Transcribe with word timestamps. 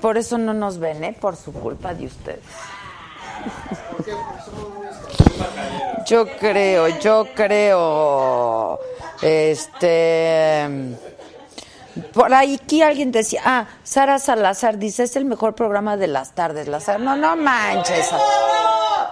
Por 0.00 0.16
eso 0.18 0.38
no 0.38 0.54
nos 0.54 0.78
ven, 0.78 1.04
¿eh? 1.04 1.16
Por 1.18 1.36
su 1.36 1.52
culpa 1.52 1.94
de 1.94 2.06
ustedes. 2.06 2.44
Yo 6.06 6.26
creo, 6.38 6.88
yo 7.00 7.26
creo. 7.34 8.80
Este. 9.22 10.68
Por 12.12 12.32
ahí 12.34 12.60
aquí 12.62 12.82
alguien 12.82 13.10
decía, 13.10 13.40
ah, 13.44 13.66
Sara 13.82 14.18
Salazar 14.18 14.78
dice, 14.78 15.04
es 15.04 15.16
el 15.16 15.24
mejor 15.24 15.54
programa 15.54 15.96
de 15.96 16.08
las 16.08 16.32
tardes. 16.32 16.68
Las, 16.68 16.86
no, 16.98 17.16
no 17.16 17.36
manches. 17.36 18.10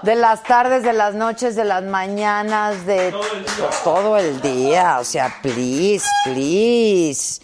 De 0.02 0.14
las 0.14 0.42
tardes, 0.42 0.82
de 0.82 0.92
las 0.92 1.14
noches, 1.14 1.56
de 1.56 1.64
las 1.64 1.82
mañanas, 1.82 2.84
de 2.84 3.14
todo 3.82 4.18
el 4.18 4.40
día. 4.42 4.98
O 5.00 5.04
sea, 5.04 5.34
please, 5.40 6.06
please. 6.24 7.40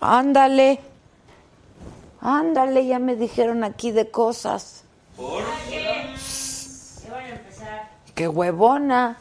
Ándale. 0.00 0.80
Ándale, 2.28 2.84
ya 2.84 2.98
me 2.98 3.14
dijeron 3.14 3.62
aquí 3.62 3.92
de 3.92 4.10
cosas. 4.10 4.82
¡Qué 8.16 8.26
huevona! 8.26 9.16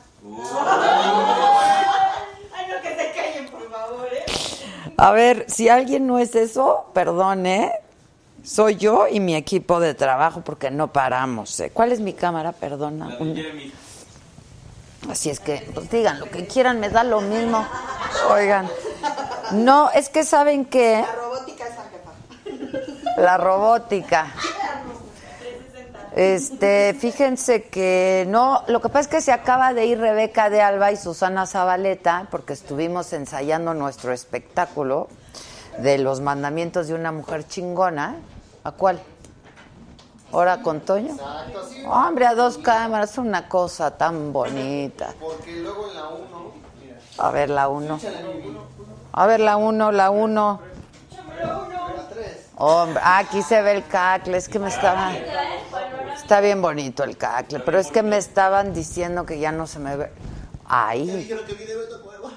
A 4.97 5.11
ver, 5.11 5.45
si 5.47 5.69
alguien 5.69 6.07
no 6.07 6.17
es 6.17 6.33
eso, 6.33 6.85
perdón, 6.93 7.45
¿eh? 7.45 7.71
Soy 8.43 8.75
yo 8.77 9.07
y 9.07 9.19
mi 9.19 9.35
equipo 9.35 9.79
de 9.79 9.93
trabajo 9.93 10.41
porque 10.41 10.71
no 10.71 10.91
paramos. 10.91 11.59
¿eh? 11.59 11.69
¿Cuál 11.71 11.91
es 11.91 11.99
mi 11.99 12.13
cámara? 12.13 12.53
Perdona. 12.53 13.17
Un- 13.19 13.71
Así 15.11 15.29
es 15.29 15.39
que, 15.39 15.69
pues 15.75 15.91
digan 15.91 16.19
lo 16.19 16.25
que 16.31 16.47
quieran, 16.47 16.79
me 16.79 16.89
da 16.89 17.03
lo 17.03 17.21
mismo. 17.21 17.63
Oigan. 18.31 18.67
No, 19.51 19.91
es 19.91 20.09
que 20.09 20.23
saben 20.23 20.65
que... 20.65 21.05
La 23.17 23.37
robótica. 23.37 24.27
Este, 26.15 26.95
fíjense 26.97 27.63
que 27.63 28.25
no, 28.29 28.63
lo 28.67 28.79
que 28.81 28.87
pasa 28.87 29.01
es 29.01 29.07
que 29.07 29.21
se 29.21 29.33
acaba 29.33 29.73
de 29.73 29.85
ir 29.85 29.99
Rebeca 29.99 30.49
de 30.49 30.61
Alba 30.61 30.93
y 30.93 30.97
Susana 30.97 31.45
Zabaleta, 31.45 32.27
porque 32.31 32.53
estuvimos 32.53 33.11
ensayando 33.11 33.73
nuestro 33.73 34.13
espectáculo 34.13 35.09
de 35.79 35.97
los 35.97 36.21
mandamientos 36.21 36.87
de 36.87 36.93
una 36.93 37.11
mujer 37.11 37.45
chingona. 37.45 38.15
¿A 38.63 38.71
cuál? 38.71 39.01
¿Ahora 40.31 40.61
con 40.61 40.81
Toño? 40.81 41.17
Hombre, 41.87 42.27
a 42.27 42.35
dos 42.35 42.57
cámaras, 42.57 43.17
una 43.17 43.47
cosa 43.49 43.91
tan 43.91 44.31
bonita. 44.31 45.13
Porque 45.19 45.51
luego 45.57 45.89
en 45.89 45.95
la 45.95 46.07
1, 46.07 46.51
A 47.17 47.31
ver, 47.31 47.49
la 47.49 47.67
uno. 47.67 47.99
A 49.11 49.25
ver, 49.27 49.39
la 49.39 49.57
uno, 49.57 49.91
la 49.91 50.09
uno. 50.09 50.61
Hombre, 52.57 53.01
ah, 53.03 53.17
aquí 53.17 53.41
se 53.41 53.61
ve 53.61 53.73
el 53.73 53.85
cacle, 53.85 54.37
es 54.37 54.47
que 54.47 54.59
me 54.59 54.69
estaba... 54.69 55.13
Está 56.15 56.39
bien 56.39 56.61
bonito 56.61 57.03
el 57.03 57.17
cacle, 57.17 57.59
pero 57.59 57.79
es 57.79 57.91
que 57.91 58.01
me 58.01 58.17
estaban 58.17 58.73
diciendo 58.73 59.25
que 59.25 59.39
ya 59.39 59.51
no 59.51 59.67
se 59.67 59.79
me 59.79 59.97
ve... 59.97 60.11
Ahí. 60.67 61.05
dijeron 61.05 61.45
que 61.45 61.53
video 61.53 61.81
de 61.81 62.01
Cueva. 62.01 62.31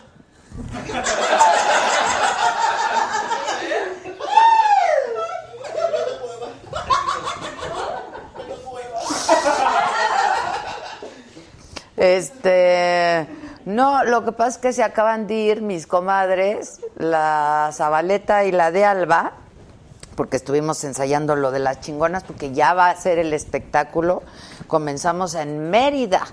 Este, 11.96 13.26
no, 13.64 14.04
lo 14.04 14.24
que 14.24 14.32
pasa 14.32 14.50
es 14.50 14.58
que 14.58 14.72
se 14.72 14.82
acaban 14.82 15.26
de 15.26 15.34
ir 15.34 15.62
mis 15.62 15.86
comadres, 15.86 16.80
la 16.96 17.70
Zabaleta 17.72 18.44
y 18.44 18.52
la 18.52 18.70
de 18.70 18.84
Alba, 18.84 19.32
porque 20.18 20.36
estuvimos 20.36 20.82
ensayando 20.82 21.36
lo 21.36 21.52
de 21.52 21.60
las 21.60 21.80
chingonas, 21.80 22.24
porque 22.24 22.50
ya 22.50 22.74
va 22.74 22.90
a 22.90 22.96
ser 22.96 23.20
el 23.20 23.32
espectáculo. 23.32 24.24
Comenzamos 24.66 25.36
en 25.36 25.70
Mérida 25.70 26.26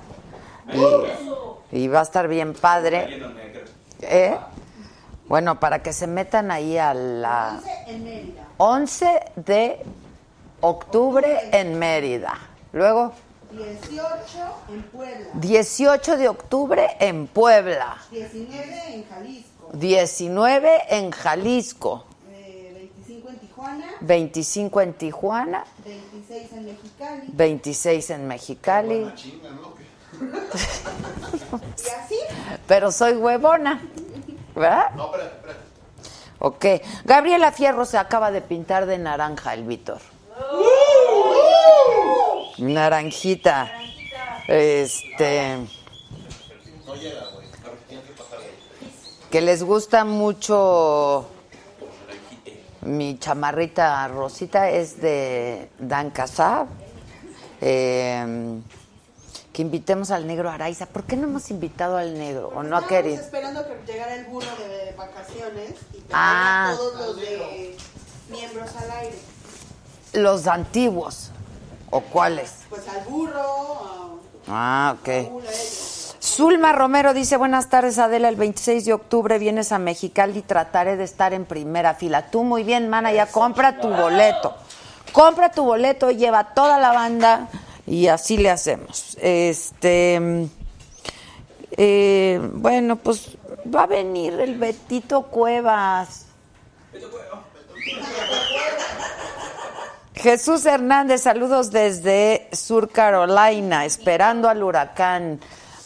y, 1.71 1.83
y 1.83 1.87
va 1.87 1.99
a 1.99 2.01
estar 2.01 2.27
bien 2.27 2.55
padre. 2.55 3.21
¿Eh? 4.01 4.35
Bueno, 5.27 5.59
para 5.59 5.83
que 5.83 5.93
se 5.93 6.07
metan 6.07 6.49
ahí 6.49 6.79
a 6.79 6.95
la 6.95 7.61
11 8.57 9.19
de 9.35 9.85
octubre 10.61 11.51
en 11.51 11.77
Mérida. 11.77 12.39
Luego 12.73 13.13
18 13.51 14.01
en 14.69 14.81
Puebla, 14.81 15.27
18 15.35 16.17
de 16.17 16.27
octubre 16.27 16.87
en 16.99 17.27
Puebla, 17.27 17.97
19 18.09 18.95
en 18.95 19.05
Jalisco, 19.07 19.69
19 19.73 20.69
en 20.89 21.11
Jalisco, 21.11 22.04
25 22.04 22.04
en 22.04 22.04
Tijuana, 23.65 23.85
25 24.01 24.81
en 24.81 24.93
Tijuana, 24.93 25.63
26 25.85 26.51
en 26.53 26.65
Mexicali. 26.65 27.23
26 27.27 28.09
en 28.11 28.27
Mexicali. 28.27 29.11
Y 30.15 31.89
así, 31.89 32.15
Pero 32.67 32.89
soy 32.89 33.13
huevona, 33.13 33.81
¿verdad? 34.55 34.91
No, 34.95 35.07
espérate, 35.07 35.35
espérate. 35.35 35.59
Ok. 36.39 36.65
Gabriela 37.03 37.51
Fierro 37.51 37.85
se 37.85 37.97
acaba 37.97 38.31
de 38.31 38.41
pintar 38.41 38.85
de 38.85 38.97
naranja 38.97 39.53
el 39.53 39.63
Víctor. 39.65 39.99
Naranjita. 42.57 43.71
Este. 44.47 45.57
Que 49.29 49.41
les 49.41 49.63
gusta 49.63 50.05
mucho 50.05 51.27
mi 52.85 53.17
chamarrita 53.19 54.07
rosita 54.07 54.69
es 54.69 55.01
de 55.01 55.69
Dan 55.79 56.11
Casab. 56.11 56.67
Eh, 57.61 58.59
que 59.51 59.61
invitemos 59.61 60.11
al 60.11 60.27
negro 60.27 60.49
Araiza. 60.49 60.85
¿Por 60.85 61.03
qué 61.05 61.15
no 61.15 61.27
hemos 61.27 61.49
invitado 61.49 61.95
al 61.97 62.17
negro? 62.19 62.51
¿O 62.53 62.61
no 62.63 62.75
ha 62.75 62.85
querido? 62.87 63.21
esperando 63.21 63.65
que 63.65 63.91
llegara 63.91 64.13
el 64.15 64.25
burro 64.25 64.47
de 64.57 64.93
vacaciones 64.97 65.71
y 65.93 66.03
Ah. 66.11 66.71
a 66.73 66.75
todos 66.75 67.07
los 67.07 67.15
de 67.15 67.77
miembros 68.29 68.69
al 68.75 68.91
aire. 68.91 69.17
Los 70.13 70.47
antiguos. 70.47 71.31
¿O 71.89 72.01
cuáles? 72.01 72.51
Pues 72.69 72.85
al 72.89 73.05
burro, 73.05 74.19
Ah, 74.47 74.95
ok. 74.99 75.07
a. 75.07 75.94
Zulma 76.35 76.73
Romero 76.73 77.13
dice, 77.13 77.37
buenas 77.37 77.69
tardes 77.69 77.97
Adela, 77.97 78.27
el 78.27 78.35
26 78.35 78.83
de 78.83 78.91
octubre 78.91 79.39
vienes 79.39 79.71
a 79.71 79.79
Mexicali 79.79 80.39
y 80.39 80.41
trataré 80.41 80.97
de 80.97 81.05
estar 81.05 81.33
en 81.33 81.45
primera 81.45 81.93
fila. 81.93 82.29
Tú 82.29 82.43
muy 82.43 82.63
bien, 82.63 82.89
mana, 82.89 83.13
ya 83.13 83.27
compra 83.27 83.79
tu 83.79 83.87
boleto. 83.87 84.53
Compra 85.13 85.49
tu 85.49 85.63
boleto, 85.63 86.11
lleva 86.11 86.53
toda 86.53 86.77
la 86.77 86.91
banda 86.91 87.47
y 87.87 88.07
así 88.07 88.35
le 88.35 88.49
hacemos. 88.49 89.15
Este, 89.21 90.49
eh, 91.71 92.41
bueno, 92.51 92.97
pues 92.97 93.37
va 93.73 93.83
a 93.83 93.87
venir 93.87 94.33
el 94.33 94.57
Betito 94.57 95.21
Cuevas. 95.27 96.25
Jesús 100.15 100.65
Hernández, 100.65 101.21
saludos 101.21 101.71
desde 101.71 102.49
Sur 102.51 102.89
Carolina, 102.89 103.85
esperando 103.85 104.49
al 104.49 104.61
huracán. 104.63 105.39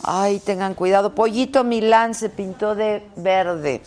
Ay, 0.04 0.40
tengan 0.40 0.76
cuidado. 0.76 1.14
Pollito 1.14 1.64
Milán 1.64 2.14
se 2.14 2.30
pintó 2.30 2.76
de 2.76 3.08
verde. 3.16 3.82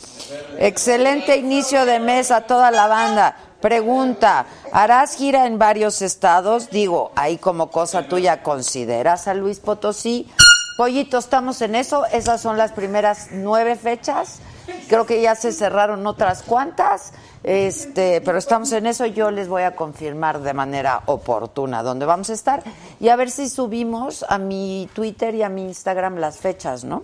Excelente 0.59 1.37
inicio 1.37 1.87
de 1.87 2.00
mes 2.00 2.31
a 2.31 2.43
toda 2.43 2.70
la 2.70 2.87
banda. 2.87 3.37
Pregunta, 3.61 4.47
¿harás 4.73 5.14
gira 5.14 5.47
en 5.47 5.59
varios 5.59 6.03
estados? 6.03 6.69
Digo, 6.70 7.12
ahí 7.14 7.38
como 7.38 7.70
cosa 7.70 8.09
tuya, 8.09 8.43
¿consideras 8.43 9.29
a 9.29 9.35
Luis 9.35 9.61
Potosí? 9.61 10.29
Pollito, 10.76 11.19
estamos 11.19 11.62
en 11.62 11.76
eso. 11.76 12.05
Esas 12.06 12.41
son 12.41 12.59
las 12.59 12.73
primeras 12.73 13.29
nueve 13.31 13.76
fechas. 13.76 14.41
Creo 14.88 15.06
que 15.06 15.23
ya 15.23 15.35
se 15.35 15.53
cerraron 15.53 16.06
otras 16.06 16.43
cuantas. 16.43 17.12
Este, 17.44 18.21
pero 18.21 18.39
estamos 18.39 18.71
en 18.73 18.87
eso, 18.87 19.05
yo 19.06 19.31
les 19.31 19.49
voy 19.49 19.62
a 19.62 19.75
confirmar 19.75 20.41
de 20.41 20.55
manera 20.55 21.03
oportuna 21.06 21.83
dónde 21.83 22.06
vamos 22.06 22.31
a 22.31 22.35
estar 22.35 22.62
y 23.00 23.09
a 23.09 23.17
ver 23.17 23.31
si 23.31 23.49
subimos 23.49 24.25
a 24.29 24.39
mi 24.39 24.89
Twitter 24.94 25.35
y 25.35 25.43
a 25.43 25.49
mi 25.49 25.65
Instagram 25.65 26.19
las 26.19 26.39
fechas, 26.39 26.85
¿no? 26.85 27.03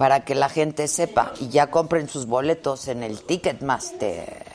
para 0.00 0.24
que 0.24 0.34
la 0.34 0.48
gente 0.48 0.88
sepa 0.88 1.34
y 1.40 1.50
ya 1.50 1.70
compren 1.70 2.08
sus 2.08 2.24
boletos 2.24 2.88
en 2.88 3.02
el 3.02 3.22
Ticketmaster. 3.22 4.46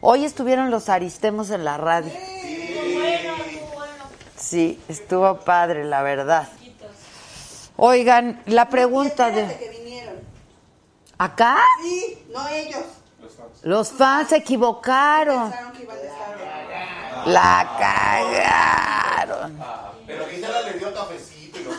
Hoy 0.00 0.24
estuvieron 0.24 0.70
los 0.70 0.88
Aristemos 0.88 1.50
en 1.50 1.64
la 1.64 1.76
radio. 1.76 2.12
Sí, 4.38 4.80
estuvo 4.88 5.40
padre, 5.40 5.84
la 5.84 6.02
verdad. 6.02 6.48
Oigan, 7.76 8.44
la 8.46 8.68
pregunta 8.68 9.32
de... 9.32 9.42
¿Acá? 11.18 11.56
Sí, 11.82 12.22
no 12.32 12.46
ellos. 12.46 12.84
Los 13.64 13.90
fans 13.90 14.28
se 14.28 14.36
equivocaron. 14.36 15.50
Pensaron 15.50 15.72
que 15.72 15.82
iban 15.82 15.96
a 15.96 16.00
estar. 16.00 17.28
La 17.28 17.76
cagaron. 19.16 19.58
Pero 20.06 20.26
Gisela 20.26 20.60
le 20.62 20.72
dio 20.74 20.92
cafecito 20.94 21.58
y 21.60 21.64
los. 21.64 21.74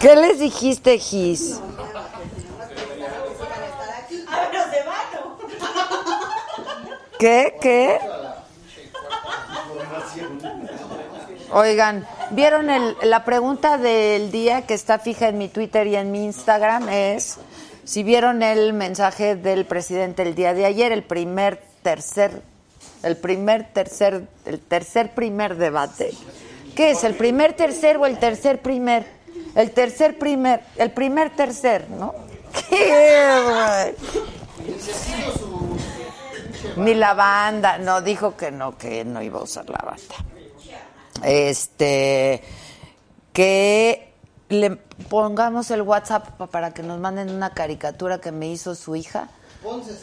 ¿Qué 0.00 0.16
les 0.16 0.38
dijiste, 0.38 0.98
Gis? 0.98 1.60
¿Qué? 7.18 7.56
¿Qué? 7.60 7.98
Oigan, 11.52 12.06
¿vieron 12.30 12.68
el- 12.70 12.96
la 13.02 13.24
pregunta 13.24 13.78
del 13.78 14.30
día 14.30 14.62
que 14.66 14.74
está 14.74 14.98
fija 14.98 15.28
en 15.28 15.38
mi 15.38 15.48
Twitter 15.48 15.86
y 15.86 15.96
en 15.96 16.10
mi 16.10 16.24
Instagram? 16.24 16.88
Es 16.88 17.38
si 17.86 18.02
vieron 18.02 18.42
el 18.42 18.72
mensaje 18.72 19.36
del 19.36 19.64
presidente 19.64 20.22
el 20.22 20.34
día 20.34 20.52
de 20.54 20.66
ayer, 20.66 20.90
el 20.90 21.04
primer, 21.04 21.62
tercer, 21.82 22.42
el 23.04 23.16
primer, 23.16 23.72
tercer, 23.72 24.26
el 24.44 24.58
tercer, 24.58 25.14
primer 25.14 25.56
debate. 25.56 26.12
¿Qué 26.74 26.90
es? 26.90 27.04
¿El 27.04 27.14
primer, 27.14 27.54
tercer 27.54 27.96
o 27.96 28.06
el 28.06 28.18
tercer, 28.18 28.60
primer? 28.60 29.06
El 29.54 29.70
tercer, 29.70 30.18
primer, 30.18 30.62
el 30.76 30.90
primer, 30.90 31.30
tercer, 31.36 31.88
¿no? 31.88 32.12
¿Qué? 32.68 33.94
Ni 36.76 36.92
la 36.94 37.14
banda, 37.14 37.78
no, 37.78 38.02
dijo 38.02 38.36
que 38.36 38.50
no, 38.50 38.76
que 38.76 39.04
no 39.04 39.22
iba 39.22 39.38
a 39.38 39.42
usar 39.44 39.70
la 39.70 39.78
banda. 39.78 40.16
Este, 41.22 42.42
que 43.32 44.12
le 44.48 44.76
pongamos 45.08 45.70
el 45.70 45.82
WhatsApp 45.82 46.28
pa- 46.38 46.46
para 46.46 46.72
que 46.74 46.82
nos 46.82 46.98
manden 47.00 47.30
una 47.30 47.50
caricatura 47.50 48.18
que 48.18 48.32
me 48.32 48.48
hizo 48.48 48.74
su 48.74 48.96
hija. 48.96 49.28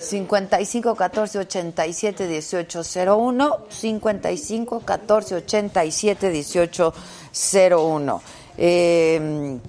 55 0.01 0.95
14 0.95 1.37
87 1.39 2.27
18 2.27 2.81
01 3.15 3.57
55 3.69 4.79
14 4.81 5.35
87 5.35 6.29
18 6.29 6.93
01 7.71 8.21
Eh, 8.57 9.59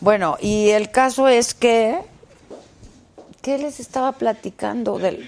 bueno 0.00 0.36
y 0.40 0.70
el 0.70 0.90
caso 0.90 1.28
es 1.28 1.54
que 1.54 2.00
¿qué 3.46 3.58
les 3.58 3.78
estaba 3.78 4.10
platicando 4.10 4.98
del 4.98 5.24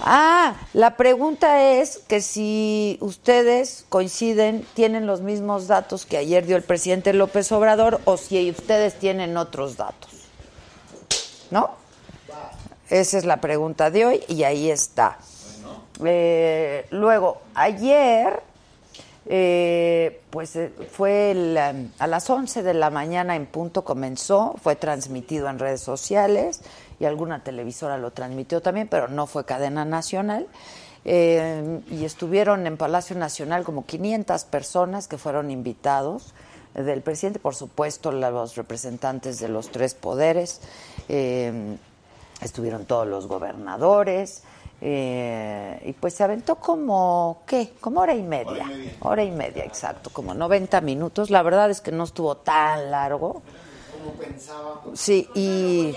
Ah, 0.00 0.56
la 0.72 0.96
pregunta 0.96 1.74
es 1.74 1.98
que 2.08 2.20
si 2.20 2.98
ustedes 3.00 3.84
coinciden, 3.88 4.66
tienen 4.74 5.06
los 5.06 5.20
mismos 5.20 5.68
datos 5.68 6.04
que 6.04 6.16
ayer 6.16 6.46
dio 6.46 6.56
el 6.56 6.64
presidente 6.64 7.12
López 7.12 7.52
Obrador 7.52 8.00
o 8.06 8.16
si 8.16 8.50
ustedes 8.50 8.98
tienen 8.98 9.36
otros 9.36 9.76
datos. 9.76 10.10
¿No? 11.52 11.70
Esa 12.88 13.18
es 13.18 13.24
la 13.24 13.40
pregunta 13.40 13.92
de 13.92 14.06
hoy 14.06 14.24
y 14.26 14.42
ahí 14.42 14.68
está. 14.68 15.16
Eh, 16.04 16.86
luego, 16.90 17.40
ayer, 17.54 18.42
eh, 19.26 20.22
pues 20.30 20.56
eh, 20.56 20.72
fue 20.90 21.30
el, 21.32 21.58
um, 21.58 21.88
a 21.98 22.06
las 22.06 22.28
11 22.28 22.62
de 22.62 22.74
la 22.74 22.90
mañana 22.90 23.36
en 23.36 23.46
punto 23.46 23.84
comenzó, 23.84 24.54
fue 24.62 24.76
transmitido 24.76 25.48
en 25.48 25.58
redes 25.58 25.82
sociales 25.82 26.62
y 26.98 27.04
alguna 27.04 27.44
televisora 27.44 27.98
lo 27.98 28.12
transmitió 28.12 28.62
también, 28.62 28.88
pero 28.88 29.08
no 29.08 29.26
fue 29.26 29.44
cadena 29.44 29.84
nacional. 29.84 30.46
Eh, 31.04 31.80
y 31.90 32.04
estuvieron 32.04 32.66
en 32.66 32.76
Palacio 32.76 33.16
Nacional 33.16 33.64
como 33.64 33.86
500 33.86 34.44
personas 34.44 35.08
que 35.08 35.16
fueron 35.16 35.50
invitados 35.50 36.34
del 36.74 37.00
presidente, 37.00 37.38
por 37.38 37.54
supuesto, 37.54 38.12
los 38.12 38.54
representantes 38.54 39.38
de 39.40 39.48
los 39.48 39.70
tres 39.70 39.94
poderes. 39.94 40.60
eh, 41.08 41.76
estuvieron 42.40 42.86
todos 42.86 43.06
los 43.06 43.26
gobernadores 43.26 44.42
eh, 44.80 45.82
y 45.84 45.92
pues 45.92 46.14
se 46.14 46.24
aventó 46.24 46.56
como 46.56 47.42
qué 47.46 47.72
como 47.80 48.00
hora 48.00 48.14
y 48.14 48.22
media 48.22 48.66
hora 49.00 49.22
y 49.22 49.30
media 49.30 49.64
exacto 49.64 50.10
como 50.10 50.32
90 50.32 50.80
minutos 50.80 51.28
la 51.30 51.42
verdad 51.42 51.70
es 51.70 51.80
que 51.82 51.92
no 51.92 52.04
estuvo 52.04 52.36
tan 52.38 52.90
largo 52.90 53.42
Como 54.02 54.12
pensaba. 54.18 54.80
sí 54.94 55.28
y 55.34 55.94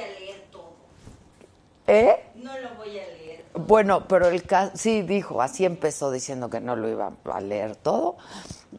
¿Eh? 1.87 2.15
No 2.35 2.57
lo 2.59 2.75
voy 2.75 2.89
a 2.99 3.07
leer. 3.07 3.43
Bueno, 3.55 4.07
pero 4.07 4.27
el 4.27 4.43
caso, 4.43 4.71
sí 4.75 5.01
dijo, 5.01 5.41
así 5.41 5.65
empezó 5.65 6.11
diciendo 6.11 6.49
que 6.49 6.59
no 6.59 6.75
lo 6.75 6.89
iba 6.89 7.11
a 7.31 7.41
leer 7.41 7.75
todo. 7.75 8.15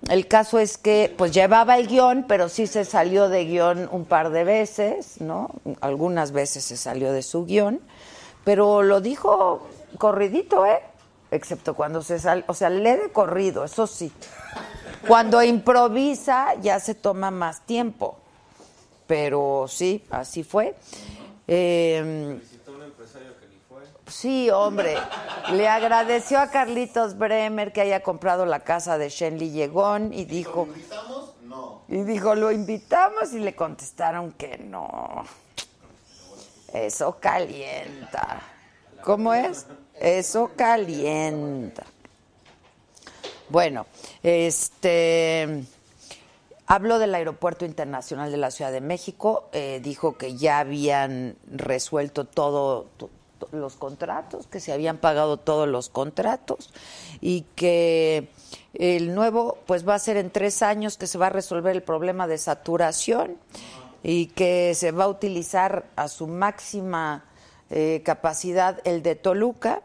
El 0.08 0.26
caso 0.26 0.58
es 0.58 0.78
que, 0.78 1.14
pues 1.16 1.32
llevaba 1.32 1.76
el 1.76 1.86
guion, 1.86 2.24
pero 2.26 2.48
sí 2.48 2.66
se 2.66 2.84
salió 2.84 3.28
de 3.28 3.44
guion 3.44 3.88
un 3.92 4.04
par 4.04 4.30
de 4.30 4.42
veces, 4.44 5.20
¿no? 5.20 5.50
Algunas 5.80 6.32
veces 6.32 6.64
se 6.64 6.76
salió 6.76 7.12
de 7.12 7.22
su 7.22 7.44
guion, 7.44 7.80
pero 8.42 8.82
lo 8.82 9.00
dijo 9.00 9.66
corridito, 9.98 10.66
¿eh? 10.66 10.80
Excepto 11.30 11.74
cuando 11.74 12.02
se 12.02 12.18
sale, 12.18 12.44
o 12.46 12.54
sea, 12.54 12.70
lee 12.70 12.96
de 12.96 13.12
corrido, 13.12 13.64
eso 13.64 13.86
sí. 13.86 14.12
Cuando 15.06 15.42
improvisa 15.42 16.54
ya 16.60 16.78
se 16.80 16.94
toma 16.94 17.30
más 17.30 17.62
tiempo, 17.62 18.18
pero 19.06 19.66
sí, 19.68 20.04
así 20.10 20.44
fue. 20.44 20.74
Eh, 21.46 22.40
Sí, 24.06 24.50
hombre. 24.50 24.96
Le 25.52 25.68
agradeció 25.68 26.38
a 26.38 26.48
Carlitos 26.48 27.16
Bremer 27.16 27.72
que 27.72 27.80
haya 27.80 28.02
comprado 28.02 28.44
la 28.46 28.60
casa 28.60 28.98
de 28.98 29.08
Shenley 29.08 29.50
Llegón 29.50 30.12
y 30.12 30.24
dijo, 30.24 30.66
¿Invitamos? 30.66 31.34
No. 31.42 31.82
y 31.88 32.02
dijo, 32.02 32.34
lo 32.34 32.52
invitamos 32.52 33.32
y 33.32 33.40
le 33.40 33.54
contestaron 33.54 34.32
que 34.32 34.58
no. 34.58 35.24
Eso 36.72 37.18
calienta. 37.18 38.40
¿Cómo 39.02 39.32
es? 39.32 39.66
Eso 40.04 40.50
calienta. 40.54 41.84
Bueno, 43.48 43.86
este 44.22 45.64
habló 46.66 46.98
del 46.98 47.14
Aeropuerto 47.14 47.64
Internacional 47.64 48.30
de 48.30 48.36
la 48.36 48.50
Ciudad 48.50 48.70
de 48.70 48.82
México, 48.82 49.48
eh, 49.52 49.80
dijo 49.82 50.18
que 50.18 50.36
ya 50.36 50.58
habían 50.58 51.36
resuelto 51.50 52.26
todo 52.26 52.84
to- 52.98 53.08
to- 53.38 53.48
los 53.52 53.76
contratos, 53.76 54.46
que 54.46 54.60
se 54.60 54.72
habían 54.74 54.98
pagado 54.98 55.38
todos 55.38 55.66
los 55.68 55.88
contratos 55.88 56.70
y 57.22 57.46
que 57.54 58.28
el 58.74 59.14
nuevo 59.14 59.56
pues 59.66 59.88
va 59.88 59.94
a 59.94 59.98
ser 59.98 60.18
en 60.18 60.30
tres 60.30 60.62
años 60.62 60.98
que 60.98 61.06
se 61.06 61.16
va 61.16 61.28
a 61.28 61.30
resolver 61.30 61.74
el 61.74 61.82
problema 61.82 62.26
de 62.26 62.36
saturación 62.36 63.38
y 64.02 64.26
que 64.26 64.74
se 64.74 64.92
va 64.92 65.04
a 65.04 65.08
utilizar 65.08 65.86
a 65.96 66.08
su 66.08 66.26
máxima 66.26 67.24
eh, 67.70 68.02
capacidad 68.04 68.82
el 68.84 69.02
de 69.02 69.14
Toluca 69.14 69.80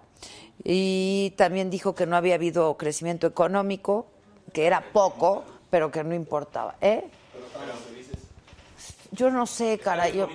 y 0.63 1.33
también 1.37 1.69
dijo 1.69 1.95
que 1.95 2.05
no 2.05 2.15
había 2.15 2.35
habido 2.35 2.75
crecimiento 2.77 3.27
económico, 3.27 4.07
que 4.53 4.65
era 4.65 4.91
poco, 4.91 5.43
pero 5.69 5.91
que 5.91 6.03
no 6.03 6.15
importaba. 6.15 6.75
¿Eh? 6.81 7.09
Yo 9.11 9.31
no 9.31 9.47
sé, 9.47 9.79
cara. 9.79 10.09
Yo, 10.09 10.27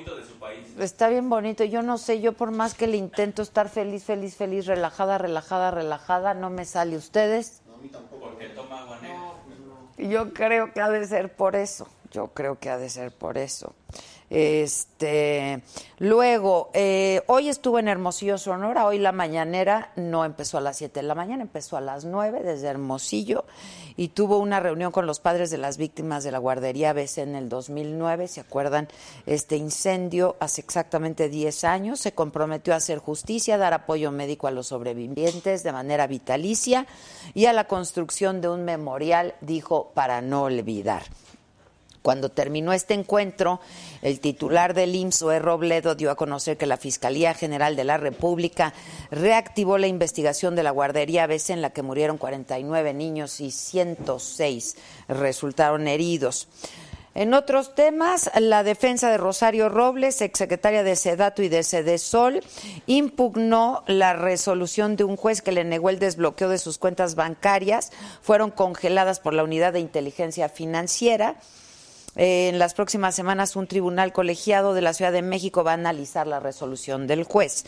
está 0.78 1.09
bien 1.09 1.28
bonito. 1.28 1.64
Yo 1.64 1.83
no 1.83 1.99
sé, 1.99 2.21
yo 2.21 2.33
por 2.33 2.50
más 2.50 2.75
que 2.75 2.87
le 2.87 2.97
intento 2.97 3.43
estar 3.43 3.69
feliz, 3.69 4.04
feliz, 4.04 4.37
feliz, 4.37 4.66
relajada, 4.66 5.19
relajada, 5.19 5.71
relajada, 5.71 6.35
no 6.35 6.50
me 6.50 6.64
sale. 6.64 6.97
¿Ustedes? 6.97 7.62
Yo 9.97 10.33
creo 10.33 10.73
que 10.73 10.81
ha 10.81 10.90
de 10.90 11.07
ser 11.07 11.35
por 11.35 11.54
eso. 11.54 11.87
Yo 12.11 12.28
creo 12.28 12.59
que 12.59 12.71
ha 12.71 12.78
de 12.78 12.90
ser 12.90 13.12
por 13.12 13.38
eso. 13.38 13.75
Este, 14.31 15.62
luego, 15.99 16.71
eh, 16.73 17.23
hoy 17.26 17.49
estuvo 17.49 17.78
en 17.78 17.88
Hermosillo, 17.88 18.38
Sonora. 18.38 18.87
Hoy 18.87 18.99
la 18.99 19.12
mañanera 19.12 19.93
no 19.97 20.25
empezó 20.25 20.59
a 20.59 20.61
las 20.61 20.78
7 20.78 21.00
de 21.00 21.07
la 21.07 21.14
mañana, 21.14 21.43
empezó 21.43 21.76
a 21.76 21.81
las 21.81 22.04
9 22.04 22.43
desde 22.43 22.69
Hermosillo 22.69 23.45
y 23.97 24.09
tuvo 24.09 24.38
una 24.38 24.61
reunión 24.61 24.93
con 24.93 25.07
los 25.07 25.21
padres 25.21 25.50
de 25.50 25.59
las 25.59 25.76
víctimas 25.76 26.25
de 26.25 26.33
la 26.33 26.38
guardería 26.38 26.90
ABC 26.90 27.19
en 27.19 27.35
el 27.35 27.49
2009. 27.49 28.28
¿Se 28.28 28.40
acuerdan? 28.40 28.88
Este 29.26 29.57
incendio 29.57 30.37
hace 30.40 30.62
exactamente 30.62 31.28
10 31.28 31.64
años. 31.64 32.00
Se 32.00 32.12
comprometió 32.12 32.75
a 32.75 32.78
hacer 32.78 32.99
justicia, 32.99 33.59
dar 33.59 33.75
apoyo 33.75 34.11
médico 34.11 34.47
a 34.47 34.50
los 34.50 34.69
sobrevivientes 34.69 35.62
de 35.62 35.73
manera 35.73 36.07
vitalicia 36.07 36.87
y 37.35 37.47
a 37.47 37.52
la 37.52 37.64
construcción 37.64 38.40
de 38.40 38.49
un 38.49 38.64
memorial, 38.64 39.35
dijo, 39.40 39.93
para 39.95 40.23
no 40.23 40.45
olvidar. 40.45 41.04
Cuando 42.04 42.28
terminó 42.28 42.75
este 42.75 42.92
encuentro, 42.92 43.61
el 44.02 44.20
titular 44.20 44.75
del 44.75 44.94
IMSS, 44.94 45.20
Zoé 45.20 45.38
Robledo, 45.38 45.94
dio 45.94 46.11
a 46.11 46.16
conocer 46.16 46.58
que 46.58 46.66
la 46.66 46.76
Fiscalía 46.76 47.32
General 47.32 47.76
de 47.76 47.84
la 47.84 47.96
República 47.96 48.75
reactivó 49.11 49.78
la 49.78 49.87
investigación 49.87 50.54
de 50.54 50.64
la 50.64 50.70
guardería 50.70 51.25
ABC 51.25 51.49
en 51.49 51.62
la 51.62 51.70
que 51.70 51.80
murieron 51.80 52.18
49 52.18 52.92
niños 52.92 53.40
y 53.40 53.50
106 53.50 54.76
resultaron 55.08 55.88
heridos. 55.88 56.46
En 57.14 57.32
otros 57.32 57.75
temas, 57.75 58.30
la 58.38 58.64
defensa 58.64 59.11
de 59.11 59.16
Rosario 59.16 59.70
Robles, 59.70 60.20
exsecretaria 60.20 60.82
de 60.82 60.96
Sedato 60.96 61.42
y 61.42 61.49
de 61.49 61.62
Sedesol, 61.62 62.42
impugnó 62.84 63.82
la 63.87 64.12
resolución 64.12 64.96
de 64.96 65.04
un 65.04 65.16
juez 65.16 65.40
que 65.40 65.52
le 65.52 65.64
negó 65.64 65.88
el 65.88 65.99
desbloqueo 65.99 66.50
de 66.50 66.58
sus 66.58 66.76
cuentas 66.76 67.14
bancarias. 67.14 67.92
Fueron 68.20 68.50
congeladas 68.50 69.20
por 69.20 69.32
la 69.32 69.44
Unidad 69.44 69.73
de 69.73 69.80
Inteligencia 69.80 70.50
Financiera. 70.50 71.37
En 72.16 72.59
las 72.59 72.75
próximas 72.75 73.14
semanas, 73.14 73.56
un 73.56 73.66
tribunal 73.66 74.12
colegiado 74.12 74.75
de 74.75 74.83
la 74.83 74.92
Ciudad 74.92 75.12
de 75.12 75.23
México 75.23 75.64
va 75.64 75.73
a 75.73 75.75
analizar 75.75 76.26
la 76.26 76.40
resolución 76.40 77.06
del 77.06 77.25
juez. 77.25 77.64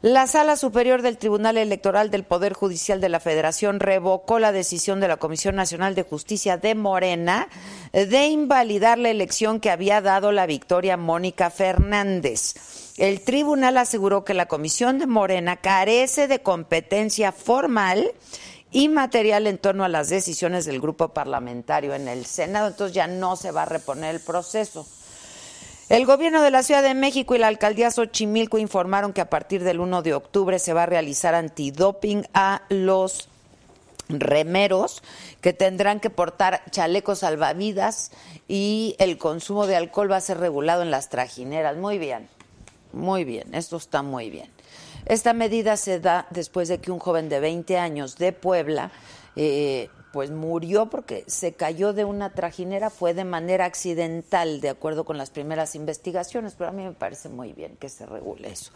La 0.00 0.26
Sala 0.26 0.56
Superior 0.56 1.00
del 1.00 1.16
Tribunal 1.16 1.56
Electoral 1.56 2.10
del 2.10 2.24
Poder 2.24 2.52
Judicial 2.52 3.00
de 3.00 3.08
la 3.08 3.20
Federación 3.20 3.80
revocó 3.80 4.38
la 4.38 4.52
decisión 4.52 5.00
de 5.00 5.08
la 5.08 5.16
Comisión 5.16 5.56
Nacional 5.56 5.94
de 5.94 6.02
Justicia 6.02 6.58
de 6.58 6.74
Morena 6.74 7.48
de 7.92 8.26
invalidar 8.26 8.98
la 8.98 9.08
elección 9.08 9.60
que 9.60 9.70
había 9.70 10.02
dado 10.02 10.30
la 10.30 10.44
victoria 10.44 10.98
Mónica 10.98 11.48
Fernández. 11.48 12.54
El 12.98 13.22
tribunal 13.22 13.78
aseguró 13.78 14.24
que 14.24 14.34
la 14.34 14.44
Comisión 14.44 14.98
de 14.98 15.06
Morena 15.06 15.56
carece 15.56 16.28
de 16.28 16.42
competencia 16.42 17.32
formal 17.32 18.12
y 18.74 18.88
material 18.88 19.46
en 19.46 19.56
torno 19.56 19.84
a 19.84 19.88
las 19.88 20.08
decisiones 20.08 20.64
del 20.64 20.80
grupo 20.80 21.10
parlamentario 21.10 21.94
en 21.94 22.08
el 22.08 22.26
Senado, 22.26 22.66
entonces 22.66 22.92
ya 22.92 23.06
no 23.06 23.36
se 23.36 23.52
va 23.52 23.62
a 23.62 23.66
reponer 23.66 24.16
el 24.16 24.20
proceso. 24.20 24.84
El 25.88 26.04
gobierno 26.06 26.42
de 26.42 26.50
la 26.50 26.64
Ciudad 26.64 26.82
de 26.82 26.92
México 26.92 27.36
y 27.36 27.38
la 27.38 27.46
alcaldía 27.46 27.92
Xochimilco 27.92 28.58
informaron 28.58 29.12
que 29.12 29.20
a 29.20 29.30
partir 29.30 29.62
del 29.62 29.78
1 29.78 30.02
de 30.02 30.14
octubre 30.14 30.58
se 30.58 30.72
va 30.72 30.82
a 30.82 30.86
realizar 30.86 31.36
antidoping 31.36 32.26
a 32.34 32.62
los 32.68 33.28
remeros 34.08 35.04
que 35.40 35.52
tendrán 35.52 36.00
que 36.00 36.10
portar 36.10 36.64
chalecos 36.72 37.20
salvavidas 37.20 38.10
y 38.48 38.96
el 38.98 39.18
consumo 39.18 39.68
de 39.68 39.76
alcohol 39.76 40.10
va 40.10 40.16
a 40.16 40.20
ser 40.20 40.38
regulado 40.38 40.82
en 40.82 40.90
las 40.90 41.10
trajineras. 41.10 41.76
Muy 41.76 41.98
bien, 41.98 42.28
muy 42.92 43.22
bien, 43.22 43.54
esto 43.54 43.76
está 43.76 44.02
muy 44.02 44.30
bien. 44.30 44.50
Esta 45.06 45.32
medida 45.32 45.76
se 45.76 46.00
da 46.00 46.26
después 46.30 46.68
de 46.68 46.78
que 46.78 46.90
un 46.90 46.98
joven 46.98 47.28
de 47.28 47.40
20 47.40 47.78
años 47.78 48.16
de 48.16 48.32
Puebla 48.32 48.90
eh, 49.36 49.90
pues 50.12 50.30
murió 50.30 50.86
porque 50.86 51.24
se 51.26 51.52
cayó 51.52 51.92
de 51.92 52.04
una 52.04 52.30
trajinera, 52.30 52.88
fue 52.88 53.14
de 53.14 53.24
manera 53.24 53.64
accidental, 53.64 54.60
de 54.60 54.70
acuerdo 54.70 55.04
con 55.04 55.18
las 55.18 55.30
primeras 55.30 55.74
investigaciones, 55.74 56.54
pero 56.56 56.70
a 56.70 56.72
mí 56.72 56.84
me 56.84 56.92
parece 56.92 57.28
muy 57.28 57.52
bien 57.52 57.76
que 57.76 57.88
se 57.88 58.06
regule 58.06 58.52
eso. 58.52 58.70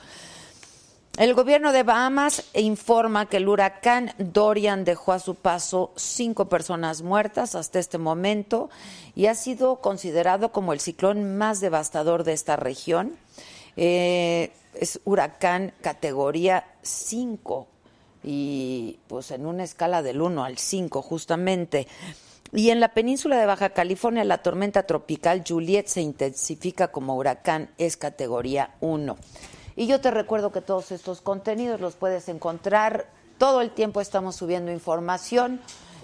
El 1.17 1.35
gobierno 1.35 1.73
de 1.73 1.83
Bahamas 1.83 2.45
informa 2.55 3.27
que 3.27 3.39
el 3.39 3.49
huracán 3.49 4.13
Dorian 4.19 4.85
dejó 4.85 5.13
a 5.13 5.19
su 5.19 5.35
paso 5.35 5.93
cinco 5.97 6.49
personas 6.49 7.03
muertas 7.03 7.55
hasta 7.55 7.79
este 7.79 7.99
momento 7.99 8.69
y 9.17 9.27
ha 9.27 9.35
sido 9.35 9.81
considerado 9.81 10.53
como 10.53 10.73
el 10.73 10.81
ciclón 10.81 11.37
más 11.37 11.61
devastador 11.61 12.23
de 12.23 12.35
esta 12.35 12.55
región. 12.55 13.17
Eh, 13.77 14.53
es 14.79 15.01
huracán 15.05 15.73
categoría 15.81 16.65
5 16.83 17.67
y 18.25 18.99
pues 19.09 19.31
en 19.31 19.47
una 19.47 19.65
escala 19.65 20.03
del 20.03 20.21
1 20.21 20.45
al 20.45 20.59
5 20.59 21.03
justamente. 21.03 21.87
Y 22.53 22.71
en 22.71 22.81
la 22.81 22.95
península 22.95 23.39
de 23.39 23.47
Baja 23.47 23.71
California 23.71 24.25
la 24.25 24.39
tormenta 24.39 24.85
tropical 24.85 25.45
Juliet 25.47 25.87
se 25.87 26.01
intensifica 26.01 26.89
como 26.89 27.17
huracán, 27.17 27.71
es 27.77 27.97
categoría 27.97 28.75
1. 28.81 29.17
Y 29.77 29.87
yo 29.87 30.01
te 30.01 30.11
recuerdo 30.11 30.51
que 30.51 30.61
todos 30.61 30.91
estos 30.93 31.21
contenidos 31.21 31.81
los 31.81 31.95
puedes 31.95 32.29
encontrar, 32.29 33.07
todo 33.37 33.61
el 33.61 33.71
tiempo 33.71 34.01
estamos 34.01 34.37
subiendo 34.37 34.73
información 34.73 35.61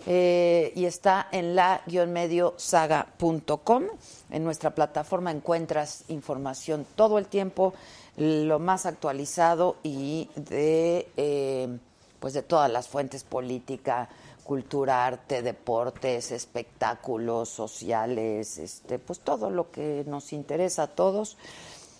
eh, 0.06 0.72
y 0.76 0.84
está 0.84 1.26
en 1.32 1.56
la-mediosaga.com. 1.56 3.84
En 4.30 4.44
nuestra 4.44 4.74
plataforma 4.74 5.30
encuentras 5.30 6.04
información 6.08 6.86
todo 6.94 7.16
el 7.18 7.26
tiempo, 7.26 7.72
lo 8.16 8.58
más 8.58 8.86
actualizado 8.86 9.76
y 9.82 10.28
de... 10.36 11.08
Eh, 11.16 11.78
pues 12.24 12.32
de 12.32 12.42
todas 12.42 12.72
las 12.72 12.88
fuentes 12.88 13.22
política, 13.22 14.08
cultura, 14.44 15.04
arte, 15.04 15.42
deportes, 15.42 16.32
espectáculos 16.32 17.50
sociales, 17.50 18.56
este, 18.56 18.98
pues 18.98 19.20
todo 19.20 19.50
lo 19.50 19.70
que 19.70 20.04
nos 20.06 20.32
interesa 20.32 20.84
a 20.84 20.86
todos, 20.86 21.36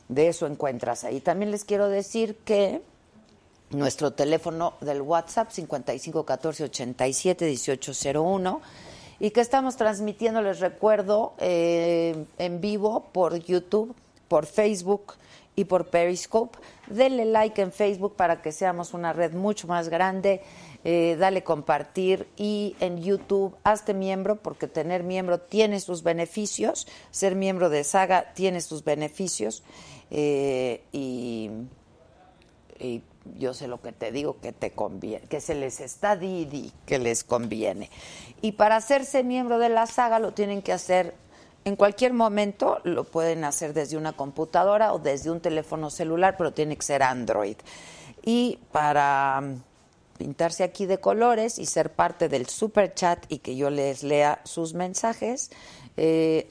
de 0.09 0.29
eso 0.29 0.47
encuentras 0.47 1.05
ahí. 1.05 1.21
También 1.21 1.51
les 1.51 1.67
quiero 1.67 1.91
decir 1.91 2.39
que 2.39 2.81
nuestro 3.69 4.13
teléfono 4.13 4.73
del 4.81 5.03
WhatsApp 5.03 5.51
5514 5.51 6.65
87 6.65 7.45
1801 7.45 8.63
y 9.21 9.31
que 9.31 9.43
estamos 9.43 9.77
transmitiendo, 9.77 10.41
les 10.41 10.61
recuerdo, 10.61 11.35
eh, 11.37 12.25
en 12.39 12.63
vivo 12.63 13.05
por 13.13 13.37
YouTube, 13.37 13.95
por 14.29 14.47
Facebook, 14.47 15.17
y 15.57 15.65
por 15.65 15.87
Periscope. 15.87 16.59
Denle 16.87 17.25
like 17.25 17.61
en 17.61 17.73
Facebook 17.73 18.17
para 18.17 18.43
que 18.43 18.53
seamos 18.53 18.95
una 18.95 19.13
red 19.13 19.33
mucho 19.33 19.67
más 19.67 19.89
grande. 19.89 20.43
Eh, 20.85 21.17
dale 21.19 21.43
compartir 21.43 22.29
y 22.37 22.77
en 22.81 23.03
YouTube 23.03 23.57
hazte 23.65 23.95
miembro 23.95 24.37
porque 24.37 24.67
tener 24.67 25.03
miembro 25.03 25.41
tiene 25.41 25.81
sus 25.81 26.03
beneficios. 26.03 26.87
Ser 27.11 27.35
miembro 27.37 27.71
de 27.71 27.85
Saga 27.85 28.35
tiene 28.35 28.61
sus 28.61 28.85
beneficios. 28.85 29.63
Eh, 30.11 30.85
y, 30.93 31.51
y, 32.79 33.03
yo 33.37 33.55
sé 33.55 33.69
lo 33.69 33.81
que 33.81 33.93
te 33.93 34.13
digo 34.13 34.39
que 34.41 34.53
te 34.53 34.73
conviene, 34.73 35.27
que 35.29 35.41
se 35.41 35.55
les 35.55 35.81
está 35.81 36.15
Didi, 36.15 36.73
que 36.85 36.99
les 36.99 37.25
conviene. 37.25 37.89
Y 38.43 38.53
para 38.53 38.77
hacerse 38.77 39.25
miembro 39.25 39.59
de 39.59 39.71
la 39.71 39.87
saga 39.87 40.19
lo 40.19 40.35
tienen 40.35 40.61
que 40.61 40.75
hacer 40.75 41.15
en 41.65 41.77
cualquier 41.77 42.13
momento 42.13 42.81
lo 42.85 43.05
pueden 43.05 43.45
hacer 43.45 43.73
desde 43.73 43.97
una 43.97 44.13
computadora 44.13 44.93
o 44.93 44.99
desde 44.99 45.31
un 45.31 45.41
teléfono 45.41 45.91
celular, 45.91 46.37
pero 46.37 46.53
tiene 46.53 46.77
que 46.77 46.83
ser 46.83 47.03
Android. 47.03 47.57
Y 48.23 48.59
para 48.71 49.41
mm, 49.41 49.63
pintarse 50.19 50.65
aquí 50.65 50.87
de 50.87 50.99
colores 50.99 51.59
y 51.59 51.67
ser 51.67 51.93
parte 51.93 52.29
del 52.29 52.47
super 52.49 52.95
chat 52.95 53.25
y 53.29 53.39
que 53.39 53.57
yo 53.57 53.71
les 53.71 54.03
lea 54.03 54.41
sus 54.45 54.75
mensajes, 54.75 55.51
eh, 55.97 56.49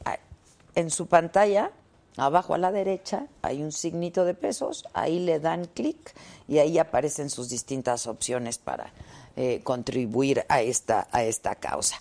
en 0.76 0.90
su 0.90 1.08
pantalla, 1.08 1.72
abajo 2.18 2.56
a 2.56 2.58
la 2.58 2.72
derecha, 2.72 3.28
hay 3.42 3.62
un 3.62 3.72
signito 3.72 4.26
de 4.26 4.34
pesos, 4.34 4.86
ahí 4.94 5.20
le 5.20 5.40
dan 5.40 5.66
clic 5.66 6.14
y 6.48 6.60
ahí 6.60 6.78
aparecen 6.80 7.30
sus 7.30 7.50
distintas 7.50 8.08
opciones 8.08 8.58
para 8.58 8.92
eh, 9.36 9.62
contribuir 9.64 10.46
a 10.50 10.62
esta, 10.62 11.08
a 11.12 11.24
esta 11.24 11.56
causa. 11.56 11.98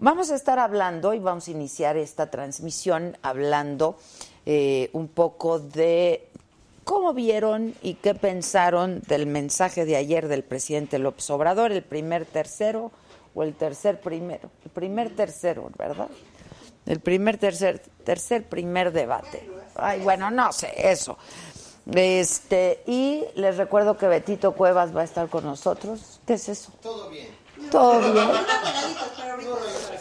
Vamos 0.00 0.30
a 0.30 0.36
estar 0.36 0.60
hablando 0.60 1.12
y 1.12 1.18
vamos 1.18 1.48
a 1.48 1.50
iniciar 1.50 1.96
esta 1.96 2.30
transmisión 2.30 3.18
hablando 3.20 3.96
eh, 4.46 4.90
un 4.92 5.08
poco 5.08 5.58
de 5.58 6.28
cómo 6.84 7.12
vieron 7.14 7.74
y 7.82 7.94
qué 7.94 8.14
pensaron 8.14 9.02
del 9.08 9.26
mensaje 9.26 9.84
de 9.84 9.96
ayer 9.96 10.28
del 10.28 10.44
presidente 10.44 11.00
López 11.00 11.28
Obrador, 11.30 11.72
el 11.72 11.82
primer 11.82 12.26
tercero 12.26 12.92
o 13.34 13.42
el 13.42 13.54
tercer 13.54 14.00
primero, 14.00 14.52
el 14.64 14.70
primer 14.70 15.16
tercero, 15.16 15.68
¿verdad? 15.76 16.08
El 16.86 17.00
primer 17.00 17.36
tercer, 17.36 17.82
tercer 18.04 18.48
primer 18.48 18.92
debate. 18.92 19.50
Ay, 19.74 20.00
bueno, 20.00 20.30
no 20.30 20.52
sé, 20.52 20.74
eso. 20.76 21.18
Este, 21.92 22.84
y 22.86 23.24
les 23.34 23.56
recuerdo 23.56 23.96
que 23.96 24.06
Betito 24.06 24.52
Cuevas 24.52 24.96
va 24.96 25.00
a 25.00 25.04
estar 25.04 25.28
con 25.28 25.42
nosotros. 25.42 26.20
¿Qué 26.24 26.34
es 26.34 26.48
eso? 26.48 26.70
Todo 26.80 27.10
bien. 27.10 27.47
Todo 27.70 28.12
bien. 28.12 28.28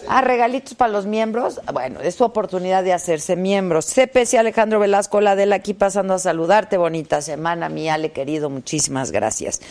Ah, 0.10 0.22
regalitos 0.22 0.74
para 0.74 0.92
los 0.92 1.06
miembros. 1.06 1.60
Bueno, 1.74 2.00
es 2.00 2.16
su 2.16 2.24
oportunidad 2.24 2.84
de 2.84 2.94
hacerse 2.94 3.36
miembros. 3.36 3.88
CPC 3.94 4.36
Alejandro 4.36 4.80
Velasco 4.80 5.20
Ladela 5.20 5.58
aquí 5.58 5.74
pasando 5.74 6.14
a 6.14 6.20
saludarte. 6.20 6.78
Bonita 6.78 7.22
semana, 7.22 7.68
mi 7.68 7.90
Ale 7.90 8.12
querido. 8.12 8.50
Muchísimas 8.50 9.12
gracias. 9.12 9.62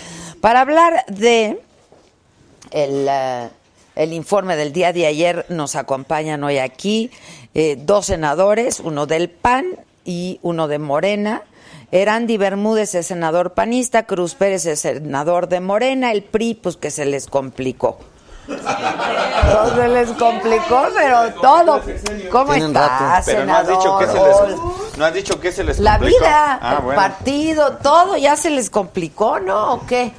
Para 0.43 0.61
hablar 0.61 1.05
de 1.09 1.59
el, 2.71 3.07
eh, 3.09 3.49
el 3.95 4.13
informe 4.13 4.57
del 4.57 4.75
día 4.75 4.93
de 4.93 5.07
ayer, 5.07 5.47
nos 5.49 5.75
acompañan 5.75 6.45
hoy 6.45 6.59
aquí 6.59 7.11
eh, 7.55 7.79
dos 7.81 8.07
senadores, 8.07 8.81
uno 8.81 9.07
del 9.07 9.31
PAN 9.31 9.65
y 10.05 10.39
uno 10.43 10.69
de 10.69 10.79
Morena. 10.79 11.43
Erandi 12.03 12.37
Bermúdez 12.37 12.95
es 12.95 13.07
senador 13.07 13.53
panista, 13.55 14.05
Cruz 14.05 14.35
Pérez 14.35 14.67
es 14.67 14.81
senador 14.81 15.49
de 15.49 15.61
Morena, 15.61 16.13
el 16.13 16.23
PRI, 16.25 16.55
pues 16.55 16.77
que 16.77 16.91
se 16.91 17.05
les 17.07 17.27
complicó. 17.27 17.99
No 18.49 19.75
se 19.75 19.89
les 19.89 20.11
complicó, 20.13 20.87
pero 20.95 21.33
todo. 21.41 21.81
¿Cómo 22.31 22.53
Tienen 22.53 22.69
está, 22.77 22.89
rato. 22.99 23.23
Pero 23.27 23.45
no 23.45 23.57
has 23.57 23.67
senador? 23.67 23.79
dicho 23.79 23.99
que 23.99 24.07
se 24.07 24.13
les, 24.15 24.97
no 24.99 25.05
has 25.05 25.15
dicho 25.15 25.41
que 25.41 25.53
se 25.53 25.65
les 25.65 25.79
La 25.81 25.93
complicó. 25.99 26.19
vida, 26.21 26.59
Ah, 26.63 26.77
el 26.79 26.85
bueno. 26.85 27.01
partido, 27.01 27.73
todo 27.83 28.17
ya 28.17 28.37
se 28.37 28.51
les 28.51 28.71
complicó, 28.71 29.41
¿no? 29.41 29.75
¿O 29.75 29.87
qué? 29.87 30.13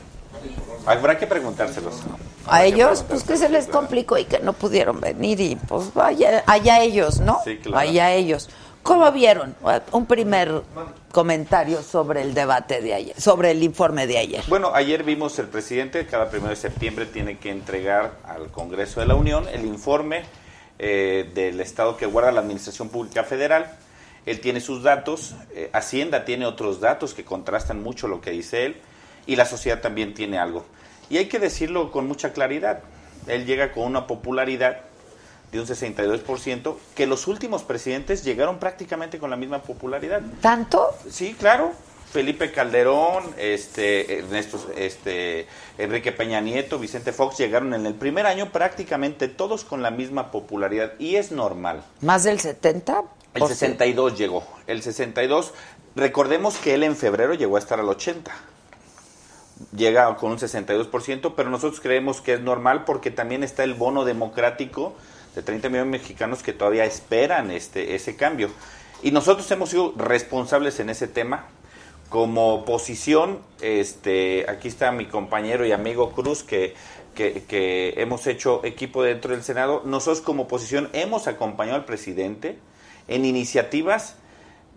Habrá 0.86 1.18
que 1.18 1.28
preguntárselos. 1.28 1.94
A 2.50 2.64
ellos, 2.64 3.04
pues 3.08 3.24
que 3.24 3.36
se 3.38 3.50
les 3.50 3.68
complicó 3.68 4.18
y 4.18 4.24
que 4.26 4.40
no 4.40 4.54
pudieron 4.54 5.02
venir 5.02 5.40
y 5.42 5.56
pues 5.58 5.94
vaya, 5.94 6.44
allá 6.48 6.80
ellos, 6.82 7.20
¿no? 7.20 7.42
Sí, 7.44 7.58
claro. 7.58 7.78
Allá 7.80 8.14
ellos. 8.14 8.50
¿Cómo 8.88 9.12
vieron? 9.12 9.53
Un 9.91 10.06
primer 10.06 10.62
comentario 11.12 11.84
sobre 11.84 12.22
el 12.22 12.34
debate 12.34 12.79
de 12.79 12.94
ayer, 12.94 13.20
sobre 13.20 13.51
el 13.51 13.62
informe 13.62 14.08
de 14.08 14.17
ayer. 14.17 14.44
Bueno, 14.48 14.72
ayer 14.74 15.03
vimos 15.03 15.38
el 15.39 15.48
presidente, 15.48 16.06
cada 16.06 16.29
primero 16.29 16.51
de 16.51 16.56
septiembre 16.56 17.06
tiene 17.06 17.38
que 17.38 17.50
entregar 17.50 18.13
al 18.24 18.48
Congreso 18.50 19.01
de 19.01 19.08
la 19.08 19.15
Unión 19.15 19.46
el 19.50 19.65
informe 19.65 20.24
eh, 20.79 21.29
del 21.36 21.60
Estado 21.60 21.98
que 21.98 22.06
guarda 22.06 22.32
la 22.32 22.39
Administración 22.39 22.88
Pública 22.88 23.25
Federal. 23.25 23.70
Él 24.25 24.39
tiene 24.39 24.62
sus 24.62 24.84
datos, 24.84 25.36
eh, 25.53 25.70
Hacienda 25.74 26.24
tiene 26.24 26.46
otros 26.46 26.79
datos 26.79 27.13
que 27.13 27.25
contrastan 27.25 27.84
mucho 27.84 28.08
lo 28.08 28.22
que 28.22 28.32
dice 28.32 28.65
él, 28.65 28.77
y 29.25 29.36
la 29.36 29.46
sociedad 29.46 29.82
también 29.82 30.13
tiene 30.13 30.39
algo. 30.39 30.65
Y 31.10 31.17
hay 31.17 31.25
que 31.25 31.39
decirlo 31.39 31.91
con 31.91 32.08
mucha 32.08 32.32
claridad. 32.32 32.84
Él 33.27 33.46
llega 33.46 33.74
con 33.74 33.84
una 33.84 34.08
popularidad 34.08 34.87
de 35.51 35.60
un 35.60 35.66
62%, 35.66 36.75
que 36.96 37.08
los 37.08 37.27
últimos 37.27 37.63
presidentes 37.63 38.24
llegaron 38.24 38.60
prácticamente 38.60 39.18
con 39.18 39.30
la 39.30 39.38
misma 39.38 39.62
popularidad. 39.62 40.22
¿Tanto? 40.42 40.89
Sí, 41.10 41.36
claro. 41.38 41.74
Felipe 42.12 42.51
Calderón, 42.51 43.24
este, 43.38 44.20
Ernesto, 44.20 44.60
este, 44.77 45.46
Enrique 45.77 46.12
Peña 46.13 46.39
Nieto, 46.39 46.80
Vicente 46.80 47.12
Fox 47.12 47.38
llegaron 47.38 47.74
en 47.74 47.86
el 47.86 47.96
primer 47.96 48.25
año 48.25 48.50
prácticamente 48.51 49.27
todos 49.27 49.66
con 49.66 49.82
la 49.82 49.92
misma 49.92 50.32
popularidad 50.32 50.94
y 51.00 51.18
es 51.18 51.32
normal. 51.32 51.84
¿Más 52.01 52.24
del 52.24 52.39
70? 52.39 53.04
El 53.34 53.44
¿O 53.44 53.48
sí? 53.48 53.56
62 53.56 54.18
llegó. 54.18 54.44
El 54.68 54.82
62, 54.82 55.54
recordemos 55.96 56.56
que 56.58 56.75
él 56.75 56.84
en 56.84 56.96
febrero 56.96 57.34
llegó 57.34 57.58
a 57.58 57.60
estar 57.60 57.80
al 57.80 57.89
80. 57.89 58.34
Llega 59.75 60.16
con 60.16 60.32
un 60.32 60.38
62%, 60.38 61.34
pero 61.36 61.50
nosotros 61.50 61.82
creemos 61.82 62.22
que 62.22 62.34
es 62.34 62.42
normal 62.42 62.86
porque 62.86 63.12
también 63.12 63.44
está 63.44 63.63
el 63.63 63.74
bono 63.74 64.06
democrático 64.06 64.96
de 65.38 65.44
30 65.44 65.70
millones 65.70 65.91
de 65.91 66.00
mexicanos 66.00 66.41
que 66.41 66.51
todavía 66.51 66.84
esperan 66.86 67.51
este 67.51 67.94
ese 67.96 68.15
cambio. 68.15 68.50
Y 69.03 69.12
nosotros 69.12 69.50
hemos 69.51 69.70
sido 69.70 69.94
responsables 69.96 70.79
en 70.79 70.89
ese 70.89 71.08
tema. 71.08 71.46
Como 72.10 72.56
oposición, 72.56 73.39
este, 73.62 74.46
aquí 74.50 74.70
está 74.70 74.91
mi 74.91 75.06
compañero 75.08 75.65
y 75.65 75.74
amigo 75.74 76.13
Cruz, 76.13 76.41
que, 76.41 76.74
que, 77.13 77.44
que 77.44 77.96
hemos 77.98 78.25
hecho 78.27 78.63
equipo 78.63 79.03
dentro 79.03 79.32
del 79.32 79.44
Senado. 79.44 79.82
Nosotros 79.86 80.22
como 80.22 80.44
oposición 80.44 80.89
hemos 80.94 81.27
acompañado 81.27 81.77
al 81.77 81.86
presidente 81.86 82.58
en 83.08 83.25
iniciativas 83.25 84.15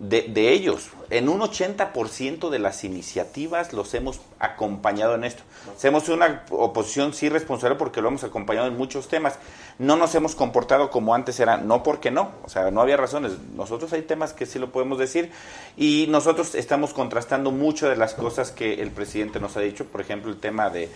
de, 0.01 0.23
de 0.23 0.53
ellos. 0.53 0.89
En 1.11 1.29
un 1.29 1.41
80% 1.41 2.49
de 2.49 2.59
las 2.59 2.85
iniciativas 2.85 3.73
los 3.73 3.93
hemos 3.95 4.21
acompañado 4.39 5.15
en 5.15 5.25
esto. 5.25 5.43
Sido 5.77 6.15
una 6.15 6.45
oposición 6.51 7.13
sí 7.13 7.29
responsable 7.29 7.77
porque 7.77 8.01
lo 8.01 8.09
hemos 8.09 8.25
acompañado 8.25 8.67
en 8.67 8.77
muchos 8.77 9.09
temas. 9.09 9.35
No 9.79 9.97
nos 9.97 10.15
hemos 10.15 10.35
comportado 10.35 10.91
como 10.91 11.15
antes 11.15 11.39
era, 11.39 11.59
no 11.59 11.83
porque 11.83 12.11
no, 12.11 12.31
o 12.45 12.49
sea, 12.49 12.71
no 12.71 12.81
había 12.81 12.97
razones. 12.97 13.33
Nosotros 13.55 13.93
hay 13.93 14.03
temas 14.03 14.33
que 14.33 14.47
sí 14.47 14.59
lo 14.59 14.73
podemos 14.73 14.99
decir 14.99 15.31
y 15.77 16.07
nosotros 16.09 16.55
estamos 16.55 16.95
contrastando 16.95 17.51
mucho 17.51 17.89
de 17.89 17.97
las 17.97 18.15
cosas 18.15 18.53
que 18.53 18.81
el 18.81 18.91
presidente 18.91 19.39
nos 19.39 19.57
ha 19.57 19.61
dicho. 19.61 19.85
Por 19.85 20.01
ejemplo, 20.01 20.31
el 20.31 20.39
tema 20.39 20.71
de, 20.71 20.89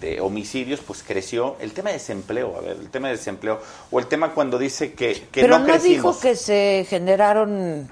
de 0.00 0.20
homicidios, 0.20 0.80
pues 0.80 1.02
creció. 1.02 1.56
El 1.60 1.72
tema 1.72 1.90
de 1.90 1.94
desempleo, 1.94 2.56
a 2.58 2.60
ver, 2.60 2.76
el 2.78 2.90
tema 2.90 3.08
de 3.08 3.16
desempleo. 3.16 3.60
O 3.90 3.98
el 3.98 4.06
tema 4.06 4.32
cuando 4.32 4.58
dice 4.58 4.92
que, 4.92 5.28
que 5.30 5.40
Pero 5.40 5.58
no, 5.58 5.60
no, 5.60 5.72
crecimos. 5.72 5.96
dijo 5.96 6.20
que 6.20 6.36
se 6.36 6.86
generaron 6.88 7.88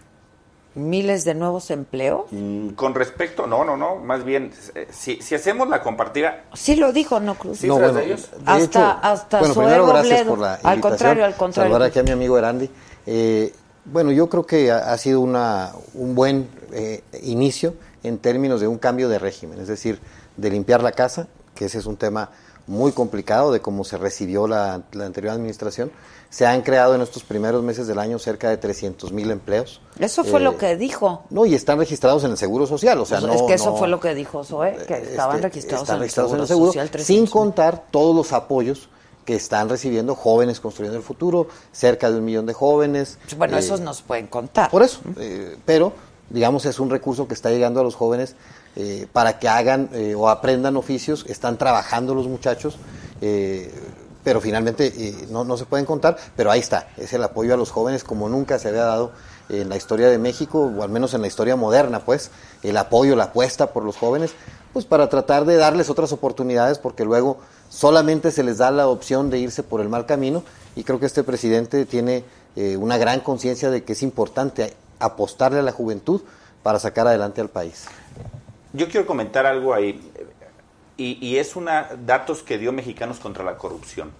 miles 0.75 1.25
de 1.25 1.35
nuevos 1.35 1.71
empleos. 1.71 2.27
Mm, 2.31 2.71
Con 2.71 2.95
respecto, 2.95 3.47
no, 3.47 3.65
no, 3.65 3.77
no, 3.77 3.97
más 3.97 4.25
bien, 4.25 4.53
eh, 4.75 4.87
si, 4.91 5.21
si 5.23 5.35
hacemos 5.35 5.69
la 5.69 5.83
comparativa, 5.83 6.43
Sí 6.55 6.77
lo 6.77 6.93
dijo, 6.93 7.19
¿no, 7.21 7.35
Cruz? 7.35 7.59
Sí, 7.59 7.69
cifras 7.69 7.95
de 7.95 8.05
ellos. 8.05 8.29
Hasta- 8.47 8.59
hecho, 8.65 8.81
hasta 9.03 9.39
bueno, 9.41 9.55
primero 9.55 9.87
gracias 9.87 10.23
por 10.23 10.39
la 10.39 10.55
Al 10.55 10.59
invitación. 10.59 10.81
contrario, 10.81 11.25
al 11.25 11.35
contrario. 11.37 11.73
Saludar 11.73 11.89
aquí 11.91 11.99
a 11.99 12.03
mi 12.03 12.11
amigo 12.13 12.39
Erandi. 12.39 12.71
Eh, 13.07 13.53
bueno, 13.87 14.13
yo 14.13 14.29
creo 14.29 14.45
que 14.47 14.71
ha, 14.71 14.93
ha 14.93 14.99
sido 14.99 15.21
una, 15.21 15.73
un 15.95 16.15
buen 16.15 16.49
eh, 16.73 17.03
inicio 17.23 17.75
en 18.03 18.19
términos 18.19 18.61
de 18.61 18.69
un 18.69 18.79
cambio 18.79 19.09
de 19.09 19.19
régimen, 19.19 19.59
es 19.61 19.69
decir, 19.69 19.99
de 20.37 20.51
limpiar 20.51 20.83
la 20.83 20.93
casa, 20.93 21.27
que 21.55 21.65
ese 21.65 21.79
es 21.79 21.87
un 21.87 21.97
tema 21.97 22.31
muy 22.67 22.93
complicado 22.93 23.51
de 23.51 23.61
cómo 23.61 23.83
se 23.83 23.97
recibió 23.97 24.47
la, 24.47 24.83
la 24.93 25.07
anterior 25.07 25.33
administración. 25.33 25.91
Se 26.30 26.47
han 26.47 26.61
creado 26.61 26.94
en 26.94 27.00
estos 27.00 27.23
primeros 27.25 27.62
meses 27.62 27.87
del 27.87 27.99
año 27.99 28.18
cerca 28.18 28.50
de 28.50 28.58
300 28.58 29.12
mil 29.12 29.30
empleos. 29.30 29.80
Eso 29.99 30.25
fue 30.25 30.40
Eh, 30.40 30.42
lo 30.42 30.58
que 30.58 30.76
dijo. 30.76 31.25
No, 31.30 31.47
y 31.47 31.54
están 31.54 31.78
registrados 31.78 32.23
en 32.25 32.32
el 32.32 32.37
Seguro 32.37 32.66
Social, 32.66 32.99
o 33.00 33.06
sea, 33.06 33.20
sea, 33.20 33.28
no... 33.28 33.35
es 33.35 33.42
que 33.42 33.54
eso 33.54 33.70
no- 33.70 33.76
fue 33.76 33.88
lo 33.88 33.99
que 33.99 34.14
dijo 34.14 34.44
Zoe, 34.44 34.76
que 34.86 34.95
estaban 34.99 35.36
este, 35.36 35.49
registrados, 35.49 35.82
están 35.84 35.97
en, 35.97 36.02
el 36.02 36.02
registrados 36.02 36.30
Seguro 36.30 36.36
en 36.36 36.43
el 36.43 36.49
seguro, 36.49 36.67
Social, 36.73 36.86
sin 36.88 36.93
300,000. 36.93 37.30
contar 37.30 37.84
todos 37.91 38.14
los 38.14 38.32
apoyos 38.34 38.91
que 39.25 39.36
están 39.36 39.69
recibiendo 39.71 40.14
jóvenes 40.14 40.60
construyendo 40.60 40.99
el 40.99 41.02
futuro, 41.04 41.49
cerca 41.73 42.10
de 42.10 42.19
un 42.19 42.25
millón 42.26 42.45
de 42.47 42.52
jóvenes. 42.52 43.19
Bueno, 43.38 43.56
eh, 43.56 43.60
esos 43.60 43.80
nos 43.80 44.02
pueden 44.02 44.26
contar. 44.26 44.71
Por 44.71 44.82
eso, 44.82 45.00
eh, 45.19 45.56
pero 45.64 45.93
digamos 46.30 46.67
es 46.67 46.78
un 46.78 46.91
recurso 46.91 47.26
que 47.26 47.32
está 47.34 47.49
llegando 47.50 47.80
a 47.80 47.82
los 47.82 47.95
jóvenes 47.95 48.36
eh, 48.76 49.06
para 49.14 49.38
que 49.38 49.49
hagan 49.49 49.88
eh, 49.95 50.14
o 50.14 50.28
aprendan 50.28 50.76
oficios, 50.76 51.25
están 51.26 51.56
trabajando 51.56 52.14
los 52.14 52.26
muchachos, 52.28 52.76
eh, 53.23 53.73
pero 54.25 54.41
finalmente 54.41 54.93
eh, 54.97 55.26
no, 55.31 55.45
no 55.45 55.57
se 55.57 55.65
pueden 55.65 55.87
contar, 55.87 56.17
pero 56.37 56.50
ahí 56.50 56.61
está, 56.61 56.89
es 56.97 57.13
el 57.13 57.23
apoyo 57.23 57.54
a 57.54 57.57
los 57.57 57.71
jóvenes 57.71 58.04
como 58.04 58.28
nunca 58.28 58.59
se 58.59 58.69
había 58.69 58.85
dado 58.85 59.13
en 59.49 59.69
la 59.69 59.76
historia 59.76 60.09
de 60.09 60.19
México, 60.19 60.61
o 60.61 60.83
al 60.83 60.91
menos 60.91 61.15
en 61.15 61.23
la 61.23 61.26
historia 61.26 61.57
moderna, 61.57 62.00
pues, 62.00 62.31
el 62.63 62.76
apoyo, 62.76 63.17
la 63.17 63.25
apuesta 63.25 63.73
por 63.73 63.83
los 63.83 63.97
jóvenes, 63.97 64.33
pues 64.73 64.85
para 64.85 65.09
tratar 65.09 65.45
de 65.47 65.57
darles 65.57 65.89
otras 65.89 66.13
oportunidades, 66.13 66.78
porque 66.78 67.04
luego 67.04 67.39
solamente 67.71 68.31
se 68.31 68.43
les 68.43 68.59
da 68.59 68.71
la 68.71 68.89
opción 68.89 69.31
de 69.31 69.39
irse 69.39 69.63
por 69.63 69.81
el 69.81 69.89
mal 69.89 70.07
camino, 70.07 70.43
y 70.76 70.85
creo 70.85 71.00
que 71.00 71.07
este 71.07 71.23
presidente 71.25 71.87
tiene 71.87 72.25
eh, 72.57 72.76
una 72.76 72.99
gran 72.99 73.21
conciencia 73.21 73.71
de 73.71 73.85
que 73.85 73.95
es 73.95 74.02
importante 74.02 74.75
apostarle 74.99 75.61
a 75.61 75.63
la 75.63 75.73
juventud 75.73 76.21
para 76.63 76.78
sacar 76.78 77.07
adelante 77.07 77.41
al 77.41 77.49
país. 77.49 77.87
yo 78.73 78.89
quiero 78.89 79.07
comentar 79.07 79.47
algo 79.47 79.73
ahí. 79.73 80.00
Y, 80.99 81.17
y 81.25 81.37
es 81.37 81.56
una 81.56 81.91
datos 82.04 82.43
que 82.43 82.58
dio 82.58 82.73
Mexicanos 82.73 83.21
contra 83.21 83.45
la 83.45 83.56
Corrupción, 83.56 84.11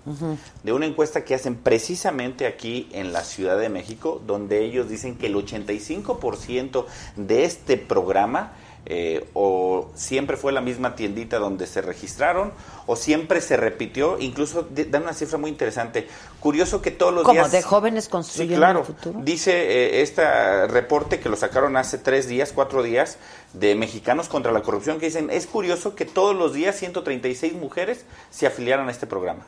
de 0.63 0.73
una 0.73 0.87
encuesta 0.87 1.25
que 1.25 1.35
hacen 1.35 1.57
precisamente 1.57 2.47
aquí 2.47 2.89
en 2.93 3.13
la 3.13 3.25
Ciudad 3.25 3.59
de 3.59 3.69
México, 3.69 4.23
donde 4.25 4.65
ellos 4.65 4.89
dicen 4.89 5.17
que 5.17 5.27
el 5.27 5.35
85% 5.35 6.87
de 7.17 7.45
este 7.45 7.77
programa 7.77 8.53
eh, 8.91 9.27
o 9.35 9.91
siempre 9.95 10.37
fue 10.39 10.51
la 10.51 10.61
misma 10.63 10.97
tiendita 10.97 11.39
donde 11.39 11.67
se 11.67 11.83
registraron 11.83 12.53
o 12.87 12.97
siempre 12.97 13.41
se 13.43 13.57
repitió, 13.59 14.19
incluso 14.19 14.63
de- 14.63 14.87
dan 14.87 15.03
una 15.03 15.13
cifra 15.13 15.37
muy 15.37 15.51
interesante. 15.51 16.09
Curioso 16.41 16.81
que 16.81 16.91
todos 16.91 17.13
los 17.13 17.23
Como 17.25 17.35
días... 17.41 17.53
de 17.53 17.63
jóvenes 17.63 18.05
Sí, 18.05 18.11
construyendo 18.11 18.57
claro. 18.57 18.81
el 18.81 18.87
futuro. 18.87 19.21
Dice 19.23 19.53
eh, 19.53 20.01
este 20.03 20.67
reporte 20.69 21.21
que 21.21 21.29
lo 21.29 21.37
sacaron 21.37 21.77
hace 21.77 21.99
tres 21.99 22.29
días, 22.29 22.53
cuatro 22.55 22.83
días, 22.83 23.19
de 23.53 23.75
Mexicanos 23.75 24.29
contra 24.29 24.53
la 24.53 24.63
Corrupción, 24.63 24.99
que 24.99 25.07
dicen, 25.07 25.29
es 25.31 25.47
curioso 25.47 25.95
que 25.95 26.05
todos 26.07 26.35
los 26.35 26.55
días 26.55 26.77
136 26.77 27.53
mujeres 27.55 28.05
se 28.31 28.47
afiliaran 28.47 28.89
a 28.89 28.91
este 28.91 29.07
programa. 29.07 29.47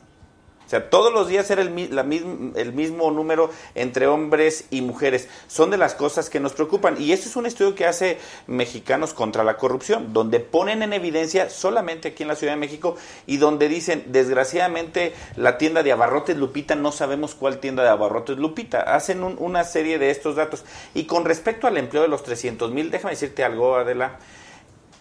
O 0.71 0.77
sea, 0.79 0.89
todos 0.89 1.13
los 1.13 1.27
días 1.27 1.51
era 1.51 1.63
el, 1.63 1.93
la 1.93 2.03
el 2.03 2.73
mismo 2.73 3.11
número 3.11 3.51
entre 3.75 4.07
hombres 4.07 4.67
y 4.71 4.83
mujeres. 4.83 5.27
Son 5.49 5.69
de 5.69 5.77
las 5.77 5.97
cosas 5.97 6.31
que 6.31 6.39
nos 6.39 6.53
preocupan. 6.53 6.95
Y 7.03 7.11
este 7.11 7.29
es 7.29 7.35
un 7.35 7.45
estudio 7.45 7.75
que 7.75 7.87
hace 7.87 8.19
Mexicanos 8.47 9.13
contra 9.13 9.43
la 9.43 9.57
Corrupción, 9.57 10.13
donde 10.13 10.39
ponen 10.39 10.85
en 10.85 10.93
evidencia 10.93 11.51
solamente 11.51 12.07
aquí 12.11 12.23
en 12.23 12.29
la 12.29 12.37
Ciudad 12.37 12.53
de 12.53 12.61
México 12.61 12.95
y 13.27 13.39
donde 13.39 13.67
dicen, 13.69 14.05
desgraciadamente, 14.13 15.13
la 15.35 15.59
tienda 15.59 15.83
de 15.83 15.91
abarrotes 15.91 16.37
Lupita, 16.37 16.77
no 16.77 16.93
sabemos 16.93 17.35
cuál 17.35 17.59
tienda 17.59 17.83
de 17.83 17.89
abarrotes 17.89 18.39
Lupita. 18.39 18.81
Hacen 18.83 19.25
un- 19.25 19.39
una 19.41 19.65
serie 19.65 19.99
de 19.99 20.11
estos 20.13 20.37
datos. 20.37 20.65
Y 20.95 21.07
con 21.07 21.25
respecto 21.25 21.67
al 21.67 21.79
empleo 21.79 22.03
de 22.03 22.09
los 22.09 22.23
300 22.23 22.71
mil, 22.71 22.93
déjame 22.93 23.15
decirte 23.15 23.43
algo, 23.43 23.75
Adela. 23.75 24.21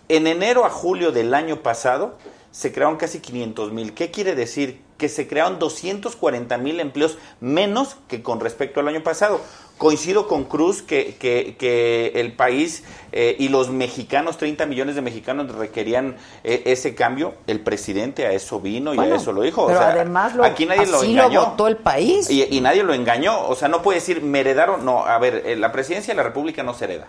En 0.08 0.26
enero 0.26 0.66
a 0.66 0.72
julio 0.72 1.12
del 1.12 1.32
año 1.36 1.58
pasado 1.62 2.18
se 2.50 2.72
crearon 2.74 2.98
casi 2.98 3.20
500 3.20 3.72
mil. 3.72 3.94
¿Qué 3.94 4.10
quiere 4.10 4.34
decir? 4.34 4.89
Que 5.00 5.10
se 5.10 5.28
crearon 5.28 5.58
240 5.58 6.58
mil 6.60 6.80
empleos 6.80 7.18
menos 7.40 7.96
que 8.08 8.22
con 8.22 8.40
respecto 8.40 8.80
al 8.82 8.88
año 8.88 9.02
pasado. 9.02 9.42
Coincido 9.80 10.28
con 10.28 10.44
Cruz 10.44 10.82
que, 10.82 11.16
que- 11.16 11.56
que 11.58 12.12
el 12.16 12.34
país 12.34 12.84
eh, 13.14 13.38
y 13.40 13.48
los 13.48 13.70
mexicanos, 13.70 14.38
30 14.38 14.66
millones 14.66 14.96
de 14.96 15.02
mexicanos 15.02 15.50
requerían 15.56 16.18
eh, 16.44 16.64
ese 16.66 16.96
cambio. 16.96 17.34
El 17.48 17.62
presidente 17.62 18.26
a 18.28 18.34
eso 18.34 18.60
vino 18.60 18.94
y 18.94 18.98
Bueno, 18.98 19.14
a 19.16 19.18
eso 19.18 19.32
lo 19.32 19.42
dijo. 19.42 19.64
O 19.64 19.68
Pero 19.68 19.80
sea, 19.80 19.92
además 19.92 20.36
lo, 20.36 20.44
aquí 20.44 20.66
nadie 20.66 20.86
lo 20.86 20.98
así 20.98 21.14
lo 21.14 21.24
engañó. 21.24 21.46
votó 21.52 21.68
el 21.70 21.78
país. 21.78 22.30
Y, 22.30 22.44
y 22.54 22.60
nadie 22.60 22.84
lo 22.84 22.94
engañó. 22.94 23.48
O 23.48 23.56
sea, 23.56 23.70
no 23.70 23.82
puede 23.82 24.00
decir, 24.00 24.22
me 24.22 24.42
heredaron. 24.42 24.84
No, 24.84 25.06
a 25.06 25.18
ver, 25.18 25.44
eh, 25.46 25.56
la 25.56 25.72
presidencia 25.72 26.14
de 26.14 26.18
la 26.18 26.24
República 26.24 26.62
no 26.62 26.74
se 26.74 26.84
hereda. 26.84 27.08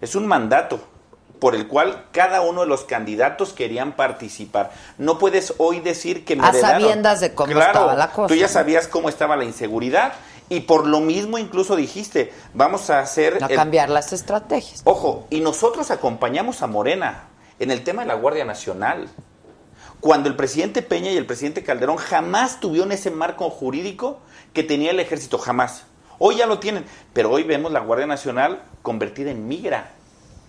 Es 0.00 0.14
un 0.14 0.28
mandato 0.28 0.78
por 1.38 1.54
el 1.54 1.68
cual 1.68 2.06
cada 2.12 2.40
uno 2.40 2.62
de 2.62 2.66
los 2.66 2.84
candidatos 2.84 3.52
querían 3.52 3.92
participar. 3.92 4.72
No 4.98 5.18
puedes 5.18 5.54
hoy 5.58 5.80
decir 5.80 6.24
que 6.24 6.36
me 6.36 6.44
A 6.46 6.50
heredaron. 6.50 6.80
sabiendas 6.82 7.20
de 7.20 7.34
cómo 7.34 7.52
Claro, 7.52 7.66
estaba 7.72 7.94
la 7.94 8.10
cosa, 8.10 8.28
Tú 8.28 8.34
ya 8.34 8.48
sabías 8.48 8.88
cómo 8.88 9.08
estaba 9.08 9.36
la 9.36 9.44
inseguridad 9.44 10.14
y 10.48 10.60
por 10.60 10.86
lo 10.86 11.00
mismo 11.00 11.38
incluso 11.38 11.76
dijiste, 11.76 12.32
vamos 12.54 12.90
a 12.90 13.00
hacer... 13.00 13.42
a 13.42 13.46
el- 13.46 13.56
cambiar 13.56 13.88
las 13.90 14.12
estrategias. 14.12 14.80
Ojo, 14.84 15.26
y 15.30 15.40
nosotros 15.40 15.90
acompañamos 15.90 16.62
a 16.62 16.66
Morena 16.66 17.24
en 17.60 17.70
el 17.70 17.84
tema 17.84 18.02
de 18.02 18.08
la 18.08 18.14
Guardia 18.14 18.44
Nacional. 18.44 19.08
Cuando 20.00 20.28
el 20.28 20.36
presidente 20.36 20.80
Peña 20.82 21.10
y 21.10 21.16
el 21.16 21.26
presidente 21.26 21.64
Calderón 21.64 21.96
jamás 21.96 22.60
tuvieron 22.60 22.92
ese 22.92 23.10
marco 23.10 23.50
jurídico 23.50 24.20
que 24.52 24.62
tenía 24.62 24.90
el 24.92 25.00
ejército, 25.00 25.38
jamás. 25.38 25.84
Hoy 26.20 26.36
ya 26.36 26.46
lo 26.46 26.58
tienen, 26.58 26.84
pero 27.12 27.30
hoy 27.30 27.42
vemos 27.42 27.70
la 27.72 27.80
Guardia 27.80 28.06
Nacional 28.06 28.62
convertida 28.82 29.30
en 29.30 29.46
migra. 29.48 29.92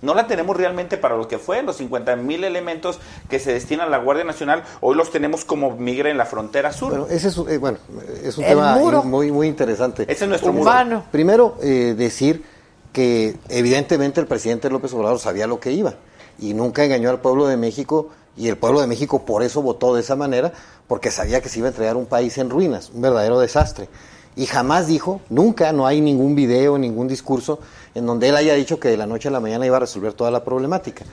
No 0.02 0.14
la 0.16 0.28
tenemos 0.28 0.56
realmente 0.56 0.98
para 0.98 1.18
lo 1.18 1.28
que 1.28 1.38
fue, 1.38 1.62
los 1.62 1.76
50 1.78 2.16
mil 2.16 2.44
elementos 2.46 3.00
que 3.30 3.38
se 3.40 3.52
destinan 3.54 3.88
a 3.88 3.90
la 3.90 3.98
Guardia 3.98 4.24
Nacional, 4.24 4.64
hoy 4.80 4.96
los 4.96 5.12
tenemos 5.12 5.44
como 5.44 5.72
migra 5.76 6.10
en 6.10 6.18
la 6.18 6.26
frontera 6.26 6.72
sur. 6.72 6.90
Bueno, 6.92 7.08
ese 7.10 7.28
es, 7.28 7.38
un- 7.38 7.50
eh, 7.50 7.58
bueno, 7.58 7.80
es 8.24 8.38
un 8.38 8.46
El 8.46 8.52
tema 8.52 8.76
muro. 8.78 9.04
muy, 9.04 9.32
muy 9.32 9.48
interesante. 9.48 10.04
Ese 10.04 10.24
es 10.24 10.30
nuestro 10.30 10.52
muro. 10.54 10.64
Urbano. 10.70 11.04
Primero, 11.12 11.58
eh, 11.62 11.96
decir 11.98 12.44
que 12.94 13.38
evidentemente 13.50 14.20
el 14.22 14.28
presidente 14.28 14.70
López 14.70 14.94
Obrador 14.94 15.20
sabía 15.20 15.48
lo 15.48 15.60
que 15.60 15.72
iba 15.72 15.96
y 16.40 16.54
nunca 16.54 16.84
engañó 16.86 17.10
al 17.10 17.20
pueblo 17.20 17.48
de 17.48 17.58
México 17.58 18.10
y 18.38 18.48
el 18.48 18.58
pueblo 18.58 18.80
de 18.82 18.88
México 18.88 19.26
por 19.26 19.44
eso 19.44 19.62
votó 19.62 19.94
de 19.94 20.02
esa 20.02 20.16
manera, 20.16 20.54
porque 20.88 21.12
sabía 21.12 21.42
que 21.42 21.50
se 21.50 21.60
iba 21.60 21.68
a 21.68 21.72
entregar 21.72 21.98
un 21.98 22.06
país 22.06 22.38
en 22.38 22.50
ruinas, 22.50 22.90
un 22.94 23.02
verdadero 23.02 23.38
desastre. 23.40 23.90
Y 24.36 24.46
jamás 24.46 24.88
dijo, 24.88 25.20
nunca, 25.30 25.74
no 25.74 25.86
hay 25.86 26.00
ningún 26.00 26.34
video, 26.36 26.78
ningún 26.78 27.10
discurso 27.10 27.60
en 27.96 28.06
donde 28.06 28.30
él 28.30 28.36
haya 28.36 28.54
dicho 28.56 28.80
que 28.80 28.90
de 28.90 28.98
la 28.98 29.06
noche 29.06 29.28
a 29.28 29.32
la 29.32 29.40
mañana 29.40 29.66
iba 29.66 29.78
a 29.78 29.82
resolver 29.82 30.14
toda 30.14 30.32
la 30.32 30.44
problemática. 30.44 31.06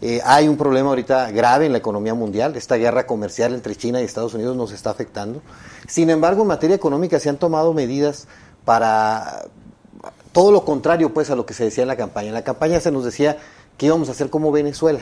Eh, 0.00 0.20
hay 0.24 0.48
un 0.48 0.56
problema 0.56 0.90
ahorita 0.90 1.30
grave 1.30 1.66
en 1.66 1.72
la 1.72 1.78
economía 1.78 2.14
mundial. 2.14 2.56
Esta 2.56 2.76
guerra 2.76 3.06
comercial 3.06 3.54
entre 3.54 3.76
China 3.76 4.00
y 4.00 4.04
Estados 4.04 4.34
Unidos 4.34 4.56
nos 4.56 4.72
está 4.72 4.90
afectando. 4.90 5.40
Sin 5.86 6.10
embargo, 6.10 6.42
en 6.42 6.48
materia 6.48 6.76
económica 6.76 7.18
se 7.20 7.28
han 7.28 7.38
tomado 7.38 7.72
medidas 7.72 8.26
para 8.64 9.46
todo 10.32 10.50
lo 10.50 10.64
contrario 10.64 11.14
pues 11.14 11.30
a 11.30 11.36
lo 11.36 11.46
que 11.46 11.54
se 11.54 11.64
decía 11.64 11.82
en 11.82 11.88
la 11.88 11.96
campaña. 11.96 12.28
En 12.28 12.34
la 12.34 12.44
campaña 12.44 12.80
se 12.80 12.90
nos 12.90 13.04
decía 13.04 13.38
que 13.78 13.86
íbamos 13.86 14.08
a 14.08 14.12
hacer 14.12 14.30
como 14.30 14.52
Venezuela. 14.52 15.00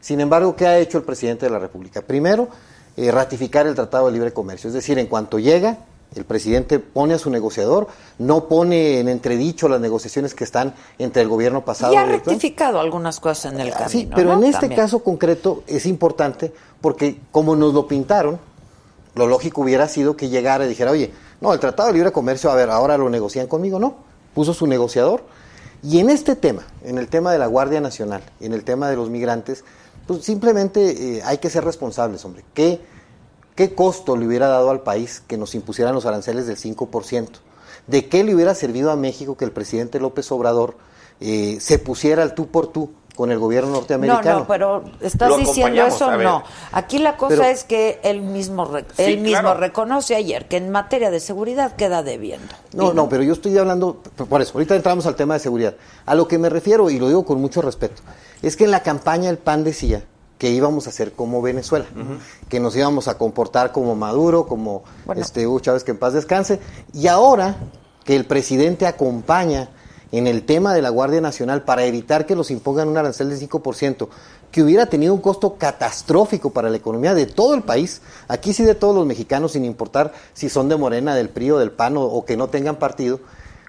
Sin 0.00 0.20
embargo, 0.20 0.56
¿qué 0.56 0.66
ha 0.66 0.78
hecho 0.78 0.98
el 0.98 1.04
presidente 1.04 1.46
de 1.46 1.52
la 1.52 1.58
República? 1.58 2.00
Primero, 2.00 2.48
eh, 2.96 3.10
ratificar 3.10 3.66
el 3.66 3.74
Tratado 3.74 4.06
de 4.06 4.12
Libre 4.12 4.32
Comercio. 4.32 4.68
Es 4.68 4.74
decir, 4.74 4.98
en 4.98 5.06
cuanto 5.06 5.38
llega, 5.38 5.78
el 6.14 6.24
presidente 6.24 6.78
pone 6.80 7.14
a 7.14 7.18
su 7.18 7.30
negociador, 7.30 7.86
no 8.18 8.48
pone 8.48 8.98
en 8.98 9.08
entredicho 9.08 9.68
las 9.68 9.80
negociaciones 9.80 10.34
que 10.34 10.44
están 10.44 10.74
entre 10.98 11.22
el 11.22 11.28
gobierno 11.28 11.64
pasado 11.64 11.92
Y 11.92 11.96
ha 11.96 12.04
rectificado 12.04 12.80
algunas 12.80 13.20
cosas 13.20 13.52
en 13.52 13.60
el 13.60 13.70
camino. 13.70 13.86
Ah, 13.86 13.88
Sí, 13.88 14.10
pero 14.14 14.30
¿no? 14.30 14.38
en 14.38 14.44
este 14.44 14.60
También. 14.62 14.80
caso 14.80 15.04
concreto 15.04 15.62
es 15.66 15.86
importante 15.86 16.52
porque 16.80 17.20
como 17.30 17.54
nos 17.54 17.74
lo 17.74 17.86
pintaron, 17.86 18.40
lo 19.14 19.26
lógico 19.26 19.60
hubiera 19.60 19.86
sido 19.88 20.16
que 20.16 20.28
llegara 20.28 20.64
y 20.64 20.68
dijera, 20.68 20.90
oye, 20.90 21.12
no, 21.40 21.52
el 21.52 21.60
Tratado 21.60 21.88
de 21.88 21.94
Libre 21.94 22.12
Comercio, 22.12 22.50
a 22.50 22.54
ver, 22.54 22.70
ahora 22.70 22.98
lo 22.98 23.08
negocian 23.08 23.46
conmigo, 23.46 23.78
no, 23.78 23.94
puso 24.34 24.52
su 24.52 24.66
negociador. 24.66 25.22
Y 25.82 25.98
en 26.00 26.10
este 26.10 26.36
tema, 26.36 26.62
en 26.84 26.98
el 26.98 27.08
tema 27.08 27.32
de 27.32 27.38
la 27.38 27.46
Guardia 27.46 27.80
Nacional, 27.80 28.22
en 28.40 28.52
el 28.52 28.64
tema 28.64 28.90
de 28.90 28.96
los 28.96 29.08
migrantes, 29.08 29.64
pues 30.06 30.24
simplemente 30.24 31.18
eh, 31.18 31.22
hay 31.24 31.38
que 31.38 31.48
ser 31.48 31.64
responsables, 31.64 32.24
hombre. 32.24 32.44
¿Qué, 32.52 32.80
¿Qué 33.60 33.74
costo 33.74 34.16
le 34.16 34.26
hubiera 34.26 34.48
dado 34.48 34.70
al 34.70 34.80
país 34.80 35.22
que 35.26 35.36
nos 35.36 35.54
impusieran 35.54 35.94
los 35.94 36.06
aranceles 36.06 36.46
del 36.46 36.56
5%? 36.56 37.28
¿De 37.88 38.08
qué 38.08 38.24
le 38.24 38.34
hubiera 38.34 38.54
servido 38.54 38.90
a 38.90 38.96
México 38.96 39.36
que 39.36 39.44
el 39.44 39.52
presidente 39.52 40.00
López 40.00 40.32
Obrador 40.32 40.78
eh, 41.20 41.58
se 41.60 41.78
pusiera 41.78 42.22
al 42.22 42.34
tú 42.34 42.46
por 42.46 42.68
tú 42.68 42.92
con 43.14 43.30
el 43.30 43.38
gobierno 43.38 43.72
norteamericano? 43.72 44.30
No, 44.32 44.38
no, 44.38 44.46
pero 44.46 44.84
¿estás 45.02 45.36
diciendo 45.36 45.82
eso? 45.84 46.10
No. 46.16 46.42
Aquí 46.72 47.00
la 47.00 47.18
cosa 47.18 47.28
Pero- 47.36 47.42
es 47.50 47.64
que 47.64 48.00
él 48.02 48.22
mismo, 48.22 48.64
re- 48.64 48.86
Sí, 48.96 49.02
él 49.02 49.18
mismo 49.18 49.40
claro. 49.42 49.60
reconoce 49.60 50.14
ayer 50.16 50.48
que 50.48 50.56
en 50.56 50.70
materia 50.70 51.10
de 51.10 51.20
seguridad 51.20 51.76
queda 51.76 52.02
debiendo. 52.02 52.54
No, 52.72 52.94
no, 52.94 53.10
pero 53.10 53.22
yo 53.24 53.34
estoy 53.34 53.58
hablando, 53.58 54.00
por 54.26 54.40
eso, 54.40 54.52
ahorita 54.54 54.74
entramos 54.74 55.04
al 55.04 55.16
tema 55.16 55.34
de 55.34 55.40
seguridad. 55.40 55.74
A 56.06 56.14
lo 56.14 56.26
que 56.26 56.38
me 56.38 56.48
refiero, 56.48 56.88
y 56.88 56.98
lo 56.98 57.08
digo 57.08 57.26
con 57.26 57.38
mucho 57.42 57.60
respeto, 57.60 58.00
es 58.40 58.56
que 58.56 58.64
en 58.64 58.70
la 58.70 58.82
campaña 58.82 59.28
el 59.28 59.36
PAN 59.36 59.64
decía 59.64 60.02
que 60.40 60.48
íbamos 60.48 60.86
a 60.86 60.90
hacer 60.90 61.12
como 61.12 61.42
Venezuela, 61.42 61.84
que 62.48 62.60
nos 62.60 62.74
íbamos 62.74 63.08
a 63.08 63.18
comportar 63.18 63.72
como 63.72 63.94
Maduro, 63.94 64.46
como 64.46 64.82
Bueno. 65.04 65.20
este 65.20 65.46
Hugo 65.46 65.60
Chávez, 65.60 65.84
que 65.84 65.90
en 65.90 65.98
paz 65.98 66.14
descanse, 66.14 66.60
y 66.94 67.08
ahora 67.08 67.58
que 68.04 68.16
el 68.16 68.24
presidente 68.24 68.86
acompaña 68.86 69.68
en 70.12 70.26
el 70.26 70.46
tema 70.46 70.72
de 70.72 70.80
la 70.80 70.88
Guardia 70.88 71.20
Nacional 71.20 71.62
para 71.64 71.84
evitar 71.84 72.24
que 72.24 72.34
los 72.34 72.50
impongan 72.50 72.88
un 72.88 72.96
arancel 72.96 73.28
del 73.28 73.38
5%, 73.38 74.08
que 74.50 74.62
hubiera 74.62 74.86
tenido 74.86 75.12
un 75.12 75.20
costo 75.20 75.56
catastrófico 75.58 76.48
para 76.48 76.70
la 76.70 76.78
economía 76.78 77.12
de 77.12 77.26
todo 77.26 77.52
el 77.52 77.62
país, 77.62 78.00
aquí 78.26 78.54
sí 78.54 78.64
de 78.64 78.74
todos 78.74 78.94
los 78.94 79.04
mexicanos, 79.04 79.52
sin 79.52 79.66
importar 79.66 80.14
si 80.32 80.48
son 80.48 80.70
de 80.70 80.76
Morena, 80.76 81.14
del 81.14 81.28
PRI 81.28 81.50
o 81.50 81.58
del 81.58 81.70
PAN 81.70 81.98
o, 81.98 82.04
o 82.04 82.24
que 82.24 82.38
no 82.38 82.48
tengan 82.48 82.76
partido, 82.76 83.20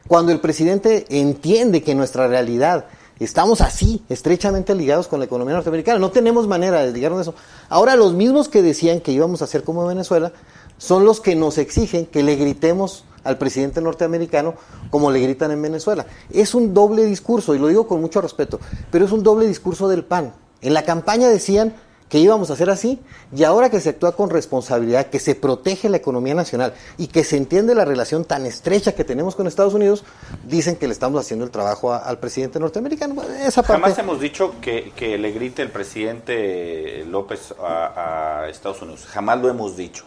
cuando 0.07 0.31
el 0.31 0.39
presidente 0.39 1.05
entiende 1.09 1.83
que 1.83 1.95
nuestra 1.95 2.29
realidad 2.29 2.85
estamos 3.23 3.61
así, 3.61 4.03
estrechamente 4.09 4.73
ligados 4.75 5.07
con 5.07 5.19
la 5.19 5.25
economía 5.25 5.55
norteamericana, 5.55 5.99
no 5.99 6.11
tenemos 6.11 6.47
manera 6.47 6.79
de 6.79 6.85
desligarnos 6.85 7.19
de 7.19 7.31
eso. 7.31 7.39
Ahora 7.69 7.95
los 7.95 8.13
mismos 8.13 8.49
que 8.49 8.61
decían 8.61 8.99
que 8.99 9.11
íbamos 9.11 9.41
a 9.41 9.45
hacer 9.45 9.63
como 9.63 9.85
Venezuela 9.85 10.31
son 10.77 11.05
los 11.05 11.21
que 11.21 11.35
nos 11.35 11.57
exigen 11.57 12.05
que 12.07 12.23
le 12.23 12.35
gritemos 12.35 13.05
al 13.23 13.37
presidente 13.37 13.81
norteamericano 13.81 14.55
como 14.89 15.11
le 15.11 15.19
gritan 15.19 15.51
en 15.51 15.61
Venezuela. 15.61 16.07
Es 16.31 16.55
un 16.55 16.73
doble 16.73 17.05
discurso, 17.05 17.53
y 17.53 17.59
lo 17.59 17.67
digo 17.67 17.87
con 17.87 18.01
mucho 18.01 18.21
respeto, 18.21 18.59
pero 18.89 19.05
es 19.05 19.11
un 19.11 19.23
doble 19.23 19.47
discurso 19.47 19.87
del 19.87 20.03
PAN. 20.03 20.33
En 20.61 20.73
la 20.73 20.83
campaña 20.83 21.27
decían 21.29 21.73
que 22.11 22.19
íbamos 22.19 22.49
a 22.49 22.53
hacer 22.53 22.69
así, 22.69 22.99
y 23.33 23.45
ahora 23.45 23.69
que 23.69 23.79
se 23.79 23.89
actúa 23.89 24.15
con 24.17 24.29
responsabilidad, 24.29 25.05
que 25.07 25.17
se 25.17 25.33
protege 25.33 25.87
la 25.87 25.95
economía 25.95 26.35
nacional 26.35 26.73
y 26.97 27.07
que 27.07 27.23
se 27.23 27.37
entiende 27.37 27.73
la 27.73 27.85
relación 27.85 28.25
tan 28.25 28.45
estrecha 28.45 28.91
que 28.93 29.05
tenemos 29.05 29.33
con 29.35 29.47
Estados 29.47 29.73
Unidos, 29.73 30.03
dicen 30.43 30.75
que 30.75 30.87
le 30.87 30.93
estamos 30.93 31.21
haciendo 31.21 31.45
el 31.45 31.51
trabajo 31.51 31.93
a- 31.93 31.99
al 31.99 32.19
presidente 32.19 32.59
norteamericano. 32.59 33.13
Bueno, 33.15 33.33
Esa 33.35 33.63
parte... 33.63 33.81
Jamás 33.81 33.97
hemos 33.97 34.19
dicho 34.19 34.55
que, 34.61 34.91
que 34.93 35.17
le 35.17 35.31
grite 35.31 35.61
el 35.61 35.69
presidente 35.71 37.05
López 37.07 37.53
a, 37.63 38.41
a 38.43 38.49
Estados 38.49 38.81
Unidos. 38.81 39.05
Jamás 39.05 39.39
lo 39.41 39.49
hemos 39.49 39.77
dicho. 39.77 40.03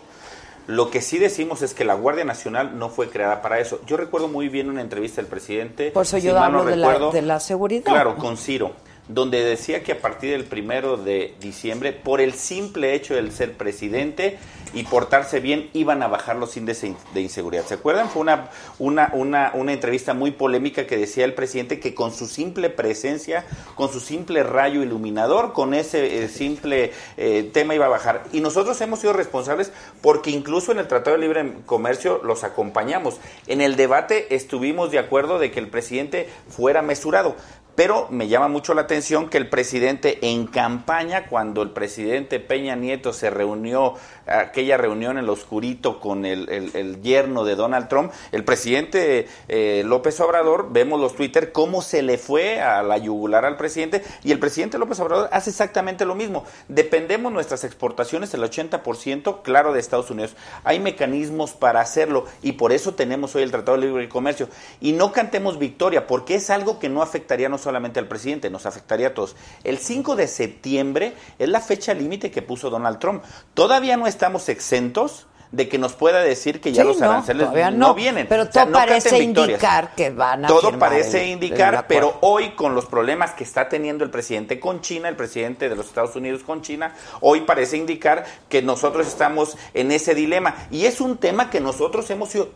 Lo 0.67 0.91
que 0.91 1.01
sí 1.03 1.19
decimos 1.19 1.63
es 1.63 1.75
que 1.75 1.85
la 1.85 1.95
Guardia 1.95 2.25
Nacional 2.25 2.79
no 2.79 2.89
fue 2.89 3.09
creada 3.11 3.43
para 3.43 3.61
eso. 3.61 3.81
Yo 3.87 3.97
recuerdo 3.97 4.29
muy 4.29 4.49
bien 4.49 4.71
una 4.71 4.81
entrevista 4.81 5.21
del 5.21 5.27
presidente. 5.31 5.91
Por 5.91 6.05
eso 6.05 6.17
si 6.19 6.23
yo 6.27 6.35
no 6.35 6.43
hablo 6.45 6.65
de 6.65 6.77
la- 6.77 6.99
de 7.11 7.23
la 7.23 7.41
seguridad. 7.41 7.85
Claro, 7.85 8.17
con 8.17 8.37
Ciro, 8.37 8.73
donde 9.09 9.45
decía 9.45 9.83
que 9.83 9.93
a 9.93 10.01
partir 10.01 10.31
del 10.31 10.45
primero 10.45 10.97
de 10.97 11.35
diciembre, 11.41 11.93
por 11.93 12.21
el 12.21 12.33
simple 12.35 12.95
hecho 12.95 13.15
de 13.15 13.31
ser 13.31 13.53
presidente 13.53 14.39
y 14.73 14.85
portarse 14.85 15.41
bien, 15.41 15.71
iban 15.73 16.03
a 16.03 16.09
bajar 16.09 16.37
los 16.37 16.57
índices 16.57 16.95
de 17.13 17.21
inseguridad. 17.21 17.65
¿Se 17.65 17.75
acuerdan? 17.75 18.09
Fue 18.09 18.23
una, 18.23 18.51
una, 18.79 19.11
una, 19.13 19.53
una 19.55 19.73
entrevista 19.73 20.15
muy 20.15 20.33
polémica 20.33 20.87
que 20.87 20.97
decía 20.97 21.25
el 21.25 21.35
presidente 21.35 21.79
que 21.79 21.95
con 21.95 22.13
su 22.13 22.27
simple 22.27 22.71
presencia, 22.71 23.45
con 23.77 23.93
su 23.93 24.01
simple 24.01 24.43
rayo 24.43 24.83
iluminador, 24.83 25.53
con 25.53 25.75
ese 25.75 26.25
eh, 26.25 26.29
simple 26.29 26.93
eh, 27.17 27.49
tema 27.53 27.75
iba 27.75 27.87
a 27.87 27.91
bajar. 27.91 28.25
Y 28.33 28.41
nosotros 28.41 28.81
hemos 28.81 29.01
sido 29.01 29.13
responsables 29.13 29.71
porque 30.01 30.31
incluso 30.31 30.73
en 30.73 30.79
el 30.79 30.89
Tratado 30.89 31.17
de 31.17 31.23
Libre 31.23 31.53
Comercio 31.67 32.21
los 32.25 32.43
acompañamos. 32.43 33.21
En 33.47 33.61
el 33.61 33.77
debate 33.77 34.35
estuvimos 34.35 34.91
de 34.91 34.99
acuerdo 34.99 35.39
de 35.39 35.51
que 35.51 35.61
el 35.61 35.69
presidente 35.69 36.29
fuera 36.49 36.83
mesurado. 36.83 37.37
Pero 37.75 38.07
me 38.11 38.29
llama 38.29 38.47
mucho 38.47 38.73
la 38.73 38.83
atención 38.83 39.29
que 39.29 39.37
el 39.39 39.49
presidente 39.49 40.19
en 40.31 40.47
campaña, 40.47 41.27
cuando 41.27 41.63
el 41.63 41.71
presidente 41.71 42.39
Peña 42.39 42.77
Nieto 42.77 43.13
se 43.13 43.31
reunió, 43.31 43.95
aquella 44.27 44.77
reunión 44.77 45.19
en 45.19 45.27
lo 45.27 45.33
oscurito 45.33 45.99
con 46.01 46.25
el, 46.25 46.49
el- 46.49 47.03
yerno 47.03 47.45
de 47.45 47.57
Donald 47.57 47.89
Trump, 47.89 48.13
el 48.33 48.45
presidente 48.45 49.27
eh, 49.49 49.83
López 49.85 50.19
Obrador, 50.21 50.69
vemos 50.73 51.01
los 51.01 51.17
Twitter, 51.17 51.51
cómo 51.53 51.83
se 51.83 52.03
le 52.03 52.17
fue 52.17 52.61
a 52.61 52.83
la 52.85 52.97
yugular 52.97 53.45
al 53.45 53.57
presidente, 53.57 54.03
y 54.23 54.31
el 54.31 54.39
presidente 54.39 54.79
López 54.79 55.01
Obrador 55.01 55.29
hace 55.33 55.51
exactamente 55.51 56.05
lo 56.05 56.15
mismo. 56.15 56.45
Dependemos 56.69 57.33
nuestras 57.33 57.65
exportaciones, 57.65 58.33
el 58.35 58.43
80%, 58.43 59.43
claro, 59.43 59.73
de 59.73 59.81
Estados 59.81 60.11
Unidos. 60.11 60.37
Hay 60.63 60.79
mecanismos 60.79 61.53
para 61.53 61.81
hacerlo, 61.81 62.27
y 62.41 62.53
por 62.53 62.73
eso 62.73 62.95
tenemos 62.95 63.35
hoy 63.35 63.43
el 63.43 63.51
Tratado 63.51 63.77
de 63.79 63.87
Libre 63.89 64.09
Comercio. 64.09 64.49
Y 64.81 64.93
no 64.93 65.11
cantemos 65.13 65.59
victoria, 65.59 66.07
porque 66.07 66.37
es 66.37 66.51
algo 66.51 66.79
que 66.79 66.89
no 66.89 67.03
afectaría 67.03 67.49
no 67.49 67.59
solamente 67.65 67.99
al 67.99 68.07
presidente, 68.07 68.51
nos 68.51 68.67
afectaría 68.67 69.09
a 69.09 69.15
todos. 69.15 69.35
El 69.65 69.79
5 69.79 70.15
de 70.17 70.29
septiembre 70.29 71.15
es 71.39 71.49
la 71.49 71.61
fecha 71.61 71.95
límite 71.95 72.31
que 72.31 72.43
puso 72.43 72.71
Donald 72.71 72.99
Trump. 72.99 73.25
Todavía 73.55 73.97
no 73.97 74.07
estamos 74.07 74.49
exentos 74.49 75.27
de 75.53 75.69
que 75.69 75.79
nos 75.79 75.93
pueda 75.93 76.21
decir 76.21 76.61
que 76.61 76.73
ya 76.73 76.83
Sí, 76.83 76.89
los 76.89 76.99
no, 76.99 77.11
aranceles 77.11 77.47
no, 77.53 77.71
no, 77.71 77.95
vienen. 77.95 78.27
pero 78.29 78.43
O 78.43 78.47
sea, 78.47 78.65
todo 78.65 78.73
no 78.73 78.79
parece 78.79 79.21
indicar 79.21 79.95
que 79.95 80.11
van 80.11 80.45
a 80.45 80.49
Todo 80.49 80.63
firmar 80.71 80.91
parece 80.91 81.23
el- 81.23 81.29
indicar, 81.31 81.87
pero 81.87 82.19
hoy 82.23 82.51
con 82.57 82.75
los 82.75 82.87
problemas 82.87 83.33
que 83.35 83.45
está 83.45 83.69
teniendo 83.69 84.03
el 84.03 84.11
presidente 84.11 84.59
con 84.59 84.81
China, 84.81 85.09
el 85.09 85.15
presidente 85.15 85.69
de 85.69 85.77
los 85.77 85.87
Estados 85.87 86.17
Unidos 86.17 86.43
con 86.43 86.63
China, 86.63 86.93
hoy 87.21 87.43
parece 87.43 87.77
indicar 87.77 88.25
que 88.49 88.63
nosotros 88.63 89.07
estamos 89.07 89.57
en 89.75 89.93
ese 89.93 90.17
dilema. 90.17 90.57
Y 90.73 90.87
es 90.87 91.01
un 91.01 91.19
tema 91.19 91.51
que 91.51 91.61
nosotros 91.61 92.11
hemos 92.11 92.31
sido 92.31 92.49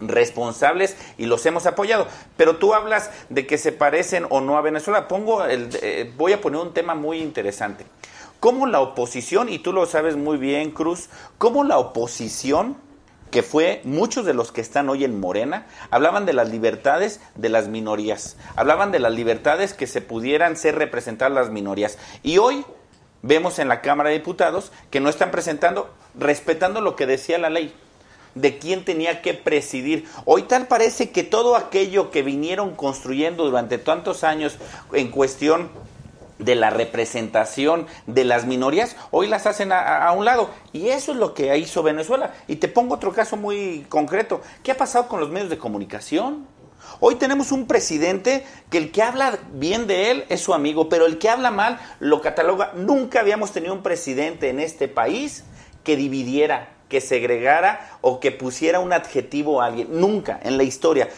responsables 0.00 0.96
y 1.16 1.26
los 1.26 1.44
hemos 1.46 1.66
apoyado. 1.66 2.06
Pero 2.36 2.56
tú 2.56 2.74
hablas 2.74 3.10
de 3.28 3.46
que 3.46 3.58
se 3.58 3.72
parecen 3.72 4.26
o 4.30 4.40
no 4.40 4.56
a 4.56 4.62
Venezuela. 4.62 5.08
Pongo 5.08 5.44
el, 5.44 5.70
eh, 5.82 6.12
voy 6.16 6.32
a 6.32 6.40
poner 6.40 6.60
un 6.60 6.72
tema 6.72 6.94
muy 6.94 7.18
interesante. 7.18 7.86
Cómo 8.40 8.66
la 8.66 8.80
oposición, 8.80 9.48
y 9.48 9.58
tú 9.58 9.72
lo 9.72 9.86
sabes 9.86 10.16
muy 10.16 10.36
bien, 10.36 10.70
Cruz, 10.70 11.08
cómo 11.38 11.64
la 11.64 11.78
oposición 11.78 12.76
que 13.30 13.42
fue 13.42 13.80
muchos 13.84 14.24
de 14.24 14.34
los 14.34 14.52
que 14.52 14.60
están 14.60 14.88
hoy 14.88 15.04
en 15.04 15.20
Morena, 15.20 15.66
hablaban 15.90 16.26
de 16.26 16.32
las 16.32 16.48
libertades 16.48 17.20
de 17.34 17.48
las 17.48 17.68
minorías, 17.68 18.36
hablaban 18.56 18.90
de 18.90 19.00
las 19.00 19.12
libertades 19.12 19.74
que 19.74 19.86
se 19.86 20.00
pudieran 20.00 20.56
ser 20.56 20.76
representadas 20.76 21.34
las 21.34 21.50
minorías. 21.50 21.98
Y 22.22 22.38
hoy 22.38 22.64
vemos 23.22 23.58
en 23.58 23.68
la 23.68 23.80
Cámara 23.80 24.10
de 24.10 24.18
Diputados 24.18 24.72
que 24.90 25.00
no 25.00 25.08
están 25.08 25.30
presentando, 25.30 25.90
respetando 26.18 26.80
lo 26.80 26.96
que 26.96 27.06
decía 27.06 27.38
la 27.38 27.50
ley. 27.50 27.74
De 28.40 28.58
quién 28.58 28.84
tenía 28.84 29.22
que 29.22 29.34
presidir. 29.34 30.06
Hoy 30.24 30.42
tal 30.42 30.66
parece 30.66 31.10
que 31.10 31.24
todo 31.24 31.56
aquello 31.56 32.10
que 32.10 32.22
vinieron 32.22 32.74
construyendo 32.74 33.44
durante 33.44 33.78
tantos 33.78 34.24
años 34.24 34.56
en 34.92 35.10
cuestión 35.10 35.70
de 36.38 36.54
la 36.54 36.70
representación 36.70 37.86
de 38.06 38.24
las 38.24 38.46
minorías, 38.46 38.96
hoy 39.10 39.26
las 39.26 39.46
hacen 39.46 39.72
a, 39.72 40.10
un 40.12 40.24
lado. 40.24 40.50
Y 40.72 40.88
eso 40.88 41.12
es 41.12 41.18
lo 41.18 41.34
que 41.34 41.56
hizo 41.58 41.82
Venezuela. 41.82 42.32
Y 42.46 42.56
te 42.56 42.68
pongo 42.68 42.94
otro 42.94 43.12
caso 43.12 43.36
muy 43.36 43.84
concreto. 43.88 44.40
¿Qué 44.62 44.72
ha 44.72 44.76
pasado 44.76 45.08
con 45.08 45.20
los 45.20 45.30
medios 45.30 45.50
de 45.50 45.58
comunicación? 45.58 46.46
Hoy 47.00 47.16
tenemos 47.16 47.52
un 47.52 47.66
presidente 47.66 48.46
que 48.70 48.78
el 48.78 48.92
que 48.92 49.02
habla 49.02 49.38
bien 49.52 49.86
de 49.86 50.10
él 50.10 50.24
es 50.28 50.40
su 50.40 50.54
amigo, 50.54 50.88
pero 50.88 51.06
el 51.06 51.18
que 51.18 51.28
habla 51.28 51.50
mal 51.50 51.80
lo 52.00 52.20
cataloga. 52.22 52.72
Nunca 52.74 53.20
habíamos 53.20 53.52
tenido 53.52 53.74
un 53.74 53.82
presidente 53.82 54.48
en 54.48 54.60
este 54.60 54.88
país 54.88 55.44
que 55.84 55.96
dividiera, 55.96 56.70
que 56.88 57.00
segregara 57.00 57.98
o 58.00 58.20
que 58.20 58.32
pusiera 58.32 58.80
un 58.80 58.92
adjetivo 58.92 59.60
a 59.60 59.66
alguien. 59.66 59.88
Nunca 59.90 60.40
en 60.42 60.56
la 60.56 60.62
historia 60.62 61.08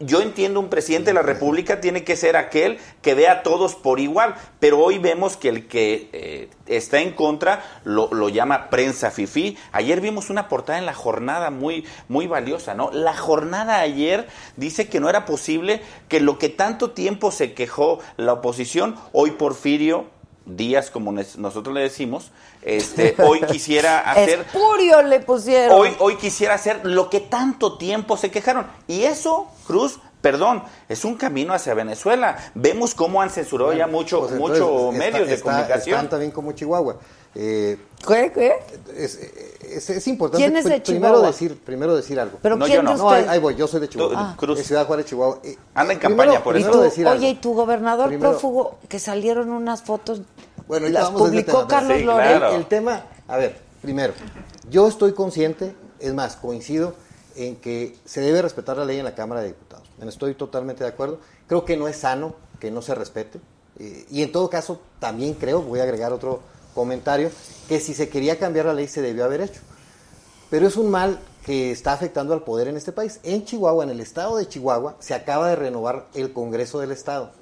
yo 0.00 0.22
entiendo 0.22 0.60
un 0.60 0.70
presidente 0.70 1.10
de 1.10 1.14
la 1.14 1.22
República 1.22 1.82
tiene 1.82 2.04
que 2.04 2.16
ser 2.16 2.36
aquel 2.36 2.78
que 3.02 3.14
vea 3.14 3.32
a 3.32 3.42
todos 3.42 3.74
por 3.74 4.00
igual, 4.00 4.34
pero 4.58 4.78
hoy 4.78 4.98
vemos 4.98 5.36
que 5.36 5.50
el 5.50 5.68
que 5.68 6.08
eh, 6.14 6.48
está 6.66 7.00
en 7.00 7.12
contra 7.12 7.62
lo, 7.84 8.08
lo, 8.12 8.30
llama 8.30 8.70
prensa 8.70 9.10
fifí. 9.10 9.58
Ayer 9.72 10.00
vimos 10.00 10.30
una 10.30 10.48
portada 10.48 10.78
en 10.78 10.86
la 10.86 10.94
jornada 10.94 11.50
muy, 11.50 11.84
muy 12.08 12.26
valiosa, 12.26 12.72
¿no? 12.72 12.90
La 12.92 13.14
jornada 13.14 13.80
ayer 13.80 14.26
dice 14.56 14.88
que 14.88 15.00
no 15.00 15.10
era 15.10 15.26
posible 15.26 15.82
que 16.08 16.20
lo 16.20 16.38
que 16.38 16.48
tanto 16.48 16.92
tiempo 16.92 17.30
se 17.30 17.52
quejó 17.52 17.98
la 18.16 18.32
oposición, 18.32 18.96
hoy 19.12 19.32
Porfirio 19.32 20.06
días 20.56 20.90
como 20.90 21.12
nosotros 21.12 21.74
le 21.74 21.82
decimos, 21.82 22.32
este, 22.62 23.14
hoy 23.22 23.40
quisiera 23.42 24.00
hacer... 24.10 24.40
Espurio 24.40 25.02
le 25.02 25.20
pusieron. 25.20 25.78
Hoy, 25.80 25.94
hoy 25.98 26.16
quisiera 26.16 26.54
hacer 26.54 26.80
lo 26.84 27.08
que 27.10 27.20
tanto 27.20 27.78
tiempo 27.78 28.16
se 28.16 28.30
quejaron. 28.30 28.66
Y 28.86 29.02
eso, 29.04 29.48
Cruz, 29.66 29.98
perdón, 30.20 30.62
es 30.88 31.04
un 31.04 31.14
camino 31.16 31.54
hacia 31.54 31.74
Venezuela. 31.74 32.36
Vemos 32.54 32.94
cómo 32.94 33.22
han 33.22 33.30
censurado 33.30 33.68
bueno, 33.68 33.78
ya 33.78 33.86
mucho, 33.86 34.20
pues 34.20 34.32
mucho 34.32 34.92
medios 34.92 35.28
de 35.28 35.34
está, 35.34 35.50
comunicación. 35.52 35.94
Están 35.96 36.10
también 36.10 36.30
como 36.30 36.52
Chihuahua. 36.52 36.96
Eh, 37.32 37.78
¿Qué? 38.08 38.32
¿Qué? 38.34 38.54
Es, 38.96 39.14
es, 39.62 39.88
es, 39.88 40.08
importante 40.08 40.44
¿Quién 40.44 40.56
es 40.56 40.64
de 40.64 40.80
primero 40.80 41.12
Chihuahua? 41.14 41.26
decir 41.28 41.56
primero 41.64 41.94
decir 41.94 42.18
algo. 42.18 42.38
¿Pero 42.42 42.56
No, 42.56 42.64
quién 42.64 42.78
yo 42.78 42.82
no. 42.82 42.90
de 42.90 42.96
No, 42.98 43.08
ahí, 43.30 43.38
voy, 43.38 43.54
yo 43.54 43.68
soy 43.68 43.80
de 43.80 43.88
Chihuahua. 43.88 44.14
Ah. 44.16 44.34
Cruz. 44.36 44.58
De 44.58 44.64
Ciudad 44.64 44.84
Juárez, 44.84 45.06
Chihuahua. 45.06 45.38
Eh, 45.44 45.56
Anda 45.74 45.92
en 45.92 46.00
primero- 46.00 46.16
campaña 46.24 46.42
por 46.42 46.56
¿Y 46.56 46.62
eso. 46.62 46.70
primero 46.72 46.90
tú? 46.92 47.08
Oye, 47.18 47.28
y 47.28 47.34
tu 47.36 47.54
gobernador 47.54 48.08
Primero- 48.08 48.30
prófugo, 48.32 48.78
que 48.88 48.98
salieron 48.98 49.50
unas 49.50 49.82
fotos, 49.82 50.22
Bueno, 50.70 50.86
ahorita 50.86 51.00
las 51.00 51.12
vamos 51.12 51.28
publicó 51.28 51.66
Carlos 51.66 51.96
Sí, 51.96 52.04
claro. 52.04 52.54
El 52.54 52.66
tema, 52.66 53.04
a 53.26 53.36
ver, 53.36 53.56
primero, 53.82 54.12
yo 54.70 54.86
estoy 54.86 55.14
consciente, 55.14 55.74
es 55.98 56.14
más, 56.14 56.36
coincido 56.36 56.94
en 57.34 57.56
que 57.56 57.96
se 58.04 58.20
debe 58.20 58.40
respetar 58.40 58.76
la 58.76 58.84
ley 58.84 58.98
en 58.98 59.04
la 59.04 59.16
Cámara 59.16 59.40
de 59.40 59.48
Diputados. 59.48 59.88
Estoy 60.00 60.34
totalmente 60.34 60.84
de 60.84 60.90
acuerdo. 60.90 61.18
Creo 61.48 61.64
que 61.64 61.76
no 61.76 61.88
es 61.88 61.96
sano 61.96 62.36
que 62.60 62.70
no 62.70 62.82
se 62.82 62.94
respete. 62.94 63.40
Eh, 63.80 64.06
y 64.12 64.22
en 64.22 64.30
todo 64.30 64.48
caso, 64.48 64.80
también 65.00 65.34
creo, 65.34 65.60
voy 65.60 65.80
a 65.80 65.82
agregar 65.82 66.12
otro 66.12 66.40
comentario, 66.72 67.32
que 67.68 67.80
si 67.80 67.92
se 67.92 68.08
quería 68.08 68.38
cambiar 68.38 68.66
la 68.66 68.74
ley 68.74 68.86
se 68.86 69.02
debió 69.02 69.24
haber 69.24 69.40
hecho. 69.40 69.60
Pero 70.50 70.68
es 70.68 70.76
un 70.76 70.88
mal 70.88 71.18
que 71.44 71.72
está 71.72 71.94
afectando 71.94 72.32
al 72.32 72.44
poder 72.44 72.68
en 72.68 72.76
este 72.76 72.92
país. 72.92 73.18
En 73.24 73.44
Chihuahua, 73.44 73.82
en 73.82 73.90
el 73.90 74.00
estado 74.00 74.36
de 74.36 74.46
Chihuahua, 74.46 74.94
se 75.00 75.14
acaba 75.14 75.48
de 75.48 75.56
renovar 75.56 76.06
el 76.14 76.32
Congreso 76.32 76.78
del 76.78 76.92
Estado. 76.92 77.32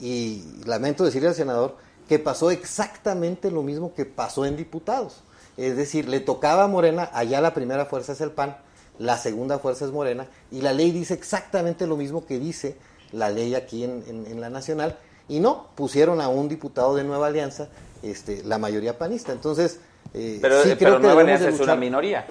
Y 0.00 0.42
lamento 0.64 1.04
decirle 1.04 1.28
al 1.28 1.34
senador 1.34 1.76
que 2.08 2.18
pasó 2.18 2.50
exactamente 2.50 3.50
lo 3.50 3.62
mismo 3.62 3.94
que 3.94 4.04
pasó 4.06 4.44
en 4.46 4.56
diputados. 4.56 5.22
Es 5.56 5.76
decir, 5.76 6.08
le 6.08 6.20
tocaba 6.20 6.64
a 6.64 6.68
Morena, 6.68 7.10
allá 7.12 7.40
la 7.40 7.52
primera 7.54 7.86
fuerza 7.86 8.12
es 8.12 8.20
el 8.20 8.30
PAN, 8.30 8.56
la 8.98 9.18
segunda 9.18 9.58
fuerza 9.58 9.84
es 9.84 9.90
Morena, 9.92 10.26
y 10.50 10.60
la 10.60 10.72
ley 10.72 10.90
dice 10.92 11.14
exactamente 11.14 11.86
lo 11.86 11.96
mismo 11.96 12.24
que 12.26 12.38
dice 12.38 12.76
la 13.12 13.30
ley 13.30 13.54
aquí 13.54 13.84
en, 13.84 14.02
en- 14.08 14.26
en 14.26 14.40
la 14.40 14.50
nacional, 14.50 14.98
y 15.28 15.40
no, 15.40 15.68
pusieron 15.74 16.20
a 16.20 16.28
un 16.28 16.48
diputado 16.48 16.94
de 16.94 17.04
Nueva 17.04 17.26
Alianza, 17.26 17.68
este, 18.02 18.42
la 18.44 18.58
mayoría 18.58 18.96
panista. 18.98 19.32
Entonces, 19.32 19.80
eh, 20.14 20.38
Pero, 20.40 20.62
sí 20.62 20.70
eh, 20.70 20.76
creo 20.78 20.90
pero 20.92 20.96
que 21.00 21.06
Nueva 21.06 21.20
debemos 21.22 21.40
Alianza 21.40 21.62
es 21.62 21.68
una 21.68 21.76
minoría. 21.76 22.26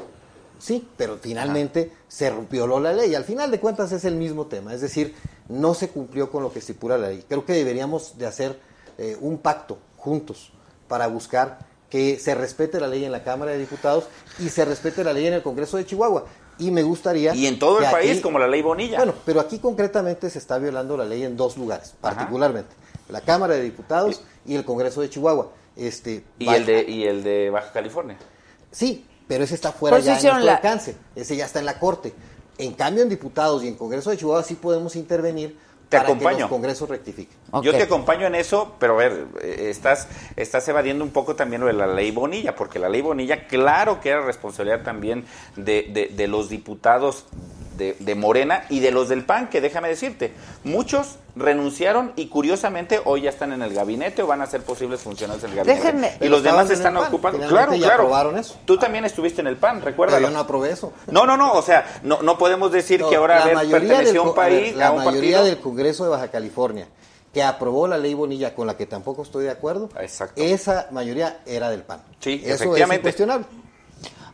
Sí, 0.60 0.88
pero 0.98 1.18
finalmente 1.22 1.92
se 2.08 2.32
violó 2.50 2.80
la 2.80 2.92
ley. 2.92 3.14
Al 3.14 3.24
final 3.26 3.52
de 3.52 3.60
cuentas 3.60 3.92
es 3.92 4.06
el 4.06 4.16
mismo 4.16 4.48
tema, 4.48 4.74
es 4.74 4.82
decir, 4.82 5.14
no 5.50 5.74
se 5.76 5.90
cumplió 5.90 6.32
con 6.32 6.42
lo 6.42 6.52
que 6.52 6.60
estipula 6.60 6.98
la 6.98 7.10
ley. 7.10 7.24
Creo 7.28 7.46
que 7.46 7.54
deberíamos 7.54 8.18
de 8.18 8.26
hacer 8.26 8.60
eh, 8.98 9.18
un 9.20 9.38
pacto 9.38 9.78
juntos 9.98 10.52
para 10.88 11.08
buscar 11.08 11.60
que 11.90 12.20
se 12.20 12.36
respete 12.36 12.80
la 12.80 12.88
ley 12.88 13.06
en 13.06 13.12
la 13.12 13.24
Cámara 13.24 13.52
de 13.52 13.58
Diputados 13.60 14.06
y 14.40 14.50
se 14.50 14.66
respete 14.66 15.04
la 15.04 15.14
ley 15.14 15.28
en 15.28 15.34
el 15.34 15.42
Congreso 15.42 15.78
de 15.78 15.86
Chihuahua. 15.86 16.26
Y 16.60 16.72
me 16.72 16.82
gustaría... 16.84 17.36
Y 17.36 17.46
en 17.46 17.60
todo 17.60 17.80
el 17.80 17.86
país, 17.92 18.12
aquí- 18.14 18.22
como 18.22 18.40
la 18.40 18.48
ley 18.48 18.62
Bonilla. 18.64 18.98
Bueno, 18.98 19.14
pero 19.26 19.40
aquí 19.40 19.60
concretamente 19.60 20.30
se 20.30 20.40
está 20.40 20.58
violando 20.58 20.98
la 20.98 21.06
ley 21.06 21.24
en 21.24 21.38
dos 21.38 21.56
lugares, 21.56 21.90
Ajá. 22.02 22.16
particularmente. 22.16 22.74
La 23.10 23.22
Cámara 23.22 23.54
de 23.54 23.62
Diputados 23.62 24.22
y 24.46 24.56
el 24.56 24.66
Congreso 24.66 25.02
de 25.02 25.10
Chihuahua. 25.10 25.52
Este, 25.76 26.24
y, 26.40 26.50
el 26.50 26.66
de, 26.66 26.84
y 26.90 27.04
el 27.04 27.24
de 27.24 27.52
Baja 27.52 27.72
California. 27.72 28.18
Sí, 28.72 29.06
pero 29.28 29.44
ese 29.44 29.54
está 29.56 29.72
fuera 29.72 29.96
Por 29.96 30.00
eso 30.00 30.08
ya 30.08 30.14
de 30.14 30.18
hicieron 30.18 30.40
nuestro 30.40 30.52
la- 30.52 30.58
alcance. 30.72 30.96
Ese 31.16 31.36
ya 31.38 31.46
está 31.46 31.60
en 31.60 31.66
la 31.68 31.80
Corte. 31.80 32.14
En 32.58 32.74
cambio, 32.74 33.04
en 33.04 33.10
diputados 33.10 33.64
y 33.64 33.68
en 33.68 33.76
Congreso 33.76 34.10
de 34.10 34.18
Chihuahua 34.18 34.44
sí 34.44 34.56
podemos 34.56 34.96
intervenir 34.96 35.58
Te 35.90 35.98
para 35.98 36.08
que 36.08 36.12
acompaño. 36.14 36.40
los 36.42 36.50
congresos 36.50 36.90
rectifiquen. 36.90 37.38
Ok. 37.52 37.64
Yo 37.64 37.72
te 37.72 37.84
acompaño 37.84 38.28
en 38.28 38.36
eso, 38.36 38.76
pero 38.80 38.94
a 38.94 38.98
ver, 38.98 39.26
eh, 39.42 39.68
estás, 39.70 40.08
estás 40.36 40.68
evadiendo 40.68 41.04
un 41.04 41.12
poco 41.12 41.36
también 41.36 41.62
lo 41.62 41.68
de 41.68 41.74
la 41.74 41.88
ley 41.88 42.12
Bonilla, 42.12 42.56
porque 42.56 42.78
la 42.80 42.90
ley 42.90 43.02
Bonilla, 43.02 43.48
claro 43.48 44.02
que 44.02 44.10
era 44.10 44.22
responsabilidad 44.22 44.84
también 44.84 45.26
de, 45.56 45.90
de- 45.94 46.08
de 46.14 46.28
los 46.28 46.50
diputados 46.50 47.26
de, 47.78 47.96
de 48.00 48.16
Morena 48.16 48.66
y 48.70 48.80
de 48.80 48.92
los 48.92 49.08
del 49.10 49.24
PAN, 49.24 49.50
que 49.50 49.62
déjame 49.62 49.88
decirte, 49.90 50.34
muchos 50.64 51.16
renunciaron 51.36 52.14
y 52.16 52.28
curiosamente 52.28 53.00
hoy 53.06 53.22
ya 53.22 53.30
están 53.30 53.54
en 53.54 53.62
el 53.62 53.74
gabinete 53.74 54.24
o 54.24 54.28
van 54.28 54.42
a 54.42 54.48
ser 54.48 54.62
posibles 54.64 55.02
funcionarios 55.02 55.42
del 55.44 55.56
gabinete. 55.56 55.82
Déjenme- 55.82 56.12
y 56.26 56.30
los 56.30 56.44
demás 56.44 56.70
están 56.70 56.96
PAN, 56.96 57.06
ocupando. 57.06 57.48
Claro, 57.48 57.74
claro. 57.74 57.94
aprobaron 57.94 58.38
eso. 58.38 58.56
Tú 58.66 58.78
también 58.78 59.06
estuviste 59.06 59.42
en 59.42 59.48
el 59.48 59.56
PAN, 59.58 59.76
Pero 59.78 59.86
recuérdalo. 59.92 60.28
yo 60.28 60.34
no 60.34 60.40
aprobé 60.40 60.72
eso. 60.72 60.92
No, 61.12 61.26
no, 61.26 61.38
no, 61.38 61.54
o 61.54 61.62
sea, 61.62 62.00
no, 62.04 62.22
no 62.24 62.38
podemos 62.38 62.72
decir 62.72 63.02
No, 63.02 63.10
que 63.10 63.16
ahora 63.16 63.36
la 63.38 63.44
haber 63.44 63.56
mayoría 63.56 63.80
perteneció 63.80 64.10
a 64.10 64.14
del 64.24 64.30
un 64.30 64.34
co- 64.36 64.42
a 64.42 64.46
ver, 64.46 64.62
país, 64.64 64.76
la 64.76 64.88
a 64.88 64.92
un 64.92 64.98
mayoría 65.06 65.38
partido. 65.38 65.44
del 65.46 65.58
Congreso 65.60 66.04
de 66.04 66.10
Baja 66.10 66.28
California 66.30 66.88
que 67.34 67.44
aprobó 67.44 67.88
la 67.88 68.00
ley 68.00 68.16
Bonilla, 68.16 68.56
con 68.56 68.66
la 68.66 68.76
que 68.78 68.88
tampoco 68.88 69.22
estoy 69.22 69.44
de 69.44 69.52
acuerdo, 69.52 69.90
Exacto. 70.00 70.42
esa 70.42 70.88
mayoría 70.90 71.40
era 71.46 71.70
del 71.70 71.84
PAN. 71.84 72.02
Sí, 72.20 72.42
eso 72.44 72.54
es 72.56 72.62
efectivamente. 72.62 72.96
incuestionable. 73.02 73.46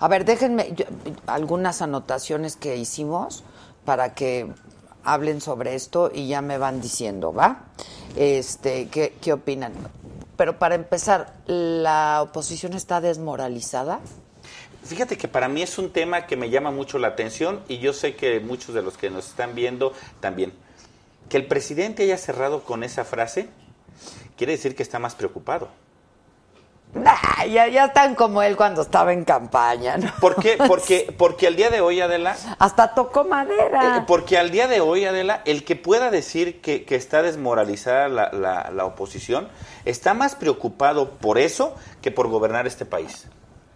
A 0.04 0.10
ver, 0.10 0.26
déjenme 0.26 0.74
yo- 0.76 0.84
algunas 1.28 1.82
anotaciones 1.82 2.58
que 2.58 2.76
hicimos 2.76 3.46
para 3.86 4.14
que 4.14 4.52
hablen 5.06 5.40
sobre 5.40 5.76
esto 5.76 6.12
y 6.14 6.28
ya 6.28 6.42
me 6.42 6.58
van 6.58 6.82
diciendo, 6.82 7.32
¿va? 7.34 7.62
Este, 8.18 8.90
¿qué, 8.90 9.16
qué 9.22 9.32
opinan? 9.32 9.72
Pero 10.36 10.60
para 10.60 10.76
empezar, 10.76 11.34
¿la 11.46 12.22
oposición 12.22 12.74
está 12.74 13.00
desmoralizada? 13.00 14.02
Fíjate 14.84 15.18
que 15.18 15.30
para 15.30 15.48
mí 15.48 15.62
es 15.62 15.78
un 15.78 15.90
tema 15.94 16.28
que 16.28 16.36
me 16.36 16.50
llama 16.50 16.72
mucho 16.72 17.00
la 17.00 17.08
atención 17.08 17.62
y 17.70 17.78
yo 17.78 17.94
sé 17.94 18.18
que 18.18 18.42
muchos 18.42 18.76
de 18.76 18.82
los 18.82 18.98
que 18.98 19.10
nos 19.10 19.30
están 19.30 19.56
viendo 19.56 19.94
también. 20.20 20.52
Que 21.30 21.38
el 21.38 21.48
presidente 21.48 22.04
haya 22.04 22.18
cerrado 22.18 22.64
con 22.64 22.84
esa 22.84 23.06
frase 23.06 23.48
quiere 24.36 24.52
decir 24.52 24.76
que 24.76 24.84
está 24.84 25.00
más 25.00 25.16
preocupado. 25.16 25.70
Nah, 26.94 27.46
ya, 27.46 27.68
ya 27.68 27.86
están 27.86 28.14
como 28.14 28.44
él 28.44 28.56
cuando 28.56 28.84
estaba 28.84 29.14
en 29.14 29.26
campaña, 29.26 29.98
¿no? 29.98 30.12
¿Por 30.22 30.36
qué? 30.36 30.58
Porque, 30.68 31.14
porque 31.18 31.48
al 31.48 31.56
día 31.56 31.70
de 31.72 31.82
hoy, 31.82 32.00
Adela, 32.02 32.36
Hasta 32.60 32.94
tocó 32.94 33.24
madera. 33.24 33.98
eh, 33.98 34.04
porque 34.06 34.38
al 34.38 34.52
día 34.52 34.68
de 34.68 34.80
hoy, 34.80 35.06
Adela, 35.06 35.42
el 35.46 35.66
que 35.66 35.76
pueda 35.76 36.12
decir 36.12 36.62
que, 36.62 36.86
que 36.86 36.96
está 36.96 37.24
desmoralizada 37.24 38.08
la, 38.10 38.32
la- 38.32 38.70
la 38.72 38.86
oposición 38.86 39.50
está 39.86 40.14
más 40.14 40.36
preocupado 40.36 41.12
por 41.12 41.40
eso 41.40 41.76
que 42.02 42.12
por 42.12 42.28
gobernar 42.28 42.68
este 42.68 42.86
país. 42.86 43.26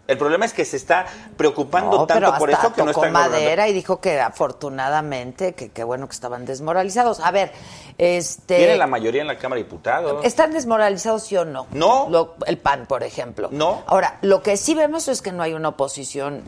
El 0.07 0.17
problema 0.17 0.45
es 0.45 0.53
que 0.53 0.63
se 0.65 0.77
está 0.77 1.05
preocupando 1.35 1.97
No, 1.97 2.07
tanto 2.07 2.33
por 2.37 2.49
eso 2.49 2.71
que 2.73 2.81
no 2.83 2.91
está 2.91 3.09
madera 3.09 3.67
y 3.67 3.73
dijo 3.73 3.99
que 3.99 4.19
afortunadamente, 4.21 5.53
que 5.53 5.69
qué 5.69 5.83
bueno 5.83 6.07
que 6.07 6.13
estaban 6.13 6.45
desmoralizados. 6.45 7.19
A 7.19 7.31
ver, 7.31 7.51
este... 7.97 8.57
Tiene 8.57 8.77
la 8.77 8.87
mayoría 8.87 9.21
en 9.21 9.27
la 9.27 9.37
Cámara 9.37 9.57
de 9.59 9.65
Diputados. 9.65 10.25
¿Están 10.25 10.53
desmoralizados 10.53 11.23
sí 11.23 11.35
o 11.35 11.45
no? 11.45 11.67
No. 11.71 12.07
Lo- 12.09 12.35
el 12.45 12.57
PAN, 12.57 12.85
por 12.87 13.03
ejemplo. 13.03 13.49
No. 13.51 13.83
Ahora, 13.87 14.17
lo 14.21 14.41
que 14.41 14.55
sí 14.57 14.75
vemos 14.75 15.07
es 15.09 15.21
que 15.21 15.31
no 15.31 15.43
hay 15.43 15.53
una 15.53 15.69
oposición 15.69 16.43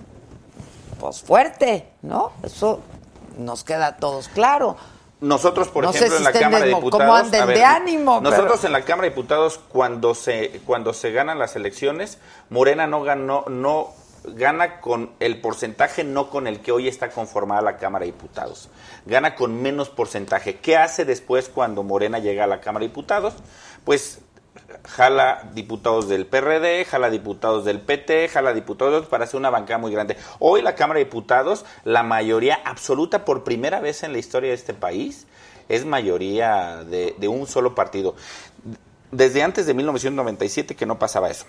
pues 1.00 1.22
fuerte, 1.22 1.90
¿no? 2.02 2.32
Eso 2.44 2.82
nos 3.38 3.64
queda 3.64 3.88
a 3.88 3.98
todos 3.98 4.28
claro. 4.30 4.76
Nosotros, 5.22 5.68
por 5.68 5.84
No 5.84 5.90
ejemplo, 5.90 6.18
en 6.18 6.24
la 6.24 6.32
Cámara 6.32 6.66
de 6.66 6.74
Diputados. 6.76 7.32
ver, 7.32 7.48
de 7.48 7.64
ánimo, 7.66 8.22
Nosotros 8.22 8.60
pero- 8.62 8.68
en 8.68 8.74
la 8.74 8.82
Cámara 8.86 9.04
de 9.10 9.10
Diputados, 9.10 9.60
cuando 9.70 10.16
se, 10.16 10.62
cuando 10.66 10.94
se 10.94 11.12
ganan 11.12 11.40
las 11.40 11.56
elecciones, 11.58 12.20
Morena 12.50 12.88
no 12.88 13.04
ganó, 13.04 13.44
no 13.50 13.94
gana 14.24 14.80
con 14.82 15.12
el 15.20 15.42
porcentaje, 15.42 16.04
no 16.04 16.30
con 16.30 16.48
el 16.48 16.60
que 16.62 16.72
hoy 16.72 16.88
está 16.88 17.10
conformada 17.10 17.62
la 17.62 17.78
Cámara 17.78 18.06
de 18.06 18.12
Diputados. 18.12 18.70
Gana 19.06 19.36
con 19.36 19.62
menos 19.62 19.90
porcentaje. 19.90 20.58
¿Qué 20.58 20.78
hace 20.78 21.04
después 21.06 21.50
cuando 21.50 21.84
Morena 21.84 22.20
llega 22.20 22.46
a 22.46 22.48
la 22.48 22.62
Cámara 22.62 22.84
de 22.84 22.90
Diputados? 22.90 23.34
Pues 23.84 24.20
jala 24.88 25.50
diputados 25.54 26.08
del 26.08 26.26
PRD, 26.26 26.86
jala 26.86 27.10
diputados 27.10 27.66
del 27.66 27.82
PT, 27.82 28.30
jala 28.30 28.54
diputados 28.54 29.06
para 29.08 29.26
hacer 29.26 29.40
una 29.40 29.50
bancada 29.50 29.78
muy 29.78 29.92
grande. 29.92 30.18
Hoy 30.40 30.62
la 30.62 30.76
Cámara 30.76 31.00
de 31.00 31.06
Diputados, 31.06 31.66
la 31.84 32.04
mayoría 32.04 32.60
absoluta 32.66 33.26
por 33.26 33.44
primera 33.44 33.80
vez 33.80 34.04
en 34.04 34.14
la 34.14 34.20
historia 34.20 34.50
de 34.50 34.56
este 34.56 34.74
país, 34.74 35.28
es 35.68 35.86
mayoría 35.86 36.84
de, 36.84 37.16
de 37.18 37.28
un 37.28 37.48
solo 37.48 37.76
partido. 37.76 38.16
Desde 39.12 39.44
antes 39.44 39.66
de 39.66 39.74
1997 39.74 40.76
que 40.76 40.86
no 40.86 41.00
pasaba 41.00 41.30
eso. 41.30 41.46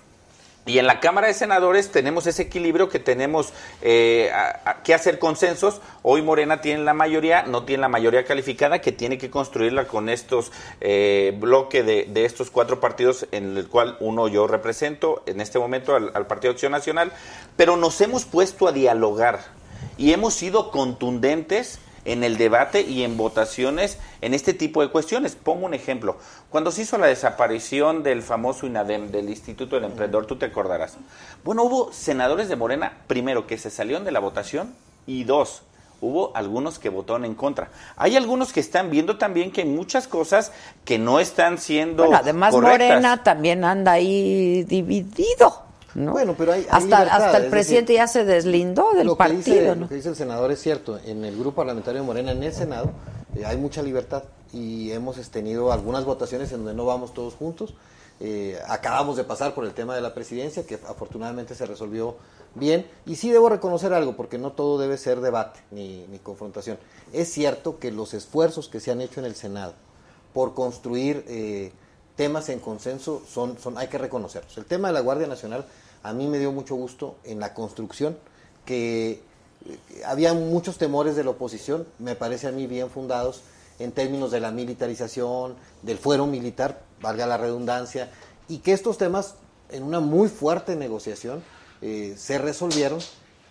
Y 0.66 0.78
en 0.78 0.86
la 0.86 1.00
Cámara 1.00 1.26
de 1.26 1.34
Senadores 1.34 1.90
tenemos 1.90 2.26
ese 2.26 2.42
equilibrio 2.42 2.88
que 2.90 2.98
tenemos 2.98 3.52
eh, 3.82 4.30
a- 4.32 4.82
que 4.84 4.94
hacer 4.94 5.18
consensos. 5.18 5.80
Hoy 6.02 6.22
Morena 6.22 6.60
tiene 6.60 6.84
la 6.84 6.92
mayoría, 6.94 7.42
no 7.44 7.64
tiene 7.64 7.80
la 7.80 7.88
mayoría 7.88 8.24
calificada, 8.24 8.80
que 8.80 8.92
tiene 8.92 9.16
que 9.18 9.30
construirla 9.30 9.86
con 9.88 10.08
estos 10.08 10.52
eh, 10.80 11.34
bloques 11.40 11.84
de, 11.84 12.04
de 12.10 12.24
estos 12.24 12.50
cuatro 12.50 12.78
partidos, 12.78 13.26
en 13.32 13.56
el 13.56 13.68
cual 13.68 13.96
uno 14.00 14.28
yo 14.28 14.46
represento 14.46 15.22
en 15.26 15.40
este 15.40 15.58
momento 15.58 15.96
al, 15.96 16.12
al 16.14 16.26
Partido 16.26 16.52
Acción 16.52 16.72
Nacional. 16.72 17.10
Pero 17.56 17.76
nos 17.76 18.00
hemos 18.02 18.24
puesto 18.26 18.68
a 18.68 18.72
dialogar 18.72 19.40
y 19.96 20.12
hemos 20.12 20.34
sido 20.34 20.70
contundentes 20.70 21.78
en 22.04 22.24
el 22.24 22.36
debate 22.38 22.82
y 22.82 23.02
en 23.02 23.16
votaciones 23.16 23.98
en 24.20 24.34
este 24.34 24.54
tipo 24.54 24.82
de 24.82 24.88
cuestiones. 24.88 25.34
Pongo 25.34 25.66
un 25.66 25.74
ejemplo. 25.74 26.16
Cuando 26.48 26.70
se 26.70 26.82
hizo 26.82 26.98
la 26.98 27.06
desaparición 27.06 28.02
del 28.02 28.22
famoso 28.22 28.66
INADEM, 28.66 29.10
del 29.10 29.28
Instituto 29.28 29.76
del 29.76 29.84
Emprendedor, 29.84 30.26
tú 30.26 30.36
te 30.36 30.46
acordarás. 30.46 30.96
Bueno, 31.44 31.62
hubo 31.64 31.92
senadores 31.92 32.48
de 32.48 32.56
Morena, 32.56 32.98
primero, 33.06 33.46
que 33.46 33.58
se 33.58 33.70
salieron 33.70 34.04
de 34.04 34.12
la 34.12 34.20
votación 34.20 34.74
y 35.06 35.24
dos, 35.24 35.62
hubo 36.00 36.34
algunos 36.36 36.78
que 36.78 36.88
votaron 36.88 37.24
en 37.24 37.34
contra. 37.34 37.70
Hay 37.96 38.16
algunos 38.16 38.52
que 38.52 38.60
están 38.60 38.90
viendo 38.90 39.18
también 39.18 39.50
que 39.52 39.62
hay 39.62 39.68
muchas 39.68 40.08
cosas 40.08 40.52
que 40.84 40.98
no 40.98 41.20
están 41.20 41.58
siendo 41.58 42.04
Bueno, 42.04 42.18
además 42.18 42.52
correctas. 42.52 42.88
Morena 42.88 43.22
también 43.22 43.64
anda 43.64 43.92
ahí 43.92 44.64
dividido. 44.64 45.69
¿No? 45.94 46.12
Bueno, 46.12 46.34
pero 46.36 46.52
hay- 46.52 46.60
hay 46.62 46.66
hasta, 46.70 46.78
libertad, 47.00 47.24
hasta 47.24 47.36
el 47.38 47.44
es 47.44 47.50
presidente 47.50 47.92
decir, 47.92 48.02
ya 48.02 48.06
se 48.06 48.24
deslindó 48.24 48.92
del 48.92 49.06
lo 49.06 49.14
que 49.14 49.18
partido, 49.18 49.40
dice, 49.42 49.66
¿no? 49.66 49.74
Lo 49.74 49.88
que 49.88 49.94
dice 49.96 50.08
el 50.08 50.16
senador 50.16 50.50
es 50.52 50.60
cierto. 50.60 50.98
En 51.04 51.24
el 51.24 51.34
grupo 51.38 51.56
parlamentario 51.56 52.00
de 52.00 52.06
Morena, 52.06 52.32
en 52.32 52.42
el 52.42 52.52
Senado, 52.52 52.90
eh, 53.36 53.44
hay 53.44 53.56
mucha 53.56 53.82
libertad 53.82 54.22
y 54.52 54.90
hemos 54.92 55.16
tenido 55.30 55.72
algunas 55.72 56.04
votaciones 56.04 56.50
en 56.52 56.58
donde 56.58 56.74
no 56.74 56.84
vamos 56.84 57.14
todos 57.14 57.34
juntos. 57.34 57.74
Eh, 58.22 58.58
acabamos 58.68 59.16
de 59.16 59.24
pasar 59.24 59.54
por 59.54 59.64
el 59.64 59.72
tema 59.72 59.94
de 59.94 60.02
la 60.02 60.12
presidencia, 60.12 60.66
que 60.66 60.74
afortunadamente 60.74 61.54
se 61.54 61.64
resolvió 61.64 62.16
bien. 62.54 62.86
Y 63.06 63.16
sí 63.16 63.30
debo 63.30 63.48
reconocer 63.48 63.94
algo, 63.94 64.14
porque 64.16 64.36
no 64.36 64.52
todo 64.52 64.78
debe 64.78 64.98
ser 64.98 65.20
debate 65.20 65.60
ni, 65.70 66.04
ni 66.08 66.18
confrontación. 66.18 66.78
Es 67.14 67.32
cierto 67.32 67.78
que 67.78 67.90
los 67.90 68.12
esfuerzos 68.12 68.68
que 68.68 68.78
se 68.80 68.90
han 68.90 69.00
hecho 69.00 69.20
en 69.20 69.26
el 69.26 69.34
Senado 69.36 69.72
por 70.34 70.52
construir 70.54 71.24
eh, 71.28 71.72
temas 72.16 72.50
en 72.50 72.60
consenso 72.60 73.22
son, 73.26 73.58
son 73.58 73.78
hay 73.78 73.88
que 73.88 73.96
reconocerlos. 73.96 74.58
El 74.58 74.66
tema 74.66 74.88
de 74.88 74.94
la 74.94 75.00
Guardia 75.00 75.26
Nacional 75.26 75.64
a 76.02 76.12
mí 76.12 76.26
me 76.26 76.38
dio 76.38 76.52
mucho 76.52 76.74
gusto 76.74 77.16
en 77.24 77.40
la 77.40 77.54
construcción, 77.54 78.16
que 78.64 79.22
eh, 79.66 80.02
había 80.06 80.34
muchos 80.34 80.78
temores 80.78 81.16
de 81.16 81.24
la 81.24 81.30
oposición, 81.30 81.86
me 81.98 82.14
parece 82.14 82.48
a 82.48 82.52
mí 82.52 82.66
bien 82.66 82.90
fundados 82.90 83.42
en 83.78 83.92
términos 83.92 84.30
de 84.30 84.40
la 84.40 84.50
militarización, 84.50 85.56
del 85.82 85.98
fuero 85.98 86.26
militar, 86.26 86.82
valga 87.00 87.26
la 87.26 87.36
redundancia, 87.36 88.10
y 88.48 88.58
que 88.58 88.72
estos 88.72 88.98
temas 88.98 89.34
en 89.70 89.82
una 89.82 90.00
muy 90.00 90.28
fuerte 90.28 90.76
negociación 90.76 91.42
eh, 91.80 92.14
se 92.18 92.38
resolvieron 92.38 93.00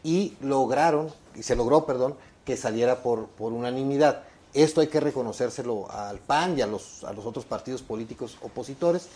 y 0.04 0.36
lograron, 0.42 1.12
y 1.36 1.44
se 1.44 1.56
logró, 1.56 1.86
perdón, 1.86 2.16
que 2.46 2.58
saliera 2.58 3.02
por, 3.02 3.28
por 3.28 3.54
unanimidad. 3.54 4.24
Esto 4.54 4.82
hay 4.82 4.88
que 4.88 5.00
reconocérselo 5.00 5.90
al 5.92 6.18
PAN 6.20 6.58
y 6.58 6.62
a 6.62 6.68
los, 6.68 7.04
a 7.04 7.14
los 7.14 7.26
otros 7.26 7.46
partidos 7.46 7.82
políticos 7.82 8.38
opositores. 8.42 9.08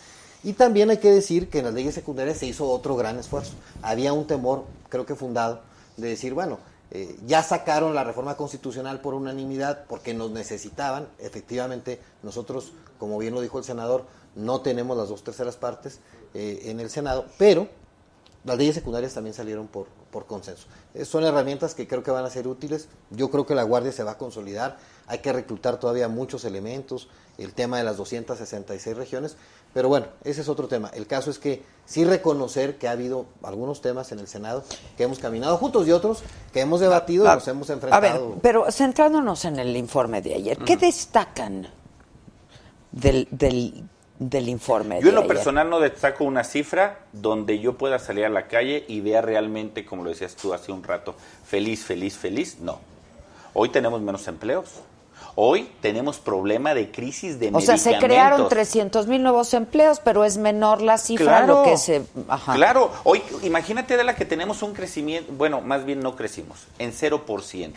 Y 0.44 0.52
también 0.52 0.90
hay 0.90 0.98
que 0.98 1.10
decir 1.10 1.48
que 1.48 1.60
en 1.60 1.64
las 1.64 1.74
leyes 1.74 1.94
secundarias 1.94 2.36
se 2.36 2.46
hizo 2.46 2.68
otro 2.68 2.96
gran 2.96 3.18
esfuerzo. 3.18 3.54
Había 3.82 4.12
un 4.12 4.26
temor, 4.26 4.64
creo 4.90 5.06
que 5.06 5.14
fundado, 5.14 5.62
de 5.96 6.08
decir, 6.08 6.34
bueno, 6.34 6.58
eh, 6.90 7.16
ya 7.26 7.42
sacaron 7.42 7.94
la 7.94 8.04
reforma 8.04 8.36
constitucional 8.36 9.00
por 9.00 9.14
unanimidad 9.14 9.86
porque 9.88 10.12
nos 10.12 10.30
necesitaban. 10.30 11.08
Efectivamente, 11.18 11.98
nosotros, 12.22 12.72
como 12.98 13.16
bien 13.18 13.34
lo 13.34 13.40
dijo 13.40 13.58
el 13.58 13.64
senador, 13.64 14.04
no 14.36 14.60
tenemos 14.60 14.96
las 14.96 15.08
dos 15.08 15.24
terceras 15.24 15.56
partes 15.56 16.00
eh, 16.34 16.60
en 16.64 16.78
el 16.78 16.90
Senado, 16.90 17.24
pero 17.38 17.68
las 18.44 18.58
leyes 18.58 18.74
secundarias 18.74 19.14
también 19.14 19.32
salieron 19.32 19.66
por, 19.66 19.86
por 20.10 20.26
consenso. 20.26 20.66
Eh, 20.92 21.06
son 21.06 21.24
herramientas 21.24 21.74
que 21.74 21.88
creo 21.88 22.02
que 22.02 22.10
van 22.10 22.24
a 22.24 22.30
ser 22.30 22.46
útiles. 22.46 22.88
Yo 23.10 23.30
creo 23.30 23.46
que 23.46 23.54
la 23.54 23.62
Guardia 23.62 23.90
se 23.90 24.04
va 24.04 24.12
a 24.12 24.18
consolidar. 24.18 24.78
Hay 25.06 25.18
que 25.18 25.32
reclutar 25.32 25.80
todavía 25.80 26.08
muchos 26.08 26.44
elementos. 26.44 27.08
El 27.38 27.54
tema 27.54 27.78
de 27.78 27.84
las 27.84 27.96
266 27.96 28.96
regiones. 28.96 29.36
Pero 29.74 29.88
bueno, 29.88 30.06
ese 30.22 30.40
es 30.40 30.48
otro 30.48 30.68
tema. 30.68 30.88
El 30.94 31.06
caso 31.08 31.30
es 31.30 31.38
que 31.40 31.62
sí 31.84 32.04
reconocer 32.04 32.78
que 32.78 32.86
ha 32.88 32.92
habido 32.92 33.26
algunos 33.42 33.80
temas 33.80 34.12
en 34.12 34.20
el 34.20 34.28
Senado 34.28 34.62
que 34.96 35.02
hemos 35.02 35.18
caminado 35.18 35.56
juntos 35.58 35.86
y 35.88 35.92
otros 35.92 36.22
que 36.52 36.60
hemos 36.60 36.80
debatido 36.80 37.24
y 37.24 37.28
A- 37.28 37.34
nos 37.34 37.48
hemos 37.48 37.68
A 37.70 37.72
enfrentado. 37.74 38.30
ver, 38.30 38.38
pero 38.40 38.70
centrándonos 38.70 39.44
en 39.44 39.58
el 39.58 39.76
informe 39.76 40.22
de 40.22 40.34
ayer, 40.36 40.58
¿qué 40.58 40.76
destacan 40.76 41.66
del, 42.92 43.26
del, 43.30 43.82
del 44.18 44.48
informe 44.48 45.00
Yo 45.02 45.08
en 45.08 45.14
lo 45.16 45.22
ayer? 45.22 45.34
personal 45.34 45.68
no 45.68 45.80
destaco 45.80 46.22
una 46.24 46.44
cifra 46.44 47.00
donde 47.12 47.58
yo 47.58 47.76
pueda 47.76 47.98
salir 47.98 48.24
a 48.24 48.28
la 48.28 48.46
calle 48.46 48.84
y 48.86 49.00
vea 49.00 49.20
realmente, 49.22 49.84
como 49.84 50.04
lo 50.04 50.10
decías 50.10 50.36
tú 50.36 50.54
hace 50.54 50.70
un 50.70 50.84
rato, 50.84 51.16
feliz, 51.44 51.84
feliz, 51.84 52.16
feliz. 52.16 52.58
No. 52.60 52.78
Hoy 53.54 53.68
tenemos 53.70 54.00
menos 54.00 54.26
empleos. 54.28 54.66
Hoy 55.36 55.68
tenemos 55.80 56.18
problema 56.18 56.74
de 56.74 56.90
crisis 56.90 57.40
de 57.40 57.50
O 57.52 57.60
sea, 57.60 57.76
se 57.76 57.98
crearon 57.98 58.48
300 58.48 59.06
mil 59.08 59.22
nuevos 59.22 59.52
empleos, 59.52 60.00
pero 60.00 60.24
es 60.24 60.38
menor 60.38 60.80
la 60.80 60.96
cifra 60.96 61.38
a 61.38 61.46
lo 61.46 61.64
que 61.64 61.76
se... 61.76 62.02
Ajá. 62.28 62.54
Claro, 62.54 62.92
hoy 63.02 63.22
imagínate 63.42 63.96
de 63.96 64.04
la 64.04 64.14
que 64.14 64.24
tenemos 64.24 64.62
un 64.62 64.74
crecimiento, 64.74 65.32
bueno, 65.32 65.60
más 65.60 65.84
bien 65.84 66.00
no 66.00 66.14
crecimos, 66.14 66.66
en 66.78 66.92
0%. 66.92 67.72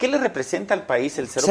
¿Qué 0.00 0.08
le 0.08 0.18
representa 0.18 0.74
al 0.74 0.86
país 0.86 1.18
el 1.18 1.28
0%? 1.28 1.44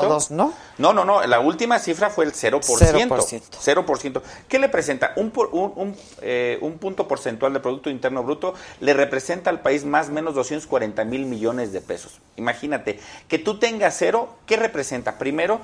0.2, 0.00 0.30
¿no? 0.30 0.52
No, 0.78 0.92
no, 0.92 1.04
no, 1.04 1.24
la 1.26 1.38
última 1.38 1.78
cifra 1.78 2.10
fue 2.10 2.24
el 2.24 2.32
0%. 2.32 2.60
0%. 3.08 3.40
0%. 3.84 4.22
¿Qué 4.48 4.58
le 4.58 4.68
presenta? 4.68 5.12
Un, 5.16 5.30
por- 5.30 5.50
un, 5.52 5.72
un, 5.76 5.96
eh, 6.22 6.58
un 6.62 6.78
punto 6.78 7.06
porcentual 7.06 7.52
de 7.52 7.60
Producto 7.60 7.90
Interno 7.90 8.22
Bruto 8.24 8.54
le 8.80 8.94
representa 8.94 9.50
al 9.50 9.60
país 9.60 9.84
más 9.84 10.08
o 10.08 10.12
menos 10.12 10.34
240 10.34 11.04
mil 11.04 11.26
millones 11.26 11.72
de 11.72 11.80
pesos. 11.82 12.20
Imagínate, 12.36 12.98
que 13.28 13.38
tú 13.38 13.58
tengas 13.58 13.94
cero, 13.98 14.34
¿qué 14.46 14.56
representa? 14.56 15.18
Primero, 15.18 15.60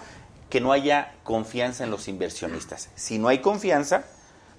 que 0.51 0.61
no 0.61 0.73
haya 0.73 1.15
confianza 1.25 1.83
en 1.85 1.91
los 1.91 2.07
inversionistas. 2.07 2.91
Si 2.95 3.19
no 3.19 3.29
hay 3.29 3.39
confianza, 3.41 4.05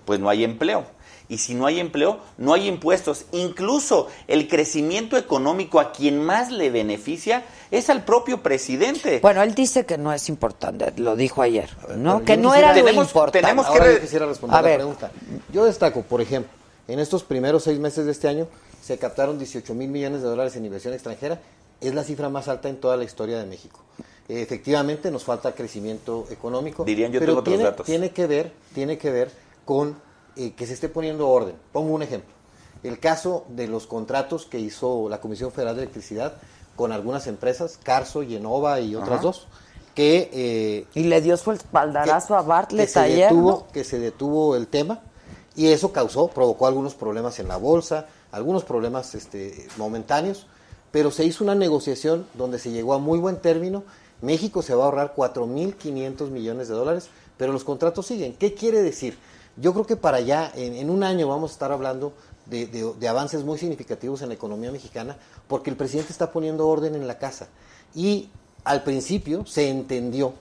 pues 0.05 0.19
no 0.19 0.29
hay 0.29 0.43
empleo. 0.43 0.85
Y 1.29 1.39
si 1.39 1.53
no 1.55 1.65
hay 1.65 1.79
empleo, 1.81 2.19
no 2.37 2.53
hay 2.53 2.67
impuestos. 2.67 3.25
Incluso 3.33 4.07
el 4.27 4.47
crecimiento 4.47 5.17
económico 5.17 5.79
a 5.81 5.91
quien 5.91 6.19
más 6.23 6.51
le 6.51 6.69
beneficia 6.69 7.43
es 7.69 7.89
al 7.89 8.05
propio 8.05 8.41
presidente. 8.41 9.19
Bueno, 9.21 9.43
él 9.43 9.53
dice 9.53 9.85
que 9.85 9.97
no 9.97 10.13
es 10.13 10.29
importante, 10.29 10.93
lo 10.95 11.17
dijo 11.17 11.41
ayer, 11.41 11.69
¿no? 11.97 12.23
Que 12.23 12.37
no 12.37 12.49
quisiera- 12.51 12.71
era 12.71 12.79
lo 12.79 12.85
Tenemos- 12.85 13.07
importante. 13.07 13.41
tenemos 13.41 13.65
que 13.65 13.71
Ahora 13.77 13.93
yo 13.93 13.99
quisiera 13.99 14.25
responder 14.25 14.57
A 14.57 14.61
la 14.61 14.67
ver. 14.67 14.77
pregunta. 14.77 15.11
Yo 15.51 15.65
destaco, 15.65 16.01
por 16.03 16.21
ejemplo, 16.21 16.49
en 16.87 16.99
estos 16.99 17.23
primeros 17.23 17.63
seis 17.63 17.77
meses 17.77 18.05
de 18.05 18.13
este 18.13 18.29
año 18.29 18.47
se 18.81 18.97
captaron 18.97 19.37
18 19.37 19.73
mil 19.73 19.89
millones 19.89 20.21
de 20.21 20.29
dólares 20.29 20.55
en 20.55 20.63
inversión 20.63 20.93
extranjera. 20.93 21.41
Es 21.81 21.93
la 21.93 22.05
cifra 22.05 22.29
más 22.29 22.47
alta 22.47 22.69
en 22.69 22.77
toda 22.77 22.95
la 22.95 23.03
historia 23.03 23.37
de 23.37 23.45
México. 23.45 23.81
Efectivamente, 24.29 25.11
nos 25.11 25.23
falta 25.23 25.53
crecimiento 25.53 26.25
económico. 26.31 26.83
Dirían, 26.85 27.11
yo 27.11 27.19
pero 27.19 27.33
tengo 27.33 27.39
otros 27.41 27.59
datos. 27.59 27.85
Tiene 27.85 28.11
que 28.11 28.27
ver, 28.27 28.51
tiene 28.73 28.97
que 28.97 29.11
ver 29.11 29.31
con 29.65 29.97
eh, 30.37 30.53
que 30.55 30.65
se 30.65 30.73
esté 30.73 30.89
poniendo 30.89 31.27
orden. 31.29 31.55
Pongo 31.71 31.93
un 31.93 32.03
ejemplo. 32.03 32.33
El 32.83 32.99
caso 32.99 33.45
de 33.49 33.67
los 33.67 33.87
contratos 33.87 34.45
que 34.45 34.59
hizo 34.59 35.09
la 35.09 35.19
Comisión 35.19 35.51
Federal 35.51 35.75
de 35.75 35.83
Electricidad 35.83 36.33
con 36.75 36.91
algunas 36.91 37.27
empresas, 37.27 37.79
Carso, 37.81 38.23
Yenova 38.23 38.79
y 38.79 38.95
otras 38.95 39.15
Ajá. 39.15 39.23
dos, 39.23 39.47
que 39.95 40.29
eh, 40.31 40.85
Y 40.93 41.03
le 41.05 41.21
dio 41.21 41.35
su 41.37 41.51
espaldarazo 41.51 42.35
a 42.35 42.43
Bartlett 42.43 42.85
que 42.85 42.93
se 42.93 42.99
ayer, 42.99 43.29
detuvo, 43.29 43.49
¿no? 43.49 43.67
que 43.73 43.83
se 43.83 43.97
detuvo 43.97 44.55
el 44.55 44.67
tema 44.67 45.01
y 45.55 45.69
eso 45.69 45.91
causó, 45.91 46.27
provocó 46.27 46.67
algunos 46.67 46.93
problemas 46.93 47.39
en 47.39 47.47
la 47.47 47.57
bolsa, 47.57 48.05
algunos 48.31 48.63
problemas 48.63 49.15
este, 49.15 49.67
momentáneos, 49.77 50.45
pero 50.91 51.09
se 51.09 51.25
hizo 51.25 51.43
una 51.43 51.55
negociación 51.55 52.27
donde 52.35 52.59
se 52.59 52.69
llegó 52.69 52.93
a 52.93 52.99
muy 52.99 53.17
buen 53.17 53.37
término. 53.37 53.83
México 54.21 54.61
se 54.61 54.75
va 54.75 54.83
a 54.83 54.85
ahorrar 54.85 55.15
4.500 55.15 56.29
millones 56.29 56.67
de 56.67 56.75
dólares, 56.75 57.09
pero 57.37 57.53
los 57.53 57.63
contratos 57.63 58.05
siguen. 58.05 58.33
¿Qué 58.33 58.53
quiere 58.53 58.83
decir? 58.83 59.17
Yo 59.57 59.73
creo 59.73 59.85
que 59.85 59.95
para 59.95 60.17
allá, 60.17 60.51
en, 60.55 60.75
en 60.75 60.89
un 60.89 61.03
año, 61.03 61.27
vamos 61.27 61.51
a 61.51 61.53
estar 61.53 61.71
hablando 61.71 62.13
de, 62.49 63.07
avances 63.07 63.43
muy 63.43 63.57
significativos 63.57 64.21
en 64.21 64.29
la 64.29 64.35
economía 64.35 64.71
mexicana, 64.71 65.17
porque 65.47 65.69
el 65.69 65.75
presidente 65.75 66.11
está 66.11 66.31
poniendo 66.31 66.67
orden 66.67 66.95
en 66.95 67.07
la 67.07 67.17
casa. 67.17 67.47
Y 67.93 68.29
al 68.63 68.83
principio 68.83 69.45
se 69.45 69.69
entendió 69.69 70.33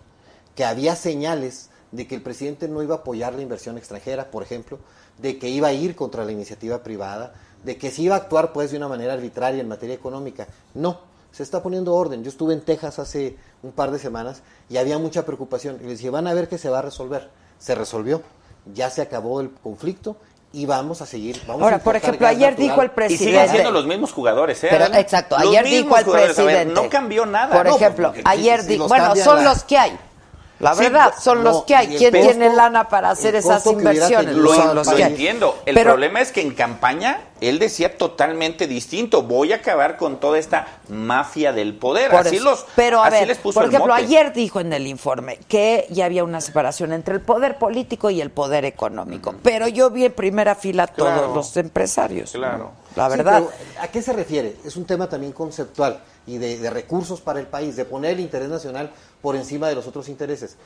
que 0.54 0.64
había 0.64 0.96
señales 0.96 1.70
de 1.92 2.06
que 2.06 2.14
el 2.14 2.22
presidente 2.22 2.68
no 2.68 2.82
iba 2.82 2.96
a 2.96 2.98
apoyar 2.98 3.34
la 3.34 3.42
inversión 3.42 3.78
extranjera, 3.78 4.30
por 4.30 4.42
ejemplo, 4.42 4.78
de 5.18 5.38
que 5.38 5.48
iba 5.48 5.68
a 5.68 5.72
ir 5.72 5.96
contra 5.96 6.24
la 6.24 6.32
iniciativa 6.32 6.82
privada, 6.82 7.34
de 7.64 7.78
que 7.78 7.90
se 7.90 8.02
iba 8.02 8.14
a 8.14 8.18
actuar 8.18 8.52
pues 8.52 8.70
de 8.70 8.76
una 8.76 8.88
manera 8.88 9.14
arbitraria 9.14 9.60
en 9.60 9.68
materia 9.68 9.94
económica. 9.94 10.46
No, 10.74 11.00
se 11.32 11.42
está 11.42 11.62
poniendo 11.62 11.94
orden. 11.94 12.22
Yo 12.22 12.28
estuve 12.28 12.54
en 12.54 12.60
Texas 12.60 12.98
hace 12.98 13.36
un 13.62 13.72
par 13.72 13.90
de 13.90 13.98
semanas 13.98 14.42
y 14.68 14.76
había 14.76 14.98
mucha 14.98 15.24
preocupación. 15.24 15.78
Y 15.82 15.86
les 15.86 15.98
dije, 15.98 16.10
van 16.10 16.26
a 16.26 16.34
ver 16.34 16.48
que 16.48 16.58
se 16.58 16.68
va 16.68 16.80
a 16.80 16.82
resolver. 16.82 17.30
Se 17.58 17.74
resolvió. 17.74 18.22
Ya 18.74 18.90
se 18.90 19.02
acabó 19.02 19.40
el 19.40 19.50
conflicto 19.50 20.16
y 20.52 20.64
vamos 20.66 21.02
a 21.02 21.06
seguir. 21.06 21.40
Vamos 21.46 21.62
a 21.62 21.64
Ahora, 21.64 21.78
por 21.78 21.94
importar 21.96 22.08
ejemplo, 22.10 22.26
ayer 22.28 22.50
natural. 22.52 22.68
dijo 22.68 22.82
el 22.82 22.86
Y 22.86 22.90
presidente. 22.90 23.24
siguen 23.26 23.50
siendo 23.50 23.70
los 23.72 23.86
mismos 23.86 24.12
jugadores, 24.12 24.62
¿eh? 24.64 24.68
Pero, 24.70 24.86
exacto, 24.86 25.36
Los 25.38 25.48
ayer 25.48 25.64
dijo 25.64 25.96
el. 25.96 26.04
A 26.04 26.08
ver, 26.08 26.24
presidente. 26.34 26.74
no 26.74 26.88
cambió 26.88 27.26
nada. 27.26 27.54
Por 27.56 27.66
No, 27.66 27.76
ejemplo, 27.76 28.08
porque 28.08 28.22
ayer 28.24 28.64
dijo, 28.64 28.88
bueno, 28.88 29.14
son 29.16 29.36
la- 29.44 29.50
los 29.50 29.64
que 29.64 29.76
hay. 29.78 29.98
La 30.58 30.74
Sí, 30.74 30.84
verdad, 30.84 31.12
no, 31.14 31.20
son 31.20 31.44
los 31.44 31.54
no, 31.56 31.66
que 31.66 31.74
hay. 31.76 31.88
¿Quién 31.88 32.12
costo- 32.12 32.26
tiene 32.28 32.54
lana 32.54 32.88
para 32.88 33.10
hacer 33.10 33.34
esas 33.34 33.66
inversiones? 33.66 34.34
Lo, 34.36 34.54
son 34.54 34.74
los 34.74 34.86
lo 34.86 34.96
que 34.96 35.04
hay. 35.04 35.10
entiendo. 35.12 35.58
El 35.66 35.74
Pero- 35.74 35.90
problema 35.90 36.20
es 36.22 36.32
que 36.32 36.40
en 36.40 36.54
campaña 36.54 37.20
él 37.42 37.58
decía 37.58 37.98
totalmente 37.98 38.66
distinto. 38.66 39.22
Voy 39.22 39.52
a 39.52 39.56
acabar 39.56 39.98
con 39.98 40.18
toda 40.18 40.38
esta 40.38 40.66
mafia 40.88 41.52
del 41.52 41.74
poder. 41.74 42.10
Por 42.10 42.20
así 42.26 42.36
eso. 42.36 42.44
los, 42.44 42.64
Pero 42.74 43.02
a 43.02 43.08
así 43.08 43.18
ver, 43.18 43.28
les 43.28 43.36
puso 43.38 43.54
por 43.60 43.64
el 43.64 43.70
ejemplo, 43.70 43.92
mote. 43.92 44.06
ayer 44.06 44.32
dijo 44.32 44.58
en 44.60 44.72
el 44.72 44.86
informe 44.86 45.38
que 45.46 45.86
ya 45.90 46.06
había 46.06 46.24
una 46.24 46.40
separación 46.40 46.94
entre 46.94 47.14
el 47.14 47.20
poder 47.20 47.58
político 47.58 48.08
y 48.08 48.22
el 48.22 48.30
poder 48.30 48.64
económico. 48.64 49.34
Pero 49.42 49.68
yo 49.68 49.90
vi 49.90 50.06
en 50.06 50.12
primera 50.14 50.54
fila 50.54 50.84
a 50.84 50.86
todos 50.86 51.12
Claro. 51.12 51.34
los 51.34 51.54
empresarios. 51.58 52.30
Claro. 52.32 52.70
La 52.96 53.10
Sí, 53.10 53.16
verdad. 53.18 53.42
pero 53.44 53.82
¿A 53.84 53.88
qué 53.88 54.00
se 54.00 54.14
refiere? 54.14 54.56
Es 54.64 54.74
un 54.76 54.86
tema 54.86 55.06
también 55.06 55.32
conceptual 55.32 56.00
y 56.26 56.38
de, 56.38 56.56
de 56.58 56.70
recursos 56.70 57.20
para 57.20 57.38
el 57.40 57.46
país, 57.46 57.76
de 57.76 57.84
poner 57.84 58.12
el 58.12 58.20
interés 58.20 58.48
nacional 58.48 58.90
por 59.26 59.34
encima 59.34 59.68
de 59.68 59.74
los 59.74 59.88
otros 59.88 60.08
intereses. 60.08 60.56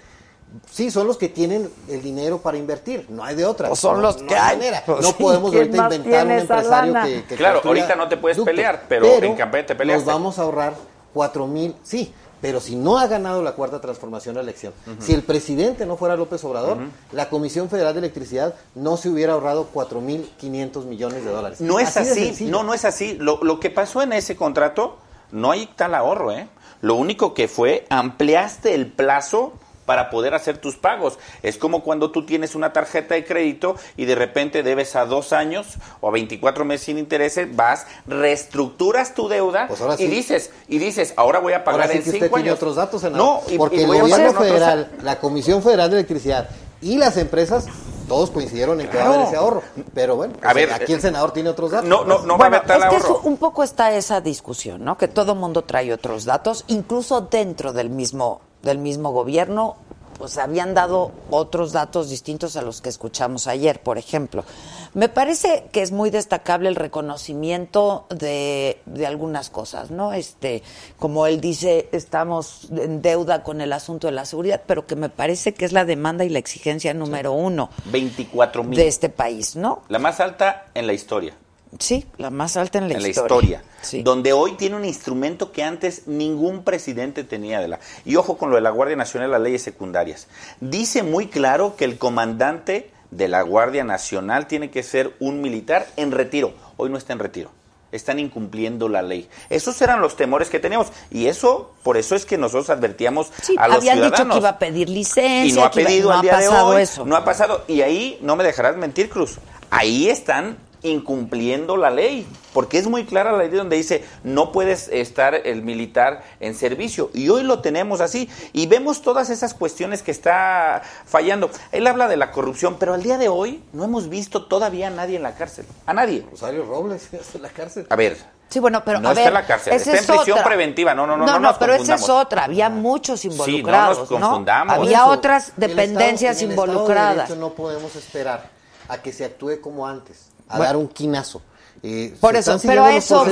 Sí, 0.71 0.91
son 0.91 1.07
los 1.07 1.17
que 1.17 1.31
tienen 1.31 1.71
el 1.89 2.03
dinero 2.03 2.43
para 2.43 2.59
invertir, 2.59 3.07
no 3.09 3.25
hay 3.25 3.35
de 3.35 3.47
otra. 3.47 3.69
Pues 3.69 3.81
son 3.81 3.97
No- 3.97 4.03
los 4.03 4.21
no 4.21 4.29
que 4.29 4.35
hay 4.37 4.51
hay. 4.51 4.57
manera. 4.59 4.83
Pues 4.85 5.01
no 5.01 5.13
podemos 5.15 5.51
¿quién 5.51 5.63
ahorita 5.63 5.95
inventar 5.97 6.27
un 6.27 6.33
empresario 6.33 6.95
que, 7.03 7.25
que 7.25 7.37
Claro, 7.37 7.63
ahorita 7.65 7.97
no 7.97 8.07
te 8.07 8.19
puedes 8.19 8.39
pelear, 8.41 8.83
pero 8.87 9.07
en 9.07 9.35
campaña 9.35 9.65
te 9.65 9.75
peleaste. 9.75 10.05
Nos 10.05 10.15
vamos 10.15 10.39
a 10.39 10.43
ahorrar 10.43 10.75
cuatro 11.15 11.47
mil, 11.47 11.75
sí, 11.83 12.13
pero 12.43 12.61
si 12.61 12.77
no 12.77 12.99
ha 12.99 13.07
ganado 13.07 13.43
la 13.43 13.53
cuarta 13.53 13.81
transformación 13.81 14.37
a 14.37 14.41
elección, 14.41 14.75
si 14.99 15.15
el 15.15 15.23
presidente 15.23 15.87
no 15.87 15.97
fuera 15.97 16.17
López 16.17 16.45
Obrador, 16.45 16.77
la 17.13 17.31
Comisión 17.31 17.71
Federal 17.71 17.95
de 17.95 18.01
Electricidad 18.01 18.55
no 18.75 18.99
se 18.99 19.09
hubiera 19.09 19.33
ahorrado 19.33 19.69
cuatro 19.73 20.03
mil 20.03 20.31
quinientos 20.37 20.85
millones 20.85 21.25
de 21.25 21.31
dólares. 21.31 21.63
No 21.63 21.79
es 21.81 21.97
así, 21.97 22.13
sencillo. 22.27 22.51
no, 22.51 22.63
no 22.63 22.75
es 22.75 22.85
así. 22.85 23.15
Lo, 23.15 23.43
lo 23.43 23.59
que 23.59 23.71
pasó 23.71 24.03
en 24.03 24.13
ese 24.13 24.37
contrato, 24.37 24.99
no 25.33 25.51
hay 25.51 25.67
tal 25.77 25.95
ahorro, 25.95 26.33
¿eh? 26.33 26.49
Lo 26.83 26.95
único 26.95 27.35
que 27.35 27.47
fue, 27.49 27.85
ampliaste 27.91 28.75
el 28.75 28.87
plazo 28.87 29.53
para 29.87 30.09
poder 30.09 30.35
hacer 30.35 30.59
tus 30.59 30.77
pagos. 30.77 31.19
Es 31.43 31.59
como 31.59 31.83
cuando 31.83 32.13
tú 32.13 32.25
tienes 32.25 32.55
una 32.55 32.73
tarjeta 32.73 33.17
de 33.17 33.25
crédito 33.25 33.75
y 33.97 34.05
de 34.05 34.15
repente 34.15 34.63
debes 34.63 34.95
a 34.95 35.05
dos 35.05 35.33
años 35.33 35.79
o 36.01 36.09
a 36.09 36.13
24 36.13 36.65
meses 36.65 36.87
sin 36.87 36.97
intereses, 36.99 37.55
vas, 37.57 37.87
reestructuras 38.07 39.15
tu 39.15 39.29
deuda 39.29 39.67
Pues 39.67 39.81
y 39.99 40.05
sí. 40.05 40.07
dices, 40.07 40.51
y 40.69 40.79
dices, 40.79 41.13
ahora 41.17 41.41
voy 41.41 41.55
a 41.55 41.65
pagar 41.65 41.83
Ahora 41.83 41.93
sí 41.93 41.99
en 41.99 42.05
que 42.05 42.11
usted 42.11 42.23
cinco 42.27 42.37
tiene 42.37 42.51
años. 42.51 42.59
otros 42.59 42.77
datos, 42.77 43.01
senador. 43.01 43.43
No, 43.47 43.53
y- 43.53 43.59
porque 43.59 43.77
y 43.77 43.81
el 43.81 43.87
gobierno 43.89 44.33
federal, 44.35 44.91
la 45.03 45.19
Comisión 45.19 45.63
Federal 45.63 45.91
de 45.91 45.97
Electricidad 45.97 46.49
y 46.83 46.97
las 46.99 47.17
empresas, 47.17 47.67
todos 48.09 48.31
coincidieron 48.31 48.81
en 48.81 48.89
que 48.89 48.97
va 48.97 49.03
a 49.03 49.07
Claro. 49.07 49.21
haber 49.21 49.29
ese 49.29 49.37
ahorro. 49.37 49.63
Pero 49.95 50.17
bueno, 50.17 50.35
A 50.39 50.53
pues, 50.53 50.55
ver, 50.55 50.73
aquí 50.73 50.93
el 50.93 51.01
senador 51.01 51.33
tiene 51.33 51.49
otros 51.51 51.71
datos. 51.71 51.89
No, 51.89 52.05
no, 52.05 52.21
no 52.27 52.37
va 52.39 52.47
a 52.47 52.57
es 52.57 52.85
que 52.91 52.97
eso- 52.97 53.21
un 53.25 53.37
poco 53.37 53.63
está 53.63 53.93
esa 53.95 54.21
discusión, 54.21 54.85
¿no? 54.85 54.99
Que 54.99 55.07
todo 55.09 55.35
mundo 55.35 55.63
trae 55.63 55.93
otros 55.93 56.25
datos, 56.25 56.65
incluso 56.69 57.21
dentro 57.23 57.73
del 57.73 57.91
mismo 57.91 58.41
del 58.63 58.77
mismo 58.77 59.11
gobierno, 59.13 59.77
pues 60.21 60.37
habían 60.37 60.75
dado 60.75 61.13
otros 61.31 61.73
datos 61.73 62.11
distintos 62.11 62.55
a 62.59 62.63
los 62.63 62.83
que 62.83 62.91
escuchamos 62.91 63.47
ayer, 63.47 63.81
por 63.81 63.97
ejemplo. 63.97 64.45
Me 64.93 65.09
parece 65.09 65.65
que 65.73 65.81
es 65.81 65.93
muy 65.93 66.11
destacable 66.11 66.69
el 66.69 66.77
reconocimiento 66.77 68.05
de, 68.11 68.83
de 68.85 69.07
algunas 69.07 69.49
cosas, 69.49 69.91
¿no? 69.91 70.13
Este, 70.13 70.63
como 70.99 71.27
él 71.27 71.41
dice, 71.41 71.89
estamos 71.93 72.69
en 72.71 73.01
deuda 73.01 73.43
con 73.43 73.63
el 73.63 73.73
asunto 73.73 74.09
de 74.09 74.13
la 74.13 74.27
seguridad, 74.27 74.61
pero 74.67 74.87
que 74.87 74.95
me 74.95 75.09
parece 75.09 75.55
que 75.55 75.65
es 75.65 75.73
la 75.73 75.87
demanda 75.87 76.23
y 76.23 76.29
la 76.29 76.39
exigencia 76.39 76.93
número 76.93 77.33
uno 77.33 77.71
24 77.87 78.63
mil. 78.63 78.79
de 78.79 78.89
este 78.89 79.09
país, 79.09 79.57
¿no? 79.57 79.85
La 79.89 79.99
más 79.99 80.21
alta 80.21 80.67
en 80.75 80.87
la 80.87 80.93
historia. 80.93 81.35
Sí, 81.79 82.05
la 82.19 82.31
más 82.31 82.57
alta 82.57 82.79
en 82.79 82.89
la 82.89 82.95
en 82.97 83.03
la 83.03 83.09
historia. 83.09 83.59
historia, 83.59 83.63
Sí. 83.81 84.03
donde 84.03 84.33
hoy 84.33 84.53
tiene 84.57 84.77
un 84.77 84.85
instrumento 84.85 85.53
que 85.53 85.63
antes 85.63 86.07
ningún 86.09 86.65
presidente 86.65 87.23
tenía 87.25 87.61
de 87.61 87.69
la. 87.69 87.81
Y 88.05 88.17
ojo 88.17 88.37
con 88.37 88.51
lo 88.51 88.57
de 88.57 88.63
la 88.63 88.71
Guardia 88.71 88.97
Nacional, 88.97 89.31
las 89.31 89.41
leyes 89.41 89.63
secundarias. 89.63 90.27
Dice 90.61 91.03
muy 91.05 91.29
claro 91.29 91.77
que 91.77 91.85
el 91.85 91.97
comandante 91.97 92.91
de 93.13 93.29
la 93.29 93.43
Guardia 93.43 93.85
Nacional 93.85 94.47
tiene 94.49 94.71
que 94.71 94.83
ser 94.83 95.15
un 95.21 95.41
militar 95.41 95.87
en 95.97 96.11
retiro. 96.11 96.53
Hoy 96.77 96.91
no 96.91 96.99
está 96.99 97.13
en 97.13 97.21
retiro. 97.21 97.51
Están 97.93 98.19
incumpliendo 98.21 98.89
la 98.89 99.03
ley. 99.03 99.29
Esos 99.49 99.81
eran 99.83 100.01
los 100.01 100.15
temores 100.17 100.49
que 100.49 100.61
teníamos. 100.61 100.89
Y 101.11 101.27
eso, 101.27 101.73
por 101.83 101.97
eso 101.97 102.15
es 102.15 102.25
que 102.25 102.39
nosotros 102.39 102.71
advertíamos 102.71 103.33
Sí, 103.43 103.55
a 103.59 103.67
los 103.67 103.79
habían 103.79 103.97
dicho 103.97 104.07
ciudadanos. 104.09 104.35
que 104.35 104.39
iba 104.41 104.49
a 104.49 104.59
pedir 104.61 104.89
licencia. 104.89 105.45
Y 105.47 105.53
no 105.53 105.61
ha 105.63 105.65
iba- 105.65 105.71
pedido 105.73 106.09
no 106.09 106.13
al 106.15 106.19
ha 106.19 106.23
día 106.23 106.37
de 106.37 106.47
pasado 106.47 106.67
hoy. 106.69 106.83
eso. 106.83 107.05
No 107.07 107.17
ha 107.17 107.25
pasado. 107.25 107.65
Y 107.67 107.81
ahí, 107.83 108.19
no 108.23 108.37
me 108.37 108.45
dejarás 108.45 108.77
mentir, 108.77 109.09
Cruz. 109.09 109.39
Ahí 109.71 110.09
están 110.09 110.57
incumpliendo 110.83 111.77
la 111.77 111.91
ley. 111.91 112.27
Porque 112.53 112.79
es 112.79 112.87
muy 112.89 113.05
clara 113.05 113.33
la 113.33 113.39
ley 113.39 113.49
donde 113.51 113.77
dice 113.77 114.05
no 114.25 114.51
puedes 114.53 114.89
estar 114.89 115.35
el 115.35 115.63
militar 115.63 116.23
en 116.41 116.55
servicio. 116.55 117.11
Y 117.15 117.29
hoy 117.29 117.43
lo 117.43 117.61
tenemos 117.61 118.01
así. 118.01 118.29
Y 118.53 118.67
vemos 118.67 119.03
todas 119.03 119.31
esas 119.31 119.55
cuestiones 119.55 120.03
que 120.03 120.11
está 120.11 120.83
fallando. 121.07 121.51
Él 121.73 121.87
habla 121.87 122.09
de 122.09 122.17
la 122.17 122.31
corrupción, 122.33 122.77
pero 122.79 122.95
al 122.95 123.03
día 123.03 123.19
de 123.19 123.29
hoy 123.29 123.63
no 123.73 123.85
hemos 123.85 124.09
visto 124.09 124.47
todavía 124.47 124.89
a 124.89 124.91
nadie 124.91 125.17
en 125.17 125.23
la 125.23 125.35
cárcel. 125.35 125.67
A 125.87 125.93
nadie. 125.95 126.27
Rosario 126.31 126.65
Robles, 126.65 127.09
está 127.13 127.39
en 127.39 127.43
la 127.43 127.49
cárcel. 127.51 127.87
A 127.89 127.97
ver. 127.97 128.17
Sí, 128.49 128.59
bueno, 128.59 128.83
pero 128.85 128.99
No 128.99 129.11
a 129.11 129.13
está 129.13 129.21
ver, 129.21 129.29
en 129.29 129.35
la 129.35 129.47
cárcel, 129.47 129.73
está 129.75 129.91
en 129.93 129.97
es 129.99 130.07
prisión 130.07 130.39
otra. 130.39 130.45
preventiva. 130.45 130.93
No, 130.93 131.07
no, 131.07 131.17
no, 131.17 131.25
No, 131.25 131.35
no 131.35 131.39
no, 131.39 131.49
nos 131.51 131.59
pero 131.59 131.73
esa 131.75 131.95
es 131.95 132.09
otra. 132.09 132.43
Había 132.47 132.69
muchos 132.69 133.21
Sí, 133.21 133.29
no 133.29 133.35
involucrados, 133.35 133.99
nos 133.99 134.09
confundamos. 134.09 134.75
Había 134.75 134.99
Eso, 135.03 135.07
otras 135.07 135.45
el 135.51 135.51
Estado- 135.51 135.69
dependencias 135.69 136.37
en 136.43 136.51
el 136.51 136.57
de 136.57 136.63
involucradas. 136.63 137.31
No 137.37 137.51
podemos 137.51 137.95
esperar 137.95 138.49
a 138.89 138.99
que 139.01 139.13
se 139.13 139.25
actúe 139.25 139.61
como 139.61 139.87
antes, 139.87 140.30
a 140.51 140.57
Bueno. 140.57 140.65
dar 140.65 140.77
un 140.77 140.89
quinazo. 140.89 141.43
Eh, 141.83 142.15
Por 142.21 142.37
eso, 142.37 142.59
pero 142.63 142.87
eso 142.89 143.25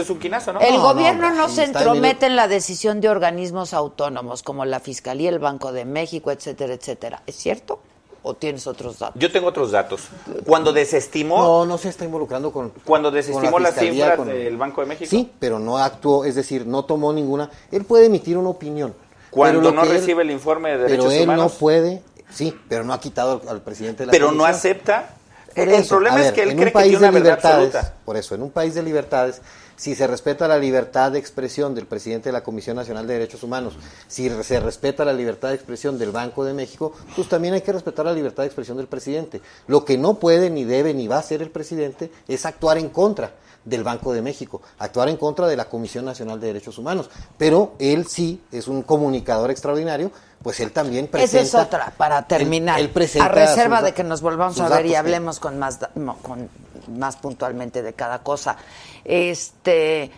es 0.00 0.10
un 0.10 0.18
quinazo, 0.18 0.52
¿no? 0.52 0.60
El 0.60 0.72
No, 0.74 0.78
no, 0.78 0.82
gobierno 0.94 1.30
no, 1.32 1.48
se 1.48 1.62
entromete 1.62 2.26
en 2.26 2.34
la 2.34 2.48
decisión 2.48 3.00
de 3.00 3.08
organismos 3.08 3.72
autónomos 3.72 4.42
como 4.42 4.64
la 4.64 4.80
Fiscalía, 4.80 5.30
el 5.30 5.38
Banco 5.38 5.70
de 5.72 5.84
México, 5.84 6.32
etcétera, 6.32 6.74
etcétera. 6.74 7.22
¿Es 7.26 7.36
cierto? 7.36 7.78
¿O 8.24 8.34
tienes 8.34 8.66
otros 8.66 8.98
datos? 8.98 9.20
Yo 9.20 9.30
tengo 9.30 9.46
otros 9.48 9.70
datos. 9.70 10.08
Cuando 10.46 10.72
desestimó, 10.72 11.38
No, 11.42 11.66
no 11.66 11.78
se 11.78 11.90
está 11.90 12.04
involucrando 12.04 12.50
con. 12.50 12.70
cuando 12.84 13.10
con 13.10 13.14
desestimó 13.14 13.58
la 13.60 13.68
las 13.68 13.74
Fiscalía, 13.74 14.04
cifras 14.06 14.16
con- 14.18 14.28
del 14.28 14.56
Banco 14.56 14.80
de 14.80 14.86
México. 14.88 15.10
Sí, 15.10 15.30
pero 15.38 15.58
no 15.60 15.78
actuó, 15.78 16.24
es 16.24 16.34
decir, 16.34 16.66
no 16.66 16.84
tomó 16.86 17.12
ninguna. 17.12 17.48
Él 17.70 17.84
puede 17.84 18.06
emitir 18.06 18.36
una 18.38 18.48
opinión. 18.48 18.92
Cuando 19.30 19.70
no 19.70 19.82
él- 19.84 19.90
recibe 19.90 20.22
el 20.22 20.30
informe 20.30 20.70
de 20.70 20.78
derechos 20.78 21.04
Pero 21.06 21.10
él 21.16 21.22
humanos. 21.24 21.52
no 21.52 21.58
puede, 21.58 22.02
sí, 22.30 22.56
pero 22.68 22.82
no 22.82 22.92
ha 22.92 22.98
quitado 23.00 23.40
al, 23.44 23.48
al 23.48 23.62
presidente 23.62 24.02
de 24.02 24.06
la 24.06 24.10
pero 24.12 24.32
no 24.32 24.44
acepta. 24.46 25.10
Por 25.54 25.68
el 25.68 25.74
eso, 25.74 25.88
problema 25.88 26.22
es 26.22 26.32
que 26.32 26.42
él 26.42 26.50
en 26.50 26.56
cree 26.56 26.66
un 26.66 26.70
que 26.70 26.72
país 26.72 26.88
tiene 26.90 26.98
una 26.98 27.06
de 27.06 27.12
verdad 27.12 27.36
libertades, 27.36 27.74
absoluta. 27.74 27.94
por 28.04 28.16
eso, 28.16 28.34
en 28.34 28.42
un 28.42 28.50
país 28.50 28.74
de 28.74 28.82
libertades, 28.82 29.40
si 29.76 29.94
se 29.94 30.06
respeta 30.06 30.46
la 30.46 30.58
libertad 30.58 31.12
de 31.12 31.18
expresión 31.18 31.74
del 31.74 31.86
presidente 31.86 32.28
de 32.28 32.32
la 32.32 32.42
Comisión 32.42 32.76
Nacional 32.76 33.06
de 33.06 33.14
Derechos 33.14 33.42
Humanos, 33.42 33.74
si 34.06 34.28
se 34.28 34.60
respeta 34.60 35.04
la 35.04 35.12
libertad 35.12 35.48
de 35.48 35.54
expresión 35.54 35.98
del 35.98 36.10
Banco 36.10 36.44
de 36.44 36.54
México, 36.54 36.92
pues 37.16 37.28
también 37.28 37.54
hay 37.54 37.62
que 37.62 37.72
respetar 37.72 38.06
la 38.06 38.12
libertad 38.12 38.42
de 38.42 38.48
expresión 38.48 38.76
del 38.76 38.86
presidente. 38.86 39.40
Lo 39.66 39.84
que 39.84 39.98
no 39.98 40.14
puede, 40.14 40.50
ni 40.50 40.64
debe, 40.64 40.94
ni 40.94 41.08
va 41.08 41.16
a 41.16 41.20
hacer 41.20 41.42
el 41.42 41.50
presidente 41.50 42.10
es 42.28 42.46
actuar 42.46 42.78
en 42.78 42.88
contra 42.88 43.32
del 43.64 43.82
Banco 43.82 44.12
de 44.12 44.22
México, 44.22 44.60
actuar 44.78 45.08
en 45.08 45.16
contra 45.16 45.46
de 45.46 45.56
la 45.56 45.68
Comisión 45.68 46.04
Nacional 46.04 46.38
de 46.38 46.48
Derechos 46.48 46.78
Humanos. 46.78 47.10
Pero 47.38 47.74
él 47.78 48.06
sí 48.06 48.42
es 48.52 48.68
un 48.68 48.82
comunicador 48.82 49.50
extraordinario, 49.50 50.10
pues 50.44 50.60
él 50.60 50.70
también 50.70 51.08
presenta... 51.08 51.40
Esa 51.40 51.58
es 51.62 51.66
otra, 51.66 51.92
para 51.96 52.22
terminar. 52.28 52.78
él- 52.78 52.84
él 52.86 52.90
presenta 52.92 53.26
a 53.26 53.28
reserva 53.32 53.78
sus- 53.78 53.86
de 53.86 53.94
que 53.94 54.04
nos 54.04 54.20
volvamos 54.20 54.60
a 54.60 54.68
ver 54.68 54.86
y 54.86 54.94
hablemos 54.94 55.40
con 55.40 55.58
más, 55.58 55.80
con 56.22 56.48
más 56.96 57.16
puntualmente 57.16 57.82
de 57.82 57.94
cada 57.94 58.20
cosa. 58.22 58.56
Este. 59.04 60.12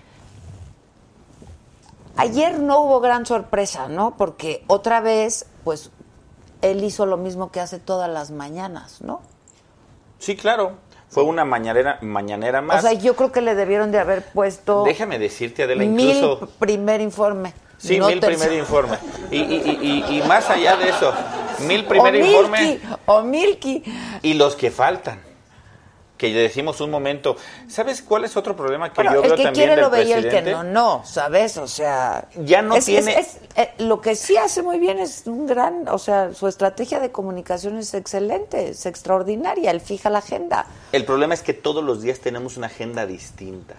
Ayer 2.16 2.58
no 2.58 2.80
hubo 2.80 3.00
gran 3.00 3.26
sorpresa, 3.26 3.88
¿no? 3.88 4.16
Porque 4.16 4.64
otra 4.68 5.00
vez, 5.00 5.46
pues, 5.64 5.90
él 6.62 6.82
hizo 6.82 7.04
lo 7.06 7.18
mismo 7.18 7.50
que 7.52 7.60
hace 7.60 7.78
todas 7.78 8.08
las 8.10 8.30
mañanas, 8.30 9.02
¿no? 9.02 9.20
Sí, 10.18 10.34
claro. 10.36 10.72
Fue 11.08 11.22
una 11.22 11.44
mañanera, 11.44 11.98
mañanera 12.02 12.62
más. 12.62 12.82
O 12.84 12.88
sea, 12.88 12.92
yo 12.98 13.14
creo 13.14 13.30
que 13.32 13.40
le 13.40 13.54
debieron 13.54 13.92
de 13.92 13.98
haber 14.00 14.24
puesto 14.32 14.82
Déjame 14.84 15.18
decirte, 15.18 15.62
Adela, 15.62 15.84
mil 15.84 16.16
incluso... 16.16 16.48
primer 16.58 17.00
informe. 17.00 17.52
Sí, 17.78 17.98
no 17.98 18.08
mil 18.08 18.20
primer 18.20 18.52
informe. 18.52 18.98
Y, 19.30 19.36
y, 19.38 20.04
y, 20.10 20.16
y- 20.18 20.22
más 20.22 20.48
allá 20.50 20.76
de 20.76 20.88
eso, 20.88 21.12
mil 21.60 21.84
primer 21.84 22.14
o 22.14 22.18
informe 22.18 22.60
Milky, 22.60 22.86
o 23.06 23.22
Milky. 23.22 23.82
y 24.22 24.34
los 24.34 24.56
que 24.56 24.70
faltan. 24.70 25.24
Que 26.16 26.32
decimos 26.32 26.80
un 26.80 26.90
momento. 26.90 27.36
¿Sabes 27.68 28.00
cuál 28.00 28.24
es 28.24 28.38
otro 28.38 28.56
problema 28.56 28.88
que 28.90 28.94
Bueno, 29.02 29.12
yo 29.12 29.16
el 29.20 29.28
veo 29.28 29.36
que 29.36 29.42
también 29.42 29.66
quiere 29.66 29.72
del 29.72 29.84
lo 29.84 29.90
veía, 29.90 30.16
el 30.16 30.30
que 30.30 30.40
no, 30.50 30.62
no, 30.64 31.02
¿sabes? 31.04 31.58
O 31.58 31.68
sea... 31.68 32.26
Ya 32.36 32.62
no 32.62 32.74
es- 32.74 32.86
tiene- 32.86 33.18
es- 33.18 33.36
es, 33.36 33.40
eh, 33.56 33.70
lo 33.76 34.00
que 34.00 34.16
sí 34.16 34.34
hace 34.38 34.62
muy 34.62 34.78
bien 34.78 34.98
es 34.98 35.24
un 35.26 35.46
gran... 35.46 35.86
O 35.88 35.98
sea, 35.98 36.32
su 36.32 36.48
estrategia 36.48 37.00
de 37.00 37.12
comunicación 37.12 37.76
es 37.76 37.92
excelente, 37.92 38.70
es 38.70 38.86
extraordinaria. 38.86 39.70
Él 39.70 39.82
fija 39.82 40.08
la 40.08 40.20
agenda. 40.20 40.64
El 40.92 41.04
problema 41.04 41.34
es 41.34 41.42
que 41.42 41.52
todos 41.52 41.84
los 41.84 42.00
días 42.00 42.18
tenemos 42.20 42.56
una 42.56 42.68
agenda 42.68 43.04
distinta. 43.04 43.74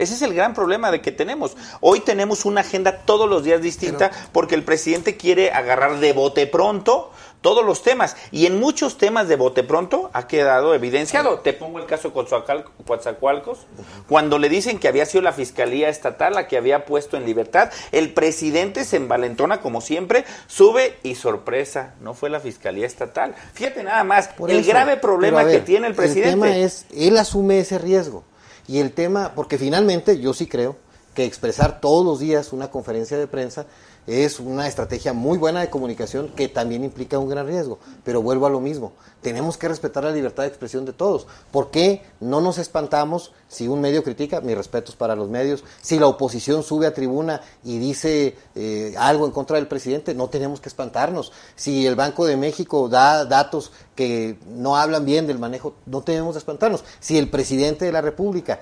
Ese 0.00 0.14
es 0.14 0.22
el 0.22 0.32
gran 0.34 0.54
problema 0.54 0.90
de 0.90 1.00
que 1.02 1.12
tenemos. 1.12 1.56
Hoy 1.80 2.00
tenemos 2.00 2.46
una 2.46 2.62
agenda 2.62 2.98
todos 3.04 3.28
los 3.28 3.44
días 3.44 3.60
distinta 3.60 4.10
porque 4.32 4.54
el 4.54 4.64
presidente 4.64 5.16
quiere 5.18 5.52
agarrar 5.52 6.00
de 6.00 6.12
bote 6.14 6.46
pronto 6.46 7.12
todos 7.42 7.64
los 7.64 7.82
temas. 7.82 8.16
Y 8.32 8.46
en 8.46 8.58
muchos 8.60 8.98
temas 8.98 9.28
de 9.28 9.36
bote 9.36 9.62
pronto 9.62 10.10
ha 10.12 10.26
quedado 10.26 10.74
evidenciado. 10.74 11.38
Te 11.40 11.52
pongo 11.52 11.78
el 11.78 11.86
caso 11.86 12.08
de 12.08 12.14
Coatzacoal- 12.14 12.64
Coatzacoalcos, 12.86 13.60
cuando 14.08 14.38
le 14.38 14.48
dicen 14.48 14.78
que 14.78 14.88
había 14.88 15.06
sido 15.06 15.22
la 15.22 15.32
Fiscalía 15.32 15.88
Estatal 15.88 16.34
la 16.34 16.48
que 16.48 16.56
había 16.56 16.84
puesto 16.84 17.16
en 17.16 17.24
libertad, 17.24 17.70
el 17.92 18.12
presidente 18.12 18.84
se 18.84 18.96
envalentona 18.96 19.60
como 19.60 19.80
siempre, 19.80 20.24
sube 20.46 20.98
y 21.02 21.14
sorpresa, 21.14 21.94
no 22.00 22.14
fue 22.14 22.30
la 22.30 22.40
Fiscalía 22.40 22.86
Estatal. 22.86 23.34
Fíjate 23.54 23.84
nada 23.84 24.04
más, 24.04 24.28
Por 24.28 24.50
el 24.50 24.58
eso, 24.58 24.68
grave 24.70 24.96
problema 24.96 25.42
ver, 25.42 25.58
que 25.60 25.64
tiene 25.64 25.86
el 25.86 25.94
presidente. 25.94 26.28
El 26.30 26.34
tema 26.40 26.56
es, 26.56 26.86
él 26.94 27.16
asume 27.16 27.60
ese 27.60 27.78
riesgo. 27.78 28.24
Y 28.68 28.78
el 28.78 28.92
tema, 28.92 29.32
porque 29.34 29.58
finalmente 29.58 30.20
yo 30.20 30.34
sí 30.34 30.46
creo 30.46 30.76
que 31.14 31.24
expresar 31.24 31.80
todos 31.80 32.04
los 32.04 32.20
días 32.20 32.52
una 32.52 32.70
conferencia 32.70 33.18
de 33.18 33.26
prensa 33.26 33.66
es 34.10 34.40
una 34.40 34.66
estrategia 34.66 35.12
muy 35.12 35.38
buena 35.38 35.60
de 35.60 35.70
comunicación 35.70 36.30
que 36.30 36.48
también 36.48 36.82
implica 36.82 37.18
un 37.20 37.28
gran 37.28 37.46
riesgo. 37.46 37.78
Pero 38.02 38.22
vuelvo 38.22 38.46
a 38.46 38.50
lo 38.50 38.58
mismo, 38.58 38.92
tenemos 39.22 39.56
que 39.56 39.68
respetar 39.68 40.02
la 40.02 40.10
libertad 40.10 40.42
de 40.42 40.48
expresión 40.48 40.84
de 40.84 40.92
todos. 40.92 41.28
¿Por 41.52 41.70
qué 41.70 42.02
no 42.18 42.40
nos 42.40 42.58
espantamos 42.58 43.32
si 43.46 43.68
un 43.68 43.80
medio 43.80 44.02
critica? 44.02 44.40
Mis 44.40 44.56
respetos 44.56 44.96
para 44.96 45.14
los 45.14 45.28
medios. 45.28 45.62
Si 45.80 45.98
la 46.00 46.08
oposición 46.08 46.64
sube 46.64 46.88
a 46.88 46.94
tribuna 46.94 47.40
y 47.62 47.78
dice 47.78 48.36
eh, 48.56 48.94
algo 48.98 49.26
en 49.26 49.32
contra 49.32 49.56
del 49.56 49.68
presidente, 49.68 50.12
no 50.12 50.28
tenemos 50.28 50.60
que 50.60 50.68
espantarnos. 50.68 51.30
Si 51.54 51.86
el 51.86 51.94
Banco 51.94 52.26
de 52.26 52.36
México 52.36 52.88
da 52.88 53.24
datos 53.24 53.70
que 53.94 54.38
no 54.48 54.76
hablan 54.76 55.04
bien 55.04 55.28
del 55.28 55.38
manejo, 55.38 55.74
no 55.86 56.02
tenemos 56.02 56.34
que 56.34 56.38
espantarnos. 56.38 56.82
Si 56.98 57.16
el 57.16 57.30
presidente 57.30 57.84
de 57.84 57.92
la 57.92 58.00
República 58.00 58.60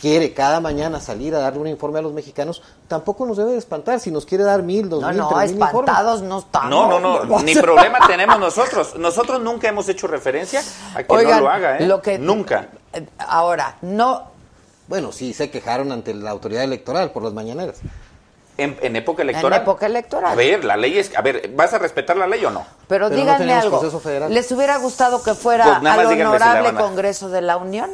quiere 0.00 0.32
cada 0.32 0.60
mañana 0.60 1.00
salir 1.00 1.34
a 1.34 1.40
darle 1.40 1.58
un 1.60 1.66
informe 1.66 1.98
a 1.98 2.02
los 2.02 2.12
mexicanos, 2.12 2.62
tampoco 2.86 3.26
nos 3.26 3.36
debe 3.36 3.52
de 3.52 3.58
espantar. 3.58 3.98
Si 4.00 4.10
nos 4.10 4.24
quiere 4.24 4.44
dar 4.44 4.62
mil, 4.62 4.88
dos 4.88 5.02
No, 5.02 5.08
mil, 5.08 5.16
no, 5.18 5.28
tres 5.28 5.52
mil 5.52 5.60
informes. 5.60 5.80
espantados 5.90 6.22
no 6.22 6.38
estamos. 6.38 6.70
No, 6.70 7.00
no, 7.00 7.24
no, 7.24 7.38
ni 7.42 7.54
problema 7.54 7.98
tenemos 8.06 8.38
nosotros. 8.38 8.94
Nosotros 8.96 9.40
nunca 9.40 9.68
hemos 9.68 9.88
hecho 9.88 10.06
referencia 10.06 10.62
a 10.94 11.02
que 11.02 11.12
Oigan, 11.14 11.38
no 11.38 11.40
lo 11.42 11.50
haga, 11.50 11.78
¿eh? 11.78 11.86
lo 11.86 12.00
que- 12.00 12.18
Nunca. 12.18 12.68
eh, 12.92 13.06
Ahora, 13.18 13.76
no, 13.82 14.30
Bueno, 14.86 15.12
sí, 15.12 15.34
se 15.34 15.50
quejaron 15.50 15.92
ante 15.92 16.14
la 16.14 16.30
autoridad 16.30 16.62
electoral 16.64 17.10
por 17.10 17.22
las 17.22 17.32
mañaneras. 17.34 17.78
En, 18.56 18.76
en 18.82 18.96
época 18.96 19.22
electoral. 19.22 19.52
En 19.52 19.62
época 19.62 19.86
electoral. 19.86 20.32
A 20.32 20.34
ver, 20.34 20.64
la 20.64 20.76
ley 20.76 20.98
es. 20.98 21.16
A 21.16 21.20
ver, 21.22 21.50
¿vas 21.54 21.72
a 21.74 21.78
respetar 21.78 22.16
la 22.16 22.26
ley 22.26 22.44
o 22.44 22.50
no? 22.50 22.64
pero, 22.88 23.08
Pero 23.08 23.08
no 23.10 23.16
díganme 23.16 23.38
tenemos 23.46 23.64
algo. 23.84 24.28
¿Les 24.30 24.50
hubiera 24.50 24.78
gustado 24.78 25.22
que 25.22 25.34
fuera 25.34 25.64
Pues 25.64 25.76
al 25.76 26.08
si 26.08 26.22
honorable 26.22 26.74
Congreso 26.74 27.28
de 27.28 27.40
la 27.42 27.56
Unión? 27.56 27.90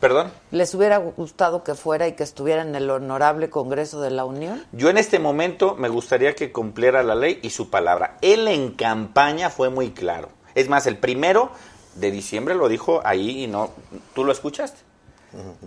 Perdón. 0.00 0.30
¿Les 0.52 0.74
hubiera 0.74 0.98
gustado 0.98 1.64
que 1.64 1.74
fuera 1.74 2.06
y 2.06 2.12
que 2.12 2.22
estuviera 2.22 2.62
en 2.62 2.74
el 2.76 2.88
honorable 2.88 3.50
Congreso 3.50 4.00
de 4.00 4.10
la 4.10 4.24
Unión? 4.24 4.64
Yo 4.72 4.90
en 4.90 4.98
este 4.98 5.18
momento 5.18 5.74
me 5.74 5.88
gustaría 5.88 6.34
que 6.34 6.52
cumpliera 6.52 7.02
la 7.02 7.16
ley 7.16 7.40
y 7.42 7.50
su 7.50 7.68
palabra. 7.68 8.16
Él 8.20 8.46
en 8.46 8.72
campaña 8.72 9.50
fue 9.50 9.70
muy 9.70 9.90
claro. 9.90 10.28
Es 10.54 10.68
más, 10.68 10.86
el 10.86 10.98
primero 10.98 11.50
de 11.96 12.12
diciembre 12.12 12.54
lo 12.54 12.68
dijo 12.68 13.00
ahí 13.04 13.44
y 13.44 13.46
no. 13.48 13.70
¿Tú 14.14 14.24
lo 14.24 14.30
escuchaste? 14.30 14.78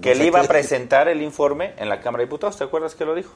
Que 0.02 0.14
él 0.14 0.20
sé 0.20 0.28
iba 0.28 0.40
a 0.40 0.44
presentar 0.44 1.08
el 1.08 1.22
informe 1.22 1.74
en 1.78 1.90
la 1.90 2.00
Cámara 2.00 2.22
de 2.22 2.26
Diputados. 2.28 2.58
¿Te 2.58 2.64
acuerdas 2.64 2.96
que 2.96 3.06
lo 3.06 3.16
dijo? 3.16 3.32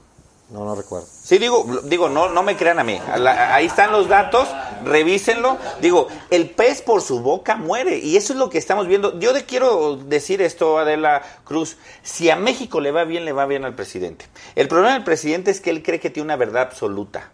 No, 0.49 0.63
no 0.63 0.75
recuerdo. 0.75 1.07
Sí, 1.07 1.39
digo, 1.39 1.65
digo, 1.85 2.07
no, 2.07 2.29
no 2.29 2.43
me 2.43 2.55
crean 2.55 2.77
a 2.77 2.83
mí. 2.83 2.99
Ahí 3.07 3.65
están 3.65 3.91
los 3.91 4.07
datos, 4.07 4.47
revísenlo. 4.83 5.57
Digo, 5.81 6.07
el 6.29 6.51
pez 6.51 6.83
por 6.83 7.01
su 7.01 7.19
boca 7.21 7.55
muere 7.55 7.97
y 7.97 8.15
eso 8.15 8.33
es 8.33 8.39
lo 8.39 8.49
que 8.49 8.59
estamos 8.59 8.87
viendo. 8.87 9.17
Yo 9.19 9.33
le 9.33 9.45
quiero 9.45 9.97
decir 9.97 10.43
esto, 10.43 10.77
Adela 10.77 11.23
Cruz. 11.45 11.77
Si 12.03 12.29
a 12.29 12.35
México 12.35 12.79
le 12.79 12.91
va 12.91 13.05
bien, 13.05 13.25
le 13.25 13.31
va 13.31 13.47
bien 13.47 13.65
al 13.65 13.73
presidente. 13.73 14.27
El 14.53 14.67
problema 14.67 14.93
del 14.93 15.03
presidente 15.03 15.49
es 15.49 15.61
que 15.61 15.71
él 15.71 15.81
cree 15.81 15.99
que 15.99 16.11
tiene 16.11 16.25
una 16.25 16.35
verdad 16.35 16.61
absoluta 16.61 17.31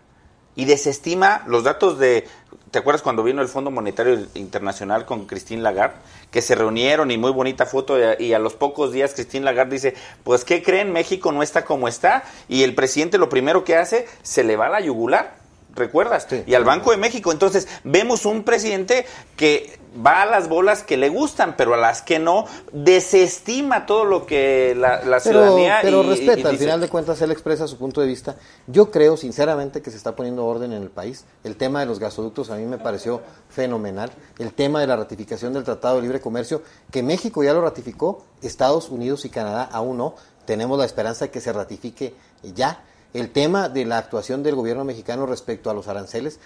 y 0.56 0.66
desestima 0.66 1.44
los 1.48 1.64
datos 1.64 2.00
de... 2.00 2.28
¿Te 2.72 2.80
acuerdas 2.80 3.02
cuando 3.02 3.22
vino 3.22 3.42
el 3.42 3.50
Fondo 3.50 3.70
Monetario 3.70 4.18
Internacional 4.34 5.06
con 5.06 5.26
Christine 5.26 5.62
Lagarde? 5.62 5.98
Que 6.32 6.42
se 6.42 6.56
reunieron 6.56 7.12
y 7.12 7.18
muy 7.18 7.32
bonita 7.32 7.66
foto 7.66 7.98
y 8.18 8.34
a, 8.34 8.40
los 8.40 8.54
pocos 8.54 8.94
días 8.94 9.14
Christine 9.14 9.44
Lagarde 9.44 9.74
dice, 9.74 9.94
pues 10.24 10.46
¿qué 10.46 10.64
creen? 10.64 10.94
México 10.94 11.34
no 11.34 11.44
está 11.44 11.66
como 11.66 11.90
está 11.90 12.24
y 12.48 12.64
el 12.64 12.74
presidente 12.74 13.18
lo 13.18 13.28
primero 13.28 13.66
que 13.66 13.76
hace, 13.76 14.08
se 14.22 14.46
le 14.46 14.56
va 14.56 14.70
la 14.70 14.80
yugular. 14.80 15.41
¿Recuerdas? 15.74 16.28
Sí. 16.30 16.44
Y 16.46 16.54
al 16.56 16.64
Banco 16.66 16.92
de 16.92 16.98
México. 16.98 17.32
Entonces, 17.32 17.68
vemos 17.84 18.26
un 18.26 18.44
presidente 18.44 19.06
que 19.38 19.80
va 20.06 20.22
a 20.22 20.26
las 20.26 20.48
bolas 20.50 20.84
que 20.84 20.98
le 20.98 21.10
gustan, 21.10 21.56
pero 21.58 21.74
a 21.74 21.78
las 21.78 22.02
que 22.02 22.20
no, 22.20 22.46
desestima 23.02 23.86
todo 23.86 24.04
lo 24.06 24.26
que 24.26 24.74
la, 24.78 24.98
la 25.04 25.20
Pero, 25.20 25.22
ciudadanía... 25.22 25.80
pero 25.82 26.04
y- 26.04 26.06
y- 26.06 26.10
respeta, 26.10 26.40
y 26.40 26.44
al 26.44 26.52
dice- 26.52 26.64
final 26.66 26.82
de 26.82 26.88
cuentas 26.90 27.22
él 27.22 27.32
expresa 27.32 27.68
su 27.68 27.78
punto 27.78 28.02
de 28.02 28.08
vista. 28.08 28.36
Yo 28.68 28.92
creo 28.92 29.16
sinceramente 29.18 29.82
que 29.82 29.92
se 29.92 29.98
está 29.98 30.16
poniendo 30.16 30.46
orden 30.46 30.74
en 30.74 30.82
el 30.84 30.90
país. 30.90 31.26
El 31.44 31.56
tema 31.56 31.80
de 31.80 31.86
los 31.86 32.00
gasoductos 32.00 32.50
a 32.50 32.56
mí 32.58 32.66
me 32.66 32.78
pareció 32.78 33.22
fenomenal. 33.50 34.12
El 34.40 34.54
tema 34.54 34.82
de 34.82 34.88
la 34.88 34.98
ratificación 34.98 35.54
del 35.54 35.64
Tratado 35.64 35.96
de 35.98 36.02
Libre 36.04 36.20
Comercio, 36.22 36.62
que 36.92 37.02
México 37.04 37.44
ya 37.44 37.54
lo 37.54 37.62
ratificó, 37.62 38.26
Estados 38.42 38.90
Unidos 38.90 39.26
y 39.26 39.30
Canadá 39.30 39.70
aún 39.72 39.98
no. 39.98 40.16
Tenemos 40.46 40.78
la 40.80 40.86
esperanza 40.86 41.26
de 41.26 41.32
que 41.32 41.40
se 41.42 41.54
ratifique 41.54 42.14
ya. 42.44 42.84
El 43.14 43.30
tema 43.32 43.68
de 43.70 43.86
la 43.86 43.98
actuación 43.98 44.44
del 44.44 44.56
gobierno 44.56 44.86
mexicano 44.86 45.26
respecto 45.26 45.70
a 45.70 45.74
los 45.74 45.88
aranceles, 45.88 46.40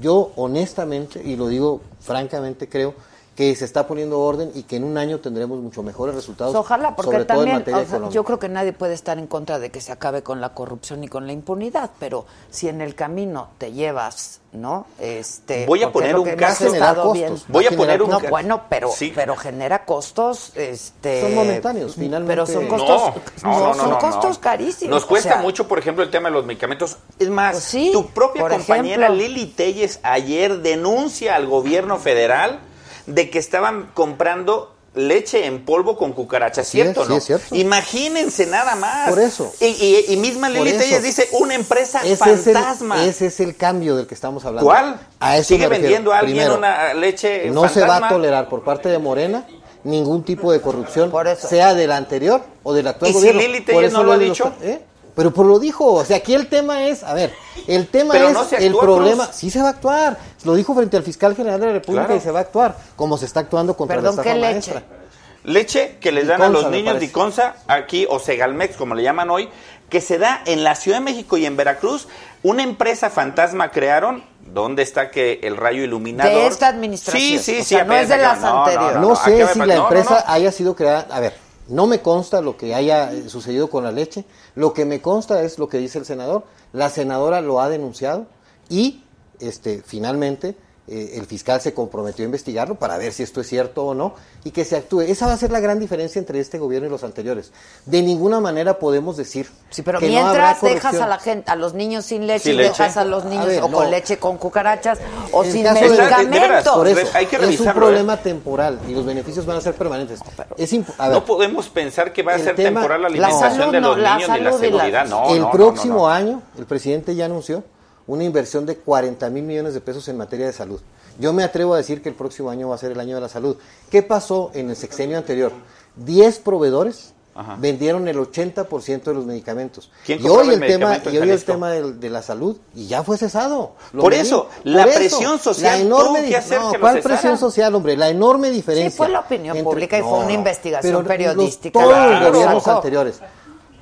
yo 0.00 0.32
honestamente, 0.36 1.22
y 1.24 1.36
lo 1.36 1.48
digo 1.48 1.80
francamente, 2.00 2.68
creo 2.68 2.94
que 3.34 3.56
se 3.56 3.64
está 3.64 3.86
poniendo 3.86 4.20
orden 4.20 4.50
y 4.54 4.64
que 4.64 4.76
en 4.76 4.84
un 4.84 4.98
año 4.98 5.18
tendremos 5.20 5.58
mucho 5.58 5.82
mejores 5.82 6.14
resultados. 6.14 6.54
Ojalá, 6.54 6.94
porque 6.94 7.12
sobre 7.12 7.24
todo 7.24 7.38
en 7.38 7.38
también, 7.38 7.56
materia 7.60 7.76
o 7.78 7.80
sea, 7.80 7.88
económica. 7.88 8.14
yo 8.14 8.24
creo 8.24 8.38
que 8.38 8.48
nadie 8.50 8.72
puede 8.74 8.92
estar 8.92 9.18
en 9.18 9.26
contra 9.26 9.58
de 9.58 9.70
que 9.70 9.80
se 9.80 9.90
acabe 9.90 10.22
con 10.22 10.42
la 10.42 10.50
corrupción 10.50 11.02
y 11.02 11.08
con 11.08 11.26
la 11.26 11.32
impunidad, 11.32 11.90
pero 11.98 12.26
si 12.50 12.68
en 12.68 12.82
el 12.82 12.94
camino 12.94 13.48
te 13.56 13.72
llevas, 13.72 14.40
¿no? 14.52 14.84
Este, 14.98 15.64
Voy 15.64 15.82
a 15.82 15.90
poner 15.90 16.18
un 16.18 16.28
caso- 16.36 16.66
costos. 16.66 17.12
viendo- 17.14 17.40
Voy 17.48 17.66
a 17.66 17.70
poner 17.70 18.02
un 18.02 18.10
No, 18.10 18.20
bueno, 18.20 18.64
pero, 18.68 18.90
Sí. 18.90 19.10
pero 19.14 19.34
genera 19.34 19.86
costos, 19.86 20.52
este... 20.54 21.22
Son 21.22 21.34
momentáneos, 21.34 21.94
finalmente. 21.94 22.32
Pero 22.34 22.46
son 22.46 22.68
No, 22.68 22.76
costos, 22.76 23.22
No, 23.42 23.50
no, 23.60 23.66
no, 23.68 23.74
son 23.74 23.90
no, 23.92 23.98
costos 23.98 24.36
no. 24.36 24.40
carísimos. 24.42 24.90
Nos 24.94 25.04
o 25.04 25.08
cuesta 25.08 25.32
sea, 25.32 25.42
mucho, 25.42 25.66
por 25.66 25.78
ejemplo, 25.78 26.04
el 26.04 26.10
tema 26.10 26.28
de 26.28 26.34
los 26.34 26.44
medicamentos. 26.44 26.98
Es 27.18 27.30
más, 27.30 27.52
Pues 27.52 27.64
sí, 27.64 27.90
tu 27.94 28.08
propia 28.08 28.46
compañera 28.46 29.06
ejemplo. 29.06 29.14
Lili 29.26 29.46
Telles 29.46 30.00
ayer 30.02 30.58
denuncia 30.60 31.34
al 31.34 31.46
gobierno 31.46 31.96
federal 31.98 32.60
de 33.06 33.30
que 33.30 33.38
estaban 33.38 33.90
comprando 33.94 34.74
leche 34.94 35.46
en 35.46 35.64
polvo 35.64 35.96
con 35.96 36.12
cucarachas, 36.12 36.66
es, 36.66 36.70
¿cierto 36.70 37.04
sí 37.04 37.08
no? 37.10 37.16
es 37.16 37.24
cierto. 37.24 37.54
Imagínense 37.56 38.46
nada 38.46 38.76
más. 38.76 39.08
Por 39.08 39.20
eso. 39.20 39.50
Y, 39.58 39.64
y- 39.66 40.04
y 40.12 40.16
misma 40.18 40.50
Lili. 40.50 40.72
Telles 40.72 41.02
dice, 41.02 41.28
una 41.32 41.54
empresa 41.54 42.00
Ese 42.04 42.12
es, 42.32 42.46
el, 42.46 42.54
fantasma. 42.54 43.04
ese 43.06 43.26
es 43.26 43.40
el 43.40 43.56
cambio 43.56 43.96
del 43.96 44.06
que 44.06 44.14
estamos 44.14 44.44
hablando. 44.44 44.68
¿Cuál? 44.68 45.00
A 45.18 45.38
eso 45.38 45.48
¿Sigue 45.48 45.66
vendiendo 45.66 46.12
a 46.12 46.18
alguien 46.18 46.36
Primero, 46.36 46.58
una 46.58 46.92
leche 46.92 47.48
No 47.50 47.68
se 47.70 47.80
va 47.80 47.86
a 47.86 47.88
fantasma? 47.88 48.08
tolerar 48.10 48.48
por 48.50 48.62
parte 48.64 48.90
de 48.90 48.98
Morena 48.98 49.46
ningún 49.84 50.24
tipo 50.24 50.52
de 50.52 50.60
corrupción, 50.60 51.10
Por 51.10 51.26
eso. 51.26 51.48
sea 51.48 51.74
del 51.74 51.90
anterior 51.90 52.42
o 52.62 52.74
del 52.74 52.86
actual 52.86 53.10
¿Y 53.10 53.14
si 53.14 53.18
gobierno. 53.20 53.40
Lili 53.40 53.60
Por 53.62 53.66
Telles 53.66 53.88
eso 53.92 53.96
no 53.98 54.04
lo 54.04 54.12
ha 54.12 54.18
dicho? 54.18 54.52
¿eh? 54.62 54.80
Pero 55.14 55.32
por 55.32 55.44
lo 55.46 55.58
dijo, 55.58 55.92
o 55.92 56.04
sea, 56.04 56.16
aquí 56.18 56.32
el 56.34 56.48
tema 56.48 56.86
es, 56.86 57.02
a 57.02 57.12
ver, 57.12 57.34
el 57.66 57.86
tema 57.88 58.12
Pero 58.14 58.28
es 58.28 58.34
no 58.34 58.46
el 58.56 58.74
problema, 58.74 59.24
Cruz. 59.26 59.36
sí 59.36 59.50
se 59.50 59.60
va 59.60 59.68
a 59.68 59.70
actuar, 59.72 60.16
lo 60.44 60.54
dijo 60.54 60.74
frente 60.74 60.96
al 60.96 61.02
fiscal 61.02 61.36
general 61.36 61.60
de 61.60 61.66
la 61.66 61.72
República 61.74 62.06
Claro. 62.06 62.18
y 62.18 62.22
se 62.22 62.30
va 62.30 62.38
a 62.38 62.42
actuar, 62.42 62.76
como 62.96 63.18
se 63.18 63.26
está 63.26 63.40
actuando 63.40 63.76
contra 63.76 63.96
Perdón, 63.96 64.16
la 64.16 64.22
¿qué 64.22 64.28
estafa 64.30 64.52
leche? 64.52 64.70
maestra. 64.72 64.96
Leche 65.44 65.96
que 66.00 66.12
les 66.12 66.28
dan 66.28 66.40
a 66.40 66.48
los 66.48 66.70
niños. 66.70 67.00
Diconsa, 67.00 67.56
aquí, 67.66 68.06
o 68.08 68.18
Segalmex, 68.20 68.76
como 68.76 68.94
le 68.94 69.02
llaman 69.02 69.28
hoy, 69.28 69.48
que 69.90 70.00
se 70.00 70.16
da 70.18 70.40
en 70.46 70.62
la 70.64 70.76
Ciudad 70.76 70.98
de 70.98 71.04
México 71.04 71.36
y 71.36 71.44
en 71.46 71.56
Veracruz. 71.56 72.06
Una 72.44 72.62
empresa 72.62 73.10
fantasma 73.10 73.70
crearon. 73.70 74.24
¿Dónde 74.54 74.82
está 74.82 75.10
que 75.10 75.40
el 75.42 75.56
rayo 75.56 75.82
iluminador? 75.82 76.32
De 76.32 76.46
esta 76.46 76.68
administración. 76.68 77.20
Sí, 77.22 77.38
sí, 77.38 77.52
O 77.60 77.64
sí. 77.64 77.74
sea, 77.74 77.84
no 77.84 77.94
es 77.94 78.08
de 78.08 78.18
las 78.18 78.40
no, 78.40 78.64
anteriores. 78.64 78.96
No, 79.00 79.16
sé 79.16 79.46
si 79.52 79.58
no, 79.58 79.66
la 79.66 79.74
no, 79.76 79.82
empresa 79.84 80.24
no. 80.26 80.32
haya 80.32 80.52
sido 80.52 80.76
creada. 80.76 81.06
A 81.10 81.20
ver, 81.20 81.34
no 81.68 81.86
me 81.86 82.00
consta 82.00 82.40
lo 82.40 82.56
que 82.56 82.74
haya 82.74 83.10
sucedido 83.28 83.68
con 83.68 83.82
la 83.84 83.90
leche. 83.92 84.24
Lo 84.54 84.72
que 84.72 84.84
me 84.84 85.00
consta 85.00 85.42
es 85.42 85.58
lo 85.58 85.68
que 85.68 85.78
dice 85.78 85.98
el 85.98 86.04
senador. 86.04 86.44
La 86.72 86.90
senadora 86.90 87.40
lo 87.40 87.60
ha 87.60 87.68
denunciado 87.68 88.26
y, 88.68 89.04
este, 89.40 89.82
finalmente, 89.84 90.56
eh, 90.88 91.12
el 91.14 91.26
fiscal 91.26 91.60
se 91.60 91.72
comprometió 91.74 92.24
a 92.24 92.26
investigarlo 92.26 92.74
para 92.74 92.98
ver 92.98 93.12
si 93.12 93.22
esto 93.22 93.40
es 93.40 93.46
cierto 93.46 93.84
o 93.86 93.94
no 93.94 94.14
y 94.44 94.50
que 94.50 94.64
se 94.64 94.76
actúe. 94.76 95.02
Esa 95.02 95.26
va 95.26 95.32
a 95.34 95.36
ser 95.36 95.52
la 95.52 95.60
gran 95.60 95.78
diferencia 95.78 96.18
entre 96.18 96.40
este 96.40 96.58
gobierno 96.58 96.88
y 96.88 96.90
los 96.90 97.04
anteriores. 97.04 97.52
De 97.86 98.02
ninguna 98.02 98.40
manera 98.40 98.78
podemos 98.80 99.16
decir 99.16 99.48
Sí, 99.70 99.82
pero 99.82 100.00
que 100.00 100.06
no 100.06 100.12
mientras 100.12 100.60
dejas 100.60 100.94
a 100.96 101.06
la 101.06 101.18
gente, 101.18 101.50
a 101.50 101.54
los 101.56 101.74
niños 101.74 102.04
sin 102.04 102.26
leche, 102.26 102.44
Sin 102.50 102.54
y 102.54 102.56
leche. 102.56 102.70
dejas 102.70 102.96
a 102.96 103.04
los 103.04 103.24
niños 103.24 103.46
ver, 103.46 103.62
o 103.62 103.68
no. 103.68 103.76
con 103.78 103.90
leche 103.90 104.18
con 104.18 104.38
cucarachas 104.38 104.98
o 105.30 105.44
En 105.44 105.52
sin 105.52 105.62
medicamentos. 105.62 106.86
Es 106.86 107.00
un 107.00 107.40
revisarlo, 107.40 107.72
problema 107.80 108.14
¿eh? 108.14 108.20
temporal 108.22 108.80
y 108.88 108.92
los 108.94 109.04
beneficios 109.06 109.46
van 109.46 109.58
a 109.58 109.60
ser 109.60 109.74
permanentes. 109.74 110.20
Es 110.56 110.72
imp- 110.72 110.92
a 110.98 111.08
ver, 111.08 111.18
No 111.18 111.24
podemos 111.24 111.68
pensar 111.68 112.12
que 112.12 112.22
va 112.22 112.32
a 112.32 112.36
El 112.36 112.42
ser 112.42 112.56
tema- 112.56 112.80
temporal 112.80 113.02
la 113.02 113.08
La 113.08 113.26
alimentación 113.28 113.56
salud 113.60 113.72
de 113.72 113.80
los 113.80 113.96
niños 113.96 114.16
ni 114.16 114.20
la 114.20 114.26
salud 114.26 114.42
y 114.42 114.42
la- 114.44 114.58
seguridad. 114.58 115.06
No, 115.06 115.34
el 115.34 115.48
próximo 115.50 115.94
no, 115.94 116.00
no. 116.00 116.08
año, 116.08 116.42
el 116.58 116.66
presidente 116.66 117.14
ya 117.14 117.26
anunció 117.26 117.62
una 118.06 118.24
inversión 118.24 118.66
de 118.66 118.76
40 118.76 119.28
mil 119.30 119.44
millones 119.44 119.74
de 119.74 119.80
pesos 119.80 120.06
en 120.08 120.16
materia 120.16 120.46
de 120.46 120.52
salud. 120.52 120.80
Yo 121.18 121.32
me 121.32 121.44
atrevo 121.44 121.74
a 121.74 121.76
decir 121.76 122.02
que 122.02 122.08
el 122.08 122.14
próximo 122.14 122.50
año 122.50 122.68
va 122.70 122.74
a 122.74 122.78
ser 122.78 122.92
el 122.92 123.00
año 123.00 123.14
de 123.16 123.20
la 123.20 123.28
salud. 123.28 123.56
¿Qué 123.90 124.02
pasó 124.02 124.50
en 124.54 124.70
el 124.70 124.76
sexenio 124.76 125.18
anterior? 125.18 125.52
10 125.96 126.38
proveedores 126.38 127.12
Ajá. 127.34 127.56
vendieron 127.58 128.08
el 128.08 128.16
80% 128.18 129.02
de 129.04 129.14
los 129.14 129.26
medicamentos. 129.26 129.90
¿Quién 130.06 130.24
y 130.24 130.28
hoy 130.28 130.48
el 130.48 130.54
el 130.62 130.68
tema, 130.68 131.00
y 131.10 131.18
hoy 131.18 131.30
el 131.30 131.44
tema 131.44 131.70
de, 131.70 132.10
la 132.10 132.22
salud 132.22 132.56
y 132.74 132.86
ya 132.86 133.02
fue 133.04 133.18
cesado. 133.18 133.72
Lo 133.92 134.02
Por 134.02 134.14
eso, 134.14 134.44
por 134.48 134.66
la 134.66 134.84
presión 134.84 135.38
social 135.38 135.86
tuvo 135.88 136.14
que 136.14 136.22
di- 136.22 136.34
hacer 136.34 136.60
no, 136.60 136.72
que 136.72 136.78
lo 136.78 136.80
¿cuál 136.82 137.00
presión 137.00 137.36
social, 137.38 137.74
hombre? 137.74 137.96
La 137.96 138.08
enorme 138.08 138.50
diferencia. 138.50 138.90
Sí, 138.90 138.96
fue 138.96 139.08
la 139.10 139.20
opinión 139.20 139.62
pública 139.62 139.98
y 139.98 140.02
fue 140.02 140.18
una 140.18 140.32
investigación 140.32 140.82
pero 140.90 140.98
los- 141.00 141.08
periodística. 141.08 141.78
todos 141.78 141.92
Claro. 141.94 142.20
los 142.20 142.32
gobiernos 142.32 142.68
anteriores. 142.68 143.20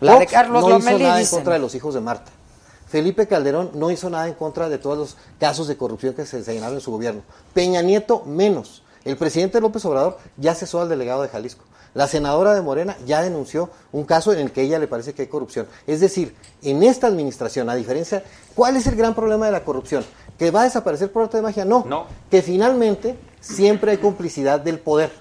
La 0.00 0.12
de 0.14 0.18
Fox 0.20 0.32
Carlos 0.32 0.62
no 0.62 0.68
Lomelí, 0.70 0.96
hizo 0.96 0.98
nada 1.04 1.18
dicen. 1.18 1.34
en 1.34 1.38
contra 1.40 1.52
de 1.54 1.58
los 1.60 1.74
hijos 1.74 1.94
de 1.94 2.00
Marta. 2.00 2.32
Felipe 2.90 3.28
Calderón 3.28 3.70
no 3.74 3.92
hizo 3.92 4.10
nada 4.10 4.26
en 4.26 4.34
contra 4.34 4.68
de 4.68 4.76
todos 4.78 4.98
los 4.98 5.16
casos 5.38 5.68
de 5.68 5.76
corrupción 5.76 6.12
que 6.12 6.26
se 6.26 6.42
señalaron 6.42 6.74
en 6.74 6.80
su 6.80 6.90
gobierno. 6.90 7.22
Peña 7.54 7.82
Nieto 7.82 8.24
menos. 8.26 8.82
El 9.04 9.16
presidente 9.16 9.60
López 9.60 9.84
Obrador 9.84 10.18
ya 10.36 10.56
cesó 10.56 10.80
al 10.80 10.88
delegado 10.88 11.22
de 11.22 11.28
Jalisco. 11.28 11.64
La 11.94 12.08
senadora 12.08 12.52
de 12.52 12.62
Morena 12.62 12.96
ya 13.06 13.22
denunció 13.22 13.70
un 13.92 14.04
caso 14.04 14.32
en 14.32 14.40
el 14.40 14.50
que 14.50 14.62
ella 14.62 14.80
le 14.80 14.88
parece 14.88 15.14
que 15.14 15.22
hay 15.22 15.28
corrupción. 15.28 15.68
Es 15.86 16.00
decir, 16.00 16.34
en 16.62 16.82
esta 16.82 17.06
administración, 17.06 17.70
a 17.70 17.76
diferencia, 17.76 18.24
¿cuál 18.56 18.76
es 18.76 18.88
el 18.88 18.96
gran 18.96 19.14
problema 19.14 19.46
de 19.46 19.52
la 19.52 19.64
corrupción? 19.64 20.04
¿Que 20.36 20.50
va 20.50 20.62
a 20.62 20.64
desaparecer 20.64 21.12
por 21.12 21.22
arte 21.22 21.36
de 21.36 21.44
magia? 21.44 21.64
No. 21.64 21.84
No. 21.86 22.06
Que 22.28 22.42
finalmente 22.42 23.16
siempre 23.40 23.92
hay 23.92 23.98
complicidad 23.98 24.58
del 24.58 24.80
poder. 24.80 25.12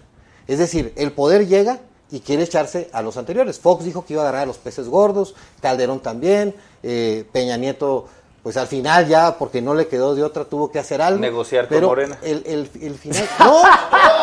Es 0.48 0.58
decir, 0.58 0.92
el 0.96 1.12
poder 1.12 1.48
llega 1.48 1.80
y 2.12 2.20
quiere 2.22 2.44
echarse 2.44 2.90
a 2.94 3.02
los 3.02 3.18
anteriores. 3.18 3.60
Fox 3.60 3.84
dijo 3.86 4.06
que 4.06 4.14
iba 4.14 4.24
a 4.24 4.26
agarrar 4.26 4.44
a 4.44 4.46
los 4.48 4.58
peces 4.58 4.88
gordos, 4.88 5.36
Calderón 5.62 6.00
también, 6.00 6.56
eh, 6.84 7.26
Peña 7.32 7.58
Nieto, 7.58 8.08
pues 8.44 8.58
al 8.58 8.68
final 8.68 9.08
ya, 9.08 9.38
porque 9.38 9.62
no 9.62 9.76
le 9.76 9.88
quedó 9.88 10.16
de 10.16 10.24
otra, 10.24 10.46
tuvo 10.46 10.72
que 10.72 10.80
hacer 10.80 11.02
algo. 11.02 11.20
Negociar 11.20 11.68
con 11.68 11.84
Morena. 11.84 12.18
El, 12.22 12.44
el, 12.46 12.70
el 12.82 12.96
final... 12.96 13.28
¡No! 13.40 13.62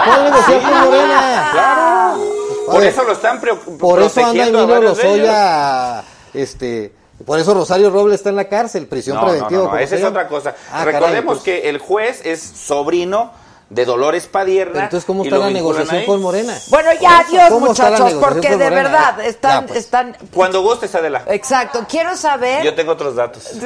¿Cuál 0.04 0.24
negociar 0.24 0.62
con 0.62 0.80
Morena? 0.86 1.48
Claro. 1.52 2.24
Por 2.66 2.82
eso 2.84 3.04
lo 3.04 3.12
están 3.12 3.40
preo- 3.40 3.78
Por 3.78 4.02
eso 4.02 4.24
anda 4.24 4.46
Emilio. 4.46 4.80
Lozoya, 4.80 6.02
este... 6.34 6.92
Por 7.24 7.38
eso 7.38 7.54
Rosario 7.54 7.88
Robles 7.88 8.16
está 8.16 8.28
en 8.28 8.36
la 8.36 8.46
cárcel, 8.46 8.86
prisión 8.88 9.16
No, 9.16 9.24
preventiva. 9.26 9.64
no, 9.64 9.78
esa 9.78 9.96
es 9.96 10.04
otra 10.04 10.28
cosa. 10.28 10.54
Ah, 10.70 10.80
caray, 10.84 10.92
Recordemos 10.94 11.38
que 11.42 11.68
el 11.70 11.78
juez 11.78 12.20
es 12.26 12.42
sobrino 12.42 13.30
de 13.68 13.84
Dolores 13.84 14.26
Padierna. 14.26 14.72
Pero 14.72 14.84
entonces, 14.84 15.04
¿cómo 15.06 15.24
está 15.24 15.38
la 15.38 15.50
negociación 15.50 16.04
con 16.04 16.22
Morena? 16.22 16.56
Bueno, 16.68 16.90
ya, 17.00 17.18
adiós, 17.18 17.48
¿Cómo 17.48 17.72
está 17.72 17.90
la 17.90 17.98
muchachos, 17.98 18.20
porque 18.22 18.50
de 18.50 18.56
Morena? 18.56 18.82
verdad 18.82 19.16
Ya, 19.18 19.24
están, 19.24 19.66
pues. 19.66 19.78
están. 19.80 20.16
Cuando 20.32 20.62
gustes, 20.62 20.94
Adela. 20.94 21.24
Exacto, 21.26 21.84
quiero 21.88 22.16
saber. 22.16 22.64
Yo 22.64 22.74
tengo 22.74 22.92
otros 22.92 23.16
datos. 23.16 23.50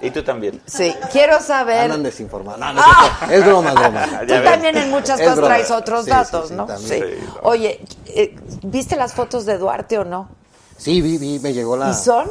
Y 0.00 0.12
tú 0.12 0.22
también. 0.22 0.62
Sí, 0.64 0.94
quiero 1.10 1.40
saber. 1.40 1.82
Andan 1.82 2.04
desinformados. 2.04 2.60
No, 2.60 2.72
no 2.72 2.80
es 2.80 2.86
cierto. 2.86 3.34
Es 3.34 3.44
broma, 3.44 3.70
es 3.70 3.74
broma. 3.74 4.06
Tú 4.20 4.32
ves. 4.32 4.44
también 4.44 4.76
en 4.76 4.90
muchas 4.90 5.20
cosas 5.20 5.40
traes 5.40 5.70
otros 5.72 6.04
Sí, 6.04 6.10
datos, 6.10 6.42
sí, 6.42 6.48
sí, 6.50 6.54
¿no? 6.54 6.78
Sí, 6.78 7.00
no. 7.00 7.40
Oye, 7.42 7.80
eh, 8.06 8.36
¿viste 8.62 8.94
las 8.94 9.12
fotos 9.12 9.44
de 9.44 9.58
Duarte 9.58 9.98
o 9.98 10.04
no? 10.04 10.28
Sí, 10.76 11.00
vi, 11.00 11.18
vi, 11.18 11.40
me 11.40 11.52
llegó 11.52 11.76
la... 11.76 11.90
¿Y 11.90 11.94
son? 11.94 12.30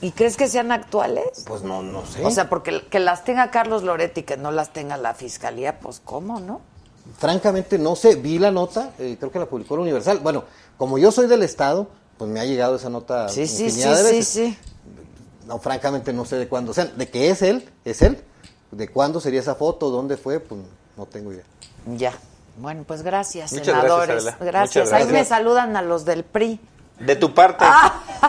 ¿Y 0.00 0.12
crees 0.12 0.36
que 0.36 0.46
sean 0.48 0.72
actuales? 0.72 1.44
Pues 1.46 1.62
no, 1.62 1.82
no 1.82 2.04
sé. 2.04 2.24
O 2.24 2.30
sea, 2.30 2.48
porque 2.50 2.82
que 2.90 2.98
las 3.00 3.24
tenga 3.24 3.50
Carlos 3.50 3.82
Loretti, 3.82 4.22
que 4.24 4.36
no 4.36 4.50
las 4.50 4.72
tenga 4.72 4.96
la 4.96 5.14
fiscalía, 5.14 5.80
pues 5.80 6.00
¿cómo, 6.04 6.38
no? 6.40 6.60
Francamente 7.18 7.78
no 7.78 7.96
sé, 7.96 8.16
vi 8.16 8.38
la 8.38 8.50
nota, 8.50 8.92
eh, 8.98 9.16
creo 9.18 9.30
que 9.30 9.38
la 9.38 9.46
publicó 9.46 9.74
el 9.74 9.80
Universal. 9.82 10.18
Bueno, 10.20 10.44
como 10.76 10.98
yo 10.98 11.10
soy 11.12 11.28
del 11.28 11.42
Estado, 11.42 11.88
pues 12.18 12.30
me 12.30 12.40
ha 12.40 12.44
llegado 12.44 12.76
esa 12.76 12.90
nota 12.90 13.28
Sí, 13.28 13.46
sí, 13.46 13.70
sí, 13.70 13.80
de 13.80 13.96
sí, 13.96 14.02
veces. 14.02 14.28
sí. 14.28 14.58
No, 15.46 15.58
francamente 15.60 16.12
no 16.12 16.24
sé 16.24 16.36
de 16.36 16.48
cuándo. 16.48 16.72
O 16.72 16.74
sea, 16.74 16.86
de 16.86 17.08
que 17.08 17.30
es 17.30 17.40
él, 17.42 17.68
es 17.84 18.02
él. 18.02 18.20
De 18.72 18.88
cuándo 18.88 19.20
sería 19.20 19.40
esa 19.40 19.54
foto, 19.54 19.90
dónde 19.90 20.16
fue, 20.16 20.40
pues 20.40 20.60
no 20.96 21.06
tengo 21.06 21.32
idea. 21.32 21.44
Ya. 21.96 22.12
Bueno, 22.58 22.84
pues 22.86 23.02
gracias, 23.02 23.52
Muchas 23.52 23.66
gracias, 23.68 23.82
senadores. 23.82 24.16
Adela. 24.26 24.36
Gracias. 24.40 24.84
Muchas 24.86 25.00
Ahí 25.00 25.06
gracias. 25.06 25.12
me 25.12 25.24
saludan 25.36 25.76
a 25.76 25.82
los 25.82 26.04
del 26.04 26.24
PRI. 26.24 26.60
De 26.98 27.14
tu 27.14 27.34
parte, 27.34 27.64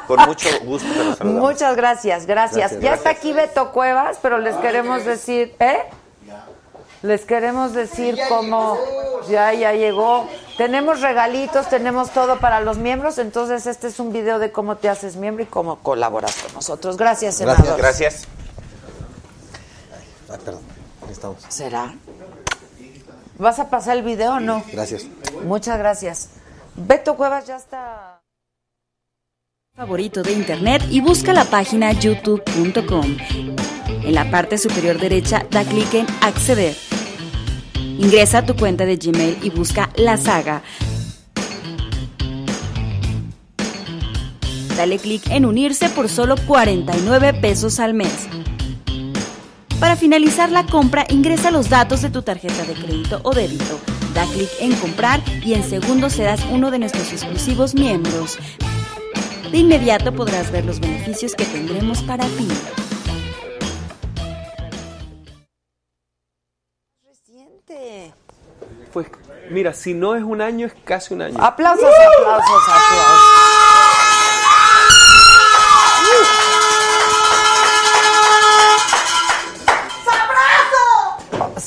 con 0.07 0.20
mucho 0.22 0.49
gusto 0.63 0.89
te 0.91 1.03
los 1.03 1.18
saludamos. 1.18 1.51
Muchas 1.51 1.76
gracias, 1.76 2.26
gracias. 2.26 2.72
Gracias, 2.72 2.82
ya 2.82 2.93
está 2.95 3.11
aquí 3.11 3.32
Beto 3.32 3.72
Cuevas, 3.72 4.20
pero 4.22 4.39
les 4.39 4.55
queremos 4.57 5.05
decir, 5.05 5.55
¿eh? 5.59 5.84
Les 7.01 7.26
queremos 7.26 7.74
decir 7.74 8.18
cómo 8.28 8.78
ya 9.30 9.53
ya 9.53 9.72
llegó. 9.72 10.28
Tenemos 10.57 10.99
regalitos, 11.01 11.70
tenemos 11.70 12.09
todo 12.09 12.39
para 12.39 12.59
los 12.59 12.78
miembros, 12.78 13.20
entonces 13.20 13.68
este 13.68 13.88
es 13.88 13.99
un 13.99 14.11
video 14.11 14.39
de 14.39 14.51
cómo 14.51 14.76
te 14.78 14.89
haces 14.89 15.15
miembro 15.15 15.43
y 15.43 15.47
cómo 15.47 15.78
colaboras 15.80 16.36
con 16.36 16.53
nosotros. 16.53 16.97
Gracias, 16.97 17.39
Gracias. 17.39 17.57
senador. 17.57 17.80
Gracias. 17.80 18.28
Ah, 20.30 20.38
perdón, 20.43 20.63
ahí 21.05 21.11
estamos. 21.11 21.38
¿Será? 21.47 21.93
¿Vas 23.38 23.59
a 23.59 23.70
pasar 23.70 23.97
el 23.97 24.03
video 24.03 24.34
o 24.34 24.39
no? 24.39 24.63
Gracias. 24.74 25.05
Muchas 25.45 25.78
gracias. 25.78 26.30
Beto 26.76 27.15
Cuevas 27.15 27.45
ya 27.45 27.55
está. 27.55 28.16
Favorito 29.78 30.23
de 30.23 30.32
internet 30.32 30.84
y 30.89 31.01
busca 31.01 31.34
la 31.34 31.45
página 31.45 31.91
youtube.com. 31.91 33.17
En 34.03 34.15
la 34.15 34.32
parte 34.32 34.57
superior 34.57 34.99
derecha 34.99 35.45
da 35.51 35.63
clic 35.63 35.93
en 35.93 36.07
acceder. 36.21 36.75
Ingresa 37.99 38.39
a 38.39 38.45
tu 38.47 38.55
cuenta 38.55 38.88
de 38.88 38.97
Gmail 38.97 39.38
y 39.43 39.51
busca 39.51 39.91
la 39.95 40.17
saga. 40.17 40.63
Dale 44.75 44.97
clic 44.97 45.30
en 45.30 45.45
unirse 45.45 45.89
por 45.89 46.09
solo 46.09 46.38
49 46.47 47.36
pesos 47.36 47.80
al 47.80 47.93
mes. 47.93 48.28
Para 49.80 49.95
finalizar 49.95 50.49
la 50.51 50.65
compra, 50.65 51.05
ingresa 51.07 51.51
los 51.51 51.69
datos 51.69 52.01
de 52.01 52.09
tu 52.09 52.23
tarjeta 52.23 52.63
de 52.63 52.73
crédito 52.73 53.21
o 53.21 53.32
débito. 53.32 53.80
Da 54.15 54.25
clic 54.25 54.49
en 54.59 54.73
comprar 54.78 55.21
y 55.45 55.53
en 55.53 55.61
segundos 55.61 56.13
serás 56.13 56.43
uno 56.51 56.71
de 56.71 56.80
nuestros 56.80 57.13
exclusivos 57.13 57.75
miembros. 57.75 58.39
De 59.51 59.57
inmediato 59.57 60.13
podrás 60.13 60.51
ver 60.51 60.65
los 60.65 60.79
beneficios 60.79 61.33
que 61.33 61.45
tendremos 61.45 62.03
para 62.03 62.25
ti. 62.25 62.47
Reciente. 67.05 68.13
Pues 68.91 69.07
mira, 69.49 69.73
si 69.73 69.93
no 69.93 70.15
es 70.15 70.23
un 70.23 70.41
año, 70.41 70.67
es 70.67 70.73
casi 70.83 71.13
un 71.13 71.21
año. 71.21 71.37
Aplausos, 71.41 71.85
aplausos, 71.85 72.61
aplausos. 72.69 73.47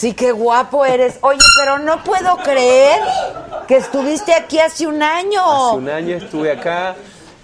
Sí, 0.01 0.15
qué 0.15 0.33
guapo 0.33 0.85
eres. 0.87 1.19
Oye, 1.21 1.41
pero 1.59 1.79
no 1.79 2.03
puedo 2.05 2.37
creer 2.39 3.01
que 3.69 3.77
estuviste 3.77 4.33
aquí 4.33 4.59
hace 4.59 4.87
un 4.87 5.03
año. 5.03 5.69
Hace 5.69 5.77
un 5.77 5.89
año 5.91 6.17
estuve 6.17 6.53
acá, 6.53 6.97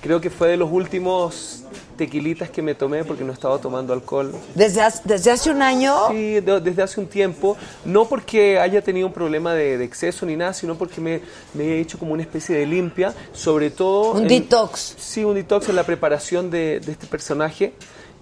creo 0.07 0.21
que 0.21 0.31
fue 0.31 0.49
de 0.49 0.57
los 0.57 0.71
últimos 0.71 1.63
tequilitas 1.97 2.51
que 2.51 2.63
me 2.63 2.75
tomé 2.75 3.05
porque 3.05 3.25
no 3.25 3.33
estaba 3.33 3.59
tomando 3.59 3.93
alcohol. 3.93 4.33
Desde 4.55 4.83
hace, 4.83 5.01
desde 5.05 5.31
hace 5.31 5.51
un 5.51 5.63
año. 5.63 5.95
Sí, 6.11 6.41
de- 6.41 6.61
desde 6.61 6.83
hace 6.83 7.01
un 7.01 7.07
tiempo, 7.07 7.57
no 7.85 8.05
porque 8.07 8.59
haya 8.61 8.83
tenido 8.83 9.07
un 9.07 9.13
problema 9.13 9.55
de, 9.55 9.79
de 9.79 9.85
exceso 9.85 10.27
ni 10.27 10.37
nada, 10.37 10.53
sino 10.53 10.77
porque 10.77 11.01
me, 11.01 11.21
me 11.55 11.65
he 11.65 11.81
hecho 11.81 11.99
como 11.99 12.13
una 12.13 12.23
especie 12.23 12.57
de 12.57 12.67
limpia, 12.67 13.15
sobre 13.33 13.71
todo... 13.71 14.13
Un 14.13 14.23
en- 14.23 14.29
detox. 14.29 14.95
Sí, 14.99 15.25
un 15.25 15.35
detox 15.35 15.69
en 15.71 15.77
la 15.77 15.85
preparación 15.85 16.51
de, 16.51 16.81
de 16.81 16.93
este 16.93 17.07
personaje. 17.07 17.73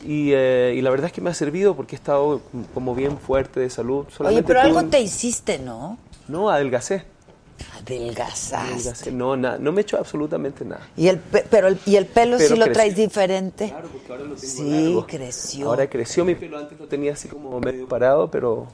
Y, 0.06 0.32
eh, 0.34 0.74
y 0.76 0.82
la 0.82 0.90
verdad 0.90 1.06
es 1.06 1.12
que 1.12 1.20
me 1.20 1.30
ha 1.30 1.34
servido 1.34 1.74
porque 1.74 1.96
he 1.96 1.98
estado 1.98 2.42
como 2.74 2.94
bien 2.94 3.18
fuerte 3.18 3.58
de 3.60 3.70
salud. 3.70 4.04
Oye, 4.06 4.14
Solamente 4.16 4.42
pero 4.46 4.60
tuve 4.60 4.68
algo 4.68 4.80
un- 4.80 4.90
te 4.90 5.00
hiciste, 5.00 5.58
¿no? 5.58 5.98
No, 6.28 6.48
adelgacé. 6.50 7.04
Adelgazaste. 7.80 9.12
No, 9.12 9.36
na- 9.36 9.58
no 9.58 9.72
me 9.72 9.80
he 9.80 9.82
hecho 9.82 9.96
absolutamente 9.98 10.64
nada. 10.64 10.82
Y 10.96 11.08
el, 11.08 11.18
pe- 11.18 11.44
pero 11.50 11.68
el, 11.68 11.78
y 11.86 11.96
el 11.96 12.06
pelo 12.06 12.36
Pero 12.36 12.48
sí 12.48 12.56
lo 12.56 12.64
creció. 12.64 12.72
traes 12.72 12.96
diferente. 12.96 13.68
Claro, 13.68 13.88
porque 13.92 14.12
ahora 14.12 14.24
lo 14.24 14.34
tengo 14.34 14.52
Sí, 14.52 14.84
largo. 14.84 15.06
creció. 15.06 15.68
Ahora 15.68 15.86
creció 15.88 16.24
mi 16.24 16.34
pelo, 16.34 16.58
antes 16.58 16.78
lo 16.78 16.86
tenía 16.86 17.12
así 17.12 17.28
como 17.28 17.60
medio 17.60 17.86
parado, 17.88 18.30
pero 18.30 18.66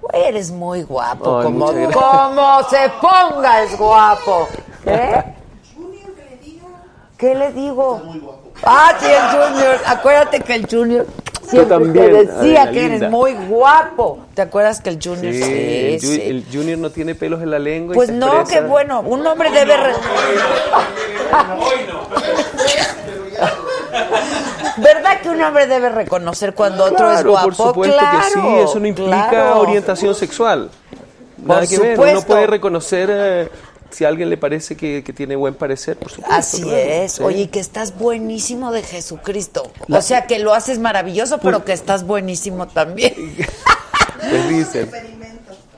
Güey, 0.00 0.22
Eres 0.28 0.50
muy 0.50 0.82
guapo. 0.82 1.38
Ay, 1.38 1.44
como, 1.44 1.66
como 1.66 2.62
se 2.70 2.90
ponga 3.00 3.62
es 3.62 3.76
guapo. 3.78 4.48
¿Eh? 4.86 5.22
¿Qué 7.18 7.34
le 7.34 7.52
digo? 7.52 8.00
Ah, 8.62 8.94
sí, 8.98 9.06
el 9.06 9.22
Junior. 9.52 9.76
Acuérdate 9.86 10.40
que 10.40 10.54
el 10.54 10.66
Junior 10.66 11.06
siempre 11.50 11.68
también, 11.68 11.92
te 12.06 12.12
decía 12.26 12.62
Adela, 12.62 12.70
que 12.70 12.78
eres 12.86 12.90
linda. 13.00 13.08
muy 13.10 13.32
guapo. 13.34 14.18
¿Te 14.34 14.42
acuerdas 14.42 14.80
que 14.80 14.90
el 14.90 14.98
Junior 15.02 15.32
sí, 15.34 15.42
el, 15.42 16.00
ju- 16.00 16.14
sí. 16.14 16.22
el 16.24 16.44
Junior 16.52 16.78
no 16.78 16.90
tiene 16.90 17.14
pelos 17.14 17.42
en 17.42 17.50
la 17.50 17.58
lengua. 17.58 17.94
y 17.94 17.96
Pues 17.96 18.08
se 18.08 18.14
no, 18.14 18.26
expresa. 18.40 18.62
qué 18.62 18.66
bueno. 18.68 19.00
Un 19.00 19.26
hombre 19.26 19.50
debe. 19.50 19.76
re- 19.76 19.94
¿Verdad 24.76 25.20
que 25.20 25.28
un 25.28 25.42
hombre 25.42 25.66
debe 25.66 25.88
reconocer 25.90 26.54
cuando 26.54 26.84
otro 26.84 27.06
es 27.10 27.14
Claro, 27.16 27.30
guapo? 27.30 27.44
por 27.46 27.54
supuesto 27.54 27.98
claro, 27.98 28.18
que 28.18 28.32
sí, 28.40 28.40
eso 28.64 28.80
no 28.80 28.86
implica 28.86 29.28
claro. 29.28 29.60
orientación 29.60 30.14
sexual. 30.14 30.70
Nada 31.38 31.60
Por 31.60 31.68
que 31.68 31.78
ver, 31.78 31.96
supuesto. 31.96 32.18
uno 32.18 32.26
puede 32.26 32.46
reconocer 32.46 33.08
eh, 33.12 33.48
si 33.90 34.04
a 34.04 34.08
alguien 34.08 34.30
le 34.30 34.36
parece 34.36 34.76
que, 34.76 35.02
que 35.04 35.12
tiene 35.12 35.36
buen 35.36 35.54
parecer, 35.54 35.96
por 35.96 36.10
supuesto. 36.10 36.34
Así 36.34 36.62
claro, 36.62 36.76
es. 36.76 37.12
sí. 37.12 37.22
Oye, 37.22 37.42
y 37.42 37.46
que 37.48 37.60
estás 37.60 37.96
buenísimo 37.98 38.72
de 38.72 38.82
Jesucristo. 38.82 39.70
O 39.90 40.00
sea, 40.02 40.26
que 40.26 40.38
lo 40.38 40.54
haces 40.54 40.78
maravilloso, 40.78 41.38
pero 41.38 41.64
que 41.64 41.72
estás 41.72 42.04
buenísimo 42.04 42.66
también. 42.68 43.14
Pues 44.20 44.48
dicen. 44.50 44.90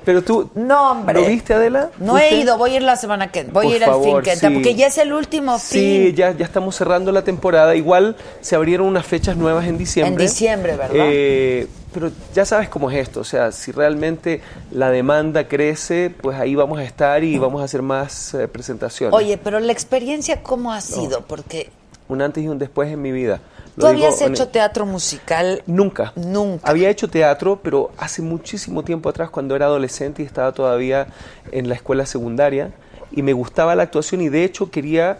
Pero 0.04 0.22
tú, 0.22 0.50
No, 0.56 0.90
hombre. 0.90 1.20
¿lo 1.20 1.26
viste, 1.28 1.54
Adela? 1.54 1.90
No 1.98 2.18
he 2.18 2.34
ido, 2.34 2.58
voy 2.58 2.72
a 2.72 2.76
ir 2.78 2.82
la 2.82 2.96
semana 2.96 3.30
que 3.30 3.44
voy 3.44 3.52
Por 3.66 3.72
a 3.72 3.76
ir 3.76 3.84
al 3.84 3.92
fin 3.94 4.02
favor, 4.02 4.22
que 4.24 4.34
sí. 4.34 4.46
porque 4.52 4.74
ya 4.74 4.88
es 4.88 4.98
el 4.98 5.12
último 5.12 5.60
Sí, 5.60 6.06
fin. 6.08 6.16
ya, 6.16 6.32
ya 6.32 6.44
estamos 6.44 6.74
cerrando 6.74 7.12
la 7.12 7.22
temporada. 7.22 7.76
Igual 7.76 8.16
se 8.40 8.56
abrieron 8.56 8.88
unas 8.88 9.06
fechas 9.06 9.36
nuevas 9.36 9.64
en 9.66 9.78
diciembre. 9.78 10.24
En 10.24 10.28
diciembre, 10.28 10.76
¿verdad? 10.76 11.06
Eh, 11.08 11.68
pero 11.92 12.10
ya 12.34 12.44
sabes 12.44 12.68
cómo 12.68 12.90
es 12.90 12.98
esto. 12.98 13.20
O 13.20 13.24
sea, 13.24 13.52
si 13.52 13.72
realmente 13.72 14.40
la 14.70 14.90
demanda 14.90 15.48
crece, 15.48 16.10
pues 16.10 16.38
ahí 16.38 16.54
vamos 16.54 16.78
a 16.78 16.84
estar 16.84 17.22
y 17.24 17.38
vamos 17.38 17.60
a 17.60 17.64
hacer 17.64 17.82
más 17.82 18.34
eh, 18.34 18.48
presentaciones. 18.48 19.14
Oye, 19.14 19.38
pero 19.38 19.60
la 19.60 19.72
experiencia 19.72 20.42
cómo 20.42 20.72
ha 20.72 20.80
sido, 20.80 21.22
porque 21.22 21.70
Un 22.08 22.22
antes 22.22 22.42
y 22.44 22.48
un 22.48 22.58
después 22.58 22.90
en 22.92 23.00
mi 23.00 23.12
vida. 23.12 23.40
tú 23.76 23.82
Lo 23.82 23.88
habías 23.88 24.20
hecho 24.20 24.48
teatro 24.48 24.86
musical 24.86 25.62
Nunca. 25.66 26.12
Nunca. 26.16 26.68
Había 26.68 26.90
hecho 26.90 27.08
teatro, 27.08 27.60
pero 27.62 27.90
hace 27.96 28.22
muchísimo 28.22 28.82
tiempo 28.82 29.08
atrás, 29.08 29.30
cuando 29.30 29.56
era 29.56 29.66
adolescente 29.66 30.22
y 30.22 30.26
estaba 30.26 30.52
todavía 30.52 31.06
en 31.52 31.68
la 31.68 31.74
escuela 31.74 32.06
secundaria, 32.06 32.72
y 33.10 33.22
me 33.22 33.32
gustaba 33.32 33.74
la 33.74 33.82
actuación 33.82 34.22
y 34.22 34.28
de 34.28 34.44
hecho 34.44 34.70
quería 34.70 35.18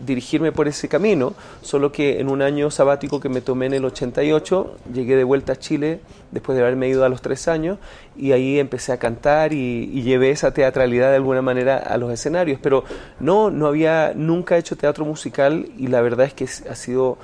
dirigirme 0.00 0.52
por 0.52 0.66
ese 0.68 0.88
camino, 0.88 1.34
solo 1.60 1.92
que 1.92 2.18
en 2.20 2.28
un 2.28 2.42
año 2.42 2.70
sabático 2.70 3.20
que 3.20 3.28
me 3.28 3.40
tomé 3.40 3.66
en 3.66 3.74
el 3.74 3.84
88, 3.84 4.76
llegué 4.92 5.16
de 5.16 5.24
vuelta 5.24 5.52
a 5.52 5.56
Chile 5.56 6.00
después 6.30 6.56
de 6.56 6.62
haberme 6.62 6.88
ido 6.88 7.04
a 7.04 7.08
los 7.08 7.22
tres 7.22 7.46
años 7.48 7.78
y 8.16 8.32
ahí 8.32 8.58
empecé 8.58 8.92
a 8.92 8.96
cantar 8.98 9.52
y, 9.52 9.90
y 9.92 10.02
llevé 10.02 10.30
esa 10.30 10.52
teatralidad 10.52 11.10
de 11.10 11.16
alguna 11.16 11.42
manera 11.42 11.76
a 11.76 11.96
los 11.98 12.12
escenarios, 12.12 12.58
pero 12.62 12.84
no, 13.20 13.50
no 13.50 13.66
había 13.66 14.12
nunca 14.14 14.56
hecho 14.56 14.76
teatro 14.76 15.04
musical 15.04 15.66
y 15.78 15.86
la 15.88 16.00
verdad 16.00 16.26
es 16.26 16.34
que 16.34 16.48
ha 16.68 16.74
sido 16.74 17.18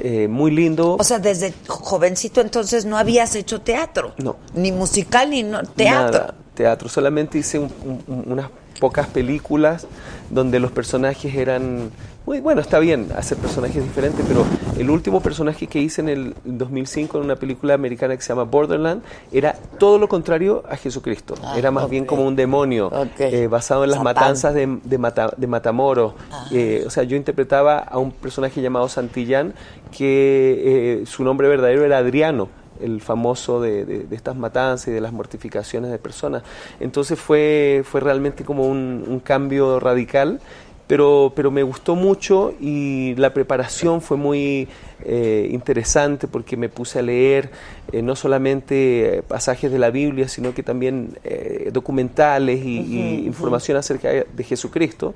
eh, 0.00 0.28
muy 0.28 0.50
lindo. 0.50 0.96
O 1.00 1.04
sea, 1.04 1.18
desde 1.18 1.52
jovencito 1.66 2.40
entonces 2.40 2.84
no 2.84 2.96
habías 2.98 3.34
hecho 3.34 3.60
teatro. 3.60 4.12
No. 4.18 4.36
Ni 4.54 4.72
musical 4.72 5.30
ni 5.30 5.42
no, 5.42 5.62
teatro. 5.62 6.12
Nada, 6.20 6.34
teatro. 6.54 6.88
Solamente 6.88 7.38
hice 7.38 7.58
un- 7.58 7.72
un- 8.06 8.24
unas 8.32 8.50
pocas 8.80 9.06
películas 9.06 9.86
donde 10.30 10.58
los 10.58 10.72
personajes 10.72 11.34
eran... 11.36 11.90
Muy, 12.26 12.40
bueno, 12.40 12.60
está 12.60 12.78
bien 12.78 13.08
hacer 13.16 13.38
personajes 13.38 13.82
diferentes, 13.82 14.24
pero 14.28 14.44
el 14.78 14.90
último 14.90 15.20
personaje 15.20 15.66
que 15.66 15.80
hice 15.80 16.00
en 16.02 16.08
el 16.10 16.34
2005 16.44 17.18
en 17.18 17.24
una 17.24 17.34
película 17.36 17.74
americana 17.74 18.14
que 18.14 18.22
se 18.22 18.28
llama 18.28 18.44
Borderland 18.44 19.02
era 19.32 19.56
todo 19.78 19.98
lo 19.98 20.06
contrario 20.06 20.62
a 20.70 20.76
Jesucristo. 20.76 21.34
Ah, 21.42 21.54
era 21.58 21.70
más 21.70 21.88
bien 21.88 22.04
como 22.04 22.24
un 22.26 22.36
demonio, 22.36 22.90
eh, 23.18 23.46
basado 23.48 23.84
en 23.84 23.90
las 23.90 23.98
Satán. 23.98 24.14
matanzas 24.14 24.54
de, 24.54 24.78
de, 24.84 24.98
Mata- 24.98 25.32
de 25.36 25.46
Matamoros. 25.46 26.12
Ah. 26.30 26.46
Eh, 26.52 26.84
o 26.86 26.90
sea, 26.90 27.02
yo 27.04 27.16
interpretaba 27.16 27.78
a 27.78 27.98
un 27.98 28.12
personaje 28.12 28.60
llamado 28.62 28.88
Santillán 28.88 29.54
que 29.90 31.00
eh, 31.02 31.06
su 31.06 31.24
nombre 31.24 31.48
verdadero 31.48 31.84
era 31.84 31.98
Adriano 31.98 32.48
el 32.82 33.00
famoso 33.00 33.60
de, 33.60 33.84
de- 33.84 34.04
de 34.04 34.16
estas 34.16 34.36
matanzas 34.36 34.88
y 34.88 34.90
de 34.92 35.00
las 35.00 35.12
mortificaciones 35.12 35.90
de 35.90 35.98
personas. 35.98 36.42
Entonces 36.80 37.18
fue, 37.18 37.82
fue 37.84 38.00
realmente 38.00 38.44
como 38.44 38.66
un, 38.66 39.04
un 39.06 39.20
cambio 39.20 39.80
radical, 39.80 40.40
pero, 40.86 41.32
pero 41.36 41.52
me 41.52 41.62
gustó 41.62 41.94
mucho 41.94 42.52
y 42.60 43.14
la 43.14 43.32
preparación 43.32 44.00
fue 44.00 44.16
muy 44.16 44.66
eh, 45.04 45.48
interesante 45.52 46.26
porque 46.26 46.56
me 46.56 46.68
puse 46.68 46.98
a 46.98 47.02
leer 47.02 47.50
eh, 47.92 48.02
no 48.02 48.16
solamente 48.16 49.18
eh, 49.18 49.22
pasajes 49.22 49.70
de 49.70 49.78
la 49.78 49.90
Biblia, 49.90 50.26
sino 50.26 50.52
que 50.52 50.64
también 50.64 51.16
eh, 51.22 51.70
documentales 51.72 52.64
y, 52.64 52.78
y 52.80 53.24
información 53.24 53.76
acerca 53.76 54.08
de 54.10 54.44
Jesucristo. 54.44 55.14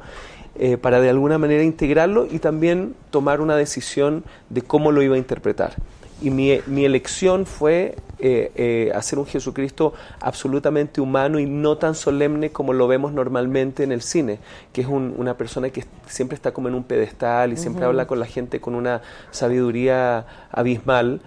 para 0.80 1.00
de 1.00 1.10
alguna 1.10 1.36
manera 1.38 1.64
integrarlo 1.64 2.28
y 2.30 2.38
también 2.38 2.94
tomar 3.10 3.40
una 3.40 3.56
decisión 3.56 4.22
de 4.50 4.62
cómo 4.62 4.92
lo 4.92 5.02
iba 5.02 5.16
a 5.16 5.18
interpretar. 5.18 5.74
Y 6.22 6.30
mi, 6.30 6.58
mi 6.66 6.84
elección 6.84 7.44
fue 7.44 7.96
eh, 8.20 8.52
eh, 8.54 8.92
hacer 8.94 9.18
un 9.18 9.26
Jesucristo 9.26 9.92
absolutamente 10.20 11.00
humano 11.00 11.38
y 11.38 11.46
no 11.46 11.76
tan 11.76 11.94
solemne 11.94 12.50
como 12.50 12.72
lo 12.72 12.86
vemos 12.86 13.12
normalmente 13.12 13.82
en 13.82 13.92
el 13.92 14.00
cine, 14.00 14.38
que 14.72 14.80
es 14.82 14.86
un- 14.86 15.14
una 15.18 15.36
persona 15.36 15.68
que 15.70 15.84
siempre 16.06 16.36
está 16.36 16.52
como 16.52 16.68
en 16.68 16.74
un 16.76 16.84
pedestal 16.84 17.52
y 17.52 17.56
siempre 17.56 17.84
habla 17.84 18.06
con 18.06 18.20
la 18.20 18.26
gente 18.26 18.60
con 18.60 18.74
una 18.76 19.02
sabiduría 19.32 20.24
abismal. 20.50 21.20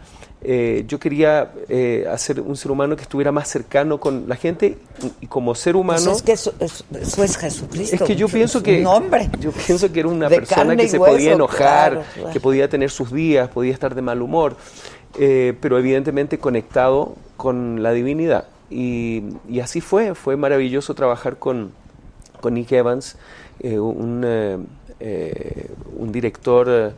Eh, 0.50 0.86
yo 0.88 0.98
quería 0.98 1.52
eh, 1.68 2.08
hacer 2.10 2.40
un 2.40 2.56
ser 2.56 2.72
humano 2.72 2.96
que 2.96 3.02
estuviera 3.02 3.34
más 3.34 3.50
cercano 3.50 4.00
con 4.00 4.30
la 4.30 4.38
gente 4.38 4.78
y, 5.20 5.28
como 5.28 5.54
ser 5.54 5.76
humano... 5.76 6.02
Pues 6.06 6.16
es 6.18 6.22
que 6.24 6.32
eso, 6.32 6.54
eso- 6.62 6.86
eso 6.98 7.22
es 7.22 7.36
Jesucristo. 7.36 7.96
Es 7.98 8.02
que 8.02 8.16
yo 8.16 8.30
pienso 8.30 8.64
que 8.64 8.80
un 8.80 8.88
hombre. 8.88 9.30
yo 9.42 9.52
pienso 9.52 9.92
que 9.92 10.00
era 10.00 10.08
una 10.08 10.30
persona 10.30 10.78
que 10.78 10.88
se 10.88 10.98
hueso, 11.00 11.14
podía 11.16 11.34
enojar, 11.34 11.92
claro, 11.92 12.06
claro. 12.14 12.30
que 12.32 12.40
podía 12.40 12.70
tener 12.70 12.90
sus 12.92 13.12
días, 13.12 13.50
podía 13.50 13.74
estar 13.74 13.94
de 13.94 14.02
mal 14.02 14.22
humor, 14.22 14.56
eh, 15.20 15.54
pero 15.60 15.78
evidentemente 15.78 16.38
conectado 16.40 17.16
con 17.36 17.84
la 17.84 17.92
divinidad. 17.92 18.46
Y, 18.70 19.24
y 19.50 19.60
así 19.60 19.82
fue, 19.82 20.16
fue 20.16 20.38
maravilloso 20.38 20.94
trabajar 20.96 21.36
con, 21.40 21.74
con 22.40 22.54
Nick 22.54 22.72
Evans, 22.72 23.18
un, 23.64 24.24
un 25.98 26.12
director 26.14 26.94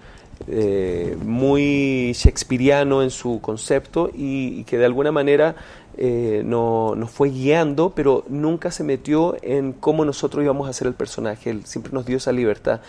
eh, 0.47 1.17
muy 1.25 2.13
shakespeariano 2.13 3.03
en 3.03 3.09
su 3.09 3.39
concepto 3.41 4.09
y, 4.13 4.59
y 4.59 4.63
que 4.63 4.77
de 4.77 4.85
alguna 4.85 5.11
manera 5.11 5.55
eh, 5.97 6.43
no- 6.45 6.95
nos 6.95 7.11
fue 7.11 7.29
guiando, 7.29 7.91
pero 7.93 8.23
nunca 8.29 8.71
se 8.71 8.83
metió 8.85 9.35
en 9.41 9.73
cómo 9.73 10.05
nosotros 10.05 10.43
íbamos 10.43 10.67
a 10.67 10.69
hacer 10.71 10.87
el 10.87 10.93
personaje. 10.93 11.49
Él 11.49 11.65
siempre 11.65 11.91
nos 11.93 12.05
dio 12.05 12.17
esa 12.17 12.31
libertad. 12.31 12.79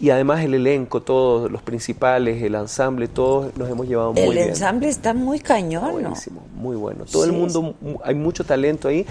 Y 0.00 0.10
además 0.10 0.44
el 0.44 0.52
elenco, 0.54 1.00
todos 1.00 1.50
los 1.50 1.62
principales, 1.62 2.42
el 2.42 2.54
ensamble, 2.56 3.06
todos 3.08 3.56
nos 3.56 3.70
hemos 3.70 3.86
llevado 3.86 4.12
muy 4.12 4.22
El 4.24 4.32
bien. 4.32 4.48
ensamble 4.48 4.88
está 4.88 5.14
muy 5.14 5.38
cañón, 5.38 5.84
¿no? 5.84 5.92
Buenísimo, 5.92 6.42
muy 6.54 6.76
bueno. 6.76 7.04
Todo 7.10 7.24
el 7.24 7.32
mundo, 7.32 7.62
mu- 7.80 7.98
hay 8.04 8.14
mucho 8.16 8.44
talento 8.44 8.88
ahí, 8.88 9.06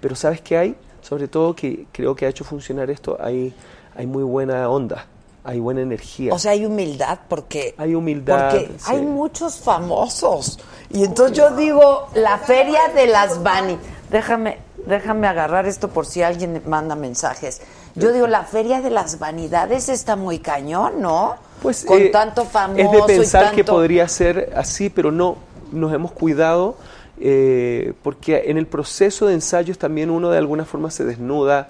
pero 0.00 0.14
¿sabes 0.14 0.40
qué 0.40 0.56
hay? 0.56 0.74
Sobre 1.02 1.26
todo 1.28 1.54
que 1.54 1.86
creo 1.92 2.14
que 2.14 2.26
ha 2.26 2.28
hecho 2.28 2.44
funcionar 2.44 2.90
esto, 2.90 3.18
hay, 3.20 3.52
hay 3.96 4.06
muy 4.06 4.22
buena 4.22 4.68
onda, 4.70 5.06
hay 5.44 5.60
buena 5.60 5.80
energía. 5.80 6.34
O 6.34 6.38
sea, 6.38 6.52
hay 6.52 6.64
humildad 6.64 7.20
porque 7.28 7.74
Hay 7.78 7.94
humildad, 7.94 8.50
porque 8.50 8.66
sí. 8.78 8.84
hay 8.86 9.02
muchos 9.02 9.58
famosos. 9.58 10.58
Y 10.90 11.04
entonces 11.04 11.36
yo 11.36 11.56
digo, 11.56 12.08
la 12.14 12.38
feria 12.38 12.88
de 12.94 13.06
las 13.06 13.42
Bani. 13.42 13.78
Déjame, 14.10 14.58
déjame 14.86 15.28
agarrar 15.28 15.66
esto 15.66 15.88
por 15.88 16.04
si 16.04 16.22
alguien 16.22 16.62
manda 16.66 16.96
mensajes. 16.96 17.62
Yo 17.94 18.12
digo, 18.12 18.26
la 18.26 18.44
feria 18.44 18.80
de 18.80 18.90
las 18.90 19.18
vanidades 19.18 19.88
está 19.88 20.16
muy 20.16 20.38
cañón, 20.38 21.00
¿no? 21.00 21.36
Pues, 21.62 21.84
con 21.84 22.00
eh, 22.00 22.08
tanto 22.08 22.44
famoso 22.44 22.80
Es 22.80 22.90
de 22.90 23.02
pensar 23.02 23.52
y 23.52 23.56
que 23.56 23.64
podría 23.64 24.08
ser 24.08 24.52
así, 24.56 24.90
pero 24.90 25.10
no, 25.12 25.36
nos 25.72 25.92
hemos 25.92 26.12
cuidado 26.12 26.76
eh, 27.20 27.92
porque 28.02 28.44
en 28.46 28.56
el 28.56 28.66
proceso 28.66 29.26
de 29.26 29.34
ensayos 29.34 29.78
también 29.78 30.10
uno 30.10 30.30
de 30.30 30.38
alguna 30.38 30.64
forma 30.64 30.90
se 30.90 31.04
desnuda, 31.04 31.68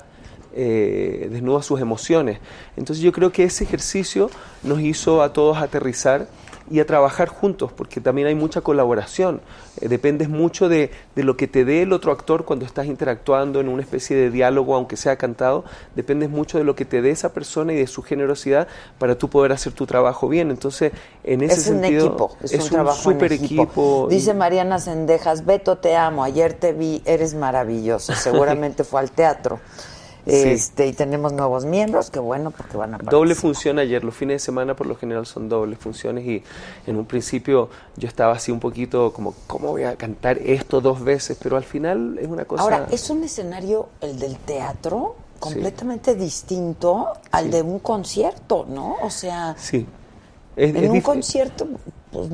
eh, 0.53 1.29
desnuda 1.31 1.63
sus 1.63 1.81
emociones. 1.81 2.39
Entonces 2.77 3.03
yo 3.03 3.13
creo 3.13 3.33
que 3.33 3.45
ese 3.45 3.65
ejercicio 3.65 4.31
nos 4.63 4.81
hizo 4.81 5.23
a 5.23 5.33
todos 5.33 5.59
aterrizar 5.59 6.29
y 6.71 6.79
a 6.79 6.87
trabajar 6.87 7.29
juntos, 7.29 7.73
porque 7.73 8.01
también 8.01 8.29
hay 8.29 8.37
mucha 8.37 8.61
colaboración. 8.61 9.41
Eh, 9.81 9.89
dependes 9.89 10.29
mucho 10.29 10.69
de, 10.69 10.93
de 11.17 11.25
lo 11.25 11.37
que 11.37 11.49
te 11.49 11.65
dé 11.65 11.83
el 11.83 11.93
otro 11.93 12.13
actor 12.13 12.45
cuando 12.45 12.65
estás 12.65 12.87
interactuando 12.87 13.61
en 13.61 13.69
una 13.69 13.83
especie 13.83 14.17
de 14.17 14.31
diálogo, 14.31 14.77
aunque 14.77 14.97
sea 14.97 15.17
cantado, 15.17 15.65
dependes 15.97 16.31
mucho 16.31 16.59
de 16.59 16.65
lo 16.65 16.77
que 16.77 16.85
te 16.85 17.03
dé 17.03 17.11
esa 17.11 17.33
persona 17.33 17.73
y 17.73 17.77
de 17.77 17.89
su 17.89 18.03
generosidad 18.03 18.69
para 18.99 19.19
tú 19.19 19.29
poder 19.29 19.51
hacer 19.51 19.73
tu 19.73 19.85
trabajo 19.85 20.29
bien. 20.29 20.51
Entonces, 20.51 20.93
en 21.25 21.43
ese 21.43 21.55
es 21.55 21.67
un 21.67 21.81
sentido, 21.81 22.07
equipo, 22.07 22.37
es, 22.41 22.55
un, 22.55 22.69
trabajo 22.71 23.03
super 23.03 23.33
equipo. 23.33 23.63
equipo. 23.65 24.07
Dice 24.09 24.33
Mariana 24.33 24.79
Sendejas, 24.79 25.45
Beto, 25.45 25.79
te 25.79 25.97
amo, 25.97 26.23
ayer 26.23 26.55
te 26.55 26.73
vi, 26.73 27.03
eres 27.05 27.35
maravilloso. 27.35 28.15
Seguramente 28.15 28.85
fue 28.85 29.01
al 29.01 29.11
teatro. 29.11 29.59
Sí. 30.31 30.49
Este, 30.49 30.87
y 30.87 30.93
tenemos 30.93 31.33
nuevos 31.33 31.65
miembros, 31.65 32.11
qué 32.11 32.19
bueno, 32.19 32.51
porque 32.51 32.77
van 32.77 32.95
a 32.95 32.99
Doble 32.99 33.11
participar. 33.35 33.37
función 33.37 33.79
ayer, 33.79 34.05
los 34.05 34.15
fines 34.15 34.37
de 34.37 34.39
semana 34.39 34.75
por 34.77 34.87
lo 34.87 34.97
general 34.97 35.27
son 35.27 35.49
dobles 35.49 35.79
funciones 35.79 36.25
y 36.27 36.43
en 36.87 36.97
un 36.97 37.07
principio 37.07 37.69
yo 37.97 38.09
estaba 38.09 38.33
así 38.35 38.53
un 38.53 38.61
poquito 38.61 39.13
como, 39.13 39.35
¿cómo 39.47 39.69
voy 39.69 39.83
a 39.85 39.97
cantar 39.97 40.39
esto 40.39 40.81
dos 40.81 41.03
veces? 41.03 41.39
Pero 41.43 41.57
al 41.57 41.65
final 41.65 42.19
es 42.19 42.29
una 42.29 42.45
cosa... 42.45 42.63
Ahora, 42.63 42.87
es 42.91 43.11
un 43.11 43.25
escenario, 43.25 43.89
el 44.01 44.19
del 44.19 44.37
teatro, 44.39 45.17
completamente 45.39 46.15
distinto 46.15 47.09
al 47.31 47.45
Sí. 47.47 47.51
de 47.51 47.63
un 47.63 47.79
concierto, 47.79 48.67
¿no? 48.69 48.97
O 49.03 49.11
sea, 49.11 49.55
Sí. 49.59 49.87
Es, 50.57 50.71
en 50.71 50.85
es 50.85 50.91
un 50.91 51.01
concierto 51.01 51.67
pues, 52.13 52.29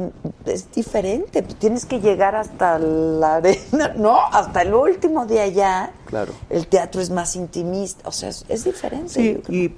es 0.47 0.73
diferente, 0.73 1.43
pues, 1.43 1.57
tienes 1.57 1.85
que 1.85 2.01
llegar 2.01 2.35
hasta 2.35 2.79
la 2.79 3.37
arena, 3.37 3.95
¿no? 3.97 4.19
Hasta 4.33 4.63
el 4.63 4.75
último 4.75 5.27
de 5.27 5.41
allá. 5.41 5.93
Claro. 6.07 6.33
El 6.51 6.67
teatro 6.67 7.01
es 7.01 7.11
más 7.11 7.37
intimista, 7.37 8.09
o 8.09 8.13
sea, 8.13 8.29
es, 8.29 8.45
es 8.49 8.65
diferente. 8.65 9.09
Sí, 9.09 9.43
y 9.49 9.73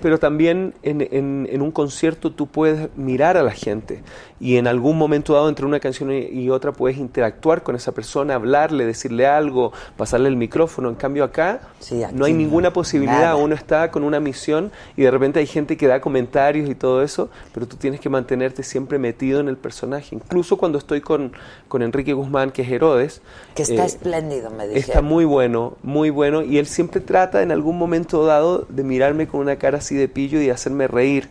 pero 0.00 0.18
también 0.18 0.72
en, 0.82 1.00
en- 1.10 1.48
en 1.50 1.60
un 1.62 1.70
concierto 1.72 2.30
tú 2.30 2.46
puedes 2.46 2.88
mirar 2.96 3.36
a 3.36 3.42
la 3.42 3.50
gente 3.52 4.02
y 4.40 4.56
en 4.56 4.66
algún 4.66 4.96
momento 4.98 5.32
dado 5.34 5.48
entre 5.48 5.66
una 5.66 5.80
canción 5.80 6.12
y, 6.12 6.48
otra 6.50 6.72
puedes 6.72 6.98
interactuar 6.98 7.62
con 7.62 7.74
esa 7.76 7.92
persona, 7.92 8.34
hablarle, 8.34 8.84
decirle 8.86 9.26
algo, 9.26 9.72
pasarle 9.96 10.28
el 10.28 10.36
micrófono. 10.36 10.88
En 10.90 10.94
cambio 10.94 11.24
acá 11.24 11.60
Sí, 11.80 12.02
no 12.12 12.24
hay 12.26 12.32
ninguna 12.34 12.72
posibilidad, 12.72 13.20
nada. 13.20 13.36
uno 13.36 13.54
está 13.54 13.90
con 13.90 14.04
una 14.04 14.20
misión 14.20 14.70
y 14.96 15.02
de 15.02 15.10
repente 15.10 15.38
hay 15.40 15.46
gente 15.46 15.76
que 15.76 15.86
da 15.86 16.00
comentarios 16.00 16.68
y 16.68 16.74
todo 16.74 17.02
eso, 17.02 17.30
pero 17.52 17.66
tú 17.66 17.76
tienes 17.76 18.00
que 18.00 18.08
mantenerte 18.08 18.62
siempre 18.62 18.98
metido 18.98 19.40
en 19.40 19.48
el 19.48 19.56
personaje. 19.56 20.14
Incluso 20.14 20.56
cuando 20.56 20.78
estoy 20.78 21.00
con, 21.00 21.32
con 21.68 21.82
Enrique 21.82 22.12
Guzmán, 22.12 22.50
que 22.50 22.62
es 22.62 22.70
Herodes, 22.70 23.22
Que 23.54 23.62
está 23.62 23.82
eh, 23.82 23.86
espléndido, 23.86 24.50
me 24.50 24.64
Está 24.64 24.74
dijeron. 24.74 25.04
muy 25.06 25.24
bueno, 25.24 25.76
muy 25.82 26.10
bueno. 26.10 26.42
Y 26.42 26.58
él 26.58 26.66
siempre 26.66 27.00
trata 27.00 27.42
en 27.42 27.50
algún 27.50 27.78
momento 27.78 28.24
dado 28.26 28.66
de 28.68 28.84
mirarme 28.84 29.26
con 29.26 29.40
una 29.40 29.56
cara 29.64 29.78
así 29.78 29.94
de 29.94 30.08
pillo 30.08 30.40
y 30.42 30.50
hacerme 30.50 30.86
reír. 30.88 31.28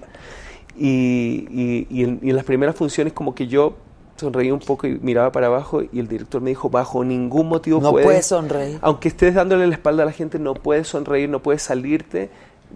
Y, 0.75 1.45
y- 1.51 1.87
y 1.89 2.03
en, 2.03 2.19
y 2.23 2.29
en 2.31 2.35
las 2.35 2.45
primeras 2.45 2.75
funciones 2.75 3.13
como 3.13 3.35
que 3.35 3.45
yo 3.47 3.75
sonreía 4.17 4.53
un 4.53 4.59
poco 4.59 4.87
y 4.87 4.97
miraba 5.01 5.31
para 5.31 5.47
abajo 5.47 5.81
y 5.91 5.99
el 5.99 6.07
director 6.07 6.41
me 6.41 6.49
dijo, 6.49 6.69
bajo 6.69 7.03
ningún 7.03 7.47
motivo 7.47 7.79
No 7.79 7.91
puedes, 7.91 8.05
puedes 8.07 8.25
sonreír. 8.25 8.79
Aunque 8.81 9.07
estés 9.09 9.35
dándole 9.35 9.67
la 9.67 9.73
espalda 9.73 10.03
a 10.03 10.05
la 10.07 10.11
gente, 10.11 10.39
no 10.39 10.55
puedes 10.55 10.87
sonreír, 10.87 11.29
no 11.29 11.39
puedes 11.43 11.61
salirte 11.61 12.29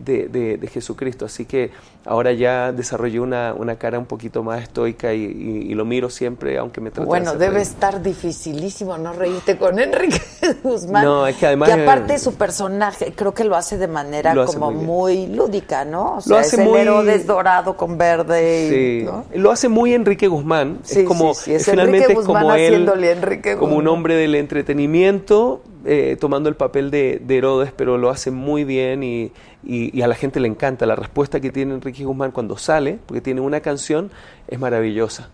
de, 0.03 0.27
de- 0.27 0.57
de 0.57 0.67
Jesucristo. 0.67 1.25
Así 1.25 1.45
que 1.45 1.71
ahora 2.05 2.31
ya 2.31 2.71
desarrollé 2.71 3.19
una, 3.19 3.53
una 3.53 3.75
cara 3.75 3.99
un 3.99 4.05
poquito 4.05 4.43
más 4.43 4.63
estoica 4.63 5.13
y, 5.13 5.23
y- 5.23 5.71
y 5.71 5.75
lo 5.75 5.83
miro 5.85 6.09
siempre, 6.09 6.57
aunque 6.57 6.79
me 6.81 6.91
trate 6.91 7.07
Bueno, 7.07 7.33
debe 7.33 7.55
reír. 7.55 7.61
estar 7.63 8.01
dificilísimo 8.01 8.97
no 8.97 9.13
reírte 9.13 9.57
con 9.57 9.77
Enrique 9.79 10.21
Guzmán. 10.63 11.03
No, 11.03 11.27
es 11.27 11.35
que 11.35 11.47
además, 11.47 11.69
Que 11.69 11.81
aparte 11.83 12.15
eh, 12.15 12.19
su 12.19 12.35
personaje, 12.35 13.13
creo 13.15 13.33
que 13.33 13.43
lo 13.43 13.55
hace 13.55 13.77
de 13.77 13.87
manera 13.87 14.33
Lo 14.33 14.43
hace 14.43 14.57
como 14.57 14.71
muy 14.71 15.27
lúdica, 15.27 15.83
¿no? 15.85 16.15
O 16.17 16.21
sea, 16.21 16.39
hace 16.39 16.55
es 16.57 16.61
el 16.61 16.69
muy- 16.69 16.79
Herodes 16.79 17.25
dorado 17.27 17.75
con 17.75 17.97
verde. 17.97 18.65
y- 18.67 18.69
Sí, 18.69 19.05
¿no? 19.05 19.25
lo 19.35 19.51
hace 19.51 19.67
muy 19.67 19.93
Enrique 19.93 20.27
Guzmán. 20.27 20.79
Sí, 20.83 20.99
es 21.01 21.05
como, 21.05 21.33
sí, 21.33 21.53
es 21.53 21.65
finalmente 21.65 22.03
Enrique 22.05 22.19
es 22.21 22.25
como 22.25 22.39
Guzmán 22.39 22.59
él, 22.59 22.89
Enrique 23.03 23.55
como 23.57 23.71
un 23.73 23.77
Guzmán. 23.79 23.93
hombre 23.93 24.15
del 24.15 24.35
entretenimiento, 24.35 25.61
eh, 25.87 26.17
tomando 26.19 26.49
el 26.49 26.55
papel 26.55 26.91
de, 26.91 27.21
de 27.25 27.37
Herodes, 27.37 27.71
pero 27.75 27.97
lo 27.97 28.09
hace 28.09 28.29
muy 28.29 28.63
bien 28.65 29.01
y, 29.03 29.31
y- 29.63 29.97
y 29.97 30.01
a 30.01 30.07
la 30.07 30.15
gente 30.15 30.39
le 30.39 30.47
encanta. 30.47 30.85
La 30.85 30.95
respuesta 30.95 31.39
que 31.39 31.49
tiene 31.51 31.73
Enrique 31.73 32.03
Guzmán 32.03 32.31
cuando 32.31 32.57
sale, 32.57 32.99
porque 33.05 33.21
tiene 33.21 33.41
una 33.41 33.61
canción, 33.61 34.11
es 34.47 34.59
maravillosa. 34.59 35.29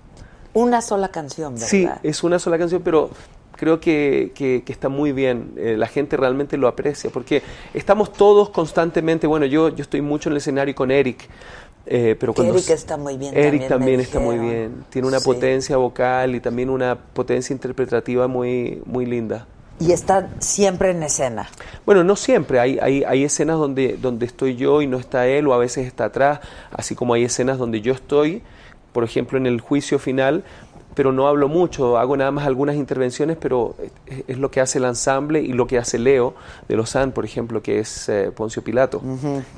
Una 0.54 0.82
sola 0.82 1.10
canción, 1.10 1.56
¿verdad? 1.56 1.68
Sí, 1.68 1.88
es 2.04 2.24
una 2.24 2.38
sola 2.38 2.58
canción, 2.60 2.82
pero 2.84 3.10
creo 3.56 3.80
que, 3.80 4.32
que- 4.36 4.62
que 4.66 4.72
está 4.72 4.88
muy 4.90 5.12
bien. 5.12 5.54
Eh, 5.58 5.76
la 5.78 5.88
gente 5.88 6.16
realmente 6.18 6.58
lo 6.58 6.68
aprecia, 6.68 7.10
porque 7.10 7.42
estamos 7.74 8.14
todos 8.14 8.50
constantemente, 8.52 9.26
bueno, 9.26 9.46
yo, 9.48 9.70
yo 9.70 9.82
estoy 9.82 10.02
mucho 10.02 10.30
en 10.30 10.34
el 10.34 10.38
escenario 10.38 10.76
con 10.76 10.92
Eric. 10.92 11.28
eh, 11.86 12.16
pero 12.20 12.34
cuando 12.34 12.54
Eric 12.54 12.70
está 12.70 12.96
muy 12.96 13.18
bien 13.18 13.36
Eric 13.38 13.68
también, 13.68 14.00
está 14.00 14.20
muy 14.20 14.38
bien. 14.38 14.86
Tiene 14.90 15.06
una 15.08 15.20
Sí. 15.20 15.26
potencia 15.26 15.76
vocal 15.78 16.34
y 16.36 16.40
también 16.40 16.70
una 16.70 16.96
potencia 16.96 17.52
interpretativa 17.54 18.28
muy, 18.28 18.82
muy 18.86 19.06
linda. 19.06 19.48
Y 19.80 19.92
está 19.92 20.30
siempre 20.40 20.92
en 20.92 21.04
escena. 21.04 21.50
Bueno, 21.86 22.04
no 22.04 22.16
siempre. 22.16 22.60
Hay, 22.60 22.80
hay, 22.82 23.04
hay 23.04 23.24
escenas 23.24 23.58
donde, 23.58 23.98
donde 23.98 24.26
estoy 24.26 24.56
yo 24.56 24.82
y 24.82 24.88
no 24.88 24.98
está 24.98 25.28
él, 25.28 25.48
o 25.48 25.54
a 25.54 25.58
veces 25.58 25.88
está 25.88 26.06
atrás, 26.06 26.40
así 26.72 26.96
como 26.96 27.14
hay 27.16 27.24
escenas 27.24 27.58
donde 27.58 27.82
yo 27.82 27.94
estoy, 27.94 28.44
por 28.94 29.04
ejemplo, 29.04 29.38
en 29.38 29.48
el 29.48 29.60
juicio 29.60 30.00
final, 30.00 30.44
pero 30.96 31.12
no 31.12 31.28
hablo 31.28 31.48
mucho, 31.48 31.98
hago 31.98 32.16
nada 32.16 32.30
más 32.30 32.46
algunas 32.46 32.76
intervenciones, 32.76 33.36
pero 33.40 33.76
es, 34.06 34.24
es 34.28 34.38
lo 34.38 34.52
que 34.52 34.62
hace 34.62 34.78
el 34.78 34.86
ensamble 34.86 35.42
y 35.42 35.52
lo 35.54 35.66
que 35.66 35.80
hace 35.80 35.98
Leo 35.98 36.36
de 36.68 36.76
Lausanne, 36.76 37.12
por 37.12 37.26
ejemplo, 37.26 37.64
que 37.64 37.80
es 37.80 38.08
eh, 38.10 38.32
Poncio 38.34 38.64
Pilato, 38.64 39.02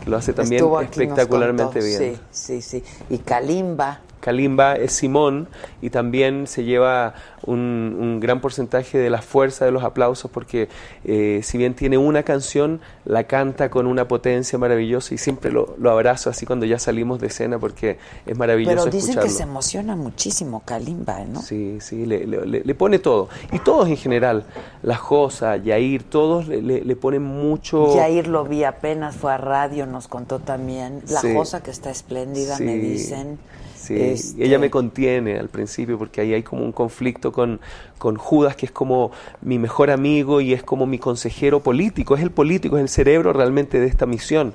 que 0.03 0.09
lo 0.09 0.15
hace 0.15 0.31
también 0.31 0.61
Estuvo 0.61 0.79
espectacularmente 0.79 1.79
contó. 1.81 1.85
bien. 1.85 2.15
Sí, 2.31 2.61
sí, 2.61 2.61
sí. 2.61 2.83
Y 3.09 3.17
Kalimba. 3.17 3.99
Kalimba 4.25 4.73
es 4.75 4.91
Simón 4.93 5.47
y 5.83 5.91
también 5.91 6.47
se 6.47 6.63
lleva 6.63 7.13
un, 7.45 7.95
un 7.99 8.19
gran 8.19 8.41
porcentaje 8.41 8.97
de 8.97 9.11
la 9.11 9.21
fuerza 9.21 9.65
de 9.65 9.71
los 9.71 9.83
aplausos 9.83 10.31
porque 10.31 10.67
eh, 11.03 11.41
si 11.43 11.59
bien 11.59 11.75
tiene 11.75 11.99
una 11.99 12.23
canción, 12.23 12.81
la 13.05 13.25
canta 13.25 13.69
con 13.69 13.85
una 13.85 14.07
potencia 14.07 14.57
maravillosa 14.57 15.13
y 15.13 15.19
siempre 15.19 15.51
lo, 15.51 15.75
lo 15.77 15.91
abrazo 15.91 16.31
así 16.31 16.47
cuando 16.47 16.65
ya 16.65 16.79
salimos 16.79 17.19
de 17.19 17.27
escena 17.27 17.59
porque 17.59 17.99
es 18.25 18.35
maravilloso 18.35 18.75
Pero 18.75 18.85
dicen 18.85 19.09
escucharlo. 19.11 19.29
que 19.29 19.29
se 19.37 19.43
emociona 19.43 19.95
muchísimo 19.95 20.63
Kalimba, 20.65 21.19
¿no? 21.25 21.43
Sí, 21.43 21.77
sí, 21.79 22.07
le, 22.07 22.25
le- 22.25 22.45
le- 22.63 22.73
pone 22.75 22.97
todo. 22.97 23.29
Y 23.51 23.59
todos 23.59 23.87
en 23.89 23.97
general, 23.97 24.43
la 24.81 24.95
Josa, 24.95 25.57
Yair, 25.57 26.01
todos 26.01 26.47
le, 26.47 26.63
le- 26.63 26.83
le 26.83 26.95
ponen 26.95 27.21
mucho... 27.21 27.93
Jair 27.95 28.27
lo 28.27 28.43
vi 28.43 28.63
apenas, 28.63 29.15
fue 29.15 29.31
a 29.31 29.37
radio, 29.37 29.85
nos 29.85 30.07
contó 30.07 30.39
también. 30.39 31.03
La 31.09 31.21
Sí. 31.21 31.31
Josa 31.33 31.61
que 31.61 31.69
está 31.69 31.91
espléndida, 31.91 32.57
me 32.57 32.75
dicen. 32.75 33.37
Sí, 33.85 33.95
Este, 34.01 34.43
ella 34.43 34.57
me 34.57 34.71
contiene 34.71 35.37
al 35.37 35.49
principio 35.49 35.99
porque 35.99 36.19
ahí 36.21 36.33
hay 36.33 36.41
como 36.41 36.63
un 36.63 36.71
conflicto 36.71 37.31
con, 37.31 37.59
con 37.99 38.15
Judas, 38.15 38.55
que 38.55 38.65
es 38.65 38.71
como 38.71 39.11
mi 39.41 39.59
mejor 39.59 39.91
amigo 39.91 40.41
y 40.41 40.53
es 40.53 40.63
como 40.63 40.87
mi 40.87 40.97
consejero 40.97 41.59
político, 41.59 42.15
es 42.15 42.23
el 42.23 42.31
político, 42.31 42.77
es 42.77 42.81
el 42.81 42.89
cerebro 42.89 43.31
realmente 43.31 43.79
de 43.79 43.85
esta 43.85 44.07
misión. 44.07 44.53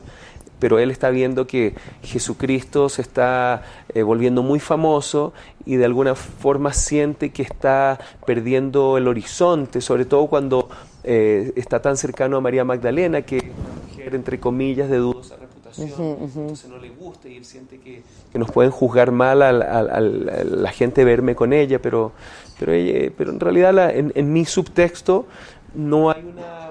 Pero 0.58 0.80
él 0.80 0.90
está 0.90 1.10
viendo 1.10 1.46
que 1.46 1.74
Jesucristo 2.02 2.88
se 2.88 3.02
está 3.02 3.62
eh, 3.94 4.02
volviendo 4.02 4.42
muy 4.42 4.58
famoso 4.58 5.32
y 5.64 5.76
de 5.76 5.84
alguna 5.84 6.16
forma 6.16 6.72
siente 6.72 7.30
que 7.30 7.42
está 7.42 8.00
perdiendo 8.26 8.98
el 8.98 9.06
horizonte, 9.06 9.80
sobre 9.80 10.06
todo 10.06 10.26
cuando 10.26 10.68
eh, 11.04 11.52
está 11.54 11.80
tan 11.80 11.96
cercano 11.96 12.36
a 12.36 12.40
María 12.40 12.64
Magdalena, 12.64 13.22
que 13.22 13.36
es 13.38 13.44
una 13.44 13.86
mujer, 13.88 14.14
entre 14.16 14.40
comillas, 14.40 14.90
de 14.90 14.96
dudosa 14.96 15.36
entonces 15.84 16.68
no 16.68 16.78
le 16.78 16.90
gusta 16.90 17.28
y 17.28 17.36
él 17.36 17.44
siente 17.44 17.78
que, 17.78 18.02
que 18.32 18.38
nos 18.38 18.50
pueden 18.50 18.70
juzgar 18.70 19.10
mal 19.12 19.42
al- 19.42 19.62
al- 19.62 19.90
al- 19.90 20.28
a 20.28 20.44
la 20.44 20.70
gente 20.72 21.04
verme 21.04 21.34
con 21.34 21.52
ella, 21.52 21.80
pero, 21.80 22.12
pero, 22.58 22.72
ella- 22.72 23.12
pero 23.16 23.30
en 23.30 23.40
realidad 23.40 23.72
la- 23.74 23.92
en, 23.92 24.12
en 24.14 24.32
mi 24.32 24.44
subtexto 24.44 25.26
no 25.74 26.10
hay 26.10 26.22
una, 26.24 26.70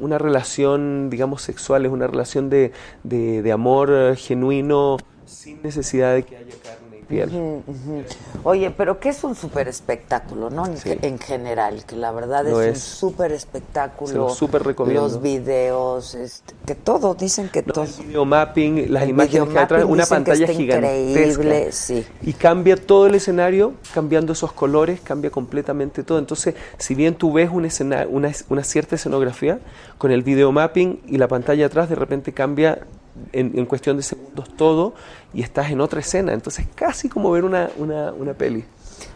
una 0.00 0.18
relación, 0.18 1.10
digamos, 1.10 1.42
sexual, 1.42 1.84
es 1.86 1.92
una 1.92 2.06
relación 2.06 2.48
de, 2.50 2.72
de- 3.02 3.42
de 3.42 3.52
amor 3.52 3.90
eh, 3.92 4.16
genuino 4.16 4.96
sin 5.26 5.60
necesidad 5.62 6.14
de 6.14 6.22
que 6.22 6.36
haya 6.36 6.54
carne 6.62 6.77
piel. 7.08 7.62
Oye, 8.44 8.70
pero 8.70 9.00
que 9.00 9.08
es 9.08 9.24
un 9.24 9.34
súper 9.34 9.68
espectáculo, 9.68 10.50
¿no? 10.50 10.66
En, 10.66 10.76
Sí. 10.76 10.90
en 11.02 11.18
general, 11.18 11.84
que 11.86 11.96
la 11.96 12.12
verdad 12.12 12.46
es, 12.46 12.54
un 12.54 12.76
súper 12.76 13.32
espectáculo. 13.32 14.08
Se 14.08 14.14
lo 14.16 14.28
súper 14.30 14.62
recomiendo. 14.62 15.02
Los 15.02 15.20
videos, 15.22 16.14
este, 16.14 16.54
que 16.66 16.74
todo, 16.74 17.14
dicen 17.14 17.48
que 17.48 17.62
todo. 17.62 17.84
El 17.84 18.06
video 18.06 18.24
mapping, 18.24 18.92
las 18.92 19.02
El 19.04 19.10
imágenes 19.10 19.40
que 19.46 19.50
videomapping 19.50 19.84
una 19.90 20.06
pantalla 20.06 20.46
gigantesca. 20.46 20.98
increíble, 21.00 21.72
sí. 21.72 22.06
Y 22.22 22.32
cambia 22.34 22.76
todo 22.76 23.06
el 23.06 23.14
escenario, 23.14 23.74
cambiando 23.94 24.32
esos 24.32 24.52
colores, 24.52 25.00
cambia 25.00 25.30
completamente 25.30 26.02
todo. 26.04 26.18
Entonces, 26.18 26.54
si 26.78 26.94
bien 26.94 27.14
tú 27.14 27.32
ves 27.32 27.50
un 27.50 27.64
escena- 27.64 28.06
una, 28.08 28.30
una 28.48 28.62
cierta 28.64 28.94
escenografía, 28.96 29.58
con 29.96 30.10
el 30.12 30.22
video 30.22 30.52
mapping 30.52 31.00
y 31.08 31.16
la 31.16 31.26
pantalla 31.28 31.66
atrás, 31.66 31.88
de 31.88 31.94
repente 31.96 32.32
cambia 32.32 32.80
en, 33.32 33.58
en 33.58 33.66
cuestión 33.66 33.96
de 33.96 34.04
segundos 34.04 34.48
todo 34.56 34.94
y 35.34 35.42
estás 35.42 35.70
en 35.70 35.80
otra 35.80 36.00
escena. 36.00 36.32
Entonces, 36.32 36.66
casi 36.74 37.08
como 37.08 37.30
ver 37.30 37.44
una, 37.44 37.70
una, 37.76 38.12
una 38.12 38.34
peli. 38.34 38.64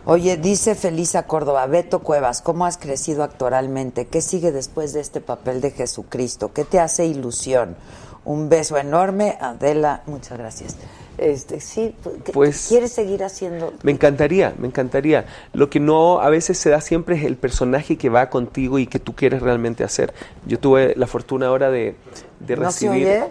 Oye, 0.05 0.37
dice 0.37 0.75
Felisa 0.75 1.27
Córdoba, 1.27 1.67
Beto 1.67 2.01
Cuevas, 2.01 2.43
¿cómo 2.43 2.67
has 2.67 2.77
crecido 2.79 3.23
actoralmente? 3.23 4.07
¿Qué 4.07 4.21
sigue 4.21 4.51
después 4.53 4.93
de 4.93 5.01
este 5.01 5.21
papel 5.21 5.61
de 5.61 5.71
Jesucristo? 5.71 6.53
¿Qué 6.53 6.65
te 6.65 6.81
hace 6.81 7.07
ilusión? 7.07 7.77
Un 8.25 8.49
beso 8.49 8.77
enorme, 8.77 9.37
Adela, 9.41 10.03
muchas 10.07 10.39
gracias. 10.39 10.77
Este, 11.19 11.61
sí, 11.61 11.95
¿qué- 12.25 12.33
Pues- 12.33 12.67
¿quieres 12.69 12.93
seguir 12.93 13.23
haciendo? 13.23 13.73
Me 13.83 13.93
encantaría, 13.93 14.55
me 14.59 14.67
encantaría. 14.69 15.27
Lo 15.53 15.69
que 15.71 15.79
no 15.79 16.21
a 16.21 16.31
veces 16.31 16.59
se 16.59 16.71
da 16.71 16.81
siempre 16.81 17.17
es 17.17 17.25
el 17.25 17.37
personaje 17.37 17.97
que 17.99 18.09
va 18.09 18.31
contigo 18.31 18.79
y 18.79 18.87
que 18.87 18.99
tú 18.99 19.15
quieres 19.15 19.43
realmente 19.43 19.85
hacer. 19.85 20.15
Yo 20.47 20.59
tuve 20.59 20.95
la 20.97 21.07
fortuna 21.07 21.49
ahora 21.49 21.71
de, 21.71 21.97
de 22.41 22.57
¿No 22.57 22.71
se 22.73 22.87
recibir 22.89 23.07
oye? 23.09 23.25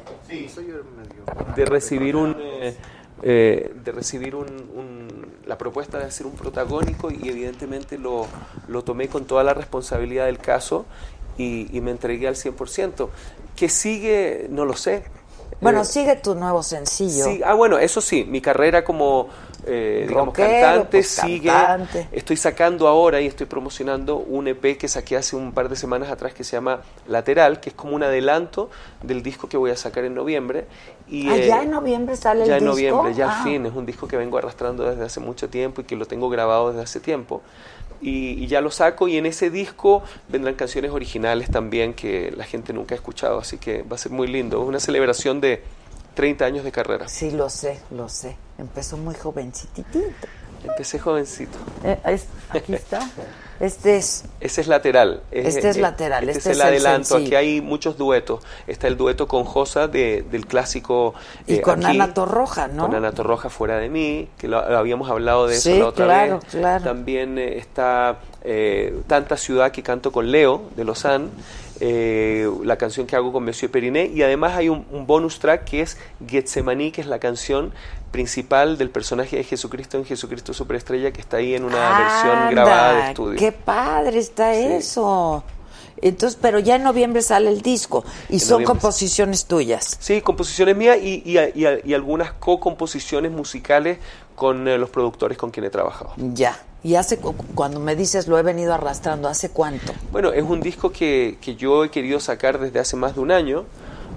De 1.56 1.66
recibir 1.66 2.16
un 2.16 2.36
eh, 2.40 2.76
eh, 3.24 3.72
de 3.84 3.92
recibir 3.92 4.36
un, 4.36 4.48
un- 4.48 5.36
la 5.46 5.58
propuesta 5.58 6.00
de 6.00 6.06
hacer 6.06 6.26
un 6.26 6.36
protagónico 6.36 7.12
y 7.12 7.30
evidentemente 7.30 7.98
lo, 7.98 8.28
lo 8.68 8.84
tomé 8.84 9.10
con 9.10 9.26
toda 9.26 9.44
la 9.44 9.54
responsabilidad 9.54 10.26
del 10.26 10.40
caso 10.40 10.86
y, 11.38 11.76
y 11.76 11.82
me 11.82 11.92
entregué 11.92 12.28
al 12.28 12.36
100%. 12.36 13.10
¿Qué 13.56 13.70
sigue? 13.70 14.48
No 14.50 14.66
lo 14.66 14.76
sé. 14.76 15.04
Bueno, 15.60 15.82
Eh, 15.82 15.86
sigue 15.86 16.16
tu 16.16 16.34
nuevo 16.36 16.64
sencillo. 16.64 17.24
Sí, 17.24 17.42
ah, 17.46 17.54
bueno, 17.54 17.78
eso 17.78 18.02
sí, 18.02 18.26
mi 18.26 18.42
carrera 18.42 18.84
como 18.84 19.28
eh, 19.66 20.06
digamos, 20.08 20.28
Rockero, 20.36 20.50
cantante 20.50 20.98
pues, 20.98 21.08
sigue. 21.08 21.50
cantante. 21.50 22.08
Estoy 22.12 22.38
sacando 22.38 22.88
ahora 22.88 23.22
y 23.22 23.28
estoy 23.28 23.46
promocionando 23.46 24.18
un 24.18 24.48
EP 24.48 24.78
que 24.78 24.88
saqué 24.88 25.18
hace 25.18 25.36
un 25.36 25.52
par 25.52 25.70
de 25.70 25.76
semanas 25.76 26.10
atrás 26.10 26.34
que 26.34 26.44
se 26.44 26.54
llama 26.54 26.82
Lateral, 27.08 27.60
que 27.60 27.70
es 27.70 27.76
como 27.76 27.96
un 27.96 28.04
adelanto 28.04 28.70
del 29.04 29.22
disco 29.24 29.48
que 29.50 29.58
voy 29.58 29.72
a 29.72 29.76
sacar 29.78 30.04
en 30.06 30.16
noviembre. 30.16 30.66
Y, 31.08 31.28
Ah, 31.30 31.38
eh, 31.38 31.48
ya 31.48 31.64
en 31.64 31.72
noviembre 31.72 32.16
sale 32.16 32.46
ya 32.46 32.58
el 32.58 32.64
en 32.64 32.70
disco. 32.72 32.72
noviembre, 32.72 33.14
ya 33.14 33.40
Ah. 33.40 33.44
fin, 33.44 33.66
es 33.66 33.74
un 33.74 33.86
disco 33.86 34.08
que 34.08 34.18
vengo 34.18 34.38
arrastrando 34.38 34.90
desde 34.90 35.04
hace 35.04 35.20
mucho 35.20 35.50
tiempo 35.50 35.82
y 35.82 35.84
que 35.84 35.96
lo 35.96 36.06
tengo 36.06 36.30
grabado 36.30 36.70
desde 36.70 36.84
hace 36.84 37.00
tiempo. 37.00 37.42
Y, 38.04 38.44
y 38.44 38.48
ya 38.48 38.62
lo 38.62 38.72
saco 38.72 39.08
y 39.08 39.18
en 39.18 39.28
ese 39.28 39.52
disco 39.52 40.02
vendrán 40.28 40.56
canciones 40.56 40.90
originales 40.92 41.52
también 41.52 41.94
que 41.94 42.34
la 42.36 42.46
gente 42.46 42.74
nunca 42.74 42.96
ha 42.96 42.98
escuchado, 42.98 43.38
así 43.38 43.60
que 43.60 43.84
va 43.84 43.96
a 43.96 44.00
ser 44.00 44.12
muy 44.12 44.26
lindo. 44.28 44.60
Es 44.60 44.68
una 44.68 44.80
celebración 44.80 45.40
de, 45.40 45.62
30 46.14 46.46
años 46.46 46.64
de 46.64 46.72
carrera. 46.72 47.08
Sí, 47.08 47.32
lo 47.32 47.50
sé, 47.50 47.80
lo 47.92 48.10
sé. 48.10 48.36
Empezó 48.58 48.98
muy 48.98 49.16
jovencititito. 49.16 50.00
Empecé 50.64 51.00
jovencito. 51.00 51.58
Eh, 51.84 51.98
es- 52.06 52.28
aquí 52.50 52.74
está. 52.76 53.00
Este 53.60 53.98
es. 53.98 54.26
Ese 54.40 54.62
es 54.62 54.68
lateral. 54.68 55.22
Este 55.32 55.70
es 55.70 55.78
lateral, 55.78 56.30
Este, 56.30 56.38
este 56.38 56.52
es 56.52 56.56
el 56.58 56.62
el 56.62 56.68
adelanto. 56.68 57.16
Aquí 57.16 57.34
hay 57.36 57.62
muchos 57.62 57.98
duetos. 57.98 58.44
Está 58.68 58.88
el 58.88 58.96
dueto 58.98 59.28
con 59.28 59.44
Josa 59.44 59.88
de- 59.88 60.24
del 60.30 60.46
clásico. 60.46 61.16
Y 61.48 61.56
eh, 61.56 61.62
con 61.62 61.84
aquí, 61.84 61.96
Ana 61.98 62.14
Torroja, 62.14 62.68
¿no? 62.68 62.86
Con 62.88 62.96
Ana 62.96 63.12
Torroja 63.12 63.50
fuera 63.50 63.78
de 63.78 63.90
mí, 63.90 64.30
que 64.38 64.48
lo, 64.48 64.58
habíamos 64.60 65.10
hablado 65.10 65.48
de 65.48 65.56
eso 65.56 65.72
la 65.76 65.88
otra 65.88 66.06
claro, 66.06 66.40
vez. 66.40 66.50
claro. 66.52 66.84
También 66.84 67.38
eh, 67.40 67.58
está 67.58 68.20
eh, 68.44 69.02
Tanta 69.08 69.38
Ciudad 69.38 69.72
que 69.72 69.82
canto 69.82 70.12
con 70.12 70.32
Leo 70.32 70.64
de 70.76 70.84
Lausanne. 70.84 71.30
Eh, 71.82 72.48
la 72.64 72.78
canción 72.78 73.08
que 73.08 73.16
hago 73.16 73.34
con 73.34 73.44
Monsieur 73.44 73.72
Periné 73.72 74.06
y 74.06 74.22
además 74.22 74.54
hay 74.56 74.70
un, 74.70 74.86
un 74.92 75.08
bonus 75.08 75.40
track 75.40 75.64
que 75.66 75.82
es 75.82 75.98
Getsemaní 76.28 76.92
que 76.92 77.02
es 77.02 77.08
la 77.08 77.18
canción 77.20 77.74
principal 78.12 78.78
del 78.78 78.90
personaje 78.92 79.38
de 79.38 79.44
Jesucristo 79.44 79.98
en 79.98 80.06
Jesucristo 80.06 80.54
Superestrella 80.54 81.12
que 81.12 81.20
está 81.22 81.38
ahí 81.38 81.56
en 81.56 81.64
una 81.64 81.98
versión 82.00 82.52
grabada 82.52 82.94
de 82.94 83.08
estudio. 83.10 83.40
Qué 83.40 83.52
padre 83.52 84.20
está 84.20 84.54
Sí. 84.54 84.60
eso. 84.64 85.44
Entonces, 86.04 86.38
pero 86.42 86.58
ya 86.60 86.76
en 86.78 86.84
noviembre 86.84 87.22
sale 87.22 87.50
el 87.50 87.62
disco 87.62 88.04
y 88.30 88.34
En 88.34 88.40
son 88.40 88.50
noviembre. 88.52 88.66
composiciones 88.66 89.46
tuyas. 89.46 89.98
Sí, 90.00 90.22
composiciones 90.22 90.76
mías 90.76 90.98
y, 91.02 91.22
y, 91.26 91.38
y- 91.40 91.82
y 91.84 91.94
algunas 91.94 92.32
co-composiciones 92.34 93.32
musicales 93.32 93.98
con 94.36 94.68
eh, 94.68 94.78
los 94.78 94.90
productores 94.90 95.38
con 95.38 95.52
quienes 95.52 95.70
he 95.70 95.72
trabajado. 95.72 96.14
Ya. 96.18 96.58
Y 96.84 96.96
hace 96.96 97.18
cu- 97.18 97.36
cuando 97.56 97.80
me 97.80 97.96
dices 97.96 98.28
lo 98.28 98.38
he 98.40 98.42
venido 98.44 98.74
arrastrando, 98.74 99.28
¿hace 99.28 99.50
cuánto? 99.50 99.94
Bueno, 100.12 100.32
es 100.34 100.44
un 100.44 100.62
disco 100.62 100.92
que, 100.92 101.38
que 101.40 101.56
yo 101.56 101.84
he 101.84 101.90
querido 101.92 102.20
sacar 102.20 102.60
desde 102.60 102.80
hace 102.80 102.96
más 102.96 103.14
de 103.16 103.22
un 103.22 103.32
año. 103.32 103.66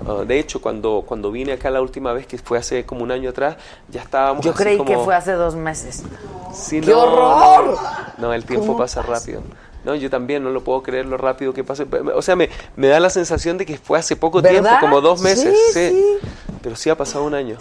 Ah, 0.09 0.25
de 0.27 0.39
hecho, 0.39 0.61
cuando, 0.61 1.05
cuando 1.07 1.31
vine 1.31 1.53
acá 1.53 1.71
la 1.71 1.81
última 1.83 2.13
vez, 2.13 2.27
que 2.27 2.37
fue 2.39 2.59
hace 2.59 2.85
como 2.85 3.03
un 3.05 3.11
año 3.13 3.31
atrás, 3.31 3.57
ya 3.91 4.03
estábamos 4.03 4.45
Yo 4.45 4.53
así 4.53 4.63
creí 4.63 4.79
como- 4.79 4.91
que 4.91 4.97
fue 4.99 5.15
hace 5.15 5.33
dos 5.33 5.55
meses. 5.57 6.03
Sí, 6.55 6.81
¡Qué 6.81 6.93
horror! 6.95 7.77
No, 8.19 8.33
el 8.33 8.45
tiempo 8.45 8.67
¿Cómo 8.67 8.79
pasa 8.79 9.03
pasa? 9.03 9.13
rápido. 9.21 9.43
No, 9.85 9.95
yo 9.95 10.09
también 10.09 10.43
no 10.43 10.49
lo 10.51 10.65
puedo 10.65 10.83
creer 10.83 11.05
lo 11.05 11.19
rápido 11.19 11.53
que 11.53 11.63
pasa. 11.65 11.85
O 12.15 12.23
sea, 12.23 12.35
me, 12.37 12.49
me 12.77 12.89
da 12.89 12.99
la 13.01 13.11
sensación 13.11 13.59
de 13.59 13.67
que 13.67 13.77
fue 13.77 13.99
hace 13.99 14.17
poco 14.17 14.41
¿Verdad? 14.41 14.63
tiempo, 14.63 14.81
como 14.81 15.01
dos 15.03 15.21
meses. 15.21 15.55
Sí, 15.75 15.91
sí. 15.91 16.05
Pero 16.63 16.75
sí 16.77 16.89
ha 16.89 16.97
pasado 16.97 17.25
un 17.25 17.35
año. 17.35 17.59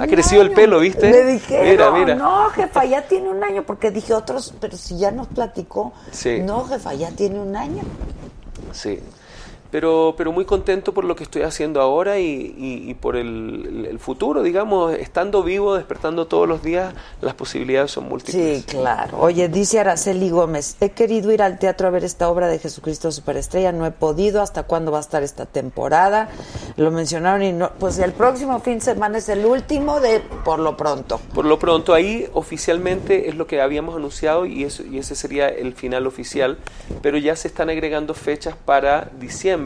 Ha 0.00 0.06
crecido 0.06 0.42
el 0.42 0.52
pelo, 0.52 0.80
¿viste? 0.80 1.10
Me 1.10 1.32
dijeron, 1.32 1.68
mira, 1.68 1.90
mira. 1.90 2.14
no, 2.14 2.50
jefa, 2.50 2.84
ya 2.84 3.02
tiene 3.02 3.30
un 3.30 3.42
año, 3.42 3.64
porque 3.64 3.90
dije 3.90 4.14
otros, 4.14 4.54
pero 4.60 4.76
si 4.76 4.98
ya 4.98 5.10
nos 5.10 5.28
platicó. 5.28 5.92
Sí. 6.10 6.40
No, 6.40 6.64
jefa, 6.64 6.94
ya 6.94 7.10
tiene 7.10 7.38
un 7.38 7.56
año. 7.56 7.82
Sí. 8.72 9.00
Pero, 9.74 10.14
pero 10.16 10.30
muy 10.30 10.44
contento 10.44 10.94
por 10.94 11.02
lo 11.04 11.16
que 11.16 11.24
estoy 11.24 11.42
haciendo 11.42 11.80
ahora 11.80 12.20
y, 12.20 12.54
y- 12.56 12.90
y 12.90 12.94
por 12.94 13.16
el, 13.16 13.88
el 13.90 13.98
futuro, 13.98 14.40
digamos, 14.44 14.92
estando 14.94 15.42
vivo, 15.42 15.74
despertando 15.74 16.28
todos 16.28 16.46
los 16.46 16.62
días, 16.62 16.94
las 17.20 17.34
posibilidades 17.34 17.90
son 17.90 18.08
múltiples. 18.08 18.58
Sí, 18.58 18.64
claro. 18.68 19.18
Oye, 19.18 19.48
dice 19.48 19.80
Araceli 19.80 20.30
Gómez, 20.30 20.76
he 20.80 20.90
querido 20.90 21.32
ir 21.32 21.42
al 21.42 21.58
teatro 21.58 21.88
a 21.88 21.90
ver 21.90 22.04
esta 22.04 22.28
obra 22.30 22.46
de 22.46 22.60
Jesucristo 22.60 23.10
Superestrella, 23.10 23.72
no 23.72 23.84
he 23.84 23.90
podido, 23.90 24.42
¿hasta 24.42 24.62
cuándo 24.62 24.92
va 24.92 24.98
a 24.98 25.00
estar 25.00 25.24
esta 25.24 25.44
temporada? 25.44 26.28
Lo 26.76 26.92
mencionaron 26.92 27.42
y 27.42 27.50
no, 27.52 27.72
pues 27.80 27.98
el 27.98 28.12
próximo 28.12 28.60
fin 28.60 28.74
de 28.74 28.80
semana 28.82 29.18
es 29.18 29.28
el 29.28 29.44
último 29.44 29.98
de 29.98 30.20
por 30.44 30.60
lo 30.60 30.76
pronto. 30.76 31.18
Por 31.34 31.46
lo 31.46 31.58
pronto, 31.58 31.94
ahí 31.94 32.28
oficialmente 32.32 33.28
es 33.28 33.34
lo 33.34 33.48
que 33.48 33.60
habíamos 33.60 33.96
anunciado 33.96 34.46
y, 34.46 34.62
eso, 34.62 34.84
y 34.84 34.98
ese 34.98 35.16
sería 35.16 35.48
el 35.48 35.74
final 35.74 36.06
oficial, 36.06 36.58
pero 37.02 37.18
ya 37.18 37.34
se 37.34 37.48
están 37.48 37.70
agregando 37.70 38.14
fechas 38.14 38.54
para 38.64 39.10
diciembre 39.18 39.63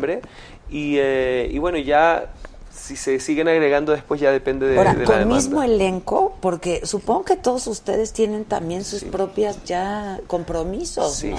y, 0.71 0.97
eh, 0.99 1.49
y 1.51 1.59
bueno, 1.59 1.79
ya 1.79 2.31
si 2.73 2.97
se 2.97 3.19
siguen 3.21 3.49
agregando 3.49 3.93
después 3.93 4.21
ya 4.21 4.31
depende 4.31 4.67
de, 4.67 4.79
Ahora, 4.79 4.93
de 4.95 5.01
la 5.01 5.05
con 5.05 5.15
demanda. 5.19 5.35
mismo 5.35 5.63
elenco, 5.63 6.37
porque 6.41 6.87
supongo 6.87 7.25
que 7.25 7.37
todos 7.37 7.67
ustedes 7.67 8.13
tienen 8.13 8.45
también 8.45 8.85
sus 8.85 9.05
propias 9.05 9.65
ya 9.65 10.21
compromisos. 10.27 11.15
Sí, 11.17 11.31
¿no? 11.31 11.37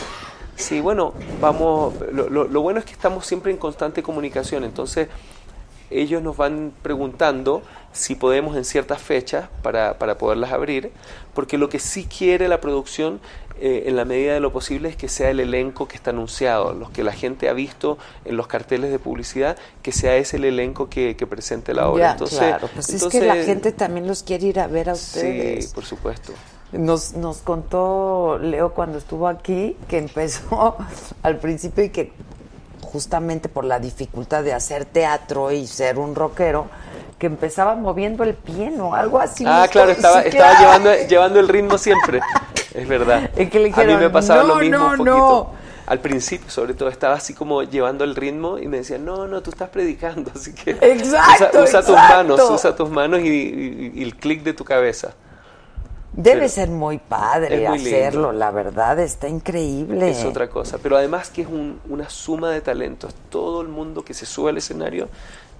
sí, 0.56 0.82
bueno, 0.82 1.14
vamos, 1.42 1.94
lo, 2.12 2.30
lo- 2.30 2.44
lo 2.48 2.62
bueno 2.62 2.80
es 2.80 2.86
que 2.86 2.92
estamos 2.92 3.26
siempre 3.26 3.52
en 3.52 3.58
constante 3.58 4.04
comunicación, 4.04 4.64
entonces 4.66 5.08
ellos 5.92 6.22
nos 6.22 6.38
van 6.38 6.72
preguntando 6.82 7.62
si 7.92 8.16
podemos 8.16 8.56
en 8.56 8.66
ciertas 8.66 9.02
fechas 9.02 9.50
para, 9.64 9.98
para 9.98 10.18
poderlas 10.18 10.52
abrir, 10.52 10.92
porque 11.34 11.58
lo 11.58 11.70
que 11.70 11.80
sí 11.80 12.06
quiere 12.06 12.48
la 12.48 12.62
producción 12.62 13.20
eh, 13.62 13.84
en 13.88 13.98
la 13.98 14.06
medida 14.06 14.34
de 14.34 14.40
lo 14.40 14.54
posible 14.54 14.88
es 14.88 14.96
que 14.96 15.10
sea 15.10 15.32
el 15.32 15.40
elenco 15.42 15.88
que 15.88 15.98
está 15.98 16.12
anunciado, 16.12 16.74
los 16.74 16.92
que 16.92 17.04
la 17.04 17.12
gente 17.12 17.50
ha 17.50 17.54
visto 17.54 17.98
en 18.24 18.38
los 18.38 18.48
carteles 18.48 18.90
de 18.92 19.00
publicidad, 19.00 19.58
que 19.82 19.92
sea 19.92 20.16
ese 20.16 20.38
el 20.38 20.46
elenco 20.46 20.88
que, 20.90 21.18
que 21.18 21.28
presente 21.28 21.74
la 21.74 21.90
obra. 21.90 22.06
Ya, 22.06 22.12
entonces, 22.14 22.40
claro, 22.40 22.70
pues 22.74 22.90
es 22.90 23.04
que 23.06 23.20
la 23.22 23.36
gente 23.36 23.72
también 23.74 24.08
los 24.08 24.24
quiere 24.24 24.48
ir 24.48 24.60
a 24.62 24.68
ver 24.68 24.90
a 24.90 24.96
Sí, 24.96 25.18
ustedes. 25.18 25.74
por 25.74 25.84
supuesto. 25.84 26.32
Nos, 26.72 27.14
nos 27.14 27.40
contó 27.40 28.38
Leo 28.42 28.74
cuando 28.74 28.98
estuvo 29.00 29.28
aquí 29.28 29.76
que 29.90 29.98
empezó 29.98 30.78
al 31.24 31.38
principio 31.40 31.84
y 31.84 31.90
que 31.90 32.14
justamente 32.92 33.50
por 33.50 33.66
la 33.66 33.80
dificultad 33.80 34.44
de 34.44 34.54
hacer 34.54 34.86
teatro 34.86 35.52
y 35.52 35.68
ser 35.68 36.00
un 36.00 36.16
rockero, 36.16 36.68
que 37.20 37.28
empezaba 37.28 37.76
moviendo 37.76 38.24
el 38.24 38.34
pie, 38.34 38.72
¿no? 38.72 38.96
Algo 38.96 39.20
así. 39.20 39.44
Ah, 39.48 39.68
claro, 39.70 39.92
estaba, 39.92 40.22
estaba 40.22 40.60
llevando, 40.60 40.90
llevando 41.08 41.40
el 41.40 41.48
ritmo 41.48 41.78
siempre. 41.78 42.20
Es 42.74 42.88
verdad. 42.88 43.30
Y 43.38 43.46
que 43.48 43.60
le 43.60 43.72
a 43.74 43.84
mí 43.84 43.96
me 43.96 44.10
pasaba 44.10 44.44
lo 44.44 44.56
"No, 44.56 44.62
mismo 44.62 44.78
no, 44.78 44.86
un 44.86 44.98
poquito. 44.98 45.52
no". 45.54 45.70
Al 45.88 46.00
principio, 46.00 46.50
sobre 46.52 46.76
todo, 46.76 46.90
estaba 46.90 47.16
así 47.16 47.34
como 47.34 47.64
llevando 47.64 48.04
el 48.04 48.16
ritmo 48.16 48.60
y 48.60 48.68
me 48.68 48.78
decían, 48.78 49.04
no, 49.06 49.28
no, 49.28 49.42
tú 49.42 49.50
estás 49.50 49.70
predicando, 49.70 50.32
así 50.36 50.54
que 50.54 50.72
Exacto, 50.82 51.64
usa, 51.64 51.64
usa 51.64 51.82
tus 51.84 51.96
manos, 51.96 52.50
usa 52.50 52.76
tus 52.76 52.90
manos 52.90 53.20
y, 53.22 53.28
y- 53.28 53.92
y 53.96 54.04
el 54.04 54.16
clic 54.16 54.44
de 54.44 54.54
tu 54.54 54.64
cabeza. 54.64 55.14
Debe 56.14 56.38
Pero 56.38 56.50
ser 56.50 56.70
muy 56.70 56.98
padre 56.98 57.58
lindo. 57.58 57.74
hacerlo, 57.74 58.32
la 58.32 58.52
verdad, 58.52 59.00
está 59.00 59.28
increíble. 59.30 60.10
Es 60.10 60.26
otra 60.26 60.50
cosa. 60.50 60.78
Pero 60.82 60.98
además 60.98 61.30
que 61.30 61.44
es 61.44 61.48
un- 61.48 61.80
una 61.88 62.10
suma 62.10 62.50
de 62.50 62.62
talentos. 62.62 63.14
Todo 63.30 63.62
el 63.62 63.68
mundo 63.68 64.04
que 64.04 64.14
se 64.14 64.26
sube 64.26 64.50
al 64.50 64.58
escenario 64.58 65.08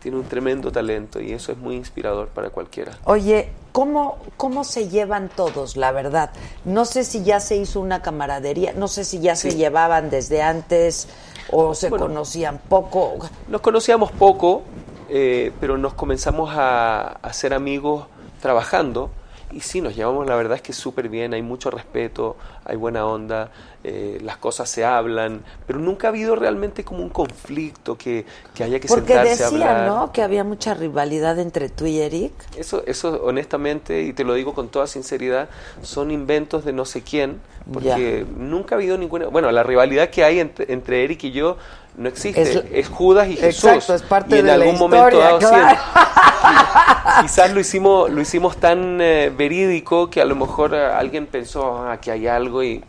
tiene 0.02 0.18
un 0.18 0.24
tremendo 0.24 0.72
talento 0.72 1.20
y 1.22 1.34
eso 1.34 1.52
es 1.52 1.58
muy 1.58 1.76
inspirador 1.76 2.30
para 2.30 2.50
cualquiera. 2.50 2.98
Oye, 3.04 3.50
¿cómo, 3.74 4.18
¿cómo 4.38 4.64
se 4.64 4.88
llevan 4.90 5.30
todos, 5.30 5.78
la 5.78 5.92
verdad? 5.92 6.32
No 6.66 6.86
sé 6.86 7.04
si 7.04 7.24
ya 7.24 7.40
se 7.40 7.56
hizo 7.58 7.80
una 7.80 8.02
camaradería, 8.02 8.74
no 8.74 8.88
sé 8.88 9.04
si 9.06 9.20
ya 9.20 9.36
se 9.36 9.56
llevaban 9.56 10.10
desde 10.10 10.42
antes 10.42 11.10
o 11.52 11.76
se 11.76 11.90
Bueno. 11.90 12.08
conocían 12.08 12.60
poco. 12.70 13.18
Nos 13.50 13.62
conocíamos 13.62 14.12
poco, 14.14 14.64
eh, 15.10 15.52
pero 15.60 15.78
nos 15.78 15.94
comenzamos 15.94 16.50
a, 16.54 17.02
a 17.22 17.34
ser 17.34 17.54
amigos 17.54 18.08
trabajando. 18.42 19.12
Y 19.52 19.62
sí, 19.62 19.82
nos 19.82 19.96
llevamos, 19.96 20.28
la 20.28 20.36
verdad 20.36 20.58
es 20.58 20.62
que 20.62 20.74
súper 20.74 21.10
bien, 21.10 21.34
hay 21.34 21.42
mucho 21.42 21.72
respeto, 21.72 22.38
hay 22.70 22.76
buena 22.76 23.06
onda, 23.06 23.52
eh, 23.84 24.20
las 24.22 24.38
cosas 24.38 24.70
se 24.70 24.86
hablan, 24.86 25.42
pero 25.66 25.80
nunca 25.80 26.08
ha 26.08 26.10
habido 26.10 26.36
realmente 26.36 26.84
como 26.84 27.02
un 27.02 27.10
conflicto 27.10 27.98
que, 27.98 28.26
que 28.54 28.64
haya 28.64 28.80
que 28.80 28.88
Porque 28.88 29.14
sentarse 29.14 29.44
a 29.44 29.48
hablar. 29.48 29.88
¿no? 29.88 30.12
Que 30.12 30.22
había 30.22 30.44
mucha 30.44 30.74
rivalidad 30.74 31.40
entre 31.40 31.70
tú 31.70 31.86
y 31.86 32.00
Eric. 32.00 32.32
Eso, 32.58 32.84
eso 32.86 33.22
honestamente, 33.24 34.04
y 34.04 34.14
te 34.14 34.24
lo 34.24 34.34
digo 34.36 34.54
con 34.54 34.70
toda 34.70 34.86
sinceridad, 34.86 35.50
son 35.82 36.12
inventos 36.12 36.64
de 36.64 36.74
no 36.74 36.86
sé 36.86 37.02
quién, 37.02 37.42
porque 37.72 38.26
nunca 38.38 38.76
ha 38.76 38.78
habido 38.78 38.98
ninguna... 38.98 39.28
Bueno, 39.28 39.52
la 39.52 39.64
rivalidad 39.64 40.10
que 40.10 40.24
hay 40.24 40.40
entre, 40.40 40.72
entre 40.72 41.04
Eric 41.04 41.24
y 41.24 41.32
yo 41.32 41.58
no 41.98 42.08
existe, 42.08 42.42
Es 42.42 42.56
es, 42.72 42.90
la- 42.90 42.96
Judas 42.96 43.28
y 43.28 43.36
Jesús. 43.36 43.66
Exacto, 43.66 43.94
es 43.96 44.02
parte 44.04 44.36
y 44.36 44.40
en 44.40 44.46
de 44.46 44.58
la 44.58 44.64
algún 44.64 44.80
momento 44.80 45.08
historia, 45.08 45.26
dado 45.26 45.40
claro. 45.40 45.78
sí. 45.78 46.00
Quizás 47.22 47.54
lo 47.54 47.60
hicimos, 47.60 48.10
lo 48.10 48.22
hicimos 48.22 48.58
tan 48.58 49.02
eh, 49.02 49.32
verídico 49.36 50.10
que 50.10 50.22
a 50.22 50.26
lo 50.26 50.36
mejor 50.36 50.74
eh, 50.74 50.86
alguien 50.86 51.28
pensó 51.28 51.84
ah, 51.86 52.00
que 52.00 52.12
hay 52.12 52.28
algo 52.28 52.59
y 52.64 52.84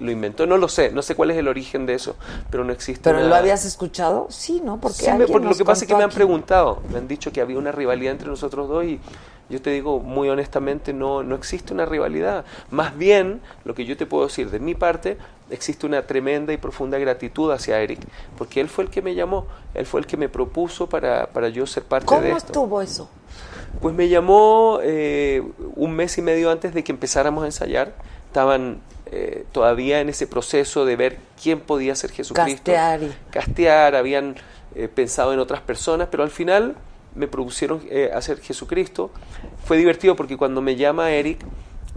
lo 0.00 0.10
inventó. 0.10 0.46
No 0.46 0.56
lo 0.56 0.68
sé, 0.68 0.90
no 0.92 1.02
sé 1.02 1.14
cuál 1.14 1.30
es 1.30 1.36
el 1.36 1.48
origen 1.48 1.86
de 1.86 1.94
eso, 1.94 2.16
pero 2.50 2.64
no 2.64 2.72
existe 2.72 3.10
¿Pero 3.10 3.26
lo 3.26 3.34
habías 3.34 3.64
escuchado? 3.64 4.26
Sí, 4.30 4.60
¿no? 4.64 4.80
Porque 4.80 4.94
Sí, 4.94 5.10
me- 5.12 5.26
lo 5.26 5.54
que 5.56 5.64
pasa 5.64 5.84
es 5.84 5.88
que 5.88 5.94
me 5.96 6.04
han 6.04 6.10
aquí. 6.10 6.16
preguntado, 6.16 6.80
me 6.92 6.98
han 6.98 7.08
dicho 7.08 7.32
que 7.32 7.40
había 7.40 7.58
una 7.58 7.72
rivalidad 7.72 8.12
entre 8.12 8.28
nosotros 8.28 8.68
dos 8.68 8.84
y 8.84 9.00
yo 9.50 9.62
te 9.62 9.70
digo 9.70 9.98
muy 9.98 10.28
honestamente, 10.28 10.92
no, 10.92 11.22
no 11.22 11.34
existe 11.34 11.72
una 11.72 11.86
rivalidad. 11.86 12.44
Más 12.70 12.96
bien, 12.96 13.40
lo 13.64 13.74
que 13.74 13.86
yo 13.86 13.96
te 13.96 14.04
puedo 14.04 14.26
decir 14.26 14.50
de 14.50 14.60
mi 14.60 14.74
parte, 14.74 15.16
existe 15.50 15.86
una 15.86 16.02
tremenda 16.02 16.52
y 16.52 16.58
profunda 16.58 16.98
gratitud 16.98 17.50
hacia 17.50 17.80
Eric, 17.80 18.00
porque 18.36 18.60
él 18.60 18.68
fue 18.68 18.84
el 18.84 18.90
que 18.90 19.00
me 19.00 19.14
llamó, 19.14 19.46
él 19.74 19.86
fue 19.86 20.00
el 20.00 20.06
que 20.06 20.18
me 20.18 20.28
propuso 20.28 20.86
para, 20.88 21.28
para 21.28 21.48
yo 21.48 21.66
ser 21.66 21.82
parte 21.84 22.14
de 22.14 22.20
¿Cómo 22.20 22.36
esto. 22.36 22.48
estuvo 22.52 22.82
eso? 22.82 23.08
Pues 23.80 23.94
me 23.94 24.08
llamó 24.10 24.80
eh, 24.82 25.42
un 25.76 25.92
mes 25.92 26.18
y 26.18 26.22
medio 26.22 26.50
antes 26.50 26.74
de 26.74 26.84
que 26.84 26.92
empezáramos 26.92 27.42
a 27.44 27.46
ensayar. 27.46 27.94
Estaban 28.26 28.80
eh, 29.12 29.44
todavía 29.52 30.00
en 30.00 30.08
ese 30.08 30.26
proceso 30.26 30.84
de 30.84 30.96
ver 30.96 31.18
quién 31.42 31.60
podía 31.60 31.94
ser 31.94 32.10
Jesucristo. 32.12 32.72
Castear 32.72 33.00
Castear, 33.30 33.94
habían 33.96 34.36
eh, 34.74 34.88
pensado 34.88 35.32
en 35.32 35.38
otras 35.38 35.60
personas, 35.60 36.08
pero 36.10 36.22
al 36.22 36.30
final 36.30 36.76
me 37.14 37.26
propusieron 37.26 37.82
eh, 37.90 38.10
hacer 38.14 38.40
Jesucristo. 38.40 39.10
Fue 39.64 39.76
divertido 39.76 40.14
porque 40.16 40.36
cuando 40.36 40.60
me 40.60 40.76
llama 40.76 41.10
Eric, 41.10 41.40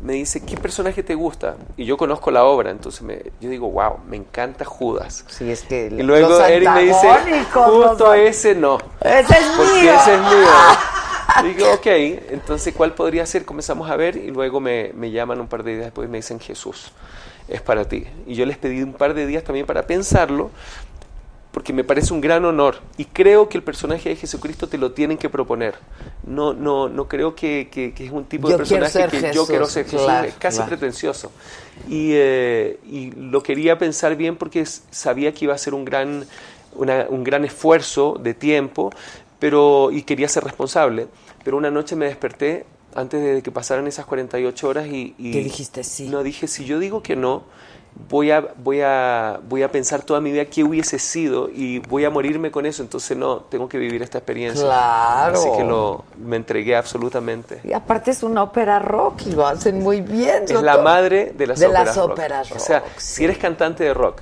me 0.01 0.13
dice, 0.13 0.43
¿qué 0.43 0.57
personaje 0.57 1.03
te 1.03 1.13
gusta? 1.13 1.57
Y 1.77 1.85
yo 1.85 1.95
conozco 1.95 2.31
la 2.31 2.43
obra, 2.43 2.71
entonces 2.71 3.03
me, 3.03 3.21
yo 3.39 3.49
digo, 3.51 3.69
wow, 3.69 3.99
me 4.07 4.17
encanta 4.17 4.65
Judas. 4.65 5.25
Sí, 5.27 5.51
es 5.51 5.61
que 5.61 5.87
Y 5.95 6.01
luego 6.01 6.43
Eric 6.43 6.69
me 6.71 6.83
dice, 6.85 7.07
justo 7.53 8.05
los- 8.07 8.15
ese 8.17 8.55
no. 8.55 8.79
Ese 8.99 9.33
es 9.33 9.45
Porque 9.55 9.81
mío. 9.81 9.93
ese 9.93 10.13
es 10.15 10.19
mío. 10.21 10.47
Digo, 11.43 11.71
ok, 11.73 11.87
entonces 12.31 12.73
¿cuál 12.75 12.93
podría 12.93 13.25
ser? 13.25 13.45
Comenzamos 13.45 13.89
a 13.89 13.95
ver 13.95 14.15
y 14.17 14.31
luego 14.31 14.59
me, 14.59 14.91
me 14.95 15.11
llaman 15.11 15.39
un 15.39 15.47
par 15.47 15.63
de 15.63 15.71
días 15.73 15.85
después 15.85 16.07
y 16.07 16.11
me 16.11 16.17
dicen 16.19 16.39
Jesús, 16.39 16.91
es 17.47 17.61
para 17.61 17.85
ti. 17.87 18.05
Y 18.27 18.35
yo 18.35 18.45
les 18.45 18.57
pedí 18.57 18.81
un 18.83 18.93
par 18.93 19.13
de 19.13 19.25
días 19.25 19.43
también 19.43 19.65
para 19.65 19.87
pensarlo, 19.87 20.51
porque 21.51 21.73
me 21.73 21.83
parece 21.83 22.13
un 22.13 22.21
gran 22.21 22.45
honor 22.45 22.77
y 22.97 23.05
creo 23.05 23.49
que 23.49 23.57
el 23.57 23.63
personaje 23.63 24.09
de 24.09 24.15
Jesucristo 24.15 24.67
te 24.67 24.77
lo 24.77 24.91
tienen 24.93 25.17
que 25.17 25.29
proponer. 25.29 25.75
No, 26.25 26.53
no, 26.53 26.87
no 26.87 27.07
creo 27.09 27.35
que, 27.35 27.67
que- 27.71 27.93
que 27.93 28.05
es 28.05 28.11
un 28.11 28.23
tipo 28.25 28.47
Yo 28.47 28.53
de 28.53 28.57
personaje 28.59 29.05
que 29.07 29.33
yo 29.33 29.45
quiero 29.45 29.67
ser 29.67 29.85
Jesús, 29.85 30.01
claro, 30.05 30.27
es 30.27 30.33
casi 30.35 30.57
claro. 30.57 30.69
pretencioso. 30.69 31.31
Y, 31.89 32.11
eh, 32.13 32.79
y 32.89 33.11
lo 33.11 33.41
quería 33.43 33.77
pensar 33.77 34.15
bien 34.15 34.37
porque 34.37 34.65
sabía 34.65 35.33
que 35.33 35.45
iba 35.45 35.53
a 35.53 35.57
ser 35.57 35.73
un 35.73 35.83
gran, 35.83 36.25
una- 36.73 37.07
un 37.09 37.23
gran 37.25 37.43
esfuerzo 37.43 38.17
de 38.17 38.33
tiempo 38.33 38.91
pero, 39.41 39.89
y 39.91 40.03
quería 40.03 40.27
ser 40.27 40.43
responsable. 40.43 41.07
Pero 41.43 41.57
una 41.57 41.71
noche 41.71 41.95
me 41.95 42.05
desperté 42.05 42.63
antes 42.93 43.19
de 43.19 43.41
que 43.41 43.49
pasaran 43.49 43.87
esas 43.87 44.05
48 44.05 44.69
horas 44.69 44.85
y... 44.85 45.15
y 45.17 45.31
¿Qué 45.31 45.43
dijiste? 45.43 45.83
Sí. 45.83 46.09
No, 46.09 46.21
dije, 46.21 46.47
si 46.47 46.63
yo 46.63 46.77
digo 46.77 47.01
que 47.01 47.15
no, 47.15 47.45
voy 48.07 48.29
a, 48.29 48.53
voy, 48.57 48.81
a, 48.81 49.39
voy 49.49 49.63
a 49.63 49.71
pensar 49.71 50.03
toda 50.03 50.21
mi 50.21 50.31
vida 50.31 50.45
qué 50.45 50.63
hubiese 50.63 50.99
sido 50.99 51.49
y 51.49 51.79
voy 51.79 52.05
a 52.05 52.11
morirme 52.11 52.51
con 52.51 52.67
eso, 52.67 52.83
entonces 52.83 53.17
no, 53.17 53.37
tengo 53.37 53.67
que 53.67 53.79
vivir 53.79 54.03
esta 54.03 54.19
experiencia. 54.19 54.63
Claro. 54.63 55.39
Así 55.39 55.49
que 55.57 55.63
lo, 55.63 56.05
me 56.23 56.35
entregué 56.35 56.75
absolutamente. 56.75 57.61
Y 57.63 57.73
aparte 57.73 58.11
es 58.11 58.21
una 58.21 58.43
ópera 58.43 58.77
rock 58.77 59.23
y 59.25 59.31
lo 59.31 59.47
hacen 59.47 59.79
muy 59.79 60.01
bien. 60.01 60.43
Es 60.43 60.61
la 60.61 60.77
madre 60.77 61.33
de 61.35 61.47
las 61.47 61.59
de 61.59 61.65
óperas 61.65 61.85
las 61.87 61.97
rock. 61.97 62.11
óperas 62.11 62.51
O 62.51 62.59
sea, 62.59 62.81
rock, 62.81 62.89
si 62.97 63.23
eres 63.23 63.39
cantante 63.39 63.85
de 63.85 63.95
rock, 63.95 64.21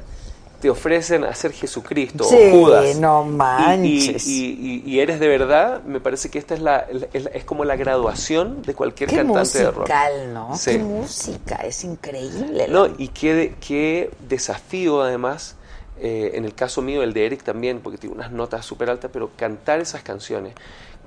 te 0.61 0.69
ofrecen 0.69 1.23
hacer 1.23 1.53
Jesucristo 1.53 2.23
Sí, 2.25 2.35
o 2.35 2.51
Judas. 2.51 2.97
no 2.97 3.25
y- 3.25 3.29
manches. 3.31 4.27
Y, 4.27 4.81
y- 4.85 4.89
y 4.89 4.99
eres 4.99 5.19
de 5.19 5.27
verdad, 5.27 5.83
me 5.83 5.99
parece 6.01 6.29
que 6.29 6.37
esta 6.39 6.53
es 6.53 6.59
la 6.61 6.85
es, 7.13 7.27
es 7.33 7.43
como 7.45 7.63
la 7.65 7.75
graduación 7.77 8.61
de 8.63 8.73
cualquier 8.73 9.09
Qué 9.09 9.15
cantante 9.17 9.57
de 9.59 9.65
rock. 9.71 9.77
musical, 9.79 10.33
¿no? 10.33 10.55
Sí. 10.57 10.71
Qué 10.71 10.77
música, 10.79 11.55
es 11.57 11.83
increíble. 11.83 12.67
No, 12.67 12.87
la- 12.87 12.93
y 12.97 13.07
qué, 13.09 13.55
qué 13.65 14.11
desafío 14.27 15.01
además, 15.01 15.55
eh, 16.01 16.31
en 16.35 16.45
el 16.45 16.53
caso 16.55 16.81
mío, 16.81 17.03
el 17.03 17.13
de 17.13 17.25
Eric 17.25 17.43
también, 17.43 17.79
porque 17.79 17.97
tiene 17.97 18.15
unas 18.15 18.31
notas 18.31 18.65
súper 18.65 18.89
altas, 18.89 19.11
pero 19.13 19.31
cantar 19.37 19.79
esas 19.79 20.01
canciones, 20.03 20.53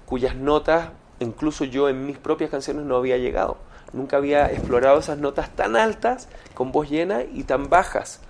cuyas 0.06 0.34
notas, 0.36 0.88
incluso 1.20 1.64
yo 1.64 1.88
en 1.88 2.06
mis 2.06 2.18
propias 2.18 2.50
canciones 2.50 2.84
no 2.84 2.96
había 2.96 3.16
llegado. 3.18 3.56
Nunca 3.92 4.16
había 4.16 4.50
explorado 4.50 4.98
esas 5.00 5.18
notas 5.18 5.54
tan 5.54 5.76
altas, 5.76 6.28
con 6.54 6.72
voz 6.72 6.88
llena 6.88 7.22
y 7.22 7.44
tan 7.44 7.68
bajas. 7.68 8.20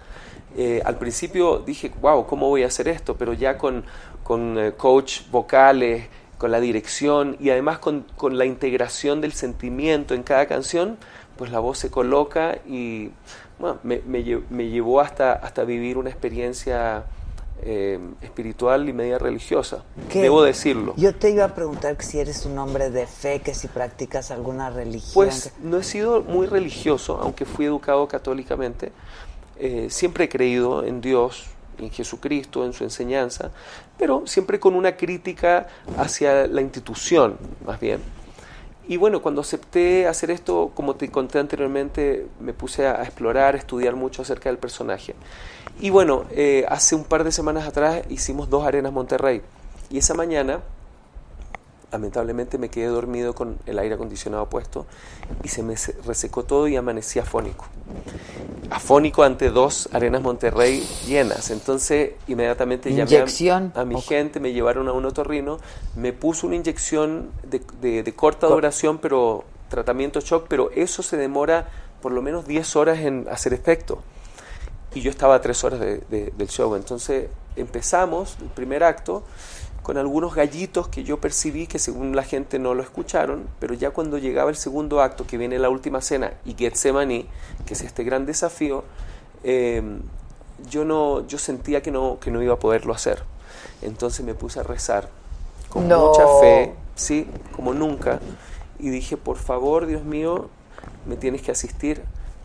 Eh, 0.57 0.83
al 0.85 0.99
principio 0.99 1.59
dije, 1.59 1.91
wow, 2.01 2.27
¿cómo 2.27 2.49
voy 2.49 2.63
a 2.63 2.67
hacer 2.67 2.89
esto? 2.89 3.17
Pero 3.17 3.33
ya 3.33 3.57
con, 3.59 3.85
con 4.23 4.59
eh, 4.59 4.73
coach 4.73 5.23
vocales, 5.31 6.07
con 6.39 6.51
la 6.51 6.61
dirección 6.61 7.37
y 7.41 7.51
además 7.51 7.79
con, 7.79 8.05
con 8.17 8.37
la 8.37 8.45
integración 8.45 9.21
del 9.21 9.33
sentimiento 9.33 10.15
en 10.15 10.23
cada 10.23 10.47
canción, 10.47 10.99
pues 11.37 11.51
la 11.51 11.61
voz 11.61 11.79
se 11.79 11.91
coloca 11.91 12.59
y 12.67 13.11
bueno, 13.59 13.79
me, 13.83 14.03
me 14.07 14.25
lle- 14.25 14.43
me 14.51 14.69
llevó 14.69 15.01
hasta, 15.01 15.33
hasta 15.35 15.65
vivir 15.65 15.97
una 15.97 16.11
experiencia 16.11 17.05
eh, 17.63 18.01
espiritual 18.21 18.89
y 18.89 18.93
media 18.93 19.19
religiosa. 19.19 19.85
¿Qué? 20.11 20.23
Debo 20.23 20.43
decirlo. 20.43 20.95
Yo 20.97 21.15
te 21.15 21.31
iba 21.31 21.45
a 21.45 21.55
preguntar 21.55 21.97
si 22.01 22.19
eres 22.19 22.45
un 22.45 22.59
hombre 22.59 22.91
de 22.91 23.07
fe, 23.07 23.41
que 23.41 23.55
si 23.55 23.69
practicas 23.69 24.33
alguna 24.33 24.69
religión. 24.69 25.13
Pues 25.15 25.53
no 25.63 25.79
he 25.79 25.85
sido 25.85 26.23
muy 26.23 26.47
religioso, 26.49 27.21
aunque 27.23 27.45
fui 27.45 27.67
educado 27.67 28.09
católicamente. 28.09 28.91
Eh, 29.59 29.89
siempre 29.91 30.25
he 30.25 30.29
creído 30.29 30.85
en 30.85 31.01
Dios, 31.01 31.47
en 31.79 31.91
Jesucristo, 31.91 32.65
en 32.65 32.73
su 32.73 32.85
enseñanza, 32.85 33.51
pero 33.99 34.27
siempre 34.27 34.61
con 34.61 34.75
una 34.75 34.97
crítica 34.97 35.69
hacia 35.97 36.47
la 36.47 36.61
institución, 36.61 37.37
más 37.65 37.81
bien. 37.81 38.01
Y 38.89 38.97
bueno, 38.97 39.23
cuando 39.23 39.41
acepté 39.41 40.09
hacer 40.09 40.31
esto, 40.31 40.73
como 40.75 40.97
te 40.97 41.09
conté 41.11 41.39
anteriormente, 41.39 42.27
me 42.41 42.53
puse 42.53 42.87
a, 42.87 43.03
explorar, 43.03 43.55
a 43.55 43.59
estudiar 43.59 43.95
mucho 43.95 44.23
acerca 44.23 44.49
del 44.49 44.59
personaje. 44.59 45.15
Y 45.81 45.91
bueno, 45.91 46.25
eh, 46.33 46.65
hace 46.69 46.95
un 46.97 47.05
par 47.05 47.23
de 47.23 47.31
semanas 47.31 47.67
atrás 47.67 48.03
hicimos 48.09 48.51
dos 48.51 48.67
arenas 48.67 48.93
Monterrey. 48.93 49.41
Y 49.89 49.99
esa 49.99 50.15
mañana 50.15 50.61
lamentablemente 51.93 52.59
me 52.59 52.69
quedé 52.71 52.87
dormido 52.87 53.35
con 53.35 53.59
el 53.67 53.79
aire 53.79 53.95
acondicionado 53.95 54.49
puesto 54.49 54.87
y 55.45 55.49
se 55.49 55.63
me 55.63 55.77
se- 55.77 55.95
resecó 56.07 56.43
todo 56.45 56.67
y 56.67 56.75
amanecí 56.77 57.19
afónico. 57.19 57.67
Afónico 58.71 59.23
ante 59.23 59.51
dos 59.51 59.89
arenas 59.93 60.23
Monterrey 60.23 60.81
llenas. 61.07 61.51
Entonces, 61.51 62.13
inmediatamente 62.27 62.89
llamé 62.97 63.11
a, 63.19 63.25
a 63.75 63.85
mi 63.85 63.95
gente, 64.01 64.41
me 64.41 64.53
llevaron 64.53 64.89
a 64.89 64.93
un 64.93 65.05
otorrino, 65.05 65.59
me 65.95 66.13
puso 66.15 66.47
una 66.47 66.57
inyección 66.57 67.31
de, 67.45 67.61
de- 67.83 68.03
de 68.03 68.15
corta 68.15 68.47
Co- 68.49 68.55
duración, 68.55 68.99
pero 68.99 69.45
tratamiento 69.69 70.21
shock, 70.21 70.47
pero 70.49 70.71
eso 70.75 71.03
se 71.03 71.17
demora 71.19 71.69
por 72.01 72.13
lo 72.13 72.23
menos 72.23 72.47
10 72.47 72.77
horas 72.77 72.99
en 73.01 73.27
hacer 73.31 73.53
efecto. 73.53 74.03
Y 74.95 75.01
yo 75.03 75.11
estaba 75.11 75.35
a 75.37 75.41
tres 75.43 75.63
horas 75.65 75.81
de- 75.81 75.99
de- 76.11 76.33
del 76.37 76.49
show. 76.49 76.75
Entonces 76.75 77.29
empezamos 77.57 78.37
el 78.41 78.49
primer 78.49 78.83
acto 78.85 79.23
con 79.83 79.99
algunos 79.99 80.35
gallitos 80.35 80.89
que 80.89 81.03
yo 81.03 81.21
percibí 81.21 81.67
que 81.67 81.79
según 81.79 82.15
la 82.15 82.23
gente 82.23 82.59
no 82.59 82.75
lo 82.75 82.83
escucharon, 82.83 83.47
pero 83.59 83.75
ya 83.75 83.91
cuando 83.91 84.17
llegaba 84.19 84.51
el 84.51 84.57
segundo 84.57 85.01
acto, 85.01 85.27
que 85.27 85.37
viene 85.39 85.59
la 85.59 85.71
última 85.71 86.01
cena, 86.01 86.35
y 86.45 86.55
Getsemaní, 86.55 87.27
que 87.67 87.75
es 87.75 87.81
este 87.83 88.05
gran 88.05 88.25
desafío, 88.25 88.85
eh, 89.43 89.83
yo, 90.71 90.85
no, 90.85 91.27
yo 91.27 91.39
sentía 91.39 91.83
que 91.83 91.91
no, 91.91 92.19
que 92.21 92.31
no 92.31 92.41
iba 92.43 92.55
a 92.55 92.59
poderlo 92.59 92.95
hacer. 92.95 93.25
Entonces 93.83 94.25
me 94.25 94.35
puse 94.35 94.61
a 94.61 94.63
rezar 94.63 95.09
con 95.69 95.89
No. 95.89 96.09
mucha 96.09 96.27
fe, 96.41 96.75
sí, 96.95 97.27
como 97.57 97.75
nunca, 97.75 98.21
y 98.79 98.91
dije, 98.91 99.17
por 99.17 99.37
favor, 99.37 99.87
Dios 99.87 100.05
mío, 100.05 100.49
me 101.07 101.17
tienes 101.17 101.43
que 101.43 101.51
asistir, 101.51 102.03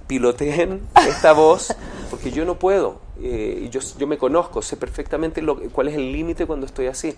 piloteen 0.07 0.81
esta 1.07 1.33
voz, 1.33 1.75
porque 2.09 2.31
yo 2.31 2.45
no 2.45 2.57
puedo, 2.57 2.99
eh, 3.22 3.63
y 3.65 3.70
yo, 3.70 4.07
me 4.07 4.18
conozco, 4.18 4.61
sé 4.61 4.78
perfectamente 4.78 5.43
cuál 5.72 5.88
es 5.88 5.95
el 5.95 6.11
límite 6.11 6.45
cuando 6.45 6.65
estoy 6.65 6.88
así. 6.88 7.15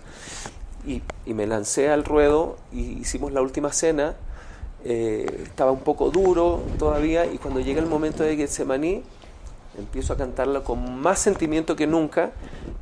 Y, 0.86 1.02
me 1.32 1.46
lancé 1.46 1.90
al 1.90 2.04
ruedo 2.04 2.56
y 2.72 2.98
hicimos 3.00 3.32
la 3.32 3.40
última 3.40 3.72
cena, 3.72 4.16
eh, 4.84 5.42
estaba 5.44 5.70
un 5.70 5.80
poco 5.80 6.10
duro 6.10 6.62
todavía, 6.78 7.26
y 7.26 7.38
cuando 7.38 7.60
llega 7.60 7.80
el 7.80 7.86
momento 7.86 8.24
de 8.24 8.36
Getsemaní, 8.36 9.02
empiezo 9.78 10.12
a 10.12 10.16
cantarla 10.16 10.62
con 10.62 11.00
más 11.00 11.20
sentimiento 11.20 11.76
que 11.76 11.86
nunca 11.86 12.32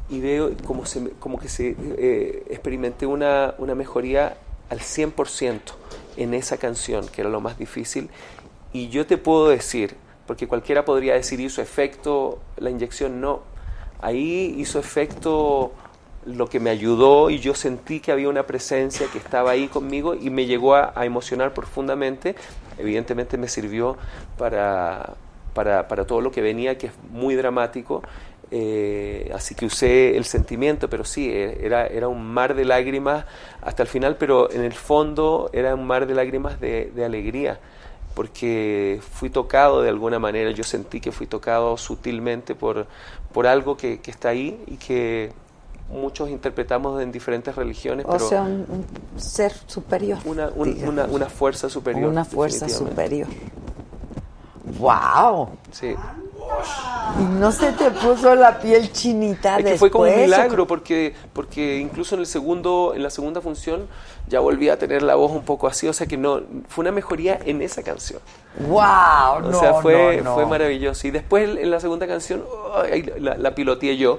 y 0.08 0.20
veo 0.20 0.50
como, 0.66 0.86
se, 0.86 1.10
como 1.18 1.38
que 1.38 1.48
se, 1.48 1.76
eh, 1.78 2.44
experimenté 2.48 3.04
una, 3.06 3.54
una 3.58 3.74
mejoría 3.74 4.38
al 4.70 4.80
100% 4.80 5.60
en 6.16 6.34
esa 6.34 6.56
canción, 6.56 7.06
que 7.08 7.20
era 7.20 7.30
lo 7.30 7.40
más 7.40 7.58
difícil. 7.58 8.08
Y 8.72 8.88
yo 8.88 9.06
te 9.06 9.18
puedo 9.18 9.48
decir, 9.48 9.96
porque 10.28 10.46
cualquiera 10.46 10.84
podría 10.84 11.14
decir 11.14 11.40
hizo 11.40 11.62
efecto 11.62 12.38
la 12.58 12.68
inyección, 12.68 13.18
no. 13.18 13.40
Ahí 14.02 14.54
hizo 14.58 14.78
efecto 14.78 15.72
lo 16.26 16.50
que 16.50 16.60
me 16.60 16.68
ayudó 16.68 17.30
y 17.30 17.38
yo 17.38 17.54
sentí 17.54 17.98
que 17.98 18.12
había 18.12 18.28
una 18.28 18.46
presencia 18.46 19.06
que 19.10 19.16
estaba 19.16 19.52
ahí 19.52 19.68
conmigo 19.68 20.14
y 20.14 20.28
me 20.28 20.44
llegó 20.44 20.74
a, 20.74 20.92
emocionar 21.06 21.54
profundamente. 21.54 22.34
Evidentemente 22.76 23.38
me 23.38 23.48
sirvió 23.48 23.96
para, 24.36 25.14
para, 25.54 25.88
para 25.88 26.06
todo 26.06 26.20
lo 26.20 26.30
que 26.30 26.42
venía, 26.42 26.76
que 26.76 26.88
es 26.88 26.92
muy 27.10 27.34
dramático. 27.34 28.02
eh, 28.50 29.30
así 29.34 29.54
que 29.54 29.64
usé 29.64 30.14
el 30.18 30.26
sentimiento, 30.26 30.90
pero 30.90 31.04
sí, 31.04 31.30
eh, 31.30 31.58
era, 31.62 31.86
era 31.86 32.08
un 32.08 32.22
mar 32.22 32.54
de 32.54 32.66
lágrimas 32.66 33.24
hasta 33.62 33.82
el 33.82 33.88
final, 33.88 34.16
pero 34.16 34.50
en 34.52 34.62
el 34.62 34.74
fondo 34.74 35.48
era 35.54 35.74
un 35.74 35.86
mar 35.86 36.06
de 36.06 36.14
lágrimas 36.14 36.60
de 36.60 37.02
alegría, 37.02 37.58
porque 38.18 39.00
fui 39.12 39.30
tocado 39.30 39.80
de 39.80 39.88
alguna 39.90 40.18
manera, 40.18 40.50
yo 40.50 40.64
sentí 40.64 41.00
que 41.00 41.12
fui 41.12 41.28
tocado 41.28 41.76
sutilmente 41.76 42.56
por, 42.56 42.88
por 43.32 43.46
algo 43.46 43.76
que, 43.76 44.00
que 44.00 44.10
está 44.10 44.30
ahí 44.30 44.60
y 44.66 44.74
que 44.76 45.32
muchos 45.92 46.28
interpretamos 46.28 47.00
en 47.00 47.12
diferentes 47.12 47.54
religiones, 47.54 48.04
O 48.08 48.10
pero 48.10 48.28
sea, 48.28 48.42
un, 48.42 48.66
un 48.68 49.20
ser 49.20 49.52
superior. 49.68 50.18
una, 50.24 50.48
un- 50.52 50.82
una, 50.88 51.04
una 51.04 51.26
fuerza 51.26 51.68
superior. 51.70 52.10
Una 52.10 52.24
fuerza 52.24 52.68
superior. 52.68 53.28
¡Wow! 54.80 55.50
Sí. 55.70 55.94
Y 57.20 57.22
no 57.38 57.52
se 57.52 57.70
te 57.72 57.90
puso 57.92 58.34
la 58.34 58.58
piel 58.58 58.90
chinita 58.90 59.58
Es 59.58 59.64
que 59.64 59.76
fue 59.78 59.90
como 59.92 60.04
un 60.04 60.10
después, 60.10 60.24
¿o 60.32 60.36
milagro 60.36 60.66
porque 60.66 61.14
porque 61.32 61.78
incluso 61.78 62.14
en 62.16 62.22
el 62.22 62.26
segundo 62.26 62.94
en 62.96 63.02
la 63.04 63.10
segunda 63.10 63.40
función 63.40 63.86
ya 64.28 64.40
volví 64.40 64.68
a 64.68 64.78
tener 64.78 65.02
la 65.02 65.14
voz 65.14 65.32
un 65.32 65.42
poco 65.42 65.66
así, 65.66 65.88
o 65.88 65.92
sea 65.92 66.06
que 66.06 66.16
no 66.16 66.42
fue 66.68 66.82
una 66.82 66.92
mejoría 66.92 67.38
en 67.44 67.62
esa 67.62 67.82
canción. 67.82 68.20
¡Wow! 68.60 69.48
O 69.48 69.58
sea, 69.58 69.74
fue 69.74 70.18
no, 70.18 70.24
no. 70.24 70.34
fue 70.34 70.46
maravilloso 70.46 71.06
y 71.06 71.10
después 71.10 71.58
en 71.58 71.70
la 71.70 71.80
segunda 71.80 72.06
canción 72.06 72.44
la, 73.18 73.36
la 73.36 73.54
piloteé 73.54 73.96
yo, 73.96 74.18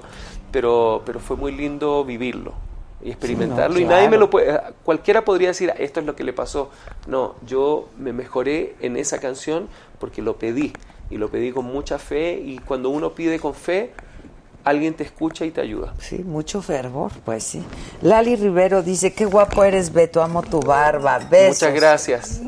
pero 0.51 1.03
pero 1.05 1.19
fue 1.19 1.37
muy 1.37 1.51
lindo 1.51 2.03
vivirlo 2.03 2.53
y 3.01 3.11
experimentarlo 3.11 3.79
y 3.79 3.85
nadie 3.85 4.09
me 4.09 4.17
lo 4.17 4.29
puede 4.29 4.59
cualquiera 4.83 5.23
podría 5.23 5.49
decir 5.49 5.73
esto 5.77 5.99
es 5.99 6.05
lo 6.05 6.15
que 6.15 6.23
le 6.23 6.33
pasó. 6.33 6.69
No, 7.07 7.35
yo 7.45 7.89
me 7.97 8.13
mejoré 8.13 8.75
en 8.81 8.97
esa 8.97 9.19
canción 9.19 9.69
porque 9.99 10.21
lo 10.21 10.35
pedí 10.37 10.73
y 11.09 11.17
lo 11.17 11.29
pedí 11.29 11.51
con 11.51 11.65
mucha 11.65 11.97
fe 11.97 12.39
y 12.43 12.59
cuando 12.59 12.89
uno 12.89 13.13
pide 13.13 13.39
con 13.39 13.53
fe 13.53 13.93
alguien 14.63 14.93
te 14.93 15.03
escucha 15.03 15.45
y 15.45 15.51
te 15.51 15.61
ayuda. 15.61 15.93
Sí, 15.99 16.19
mucho 16.19 16.61
fervor, 16.61 17.11
pues 17.25 17.43
sí. 17.43 17.63
Lali 18.01 18.35
Rivero 18.35 18.83
dice, 18.83 19.13
qué 19.13 19.25
guapo 19.25 19.63
eres, 19.63 19.91
Beto, 19.93 20.21
amo 20.21 20.41
tu 20.43 20.59
barba. 20.59 21.19
Besos. 21.19 21.61
Muchas 21.63 21.73
gracias. 21.73 22.41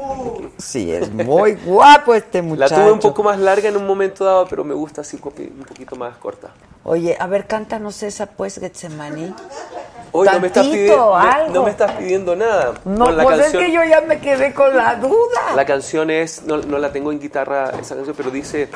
Sí, 0.58 0.92
es 0.92 1.12
muy 1.12 1.54
guapo 1.66 2.14
este 2.14 2.40
La 2.40 2.48
muchacho. 2.48 2.76
tuve 2.76 2.92
un 2.92 3.00
poco 3.00 3.24
más 3.24 3.40
larga 3.40 3.70
en 3.70 3.78
un 3.78 3.88
momento 3.88 4.24
dado, 4.26 4.46
pero 4.48 4.64
me 4.64 4.74
gusta 4.74 5.02
así 5.02 5.16
un 5.18 5.22
poqui- 5.24 5.52
un 5.52 5.64
poquito 5.66 5.96
más 5.96 6.18
corta. 6.18 6.50
Oye, 6.84 7.16
a 7.20 7.28
ver, 7.28 7.48
cántanos 7.48 8.02
esa, 8.04 8.26
pues, 8.26 8.60
Getsemaní. 8.60 9.34
Hoy 10.14 10.28
no 10.30 10.40
me 10.42 10.48
estás 10.48 10.68
pidiendo, 10.68 10.96
no, 10.98 11.16
algo. 11.16 11.54
no 11.54 11.64
me 11.64 11.70
estás 11.72 11.92
pidiendo 11.94 12.36
nada. 12.36 12.74
No, 12.84 13.06
Bueno, 13.06 13.12
la 13.14 13.24
pues 13.24 13.40
canción- 13.40 13.64
es 13.64 13.68
que 13.70 13.74
yo 13.74 13.84
ya 13.86 14.02
me 14.02 14.20
quedé 14.20 14.54
con 14.54 14.76
la 14.76 14.96
duda. 14.96 15.56
La 15.56 15.64
canción 15.66 16.10
es, 16.10 16.44
no, 16.44 16.58
no 16.58 16.80
la 16.80 16.92
tengo 16.92 17.12
en 17.14 17.20
guitarra 17.22 17.70
esa 17.80 17.96
canción, 17.96 18.14
pero 18.18 18.30
dice, 18.30 18.68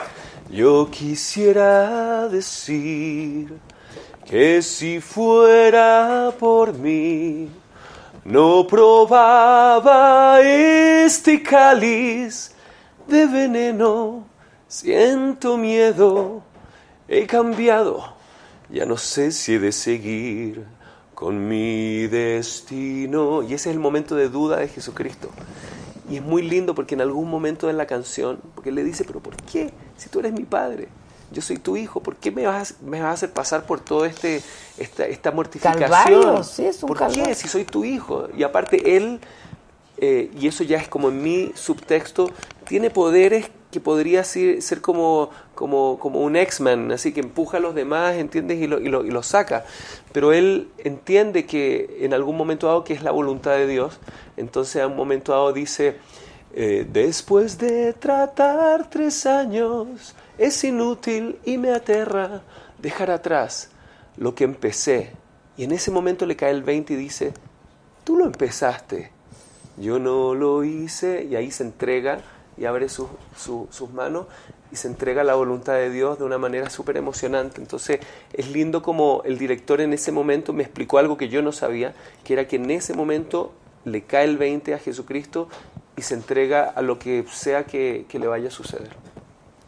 yo 0.50 0.90
quisiera 0.92 2.28
decir 2.28 3.54
que 4.26 4.62
si 4.62 5.02
fuera 5.02 6.34
por 6.40 6.74
mí, 6.74 7.50
no 8.24 8.66
probaba 8.68 10.42
este 10.42 11.44
cáliz 11.44 12.54
de 13.08 13.26
veneno, 13.28 14.26
siento 14.68 15.58
miedo, 15.58 16.42
he 17.08 17.28
cambiado, 17.28 18.16
ya 18.70 18.86
no 18.86 18.98
sé 18.98 19.32
si 19.32 19.54
he 19.54 19.60
de 19.60 19.72
seguir 19.72 20.66
con 21.16 21.48
mi 21.48 22.08
destino. 22.08 23.42
Y 23.42 23.54
ese 23.54 23.70
es 23.70 23.76
el 23.76 23.80
momento 23.80 24.16
de 24.16 24.30
duda 24.30 24.58
de 24.58 24.68
Jesucristo. 24.68 25.30
Y 26.10 26.18
es 26.18 26.22
muy 26.22 26.44
lindo 26.44 26.76
porque 26.76 26.94
en 26.94 27.02
algún 27.02 27.30
momento 27.30 27.70
en 27.70 27.78
la 27.78 27.88
canción, 27.88 28.40
porque 28.54 28.72
le 28.72 28.84
dice, 28.84 29.06
pero 29.06 29.22
¿por 29.22 29.36
qué? 29.38 29.74
Si 29.98 30.10
tú 30.10 30.20
eres 30.20 30.34
mi 30.34 30.44
padre, 30.44 30.88
yo 31.32 31.42
soy 31.42 31.58
tu 31.58 31.76
hijo, 31.78 32.02
¿por 32.02 32.16
qué 32.16 32.32
me 32.32 32.46
vas, 32.46 32.76
me 32.82 33.02
vas 33.02 33.10
a 33.10 33.14
hacer 33.14 33.32
pasar 33.32 33.66
por 33.66 33.80
todo 33.80 34.06
este 34.06 34.42
esta, 34.78 35.06
esta 35.06 35.32
mortificación? 35.32 35.82
Calvario, 35.82 36.44
sí, 36.44 36.66
es 36.66 36.82
un 36.84 36.88
¿Por 36.88 36.98
calvario. 36.98 37.26
qué? 37.26 37.36
Si 37.36 37.48
soy 37.48 37.66
tu 37.66 37.84
hijo. 37.84 38.28
Y 38.38 38.44
aparte 38.44 38.96
él, 38.96 39.20
eh, 39.98 40.32
y 40.38 40.48
eso 40.48 40.64
ya 40.64 40.78
es 40.78 40.88
como 40.88 41.10
en 41.10 41.22
mi 41.24 41.52
subtexto, 41.56 42.30
tiene 42.68 42.90
poderes 42.90 43.50
que 43.72 43.82
podría 43.82 44.24
ser, 44.24 44.62
ser 44.62 44.80
como, 44.80 45.32
como, 45.54 46.00
como 46.00 46.22
un 46.22 46.38
X-Men, 46.38 46.94
así 46.94 47.12
que 47.12 47.20
empuja 47.20 47.58
a 47.58 47.60
los 47.60 47.76
demás, 47.76 48.16
¿entiendes? 48.16 48.62
Y 48.62 48.68
lo, 48.68 48.80
y, 48.80 48.88
lo, 48.88 49.06
y 49.06 49.12
lo 49.12 49.22
saca. 49.22 49.66
Pero 50.14 50.32
él 50.32 50.70
entiende 50.78 51.46
que 51.46 51.98
en 52.00 52.14
algún 52.14 52.38
momento 52.38 52.68
dado 52.68 52.86
que 52.86 52.94
es 52.94 53.04
la 53.04 53.12
voluntad 53.12 53.52
de 53.52 53.68
Dios, 53.68 54.00
entonces 54.38 54.82
a 54.82 54.88
un 54.88 54.96
momento 54.96 55.34
dado 55.34 55.52
dice, 55.52 55.98
eh, 56.54 56.86
después 56.92 57.58
de 57.58 57.94
tratar 57.94 58.90
tres 58.90 59.26
años, 59.26 60.16
es 60.38 60.64
inútil 60.64 61.38
y 61.46 61.58
me 61.58 61.72
aterra 61.72 62.42
dejar 62.82 63.12
atrás 63.12 63.70
lo 64.18 64.36
que 64.36 64.44
empecé. 64.44 65.12
Y 65.58 65.64
en 65.64 65.72
ese 65.72 65.92
momento 65.92 66.26
le 66.26 66.36
cae 66.36 66.52
el 66.52 66.64
20 66.64 66.94
y 66.94 66.98
dice, 66.98 67.34
tú 68.04 68.18
lo 68.18 68.26
empezaste, 68.26 69.12
yo 69.78 70.00
no 70.00 70.34
lo 70.36 70.64
hice, 70.64 71.26
y 71.30 71.36
ahí 71.36 71.52
se 71.52 71.64
entrega 71.64 72.20
y 72.58 72.66
abre 72.66 72.88
su- 72.90 73.10
su- 73.36 73.68
sus 73.72 73.92
manos 73.92 74.28
y 74.72 74.78
se 74.78 74.88
entrega 74.88 75.24
la 75.24 75.36
voluntad 75.36 75.74
de 75.74 75.90
Dios 75.90 76.18
de 76.20 76.24
una 76.26 76.38
manera 76.38 76.70
súper 76.70 76.96
emocionante. 76.98 77.60
Entonces 77.62 78.00
es 78.34 78.50
lindo 78.50 78.82
como 78.82 79.22
el 79.26 79.38
director 79.38 79.82
en 79.82 79.92
ese 79.94 80.12
momento 80.12 80.54
me 80.54 80.64
explicó 80.64 80.98
algo 80.98 81.18
que 81.18 81.28
yo 81.30 81.42
no 81.42 81.52
sabía, 81.52 81.94
que 82.24 82.34
era 82.34 82.48
que 82.48 82.56
en 82.56 82.72
ese 82.72 82.94
momento 82.94 83.54
le 83.84 84.04
cae 84.04 84.26
el 84.26 84.38
20 84.38 84.74
a 84.74 84.80
Jesucristo 84.80 85.48
y 85.98 86.02
se 86.02 86.14
entrega 86.14 86.64
a 86.76 86.82
lo 86.82 87.00
que 87.00 87.26
sea 87.32 87.64
que, 87.66 88.06
que 88.10 88.20
le 88.20 88.28
vaya 88.28 88.48
a 88.50 88.52
suceder. 88.52 88.90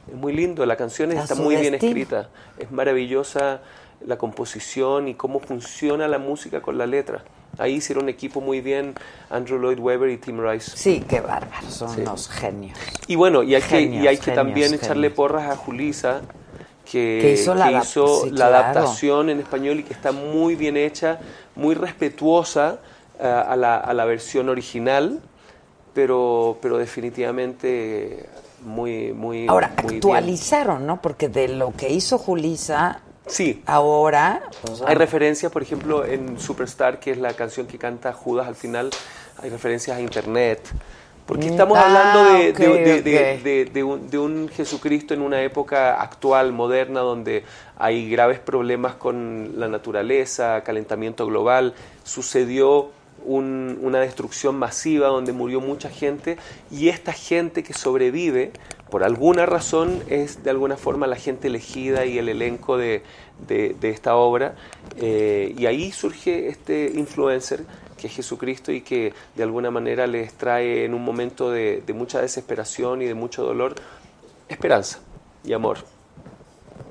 Es 0.08 0.16
muy 0.16 0.34
lindo, 0.34 0.66
la 0.66 0.76
canción 0.78 1.12
está 1.12 1.36
muy 1.36 1.56
bien 1.58 1.74
escrita, 1.76 2.30
es 2.58 2.72
maravillosa 2.72 3.62
la 4.06 4.18
composición 4.18 5.08
y 5.08 5.16
cómo 5.16 5.40
funciona 5.40 6.08
la 6.08 6.18
música 6.20 6.62
con 6.62 6.78
la 6.78 6.86
letra. 6.86 7.24
Ahí 7.58 7.76
hicieron 7.76 8.08
equipo 8.08 8.40
muy 8.40 8.62
bien 8.62 8.94
Andrew 9.30 9.58
Lloyd 9.60 9.80
Webber 9.80 10.10
y 10.10 10.18
Tim 10.18 10.40
Rice. 10.40 10.72
Sí, 10.78 11.04
qué 11.10 11.22
bárbaros, 11.22 11.74
son 11.74 11.90
Sí. 11.96 12.02
unos 12.02 12.30
genios. 12.30 12.78
Y 13.08 13.16
bueno, 13.16 13.42
y 13.42 13.56
hay 13.56 13.62
que, 13.62 13.68
Genios, 13.80 14.04
y 14.04 14.08
hay 14.08 14.18
que 14.18 14.24
genios, 14.26 14.46
también 14.46 14.74
echarle 14.76 14.94
genios. 15.08 15.14
porras 15.14 15.50
a 15.52 15.56
Julisa, 15.56 16.22
que, 16.86 17.18
Que 17.22 17.34
hizo 17.34 17.56
la 17.56 17.68
adap- 17.72 17.82
hizo 17.84 18.22
sí, 18.24 18.30
la 18.30 18.36
claro. 18.50 18.56
adaptación 18.56 19.30
en 19.30 19.40
español 19.40 19.80
y 19.80 19.84
que 19.84 19.94
está 19.94 20.12
muy 20.12 20.56
bien 20.56 20.78
hecha, 20.78 21.20
muy 21.56 21.74
respetuosa 21.74 22.80
eh, 23.20 23.24
a, 23.28 23.56
la, 23.56 23.78
a 23.78 23.94
la 23.94 24.06
versión 24.06 24.48
original, 24.50 25.20
pero, 25.98 26.60
pero 26.62 26.78
definitivamente 26.78 28.24
muy, 28.64 29.14
muy, 29.14 29.48
Ahora, 29.48 29.72
muy 29.82 29.94
bien. 29.94 29.96
actualizaron, 29.96 30.86
¿no? 30.86 31.02
Porque 31.02 31.28
de 31.28 31.48
lo 31.48 31.74
que 31.76 31.90
hizo 31.90 32.20
Julisa, 32.20 33.00
Sí, 33.26 33.64
ahora... 33.66 34.44
pues, 34.62 34.84
Hay 34.84 34.94
referencias, 34.94 35.52
por 35.52 35.64
ejemplo, 35.64 36.06
en 36.06 36.40
Superstar, 36.40 37.00
que 37.00 37.10
es 37.10 37.18
la 37.18 37.34
canción 37.34 37.66
que 37.66 37.80
canta 37.80 38.14
Judas 38.14 38.48
al 38.48 38.54
final, 38.54 38.92
hay 39.42 39.50
referencias 39.50 39.98
a 39.98 40.02
Internet. 40.02 40.62
Porque 41.26 41.48
Mm, 41.48 41.50
estamos 41.50 41.78
ah, 41.80 41.86
hablando 41.88 42.24
de- 42.54 43.66
de 43.74 43.84
un, 43.84 44.10
de 44.12 44.18
un 44.20 44.50
Jesucristo 44.50 45.16
en 45.16 45.24
una 45.24 45.42
época 45.42 46.00
actual, 46.00 46.54
moderna, 46.54 47.00
donde 47.00 47.44
hay 47.76 48.08
graves 48.08 48.38
problemas 48.38 48.94
con 48.96 49.54
la 49.60 49.68
naturaleza, 49.68 50.62
calentamiento 50.64 51.26
global. 51.26 51.74
Sucedió 52.04 52.92
un- 53.26 53.80
una 53.82 54.00
destrucción 54.00 54.56
masiva 54.58 55.08
donde 55.08 55.34
murió 55.34 55.60
mucha 55.62 55.90
gente 55.90 56.38
y 56.72 56.90
esta 56.90 57.14
gente 57.14 57.64
que 57.64 57.74
sobrevive, 57.74 58.52
por 58.90 59.04
alguna 59.04 59.46
razón, 59.46 60.02
es 60.08 60.44
de 60.44 60.50
alguna 60.50 60.78
forma 60.78 61.08
la 61.08 61.16
gente 61.18 61.48
elegida 61.48 62.06
y 62.06 62.18
el 62.18 62.30
elenco 62.30 62.78
de, 62.78 63.04
de- 63.48 63.76
esta 63.90 64.16
obra. 64.16 64.56
Eh, 64.98 65.54
y 65.58 65.66
ahí 65.66 65.92
surge 65.92 66.48
este 66.48 66.92
influencer 66.96 67.64
que 67.98 68.08
es 68.08 68.14
Jesucristo 68.14 68.72
y 68.72 68.82
que 68.82 69.14
de 69.36 69.44
alguna 69.44 69.72
manera 69.72 70.06
les 70.08 70.34
trae 70.34 70.86
en 70.86 70.94
un 70.94 71.04
momento 71.04 71.50
de 71.52 71.82
mucha 71.96 72.22
desesperación 72.22 73.02
y 73.02 73.06
de 73.06 73.16
mucho 73.16 73.44
dolor 73.44 73.74
esperanza 74.50 75.00
y 75.44 75.54
amor. 75.54 75.97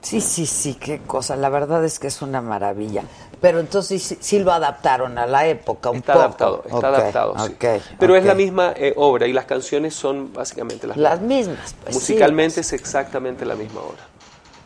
Sí, 0.07 0.21
sí, 0.21 0.47
sí, 0.47 0.75
qué 0.75 1.01
cosa. 1.01 1.35
La 1.35 1.49
verdad 1.49 1.85
es 1.85 1.99
que 1.99 2.07
es 2.07 2.23
una 2.23 2.41
maravilla. 2.41 3.03
Pero 3.41 3.59
entonces 3.59 4.01
sí, 4.01 4.17
sí 4.21 4.39
lo 4.39 4.53
adaptaron 4.53 5.19
a 5.19 5.27
la 5.27 5.49
época 5.49 5.91
un 5.91 5.97
Está 5.97 6.13
poco. 6.13 6.25
adaptado, 6.25 6.63
está 6.65 6.89
adaptado, 6.89 7.35
sí. 7.45 7.55
Pero 7.99 8.15
es 8.15 8.25
la 8.25 8.37
misma 8.37 8.73
eh, 8.77 8.95
obra 8.97 9.27
y 9.27 9.33
las 9.33 9.47
canciones 9.47 9.95
son 9.95 10.33
básicamente 10.33 10.87
las, 10.87 10.97
Las 10.97 11.21
mismas. 11.21 11.57
mismas, 11.57 11.75
pues 11.83 11.97
sí. 11.97 12.13
Musicalmente 12.13 12.61
es 12.61 12.73
exactamente 12.73 13.45
la 13.45 13.57
misma 13.57 13.81
obra. 13.81 14.07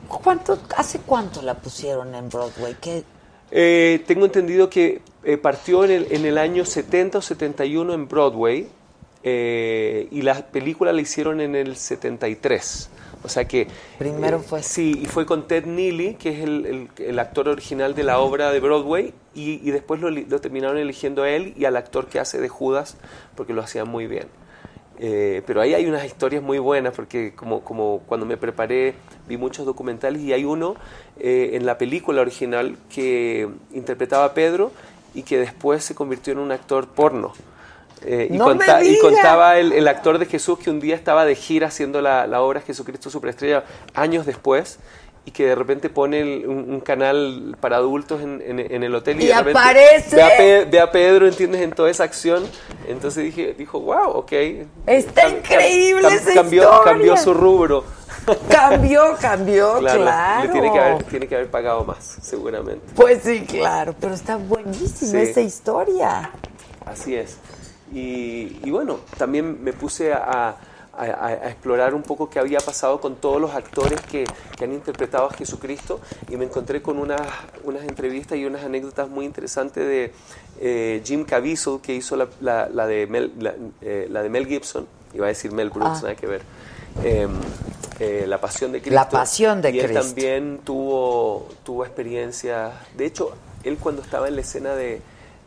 ¿Cuánto, 0.08 0.58
¿Hace 0.76 0.98
cuánto 1.00 1.40
la 1.40 1.54
pusieron 1.54 2.14
en 2.14 2.28
Broadway? 2.28 2.76
¿Qué? 2.78 3.02
Eh, 3.50 4.04
tengo 4.06 4.26
entendido 4.26 4.68
que 4.68 5.00
eh, 5.24 5.38
partió 5.38 5.84
en 5.86 5.90
el, 5.90 6.06
en 6.10 6.26
el 6.26 6.36
año 6.36 6.66
70 6.66 7.16
o 7.16 7.22
71 7.22 7.94
en 7.94 8.08
Broadway 8.08 8.68
eh, 9.22 10.06
y 10.10 10.20
la 10.22 10.34
película 10.46 10.92
la 10.92 11.00
hicieron 11.00 11.40
en 11.40 11.56
el 11.56 11.76
73. 11.76 12.90
O 13.22 13.28
sea 13.28 13.46
que... 13.46 13.66
Primero 13.98 14.38
eh, 14.38 14.42
fue- 14.46 14.62
Sí, 14.62 14.98
y 15.02 15.06
fue 15.06 15.26
con 15.26 15.46
Ted 15.46 15.66
Neely, 15.66 16.14
que 16.14 16.30
es 16.30 16.40
el, 16.40 16.66
el- 16.66 16.88
el 17.04 17.18
actor 17.18 17.48
original 17.48 17.94
de 17.94 18.02
la 18.04 18.18
obra 18.18 18.50
de 18.50 18.60
Broadway, 18.60 19.12
y, 19.34 19.60
y 19.66 19.70
después 19.70 20.00
lo, 20.00 20.10
lo 20.10 20.40
terminaron 20.40 20.78
eligiendo 20.78 21.22
a 21.22 21.30
él 21.30 21.52
y 21.56 21.64
al 21.66 21.76
actor 21.76 22.06
que 22.06 22.18
hace 22.18 22.40
de 22.40 22.48
Judas, 22.48 22.96
porque 23.36 23.52
lo 23.52 23.60
hacían 23.62 23.88
muy 23.88 24.06
bien. 24.06 24.26
Eh, 25.02 25.42
pero 25.46 25.62
ahí 25.62 25.72
hay 25.72 25.86
unas 25.86 26.04
historias 26.04 26.42
muy 26.42 26.58
buenas, 26.58 26.94
porque 26.94 27.32
como, 27.34 27.62
como 27.62 28.00
cuando 28.06 28.26
me 28.26 28.36
preparé 28.36 28.94
vi 29.26 29.38
muchos 29.38 29.64
documentales 29.64 30.20
y 30.20 30.32
hay 30.34 30.44
uno 30.44 30.74
eh, 31.18 31.52
en 31.54 31.64
la 31.64 31.78
película 31.78 32.20
original 32.20 32.76
que 32.92 33.48
interpretaba 33.72 34.26
a 34.26 34.34
Pedro 34.34 34.72
y 35.14 35.22
que 35.22 35.38
después 35.38 35.84
se 35.84 35.94
convirtió 35.94 36.34
en 36.34 36.38
un 36.38 36.52
actor 36.52 36.86
porno. 36.88 37.32
Eh, 38.04 38.28
y, 38.30 38.38
¡No 38.38 38.46
me 38.46 38.52
conta- 38.56 38.82
y 38.82 38.88
digas! 38.88 39.02
contaba 39.02 39.58
el, 39.58 39.72
el 39.72 39.86
actor 39.88 40.18
de 40.18 40.26
Jesús 40.26 40.58
que 40.58 40.70
un 40.70 40.80
día 40.80 40.94
estaba 40.94 41.24
de 41.24 41.34
gira 41.34 41.66
haciendo 41.68 42.00
la, 42.00 42.26
la 42.26 42.40
obra 42.40 42.60
Jesucristo 42.62 43.10
Superestrella 43.10 43.64
años 43.94 44.24
después 44.24 44.78
y 45.26 45.32
que 45.32 45.44
de 45.44 45.54
repente 45.54 45.90
pone 45.90 46.20
el- 46.20 46.48
un, 46.48 46.70
un 46.72 46.80
canal 46.80 47.56
para 47.60 47.76
adultos 47.76 48.22
en, 48.22 48.40
en- 48.40 48.58
en 48.58 48.82
el 48.82 48.94
hotel 48.94 49.20
y, 49.20 49.24
Y 49.24 49.26
de 49.26 49.34
aparece. 49.34 50.16
Ve 50.16 50.22
a, 50.22 50.28
Pe- 50.36 50.64
ve 50.64 50.80
a 50.80 50.90
Pedro, 50.90 51.26
¿entiendes? 51.28 51.60
En 51.60 51.72
toda 51.72 51.90
esa 51.90 52.04
acción. 52.04 52.42
Entonces 52.88 53.22
dije, 53.24 53.54
dijo, 53.58 53.78
wow, 53.80 54.08
ok. 54.12 54.32
Está 54.86 55.28
increíble 55.28 56.08
esa 56.08 56.32
cambió, 56.32 56.62
historia. 56.62 56.82
cambió 56.92 57.16
su 57.18 57.34
rubro. 57.34 57.84
Cambió, 58.50 59.16
cambió, 59.20 59.78
claro. 59.78 60.00
Claro, 60.02 60.42
le 60.44 60.48
tiene 60.52 60.72
que, 60.72 60.78
haber, 60.78 61.02
tiene 61.04 61.26
que 61.28 61.34
haber 61.34 61.50
pagado 61.50 61.84
más, 61.84 62.18
seguramente. 62.22 62.80
Pues 62.94 63.22
sí, 63.22 63.42
claro, 63.46 63.94
pero 64.00 64.14
está 64.14 64.36
buenísima 64.36 65.10
Sí. 65.10 65.16
esa 65.18 65.40
historia. 65.42 66.30
Así 66.86 67.14
es. 67.14 67.36
Y, 67.92 68.58
y 68.64 68.70
bueno, 68.70 69.00
también 69.18 69.62
me 69.64 69.72
puse 69.72 70.12
a, 70.12 70.50
a- 70.50 70.56
a- 71.02 71.48
explorar 71.48 71.94
un 71.94 72.02
poco 72.02 72.28
qué 72.30 72.38
había 72.38 72.58
pasado 72.60 73.00
con 73.00 73.16
todos 73.16 73.40
los 73.40 73.52
actores 73.54 74.00
que, 74.02 74.24
que 74.56 74.64
han 74.64 74.72
interpretado 74.72 75.26
a 75.26 75.32
Jesucristo 75.32 76.00
y 76.28 76.36
me 76.36 76.44
encontré 76.44 76.82
con 76.82 76.98
unas, 76.98 77.20
unas 77.64 77.82
entrevistas 77.84 78.38
y 78.38 78.44
unas 78.44 78.64
anécdotas 78.64 79.08
muy 79.08 79.24
interesantes 79.24 79.84
de 79.86 80.12
eh, 80.60 81.02
Jim 81.04 81.24
Caviezel, 81.24 81.80
que 81.80 81.94
hizo 81.94 82.16
la, 82.16 82.28
la- 82.40 82.68
la 82.68 82.86
de 82.86 83.06
Mel, 83.06 83.32
la, 83.38 83.54
eh, 83.80 84.06
la 84.10 84.22
de 84.22 84.28
Mel 84.28 84.46
Gibson, 84.46 84.86
iba 85.14 85.26
a 85.26 85.28
decir 85.28 85.52
Mel 85.52 85.70
Brooks, 85.70 85.98
Ah. 85.98 86.02
nada 86.02 86.14
que 86.16 86.26
ver. 86.26 86.42
Eh, 87.04 87.26
eh, 88.00 88.24
La 88.26 88.40
Pasión 88.40 88.72
de 88.72 88.80
Cristo. 88.80 88.94
La 88.94 89.08
Pasión 89.08 89.60
de 89.62 89.70
y 89.70 89.78
él 89.80 89.86
Cristo. 89.86 90.04
también 90.06 90.60
tuvo, 90.64 91.48
tuvo 91.64 91.84
experiencias. 91.84 92.72
De 92.96 93.06
hecho, 93.06 93.32
él 93.64 93.78
cuando 93.78 94.02
estaba 94.02 94.26
en 94.28 94.34
la 94.36 94.40
escena 94.42 94.74
de, 94.74 95.00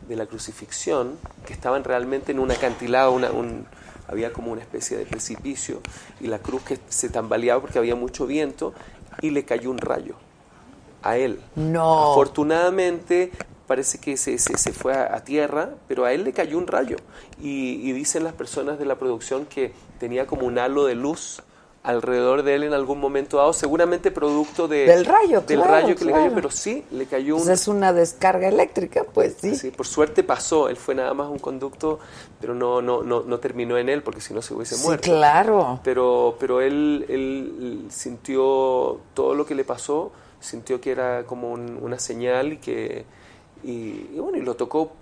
de 0.08 0.16
la 0.16 0.26
crucifixión, 0.26 1.18
que 1.46 1.54
estaban 1.54 1.84
realmente 1.84 2.32
en 2.32 2.40
un 2.40 2.52
acantilado, 2.52 3.12
una, 3.12 3.32
un, 3.32 3.66
había 4.08 4.34
como 4.34 4.52
una 4.52 4.62
especie 4.62 4.98
de 4.98 5.06
precipicio, 5.06 5.82
y 6.20 6.28
la 6.28 6.40
cruz 6.40 6.64
que 6.64 6.80
se 6.90 7.10
tambaleaba 7.10 7.62
porque 7.62 7.80
había 7.80 7.96
mucho 7.96 8.26
viento, 8.26 8.74
y 9.22 9.30
le 9.30 9.46
cayó 9.46 9.70
un 9.72 9.78
rayo 9.78 10.16
a 11.02 11.18
él. 11.18 11.40
No. 11.56 12.12
Afortunadamente 12.12 13.32
parece 13.68 13.98
que 13.98 14.18
se, 14.18 14.38
se, 14.38 14.58
se 14.58 14.72
fue 14.74 14.94
a, 14.94 15.16
a 15.16 15.24
tierra, 15.24 15.70
pero 15.88 16.06
a 16.06 16.14
él 16.14 16.24
le 16.24 16.34
cayó 16.34 16.58
un 16.58 16.68
rayo. 16.68 16.98
Y, 17.42 17.80
y 17.88 17.92
dicen 17.94 18.24
las 18.24 18.34
personas 18.34 18.78
de 18.78 18.86
la 18.86 18.96
producción 18.96 19.46
que 19.46 19.72
tenía 20.00 20.28
como 20.28 20.46
un 20.46 20.60
halo 20.60 20.86
de 20.86 20.96
luz 20.96 21.42
alrededor 21.84 22.44
de 22.44 22.56
él 22.56 22.64
en 22.64 22.74
algún 22.74 23.00
momento 23.02 23.38
dado, 23.38 23.52
seguramente 23.52 24.10
producto 24.10 24.70
de, 24.70 24.86
Del 24.86 25.06
rayo, 25.06 25.42
del 25.42 25.58
claro, 25.60 25.72
rayo 25.74 25.96
que 25.98 26.06
le 26.06 26.14
cayó, 26.14 26.32
pero 26.34 26.50
sí, 26.50 26.86
le 26.92 27.06
cayó 27.08 27.36
un... 27.36 27.42
Pues 27.44 27.62
es 27.62 27.68
una 27.68 27.92
descarga 27.92 28.48
eléctrica, 28.48 29.04
pues 29.14 29.36
sí. 29.42 29.56
Sí, 29.56 29.70
por 29.72 29.86
suerte 29.86 30.24
pasó, 30.24 30.70
él 30.70 30.78
fue 30.78 30.96
nada 30.96 31.14
más 31.14 31.30
un 31.30 31.40
conducto, 31.40 32.00
pero 32.40 32.56
no, 32.56 32.82
no, 32.82 33.04
no, 33.04 33.24
no 33.24 33.40
terminó 33.40 33.78
en 33.78 33.90
él 33.90 34.02
porque 34.02 34.22
si 34.22 34.34
no 34.34 34.42
se 34.42 34.54
hubiese 34.54 34.76
Sí, 34.76 34.86
muerto. 34.86 35.04
claro. 35.12 35.82
Pero, 35.84 36.38
pero 36.40 36.62
él, 36.62 37.06
él 37.10 37.86
sintió 37.90 39.00
todo 39.14 39.36
lo 39.36 39.46
que 39.46 39.54
le 39.54 39.66
pasó, 39.66 40.14
sintió 40.40 40.80
que 40.80 40.92
era 40.92 41.24
como 41.26 41.52
un- 41.52 41.78
una 41.82 42.00
señal 42.00 42.54
y 42.54 42.58
que, 42.58 43.04
y, 43.64 44.08
y 44.14 44.20
bueno, 44.20 44.38
y 44.38 44.42
lo 44.42 44.56
tocó 44.56 44.94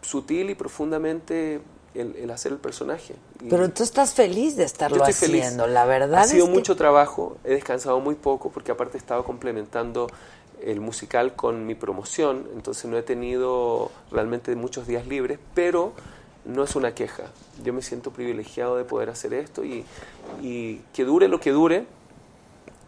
sutil 0.00 0.48
y 0.50 0.54
profundamente 0.54 1.60
el, 1.94 2.16
el 2.16 2.30
hacer 2.30 2.52
el 2.52 2.58
personaje. 2.58 3.14
Pero 3.48 3.68
tú 3.70 3.82
estás 3.82 4.14
feliz 4.14 4.56
de 4.56 4.62
yo 4.62 4.66
estarlo 4.66 5.04
feliz. 5.04 5.42
haciendo, 5.44 5.66
la 5.66 5.84
verdad 5.84 6.20
Ha 6.20 6.24
sido 6.24 6.44
es 6.44 6.50
que- 6.50 6.56
mucho 6.56 6.76
trabajo, 6.76 7.36
he 7.44 7.50
descansado 7.54 8.00
muy 8.00 8.14
poco 8.14 8.50
porque 8.50 8.72
aparte 8.72 8.96
he 8.96 9.00
estado 9.00 9.24
complementando 9.24 10.08
el 10.62 10.80
musical 10.80 11.34
con 11.34 11.66
mi 11.66 11.74
promoción, 11.74 12.46
entonces 12.54 12.84
no 12.86 12.96
he 12.96 13.02
tenido 13.02 13.90
realmente 14.12 14.54
muchos 14.54 14.86
días 14.86 15.06
libres, 15.06 15.38
pero 15.54 15.92
no 16.44 16.62
es 16.64 16.74
una 16.76 16.94
queja. 16.94 17.24
Yo 17.64 17.72
me 17.72 17.82
siento 17.82 18.10
privilegiado 18.12 18.76
de 18.76 18.84
poder 18.84 19.10
hacer 19.10 19.34
esto 19.34 19.64
y, 19.64 19.84
y 20.40 20.80
que 20.92 21.04
dure 21.04 21.26
lo 21.28 21.40
que 21.40 21.50
dure, 21.50 21.84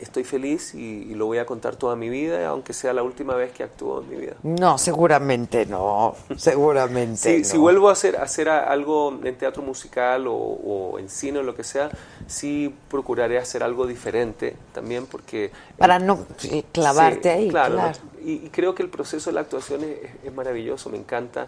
estoy 0.04 0.24
feliz 0.24 0.74
y, 0.74 0.78
y 1.10 1.14
lo 1.14 1.26
voy 1.26 1.38
a 1.38 1.46
contar 1.46 1.76
toda 1.76 1.96
mi 1.96 2.08
vida, 2.08 2.46
aunque 2.48 2.72
sea 2.72 2.92
la 2.92 3.02
última 3.02 3.34
vez 3.34 3.52
que 3.52 3.64
actúo 3.64 4.02
en 4.02 4.08
mi 4.08 4.16
vida. 4.16 4.34
No, 4.42 4.78
seguramente 4.78 5.66
no, 5.66 6.14
seguramente 6.36 7.16
Sí, 7.16 7.38
no. 7.38 7.44
Si 7.44 7.58
vuelvo 7.58 7.88
a 7.88 7.92
hacer, 7.92 8.16
hacer 8.16 8.48
algo 8.48 9.18
en 9.24 9.36
teatro 9.36 9.62
musical 9.62 10.26
o, 10.26 10.34
o 10.34 10.98
en 10.98 11.08
cine 11.08 11.40
o 11.40 11.42
lo 11.42 11.54
que 11.54 11.64
sea, 11.64 11.90
sí 12.26 12.74
procuraré 12.88 13.38
hacer 13.38 13.62
algo 13.62 13.86
diferente 13.86 14.56
también 14.72 15.06
porque... 15.06 15.50
Para 15.78 15.98
no 15.98 16.26
eh, 16.44 16.64
clavarte 16.72 17.22
Sí, 17.22 17.28
ahí, 17.28 17.48
claro. 17.48 17.92
Y, 18.24 18.46
y 18.46 18.50
creo 18.50 18.74
que 18.74 18.82
el 18.82 18.88
proceso 18.88 19.30
de 19.30 19.34
la 19.34 19.40
actuación 19.42 19.84
es, 19.84 19.98
es 20.24 20.32
maravilloso, 20.32 20.88
me 20.90 20.96
encanta 20.98 21.46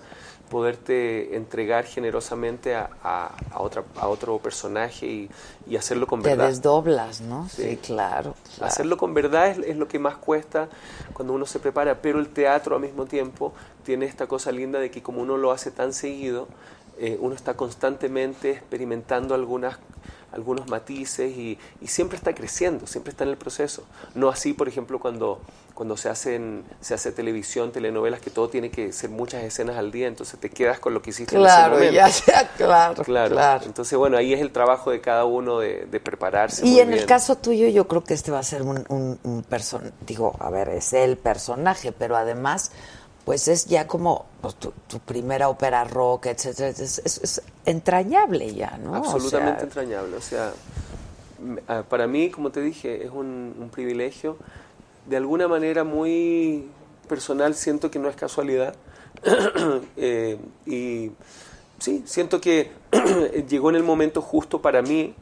poderte 0.50 1.34
entregar 1.36 1.84
generosamente 1.84 2.74
a, 2.74 2.88
a- 3.02 3.34
a 3.50 3.60
otra, 3.60 3.82
a 3.96 4.08
otro 4.08 4.38
personaje 4.38 5.06
y, 5.06 5.30
y 5.66 5.76
hacerlo 5.76 6.06
con 6.06 6.22
Te 6.22 6.30
verdad. 6.30 6.48
desdoblas, 6.48 7.20
¿no? 7.20 7.48
Sí, 7.48 7.62
Sí. 7.70 7.76
claro. 7.78 8.34
claro. 8.56 8.72
Hacerlo 8.72 8.96
con 8.96 9.14
verdad 9.14 9.48
es, 9.50 9.58
es 9.58 9.76
lo 9.76 9.88
que 9.88 9.98
más 9.98 10.16
cuesta 10.16 10.68
cuando 11.14 11.32
uno 11.32 11.46
se 11.46 11.58
prepara, 11.58 12.00
pero 12.00 12.18
el 12.20 12.28
teatro 12.28 12.76
al 12.76 12.82
mismo 12.82 13.06
tiempo 13.06 13.52
tiene 13.84 14.06
esta 14.06 14.26
cosa 14.26 14.52
linda 14.52 14.78
de 14.78 14.90
que 14.90 15.02
como 15.02 15.20
uno 15.22 15.36
lo 15.36 15.50
hace 15.52 15.70
tan 15.70 15.92
seguido, 15.92 16.46
eh, 16.98 17.18
uno 17.20 17.34
está 17.34 17.54
constantemente 17.54 18.50
experimentando 18.52 19.34
algunas 19.34 19.78
algunos 20.32 20.68
matices 20.68 21.36
y, 21.36 21.58
y 21.80 21.86
siempre 21.86 22.16
está 22.18 22.34
creciendo, 22.34 22.86
siempre 22.86 23.10
está 23.10 23.24
en 23.24 23.30
el 23.30 23.36
proceso. 23.36 23.84
No 24.14 24.28
así, 24.28 24.52
por 24.52 24.68
ejemplo, 24.68 24.98
cuando, 24.98 25.40
cuando 25.74 25.96
se, 25.96 26.08
hacen, 26.08 26.64
se 26.80 26.94
hace 26.94 27.12
televisión, 27.12 27.72
telenovelas, 27.72 28.20
que 28.20 28.30
todo 28.30 28.48
tiene 28.48 28.70
que 28.70 28.92
ser 28.92 29.08
muchas 29.10 29.44
escenas 29.44 29.76
al 29.76 29.90
día, 29.92 30.08
entonces 30.08 30.38
te 30.38 30.50
quedas 30.50 30.78
con 30.78 30.92
lo 30.94 31.00
que 31.00 31.10
hiciste 31.10 31.36
Claro, 31.36 31.78
en 31.78 31.84
ese 31.84 31.92
momento. 31.92 31.94
ya 31.94 32.08
sea, 32.12 32.48
claro, 32.56 33.02
Claro. 33.04 33.34
claro. 33.34 33.64
Entonces, 33.64 33.96
bueno, 33.98 34.16
ahí 34.16 34.34
es 34.34 34.40
el 34.40 34.50
trabajo 34.52 34.90
de 34.90 35.00
cada 35.00 35.24
uno 35.24 35.58
de, 35.60 35.86
de 35.86 36.00
prepararse. 36.00 36.66
Y 36.66 36.72
muy 36.72 36.80
en 36.80 36.92
el 36.92 37.06
caso 37.06 37.36
tuyo, 37.36 37.68
yo 37.68 37.86
creo 37.88 38.04
que 38.04 38.14
este 38.14 38.30
va 38.30 38.40
a 38.40 38.42
ser 38.42 38.62
un, 38.62 38.84
un, 38.88 39.18
un 39.22 39.44
person- 39.44 39.92
digo, 40.06 40.36
a 40.40 40.50
ver, 40.50 40.68
es 40.70 40.92
el 40.92 41.16
personaje, 41.16 41.92
pero 41.92 42.16
además, 42.16 42.72
pues 43.26 43.48
es 43.48 43.66
ya 43.66 43.88
como 43.88 44.24
pues, 44.40 44.54
tu, 44.54 44.72
primera 45.00 45.48
ópera 45.48 45.82
rock, 45.82 46.26
etcétera, 46.26 46.68
es, 46.68 47.42
entrañable 47.64 48.54
ya, 48.54 48.78
¿no? 48.78 48.94
Absolutamente 48.94 49.64
entrañable. 49.64 50.16
O 50.16 50.20
sea, 50.20 50.52
ah, 51.66 51.82
para 51.88 52.06
mí, 52.06 52.30
como 52.30 52.52
te 52.52 52.60
dije, 52.60 53.04
es 53.04 53.10
un, 53.10 53.56
un 53.58 53.68
privilegio. 53.68 54.36
De 55.06 55.16
alguna 55.16 55.48
manera 55.48 55.82
muy 55.82 56.68
personal, 57.08 57.56
siento 57.56 57.90
que 57.90 57.98
no 57.98 58.08
es 58.08 58.14
casualidad. 58.14 58.74
Eh, 59.96 60.38
y 60.64 61.10
sí, 61.80 62.04
siento 62.06 62.40
que 62.40 62.70
llegó 63.48 63.70
en 63.70 63.76
el 63.76 63.82
momento 63.82 64.22
justo 64.22 64.62
para 64.62 64.82
mí. 64.82 65.16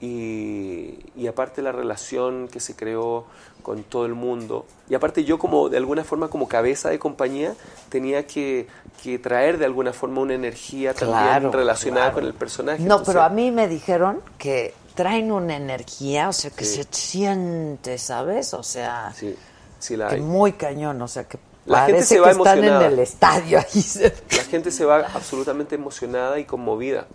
Y, 0.00 0.98
y 1.16 1.26
aparte 1.28 1.62
la 1.62 1.72
relación 1.72 2.48
que 2.48 2.60
se 2.60 2.76
creó 2.76 3.24
con 3.62 3.82
todo 3.84 4.04
el 4.04 4.14
mundo. 4.14 4.66
Y 4.88 4.94
aparte 4.94 5.24
yo 5.24 5.38
como, 5.38 5.68
de 5.70 5.78
alguna 5.78 6.04
forma, 6.04 6.28
como 6.28 6.46
cabeza 6.48 6.90
de 6.90 6.98
compañía, 6.98 7.54
tenía 7.88 8.26
que, 8.26 8.66
que 9.02 9.18
traer 9.18 9.56
de 9.58 9.64
alguna 9.64 9.92
forma 9.94 10.20
una 10.20 10.34
energía 10.34 10.92
también 10.92 11.50
relacionada 11.52 12.06
claro. 12.08 12.14
con 12.16 12.24
el 12.26 12.34
personaje. 12.34 12.78
No, 12.80 12.84
Entonces, 12.96 13.06
pero 13.14 13.22
a 13.22 13.28
mí 13.30 13.50
me 13.50 13.66
dijeron 13.68 14.20
que 14.36 14.74
traen 14.94 15.32
una 15.32 15.56
energía, 15.56 16.28
o 16.28 16.32
sea, 16.32 16.50
que 16.50 16.64
Sí. 16.64 16.82
se 16.82 16.88
siente, 16.90 17.96
¿sabes? 17.98 18.52
O 18.54 18.62
sea, 18.62 19.12
Sí, 19.16 19.34
sí 19.78 19.96
la 19.96 20.08
que 20.08 20.16
hay. 20.16 20.20
muy 20.20 20.52
cañón, 20.52 21.00
o 21.00 21.08
sea, 21.08 21.24
que 21.24 21.38
La 21.66 21.86
gente 21.86 22.02
se 22.02 22.20
va 22.20 22.26
que 22.26 22.32
están 22.36 22.58
en 22.58 22.64
emocionada. 22.64 22.86
el 22.92 22.98
estadio 22.98 23.58
ahí. 23.58 23.84
La 24.36 24.44
gente 24.44 24.70
se 24.70 24.84
va 24.84 25.06
absolutamente 25.14 25.74
emocionada 25.76 26.38
y 26.38 26.44
conmovida. 26.44 27.06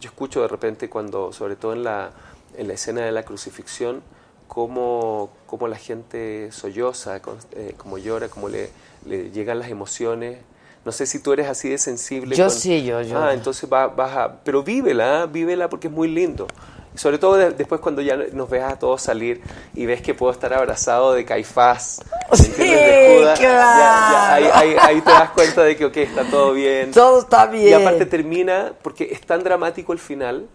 Yo 0.00 0.08
escucho 0.10 0.42
de 0.42 0.48
repente 0.48 0.88
cuando, 0.90 1.32
sobre 1.32 1.56
todo 1.56 1.72
en 1.72 1.84
la, 1.84 2.10
en 2.56 2.68
la 2.68 2.74
escena 2.74 3.02
de 3.02 3.12
la 3.12 3.24
crucifixión, 3.24 4.02
cómo, 4.48 5.30
cómo 5.46 5.68
la 5.68 5.76
gente 5.76 6.50
solloza, 6.52 7.20
con- 7.20 7.38
eh, 7.52 7.74
cómo 7.76 7.98
llora, 7.98 8.28
cómo 8.28 8.48
le, 8.48 8.70
le 9.06 9.30
llegan 9.30 9.58
las 9.58 9.70
emociones. 9.70 10.38
No 10.84 10.92
sé 10.92 11.06
si 11.06 11.18
tú 11.20 11.32
eres 11.32 11.48
así 11.48 11.68
de 11.68 11.78
sensible. 11.78 12.36
Yo 12.36 12.48
sí, 12.50 12.84
yo- 12.84 13.02
yo- 13.02 13.18
Ah, 13.18 13.32
entonces 13.34 13.68
va, 13.72 13.88
vas 13.88 14.16
a... 14.16 14.36
Pero 14.44 14.62
vívela, 14.62 15.24
¿eh? 15.24 15.26
vívela 15.26 15.68
porque 15.68 15.88
es 15.88 15.92
muy 15.92 16.08
lindo. 16.08 16.46
Sobre 16.96 17.18
todo 17.18 17.34
de- 17.36 17.50
después 17.50 17.80
cuando 17.80 18.02
ya 18.02 18.16
nos 18.16 18.48
ves 18.50 18.62
a 18.64 18.78
todos 18.78 19.02
salir 19.02 19.40
y 19.74 19.86
ves 19.86 20.00
que 20.02 20.14
puedo 20.14 20.32
estar 20.32 20.52
abrazado 20.54 21.12
de 21.12 21.24
Caifás, 21.24 22.00
¿me 22.30 22.36
Sí, 22.36 22.50
de 22.62 23.16
Judas, 23.18 23.38
ya- 23.40 23.48
ya 23.48 24.34
ahí, 24.34 24.42
claro. 24.44 24.58
ahí- 24.58 24.76
ahí 24.80 25.00
te 25.02 25.10
das 25.10 25.30
cuenta 25.30 25.62
de 25.62 25.76
que, 25.76 25.84
ok, 25.84 25.96
está 25.98 26.24
todo 26.24 26.52
bien. 26.52 26.90
Todo 26.92 27.20
está 27.20 27.46
bien. 27.46 27.68
Y 27.68 27.72
aparte 27.74 28.06
termina, 28.06 28.72
porque 28.82 29.08
es 29.12 29.20
tan 29.20 29.44
dramático 29.44 29.92
el 29.92 29.98
final 29.98 30.46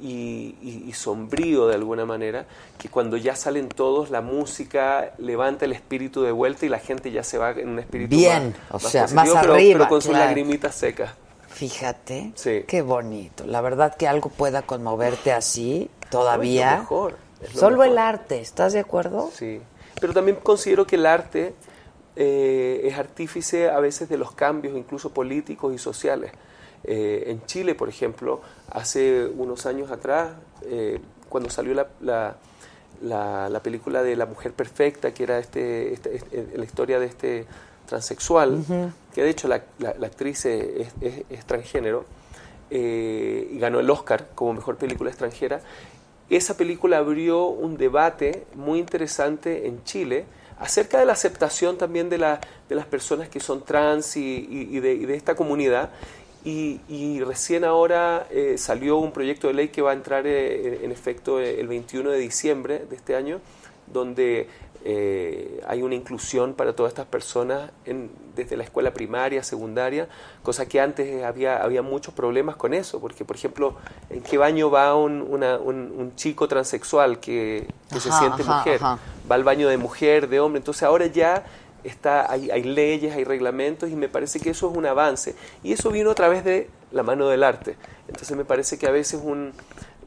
y, 0.00 0.54
y- 0.62 0.84
y 0.86 0.92
sombrío 0.92 1.66
de 1.66 1.74
alguna 1.74 2.04
manera, 2.04 2.44
que 2.78 2.88
cuando 2.88 3.16
ya 3.16 3.34
salen 3.34 3.68
todos, 3.68 4.10
la 4.10 4.20
música 4.20 5.12
levanta 5.18 5.64
el 5.64 5.72
espíritu 5.72 6.22
de 6.22 6.30
vuelta 6.32 6.66
y 6.66 6.68
la 6.68 6.78
gente 6.78 7.10
ya 7.10 7.24
se 7.24 7.36
va 7.38 7.50
en 7.50 7.68
un 7.68 7.78
espíritu 7.80 8.14
Bien, 8.14 8.54
más, 8.70 8.84
o 8.84 8.88
sea, 8.88 9.02
positivo, 9.02 9.24
más 9.34 9.40
pero, 9.42 9.54
arriba, 9.54 9.78
pero 9.78 9.88
con 9.88 10.00
sus 10.02 10.10
claro. 10.10 10.26
lagrimitas 10.26 10.74
secas. 10.74 11.10
Fíjate, 11.58 12.30
Sí. 12.36 12.62
qué 12.68 12.82
bonito. 12.82 13.44
La 13.44 13.60
verdad 13.60 13.96
que 13.96 14.06
algo 14.06 14.30
pueda 14.30 14.62
conmoverte 14.62 15.32
así 15.32 15.90
No, 16.04 16.08
todavía. 16.10 16.66
es 16.68 16.72
lo 16.76 16.78
mejor, 16.82 17.16
es 17.42 17.54
lo 17.54 17.60
Solo 17.60 17.76
mejor. 17.78 17.86
el 17.92 17.98
arte, 17.98 18.40
¿estás 18.40 18.72
de 18.74 18.78
acuerdo? 18.78 19.28
Sí, 19.34 19.60
pero 20.00 20.12
también 20.14 20.36
considero 20.40 20.86
que 20.86 20.94
el 20.94 21.04
arte 21.06 21.54
eh, 22.14 22.82
es 22.84 22.96
artífice 22.96 23.68
a 23.70 23.80
veces 23.80 24.08
de 24.08 24.18
los 24.18 24.32
cambios, 24.32 24.76
incluso 24.76 25.10
políticos 25.10 25.72
y 25.74 25.78
sociales. 25.78 26.30
Eh, 26.84 27.24
en 27.26 27.44
Chile, 27.46 27.74
por 27.74 27.88
ejemplo, 27.88 28.40
hace 28.70 29.26
unos 29.26 29.66
años 29.66 29.90
atrás, 29.90 30.30
eh, 30.62 31.00
cuando 31.28 31.50
salió 31.50 31.74
la, 31.74 31.88
la, 32.00 32.36
la- 33.02 33.48
la 33.48 33.60
película 33.62 34.02
de 34.04 34.14
La 34.16 34.26
Mujer 34.26 34.52
Perfecta, 34.52 35.12
que 35.12 35.22
era 35.24 35.38
este, 35.40 35.92
este- 35.92 36.16
este- 36.16 36.56
la 36.56 36.64
historia 36.64 36.98
de 37.00 37.06
este 37.06 37.46
transexual, 37.88 38.62
que 39.14 39.22
de 39.22 39.30
hecho 39.30 39.48
la, 39.48 39.62
la- 39.78 39.94
la 39.98 40.06
actriz 40.06 40.44
es, 40.46 40.88
es- 41.00 41.22
es 41.28 41.44
transgénero, 41.44 42.04
eh, 42.70 43.48
y 43.52 43.58
ganó 43.58 43.80
el 43.80 43.88
Oscar 43.90 44.28
como 44.34 44.52
mejor 44.52 44.76
película 44.76 45.10
extranjera. 45.10 45.60
Esa 46.30 46.56
película 46.56 46.98
abrió 46.98 47.46
un 47.46 47.76
debate 47.78 48.44
muy 48.54 48.78
interesante 48.78 49.66
en 49.66 49.82
Chile 49.84 50.26
acerca 50.60 50.98
de 50.98 51.06
la 51.06 51.12
aceptación 51.14 51.78
también 51.78 52.10
de, 52.10 52.18
la- 52.18 52.40
de 52.68 52.74
las 52.74 52.84
personas 52.86 53.28
que 53.28 53.40
son 53.40 53.64
trans 53.64 54.16
y, 54.16 54.20
y- 54.50 54.76
y 54.76 54.80
de, 54.80 54.92
y 54.94 55.06
de 55.06 55.14
esta 55.16 55.34
comunidad. 55.34 55.90
Y, 56.44 57.20
recién 57.20 57.64
ahora 57.64 58.26
eh, 58.30 58.54
salió 58.56 58.96
un 58.98 59.12
proyecto 59.12 59.48
de 59.48 59.54
ley 59.54 59.68
que 59.68 59.82
va 59.82 59.90
a 59.90 59.94
entrar 59.94 60.26
eh, 60.26 60.80
en 60.82 60.92
efecto 60.92 61.40
el 61.40 61.66
21 61.68 62.10
de 62.10 62.18
diciembre 62.18 62.86
de 62.88 62.96
este 62.96 63.16
año, 63.16 63.40
donde 63.86 64.48
eh, 64.84 65.60
hay 65.66 65.82
una 65.82 65.94
inclusión 65.94 66.54
para 66.54 66.72
todas 66.74 66.90
estas 66.92 67.06
personas 67.06 67.70
en- 67.84 68.10
desde 68.36 68.56
la 68.56 68.62
escuela 68.64 68.92
primaria, 68.94 69.42
secundaria, 69.42 70.08
cosa 70.42 70.66
que 70.66 70.80
antes 70.80 71.24
había, 71.24 71.62
había 71.62 71.82
muchos 71.82 72.14
problemas 72.14 72.56
con 72.56 72.72
eso, 72.74 73.00
porque 73.00 73.24
por 73.24 73.36
ejemplo, 73.36 73.74
¿en 74.10 74.22
qué 74.22 74.38
baño 74.38 74.70
va 74.70 74.94
un, 74.94 75.20
una- 75.22 75.58
un- 75.58 75.92
un 75.96 76.14
chico 76.16 76.46
transexual 76.46 77.18
que, 77.18 77.66
que 77.92 78.00
se 78.00 78.12
siente 78.12 78.42
ajá, 78.42 78.58
mujer? 78.58 78.76
ajá. 78.76 78.98
Va 79.30 79.34
al 79.34 79.44
baño 79.44 79.68
de 79.68 79.76
mujer, 79.76 80.28
de 80.28 80.40
hombre, 80.40 80.58
entonces 80.58 80.84
ahora 80.84 81.06
ya 81.06 81.44
está, 81.84 82.30
hay, 82.30 82.50
hay 82.50 82.62
leyes, 82.62 83.14
hay 83.14 83.24
reglamentos 83.24 83.90
y 83.90 83.96
me 83.96 84.08
parece 84.08 84.40
que 84.40 84.50
eso 84.50 84.70
es 84.70 84.76
un 84.76 84.86
avance. 84.86 85.34
Y 85.62 85.72
eso 85.72 85.90
vino 85.90 86.10
a 86.10 86.14
través 86.14 86.44
de 86.44 86.68
la 86.92 87.02
mano 87.02 87.28
del 87.28 87.42
arte. 87.44 87.76
Entonces 88.08 88.36
me 88.36 88.44
parece 88.44 88.78
que 88.78 88.86
a 88.86 88.90
veces 88.90 89.20
un, 89.22 89.52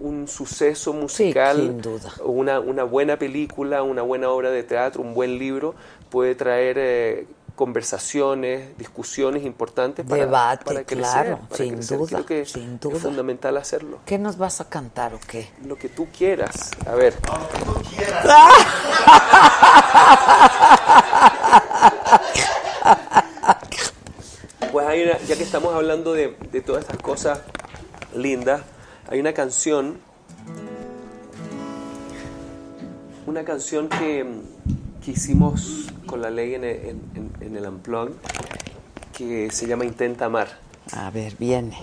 un 0.01 0.27
suceso 0.27 0.93
musical, 0.93 1.81
una, 2.23 2.59
una 2.59 2.83
buena 2.83 3.17
película, 3.17 3.83
una 3.83 4.01
buena 4.01 4.29
obra 4.29 4.49
de 4.49 4.63
teatro, 4.63 5.01
un 5.01 5.13
buen 5.13 5.37
libro, 5.37 5.75
puede 6.09 6.33
traer 6.35 6.77
eh, 6.79 7.27
conversaciones, 7.55 8.77
discusiones 8.77 9.43
importantes 9.45 10.05
para, 10.05 10.25
Debate, 10.25 10.65
para 10.65 10.83
crecer. 10.83 11.11
claro, 11.11 11.39
para 11.49 11.63
sin 11.63 11.73
crecer. 11.75 11.97
duda, 11.99 12.07
Creo 12.09 12.25
que 12.25 12.45
sin 12.45 12.79
Es 12.91 13.01
fundamental 13.01 13.57
hacerlo. 13.57 13.99
¿Qué 14.05 14.17
nos 14.17 14.37
vas 14.37 14.61
a 14.61 14.69
cantar 14.69 15.13
o 15.13 15.19
qué? 15.27 15.49
Lo 15.65 15.75
que 15.75 15.89
tú 15.89 16.07
quieras. 16.17 16.71
A 16.87 16.95
ver. 16.95 17.13
Pues 24.71 24.87
hay 24.87 25.03
una- 25.03 25.17
ya 25.19 25.35
que 25.35 25.43
estamos 25.43 25.73
hablando 25.73 26.13
de, 26.13 26.37
de 26.51 26.61
todas 26.61 26.83
estas 26.83 26.97
cosas 27.01 27.41
lindas, 28.15 28.61
hay 29.11 29.19
una 29.19 29.33
canción, 29.33 29.97
una 33.27 33.43
canción 33.43 33.87
que, 33.89 34.25
que 35.03 35.11
hicimos 35.11 35.87
con 36.05 36.21
la 36.21 36.29
ley 36.29 36.55
en 36.55 36.63
el, 36.63 36.95
en- 37.41 37.55
el 37.57 37.67
Unplugged, 37.67 38.13
que 39.15 39.51
se 39.51 39.67
llama 39.67 39.85
Intenta 39.85 40.25
Amar. 40.25 40.47
A 40.93 41.09
ver, 41.11 41.35
viene. 41.37 41.77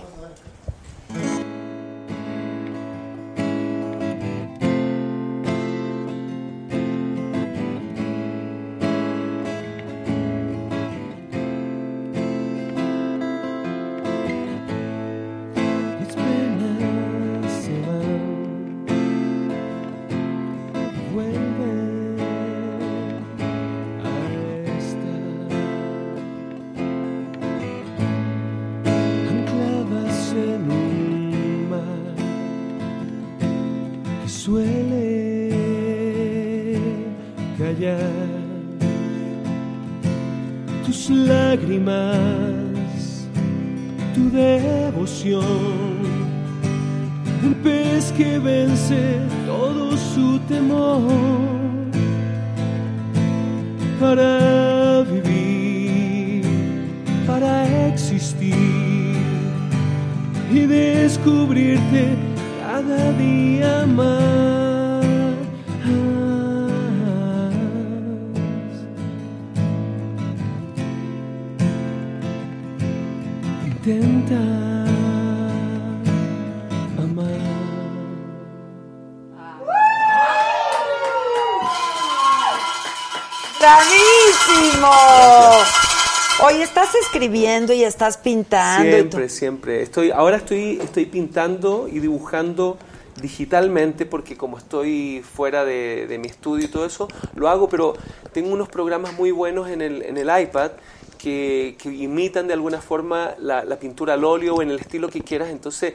Escribiendo 87.23 87.73
y 87.73 87.83
estás 87.83 88.17
pintando. 88.17 88.89
Siempre, 88.89 89.29
siempre. 89.29 89.81
Estoy, 89.81 90.11
ahora 90.11 90.37
estoy, 90.37 90.79
estoy 90.81 91.05
pintando 91.05 91.87
y 91.91 91.99
dibujando 91.99 92.77
digitalmente 93.21 94.05
porque 94.05 94.37
como 94.37 94.57
estoy 94.57 95.21
fuera 95.21 95.65
de, 95.65 96.17
mi 96.21 96.29
estudio 96.29 96.65
y 96.65 96.69
todo 96.69 96.85
eso, 96.85 97.09
lo 97.35 97.49
hago, 97.49 97.67
pero 97.67 97.93
tengo 98.31 98.53
unos 98.53 98.69
programas 98.69 99.13
muy 99.13 99.31
buenos 99.31 99.69
en 99.69 99.81
el, 99.81 100.03
en 100.03 100.17
el 100.17 100.29
iPad 100.41 100.71
que, 101.17 101.75
imitan 101.83 102.47
de 102.47 102.53
alguna 102.53 102.79
forma 102.79 103.35
la, 103.39 103.65
la 103.65 103.77
pintura 103.77 104.13
al 104.13 104.23
óleo 104.23 104.55
o 104.55 104.61
en 104.61 104.69
el 104.71 104.79
estilo 104.79 105.09
que 105.09 105.19
quieras. 105.19 105.49
Entonces, 105.49 105.93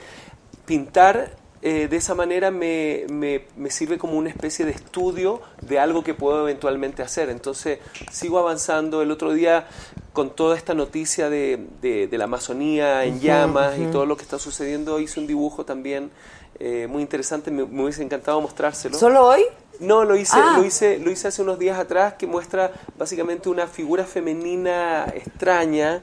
pintar 0.66 1.36
eh, 1.62 1.88
de 1.88 1.96
esa 1.96 2.14
manera 2.14 2.50
me, 2.50 3.06
me- 3.10 3.46
me 3.56 3.70
sirve 3.70 3.96
como 3.96 4.18
una 4.18 4.28
especie 4.28 4.66
de 4.66 4.72
estudio 4.72 5.40
de 5.62 5.78
algo 5.78 6.04
que 6.04 6.12
puedo 6.12 6.42
eventualmente 6.42 7.02
hacer. 7.02 7.30
Entonces 7.30 7.78
sigo 8.12 8.38
avanzando. 8.38 9.00
El 9.00 9.10
otro 9.10 9.32
día, 9.32 9.66
con 10.14 10.30
toda 10.30 10.56
esta 10.56 10.72
noticia 10.72 11.28
de, 11.28 11.66
de- 11.82 12.06
de 12.06 12.18
la 12.18 12.24
Amazonía 12.24 13.04
en 13.04 13.20
llamas 13.20 13.76
y 13.78 13.84
todo 13.92 14.06
lo 14.06 14.16
que 14.16 14.22
está 14.22 14.38
sucediendo, 14.38 14.98
hice 15.00 15.20
un 15.20 15.26
dibujo 15.26 15.66
también 15.66 16.10
eh, 16.58 16.86
muy 16.88 17.02
interesante. 17.02 17.50
Me, 17.50 17.66
me 17.66 17.82
hubiese 17.82 18.02
encantado 18.02 18.40
mostrárselo. 18.40 18.96
¿Solo 18.96 19.26
hoy? 19.26 19.42
No, 19.80 20.04
lo 20.04 20.14
hice, 20.16 20.36
Ah. 20.38 20.54
lo 20.56 20.64
hice, 20.64 20.98
lo 21.00 21.10
hice 21.10 21.26
hace 21.28 21.42
unos 21.42 21.58
días 21.58 21.76
atrás 21.80 22.14
que 22.14 22.28
muestra 22.28 22.70
básicamente 22.96 23.48
una 23.48 23.66
figura 23.66 24.04
femenina 24.04 25.04
extraña, 25.12 26.00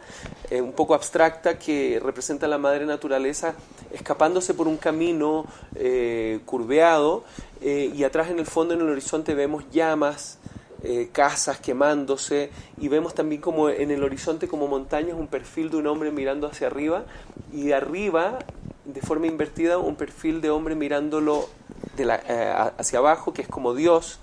eh, 0.50 0.60
un 0.62 0.74
poco 0.74 0.94
abstracta, 0.94 1.58
que 1.58 2.02
representa 2.04 2.46
a 2.48 2.50
la 2.50 2.58
madre 2.58 2.86
naturaleza 2.86 3.56
escapándose 3.94 4.54
por 4.54 4.68
un 4.68 4.76
camino 4.76 5.46
eh, 5.76 6.42
curveado 6.46 7.24
eh, 7.62 7.90
y 7.96 8.04
atrás 8.04 8.30
en 8.30 8.40
el 8.40 8.46
fondo, 8.46 8.74
en 8.74 8.82
el 8.82 8.90
horizonte, 8.90 9.34
vemos 9.36 9.64
llamas, 9.72 10.38
eh, 10.84 11.10
casas 11.12 11.60
quemándose 11.60 12.50
y 12.80 12.88
vemos 12.88 13.14
también 13.14 13.42
como 13.42 13.70
en 13.70 13.92
el 13.92 14.04
horizonte 14.04 14.48
como 14.48 14.68
montañas 14.68 15.16
un 15.18 15.28
perfil 15.28 15.70
de 15.70 15.78
un 15.78 15.88
hombre 15.88 16.12
mirando 16.12 16.48
hacia 16.48 16.68
arriba 16.68 17.04
y 17.54 17.64
de 17.68 17.76
arriba 17.76 18.40
de 18.86 19.02
forma 19.02 19.28
invertida 19.28 19.78
un 19.78 19.96
perfil 19.96 20.42
de 20.42 20.50
hombre 20.50 20.74
mirándolo 20.76 21.48
de 21.98 22.06
la- 22.06 22.22
eh, 22.28 22.72
hacia 22.80 23.00
abajo 23.00 23.32
que 23.34 23.44
es 23.44 23.48
como 23.48 23.76
Dios 23.76 24.20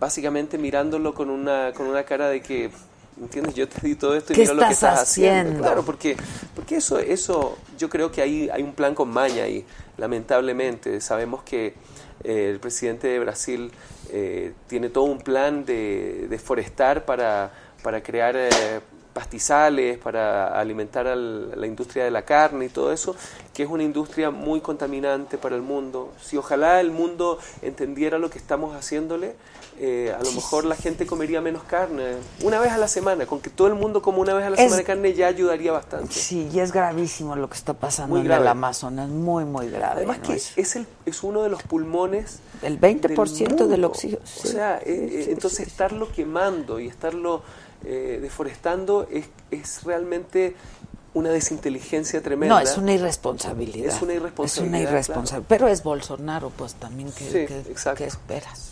básicamente 0.00 0.58
mirándolo 0.58 1.14
con 1.14 1.30
una 1.30 1.72
con 1.72 1.86
una 1.86 2.04
cara 2.04 2.28
de 2.28 2.40
que 2.40 2.70
entiendes 3.20 3.54
yo 3.54 3.68
te 3.68 3.80
di 3.86 3.94
todo 3.96 4.14
esto 4.16 4.32
y 4.32 4.36
¿Qué 4.36 4.42
mira 4.42 4.54
lo 4.54 4.60
que 4.66 4.72
estás 4.72 4.92
estás 4.94 5.02
haciendo. 5.10 5.40
haciendo? 5.40 5.62
claro 5.62 5.84
porque 5.84 6.16
porque 6.54 6.76
eso 6.76 6.98
eso 7.00 7.58
yo 7.76 7.88
creo 7.88 8.10
que 8.12 8.22
ahí 8.22 8.48
hay 8.52 8.62
un 8.62 8.74
plan 8.74 8.94
con 8.94 9.08
maña 9.08 9.42
ahí 9.44 9.64
lamentablemente. 9.96 11.00
Sabemos 11.00 11.42
que 11.42 11.74
eh, 12.24 12.50
el 12.50 12.60
presidente 12.60 13.08
de 13.08 13.18
Brasil 13.18 13.70
eh, 14.10 14.52
tiene 14.66 14.88
todo 14.88 15.04
un 15.04 15.18
plan 15.18 15.64
de, 15.64 16.26
de 16.28 16.38
forestar 16.38 17.04
para, 17.04 17.50
para 17.82 18.02
crear 18.02 18.34
eh, 18.36 18.80
pastizales, 19.12 19.98
para 19.98 20.58
alimentar 20.58 21.06
al- 21.08 21.50
a 21.52 21.56
la 21.56 21.66
industria 21.66 22.04
de 22.04 22.10
la 22.10 22.22
carne 22.22 22.66
y 22.66 22.68
todo 22.68 22.92
eso, 22.92 23.16
que 23.52 23.64
es 23.64 23.68
una 23.68 23.82
industria 23.82 24.30
muy 24.30 24.60
contaminante 24.60 25.38
para 25.38 25.56
el 25.56 25.62
mundo. 25.62 26.12
Si 26.20 26.36
ojalá 26.36 26.80
el 26.80 26.90
mundo 26.92 27.38
entendiera 27.62 28.18
lo 28.18 28.30
que 28.30 28.38
estamos 28.38 28.76
haciéndole, 28.76 29.34
eh, 29.80 30.14
a 30.18 30.22
lo 30.22 30.32
mejor 30.32 30.64
la 30.64 30.74
gente 30.76 31.06
comería 31.06 31.40
menos 31.40 31.62
carne, 31.64 32.16
una 32.42 32.58
vez 32.60 32.72
a 32.72 32.78
la 32.78 32.88
semana, 32.88 33.26
con 33.26 33.40
que 33.40 33.48
todo 33.50 33.68
el 33.68 33.74
mundo 33.74 34.02
coma 34.02 34.18
una 34.18 34.34
vez 34.34 34.44
a 34.46 34.50
la 34.50 34.56
Es- 34.56 34.62
semana 34.64 34.82
carne 34.82 35.14
ya 35.14 35.28
ayudaría 35.28 35.72
bastante. 35.72 36.12
Sí, 36.14 36.48
y 36.52 36.60
es 36.60 36.72
gravísimo 36.72 37.36
lo 37.36 37.48
que 37.48 37.56
está 37.56 37.74
pasando 37.74 38.10
Muy 38.14 38.20
en 38.22 38.26
grave. 38.26 38.42
el 38.42 38.48
Amazonas, 38.48 39.08
muy, 39.08 39.44
muy 39.44 39.68
grave. 39.70 39.94
Además 39.98 40.18
¿no? 40.18 40.24
que 40.24 40.34
Es- 40.34 40.56
es, 40.58 40.76
el, 40.76 40.86
es 41.06 41.22
uno 41.22 41.42
de 41.42 41.48
los 41.48 41.62
pulmones 41.62 42.40
El 42.62 42.80
20% 42.80 43.56
del 43.56 43.68
mundo. 43.68 43.86
oxígeno, 43.88 44.20
O 44.22 44.46
sea, 44.46 44.78
eh, 44.78 45.08
Sí, 45.10 45.16
eh, 45.16 45.22
sí, 45.26 45.30
entonces 45.30 45.66
estarlo 45.66 46.10
quemando 46.12 46.80
y 46.80 46.88
estarlo 46.88 47.42
eh, 47.84 48.18
deforestando 48.20 49.06
es, 49.10 49.26
es 49.52 49.84
realmente 49.84 50.56
una 51.14 51.30
desinteligencia 51.30 52.20
tremenda. 52.22 52.54
No, 52.56 52.60
es 52.60 52.76
una 52.76 52.92
irresponsabilidad. 52.92 53.94
Es 53.94 54.02
una 54.02 54.14
irresponsabilidad, 54.14 54.64
Es 54.64 54.68
una 54.68 54.78
irresponsabilidad. 54.80 55.46
Pero 55.48 55.68
es 55.68 55.82
Bolsonaro, 55.82 56.50
pues 56.50 56.74
también, 56.74 57.10
¿qué, 57.12 57.24
Sí, 57.24 57.32
qué- 57.46 57.70
exacto. 57.70 57.98
qué 57.98 58.04
esperas? 58.04 58.67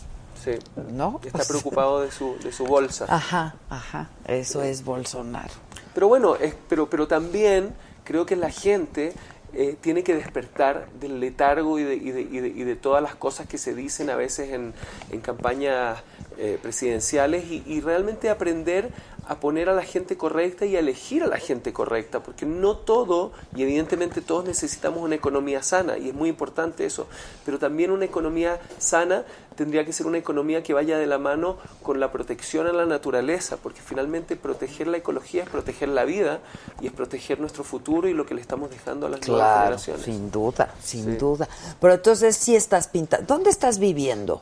¿No? 0.91 1.19
Está 1.23 1.43
preocupado 1.47 2.01
de 2.01 2.11
su, 2.11 2.37
de 2.43 2.51
su 2.51 2.65
bolsa. 2.65 3.05
Ajá, 3.09 3.55
ajá, 3.69 4.09
eso 4.27 4.61
es 4.63 4.83
Bolsonaro. 4.83 5.53
Pero 5.93 6.07
bueno, 6.07 6.35
es, 6.35 6.55
pero, 6.69 6.89
pero 6.89 7.07
también 7.07 7.73
creo 8.03 8.25
que 8.25 8.35
la 8.35 8.49
gente 8.49 9.13
eh, 9.53 9.75
tiene 9.81 10.03
que 10.03 10.13
despertar 10.15 10.87
del 10.99 11.19
letargo 11.19 11.79
y 11.79 11.83
de, 11.83 11.95
y 11.95 12.11
de- 12.11 12.21
y 12.21 12.39
de- 12.39 12.47
y 12.49 12.63
de 12.63 12.75
todas 12.75 13.01
las 13.01 13.15
cosas 13.15 13.47
que 13.47 13.57
se 13.57 13.73
dicen 13.73 14.09
a 14.09 14.15
veces 14.15 14.51
en, 14.51 14.73
en 15.11 15.21
campañas 15.21 15.99
eh, 16.37 16.59
presidenciales 16.61 17.45
y, 17.49 17.63
y 17.65 17.81
realmente 17.81 18.29
aprender 18.29 18.89
a 19.27 19.39
poner 19.39 19.69
a 19.69 19.73
la 19.73 19.83
gente 19.83 20.15
correcta 20.17 20.65
y 20.65 20.75
a 20.75 20.79
elegir 20.79 21.23
a 21.23 21.27
la 21.27 21.37
gente 21.37 21.73
correcta, 21.73 22.21
porque 22.23 22.45
no 22.45 22.77
todo, 22.77 23.31
y 23.55 23.63
evidentemente 23.63 24.21
todos 24.21 24.45
necesitamos 24.45 25.01
una 25.03 25.15
economía 25.15 25.61
sana, 25.63 25.97
y 25.97 26.09
es 26.09 26.13
muy 26.15 26.29
importante 26.29 26.85
eso, 26.85 27.07
pero 27.45 27.59
también 27.59 27.91
una 27.91 28.05
economía 28.05 28.59
sana 28.77 29.25
tendría 29.55 29.83
que 29.85 29.91
ser 29.91 30.05
una 30.05 30.19
economía 30.19 30.61
que 30.61 30.73
vaya 30.73 30.99
de 30.99 31.07
la 31.07 31.17
mano 31.17 31.57
con 31.81 31.99
la 31.99 32.11
protección 32.11 32.67
a 32.67 32.73
la 32.73 32.85
naturaleza, 32.85 33.57
porque 33.57 33.81
finalmente 33.81 34.35
proteger 34.35 34.87
la 34.87 34.97
ecología 34.97 35.43
es 35.43 35.49
proteger 35.49 35.89
la 35.89 36.05
vida 36.05 36.39
y 36.79 36.87
es 36.87 36.93
proteger 36.93 37.39
nuestro 37.39 37.63
futuro 37.63 38.07
y 38.07 38.13
lo 38.13 38.25
que 38.25 38.35
le 38.35 38.41
estamos 38.41 38.69
dejando 38.69 39.07
a 39.07 39.09
las 39.09 39.27
nuevas 39.27 39.59
generaciones. 39.59 40.05
sin 40.05 40.29
duda, 40.31 40.73
sin 40.81 41.05
Sí. 41.05 41.15
duda. 41.17 41.47
Pero 41.81 41.93
entonces 41.95 42.37
sí 42.37 42.55
estás 42.55 42.87
pintando. 42.87 43.25
¿Dónde 43.25 43.49
estás 43.49 43.79
viviendo? 43.79 44.41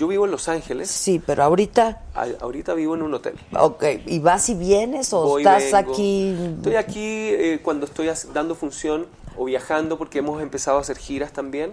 Yo 0.00 0.08
vivo 0.08 0.24
en 0.24 0.30
Los 0.30 0.48
Ángeles, 0.48 0.90
Sí, 0.90 1.20
pero 1.24 1.42
ahorita, 1.42 2.00
a- 2.14 2.26
ahorita 2.40 2.72
vivo 2.72 2.94
en 2.94 3.02
un 3.02 3.12
hotel. 3.12 3.34
ok, 3.54 3.84
¿y 4.06 4.18
vas 4.18 4.48
y 4.48 4.54
vienes 4.54 5.12
o 5.12 5.20
Voy, 5.24 5.42
estás 5.42 5.64
vengo. 5.72 5.92
aquí? 5.92 6.34
Estoy 6.56 6.76
aquí 6.76 7.00
eh, 7.04 7.60
cuando 7.62 7.84
estoy 7.84 8.08
dando 8.32 8.54
función 8.54 9.06
o 9.36 9.44
viajando 9.44 9.98
porque 9.98 10.20
hemos 10.20 10.40
empezado 10.40 10.78
a 10.78 10.80
hacer 10.80 10.96
giras 10.96 11.34
también. 11.34 11.72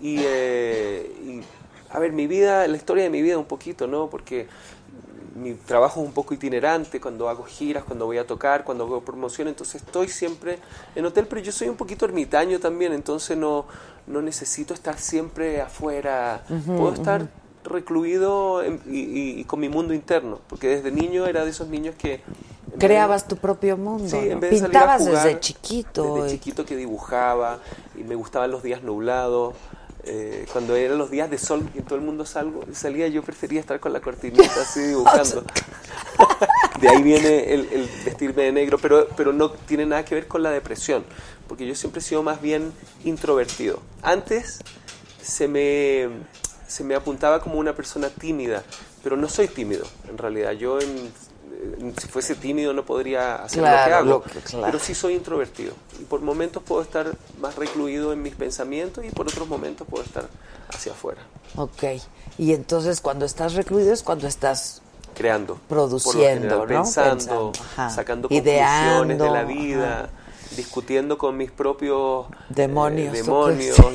Y, 0.00 0.18
eh, 0.24 1.10
y, 1.26 1.40
a 1.92 1.98
ver, 1.98 2.12
mi 2.12 2.28
vida, 2.28 2.64
la 2.68 2.76
historia 2.76 3.02
de 3.02 3.10
mi 3.10 3.22
vida 3.22 3.38
un 3.38 3.44
poquito, 3.46 3.88
¿no? 3.88 4.08
Porque 4.08 4.46
mi 5.34 5.54
trabajo 5.54 6.00
es 6.00 6.06
un 6.06 6.12
poco 6.12 6.32
itinerante 6.32 7.00
cuando 7.00 7.28
hago 7.28 7.42
giras, 7.42 7.82
cuando 7.82 8.06
voy 8.06 8.18
a 8.18 8.24
tocar, 8.24 8.62
cuando 8.62 8.84
hago 8.84 9.00
promoción, 9.00 9.48
entonces 9.48 9.82
estoy 9.82 10.06
siempre 10.06 10.60
en 10.94 11.04
hotel, 11.06 11.26
pero 11.26 11.40
yo 11.40 11.50
soy 11.50 11.68
un 11.68 11.76
poquito 11.76 12.04
ermitaño 12.04 12.60
también, 12.60 12.92
entonces 12.92 13.36
no, 13.36 13.66
no 14.06 14.22
necesito 14.22 14.74
estar 14.74 14.96
siempre 14.96 15.60
afuera, 15.60 16.44
puedo 16.76 16.94
estar 16.94 17.28
recluido 17.64 18.62
en- 18.62 18.80
y, 18.86 19.44
con 19.44 19.60
mi 19.60 19.68
mundo 19.68 19.94
interno, 19.94 20.40
porque 20.48 20.68
desde 20.68 20.90
niño 20.90 21.26
era 21.26 21.44
de 21.44 21.50
esos 21.50 21.68
niños 21.68 21.94
que... 21.96 22.20
Creabas 22.78 23.28
tu 23.28 23.36
propio 23.36 23.76
mundo. 23.76 24.08
Sí, 24.08 24.30
Pintabas 24.50 25.00
jugar, 25.02 25.24
desde 25.26 25.40
chiquito. 25.40 26.14
Desde 26.16 26.28
y- 26.28 26.38
chiquito 26.38 26.64
que 26.64 26.76
dibujaba 26.76 27.60
y 27.98 28.02
me 28.04 28.14
gustaban 28.16 28.50
los 28.50 28.62
días 28.62 28.82
nublados. 28.82 29.54
eh, 30.06 30.44
cuando 30.52 30.76
eran 30.76 30.98
los 30.98 31.10
días 31.10 31.30
de 31.30 31.38
sol 31.38 31.66
y 31.74 31.80
todo 31.80 31.94
el 31.94 32.02
mundo 32.04 32.26
salgo, 32.26 32.62
salía, 32.74 33.08
yo 33.08 33.22
prefería 33.22 33.58
estar 33.60 33.80
con 33.80 33.92
la 33.92 34.00
cortinita 34.00 34.42
así 34.60 34.80
dibujando. 34.88 35.44
de 36.80 36.88
ahí 36.88 37.02
viene 37.02 37.54
el, 37.54 37.60
el 37.72 37.88
vestirme 38.04 38.42
de 38.42 38.52
negro, 38.52 38.76
pero, 38.78 39.08
pero 39.16 39.32
no 39.32 39.50
tiene 39.50 39.86
nada 39.86 40.04
que 40.04 40.14
ver 40.14 40.26
con 40.28 40.42
la 40.42 40.50
depresión, 40.50 41.04
porque 41.48 41.66
yo 41.66 41.74
siempre 41.74 42.00
he 42.00 42.02
sido 42.02 42.22
más 42.22 42.42
bien 42.42 42.72
introvertido. 43.04 43.80
Antes 44.02 44.58
se 45.22 45.48
me, 45.48 46.08
se 46.66 46.84
me 46.84 46.94
apuntaba 46.94 47.40
como 47.40 47.58
una 47.58 47.74
persona 47.74 48.08
tímida, 48.08 48.62
pero 49.02 49.16
no 49.16 49.28
soy 49.28 49.48
tímido, 49.48 49.84
en 50.08 50.18
realidad. 50.18 50.52
Yo, 50.52 50.80
en- 50.80 51.12
si 51.98 52.08
fuese 52.08 52.34
tímido, 52.34 52.72
no 52.74 52.84
podría 52.84 53.36
hacer 53.36 53.58
lo 53.58 53.64
que 53.64 53.70
Claro, 53.70 53.96
hago, 53.96 54.08
lo 54.10 54.22
que- 54.22 54.40
claro. 54.40 54.66
pero 54.66 54.78
sí 54.78 54.94
soy 54.94 55.14
introvertido. 55.14 55.72
Y 56.00 56.04
por 56.04 56.20
momentos 56.20 56.62
puedo 56.62 56.82
estar 56.82 57.14
más 57.40 57.56
recluido 57.56 58.12
en 58.12 58.22
mis 58.22 58.34
pensamientos 58.34 59.04
y 59.04 59.10
por 59.10 59.28
otros 59.28 59.48
momentos 59.48 59.86
puedo 59.88 60.04
estar 60.04 60.26
hacia 60.68 60.92
afuera, 60.92 61.20
Ok. 61.56 61.84
Y 62.36 62.52
entonces 62.52 63.00
cuando 63.00 63.24
estás 63.24 63.54
recluido 63.54 63.92
es 63.92 64.02
cuando 64.02 64.26
estás 64.26 64.82
creando. 65.14 65.58
Produciendo. 65.68 66.66
Pensando, 66.66 67.52
sacando 67.88 68.26
Ideando, 68.30 68.98
conclusiones 69.06 69.18
de 69.18 69.30
la 69.30 69.44
vida, 69.44 69.98
ajá. 70.00 70.08
Discutiendo 70.56 71.18
con 71.18 71.36
mis 71.36 71.50
propios 71.50 72.26
eh, 72.30 72.54
Demonios, 72.54 73.16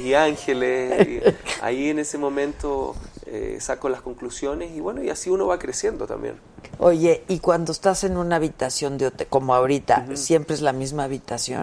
y 0.03 0.14
ángeles. 0.14 1.07
y 1.07 1.22
ahí 1.61 1.90
en 1.90 1.99
ese 1.99 2.18
momento 2.18 2.95
eh, 3.26 3.57
saco 3.60 3.90
las 3.90 4.02
conclusiones 4.02 4.72
y 4.76 4.80
bueno, 4.80 5.03
y 5.03 5.10
así 5.10 5.30
uno 5.30 5.48
va 5.48 5.60
creciendo 5.60 6.07
también. 6.07 6.36
Oye, 6.80 7.23
y 7.27 7.40
cuando 7.40 7.72
estás 7.72 8.03
en 8.03 8.18
una 8.18 8.38
habitación 8.38 8.98
de 8.98 9.07
hotel, 9.07 9.27
como 9.30 9.53
ahorita, 9.53 10.07
¿siempre 10.15 10.56
es 10.56 10.61
la 10.61 10.73
misma 10.73 11.03
habitación? 11.03 11.61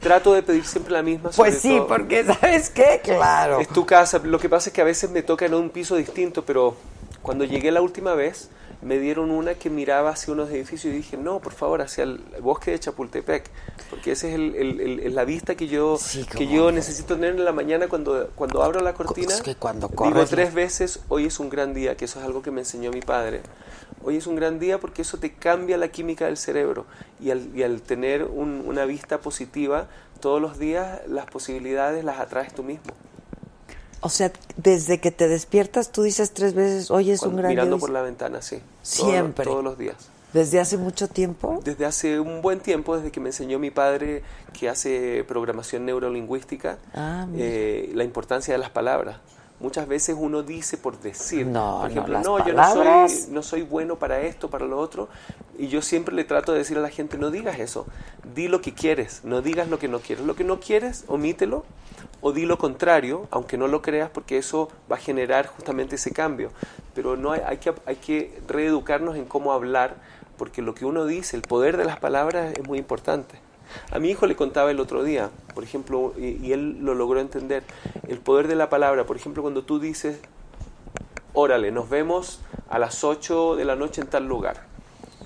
Trato 0.00 0.32
de 0.34 0.42
pedir 0.42 0.64
siempre 0.64 0.92
la 0.92 1.02
misma. 1.02 1.30
Pues 1.30 1.60
sí, 1.60 1.76
todo. 1.76 1.86
porque 1.86 2.24
¿sabes 2.24 2.70
qué? 2.70 3.00
Claro. 3.02 3.60
Es 3.60 3.68
tu 3.68 3.86
casa. 3.86 4.18
Lo 4.24 4.38
que 4.38 4.48
pasa 4.48 4.70
es 4.70 4.74
que 4.74 4.80
a 4.80 4.84
veces 4.84 5.10
me 5.10 5.22
toca 5.22 5.46
en 5.46 5.54
un 5.54 5.70
piso 5.70 5.96
distinto, 5.96 6.44
pero 6.44 6.76
cuando 7.22 7.44
llegué 7.44 7.70
la 7.70 7.80
última 7.80 8.14
vez 8.14 8.50
me 8.84 8.98
dieron 8.98 9.30
una 9.30 9.54
que 9.54 9.70
miraba 9.70 10.10
hacia 10.10 10.32
unos 10.34 10.50
edificios 10.50 10.92
y 10.92 10.96
dije, 10.96 11.16
no, 11.16 11.40
por 11.40 11.52
favor, 11.54 11.80
hacia 11.82 12.04
el 12.04 12.18
bosque 12.40 12.70
de 12.72 12.78
Chapultepec, 12.80 13.44
porque 13.90 14.12
esa 14.12 14.28
es 14.28 14.34
el- 14.34 14.54
el- 14.54 15.14
la 15.14 15.24
vista 15.24 15.54
que 15.54 15.66
yo, 15.68 15.96
Sí, 15.98 16.24
que 16.26 16.46
yo 16.46 16.70
necesito 16.70 17.14
tener 17.14 17.30
en 17.36 17.44
la 17.44 17.52
mañana 17.52 17.88
cuando, 17.88 18.28
cuando 18.34 18.62
abro 18.62 18.80
la 18.80 18.92
cortina. 18.94 19.32
Es 19.34 19.42
que 19.42 19.56
cuando 19.56 19.88
digo 19.88 19.96
corres, 19.96 20.28
tres 20.30 20.52
veces, 20.54 21.00
hoy 21.08 21.26
es 21.26 21.40
un 21.40 21.48
gran 21.48 21.72
día, 21.72 21.96
que 21.96 22.04
eso 22.04 22.18
es 22.20 22.24
algo 22.26 22.42
que 22.42 22.50
me 22.50 22.60
enseñó 22.60 22.90
mi 22.90 23.00
padre. 23.00 23.40
Hoy 24.02 24.16
es 24.18 24.26
un 24.26 24.36
gran 24.36 24.58
día 24.58 24.78
porque 24.78 25.00
eso 25.02 25.16
te 25.18 25.32
cambia 25.32 25.78
la 25.78 25.88
química 25.88 26.26
del 26.26 26.36
cerebro 26.36 26.84
y 27.20 27.30
al, 27.30 27.56
y 27.56 27.62
al 27.62 27.80
tener 27.80 28.24
un- 28.24 28.64
una 28.66 28.84
vista 28.84 29.18
positiva, 29.18 29.86
todos 30.20 30.42
los 30.42 30.58
días 30.58 31.00
las 31.08 31.24
posibilidades 31.26 32.04
las 32.04 32.18
atraes 32.18 32.54
tú 32.54 32.62
mismo. 32.62 32.92
O 34.00 34.08
sea, 34.08 34.30
desde 34.56 35.00
que 35.00 35.10
te 35.10 35.28
despiertas 35.28 35.90
tú 35.90 36.02
dices 36.02 36.32
tres 36.32 36.54
veces, 36.54 36.90
hoy 36.90 37.10
es 37.10 37.22
un 37.22 37.36
gran 37.36 37.50
día. 37.50 37.56
mirando 37.62 37.78
por 37.78 37.90
es-". 37.90 37.94
la 37.94 38.02
ventana, 38.02 38.42
sí. 38.42 38.60
Siempre. 38.82 39.44
Todos, 39.44 39.64
los 39.64 39.78
días. 39.78 39.96
¿Desde 40.32 40.58
hace 40.60 40.76
mucho 40.76 41.06
tiempo? 41.06 41.60
Desde 41.64 41.86
hace 41.86 42.18
un 42.18 42.42
buen 42.42 42.58
tiempo, 42.58 42.96
desde 42.96 43.12
que 43.12 43.20
me 43.20 43.28
enseñó 43.28 43.58
mi 43.60 43.70
padre 43.70 44.22
que 44.52 44.68
hace 44.68 45.24
programación 45.28 45.84
neurolingüística, 45.86 46.78
Ah, 46.92 47.26
eh, 47.36 47.92
la 47.94 48.02
importancia 48.02 48.52
de 48.52 48.58
las 48.58 48.70
palabras. 48.70 49.18
Muchas 49.60 49.86
veces 49.86 50.16
uno 50.18 50.42
dice 50.42 50.76
por 50.76 50.98
decir, 51.00 51.46
No, 51.46 51.78
por 51.78 51.80
no, 51.82 51.86
ejemplo, 51.86 52.20
no, 52.20 52.44
yo 52.44 52.52
no 52.52 52.72
soy, 52.72 53.26
no 53.30 53.42
soy 53.44 53.62
bueno 53.62 53.96
para 53.96 54.20
esto, 54.22 54.50
para 54.50 54.66
lo 54.66 54.78
otro, 54.80 55.08
y 55.56 55.68
yo 55.68 55.80
siempre 55.80 56.12
le 56.12 56.24
trato 56.24 56.50
de 56.52 56.58
decir 56.58 56.76
a 56.76 56.80
la 56.80 56.90
gente, 56.90 57.16
no 57.16 57.30
digas 57.30 57.60
eso, 57.60 57.86
di 58.34 58.48
lo 58.48 58.60
que 58.60 58.74
quieres, 58.74 59.20
no 59.22 59.40
digas 59.40 59.68
lo 59.68 59.78
que 59.78 59.86
no 59.86 60.00
quieres. 60.00 60.26
Lo 60.26 60.34
que 60.34 60.42
no 60.42 60.58
quieres, 60.58 61.04
omítelo, 61.06 61.64
o 62.26 62.32
di 62.32 62.46
lo 62.46 62.56
contrario, 62.56 63.28
aunque 63.30 63.58
no 63.58 63.68
lo 63.68 63.82
creas, 63.82 64.08
porque 64.08 64.38
eso 64.38 64.70
va 64.90 64.96
a 64.96 64.98
generar 64.98 65.46
justamente 65.46 65.96
ese 65.96 66.10
cambio. 66.10 66.52
Pero 66.94 67.18
no 67.18 67.32
hay, 67.32 67.42
hay 67.46 67.58
que, 67.58 67.74
hay 67.84 67.96
que 67.96 68.40
reeducarnos 68.48 69.16
en 69.16 69.26
cómo 69.26 69.52
hablar, 69.52 69.96
porque 70.38 70.62
lo 70.62 70.74
que 70.74 70.86
uno 70.86 71.04
dice, 71.04 71.36
el 71.36 71.42
poder 71.42 71.76
de 71.76 71.84
las 71.84 71.98
palabras 71.98 72.54
es 72.56 72.66
muy 72.66 72.78
importante. 72.78 73.34
A 73.90 73.98
mi 73.98 74.08
hijo 74.08 74.26
le 74.26 74.36
contaba 74.36 74.70
el 74.70 74.80
otro 74.80 75.04
día, 75.04 75.28
por 75.54 75.64
ejemplo, 75.64 76.14
y, 76.16 76.38
y 76.42 76.54
él 76.54 76.78
lo 76.80 76.94
logró 76.94 77.20
entender, 77.20 77.62
el 78.08 78.20
poder 78.20 78.48
de 78.48 78.54
la 78.54 78.70
palabra. 78.70 79.04
Por 79.04 79.16
ejemplo, 79.16 79.42
cuando 79.42 79.62
tú 79.62 79.78
dices, 79.78 80.18
órale, 81.34 81.72
nos 81.72 81.90
vemos 81.90 82.40
a 82.70 82.78
las 82.78 83.04
8 83.04 83.54
de 83.56 83.66
la 83.66 83.76
noche 83.76 84.00
en 84.00 84.06
tal 84.06 84.26
lugar. 84.26 84.73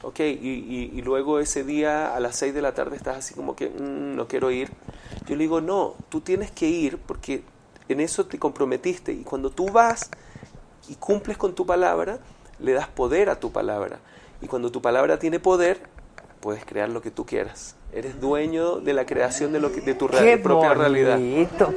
Ok, 0.03 0.21
y, 0.21 0.23
y- 0.23 0.93
y 0.95 1.03
luego 1.03 1.41
ese 1.41 1.65
día 1.65 2.15
a 2.15 2.21
las 2.21 2.37
6 2.37 2.55
de 2.55 2.63
la 2.63 2.73
tarde 2.75 2.97
estás 2.97 3.17
así 3.17 3.35
como 3.35 3.57
que 3.57 3.69
"Mm, 3.69 4.15
no 4.17 4.29
quiero 4.29 4.51
ir. 4.51 4.71
Yo 5.27 5.35
le 5.37 5.43
digo, 5.45 5.61
no, 5.61 5.95
tú 6.09 6.21
tienes 6.21 6.51
que 6.51 6.69
ir 6.69 6.99
porque 6.99 7.43
en 7.89 8.01
eso 8.01 8.27
te 8.27 8.39
comprometiste 8.39 9.13
y 9.13 9.23
cuando 9.23 9.51
tú 9.51 9.71
vas 9.71 10.11
y 10.89 10.95
cumples 10.95 11.37
con 11.37 11.55
tu 11.55 11.67
palabra, 11.67 12.19
le 12.61 12.73
das 12.73 12.89
poder 12.89 13.29
a 13.29 13.41
tu 13.41 13.51
palabra. 13.53 13.99
Y 14.41 14.47
cuando 14.47 14.71
tu 14.71 14.81
palabra 14.81 15.19
tiene 15.19 15.41
poder, 15.41 15.81
puedes 16.41 16.65
crear 16.65 16.89
lo 16.89 17.03
que 17.03 17.11
tú 17.11 17.27
quieras. 17.27 17.75
Eres 17.93 18.21
dueño 18.21 18.77
de 18.81 18.93
la 18.93 19.05
creación 19.07 19.53
de, 19.53 19.61
lo 19.61 19.73
que, 19.73 19.81
de 19.81 19.95
tu 19.95 20.07
real- 20.09 20.23
propia 20.43 20.75
realidad. 20.75 21.19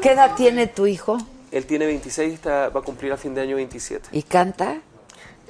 ¿Qué 0.02 0.12
edad 0.12 0.36
tiene 0.36 0.68
tu 0.68 0.86
hijo? 0.86 1.18
Él 1.52 1.66
tiene 1.66 1.86
26 1.86 2.32
y 2.32 2.36
está, 2.36 2.70
va 2.70 2.82
a 2.82 2.84
cumplir 2.84 3.12
a 3.12 3.18
fin 3.18 3.34
de 3.34 3.42
año 3.42 3.56
27. 3.56 4.10
¿Y 4.12 4.24
canta? 4.24 4.82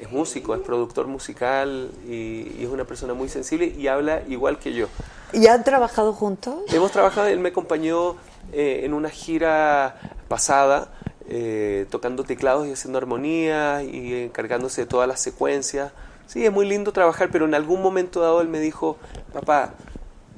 Es 0.02 0.12
músico, 0.12 0.54
es 0.56 0.62
productor 0.62 1.08
musical 1.08 1.92
y, 2.06 2.52
y 2.58 2.64
es 2.64 2.70
una 2.70 2.84
persona 2.84 3.14
muy 3.14 3.30
sensible 3.30 3.68
y 3.68 3.88
habla 3.88 4.24
igual 4.28 4.60
que 4.60 4.74
yo. 4.74 4.88
¿Y 5.34 5.48
han 5.48 5.64
trabajado 5.64 6.12
juntos? 6.12 6.56
Hemos 6.74 6.92
trabajado, 6.92 7.28
él 7.28 7.40
me 7.40 7.50
acompañó 7.50 8.18
eh, 8.52 8.82
en 8.84 8.94
una 8.94 9.10
gira 9.10 9.96
pasada, 10.28 10.90
eh, 11.30 11.86
tocando 11.90 12.24
teclados 12.24 12.68
y 12.68 12.74
haciendo 12.74 12.98
armonías 12.98 13.84
y 13.84 14.24
encargándose 14.24 14.82
de 14.82 14.88
todas 14.88 15.08
las 15.08 15.22
secuencias. 15.22 15.94
Sí, 16.28 16.46
es 16.46 16.52
muy 16.52 16.68
lindo 16.68 16.92
trabajar, 16.92 17.30
pero 17.32 17.46
en 17.46 17.54
algún 17.54 17.82
momento 17.82 18.20
dado 18.20 18.42
él 18.42 18.50
me 18.50 18.60
dijo, 18.60 18.98
papá, 19.32 19.74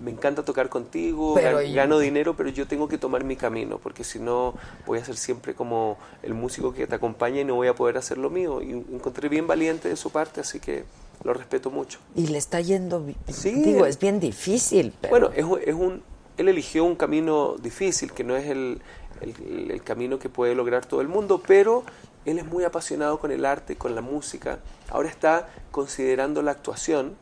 me 0.03 0.11
encanta 0.11 0.43
tocar 0.43 0.69
contigo, 0.69 1.33
Pero 1.35 1.59
gan- 1.59 1.67
y- 1.69 1.73
gano 1.73 1.97
dinero, 1.99 2.35
pero 2.35 2.49
yo 2.49 2.67
tengo 2.67 2.87
que 2.87 2.97
tomar 2.97 3.23
mi 3.23 3.35
camino, 3.35 3.77
porque 3.77 4.03
si 4.03 4.19
no 4.19 4.53
voy 4.85 4.99
a 4.99 5.05
ser 5.05 5.15
siempre 5.17 5.53
como 5.55 5.97
el 6.21 6.33
músico 6.33 6.73
que 6.73 6.85
te 6.87 6.95
acompaña 6.95 7.41
y 7.41 7.45
no 7.45 7.55
voy 7.55 7.67
a 7.69 7.75
poder 7.75 7.97
hacer 7.97 8.17
lo 8.17 8.29
mío. 8.29 8.61
Y 8.61 8.71
encontré 8.71 9.29
bien 9.29 9.47
valiente 9.47 9.87
de 9.89 9.95
su 9.95 10.09
parte, 10.11 10.41
así 10.41 10.59
que 10.59 10.83
lo 11.23 11.33
respeto 11.33 11.71
mucho. 11.71 11.99
Y 12.15 12.27
le 12.27 12.37
está 12.37 12.59
yendo. 12.59 13.05
Sí. 13.29 13.51
Digo, 13.63 13.85
es 13.85 13.97
bien 13.97 14.19
difícil. 14.19 14.93
Pero... 14.99 15.11
Bueno, 15.11 15.29
es, 15.61 15.67
es 15.69 15.73
un, 15.75 16.03
él 16.37 16.49
eligió 16.49 16.83
un 16.83 16.95
camino 16.95 17.55
difícil, 17.61 18.11
que 18.11 18.23
no 18.25 18.35
es 18.35 18.47
el, 18.49 18.81
el- 19.21 19.71
el 19.71 19.83
camino 19.83 20.19
que 20.19 20.27
puede 20.27 20.53
lograr 20.53 20.85
todo 20.85 20.99
el 20.99 21.07
mundo, 21.07 21.41
pero 21.47 21.83
él 22.25 22.39
es 22.39 22.45
muy 22.45 22.65
apasionado 22.65 23.19
con 23.19 23.31
el 23.31 23.45
arte, 23.45 23.77
con 23.77 23.95
la 23.95 24.01
música. 24.01 24.59
Ahora 24.89 25.07
está 25.07 25.47
considerando 25.71 26.41
la 26.41 26.51
actuación, 26.51 27.15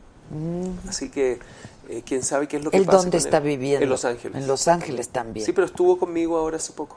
así 0.88 1.10
que 1.10 1.38
Eh, 1.88 2.02
¿Quién 2.04 2.22
sabe 2.22 2.46
qué 2.48 2.56
es 2.58 2.64
lo 2.64 2.70
que 2.70 2.76
¿Él 2.76 2.84
pasa 2.86 2.98
dónde 2.98 3.18
está 3.18 3.38
él? 3.38 3.44
viviendo? 3.44 3.82
En 3.84 3.90
Los 3.90 4.04
Ángeles. 4.04 4.40
En 4.42 4.46
Los 4.46 4.68
Ángeles 4.68 5.08
también. 5.08 5.44
Sí, 5.44 5.52
pero 5.52 5.66
estuvo 5.66 5.98
conmigo 5.98 6.36
ahora 6.38 6.56
hace 6.56 6.72
poco. 6.72 6.96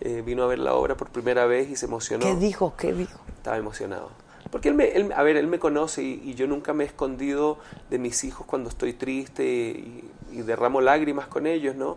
Eh, 0.00 0.22
vino 0.24 0.42
a 0.44 0.46
ver 0.46 0.58
la 0.60 0.74
obra 0.74 0.96
por 0.96 1.10
primera 1.10 1.46
vez 1.46 1.68
y 1.70 1.76
se 1.76 1.86
emocionó. 1.86 2.24
¿Qué 2.24 2.34
dijo? 2.36 2.74
¿Qué 2.76 2.92
dijo? 2.92 3.18
Estaba 3.36 3.56
emocionado. 3.56 4.10
Porque 4.50 4.68
él 4.68 4.74
me, 4.74 4.88
él- 4.88 5.12
a 5.12 5.22
ver, 5.22 5.36
él 5.36 5.46
me 5.46 5.58
conoce 5.58 6.02
y, 6.02 6.20
y 6.24 6.34
yo 6.34 6.46
nunca 6.46 6.72
me 6.72 6.84
he 6.84 6.86
escondido 6.86 7.58
de 7.90 7.98
mis 7.98 8.24
hijos 8.24 8.46
cuando 8.46 8.68
estoy 8.70 8.92
triste 8.94 9.44
y, 9.44 10.08
y 10.32 10.42
derramo 10.42 10.80
lágrimas 10.80 11.26
con 11.26 11.46
ellos, 11.46 11.74
¿no? 11.76 11.96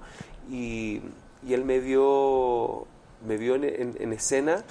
Y, 0.49 1.01
y 1.47 1.53
él 1.53 1.63
me 1.63 1.79
vio, 1.79 2.85
me 3.27 3.37
vio 3.37 3.55
en, 3.55 3.63
en- 3.63 3.95
en 3.99 4.13
escena 4.13 4.63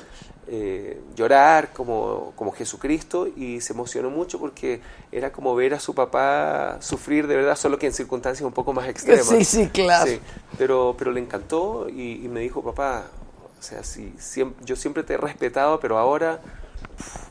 eh, 0.53 1.01
llorar 1.15 1.73
como, 1.73 2.33
como 2.35 2.51
Jesucristo 2.51 3.29
y 3.37 3.61
se 3.61 3.73
emocionó 3.73 4.11
mucho 4.11 4.41
porque 4.41 4.81
era 5.13 5.31
como 5.31 5.55
ver 5.55 5.75
a 5.75 5.79
su 5.81 5.95
papá 5.95 6.79
sufrir 6.81 7.27
de 7.29 7.37
verdad, 7.37 7.55
solo 7.57 7.79
que 7.79 7.87
en 7.87 7.93
circunstancias 7.93 8.45
un 8.45 8.53
poco 8.53 8.73
más 8.73 8.89
extremas. 8.89 9.27
Sí, 9.29 9.45
sí, 9.45 9.69
claro. 9.69 10.11
pero, 10.59 10.97
pero 10.99 11.13
le 11.13 11.21
encantó 11.21 11.89
y, 11.89 12.25
y 12.25 12.29
me 12.29 12.41
dijo, 12.41 12.63
papá, 12.63 13.05
o 13.59 13.63
sea, 13.63 13.85
sí, 13.85 14.13
siem- 14.19 14.55
yo 14.65 14.75
siempre 14.75 15.03
te 15.05 15.15
he 15.15 15.17
respetado, 15.19 15.79
pero 15.79 15.99
ahora 15.99 16.41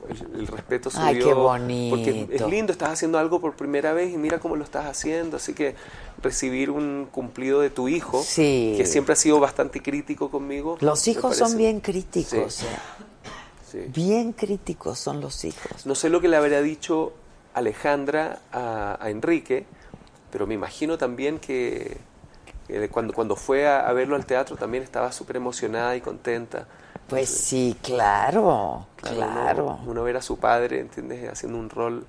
el, 0.08 0.40
el 0.42 0.48
respeto 0.48 0.90
subió. 0.90 1.06
Ay, 1.08 1.20
qué 1.20 1.34
bonito. 1.34 1.96
Porque 1.98 2.28
es 2.32 2.42
lindo, 2.48 2.72
estás 2.72 2.92
haciendo 2.92 3.18
algo 3.20 3.42
por 3.42 3.56
primera 3.56 3.94
vez 3.94 4.14
y 4.14 4.18
mira 4.18 4.40
cómo 4.40 4.56
lo 4.56 4.64
estás 4.64 4.86
haciendo. 4.86 5.38
Así 5.38 5.54
que 5.54 5.76
recibir 6.22 6.70
un 6.72 7.08
cumplido 7.12 7.60
de 7.62 7.70
tu 7.70 7.88
hijo, 7.88 8.22
Sí. 8.24 8.76
que 8.78 8.86
siempre 8.86 9.14
ha 9.14 9.16
sido 9.16 9.40
bastante 9.40 9.82
crítico 9.82 10.30
conmigo. 10.32 10.78
Los 10.82 11.08
hijos 11.08 11.36
son 11.38 11.58
bien 11.58 11.80
críticos. 11.82 12.54
Sí. 12.56 12.66
eh. 12.66 13.06
Sí. 13.72 13.80
Bien 13.94 14.34
críticos 14.34 15.00
son 15.00 15.22
los 15.22 15.46
hijos. 15.46 15.86
No 15.86 15.96
sé 15.96 16.10
lo 16.10 16.22
que 16.22 16.28
le 16.28 16.38
habría 16.38 16.62
dicho 16.62 17.14
Alejandra 17.54 18.40
a, 18.52 18.98
a 19.00 19.10
Enrique, 19.10 19.66
pero 20.32 20.48
me 20.48 20.54
imagino 20.56 20.98
también 20.98 21.40
que, 21.40 21.98
que 22.68 22.90
cuando, 22.90 23.14
cuando 23.14 23.36
fue 23.36 23.68
a, 23.68 23.88
a 23.88 23.94
verlo 23.94 24.16
al 24.16 24.26
teatro 24.26 24.56
también 24.56 24.84
estaba 24.84 25.12
súper 25.12 25.36
emocionada 25.38 25.96
y 25.96 26.02
contenta. 26.02 26.68
Pues 27.08 27.30
sí, 27.30 27.76
claro, 27.82 28.86
claro. 28.98 29.66
Uno, 29.82 29.92
uno 29.92 30.04
ver 30.04 30.18
a 30.18 30.22
su 30.22 30.38
padre, 30.38 30.80
¿entiendes? 30.80 31.28
Haciendo 31.28 31.58
un 31.58 31.70
rol 31.70 32.06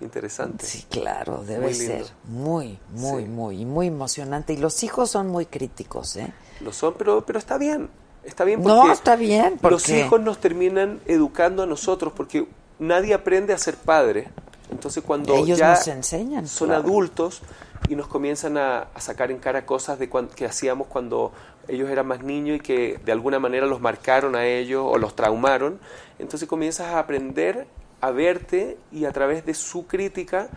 interesante. 0.00 0.66
Sí, 0.66 0.86
claro, 0.90 1.44
debe 1.44 1.66
Muy 1.66 1.74
ser 1.74 2.04
muy, 2.24 2.78
muy, 2.90 3.22
Sí. 3.22 3.28
muy, 3.28 3.64
muy 3.64 3.86
emocionante. 3.86 4.52
Y 4.52 4.56
los 4.56 4.82
hijos 4.82 5.10
son 5.10 5.28
muy 5.28 5.46
críticos, 5.46 6.16
¿eh? 6.16 6.32
Lo 6.60 6.72
son, 6.72 6.94
pero, 6.98 7.24
pero 7.24 7.38
está 7.38 7.58
bien. 7.58 7.88
Está 8.24 8.44
bien 8.44 8.62
No, 8.62 8.76
porque 8.80 8.92
está 8.92 9.16
bien, 9.16 9.58
los 9.62 9.88
hijos 9.88 10.20
nos 10.20 10.38
terminan 10.38 11.00
educando 11.06 11.62
a 11.62 11.66
nosotros 11.66 12.12
porque 12.16 12.46
nadie 12.78 13.14
aprende 13.14 13.52
a 13.52 13.58
ser 13.58 13.76
padre. 13.76 14.28
Entonces 14.70 15.02
cuando 15.04 15.34
Ellos 15.34 15.58
ya 15.58 15.70
nos 15.70 15.88
enseñan, 15.88 16.46
son 16.46 16.68
claro. 16.68 16.82
adultos 16.84 17.42
y 17.88 17.96
nos 17.96 18.06
comienzan 18.06 18.56
a, 18.56 18.86
a 18.94 19.00
sacar 19.00 19.30
en 19.30 19.38
cara 19.38 19.66
cosas 19.66 19.98
de 19.98 20.08
cuan- 20.08 20.28
que 20.28 20.44
hacíamos 20.46 20.86
cuando 20.86 21.32
ellos 21.66 21.88
eran 21.90 22.06
más 22.06 22.22
niños 22.22 22.58
y 22.58 22.60
que 22.60 22.98
de 23.04 23.12
alguna 23.12 23.38
manera 23.38 23.66
los 23.66 23.80
marcaron 23.80 24.36
a 24.36 24.46
ellos 24.46 24.84
o 24.86 24.96
los 24.98 25.16
traumaron, 25.16 25.80
entonces 26.18 26.48
comienzas 26.48 26.88
a 26.88 26.98
aprender 27.00 27.66
a 28.00 28.10
verte 28.12 28.78
y 28.92 29.04
a 29.06 29.12
través 29.12 29.44
de 29.44 29.54
su 29.54 29.86
crítica 29.86 30.48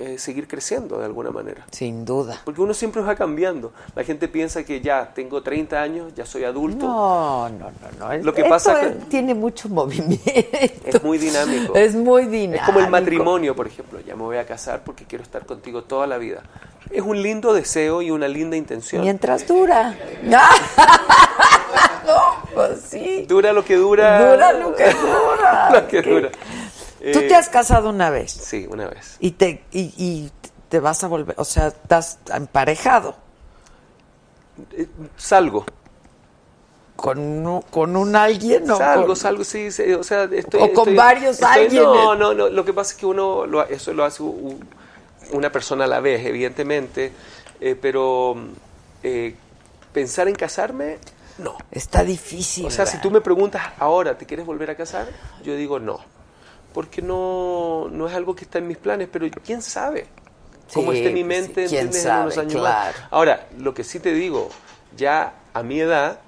eh, 0.00 0.18
seguir 0.18 0.46
creciendo 0.46 0.98
de 0.98 1.04
alguna 1.04 1.30
manera. 1.30 1.66
Sin 1.72 2.04
duda. 2.04 2.40
Porque 2.44 2.60
uno 2.60 2.72
siempre 2.74 3.02
va 3.02 3.14
cambiando. 3.14 3.72
La 3.94 4.04
gente 4.04 4.28
piensa 4.28 4.64
que 4.64 4.80
ya 4.80 5.12
tengo 5.14 5.42
30 5.42 5.80
años, 5.80 6.14
ya 6.14 6.24
soy 6.24 6.44
adulto. 6.44 6.86
No, 6.86 7.48
no, 7.48 7.70
no, 7.98 8.08
no. 8.16 8.16
Lo 8.24 8.32
que 8.32 8.42
Esto 8.42 8.50
pasa 8.50 8.80
es- 8.82 8.92
que- 8.96 9.04
tiene 9.06 9.34
mucho 9.34 9.68
movimiento. 9.68 10.22
Es 10.84 11.02
muy 11.02 11.18
dinámico. 11.18 11.74
Es 11.74 11.94
muy 11.94 12.26
dinámico. 12.26 12.62
Es 12.62 12.66
como 12.66 12.80
el 12.80 12.88
matrimonio, 12.90 13.54
por 13.56 13.66
ejemplo. 13.66 14.00
Ya 14.06 14.14
me 14.16 14.22
voy 14.22 14.36
a 14.36 14.46
casar 14.46 14.82
porque 14.84 15.04
quiero 15.04 15.24
estar 15.24 15.44
contigo 15.46 15.82
toda 15.82 16.06
la 16.06 16.18
vida. 16.18 16.42
Es 16.90 17.02
un 17.02 17.20
lindo 17.20 17.52
deseo 17.52 18.00
y 18.00 18.10
una 18.10 18.28
linda 18.28 18.56
intención. 18.56 19.02
Mientras 19.02 19.46
dura. 19.46 19.94
no, 20.22 20.38
pues 22.54 22.80
sí. 22.88 23.24
Dura 23.28 23.52
lo 23.52 23.64
que 23.64 23.76
dura. 23.76 24.30
Dura 24.32 24.52
lo 24.52 24.74
que 24.74 24.84
dura. 24.94 25.70
lo 25.72 25.86
que 25.88 26.02
dura. 26.02 26.28
Tú 26.98 27.04
Eh, 27.20 27.28
te 27.28 27.34
has 27.34 27.48
casado 27.48 27.90
una 27.90 28.10
vez 28.10 28.32
Sí, 28.32 28.66
una 28.70 28.86
vez. 28.88 29.16
y 29.20 29.30
te 29.32 29.62
y, 29.72 29.92
y 29.96 30.32
te 30.68 30.80
vas 30.80 31.02
a 31.04 31.08
volver, 31.08 31.34
o 31.38 31.44
sea, 31.44 31.68
estás 31.68 32.18
emparejado 32.34 33.14
Eh, 34.72 34.86
Salgo. 35.16 35.64
con 36.96 37.18
un, 37.18 37.62
con 37.62 37.94
un 37.96 38.16
alguien 38.16 38.68
o 38.70 38.76
salgo, 38.76 39.06
con- 39.06 39.16
salgo, 39.16 39.44
sí, 39.44 39.70
sí, 39.70 39.92
o 39.92 40.02
sea, 40.02 40.24
estoy... 40.24 40.60
O 40.60 40.72
con 40.72 40.88
estoy- 40.88 40.96
varios 40.96 41.36
estoy- 41.40 41.64
alguienes. 41.64 41.86
No, 41.88 42.14
no, 42.16 42.34
no, 42.34 42.48
lo 42.48 42.64
que 42.64 42.72
pasa 42.72 42.92
es 42.92 42.98
que 42.98 43.06
uno, 43.06 43.46
lo, 43.46 43.64
eso 43.64 43.92
lo 43.92 44.04
hace 44.04 44.22
u- 44.24 44.58
una 45.32 45.52
persona 45.52 45.84
a 45.84 45.86
la 45.86 46.00
vez, 46.00 46.26
evidentemente, 46.26 47.12
eh, 47.60 47.76
pero 47.80 48.34
eh, 49.04 49.36
pensar 49.92 50.26
en 50.26 50.34
casarme, 50.34 50.98
no. 51.38 51.56
Está 51.70 52.02
difícil. 52.02 52.66
O 52.66 52.70
sea, 52.70 52.84
si 52.84 53.00
tú 53.00 53.12
me 53.12 53.20
preguntas 53.20 53.62
ahora, 53.78 54.18
¿te 54.18 54.26
quieres 54.26 54.44
volver 54.44 54.70
a 54.70 54.74
casar? 54.76 55.06
Yo 55.44 55.54
digo 55.54 55.78
no, 55.78 56.00
porque 56.72 57.02
no, 57.02 57.88
no 57.90 58.06
es 58.08 58.14
algo 58.14 58.34
que 58.36 58.44
está 58.44 58.58
en 58.58 58.68
mis 58.68 58.76
planes, 58.78 59.08
pero 59.10 59.26
quién 59.44 59.62
sabe 59.62 60.06
cómo 60.72 60.92
Sí, 60.92 60.98
esté 60.98 61.10
mi 61.10 61.24
pues 61.24 61.36
sí, 61.38 61.42
mente 61.46 61.66
quién 61.66 61.92
¿entiendes? 61.92 62.04
en 62.04 62.16
unos 62.20 62.34
sabe, 62.34 62.40
años 62.46 62.62
más. 62.62 62.72
claro. 62.72 62.98
Ahora, 63.10 63.46
lo 63.58 63.74
que 63.74 63.84
sí 63.84 64.00
te 64.00 64.12
digo, 64.12 64.48
ya 64.96 65.34
a 65.54 65.62
mi 65.62 65.80
edad, 65.80 66.20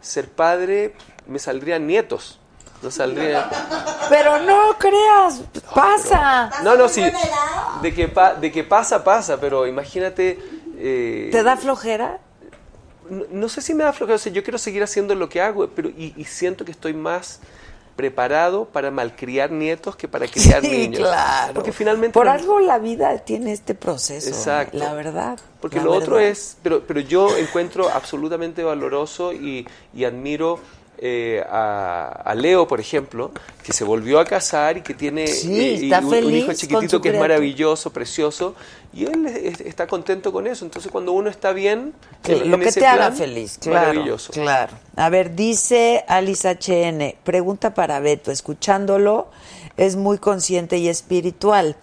ser 0.00 0.28
padre 0.28 0.94
me 1.26 1.38
saldrían 1.38 1.86
nietos, 1.86 2.40
no 2.82 2.90
saldría... 2.90 3.48
Pero 4.08 4.38
no 4.40 4.76
creas, 4.78 5.42
pasa. 5.74 6.50
No, 6.62 6.76
no, 6.76 6.88
sí, 6.88 7.04
de 7.82 7.94
que, 7.94 8.08
pa- 8.08 8.34
de 8.34 8.50
que 8.50 8.64
pasa, 8.64 9.04
pasa, 9.04 9.38
pero 9.40 9.66
imagínate... 9.66 10.38
eh, 10.76 11.28
¿Te 11.30 11.42
da 11.42 11.56
flojera? 11.56 12.18
no, 13.08 13.24
no 13.30 13.48
sé 13.48 13.60
si 13.60 13.74
me 13.74 13.84
da 13.84 13.92
flojera, 13.92 14.16
o 14.16 14.18
sea, 14.18 14.32
yo 14.32 14.42
quiero 14.42 14.56
seguir 14.58 14.82
haciendo 14.82 15.14
lo 15.14 15.28
que 15.28 15.40
hago, 15.40 15.68
pero 15.68 15.88
y, 15.90 16.14
y 16.16 16.24
siento 16.24 16.64
que 16.64 16.70
estoy 16.70 16.94
más 16.94 17.40
preparado 18.00 18.64
para 18.64 18.90
malcriar 18.90 19.50
nietos 19.50 19.94
que 19.94 20.08
para 20.08 20.26
criar 20.34 20.62
sí, 20.62 20.70
niños. 20.70 21.00
claro. 21.00 21.52
Porque 21.52 21.70
finalmente 21.70 22.14
Por 22.14 22.28
algo 22.28 22.58
la 22.58 22.78
vida 22.78 23.18
tiene 23.18 23.52
este 23.52 23.74
proceso. 23.74 24.26
Exacto. 24.30 24.78
La 24.78 24.94
verdad. 24.94 25.38
Porque 25.60 25.76
la 25.76 25.84
lo 25.84 25.92
otro 25.92 26.18
es, 26.18 26.56
pero, 26.62 26.82
pero 26.86 27.00
yo 27.00 27.36
encuentro 27.36 27.90
absolutamente 27.90 28.64
valoroso 28.64 29.34
y, 29.34 29.68
y 29.92 30.04
admiro 30.04 30.58
eh, 31.02 31.42
a, 31.48 32.08
a 32.24 32.34
Leo, 32.34 32.68
por 32.68 32.78
ejemplo, 32.78 33.30
que 33.64 33.72
se 33.72 33.84
volvió 33.84 34.20
a 34.20 34.24
casar 34.26 34.76
y 34.76 34.82
que 34.82 34.92
tiene 34.94 35.26
Sí, 35.28 35.58
eh, 35.58 35.72
y 35.80 35.84
está 35.84 36.00
un, 36.00 36.04
un 36.06 36.10
feliz 36.10 36.44
hijo 36.44 36.52
chiquitito 36.52 37.00
que 37.00 37.08
es 37.10 37.18
maravilloso, 37.18 37.90
precioso, 37.92 38.54
y 38.92 39.04
él 39.06 39.26
es- 39.26 39.60
está 39.60 39.86
contento 39.86 40.30
con 40.32 40.46
eso. 40.46 40.64
Entonces 40.64 40.92
cuando 40.92 41.12
uno 41.12 41.30
está 41.30 41.52
bien, 41.52 41.94
en- 42.24 42.50
lo 42.50 42.56
en 42.56 42.62
que 42.62 42.68
ese 42.68 42.80
te 42.80 42.86
haga 42.86 43.06
plan, 43.06 43.16
feliz, 43.16 43.56
claro. 43.58 43.88
Maravilloso. 43.88 44.32
Claro. 44.32 44.72
A 44.96 45.08
ver, 45.08 45.34
dice 45.34 46.04
Alice 46.06 46.46
HN, 46.48 47.16
pregunta 47.24 47.72
para 47.72 47.98
Beto, 48.00 48.30
escuchándolo 48.30 49.28
es 49.78 49.96
muy 49.96 50.18
consciente 50.18 50.76
y 50.76 50.88
espiritual. 50.88 51.76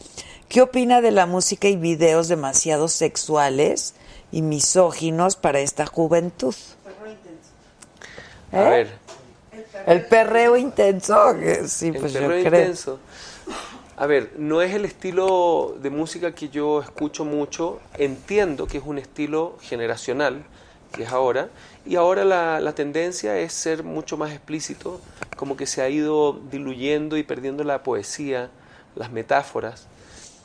¿Qué 0.50 0.62
opina 0.62 1.02
de 1.02 1.10
la 1.12 1.26
música 1.26 1.68
y 1.68 1.76
videos 1.76 2.28
demasiado 2.28 2.88
sexuales 2.88 3.96
y 4.32 4.44
misóginos 4.44 5.36
para 5.36 5.60
esta 5.60 5.86
juventud? 5.88 6.54
A 8.52 8.62
¿Eh? 8.62 8.70
ver, 8.70 9.07
El 9.86 10.06
perreo 10.06 10.58
intenso, 10.58 11.36
que 11.40 11.68
sí, 11.68 11.88
el 11.88 11.98
pues 11.98 12.14
yo 12.14 12.20
perreo 12.22 12.44
creo. 12.44 12.62
intenso. 12.62 13.00
A 13.96 14.06
ver, 14.06 14.34
no 14.38 14.62
es 14.62 14.74
el 14.76 14.86
estilo 14.86 15.76
de 15.82 15.90
música 15.90 16.34
que 16.36 16.50
yo 16.50 16.82
escucho 16.82 17.26
mucho. 17.26 17.80
Entiendo 17.98 18.68
que 18.68 18.78
es 18.78 18.84
un 18.86 18.98
estilo 18.98 19.58
generacional, 19.62 20.44
que 20.94 21.04
es 21.04 21.10
ahora. 21.12 21.50
Y 21.86 21.96
ahora 21.96 22.24
la, 22.26 22.60
la 22.60 22.74
tendencia 22.76 23.38
es 23.40 23.54
ser 23.54 23.84
mucho 23.84 24.18
más 24.18 24.32
explícito, 24.32 25.00
como 25.36 25.58
que 25.58 25.66
se 25.66 25.82
ha 25.82 25.90
ido 25.90 26.34
diluyendo 26.52 27.18
y 27.18 27.24
perdiendo 27.24 27.64
la 27.64 27.82
poesía, 27.82 28.50
las 28.96 29.12
metáforas. 29.12 29.88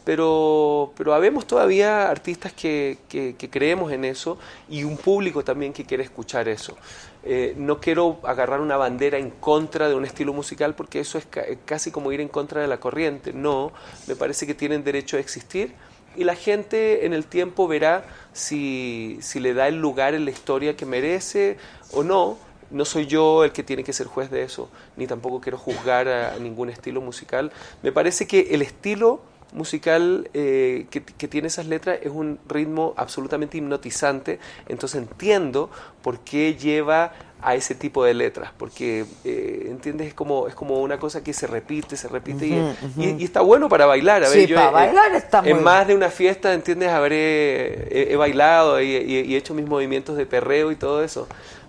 Pero, 0.04 0.92
pero 0.96 1.14
habemos 1.14 1.46
todavía 1.46 2.08
artistas 2.10 2.52
que, 2.52 2.98
que- 3.08 3.36
que 3.36 3.50
creemos 3.50 3.92
en 3.92 4.04
eso 4.04 4.36
y 4.68 4.82
un 4.84 4.96
público 4.96 5.44
también 5.44 5.72
que 5.72 5.84
quiere 5.84 6.02
escuchar 6.04 6.48
eso. 6.48 6.76
Eh, 7.24 7.54
no 7.56 7.78
quiero 7.80 8.18
agarrar 8.24 8.60
una 8.60 8.76
bandera 8.76 9.16
en 9.18 9.30
contra 9.30 9.88
de 9.88 9.94
un 9.94 10.04
estilo 10.04 10.32
musical 10.32 10.74
porque 10.74 10.98
eso 10.98 11.18
es 11.18 11.26
ca- 11.26 11.44
casi 11.64 11.92
como 11.92 12.10
ir 12.10 12.20
en 12.20 12.28
contra 12.28 12.60
de 12.60 12.66
la 12.66 12.80
corriente. 12.80 13.32
No, 13.32 13.72
me 14.08 14.16
parece 14.16 14.46
que 14.46 14.54
tienen 14.54 14.82
derecho 14.82 15.16
a 15.16 15.20
existir 15.20 15.72
y 16.16 16.24
la 16.24 16.34
gente 16.34 17.06
en 17.06 17.12
el 17.12 17.24
tiempo 17.26 17.68
verá 17.68 18.04
si, 18.32 19.18
si 19.22 19.38
le 19.40 19.54
da 19.54 19.68
el 19.68 19.80
lugar 19.80 20.14
en 20.14 20.24
la 20.24 20.30
historia 20.32 20.76
que 20.76 20.84
merece 20.84 21.58
o 21.92 22.02
no. 22.02 22.38
No 22.70 22.86
soy 22.86 23.06
yo 23.06 23.44
el 23.44 23.52
que 23.52 23.62
tiene 23.62 23.84
que 23.84 23.92
ser 23.92 24.06
juez 24.06 24.30
de 24.30 24.42
eso, 24.42 24.70
ni 24.96 25.06
tampoco 25.06 25.42
quiero 25.42 25.58
juzgar 25.58 26.08
a, 26.08 26.32
a 26.34 26.38
ningún 26.38 26.70
estilo 26.70 27.02
musical. 27.02 27.52
Me 27.82 27.92
parece 27.92 28.26
que 28.26 28.48
el 28.54 28.62
estilo 28.62 29.20
musical 29.52 30.28
eh, 30.34 30.86
que, 30.90 31.02
que 31.02 31.28
tiene 31.28 31.48
esas 31.48 31.66
letras 31.66 31.98
es 32.02 32.10
un 32.10 32.38
ritmo 32.48 32.94
absolutamente 32.96 33.58
hipnotizante, 33.58 34.38
entonces 34.68 35.02
entiendo 35.02 35.70
por 36.02 36.20
qué 36.20 36.54
lleva 36.54 37.12
a 37.44 37.56
ese 37.56 37.74
tipo 37.74 38.04
de 38.04 38.14
letras, 38.14 38.52
porque, 38.56 39.04
eh, 39.24 39.66
¿entiendes? 39.68 40.06
Es 40.06 40.14
como, 40.14 40.46
es 40.46 40.54
como 40.54 40.80
una 40.80 40.98
cosa 41.00 41.24
que 41.24 41.32
se 41.32 41.48
repite, 41.48 41.96
se 41.96 42.06
repite 42.06 42.46
y- 42.46 43.04
y, 43.18 43.24
está 43.24 43.40
bueno 43.40 43.68
para 43.68 43.84
bailar. 43.84 44.22
A 44.24 44.28
ver, 44.28 44.38
Sí, 44.42 44.46
yo 44.46 44.54
para 44.56 44.68
he- 44.68 44.72
bailar 44.72 45.12
está 45.16 45.38
En 45.40 45.56
muy 45.56 45.64
más 45.64 45.88
de 45.88 45.96
una 45.96 46.08
fiesta, 46.08 46.54
¿entiendes? 46.54 46.90
Habré, 46.90 47.88
he, 47.90 48.12
he 48.12 48.16
bailado 48.16 48.80
y, 48.80 48.94
he 48.94 49.36
hecho 49.36 49.54
mis 49.54 49.66
movimientos 49.66 50.16
de 50.16 50.24
perreo 50.24 50.70
y 50.70 50.76
todo 50.76 51.02
eso, 51.02 51.26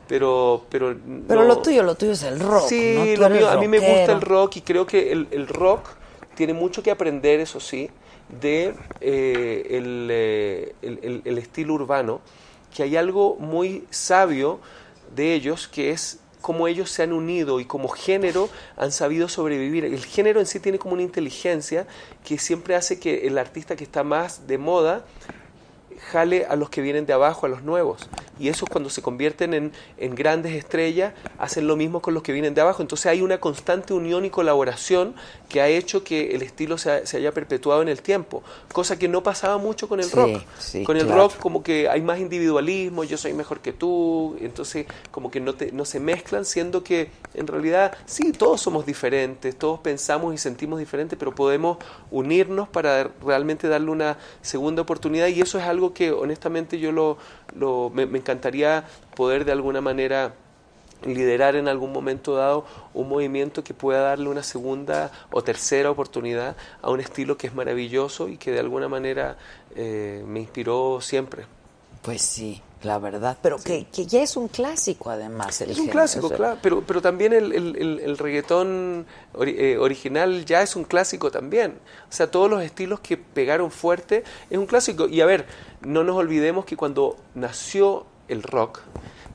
pero... 0.07 0.63
Pero, 0.69 0.95
Pero 1.27 1.41
no- 1.41 1.47
lo 1.47 1.57
tuyo, 1.57 1.81
lo 1.81 1.95
tuyo 1.95 2.11
es 2.11 2.21
el 2.23 2.39
rock, 2.39 2.67
Sí, 2.67 3.15
lo 3.17 3.29
mío- 3.31 3.49
a 3.49 3.57
mí 3.57 3.67
me 3.67 3.79
gusta 3.79 4.11
el 4.13 4.21
rock 4.21 4.57
y 4.57 4.61
creo 4.61 4.85
que 4.85 5.11
el, 5.11 5.27
el 5.31 5.47
rock 5.47 5.87
tiene 6.35 6.53
mucho 6.53 6.83
que 6.83 6.91
aprender, 6.91 7.39
eso 7.39 7.59
sí, 7.59 7.89
de 8.41 8.73
eh, 9.01 9.67
el, 9.71 10.07
eh, 10.11 10.75
el- 10.81 11.21
el 11.25 11.37
estilo 11.37 11.73
urbano, 11.73 12.21
que 12.75 12.83
hay 12.83 12.95
algo 12.95 13.35
muy 13.39 13.85
sabio 13.91 14.59
de 15.15 15.33
ellos, 15.33 15.67
que 15.67 15.91
es 15.91 16.19
cómo 16.41 16.67
ellos 16.67 16.89
se 16.89 17.03
han 17.03 17.13
unido 17.13 17.59
y 17.59 17.65
como 17.65 17.87
género 17.87 18.49
han 18.75 18.91
sabido 18.91 19.29
sobrevivir. 19.29 19.85
El 19.85 20.03
género 20.03 20.39
en 20.39 20.45
sí 20.45 20.59
tiene 20.59 20.79
como 20.79 20.93
una 20.93 21.03
inteligencia 21.03 21.87
que 22.25 22.37
siempre 22.37 22.75
hace 22.75 22.99
que 22.99 23.27
el 23.27 23.37
artista 23.37 23.75
que 23.75 23.83
está 23.83 24.03
más 24.03 24.45
de 24.47 24.57
moda 24.57 25.05
jale 26.11 26.45
a 26.45 26.55
los 26.57 26.69
que 26.69 26.81
vienen 26.81 27.05
de 27.05 27.13
abajo, 27.13 27.45
a 27.45 27.49
los 27.49 27.63
nuevos. 27.63 28.09
Y 28.39 28.49
esos 28.49 28.67
cuando 28.67 28.89
se 28.89 29.01
convierten 29.01 29.53
en, 29.53 29.71
en 29.97 30.15
grandes 30.15 30.53
estrellas, 30.53 31.13
hacen 31.37 31.65
lo 31.67 31.75
mismo 31.77 32.01
con 32.01 32.13
los 32.13 32.23
que 32.23 32.33
vienen 32.33 32.53
de 32.53 32.61
abajo. 32.61 32.81
Entonces 32.81 33.05
hay 33.05 33.21
una 33.21 33.39
constante 33.39 33.93
unión 33.93 34.25
y 34.25 34.29
colaboración 34.29 35.15
que 35.53 35.61
ha 35.61 35.67
hecho 35.67 36.03
que 36.03 36.35
el 36.35 36.41
estilo 36.41 36.77
se, 36.77 37.05
se 37.05 37.17
haya 37.17 37.31
perpetuado 37.31 37.81
en 37.81 37.87
el 37.87 38.01
tiempo, 38.01 38.43
cosa 38.71 38.97
que 38.97 39.07
no 39.07 39.23
pasaba 39.23 39.57
mucho 39.57 39.87
con 39.87 39.99
el 39.99 40.05
Sí, 40.07 40.15
rock. 40.15 40.41
sí, 40.59 40.83
con 40.85 40.97
el 40.97 41.03
claro. 41.05 41.23
rock 41.29 41.37
como 41.39 41.63
que 41.63 41.87
hay 41.87 42.01
más 42.01 42.19
individualismo, 42.19 43.03
yo 43.03 43.17
soy 43.17 43.33
mejor 43.33 43.59
que 43.61 43.71
tú, 43.71 44.35
entonces 44.41 44.85
como 45.11 45.29
que 45.31 45.39
no, 45.39 45.53
te, 45.53 45.71
no 45.71 45.85
se 45.85 45.99
mezclan, 45.99 46.43
siendo 46.45 46.83
que 46.83 47.09
en 47.35 47.47
realidad 47.47 47.93
sí, 48.05 48.31
todos 48.33 48.61
somos 48.61 48.85
diferentes, 48.85 49.57
todos 49.57 49.79
pensamos 49.79 50.33
y 50.33 50.37
sentimos 50.37 50.79
diferente, 50.79 51.15
pero 51.15 51.33
podemos 51.35 51.77
unirnos 52.11 52.67
para 52.69 53.09
realmente 53.25 53.67
darle 53.67 53.91
una 53.91 54.17
segunda 54.41 54.81
oportunidad 54.81 55.27
y 55.27 55.41
eso 55.41 55.57
es 55.57 55.65
algo 55.65 55.93
que 55.93 56.11
honestamente 56.11 56.79
yo 56.79 56.91
lo, 56.91 57.17
lo- 57.55 57.91
me, 57.93 58.05
me 58.05 58.17
encantaría 58.19 58.85
poder 59.15 59.45
de 59.45 59.51
alguna 59.51 59.81
manera 59.81 60.33
liderar 61.05 61.55
en 61.55 61.67
algún 61.67 61.91
momento 61.91 62.35
dado 62.35 62.65
un 62.93 63.09
movimiento 63.09 63.63
que 63.63 63.73
pueda 63.73 64.01
darle 64.01 64.29
una 64.29 64.43
segunda 64.43 65.11
o 65.31 65.43
tercera 65.43 65.89
oportunidad 65.91 66.55
a 66.81 66.89
un 66.89 66.99
estilo 66.99 67.37
que 67.37 67.47
es 67.47 67.55
maravilloso 67.55 68.27
y 68.29 68.37
que 68.37 68.51
de 68.51 68.59
alguna 68.59 68.87
manera 68.87 69.37
eh, 69.75 70.23
me 70.27 70.39
inspiró 70.41 70.99
siempre. 71.01 71.45
Pues 72.01 72.21
sí, 72.21 72.61
la 72.83 72.99
verdad. 72.99 73.37
Pero 73.41 73.57
que, 73.57 73.85
que 73.85 74.05
ya 74.05 74.21
es 74.21 74.35
un 74.35 74.49
clásico, 74.49 75.09
además. 75.09 75.61
El 75.61 75.69
Es 75.71 75.77
un 75.77 75.83
género, 75.85 75.91
clásico, 75.99 76.25
o 76.25 76.29
sea, 76.29 76.37
claro, 76.37 76.57
pero, 76.61 76.83
pero 76.85 77.01
también 77.01 77.31
el, 77.31 77.53
el- 77.53 77.75
el- 77.77 77.99
el 78.01 78.17
reggaetón 78.17 79.05
ori- 79.33 79.55
eh, 79.57 79.77
original 79.77 80.43
ya 80.43 80.61
es 80.61 80.75
un 80.75 80.83
clásico 80.83 81.31
también. 81.31 81.75
O 82.09 82.11
sea, 82.11 82.29
todos 82.29 82.49
los 82.49 82.61
estilos 82.61 82.99
que 82.99 83.15
pegaron 83.15 83.71
fuerte 83.71 84.25
es 84.49 84.57
un 84.57 84.65
clásico. 84.65 85.07
Y 85.07 85.21
a 85.21 85.25
ver, 85.25 85.45
no 85.81 86.03
nos 86.03 86.17
olvidemos 86.17 86.65
que 86.65 86.75
cuando 86.75 87.15
nació 87.35 88.05
el 88.33 88.43
rock, 88.43 88.81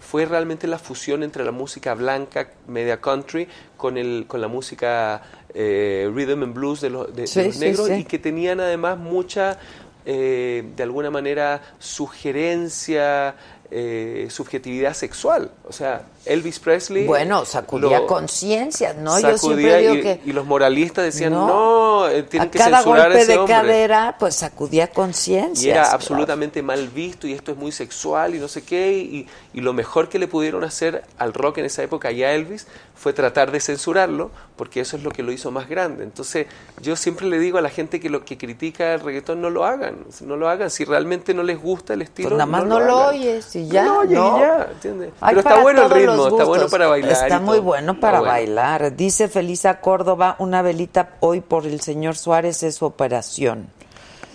fue 0.01 0.27
realmente 0.27 0.67
la 0.67 0.79
fusión 0.79 1.23
entre 1.23 1.45
la 1.45 1.51
música 1.53 1.95
blanca, 1.95 2.51
media 2.67 3.01
country, 3.01 3.49
con, 3.77 3.97
el, 3.99 4.27
con 4.29 4.41
la 4.41 4.49
música 4.49 5.23
eh, 5.55 6.11
rhythm 6.15 6.43
and 6.45 6.55
blues 6.55 6.81
de 6.81 6.91
los, 6.91 7.15
de- 7.15 7.23
los 7.23 7.31
sí, 7.31 7.59
negros 7.59 7.89
sí. 7.89 7.95
y 7.95 8.05
que 8.05 8.19
tenían 8.19 8.61
además 8.61 8.97
mucha, 8.99 9.59
eh, 10.07 10.65
de 10.77 10.83
alguna 10.83 11.11
manera, 11.11 11.61
sugerencia, 11.79 13.35
eh, 13.71 14.29
subjetividad 14.31 14.95
sexual. 14.95 15.51
O 15.69 15.73
sea, 15.73 16.03
Elvis 16.25 16.59
Presley... 16.59 17.07
Bueno, 17.07 17.45
sacudía 17.45 18.07
conciencias, 18.07 18.97
¿no? 18.97 19.19
Yo 19.21 19.37
sacudía 19.37 19.79
siempre 19.79 19.79
digo 19.81 19.95
y, 19.95 20.03
que... 20.03 20.21
y 20.25 20.33
los 20.33 20.47
moralistas 20.47 21.05
decían, 21.05 21.33
No. 21.33 21.47
no, 21.47 22.09
eh, 22.09 22.23
tienen 22.23 22.49
a 22.49 22.51
que 22.51 22.59
cada 22.59 22.79
censurar 22.79 23.01
a 23.01 23.05
golpe 23.05 23.21
ese 23.21 23.33
de 23.33 23.39
hombre. 23.39 23.55
cadera, 23.55 24.17
pues 24.19 24.37
sacudía 24.37 24.89
conciencias. 24.89 25.65
Y 25.65 25.71
era 25.71 25.83
claro. 25.83 25.97
absolutamente 25.97 26.63
mal 26.63 26.89
visto 26.89 27.27
y 27.27 27.33
esto 27.33 27.53
es 27.53 27.59
muy 27.59 27.73
sexual 27.73 28.35
y 28.35 28.39
no 28.39 28.49
sé 28.49 28.63
qué. 28.63 28.93
Y, 28.93 29.27
y 29.53 29.61
lo 29.61 29.73
mejor 29.73 30.09
que 30.09 30.19
le 30.19 30.29
pudieron 30.29 30.65
hacer 30.65 31.05
al 31.19 31.35
rock 31.35 31.59
en 31.59 31.67
esa 31.67 31.83
época 31.83 32.11
y 32.11 32.23
a 32.23 32.35
Elvis 32.35 32.67
fue 32.95 33.13
tratar 33.13 33.53
de 33.53 33.61
censurarlo 33.61 34.31
porque 34.57 34.81
eso 34.81 34.97
es 34.97 35.03
lo 35.05 35.11
que 35.11 35.23
lo 35.23 35.31
hizo 35.31 35.51
más 35.51 35.69
grande. 35.69 36.05
Entonces 36.05 36.47
yo 36.81 36.97
siempre 36.97 37.27
le 37.27 37.39
digo 37.39 37.59
a 37.59 37.61
la 37.61 37.71
gente 37.71 38.01
que 38.01 38.11
lo 38.11 38.25
que 38.25 38.37
critica 38.37 38.95
el 38.95 39.01
reggaetón 39.01 39.41
no 39.41 39.51
lo 39.51 39.65
hagan, 39.65 39.99
no 40.23 40.37
lo 40.37 40.49
hagan. 40.49 40.71
Si 40.71 40.85
realmente 40.85 41.33
no 41.33 41.43
les 41.43 41.61
gusta 41.61 41.95
el 41.95 42.03
estilo, 42.03 42.31
Pues 42.31 42.39
nada 42.39 42.51
más 42.51 42.65
no, 42.65 42.81
lo 42.81 43.09
oyes 43.09 43.55
y 43.59 43.69
ya. 43.69 43.85
No 43.85 44.05
y 44.05 44.09
¿no? 44.09 44.39
ya, 44.41 44.69
¿entiendes? 44.73 45.13
Hay 45.21 45.35
Pero 45.37 45.41
está 45.49 45.63
bueno 45.63 45.83
el 45.85 45.91
ritmo, 45.91 46.29
está 46.29 46.45
bueno 46.45 46.69
para 46.69 46.87
bailar. 46.89 47.13
Está 47.13 47.41
muy 47.41 47.59
bueno 47.59 47.99
para 48.01 48.19
bueno. 48.21 48.33
bailar. 48.33 48.97
Dice 48.97 49.29
Felisa 49.29 49.81
Córdoba, 49.81 50.37
una 50.39 50.63
velita 50.63 51.11
hoy 51.21 51.41
por 51.41 51.67
el 51.67 51.81
señor 51.81 52.17
Suárez 52.17 52.63
es 52.63 52.77
su 52.77 52.85
operación. 52.87 53.69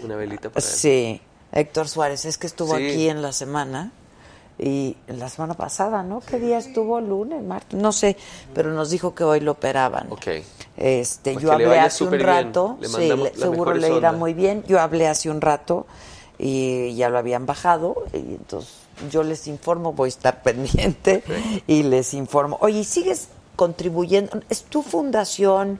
Una 0.03 0.15
velita 0.15 0.49
para 0.49 0.65
él. 0.65 0.71
Sí, 0.71 1.21
Héctor 1.51 1.87
Suárez, 1.87 2.25
es 2.25 2.37
que 2.37 2.47
estuvo 2.47 2.75
Sí. 2.75 2.83
aquí 2.87 3.09
en 3.09 3.21
la 3.21 3.31
semana 3.31 3.91
y 4.59 4.95
la 5.07 5.29
semana 5.29 5.55
pasada, 5.55 6.03
¿no? 6.03 6.19
¿Qué 6.21 6.39
día 6.39 6.57
estuvo? 6.59 7.01
¿Lunes? 7.01 7.41
¿Martes? 7.43 7.79
No 7.79 7.91
sé, 7.91 8.15
pero 8.53 8.71
nos 8.71 8.89
dijo 8.91 9.15
que 9.15 9.23
hoy 9.23 9.39
lo 9.39 9.53
operaban. 9.53 10.07
Ok. 10.11 10.27
Este, 10.77 11.33
Pues 11.33 11.43
yo 11.43 11.51
hablé 11.51 11.79
hace 11.79 12.03
un 12.03 12.19
rato, 12.19 12.77
Le 12.79 12.87
sí, 12.87 12.93
mandamos 12.93 13.23
le- 13.25 13.31
las 13.31 13.39
seguro 13.39 13.73
le 13.73 13.95
irá 13.95 14.11
muy 14.11 14.33
bien. 14.33 14.63
Yo 14.67 14.79
hablé 14.79 15.07
hace 15.07 15.29
un 15.29 15.41
rato 15.41 15.85
y 16.37 16.93
ya 16.95 17.09
lo 17.09 17.17
habían 17.17 17.45
bajado 17.45 18.03
y 18.13 18.17
entonces 18.17 18.73
yo 19.11 19.23
les 19.23 19.47
informo, 19.47 19.93
voy 19.93 20.07
a 20.07 20.09
estar 20.09 20.41
pendiente 20.43 21.23
y 21.67 21.83
les 21.83 22.13
informo. 22.13 22.57
Oye, 22.61 22.79
¿y 22.79 22.83
¿sigues 22.83 23.29
contribuyendo? 23.55 24.41
¿Es 24.49 24.63
tu 24.63 24.81
fundación 24.81 25.79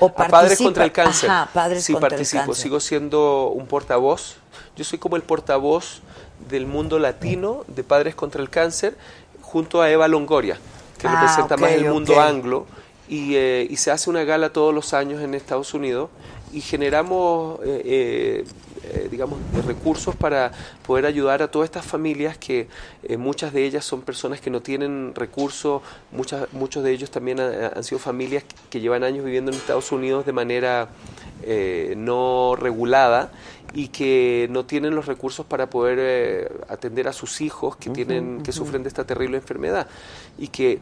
o 0.00 0.06
A 0.06 0.12
Padres 0.14 0.30
participa- 0.58 0.64
contra 0.64 0.84
el 0.84 0.92
Cáncer. 0.92 1.30
Ajá, 1.30 1.50
Padres 1.52 1.84
sí, 1.84 1.92
contra 1.92 2.10
participo. 2.10 2.40
el 2.42 2.46
Cáncer. 2.48 2.62
Sigo 2.62 2.80
siendo 2.80 3.48
un 3.48 3.66
portavoz. 3.66 4.36
Yo 4.76 4.84
soy 4.84 4.98
como 4.98 5.16
el 5.16 5.22
portavoz 5.22 6.00
del 6.50 6.66
mundo 6.66 6.98
latino 6.98 7.64
de 7.68 7.82
Padres 7.82 8.14
contra 8.14 8.42
el 8.42 8.50
Cáncer 8.50 8.96
junto 9.40 9.80
a 9.80 9.90
Eva 9.90 10.06
Longoria, 10.08 10.58
que 10.98 11.06
Ah, 11.08 11.12
representa 11.12 11.56
más 11.56 11.70
el 11.72 11.86
mundo 11.90 12.20
anglo. 12.20 12.66
Y, 13.08 13.36
eh, 13.36 13.66
y 13.70 13.76
se 13.76 13.90
hace 13.92 14.10
una 14.10 14.24
gala 14.24 14.52
todos 14.52 14.74
los 14.74 14.92
años 14.92 15.22
en 15.22 15.34
Estados 15.34 15.72
Unidos 15.74 16.10
y 16.52 16.60
generamos, 16.60 17.60
eh, 17.64 17.82
eh, 17.84 18.44
eh, 18.84 19.08
digamos, 19.10 19.38
recursos 19.66 20.14
para 20.16 20.52
poder 20.86 21.06
ayudar 21.06 21.42
a 21.42 21.48
todas 21.50 21.66
estas 21.66 21.84
familias 21.84 22.38
que 22.38 22.68
eh, 23.02 23.16
muchas 23.16 23.52
de 23.52 23.64
ellas 23.64 23.84
son 23.84 24.02
personas 24.02 24.40
que 24.40 24.50
no 24.50 24.60
tienen 24.62 25.12
recursos, 25.14 25.82
muchas, 26.12 26.52
muchos 26.52 26.82
de 26.84 26.92
ellos 26.92 27.10
también 27.10 27.40
ha- 27.40 27.68
han 27.68 27.84
sido 27.84 27.98
familias 27.98 28.44
que 28.70 28.80
llevan 28.80 29.04
años 29.04 29.24
viviendo 29.24 29.50
en 29.50 29.56
Estados 29.56 29.90
Unidos 29.92 30.26
de 30.26 30.32
manera 30.32 30.88
eh, 31.42 31.94
no 31.96 32.56
regulada 32.56 33.30
y 33.74 33.88
que 33.88 34.46
no 34.50 34.64
tienen 34.64 34.94
los 34.94 35.06
recursos 35.06 35.44
para 35.44 35.68
poder 35.68 35.98
eh, 36.00 36.48
atender 36.68 37.08
a 37.08 37.12
sus 37.12 37.40
hijos 37.40 37.76
que 37.76 37.90
tienen 37.90 38.42
que 38.42 38.52
sufren 38.52 38.82
de 38.82 38.88
esta 38.88 39.04
terrible 39.04 39.36
enfermedad 39.36 39.86
y 40.38 40.48
que. 40.48 40.80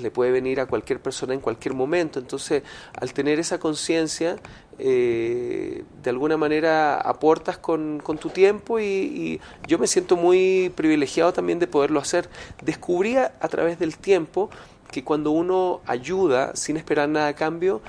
Le 0.00 0.12
puede 0.12 0.30
venir 0.30 0.60
a 0.60 0.66
cualquier 0.66 1.00
persona 1.00 1.34
en 1.34 1.40
cualquier 1.40 1.74
momento. 1.74 2.20
Entonces, 2.20 2.62
al 2.94 3.12
tener 3.12 3.40
esa 3.40 3.58
conciencia, 3.58 4.36
eh, 4.78 5.84
de 6.02 6.10
alguna 6.10 6.36
manera 6.36 6.96
aportas 7.00 7.58
con, 7.58 8.00
con 8.02 8.18
tu 8.18 8.30
tiempo 8.30 8.78
y, 8.80 8.84
y 8.84 9.40
yo 9.68 9.78
me 9.78 9.86
siento 9.86 10.16
muy 10.16 10.72
privilegiado 10.74 11.32
también 11.32 11.58
de 11.58 11.66
poderlo 11.66 12.00
hacer. 12.00 12.28
Descubrí 12.62 13.16
a, 13.16 13.32
a 13.40 13.48
través 13.48 13.78
del 13.78 13.96
tiempo 13.96 14.50
que 14.90 15.04
cuando 15.04 15.30
uno 15.30 15.80
ayuda 15.86 16.54
sin 16.54 16.76
esperar 16.76 17.08
nada 17.08 17.28
a 17.28 17.34
cambio, 17.34 17.80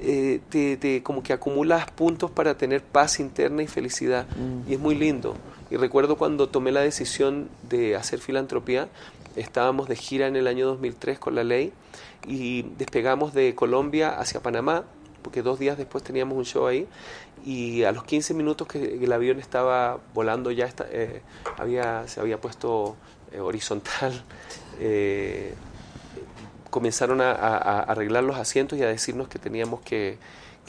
eh, 0.00 0.40
te, 0.48 0.76
te- 0.76 1.02
como 1.02 1.22
que 1.22 1.32
acumulas 1.32 1.90
puntos 1.90 2.30
para 2.30 2.56
tener 2.56 2.82
paz 2.82 3.20
interna 3.20 3.62
y 3.62 3.66
felicidad. 3.66 4.26
Y 4.68 4.74
es 4.74 4.80
muy 4.80 4.94
lindo. 4.94 5.34
Y 5.70 5.76
recuerdo 5.76 6.16
cuando 6.16 6.48
tomé 6.48 6.72
la 6.72 6.80
decisión 6.80 7.48
de 7.68 7.94
hacer 7.94 8.20
filantropía, 8.20 8.88
estábamos 9.36 9.88
de 9.88 9.96
gira 9.96 10.26
en 10.26 10.34
el 10.36 10.46
año 10.46 10.66
2003 10.66 11.18
con 11.18 11.34
la 11.34 11.44
ley 11.44 11.72
y 12.26 12.62
despegamos 12.78 13.34
de 13.34 13.54
Colombia 13.54 14.18
hacia 14.18 14.40
Panamá, 14.40 14.84
porque 15.22 15.42
dos 15.42 15.58
días 15.58 15.76
después 15.78 16.04
teníamos 16.04 16.36
un 16.36 16.44
show 16.44 16.66
ahí, 16.66 16.86
y 17.44 17.84
a 17.84 17.92
los 17.92 18.04
15 18.04 18.34
minutos 18.34 18.66
que 18.68 18.98
el 19.02 19.12
avión 19.12 19.38
estaba 19.38 19.98
volando 20.14 20.50
ya 20.50 20.66
está- 20.66 20.86
eh, 20.90 21.22
había, 21.56 22.06
se 22.08 22.20
había 22.20 22.40
puesto 22.40 22.96
eh, 23.32 23.40
horizontal, 23.40 24.24
eh, 24.80 25.54
comenzaron 26.70 27.20
a, 27.20 27.32
arreglar 27.80 28.24
los 28.24 28.36
asientos 28.36 28.78
y 28.78 28.82
a 28.82 28.88
decirnos 28.88 29.28
que 29.28 29.38
teníamos 29.38 29.80
que, 29.80 30.18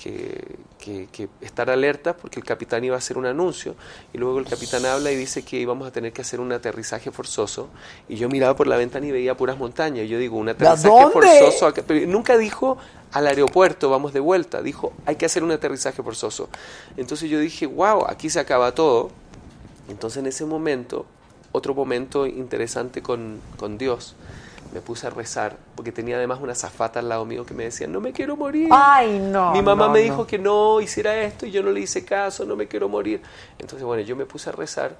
que, 0.01 0.55
que- 0.79 1.07
que 1.11 1.27
estar 1.41 1.69
alerta 1.69 2.15
porque 2.15 2.39
el 2.39 2.45
capitán 2.45 2.83
iba 2.83 2.95
a 2.95 2.99
hacer 2.99 3.17
un 3.17 3.25
anuncio 3.25 3.75
y 4.13 4.17
luego 4.17 4.39
el 4.39 4.45
capitán 4.45 4.85
habla 4.85 5.11
y 5.11 5.15
dice 5.15 5.43
que 5.43 5.59
íbamos 5.59 5.87
a 5.87 5.91
tener 5.91 6.13
que 6.13 6.21
hacer 6.21 6.39
un 6.39 6.51
aterrizaje 6.53 7.11
forzoso 7.11 7.67
y 8.07 8.15
yo 8.15 8.29
miraba 8.29 8.55
por 8.55 8.67
la 8.67 8.77
ventana 8.77 9.05
y 9.07 9.11
veía 9.11 9.35
puras 9.35 9.57
montañas 9.57 10.05
y 10.05 10.07
yo 10.07 10.17
digo, 10.17 10.37
un 10.37 10.47
aterrizaje 10.49 10.89
forzoso, 11.11 11.67
acá?". 11.67 11.83
pero 11.85 12.07
nunca 12.07 12.37
dijo 12.37 12.77
al 13.11 13.27
aeropuerto, 13.27 13.89
vamos 13.89 14.13
de 14.13 14.19
vuelta, 14.19 14.61
dijo, 14.61 14.93
hay 15.05 15.15
que 15.17 15.25
hacer 15.25 15.43
un 15.43 15.51
aterrizaje 15.51 16.01
forzoso. 16.03 16.47
Entonces 16.95 17.29
yo 17.29 17.39
dije, 17.39 17.65
wow, 17.65 18.05
aquí 18.07 18.29
se 18.29 18.39
acaba 18.39 18.73
todo. 18.73 19.09
Entonces 19.89 20.19
en 20.19 20.27
ese 20.27 20.45
momento, 20.45 21.05
otro 21.51 21.73
momento 21.73 22.25
interesante 22.27 23.01
con, 23.01 23.41
con 23.57 23.77
Dios, 23.79 24.15
me 24.73 24.81
puse 24.81 25.07
a 25.07 25.09
rezar, 25.09 25.57
porque 25.75 25.91
tenía 25.91 26.17
además 26.17 26.39
una 26.41 26.55
zafata 26.55 26.99
al 26.99 27.09
lado 27.09 27.25
mío 27.25 27.45
que 27.45 27.53
me 27.53 27.65
decía, 27.65 27.87
no 27.87 28.01
me 28.01 28.13
quiero 28.13 28.35
morir. 28.35 28.69
Ay, 28.71 29.19
no. 29.19 29.51
Mi 29.51 29.61
mamá 29.61 29.87
no, 29.87 29.93
me 29.93 29.99
no. 29.99 30.03
dijo 30.03 30.27
que 30.27 30.37
no 30.37 30.79
hiciera 30.81 31.21
esto 31.21 31.45
y 31.45 31.51
yo 31.51 31.63
no 31.63 31.71
le 31.71 31.81
hice 31.81 32.05
caso, 32.05 32.45
no 32.45 32.55
me 32.55 32.67
quiero 32.67 32.89
morir. 32.89 33.21
Entonces, 33.57 33.83
bueno, 33.83 34.03
yo 34.03 34.15
me 34.15 34.25
puse 34.25 34.49
a 34.49 34.53
rezar 34.53 34.95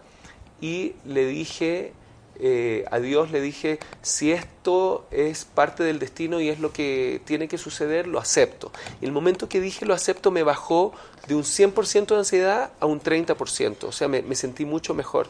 y 0.61 0.95
le 1.05 1.25
dije 1.25 1.93
eh, 2.41 2.85
a 2.89 2.99
Dios, 2.99 3.31
le 3.31 3.41
dije, 3.41 3.79
si 4.01 4.31
esto 4.31 5.05
es 5.11 5.43
parte 5.43 5.83
del 5.83 5.99
destino 5.99 6.39
y 6.39 6.47
es 6.47 6.59
lo 6.59 6.71
que 6.71 7.21
tiene 7.25 7.49
que 7.49 7.57
suceder, 7.57 8.07
lo 8.07 8.17
acepto. 8.17 8.71
Y 9.01 9.05
el 9.05 9.11
momento 9.11 9.49
que 9.49 9.59
dije 9.59 9.85
lo 9.85 9.93
acepto 9.93 10.31
me 10.31 10.43
bajó 10.43 10.93
de 11.27 11.35
un 11.35 11.43
100% 11.43 12.07
de 12.07 12.17
ansiedad 12.17 12.71
a 12.79 12.85
un 12.85 13.01
30%, 13.01 13.83
o 13.83 13.91
sea, 13.91 14.07
me, 14.07 14.21
me 14.21 14.35
sentí 14.35 14.65
mucho 14.65 14.93
mejor. 14.93 15.29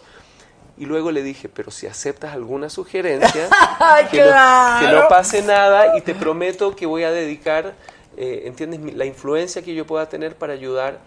Y 0.79 0.85
luego 0.85 1.11
le 1.11 1.21
dije, 1.23 1.49
pero 1.49 1.71
si 1.71 1.87
aceptas 1.87 2.33
alguna 2.33 2.69
sugerencia, 2.69 3.49
que, 4.11 4.17
no, 4.17 4.23
que 4.23 4.31
claro. 4.31 5.01
no 5.01 5.07
pase 5.09 5.41
nada 5.43 5.97
y 5.97 6.01
te 6.01 6.15
prometo 6.15 6.73
que 6.75 6.85
voy 6.85 7.03
a 7.03 7.11
dedicar, 7.11 7.73
eh, 8.17 8.43
¿entiendes?, 8.45 8.95
la 8.95 9.05
influencia 9.05 9.61
que 9.61 9.75
yo 9.75 9.85
pueda 9.85 10.07
tener 10.07 10.35
para 10.35 10.53
ayudar 10.53 10.99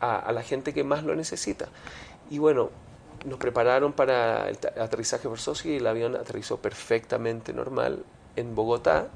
a, 0.00 0.16
a 0.18 0.32
la 0.32 0.42
gente 0.42 0.74
que 0.74 0.84
más 0.84 1.04
lo 1.04 1.14
necesita. 1.16 1.68
Y 2.30 2.36
bueno, 2.38 2.70
nos 3.24 3.38
prepararon 3.38 3.94
para 3.94 4.50
el 4.50 4.58
aterrizaje 4.78 5.26
forzoso 5.26 5.68
y 5.68 5.76
el 5.76 5.86
avión 5.86 6.14
aterrizó 6.16 6.58
perfectamente 6.58 7.54
normal 7.54 8.04
en 8.36 8.54
Bogotá. 8.54 9.08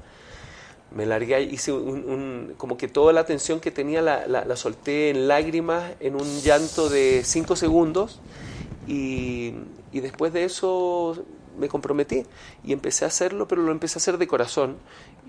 Me 0.95 1.05
largué, 1.05 1.43
hice 1.43 1.71
un, 1.71 1.99
un- 2.09 2.53
como 2.57 2.77
que 2.77 2.87
toda 2.87 3.13
la 3.13 3.25
tensión 3.27 3.59
que 3.59 3.69
tenía 3.69 4.01
la, 4.01 4.25
la- 4.25 4.43
la 4.45 4.55
solté 4.55 5.11
en 5.11 5.27
lágrimas, 5.27 5.83
en 5.99 6.15
un 6.15 6.41
llanto 6.41 6.89
de 6.89 7.21
cinco 7.23 7.55
segundos 7.55 8.19
y, 8.87 9.53
y 9.91 9.99
después 10.01 10.33
de 10.33 10.45
eso 10.45 11.25
me 11.57 11.67
comprometí 11.67 12.23
y 12.63 12.73
empecé 12.73 13.05
a 13.05 13.09
hacerlo, 13.09 13.47
pero 13.47 13.61
lo 13.63 13.71
empecé 13.71 13.97
a 13.97 14.01
hacer 14.01 14.17
de 14.17 14.27
corazón. 14.27 14.77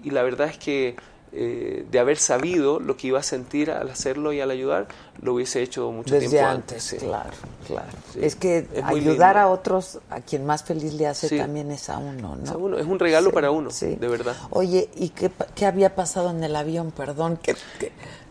Y 0.02 0.10
la 0.10 0.22
verdad 0.22 0.48
es 0.48 0.58
que 0.58 0.96
eh, 1.32 1.86
de 1.90 1.98
haber 2.00 2.18
sabido 2.18 2.80
lo 2.80 2.96
que 2.96 3.06
iba 3.06 3.20
a 3.20 3.22
sentir 3.22 3.70
al 3.70 3.88
hacerlo 3.90 4.32
y 4.32 4.40
al 4.40 4.50
ayudar, 4.50 4.88
lo 5.22 5.34
hubiese 5.34 5.62
hecho 5.62 5.90
mucho 5.92 6.14
Desde 6.14 6.28
tiempo 6.30 6.46
antes, 6.48 6.82
sí. 6.82 6.96
claro, 6.96 7.30
claro. 7.66 7.88
Sí. 8.12 8.18
Es 8.22 8.34
que 8.34 8.66
Es 8.74 8.82
ayudar 8.84 9.38
a 9.38 9.48
otros, 9.48 10.00
a 10.10 10.20
quien 10.22 10.44
más 10.44 10.64
feliz 10.64 10.92
le 10.94 11.06
hace 11.06 11.28
Sí. 11.28 11.36
también 11.38 11.70
es 11.70 11.88
a 11.88 11.98
uno, 11.98 12.34
¿no? 12.36 12.42
Es 12.44 12.50
a 12.50 12.56
uno, 12.56 12.78
es 12.78 12.86
un 12.86 12.98
regalo 12.98 13.30
para 13.30 13.50
uno, 13.52 13.70
sí. 13.70 13.94
de 13.94 14.08
verdad. 14.08 14.34
Oye, 14.50 14.88
¿y 14.96 15.10
qué, 15.10 15.30
qué 15.54 15.66
había 15.66 15.94
pasado 15.94 16.30
en 16.30 16.42
el 16.42 16.56
avión? 16.56 16.90
Perdón, 16.90 17.36
que- 17.40 17.54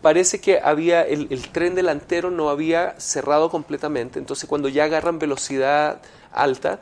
parece 0.02 0.40
que 0.40 0.60
había 0.60 1.02
el, 1.02 1.28
el 1.30 1.48
tren 1.52 1.74
delantero 1.74 2.30
no 2.30 2.50
había 2.50 2.94
cerrado 3.00 3.50
completamente, 3.50 4.18
entonces 4.18 4.48
cuando 4.48 4.68
ya 4.68 4.84
agarran 4.84 5.18
velocidad 5.18 6.00
alta, 6.32 6.80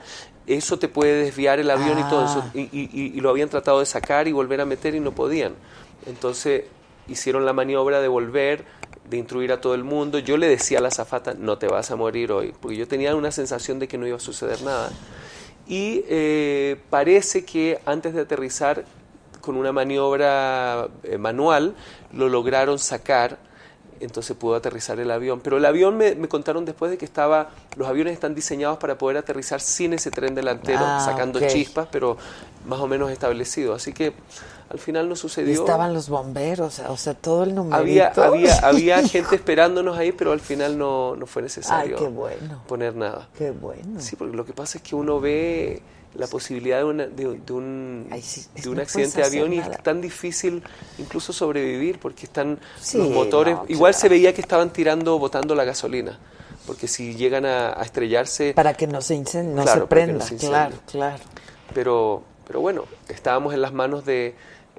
eso 0.49 0.79
te 0.79 0.89
puede 0.89 1.23
desviar 1.25 1.59
el 1.61 1.71
avión 1.71 1.99
y 1.99 2.03
todo 2.05 2.25
eso, 2.25 2.43
Ah. 2.45 2.51
y- 2.55 2.63
y- 2.73 3.13
y 3.15 3.21
lo 3.21 3.29
habían 3.31 3.51
tratado 3.51 3.81
de 3.81 3.87
sacar 3.87 4.27
y 4.27 4.33
volver 4.33 4.61
a 4.61 4.65
meter 4.65 4.95
y 4.95 5.01
no 5.01 5.13
podían. 5.13 5.55
Entonces 6.07 6.65
hicieron 7.09 7.45
la 7.45 7.53
maniobra 7.53 8.01
de 8.01 8.09
volver, 8.09 8.65
de 9.09 9.17
instruir 9.17 9.53
a 9.53 9.61
todo 9.61 9.75
el 9.75 9.85
mundo. 9.85 10.19
Yo 10.19 10.37
le 10.37 10.49
decía 10.49 10.79
a 10.79 10.83
la 10.83 10.91
zafata, 10.91 11.35
no 11.35 11.59
te 11.59 11.67
vas 11.67 11.91
a 11.91 11.97
morir 11.97 12.33
hoy, 12.33 12.55
porque 12.61 12.77
yo 12.77 12.87
tenía 12.87 13.15
una 13.17 13.33
sensación 13.33 13.79
de 13.79 13.89
que 13.89 13.99
no 13.99 14.07
iba 14.07 14.17
a 14.17 14.21
suceder 14.21 14.63
nada. 14.63 14.91
Y 15.67 16.05
eh, 16.09 16.81
parece 16.91 17.45
que 17.45 17.79
antes 17.85 18.15
de 18.15 18.23
aterrizar, 18.23 18.85
con 19.41 19.57
una 19.57 19.73
maniobra 19.73 20.89
eh, 21.05 21.17
manual, 21.17 21.75
lo 22.13 22.29
lograron 22.29 22.79
sacar, 22.79 23.39
entonces 24.01 24.37
pudo 24.37 24.55
aterrizar 24.55 25.01
el 25.01 25.11
avión. 25.11 25.41
Pero 25.41 25.57
el 25.57 25.65
avión 25.65 25.97
me, 25.97 26.15
me 26.15 26.29
contaron 26.29 26.65
después 26.65 26.91
de 26.91 26.99
que 26.99 27.05
estaba, 27.05 27.51
los 27.77 27.89
aviones 27.89 28.13
están 28.13 28.35
diseñados 28.35 28.79
para 28.79 28.99
poder 28.99 29.17
aterrizar 29.17 29.61
sin 29.61 29.93
ese 29.93 30.11
tren 30.11 30.35
delantero, 30.35 30.81
Ah, 30.83 31.01
sacando 31.05 31.41
chispas, 31.47 31.89
pero 31.91 32.17
más 32.67 32.81
o 32.81 32.87
menos 32.87 33.11
establecido. 33.11 33.75
Así 33.75 33.93
que 33.93 34.13
al 34.71 34.79
final 34.79 35.09
no 35.09 35.15
y 35.15 35.17
sucedió. 35.17 35.55
estaban 35.61 35.95
los 35.95 36.09
bomberos, 36.09 36.79
o 36.81 36.97
sea, 36.97 37.15
todo 37.15 37.45
el 37.45 37.55
numerito. 37.55 37.77
había, 37.79 38.09
había, 38.17 38.59
había 38.59 39.03
gente 39.09 39.37
esperándonos 39.37 39.97
ahí, 39.99 40.13
pero 40.13 40.33
al 40.33 40.41
final 40.41 40.77
no, 40.77 41.17
no 41.17 41.27
fue 41.27 41.43
necesario 41.43 41.97
Ay, 41.99 42.05
qué 42.05 42.11
bueno. 42.11 42.63
poner 42.67 42.95
nada. 42.95 43.29
Qué 43.37 43.51
bueno. 43.51 44.01
Sí, 44.01 44.17
porque 44.17 44.37
lo 44.37 44.45
que 44.45 44.53
pasa 44.53 44.79
es 44.79 44.85
que 44.85 44.95
uno 44.95 45.21
ve 45.21 45.83
la 46.15 46.27
posibilidad 46.27 46.79
de, 46.79 46.85
una- 46.85 47.07
de- 47.07 47.39
de 47.39 47.53
un, 47.53 48.09
Ay, 48.11 48.23
sí, 48.23 48.47
es- 48.55 48.63
de 48.65 48.69
un 48.71 48.77
no 48.77 48.83
accidente 48.83 49.21
de 49.21 49.27
avión 49.27 49.53
y 49.53 49.59
es 49.59 49.83
tan 49.83 50.01
difícil 50.01 50.63
incluso 50.99 51.33
sobrevivir 51.33 51.99
porque 51.99 52.27
están 52.27 52.59
Sí, 52.81 52.99
los 52.99 53.09
motores. 53.11 53.55
no, 53.57 53.65
igual 53.69 53.93
claro. 53.93 54.01
se 54.03 54.09
veía 54.09 54.35
que 54.35 54.41
estaban 54.41 54.71
tirando, 54.73 55.19
botando 55.19 55.55
la 55.55 55.65
gasolina. 55.65 56.19
Porque 56.67 56.87
si 56.89 57.15
llegan 57.15 57.47
a, 57.47 57.69
a 57.71 57.83
estrellarse. 57.83 58.53
Para 58.55 58.75
que 58.75 58.87
no 58.87 59.01
se 59.01 59.15
incendie, 59.15 59.55
no 59.55 59.63
Claro, 59.63 59.81
se 59.83 59.87
prenda, 59.87 60.25
se 60.27 60.37
claro, 60.37 60.77
claro. 60.91 61.23
Pero, 61.75 62.23
pero 62.47 62.61
bueno, 62.61 62.85
estábamos 63.09 63.55
en 63.55 63.63
las 63.63 63.73
manos 63.73 64.05
de, 64.05 64.35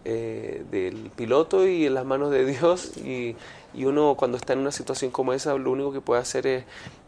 eh, 0.05 0.63
del 0.71 1.11
piloto 1.15 1.67
y 1.67 1.85
en 1.85 1.93
las 1.93 2.05
manos 2.05 2.31
de 2.31 2.45
Dios. 2.45 2.91
Y, 3.05 3.35
y 3.73 3.85
uno, 3.85 4.15
cuando 4.15 4.37
está 4.37 4.53
en 4.53 4.59
una 4.59 4.71
situación 4.71 5.11
como 5.11 5.31
esa, 5.33 5.53
lo 5.55 5.71
único 5.71 5.91
que 5.93 6.01
puede 6.01 6.21
hacer 6.21 6.47
es, 6.47 6.63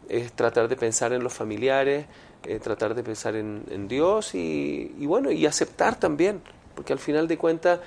es 0.08 0.32
tratar 0.32 0.68
de 0.68 0.76
pensar 0.76 1.12
en 1.12 1.24
los 1.24 1.32
familiares, 1.32 2.06
eh, 2.44 2.58
tratar 2.60 2.94
de 2.94 3.02
pensar 3.02 3.34
en, 3.36 3.64
en 3.70 3.88
Dios 3.88 4.34
y, 4.34 4.94
y 4.98 5.06
bueno, 5.06 5.30
y 5.32 5.44
aceptar 5.46 5.96
también. 5.98 6.40
Porque 6.76 6.92
al 6.92 6.98
final 7.00 7.26
de 7.28 7.36
cuentas, 7.36 7.80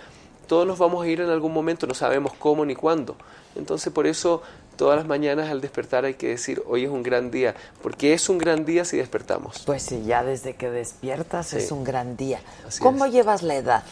todos 0.47 0.67
nos 0.67 0.77
vamos 0.77 1.03
a 1.03 1.07
ir 1.07 1.21
en 1.21 1.29
algún 1.29 1.53
momento, 1.53 1.87
no 1.87 1.93
sabemos 1.93 2.33
cómo 2.37 2.65
ni 2.65 2.75
cuándo. 2.75 3.15
Entonces, 3.55 3.91
por 3.93 4.05
eso, 4.05 4.41
todas 4.75 4.97
las 4.97 5.07
mañanas 5.07 5.49
al 5.49 5.61
despertar 5.61 6.03
hay 6.05 6.15
que 6.15 6.27
decir, 6.27 6.61
hoy 6.67 6.83
es 6.83 6.89
un 6.89 7.01
gran 7.01 7.31
día, 7.31 7.55
porque 7.81 8.13
es 8.13 8.27
un 8.29 8.37
gran 8.37 8.65
día 8.65 8.83
si 8.85 8.97
despertamos. 8.97 9.63
Pues 9.65 9.81
sí, 9.83 10.03
ya 10.05 10.23
desde 10.23 10.55
que 10.55 10.69
despiertas 10.69 11.47
Sí. 11.47 11.57
es 11.57 11.71
un 11.71 11.83
gran 11.85 12.17
día. 12.17 12.41
Así 12.67 12.81
¿Cómo 12.81 13.05
es. 13.05 13.13
llevas 13.13 13.41
la 13.43 13.55
edad? 13.55 13.83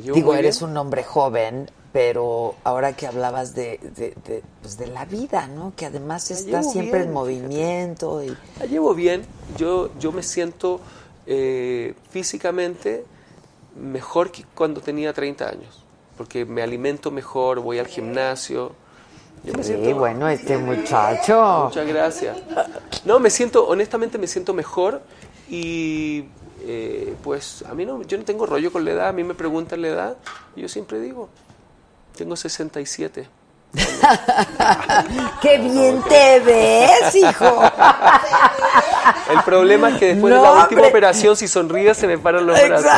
Digo, 0.00 0.34
eres 0.34 0.60
bien. 0.60 0.70
un 0.70 0.76
hombre 0.76 1.04
joven, 1.04 1.70
pero 1.92 2.56
ahora 2.64 2.94
que 2.94 3.06
hablabas 3.06 3.54
de, 3.54 3.78
de, 3.96 4.14
de, 4.26 4.42
pues 4.60 4.76
de 4.76 4.88
la 4.88 5.04
vida, 5.04 5.46
¿no? 5.46 5.72
Que 5.76 5.86
además 5.86 6.30
La 6.30 6.36
está 6.36 6.62
siempre 6.62 7.02
en 7.02 7.12
movimiento 7.12 8.22
y 8.22 8.36
La 8.58 8.66
llevo 8.66 8.94
bien. 8.94 9.24
Yo, 9.56 9.90
yo 9.98 10.10
me 10.12 10.22
siento 10.22 10.80
eh, 11.26 11.94
físicamente 12.10 13.04
mejor 13.80 14.30
que 14.30 14.44
cuando 14.54 14.80
tenía 14.80 15.12
30 15.12 15.48
años. 15.48 15.84
Porque 16.16 16.44
me 16.44 16.62
alimento 16.62 17.10
mejor, 17.10 17.60
voy 17.60 17.78
al 17.78 17.86
gimnasio. 17.86 18.72
Yo 19.44 19.52
me 19.52 19.62
Sí, 19.62 19.92
bueno, 19.92 20.28
este 20.28 20.56
muchacho. 20.56 21.64
Muchas 21.66 21.86
gracias. 21.86 22.36
No, 23.04 23.18
me 23.18 23.30
siento, 23.30 23.66
honestamente 23.66 24.16
me 24.16 24.26
siento 24.26 24.54
mejor 24.54 25.02
y 25.48 26.24
eh, 26.66 27.14
pues 27.22 27.64
a 27.68 27.74
mí 27.74 27.84
no, 27.86 28.02
yo 28.02 28.18
no 28.18 28.24
tengo 28.24 28.46
rollo 28.46 28.72
con 28.72 28.84
la 28.84 28.92
edad, 28.92 29.08
a 29.08 29.12
mí 29.12 29.22
me 29.24 29.34
preguntan 29.34 29.82
la 29.82 29.88
edad 29.88 30.16
y 30.56 30.62
yo 30.62 30.68
siempre 30.68 30.98
digo, 31.00 31.28
tengo 32.16 32.36
67. 32.36 33.28
¡Qué 35.42 35.58
bien 35.58 36.00
te 36.08 36.40
ves, 36.40 37.14
hijo! 37.16 37.60
El 39.30 39.42
problema 39.42 39.90
es 39.90 39.96
que 39.98 40.06
después 40.14 40.32
No, 40.32 40.40
de 40.40 40.46
la 40.46 40.52
última 40.62 40.80
hombre. 40.82 40.88
operación, 40.88 41.36
si 41.36 41.48
sonríes, 41.48 41.96
se 41.96 42.06
me 42.06 42.16
paran 42.18 42.46
los 42.46 42.56
brazos. 42.62 42.90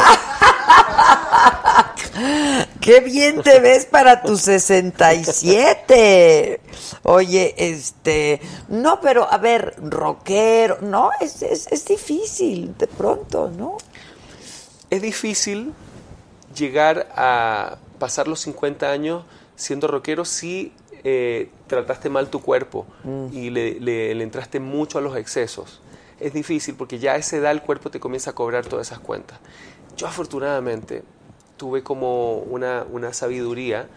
¡Qué 2.80 3.00
bien 3.00 3.42
te 3.42 3.60
ves 3.60 3.84
para 3.86 4.22
tus 4.22 4.42
67! 4.42 6.60
Oye, 7.02 7.54
este, 7.58 8.40
no, 8.68 9.00
pero 9.00 9.30
a 9.30 9.38
ver, 9.38 9.74
rockero, 9.78 10.78
no, 10.80 11.10
es, 11.20 11.42
es, 11.42 11.66
es 11.70 11.84
difícil 11.84 12.76
de 12.78 12.86
pronto, 12.86 13.50
¿no? 13.56 13.76
Es 14.90 15.02
difícil 15.02 15.72
llegar 16.54 17.08
a 17.16 17.76
pasar 17.98 18.28
los 18.28 18.40
50 18.40 18.90
años 18.90 19.24
siendo 19.56 19.88
rockero 19.88 20.24
si 20.24 20.72
eh, 21.04 21.50
trataste 21.66 22.08
mal 22.08 22.28
tu 22.30 22.40
cuerpo 22.40 22.86
y 23.32 23.50
le, 23.50 23.80
le- 23.80 24.14
le 24.14 24.24
entraste 24.24 24.60
mucho 24.60 24.98
a 24.98 25.00
los 25.00 25.16
excesos. 25.16 25.80
Es 26.20 26.32
difícil 26.32 26.74
porque 26.76 26.98
ya 26.98 27.12
a 27.12 27.16
esa 27.16 27.36
edad 27.36 27.50
el 27.52 27.62
cuerpo 27.62 27.90
te 27.90 28.00
comienza 28.00 28.30
a 28.30 28.34
cobrar 28.34 28.64
todas 28.66 28.86
esas 28.88 29.00
cuentas. 29.00 29.38
Yo 29.96 30.06
afortunadamente 30.06 31.02
tuve 31.56 31.82
como 31.82 32.38
una, 32.38 32.84
una 32.90 33.12
sabiduría 33.12 33.88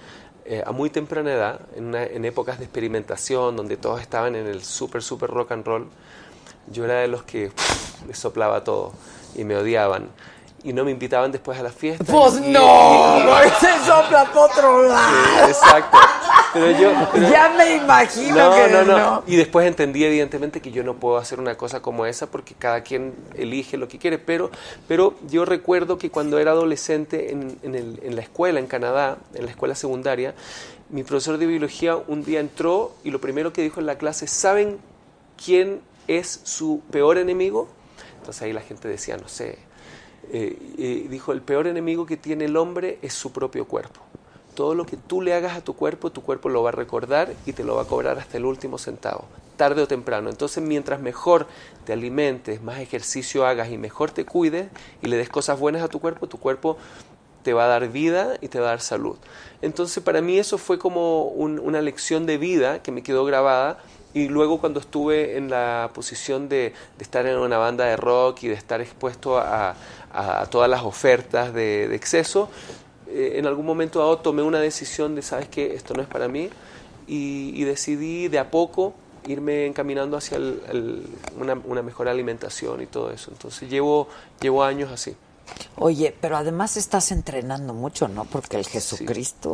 eh, 0.52 0.64
a 0.66 0.72
muy 0.72 0.90
temprana 0.90 1.32
edad, 1.32 1.62
en, 1.76 2.26
épocas 2.26 2.58
de 2.58 2.66
experimentación, 2.66 3.56
donde 3.56 3.78
todos 3.78 4.02
estaban 4.02 4.36
en 4.36 4.48
el 4.48 4.64
super, 4.64 5.04
super 5.04 5.30
rock 5.30 5.52
and 5.52 5.64
roll. 5.64 5.88
Yo 6.72 6.86
era 6.86 7.02
de 7.02 7.08
los 7.08 7.22
que 7.22 7.52
les 8.08 8.18
soplaba 8.18 8.64
todo 8.64 8.94
y 9.36 9.44
me 9.44 9.56
odiaban. 9.56 10.10
Y 10.64 10.74
no 10.74 10.84
me 10.84 10.92
invitaban 10.92 11.32
después 11.32 11.58
a 11.58 11.64
las 11.64 11.74
fiestas. 11.74 12.08
Pues 12.10 12.36
y- 12.38 12.52
no, 12.52 13.22
y- 13.46 13.50
sopla 13.86 14.26
por 14.34 14.50
otro 14.52 14.84
lado. 14.84 15.10
Sí, 15.46 15.52
exacto. 15.52 15.98
pero 16.54 16.72
yo... 16.72 16.92
pero- 17.14 17.30
Ya 17.30 17.50
me 17.58 17.76
imagino 17.76 18.36
no, 18.50 18.56
que 18.56 18.68
no, 18.72 18.84
no, 18.84 18.98
no. 18.98 19.24
Y 19.26 19.36
después 19.38 19.66
entendí 19.68 20.04
evidentemente 20.04 20.62
que 20.62 20.72
yo 20.72 20.84
no 20.84 20.96
puedo 20.96 21.18
hacer 21.18 21.40
una 21.40 21.56
cosa 21.56 21.82
como 21.82 22.06
esa 22.06 22.28
porque 22.28 22.56
cada 22.56 22.82
quien 22.82 23.14
elige 23.36 23.78
lo 23.78 23.88
que 23.88 23.98
quiere. 23.98 24.18
Pero, 24.20 24.52
pero 24.88 25.14
yo 25.30 25.46
recuerdo 25.46 25.98
que 25.98 26.10
cuando 26.12 26.40
era 26.40 26.52
adolescente 26.52 27.32
en, 27.32 27.58
en 27.64 27.76
el- 27.76 28.00
en 28.04 28.16
la 28.16 28.22
escuela 28.22 28.60
en 28.60 28.68
Canadá, 28.68 29.18
en 29.34 29.46
la 29.46 29.52
escuela 29.52 29.76
secundaria, 29.76 30.34
mi 30.90 31.04
profesor 31.04 31.38
de 31.38 31.46
biología 31.46 31.96
un 31.96 32.24
día 32.26 32.40
entró 32.40 32.94
y 33.04 33.12
lo 33.12 33.22
primero 33.22 33.54
que 33.54 33.62
dijo 33.62 33.80
en 33.80 33.86
la 33.86 33.98
clase, 33.98 34.28
¿saben 34.28 34.78
quién 35.44 35.82
es 36.08 36.42
su 36.44 36.82
peor 36.92 37.18
enemigo? 37.18 37.70
Entonces 38.18 38.42
ahí 38.42 38.52
la 38.54 38.62
gente 38.62 38.88
decía, 38.88 39.16
no 39.16 39.28
sé. 39.30 39.58
Eh, 40.32 41.08
dijo, 41.10 41.32
el 41.32 41.42
peor 41.42 41.68
enemigo 41.68 42.06
que 42.06 42.18
tiene 42.18 42.46
el 42.46 42.58
hombre 42.58 43.00
es 43.02 43.14
su 43.14 43.32
propio 43.32 43.66
cuerpo. 43.66 44.02
Todo 44.56 44.76
lo 44.76 44.86
que 44.86 44.98
tú 44.98 45.22
le 45.22 45.34
hagas 45.34 45.56
a 45.58 45.62
tu 45.62 45.74
cuerpo, 45.76 46.12
tu 46.12 46.22
cuerpo 46.22 46.50
lo 46.50 46.62
va 46.64 46.70
a 46.70 46.74
recordar 46.74 47.34
y 47.46 47.54
te 47.54 47.64
lo 47.64 47.76
va 47.76 47.84
a 47.84 47.86
cobrar 47.86 48.18
hasta 48.20 48.38
el 48.38 48.46
último 48.46 48.78
centavo, 48.78 49.26
tarde 49.56 49.82
o 49.82 49.88
temprano. 49.88 50.30
Entonces, 50.30 50.62
mientras 50.64 51.00
mejor 51.00 51.48
te 51.86 51.94
alimentes, 51.94 52.62
más 52.62 52.80
ejercicio 52.80 53.46
hagas 53.46 53.70
y 53.72 53.78
mejor 53.78 54.12
te 54.12 54.26
cuides 54.26 54.68
y 55.02 55.08
le 55.08 55.16
des 55.18 55.30
cosas 55.30 55.60
buenas 55.60 55.82
a 55.82 55.88
tu 55.88 56.00
cuerpo, 56.02 56.28
tu 56.28 56.38
cuerpo 56.40 56.78
te 57.44 57.54
va 57.54 57.66
a 57.66 57.68
dar 57.68 57.88
vida 57.88 58.36
y 58.42 58.50
te 58.50 58.60
va 58.60 58.68
a 58.68 58.70
dar 58.72 58.82
salud. 58.82 59.16
Entonces, 59.62 60.04
para 60.04 60.22
mí 60.22 60.38
eso 60.38 60.58
fue 60.58 60.78
como 60.78 61.24
un- 61.24 61.60
una 61.60 61.82
lección 61.82 62.26
de 62.26 62.38
vida 62.38 62.84
que 62.84 62.92
me 62.92 63.02
quedó 63.02 63.24
grabada. 63.26 63.80
Y 64.12 64.28
luego 64.28 64.60
cuando 64.60 64.80
estuve 64.80 65.38
en 65.38 65.52
la 65.52 65.92
posición 65.94 66.50
de, 66.50 66.74
de 66.98 67.04
estar 67.04 67.28
en 67.28 67.38
una 67.38 67.60
banda 67.60 67.86
de 67.86 67.96
rock 67.96 68.42
y 68.42 68.48
de 68.48 68.56
estar 68.56 68.82
expuesto 68.82 69.38
a, 69.38 69.76
a- 70.14 70.42
a 70.42 70.46
todas 70.48 70.70
las 70.70 70.84
ofertas 70.84 71.54
de, 71.54 71.88
de 71.88 71.96
exceso, 71.96 72.50
eh, 73.08 73.34
en 73.36 73.46
algún 73.46 73.66
momento 73.66 74.00
dado 74.00 74.18
tomé 74.20 74.42
una 74.44 74.60
decisión 74.60 75.16
de, 75.16 75.22
¿sabes 75.22 75.48
qué? 75.50 75.74
Esto 75.76 75.94
no 75.94 76.02
es 76.02 76.08
para 76.08 76.28
mí. 76.28 76.50
Y, 77.08 77.52
y 77.56 77.64
decidí 77.64 78.28
de 78.28 78.38
a 78.40 78.52
poco 78.52 78.94
irme 79.28 79.66
encaminando 79.66 80.16
hacia 80.18 80.38
el- 80.38 80.62
el- 80.72 81.08
una, 81.40 81.60
una 81.66 81.82
mejor 81.82 82.08
alimentación 82.08 82.82
y 82.82 82.86
todo 82.86 83.12
eso. 83.12 83.32
Entonces 83.32 83.70
llevo, 83.70 84.08
llevo 84.42 84.64
años 84.64 84.92
así. 84.92 85.16
Oye, 85.78 86.16
pero 86.22 86.38
además 86.38 86.78
estás 86.78 87.12
entrenando 87.12 87.74
mucho, 87.74 88.08
¿no? 88.08 88.26
Porque 88.26 88.58
el 88.58 88.68
Jesucristo. 88.68 89.50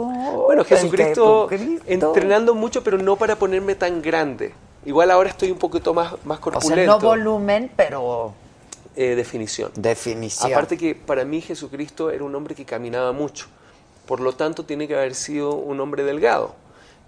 Bueno, 0.45 0.61
el 0.63 0.67
Jesucristo, 0.67 1.47
Jesucristo. 1.49 1.85
entrenando 1.87 2.53
mucho, 2.53 2.83
pero 2.83 2.97
no 2.97 3.15
para 3.15 3.37
ponerme 3.37 3.75
tan 3.75 4.01
grande. 4.01 4.53
Igual 4.85 5.09
ahora 5.09 5.29
estoy 5.29 5.51
un 5.51 5.57
poquito 5.57 5.93
más, 5.93 6.13
más 6.25 6.39
O 6.39 6.41
corpulento. 6.41 6.75
sea, 6.75 6.85
no 6.87 6.99
volumen, 6.99 7.71
pero 7.75 8.33
Eh, 8.95 9.15
definición. 9.15 9.71
definición. 9.75 10.51
Aparte 10.51 10.77
que 10.77 10.95
para 10.95 11.25
mí 11.25 11.41
Jesucristo 11.41 12.09
era 12.11 12.23
un 12.23 12.33
hombre 12.35 12.55
que 12.55 12.65
caminaba 12.65 13.11
mucho. 13.11 13.47
Por 14.05 14.19
lo 14.19 14.33
tanto, 14.33 14.63
tiene 14.65 14.87
que 14.87 14.95
haber 14.95 15.15
sido 15.15 15.55
un 15.55 15.79
hombre 15.79 16.03
delgado. 16.03 16.55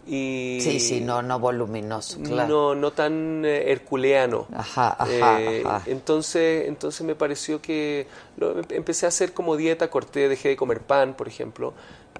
Y 0.10 0.60
Sí, 0.62 0.80
sí, 0.80 1.02
no, 1.02 1.22
no 1.22 1.38
voluminoso, 1.38 2.18
claro. 2.24 2.48
no, 2.48 2.76
no 2.76 2.92
tan 2.92 3.44
eh, 3.46 3.72
herculeano. 3.72 4.48
Ajá, 4.56 4.96
ajá, 4.98 5.42
Eh, 5.42 5.64
ajá. 5.66 5.84
Entonces, 5.86 6.68
entonces 6.70 7.06
me 7.06 7.14
pareció 7.14 7.62
que 7.62 8.08
lo- 8.38 8.58
em- 8.60 8.66
empecé 8.70 9.06
a 9.06 9.10
hacer 9.10 9.34
como 9.34 9.58
dieta, 9.58 9.90
corté, 9.90 10.30
dejé 10.30 10.48
de 10.50 10.56
comer 10.56 10.80
pan, 10.80 11.14
por 11.14 11.28
ejemplo, 11.28 11.74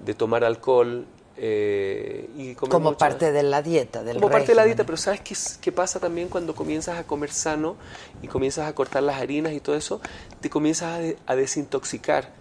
de 0.04 0.12
tomar 0.14 0.44
alcohol 0.44 1.06
eh, 1.40 2.28
y 2.36 2.54
Como 2.54 2.94
parte 2.96 3.32
de 3.32 3.42
la 3.42 3.62
dieta, 3.62 4.02
del 4.02 4.16
como 4.16 4.30
parte 4.30 4.52
de 4.52 4.56
la 4.56 4.64
dieta, 4.64 4.84
pero 4.84 4.96
¿sabes 4.96 5.20
qué, 5.60 5.72
pasa 5.72 6.00
también 6.00 6.28
cuando 6.28 6.54
comienzas 6.54 6.98
a 6.98 7.04
comer 7.04 7.30
sano 7.30 7.76
y 8.22 8.28
comienzas 8.28 8.68
a 8.68 8.74
cortar 8.74 9.02
las 9.02 9.20
harinas 9.20 9.52
y 9.52 9.60
todo 9.60 9.76
eso? 9.76 10.00
Te 10.40 10.50
comienzas 10.50 10.94
a, 10.96 10.98
de- 10.98 11.16
a 11.26 11.36
desintoxicar 11.36 12.32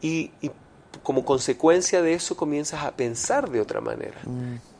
y, 0.00 0.32
y 0.40 0.50
como 1.02 1.24
consecuencia 1.24 2.02
de 2.02 2.14
eso 2.14 2.36
comienzas 2.36 2.84
a 2.84 2.92
pensar 2.96 3.50
de 3.50 3.60
otra 3.60 3.80
manera. 3.80 4.20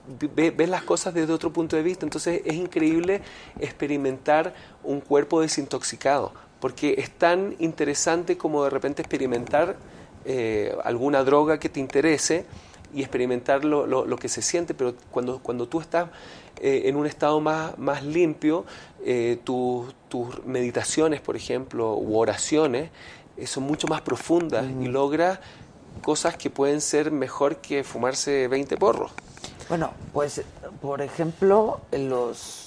Ve- 0.09 0.53
ves 0.53 0.69
las 0.69 0.85
cosas 0.85 1.15
desde 1.15 1.33
otro 1.33 1.53
punto 1.53 1.77
de 1.77 1.83
vista, 1.83 2.07
entonces 2.07 2.43
es 2.45 2.55
increíble 2.55 3.23
experimentar 3.59 4.55
un 4.85 5.01
cuerpo 5.01 5.41
desintoxicado, 5.41 6.33
porque 6.61 6.95
es 6.99 7.11
tan 7.11 7.57
interesante 7.59 8.37
como 8.39 8.63
de 8.65 8.71
repente 8.71 9.03
experimentar 9.03 9.79
eh, 10.25 10.77
alguna 10.85 11.25
droga 11.25 11.59
que 11.59 11.69
te 11.69 11.81
interese 11.81 12.47
y 12.95 13.01
experimentar 13.01 13.65
lo, 13.65 13.87
lo- 13.87 14.05
lo 14.07 14.17
que 14.17 14.29
se 14.29 14.43
siente, 14.43 14.75
pero 14.75 14.95
cuando, 15.11 15.39
cuando 15.41 15.67
tú 15.69 15.81
estás 15.81 16.09
eh, 16.61 16.83
en 16.87 16.97
un 16.97 17.07
estado 17.07 17.41
más, 17.41 17.77
más 17.79 18.03
limpio, 18.05 18.65
eh, 19.05 19.39
tus- 19.45 19.95
meditaciones, 20.47 21.21
por 21.21 21.37
ejemplo, 21.37 21.95
u 21.97 22.17
oraciones, 22.19 22.91
eh, 23.37 23.47
son 23.47 23.65
mucho 23.65 23.87
más 23.87 24.01
profundas 24.01 24.65
y 24.81 24.87
logras 24.87 25.39
cosas 26.03 26.37
que 26.37 26.49
pueden 26.49 26.81
ser 26.81 27.11
mejor 27.11 27.57
que 27.59 27.85
fumarse 27.85 28.49
20 28.49 28.77
porros. 28.79 29.11
Bueno, 29.69 29.91
pues, 30.15 30.43
por 30.81 31.03
ejemplo, 31.03 31.81
los 31.93 32.63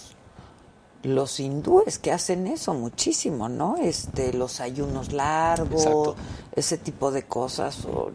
los 1.02 1.40
hindúes 1.40 1.98
que 1.98 2.12
hacen 2.12 2.46
eso 2.46 2.74
muchísimo, 2.74 3.48
¿no? 3.48 3.78
Este, 3.78 4.34
los 4.34 4.60
ayunos 4.60 5.14
largos, 5.14 5.72
Exacto. 5.86 6.16
ese 6.54 6.78
tipo 6.78 7.10
de 7.12 7.24
cosas. 7.24 7.86
O 7.86 8.12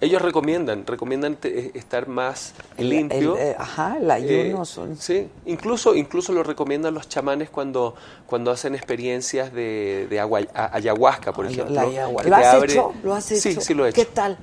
Ellos 0.00 0.20
recomiendan, 0.20 0.86
recomiendan 0.86 1.36
te- 1.36 1.58
eh, 1.58 1.70
estar 1.74 2.06
más 2.06 2.52
el- 2.76 2.90
limpio. 2.90 3.36
el- 3.36 3.42
eh, 3.42 3.56
ajá, 3.58 3.96
el 3.98 4.10
ayuno 4.10 4.62
Eh, 4.62 4.66
son- 4.66 4.96
Sí, 4.96 5.26
incluso, 5.46 5.94
incluso 5.94 6.32
lo 6.34 6.42
recomiendan 6.42 6.92
los 6.92 7.08
chamanes 7.08 7.48
cuando, 7.48 7.94
cuando 8.26 8.50
hacen 8.50 8.74
experiencias 8.74 9.52
de, 9.54 10.06
de 10.10 10.20
agua- 10.20 10.46
a- 10.54 10.76
ayahuasca, 10.76 11.32
por 11.32 11.46
Ay, 11.46 11.52
ejemplo. 11.54 11.74
la 11.74 11.80
ayahuasca. 11.82 12.28
¿Lo 12.28 12.36
has 12.36 12.46
abre- 12.54 12.72
hecho? 12.74 12.92
¿Lo 13.02 13.14
has 13.14 13.30
hecho? 13.32 13.40
Sí, 13.40 13.56
sí 13.60 13.72
lo 13.74 13.86
he 13.86 13.90
hecho. 13.90 13.96
¿Qué 13.96 14.04
tal? 14.04 14.36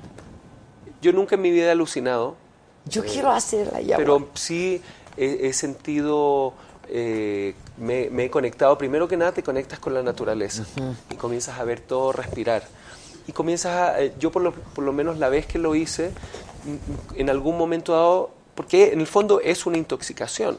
Yo 1.00 1.12
nunca 1.12 1.36
en 1.36 1.42
mi 1.42 1.50
vida 1.52 1.66
he 1.66 1.70
alucinado, 1.70 2.34
Yo 2.86 3.04
quiero 3.04 3.30
hacer 3.30 3.68
la 3.70 3.78
ayahuasca. 3.78 3.96
pero 3.98 4.28
sí 4.34 4.82
he, 5.16 5.46
he 5.46 5.52
sentido, 5.52 6.52
eh, 6.88 7.54
me, 7.78 8.10
me 8.10 8.24
he 8.24 8.30
conectado, 8.30 8.76
primero 8.76 9.06
que 9.06 9.16
nada 9.16 9.30
te 9.32 9.42
conectas 9.44 9.78
con 9.78 9.94
la 9.94 10.02
naturaleza 10.02 10.64
y 11.10 11.14
comienzas 11.14 11.60
a 11.60 11.64
ver 11.64 11.78
todo, 11.80 12.10
respirar. 12.12 12.64
Y 13.26 13.32
comienzas 13.32 13.72
a, 13.72 14.02
eh, 14.02 14.14
yo 14.18 14.30
por 14.30 14.42
lo, 14.42 14.52
por 14.52 14.84
lo 14.84 14.92
menos 14.92 15.18
la 15.18 15.28
vez 15.28 15.46
que 15.46 15.58
lo 15.58 15.74
hice, 15.74 16.10
mm, 16.10 17.20
en 17.20 17.30
algún 17.30 17.56
momento 17.56 17.92
dado, 17.92 18.30
porque 18.54 18.92
en 18.92 19.00
el 19.00 19.06
fondo 19.06 19.40
es 19.40 19.66
una 19.66 19.78
intoxicación, 19.78 20.58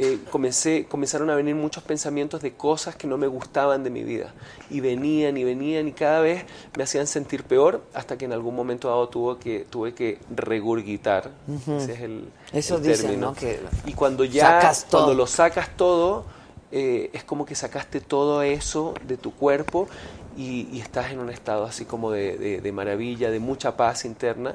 eh, 0.00 0.20
comencé, 0.30 0.84
comenzaron 0.84 1.28
a 1.28 1.34
venir 1.34 1.56
muchos 1.56 1.82
pensamientos 1.82 2.40
de 2.40 2.52
cosas 2.52 2.94
que 2.94 3.08
no 3.08 3.18
me 3.18 3.26
gustaban 3.26 3.82
de 3.82 3.90
mi 3.90 4.04
vida. 4.04 4.32
Y 4.70 4.78
venían 4.78 5.36
y 5.36 5.42
venían 5.42 5.88
y 5.88 5.92
cada 5.92 6.20
vez 6.20 6.44
me 6.76 6.84
hacían 6.84 7.08
sentir 7.08 7.42
peor 7.42 7.82
hasta 7.94 8.16
que 8.16 8.26
en 8.26 8.32
algún 8.32 8.54
momento 8.54 8.86
dado 8.86 9.08
tuve 9.08 9.38
que, 9.38 9.66
tuve 9.68 9.94
que 9.94 10.20
regurgitar. 10.30 11.32
Ese 11.68 11.94
es 11.94 12.00
el, 12.02 12.28
Eso 12.52 12.76
el 12.76 12.82
dicen, 12.84 13.06
término. 13.06 13.26
¿no? 13.30 13.34
Que 13.34 13.58
y 13.86 13.94
cuando 13.94 14.24
ya, 14.24 14.42
sacas 14.60 14.84
todo. 14.84 15.00
cuando 15.00 15.14
lo 15.14 15.26
sacas 15.26 15.76
todo, 15.76 16.26
eh, 16.70 17.10
es 17.12 17.24
como 17.24 17.44
que 17.44 17.56
sacaste 17.56 18.00
todo 18.00 18.42
eso 18.42 18.94
de 19.04 19.16
tu 19.16 19.32
cuerpo 19.32 19.88
y, 20.38 20.68
y 20.72 20.80
estás 20.80 21.12
en 21.12 21.18
un 21.18 21.28
estado 21.30 21.64
así 21.64 21.84
como 21.84 22.10
de, 22.12 22.38
de- 22.38 22.60
de 22.62 22.72
maravilla, 22.72 23.30
de 23.30 23.40
mucha 23.40 23.76
paz 23.76 24.06
interna 24.06 24.54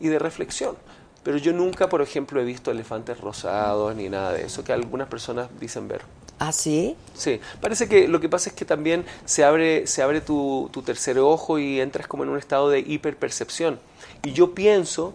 y 0.00 0.08
de 0.08 0.18
reflexión. 0.20 0.76
Pero 1.24 1.38
yo 1.38 1.52
nunca, 1.52 1.88
por 1.88 2.02
ejemplo, 2.02 2.40
he 2.40 2.44
visto 2.44 2.70
elefantes 2.70 3.20
rosados 3.20 3.94
ni 3.96 4.08
nada 4.08 4.32
de 4.32 4.44
eso, 4.44 4.62
que 4.64 4.72
algunas 4.72 5.08
personas 5.08 5.48
dicen 5.60 5.88
ver. 5.88 6.02
¿Ah, 6.38 6.50
sí? 6.52 6.96
Sí, 7.14 7.40
parece 7.60 7.88
que 7.88 8.08
lo 8.08 8.20
que 8.20 8.28
pasa 8.28 8.50
es 8.50 8.56
que 8.56 8.64
también 8.64 9.04
se 9.24 9.44
abre, 9.44 9.86
se 9.86 10.02
abre 10.02 10.20
tu, 10.20 10.68
tu 10.72 10.82
tercer 10.82 11.18
ojo 11.20 11.58
y 11.60 11.80
entras 11.80 12.08
como 12.08 12.24
en 12.24 12.30
un 12.30 12.38
estado 12.38 12.68
de 12.70 12.80
hiperpercepción. 12.80 13.78
Y 14.24 14.32
yo 14.32 14.52
pienso, 14.52 15.14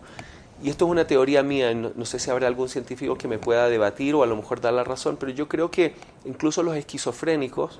y 0.64 0.70
esto 0.70 0.86
es 0.86 0.92
una 0.92 1.06
teoría 1.06 1.44
mía, 1.44 1.74
no, 1.74 1.92
no 1.94 2.06
sé 2.06 2.20
si 2.20 2.32
habrá 2.32 2.48
algún 2.48 2.70
científico 2.70 3.18
que 3.18 3.28
me 3.28 3.40
pueda 3.40 3.68
debatir 3.68 4.16
o 4.16 4.24
a 4.24 4.28
lo 4.28 4.38
mejor 4.38 4.62
dar 4.62 4.74
la 4.74 4.86
razón, 4.86 5.18
pero 5.20 5.34
yo 5.34 5.50
creo 5.50 5.70
que 5.70 5.94
incluso 6.24 6.64
los 6.64 6.78
esquizofrénicos, 6.78 7.80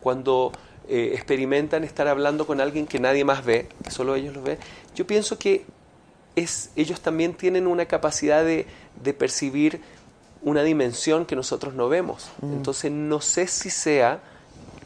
cuando 0.00 0.50
eh, 0.88 1.12
experimentan 1.14 1.84
estar 1.84 2.08
hablando 2.08 2.46
con 2.46 2.60
alguien 2.60 2.86
que 2.86 2.98
nadie 2.98 3.24
más 3.24 3.44
ve, 3.44 3.68
que 3.84 3.90
solo 3.90 4.14
ellos 4.14 4.34
lo 4.34 4.42
ven, 4.42 4.58
yo 4.94 5.06
pienso 5.06 5.38
que 5.38 5.64
es, 6.34 6.70
ellos 6.76 7.00
también 7.00 7.34
tienen 7.34 7.66
una 7.66 7.86
capacidad 7.86 8.44
de, 8.44 8.66
de 9.02 9.14
percibir 9.14 9.80
una 10.42 10.62
dimensión 10.62 11.26
que 11.26 11.36
nosotros 11.36 11.74
no 11.74 11.88
vemos. 11.88 12.30
Entonces 12.42 12.92
no 12.92 13.20
sé 13.20 13.46
si 13.48 13.70
sea, 13.70 14.20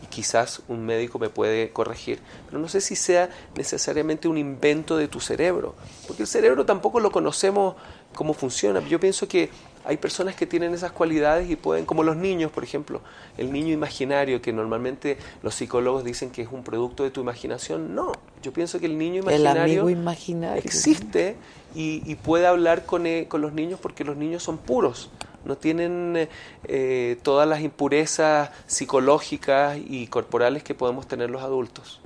y 0.02 0.06
quizás 0.06 0.62
un 0.68 0.84
médico 0.84 1.18
me 1.18 1.28
puede 1.28 1.70
corregir, 1.70 2.20
pero 2.46 2.58
no 2.58 2.68
sé 2.68 2.80
si 2.80 2.96
sea 2.96 3.30
necesariamente 3.56 4.28
un 4.28 4.38
invento 4.38 4.96
de 4.96 5.08
tu 5.08 5.20
cerebro, 5.20 5.74
porque 6.06 6.22
el 6.22 6.28
cerebro 6.28 6.64
tampoco 6.64 7.00
lo 7.00 7.10
conocemos 7.10 7.76
cómo 8.14 8.34
funciona. 8.34 8.80
Yo 8.88 8.98
pienso 8.98 9.28
que 9.28 9.50
hay 9.84 9.96
personas 9.96 10.34
que 10.36 10.46
tienen 10.46 10.74
esas 10.74 10.92
cualidades 10.92 11.50
y 11.50 11.56
pueden, 11.56 11.84
como 11.86 12.02
los 12.02 12.16
niños, 12.16 12.50
por 12.50 12.64
ejemplo, 12.64 13.00
el 13.36 13.52
niño 13.52 13.72
imaginario, 13.72 14.40
que 14.40 14.52
normalmente 14.52 15.18
los 15.42 15.54
psicólogos 15.54 16.04
dicen 16.04 16.30
que 16.30 16.42
es 16.42 16.48
un 16.52 16.62
producto 16.62 17.02
de 17.02 17.10
tu 17.10 17.20
imaginación, 17.20 17.94
no, 17.94 18.12
yo 18.42 18.52
pienso 18.52 18.78
que 18.78 18.86
el 18.86 18.98
niño 18.98 19.22
El 19.28 19.40
imaginario 19.40 19.82
amigo 19.82 19.90
imaginario. 19.90 20.62
existe 20.64 21.36
y, 21.74 22.02
y 22.10 22.14
puede 22.16 22.46
hablar 22.46 22.84
con, 22.86 23.06
eh, 23.06 23.26
con 23.28 23.40
los 23.40 23.52
niños 23.52 23.80
porque 23.80 24.04
los 24.04 24.16
niños 24.16 24.42
son 24.42 24.59
puros, 24.59 25.10
no 25.44 25.56
tienen 25.56 26.14
eh, 26.16 26.28
eh, 26.64 27.18
todas 27.22 27.48
las 27.48 27.60
impurezas 27.60 28.50
psicológicas 28.66 29.78
y 29.78 30.06
corporales 30.06 30.62
que 30.62 30.74
podemos 30.74 31.09
tener 31.09 31.30
los 31.30 31.42
adultos. 31.42 32.00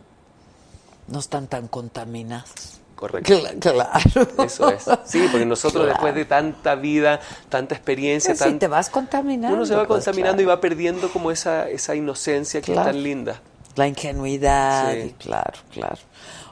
No 1.09 1.19
están 1.19 1.47
tan 1.47 1.69
contaminados. 1.69 2.76
Correcto. 2.97 3.33
Cla- 3.35 3.59
Claro. 3.61 4.45
Eso 4.45 4.71
es. 4.71 4.85
Sí, 5.05 5.29
porque 5.31 5.47
nosotros 5.47 5.85
Claro. 5.85 5.89
después 5.93 6.15
de 6.15 6.25
tanta 6.25 6.75
vida, 6.75 7.21
tanta 7.49 7.75
experiencia, 7.77 8.35
tan- 8.35 8.59
te 8.59 8.67
vas 8.69 8.91
contaminando. 8.91 9.55
uno 9.57 9.67
se 9.67 9.75
va 9.77 9.87
pues, 9.87 10.05
contaminando 10.05 10.43
y 10.43 10.47
va 10.47 10.61
perdiendo 10.61 11.09
como 11.11 11.31
esa, 11.31 11.69
esa 11.69 11.95
inocencia 11.95 12.61
que 12.63 12.73
Claro. 12.73 12.89
es 12.89 12.95
tan 12.97 13.03
linda. 13.05 13.41
La 13.77 13.87
ingenuidad, 13.87 14.93
Sí. 14.95 14.99
y 14.99 15.11
claro, 15.13 15.61
claro. 15.73 15.99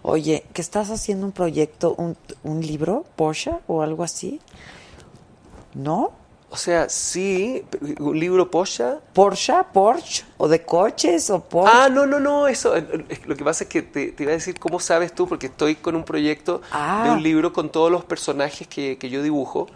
Oye, 0.02 0.44
¿que 0.52 0.60
estás 0.60 0.90
haciendo 0.90 1.24
un 1.24 1.32
proyecto, 1.32 1.94
un, 1.96 2.14
un 2.42 2.60
libro, 2.60 3.06
Porsche 3.16 3.52
o 3.66 3.80
algo 3.80 4.04
así? 4.04 4.38
¿No? 5.72 6.12
O 6.54 6.56
sea, 6.56 6.88
sí, 6.88 7.64
un 7.98 8.16
libro 8.16 8.48
polla. 8.48 9.00
¿Porsche? 9.12 9.54
¿Porsche? 9.72 10.22
¿O 10.36 10.46
de 10.46 10.62
coches? 10.62 11.28
¿O 11.30 11.40
Porsche? 11.42 11.72
Ah, 11.74 11.88
no, 11.88 12.06
no, 12.06 12.20
no, 12.20 12.46
eso. 12.46 12.76
eh, 12.76 12.86
eh, 13.08 13.18
Lo 13.26 13.34
que 13.34 13.42
pasa 13.42 13.64
es 13.64 13.70
que 13.70 13.82
te, 13.82 14.12
te 14.12 14.22
iba 14.22 14.30
a 14.30 14.36
decir 14.36 14.56
cómo 14.60 14.78
sabes 14.78 15.12
tú, 15.12 15.26
porque 15.26 15.46
estoy 15.46 15.74
con 15.74 15.96
un 15.96 16.04
proyecto 16.04 16.62
Ah. 16.70 17.02
de 17.04 17.10
un 17.10 17.24
libro 17.24 17.52
con 17.52 17.70
todos 17.70 17.90
los 17.90 18.04
personajes 18.04 18.68
que, 18.68 18.98
que 18.98 19.10
yo 19.10 19.20
dibujo, 19.24 19.66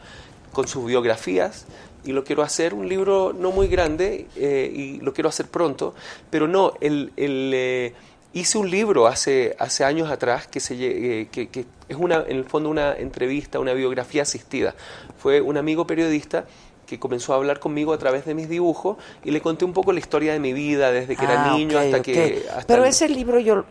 con 0.52 0.68
sus 0.68 0.86
biografías, 0.86 1.66
y 2.04 2.12
lo 2.12 2.22
quiero 2.22 2.44
hacer, 2.44 2.74
un 2.74 2.88
libro 2.88 3.32
no 3.36 3.50
muy 3.50 3.66
grande, 3.66 4.28
eh, 4.36 4.72
y 4.72 5.00
lo 5.00 5.12
quiero 5.12 5.28
hacer 5.28 5.48
pronto, 5.48 5.96
pero 6.30 6.46
no, 6.46 6.74
el, 6.80 7.12
el, 7.16 7.50
eh, 7.56 7.92
hice 8.34 8.56
un 8.56 8.70
libro 8.70 9.08
hace, 9.08 9.56
hace 9.58 9.82
años 9.82 10.08
atrás 10.12 10.46
que, 10.46 10.60
se, 10.60 10.74
eh, 11.22 11.26
que 11.32 11.48
es 11.88 11.96
una, 11.96 12.22
en 12.28 12.36
el 12.36 12.44
fondo 12.44 12.68
una 12.70 12.92
entrevista, 12.94 13.58
una 13.58 13.72
biografía 13.72 14.22
asistida. 14.22 14.74
Fue 15.18 15.40
un 15.40 15.56
amigo 15.56 15.86
periodista 15.86 16.44
que 16.88 16.98
comenzó 16.98 17.34
a 17.34 17.36
hablar 17.36 17.60
conmigo 17.60 17.92
a 17.92 17.98
través 17.98 18.24
de 18.24 18.34
mis 18.34 18.48
dibujos 18.48 18.96
y 19.22 19.30
le 19.30 19.42
conté 19.42 19.66
un 19.66 19.74
poco 19.74 19.92
la 19.92 19.98
historia 19.98 20.32
de 20.32 20.40
mi 20.40 20.54
vida 20.54 20.90
desde 20.90 21.16
que 21.16 21.24
era 21.24 21.44
Ah, 21.52 21.56
niño 21.56 21.78
hasta 21.78 22.00
que... 22.00 22.46
hasta 22.50 22.66
Pero 22.66 22.84
el- 22.84 22.88
ese 22.88 23.08
libro 23.10 23.38
yo, 23.38 23.56
lo 23.56 23.64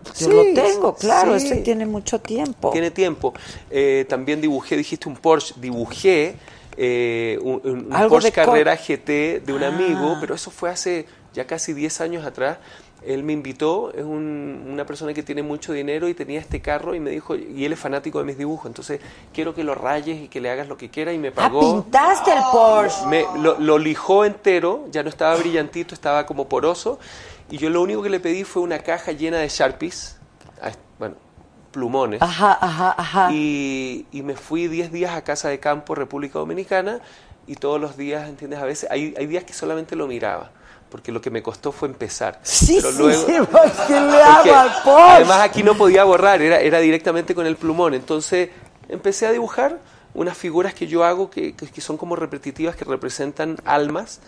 tengo, 0.53 0.93
claro, 0.95 1.37
sí. 1.39 1.47
ese 1.47 1.55
tiene 1.57 1.87
mucho 1.87 2.19
tiempo. 2.19 2.69
Tiene 2.69 2.91
tiempo. 2.91 3.33
Eh, 3.71 4.05
también 4.07 4.39
dibujé, 4.39 4.77
dijiste 4.77 5.09
un 5.09 5.15
Porsche, 5.17 5.55
dibujé 5.57 6.35
eh, 6.77 7.39
un, 7.41 7.59
un- 7.63 7.85
un 7.87 7.93
Algo 7.93 8.09
Porsche 8.11 8.27
de 8.27 8.31
Carrera 8.33 8.75
GT 8.75 9.39
de 9.43 9.51
un 9.53 9.63
Ah. 9.63 9.69
amigo, 9.69 10.17
pero 10.21 10.35
eso 10.35 10.51
fue 10.51 10.69
hace 10.69 11.07
ya 11.33 11.47
casi 11.47 11.73
10 11.73 12.01
años 12.01 12.23
atrás. 12.25 12.59
Él 13.05 13.23
me 13.23 13.31
invitó, 13.33 13.93
es 13.93 14.03
un- 14.03 14.67
una 14.69 14.85
persona 14.85 15.13
que 15.13 15.21
tiene 15.23 15.43
mucho 15.43 15.71
dinero 15.71 16.07
y 16.09 16.13
tenía 16.13 16.39
este 16.39 16.61
carro 16.61 16.95
y 16.95 16.99
me 16.99 17.11
dijo, 17.11 17.35
y 17.35 17.63
él 17.63 17.73
es 17.73 17.79
fanático 17.79 18.17
de 18.19 18.25
mis 18.25 18.37
dibujos, 18.37 18.65
entonces 18.65 18.99
quiero 19.33 19.53
que 19.53 19.63
lo 19.63 19.75
rayes 19.75 20.19
y 20.23 20.27
que 20.27 20.41
le 20.41 20.49
hagas 20.49 20.67
lo 20.67 20.77
que 20.77 20.89
quiera 20.89 21.13
y 21.13 21.17
me 21.17 21.27
Ah, 21.29 21.33
pagó. 21.35 21.83
pintaste 21.83 22.31
el 22.33 22.39
Porsche. 22.51 23.05
Me, 23.07 23.23
lo, 23.39 23.59
lo 23.59 23.77
lijó 23.77 24.25
entero, 24.25 24.85
ya 24.91 25.03
no 25.03 25.09
estaba 25.09 25.35
brillantito, 25.37 25.93
estaba 25.93 26.25
como 26.25 26.49
poroso. 26.49 26.99
Y 27.49 27.57
yo 27.57 27.69
lo 27.69 27.81
único 27.81 28.01
que 28.01 28.09
le 28.09 28.19
pedí 28.19 28.43
fue 28.43 28.61
una 28.63 28.79
caja 28.79 29.11
llena 29.13 29.37
de 29.37 29.47
Sharpies, 29.47 30.17
bueno, 30.99 31.15
plumones. 31.71 32.21
Ajá, 32.21 32.57
ajá, 32.59 32.95
ajá. 32.97 33.29
Y, 33.31 34.05
y 34.11 34.23
me 34.23 34.35
fui 34.35 34.67
10 34.67 34.91
días 34.91 35.13
a 35.15 35.23
casa 35.23 35.47
de 35.49 35.59
campo, 35.59 35.93
República 35.95 36.39
Dominicana, 36.39 36.99
y 37.45 37.55
todos 37.55 37.79
los 37.79 37.95
días, 37.95 38.27
¿entiendes? 38.27 38.59
A 38.59 38.65
veces 38.65 38.89
hay, 38.91 39.13
hay 39.17 39.27
días 39.27 39.43
que 39.43 39.53
solamente 39.53 39.95
lo 39.95 40.07
miraba, 40.07 40.51
porque 40.89 41.11
lo 41.11 41.21
que 41.21 41.29
me 41.29 41.41
costó 41.43 41.71
fue 41.71 41.87
empezar. 41.87 42.39
Sí, 42.43 42.77
Pero 42.81 42.91
luego, 42.91 43.25
sí, 43.25 43.33
pues, 43.51 43.71
¿qué 43.87 43.93
le 43.99 44.17
porque 44.35 44.51
al 44.51 44.83
Porsche? 44.83 45.03
Además 45.11 45.41
aquí 45.41 45.63
no 45.63 45.75
podía 45.75 46.03
borrar, 46.03 46.41
era, 46.41 46.59
era 46.59 46.79
directamente 46.79 47.35
con 47.35 47.45
el 47.45 47.55
plumón. 47.57 47.93
Entonces 47.93 48.49
empecé 48.89 49.27
a 49.27 49.31
dibujar 49.31 49.79
unas 50.13 50.37
figuras 50.37 50.73
que 50.73 50.87
yo 50.87 51.03
hago 51.03 51.29
que, 51.29 51.53
que- 51.55 51.81
son 51.81 51.97
como 51.97 52.15
repetitivas, 52.15 52.75
que 52.75 52.85
representan 52.85 53.57
almas. 53.65 54.19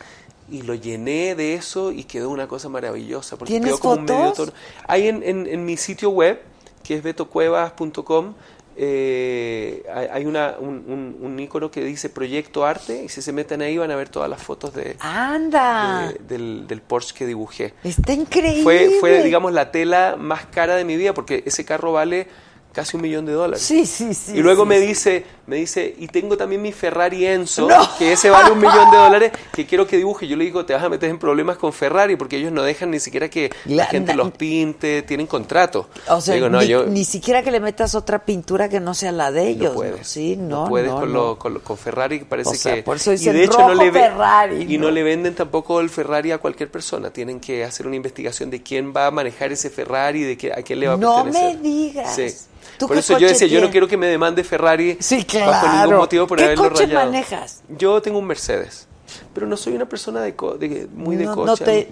Y 0.51 0.63
lo 0.63 0.73
llené 0.73 1.35
de 1.35 1.53
eso 1.53 1.91
y 1.91 2.05
quedó 2.05 2.29
una 2.31 2.47
cosa 2.47 2.69
maravillosa. 2.69 3.37
Porque 3.37 3.53
¿Tienes 3.53 3.69
quedó 3.69 3.79
como 3.79 3.93
un 3.95 4.05
medio 4.05 4.17
fotos? 4.29 4.45
tono. 4.47 4.57
Hay 4.87 5.07
en, 5.07 5.21
en- 5.23 5.45
en 5.47 5.63
mi 5.65 5.77
sitio 5.77 6.09
web, 6.09 6.41
que 6.83 6.95
es 6.95 7.03
betocuevas.com, 7.03 8.33
eh, 8.81 9.83
hay, 10.11 10.25
una, 10.25 10.55
un, 10.57 10.83
un, 10.87 11.17
un 11.19 11.39
icono 11.39 11.69
que 11.69 11.83
dice 11.83 12.09
Proyecto 12.09 12.65
Arte. 12.65 13.03
Y 13.03 13.09
si 13.09 13.21
se 13.21 13.33
meten 13.33 13.61
ahí 13.61 13.77
van 13.77 13.91
a 13.91 13.95
ver 13.97 14.07
todas 14.07 14.29
las 14.29 14.41
fotos 14.41 14.73
de, 14.73 14.95
Anda, 14.99 16.13
de- 16.13 16.19
del, 16.37 16.65
del 16.67 16.81
Porsche 16.81 17.13
que 17.13 17.25
dibujé 17.25 17.73
está 17.83 18.13
increíble. 18.13 18.63
fue, 18.63 18.89
fue, 19.01 19.21
digamos, 19.23 19.51
la 19.51 19.71
tela 19.71 20.15
más 20.17 20.45
cara 20.45 20.75
de 20.75 20.85
mi 20.85 20.95
vida 20.95 21.13
porque 21.13 21.43
ese 21.45 21.65
carro 21.65 21.91
vale 21.91 22.27
casi 22.71 22.95
un 22.97 23.01
millón 23.03 23.25
de 23.25 23.33
dólares. 23.33 23.61
Sí, 23.63 23.85
sí, 23.85 24.13
sí. 24.13 24.33
y 24.37 24.41
luego 24.41 24.63
sí, 24.63 24.69
me 24.69 24.79
sí. 24.79 24.85
dice, 24.85 25.25
me 25.47 25.55
dice, 25.57 25.95
y 25.97 26.07
tengo 26.07 26.37
también 26.37 26.61
mi 26.61 26.71
Ferrari 26.71 27.25
Enzo, 27.25 27.67
No. 27.67 27.77
que 27.97 28.13
ese 28.13 28.29
vale 28.29 28.51
un 28.51 28.59
millón 28.59 28.91
de 28.91 28.97
dólares, 29.05 29.31
que 29.51 29.65
quiero 29.65 29.85
que 29.87 29.97
dibuje. 29.97 30.27
Yo 30.27 30.37
le 30.37 30.45
digo, 30.45 30.65
te 30.65 30.73
vas 30.73 30.83
a 30.83 30.89
meter 30.89 31.09
en 31.09 31.17
problemas 31.17 31.57
con 31.57 31.73
Ferrari 31.73 32.15
porque 32.15 32.37
ellos 32.37 32.51
no 32.51 32.61
dejan 32.61 32.91
ni 32.91 32.99
siquiera 32.99 33.27
que 33.29 33.49
la, 33.65 33.75
La- 33.77 33.85
gente 33.87 34.11
na- 34.13 34.17
los 34.23 34.31
pinte, 34.31 35.01
tienen 35.01 35.25
contrato. 35.27 35.89
O 36.09 36.21
sea, 36.21 36.35
digo, 36.35 36.47
no, 36.47 36.59
ni, 36.61 36.67
yo 36.67 36.85
ni 36.85 37.03
siquiera 37.05 37.41
que 37.43 37.51
le 37.51 37.59
metas 37.59 37.95
otra 37.95 38.19
pintura 38.23 38.69
que 38.69 38.79
no 38.79 38.93
sea 38.93 39.11
la 39.11 39.31
de 39.31 39.47
ellos. 39.49 39.69
no 39.71 39.73
puedes. 39.73 40.07
Sí, 40.07 40.35
no, 40.37 40.63
no 40.63 40.69
puedes 40.69 40.89
no, 40.91 40.99
con, 40.99 41.11
no. 41.13 41.19
lo- 41.19 41.39
con, 41.39 41.53
lo- 41.55 41.63
con 41.63 41.77
Ferrari, 41.77 42.19
que 42.19 42.25
parece 42.25 42.49
O 42.51 42.53
sea, 42.53 42.75
que... 42.75 42.83
por 42.83 42.97
eso 42.97 43.11
y 43.11 43.15
dicen 43.17 43.33
de 43.33 43.43
hecho 43.45 43.59
no 43.67 43.73
le 43.73 43.91
Ferrari, 43.91 44.61
Y 44.73 44.77
no 44.77 44.85
¿no? 44.85 44.91
le 44.91 45.03
venden 45.03 45.33
tampoco 45.35 45.79
el 45.81 45.89
Ferrari 45.89 46.31
a 46.31 46.37
cualquier 46.37 46.69
persona. 46.71 47.09
Tienen 47.11 47.39
que 47.39 47.63
hacer 47.65 47.87
una 47.87 47.95
investigación 47.95 48.49
de 48.51 48.61
quién 48.61 48.93
va 48.95 49.07
a 49.07 49.11
manejar 49.11 49.51
ese 49.51 49.69
Ferrari, 49.71 50.21
de 50.23 50.37
qué, 50.37 50.53
a 50.53 50.61
quién 50.61 50.79
le 50.79 50.87
va 50.87 50.93
a 50.93 50.97
No 50.97 51.23
pertenecer. 51.23 51.55
me 51.57 51.61
digas. 51.63 52.15
Sí. 52.15 52.27
¿Tú 52.77 52.87
Por 52.87 52.97
eso 52.97 53.17
yo 53.17 53.27
decía, 53.27 53.47
yo 53.47 53.61
no 53.61 53.69
quiero 53.69 53.87
que 53.87 53.97
me 53.97 54.07
demande 54.07 54.43
Ferrari 54.43 54.97
Sí, 54.99 55.25
bajo 55.33 55.67
ningún 55.67 55.81
claro. 55.83 55.97
motivo 55.99 56.27
por 56.27 56.37
¿Qué 56.37 56.45
haberlo 56.45 56.69
coche 56.69 56.85
rayado. 56.85 57.05
manejas? 57.05 57.61
Yo 57.69 58.01
tengo 58.01 58.19
un 58.19 58.25
Mercedes, 58.25 58.87
pero 59.33 59.47
no 59.47 59.57
soy 59.57 59.73
una 59.75 59.87
persona 59.87 60.21
de, 60.21 60.35
co- 60.35 60.55
de- 60.57 60.87
muy 60.93 61.15
de 61.15 61.25
No- 61.25 61.35
coche. 61.35 61.47
no 61.49 61.57
te- 61.57 61.89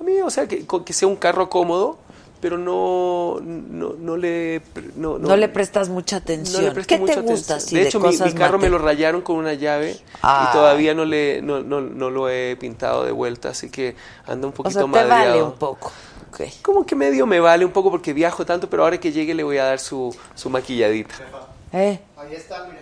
A 0.00 0.04
mí, 0.04 0.20
o 0.20 0.30
sea, 0.30 0.48
que, 0.48 0.64
sea 0.92 1.06
un 1.08 1.16
carro 1.16 1.48
cómodo, 1.48 1.96
pero 2.40 2.58
no, 2.58 3.38
no, 3.40 3.92
no 3.96 4.16
le... 4.16 4.60
No, 4.96 5.16
No 5.16 5.36
le 5.36 5.48
prestas 5.48 5.88
mucha 5.88 6.16
atención. 6.16 6.64
no 6.64 6.72
le 6.72 6.84
¿Qué 6.84 6.98
mucha 6.98 7.14
te 7.14 7.20
gusta 7.20 7.58
de 7.58 7.76
de 7.78 7.82
hecho, 7.86 8.00
mi, 8.00 8.32
carro 8.32 8.58
me 8.58 8.68
lo 8.68 8.78
rayaron 8.78 9.22
con 9.22 9.36
una 9.36 9.54
llave 9.54 9.96
Ah. 10.22 10.48
y 10.50 10.52
todavía 10.56 10.92
no 10.92 11.04
le 11.04 11.40
no, 11.40 11.62
no, 11.62 11.80
no 11.80 12.10
lo 12.10 12.28
he 12.28 12.56
pintado 12.56 13.04
de 13.04 13.12
vuelta, 13.12 13.50
así 13.50 13.70
que 13.70 13.94
anda 14.26 14.48
un 14.48 14.52
O 14.52 14.56
poquito 14.56 14.80
te 14.80 14.86
madreado. 14.86 15.30
vale 15.30 15.42
un 15.44 15.52
poco. 15.52 15.92
Ok. 16.32 16.40
Como 16.62 16.86
que 16.86 16.94
medio 16.94 17.26
me 17.26 17.40
vale 17.40 17.64
un 17.64 17.72
poco 17.72 17.90
porque 17.90 18.14
viajo 18.14 18.46
tanto, 18.46 18.70
pero 18.70 18.84
ahora 18.84 18.98
que 18.98 19.12
llegue 19.12 19.34
le 19.34 19.42
voy 19.44 19.58
a 19.58 19.64
dar 19.64 19.78
su, 19.78 20.16
su 20.34 20.48
maquilladita. 20.48 21.14
Eh, 21.74 21.98
Ahí 22.16 22.34
está, 22.34 22.64
mira. 22.64 22.78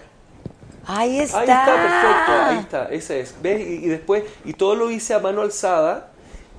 ahí 0.87 1.19
está. 1.19 1.39
Ahí 1.41 1.49
está, 1.49 1.65
perfecto, 1.67 2.33
ahí 2.45 2.59
está, 2.59 2.85
ese 2.91 3.21
es. 3.21 3.35
¿Ves? 3.43 3.61
Y, 3.61 3.85
y 3.85 3.89
después, 3.89 4.23
y 4.45 4.53
todo 4.53 4.75
lo 4.77 4.91
hice 4.91 5.15
a 5.15 5.19
mano 5.19 5.43
alzada, 5.43 6.11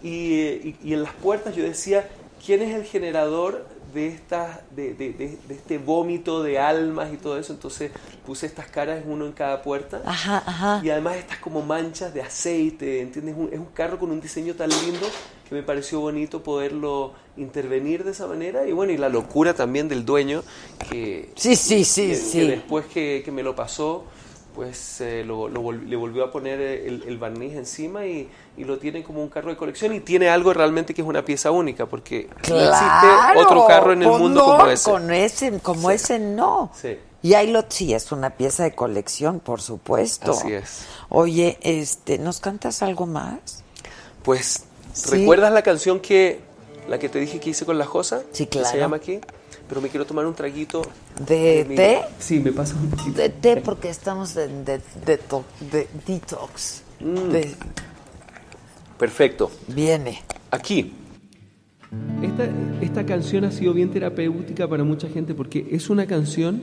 y, 0.04 0.10
y- 0.10 0.76
y 0.84 0.94
en 0.94 1.04
las 1.04 1.14
puertas 1.14 1.56
yo 1.56 1.64
decía, 1.64 2.10
¿quién 2.46 2.62
es 2.62 2.74
el 2.76 2.84
generador 2.86 3.66
de, 3.94 4.08
estas, 4.08 4.60
de, 4.76 4.94
de- 4.94 5.14
de- 5.14 5.38
de 5.48 5.54
este 5.54 5.78
vómito 5.78 6.42
de 6.44 6.60
almas 6.60 7.14
y 7.14 7.18
todo 7.18 7.38
eso? 7.38 7.54
Entonces 7.54 7.92
puse 8.26 8.46
estas 8.46 8.68
caras, 8.68 9.04
uno 9.06 9.26
en 9.26 9.32
cada 9.32 9.62
puerta. 9.62 10.02
Ajá, 10.06 10.44
ajá. 10.46 10.82
Y 10.84 10.90
además 10.90 11.16
estas 11.18 11.38
como 11.40 11.62
manchas 11.62 12.14
de 12.14 12.22
aceite, 12.22 13.02
¿entiendes? 13.02 13.36
Un- 13.38 13.50
es 13.52 13.60
un 13.60 13.66
carro 13.74 14.00
con 14.00 14.12
un 14.12 14.22
diseño 14.22 14.54
tan 14.56 14.70
lindo 14.70 15.08
que 15.48 15.56
me 15.56 15.64
pareció 15.64 16.00
bonito 16.00 16.44
poderlo 16.44 17.14
intervenir 17.38 18.04
de 18.04 18.12
esa 18.12 18.28
manera. 18.28 18.66
Y 18.68 18.72
bueno, 18.72 18.94
y 18.94 18.98
la 18.98 19.10
locura 19.10 19.54
también 19.54 19.88
del 19.90 20.06
dueño, 20.06 20.44
que, 20.90 21.32
Sí, 21.36 21.56
sí, 21.56 21.84
sí, 21.84 22.08
que- 22.10 22.16
sí. 22.16 22.40
que 22.40 22.48
después 22.48 22.86
que, 22.86 23.22
que 23.26 23.32
me 23.32 23.44
lo 23.44 23.56
pasó, 23.56 24.06
pues 24.54 25.00
eh, 25.02 25.24
lo, 25.26 25.48
lo 25.48 25.62
vol- 25.62 25.86
le 25.86 25.96
volvió 25.96 26.24
a 26.26 26.32
poner 26.32 26.60
el, 26.60 27.04
el 27.08 27.18
barniz 27.18 27.54
encima 27.54 28.06
y, 28.06 28.30
y 28.58 28.64
lo 28.66 28.78
tiene 28.80 29.04
como 29.04 29.22
un 29.24 29.30
carro 29.30 29.50
de 29.50 29.58
colección 29.58 29.94
y 29.96 30.00
tiene 30.02 30.30
algo 30.30 30.54
realmente 30.54 30.94
que 30.94 31.02
es 31.02 31.08
una 31.08 31.24
pieza 31.24 31.52
única, 31.52 31.86
porque 31.86 32.28
no 32.30 32.42
Claro, 32.42 32.70
existe 32.72 33.46
otro 33.46 33.66
carro 33.68 33.94
en 33.94 34.02
el 34.04 34.10
mundo 34.10 34.42
no, 34.42 34.46
como 34.46 34.68
ese. 34.68 34.92
Con 34.92 35.12
ese, 35.12 35.60
como 35.60 35.90
Sí. 35.90 35.96
ese 35.96 36.20
no. 36.20 36.72
Sí. 36.76 36.98
Y 37.24 37.36
ahí 37.36 37.52
lo 37.52 37.64
sí 37.70 37.94
es 37.94 38.12
una 38.12 38.32
pieza 38.32 38.64
de 38.64 38.74
colección, 38.74 39.40
por 39.40 39.62
supuesto. 39.62 40.32
Así 40.32 40.54
es. 40.54 40.86
Oye, 41.10 41.58
este, 41.62 42.18
¿nos 42.18 42.40
cantas 42.40 42.82
algo 42.82 43.06
más? 43.06 43.64
Pues, 44.24 44.64
Sí. 44.94 45.12
¿recuerdas 45.12 45.54
la 45.54 45.62
canción 45.62 46.00
que 46.02 46.42
la 46.90 47.00
que 47.00 47.08
te 47.10 47.20
dije 47.20 47.40
que 47.40 47.52
hice 47.52 47.66
con 47.66 47.78
la 47.78 47.86
Josa? 47.86 48.24
Sí, 48.34 48.46
Que 48.48 48.60
claro. 48.60 48.68
se 48.70 48.78
llama 48.78 48.98
aquí. 48.98 49.20
Pero 49.72 49.80
me 49.80 49.88
quiero 49.88 50.06
tomar 50.06 50.26
un 50.26 50.34
traguito. 50.34 50.82
¿De 51.26 51.66
mi- 51.70 51.78
té? 51.78 52.02
Sí, 52.20 52.42
me 52.42 52.52
pasa 52.52 52.76
un 52.76 52.90
poquito. 52.90 53.18
De 53.18 53.30
té 53.30 53.56
porque 53.56 53.88
estamos 53.90 54.36
en 54.36 54.66
de, 54.66 54.82
de, 55.06 55.18
to- 55.18 55.46
de 55.72 55.88
detox. 56.06 56.84
Mm. 57.00 57.32
De- 57.32 57.56
Perfecto. 59.00 59.50
viene. 59.70 60.22
Aquí. 60.52 60.92
Esta, 62.22 62.50
esta 62.82 63.06
canción 63.06 63.46
ha 63.46 63.52
sido 63.52 63.74
bien 63.74 63.92
terapéutica 63.92 64.68
para 64.68 64.84
mucha 64.84 65.08
gente 65.08 65.34
porque 65.34 65.66
es 65.72 65.90
una 65.90 66.06
canción 66.06 66.62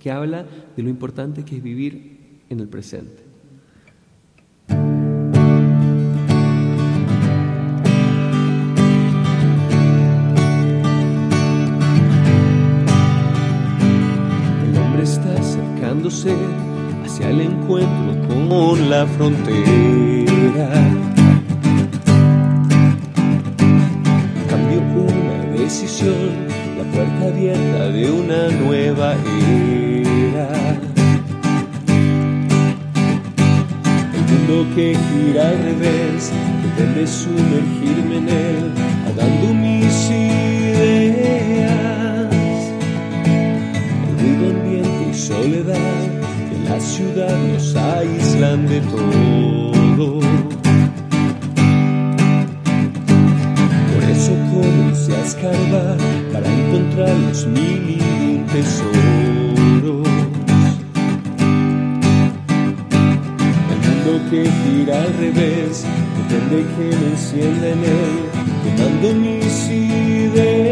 que 0.00 0.10
habla 0.10 0.44
de 0.76 0.82
lo 0.82 0.88
importante 0.90 1.44
que 1.44 1.56
es 1.56 1.62
vivir 1.62 2.40
en 2.50 2.58
el 2.58 2.68
presente. 2.68 3.22
Está 15.04 15.32
acercándose 15.38 16.34
hacia 17.04 17.28
el 17.28 17.42
encuentro 17.42 18.26
con 18.26 18.88
la 18.88 19.06
frontera. 19.06 20.70
Cambió 24.48 24.80
una 24.80 25.60
decisión, 25.60 26.48
la 26.78 26.84
puerta 26.94 27.26
abierta 27.26 27.88
de 27.88 28.10
una 28.10 28.48
nueva 28.64 29.12
era. 29.12 30.48
El 34.14 34.22
mundo 34.30 34.74
que 34.74 34.96
gira 35.06 35.50
al 35.50 35.58
revés, 35.64 36.32
pretende 36.62 37.06
sumergirme 37.06 38.16
en 38.16 38.28
él, 38.30 38.72
ahogando 39.06 39.52
mis 39.52 40.10
ideas. 40.10 41.93
Soledad 45.26 46.02
de 46.50 46.68
la 46.68 46.78
ciudad 46.78 47.34
nos 47.48 47.74
aíslan 47.74 48.66
de 48.66 48.80
todo. 48.82 50.20
Por 53.90 54.02
eso 54.10 54.32
comencé 54.52 55.16
a 55.16 55.22
escarbar 55.24 55.96
para 56.30 56.46
encontrar 56.46 57.16
los 57.26 57.46
mil 57.46 57.82
y 57.88 58.02
un 58.02 58.46
tesoros. 58.52 60.08
El 63.72 63.80
mundo 63.86 64.12
que 64.30 64.42
gira 64.60 65.02
al 65.04 65.12
revés, 65.14 65.86
pretende 66.14 66.58
que 66.74 66.96
me 66.98 67.06
encienda 67.12 67.68
en 67.68 67.82
él, 67.98 68.14
quemando 68.62 69.14
mis 69.14 69.68
ideas. 69.70 70.63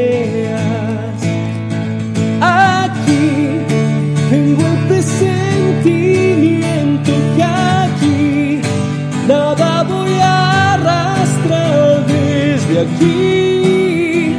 Aquí. 12.82 14.36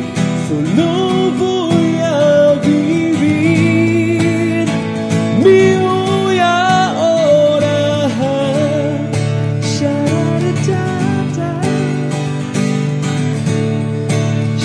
Solo 0.48 0.92
voy 1.44 1.92
a 2.00 2.02
vivir 2.62 4.66
mi 5.44 5.62
hoy 5.76 6.38
ahora. 6.40 7.78
Sha-da-da-da-da. 9.74 11.50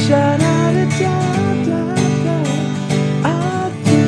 Sha-da-da-da-da. 0.03 2.37
Aquí 3.35 4.07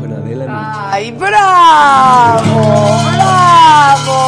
con 0.00 0.10
Adela 0.12 0.44
Micha. 0.46 0.92
¡Ay, 0.92 1.06
bravo! 1.12 2.56
¡Bravo! 3.12 4.18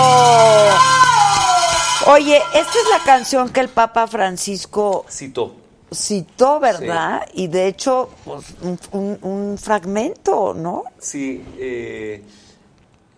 Oye, 2.07 2.39
esta 2.61 2.73
es 2.79 2.89
la 2.99 3.05
canción 3.05 3.49
que 3.51 3.61
el 3.61 3.69
Papa 3.69 4.07
Francisco 4.07 5.05
Citó. 5.09 5.55
citó, 5.93 6.61
¿verdad? 6.61 7.27
Y 7.35 7.49
de 7.49 7.67
hecho, 7.67 8.11
pues, 8.25 8.45
un, 8.63 8.79
un- 8.93 9.19
un 9.23 9.59
fragmento, 9.59 10.55
¿no? 10.55 10.85
Sí, 10.99 11.43
eh, 11.59 12.23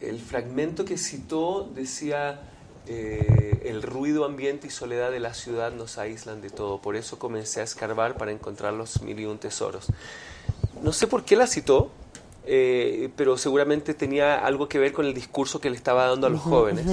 el 0.01 0.19
fragmento 0.21 0.85
que 0.85 0.97
citó 0.99 1.69
decía, 1.75 2.41
eh, 2.87 3.63
el 3.67 3.83
ruido, 3.83 4.25
ambiente 4.25 4.67
y 4.67 4.71
soledad 4.71 5.11
de 5.11 5.21
la 5.21 5.35
ciudad 5.35 5.73
nos 5.73 5.99
aíslan 5.99 6.41
de 6.41 6.51
todo. 6.51 6.79
Por 6.81 6.97
eso 6.97 7.19
comencé 7.19 7.61
a 7.61 7.65
escarbar 7.65 8.17
para 8.17 8.33
encontrar 8.33 8.73
los 8.73 9.03
mil 9.03 9.19
y 9.21 9.27
un 9.27 9.39
tesoros. 9.39 9.87
No 10.83 10.93
sé 10.93 11.07
por 11.07 11.25
qué 11.25 11.37
la 11.37 11.47
citó, 11.47 11.91
eh, 12.45 13.11
pero 13.17 13.39
seguramente 13.39 13.95
tenía 13.95 14.45
algo 14.45 14.69
que 14.69 14.79
ver 14.81 14.93
con 14.93 15.07
el 15.07 15.15
discurso 15.15 15.61
que 15.61 15.71
le 15.71 15.77
estaba 15.77 16.07
dando 16.07 16.27
a 16.27 16.31
los 16.31 16.41
jóvenes. 16.41 16.87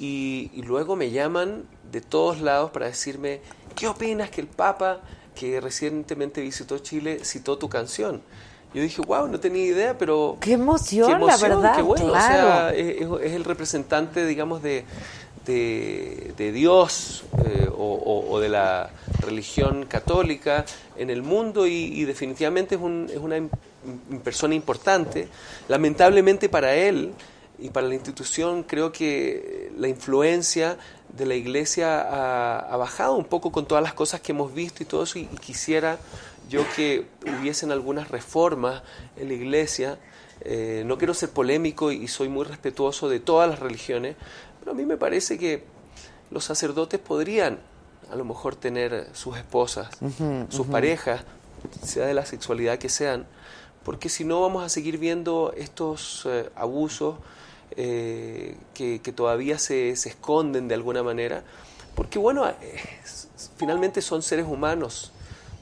Y, 0.00 0.50
y 0.54 0.62
luego 0.62 0.96
me 0.96 1.10
llaman 1.10 1.64
de 1.92 2.00
todos 2.00 2.40
lados 2.40 2.70
para 2.70 2.86
decirme, 2.86 3.40
¿qué 3.76 3.86
opinas 3.86 4.30
que 4.30 4.40
el 4.40 4.46
Papa, 4.46 5.00
que 5.34 5.60
recientemente 5.60 6.40
visitó 6.40 6.78
Chile, 6.78 7.20
citó 7.22 7.58
tu 7.58 7.68
canción? 7.68 8.22
Yo 8.72 8.80
dije, 8.82 9.02
wow, 9.02 9.26
no 9.28 9.38
tenía 9.40 9.64
idea, 9.66 9.98
pero... 9.98 10.38
Qué 10.40 10.52
emoción, 10.52 11.06
Qué 11.08 11.12
emoción, 11.12 11.50
la 11.50 11.56
verdad, 11.56 11.76
qué 11.76 11.82
bueno. 11.82 12.06
claro. 12.12 12.48
O 12.48 12.72
sea, 12.72 12.74
es, 12.74 13.32
el 13.34 13.44
representante, 13.44 14.24
digamos, 14.24 14.62
de, 14.62 14.84
de, 15.44 16.32
de 16.36 16.52
Dios 16.52 17.24
eh, 17.44 17.68
o, 17.70 17.94
o- 17.94 18.30
o 18.30 18.40
de 18.40 18.48
la 18.48 18.90
religión 19.20 19.86
católica 19.86 20.64
en 20.96 21.10
el 21.10 21.22
mundo 21.22 21.66
y, 21.66 21.72
y 21.72 22.04
definitivamente 22.04 22.76
es, 22.76 22.80
un- 22.80 23.08
es 23.10 23.18
una 23.18 23.36
persona 24.22 24.54
importante. 24.54 25.28
Lamentablemente 25.68 26.48
para 26.48 26.74
él 26.74 27.12
y 27.60 27.70
para 27.70 27.86
la 27.86 27.94
institución 27.94 28.62
creo 28.62 28.92
que 28.92 29.70
la 29.76 29.88
influencia 29.88 30.78
de 31.16 31.26
la 31.26 31.34
iglesia 31.34 32.00
ha, 32.00 32.58
ha 32.58 32.76
bajado 32.76 33.14
un 33.14 33.24
poco 33.24 33.52
con 33.52 33.66
todas 33.66 33.82
las 33.82 33.94
cosas 33.94 34.20
que 34.20 34.32
hemos 34.32 34.54
visto 34.54 34.82
y 34.82 34.86
todo 34.86 35.02
eso 35.02 35.18
y, 35.18 35.22
y 35.22 35.36
quisiera 35.36 35.98
yo 36.50 36.64
que 36.74 37.06
hubiesen 37.40 37.70
algunas 37.70 38.10
reformas 38.10 38.82
en 39.16 39.28
la 39.28 39.34
iglesia. 39.34 39.98
Eh, 40.40 40.82
no 40.84 40.98
quiero 40.98 41.14
ser 41.14 41.30
polémico 41.30 41.92
y 41.92 42.08
soy 42.08 42.28
muy 42.28 42.44
respetuoso 42.44 43.08
de 43.08 43.20
todas 43.20 43.48
las 43.48 43.60
religiones, 43.60 44.16
pero 44.58 44.72
a 44.72 44.74
mí 44.74 44.84
me 44.84 44.96
parece 44.96 45.38
que 45.38 45.64
los 46.30 46.44
sacerdotes 46.44 46.98
podrían 46.98 47.60
a 48.10 48.16
lo 48.16 48.24
mejor 48.24 48.56
tener 48.56 49.08
sus 49.12 49.36
esposas, 49.36 49.88
sus 50.48 50.66
parejas, 50.66 51.22
sea 51.84 52.06
de 52.06 52.14
la 52.14 52.26
sexualidad 52.26 52.78
que 52.78 52.88
sean, 52.88 53.26
porque 53.84 54.08
si 54.08 54.24
no 54.24 54.40
vamos 54.40 54.64
a 54.64 54.68
seguir 54.68 54.98
viendo 54.98 55.54
estos 55.56 56.26
eh, 56.26 56.50
abusos 56.56 57.16
eh, 57.76 58.56
que, 58.74 59.00
que 59.00 59.12
todavía 59.12 59.58
se, 59.58 59.96
se 59.96 60.08
esconden 60.10 60.68
de 60.68 60.74
alguna 60.74 61.02
manera, 61.02 61.42
porque 61.94 62.18
bueno, 62.18 62.46
eh, 62.48 62.54
finalmente 63.56 64.02
son 64.02 64.22
seres 64.22 64.46
humanos, 64.46 65.12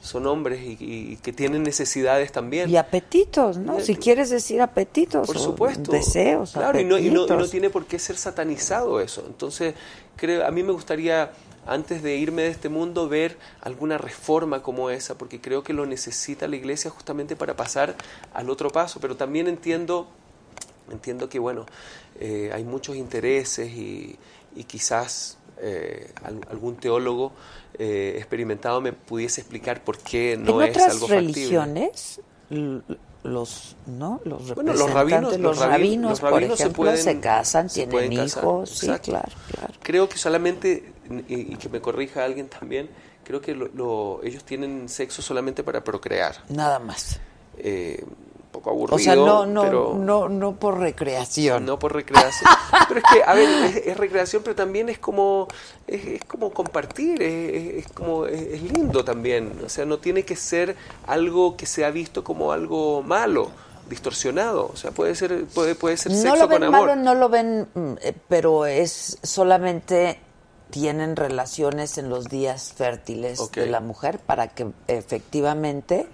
son 0.01 0.27
hombres 0.27 0.61
y, 0.63 0.77
y 0.81 1.17
que 1.17 1.33
tienen 1.33 1.63
necesidades 1.65 2.31
también. 2.33 2.71
Y 2.71 2.77
apetitos, 2.77 3.59
¿no? 3.59 3.79
Y- 3.79 3.83
Si 3.83 3.97
quieres 3.97 4.31
decir 4.31 4.61
apetitos. 4.63 5.27
Por 5.27 5.37
o 5.37 5.41
supuesto. 5.41 5.91
Deseos, 5.93 6.53
Claro, 6.53 6.81
y 6.81 6.85
no, 6.85 6.99
y, 6.99 7.11
no, 7.11 7.27
y 7.27 7.31
no 7.31 7.49
tiene 7.49 7.69
por 7.71 7.87
qué 7.87 7.99
ser 7.99 8.17
satanizado 8.17 9.01
eso. 9.01 9.25
Entonces, 9.27 9.75
creo, 10.17 10.47
a 10.47 10.51
mí 10.51 10.63
me 10.63 10.73
gustaría, 10.73 11.33
antes 11.67 12.03
de 12.03 12.17
irme 12.17 12.43
de 12.43 12.49
este 12.49 12.69
mundo, 12.69 13.09
ver 13.09 13.37
alguna 13.61 13.99
reforma 13.99 14.63
como 14.63 14.89
esa, 14.91 15.19
porque 15.19 15.41
creo 15.41 15.63
que 15.65 15.73
lo 15.73 15.85
necesita 15.85 16.47
la 16.47 16.57
iglesia 16.57 16.91
justamente 16.91 17.35
para 17.37 17.57
pasar 17.57 17.97
al 18.33 18.49
otro 18.51 18.71
paso. 18.71 19.01
Pero 19.01 19.17
también 19.17 19.49
entiendo, 19.49 20.09
entiendo 20.91 21.29
que, 21.29 21.39
bueno, 21.39 21.67
eh, 22.21 22.51
hay 22.53 22.65
muchos 22.65 22.97
intereses 22.97 23.71
y, 23.71 24.17
y 24.57 24.65
quizás 24.65 25.39
eh, 25.61 26.11
al- 26.25 26.41
algún 26.51 26.77
teólogo 26.77 27.33
eh, 27.79 28.15
experimentado 28.17 28.81
me 28.81 28.93
pudiese 28.93 29.41
explicar 29.41 29.83
por 29.85 29.99
qué 29.99 30.37
no 30.37 30.61
en 30.63 30.69
es 30.69 30.77
otras 30.77 30.91
algo 30.95 31.07
religiones, 31.09 32.21
los, 33.25 33.77
¿no? 33.87 34.21
Los 34.25 34.55
Bueno, 34.55 34.75
los 34.75 34.91
rabinos, 34.93 35.39
los 35.39 35.59
rabinos, 35.59 36.21
por 36.21 36.43
ejemplo, 36.43 36.57
se 36.57 36.71
pueden 36.71 37.05
se 37.05 37.21
casan, 37.21 37.69
se 37.69 37.75
tienen 37.87 37.91
pueden 37.93 38.17
casar, 38.17 38.45
hijos, 38.45 38.71
sí, 38.71 38.87
exacto. 38.87 39.11
claro, 39.11 39.29
claro. 39.55 39.75
Creo 39.83 40.09
que 40.09 40.19
solamente, 40.19 40.93
y, 41.29 41.53
y 41.53 41.57
que 41.57 41.69
me 41.69 41.81
corrija 41.81 42.25
alguien 42.25 42.49
también, 42.49 42.89
creo 43.25 43.41
que 43.41 43.55
lo- 43.55 43.69
lo- 43.75 44.21
ellos 44.23 44.45
tienen 44.45 44.89
sexo 44.89 45.21
solamente 45.23 45.63
para 45.63 45.83
procrear. 45.85 46.37
Nada 46.49 46.79
más. 46.79 47.21
Eh, 47.59 48.05
poco 48.59 48.71
aburrido, 48.71 48.97
O 48.97 48.99
sea, 48.99 49.15
no, 49.15 49.47
no, 49.47 49.63
pero 49.63 49.95
no, 49.95 50.29
no 50.29 50.57
por 50.57 50.79
recreación. 50.79 51.65
no 51.65 51.79
por 51.79 51.95
recreación. 51.95 52.51
pero 52.89 53.01
es 53.01 53.07
que, 53.13 53.23
a 53.25 53.35
ver, 53.35 53.49
es, 53.65 53.87
es 53.87 53.97
recreación, 53.97 54.43
pero 54.43 54.57
también 54.57 54.89
es 54.89 54.99
como, 54.99 55.49
es, 55.87 56.05
es 56.05 56.25
como 56.25 56.51
compartir, 56.51 57.23
es, 57.23 57.89
como, 57.93 58.27
es, 58.27 58.63
lindo 58.63 59.05
también. 59.05 59.53
O 59.65 59.69
sea, 59.69 59.85
no 59.85 59.99
tiene 59.99 60.25
que 60.25 60.37
ser 60.37 60.77
algo 61.07 61.57
que 61.57 61.67
sea 61.67 61.91
visto 61.91 62.25
como 62.25 62.53
algo 62.53 63.03
malo, 63.03 63.51
distorsionado. 63.89 64.71
O 64.73 64.77
sea, 64.77 64.91
puede 64.91 65.15
ser, 65.15 65.45
puede, 65.47 65.75
puede 65.75 65.97
ser 65.97 66.13
no 66.13 66.19
sexo 66.19 66.37
lo 66.37 66.49
ven 66.49 66.61
con 66.61 66.75
amor. 66.75 66.89
malo, 66.89 67.03
no 67.03 67.15
lo 67.15 67.29
ven, 67.29 67.69
mm, 67.75 67.93
eh, 68.01 68.15
pero 68.29 68.67
es 68.67 69.19
solamente 69.23 70.21
tienen 70.71 71.17
relaciones 71.17 71.99
en 71.99 72.11
los 72.11 72.27
días 72.27 72.75
fértiles 72.77 73.51
de 73.53 73.67
la 73.67 73.81
mujer 73.81 74.19
para 74.19 74.49
que 74.49 74.67
efectivamente 74.87 76.07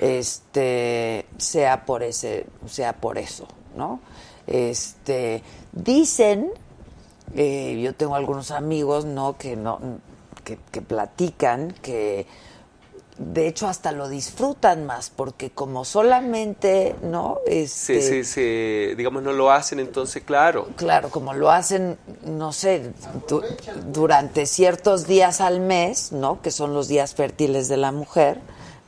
este 0.00 1.26
sea 1.38 1.84
por 1.84 2.02
ese 2.02 2.46
sea 2.66 2.94
por 2.94 3.18
eso 3.18 3.46
no 3.76 4.00
este 4.46 5.42
dicen 5.72 6.50
eh, 7.34 7.80
yo 7.82 7.94
tengo 7.94 8.14
algunos 8.16 8.50
amigos 8.50 9.04
no 9.04 9.36
que 9.36 9.56
no 9.56 9.78
que, 10.44 10.58
que 10.72 10.80
platican 10.82 11.70
que 11.82 12.26
de 13.18 13.46
hecho 13.46 13.68
hasta 13.68 13.92
lo 13.92 14.08
disfrutan 14.08 14.86
más 14.86 15.10
porque 15.10 15.50
como 15.50 15.84
solamente 15.84 16.94
no 17.02 17.38
este 17.46 18.00
se- 18.00 18.24
se- 18.24 18.94
digamos, 18.96 19.22
no 19.22 19.32
lo 19.34 19.50
hacen, 19.50 19.78
entonces, 19.78 20.22
claro. 20.24 20.68
Claro, 20.76 21.10
como 21.10 21.34
lo 21.34 21.50
hacen, 21.50 21.98
no 22.24 22.54
sé, 22.54 22.92
du- 23.28 23.42
durante 23.92 24.46
ciertos 24.46 25.06
días 25.06 25.42
al 25.42 25.60
mes, 25.60 26.12
¿no? 26.12 26.40
Que 26.40 26.50
son 26.50 26.72
los 26.72 26.88
días 26.88 27.14
fértiles 27.14 27.68
de 27.68 27.76
la 27.76 27.92
mujer. 27.92 28.40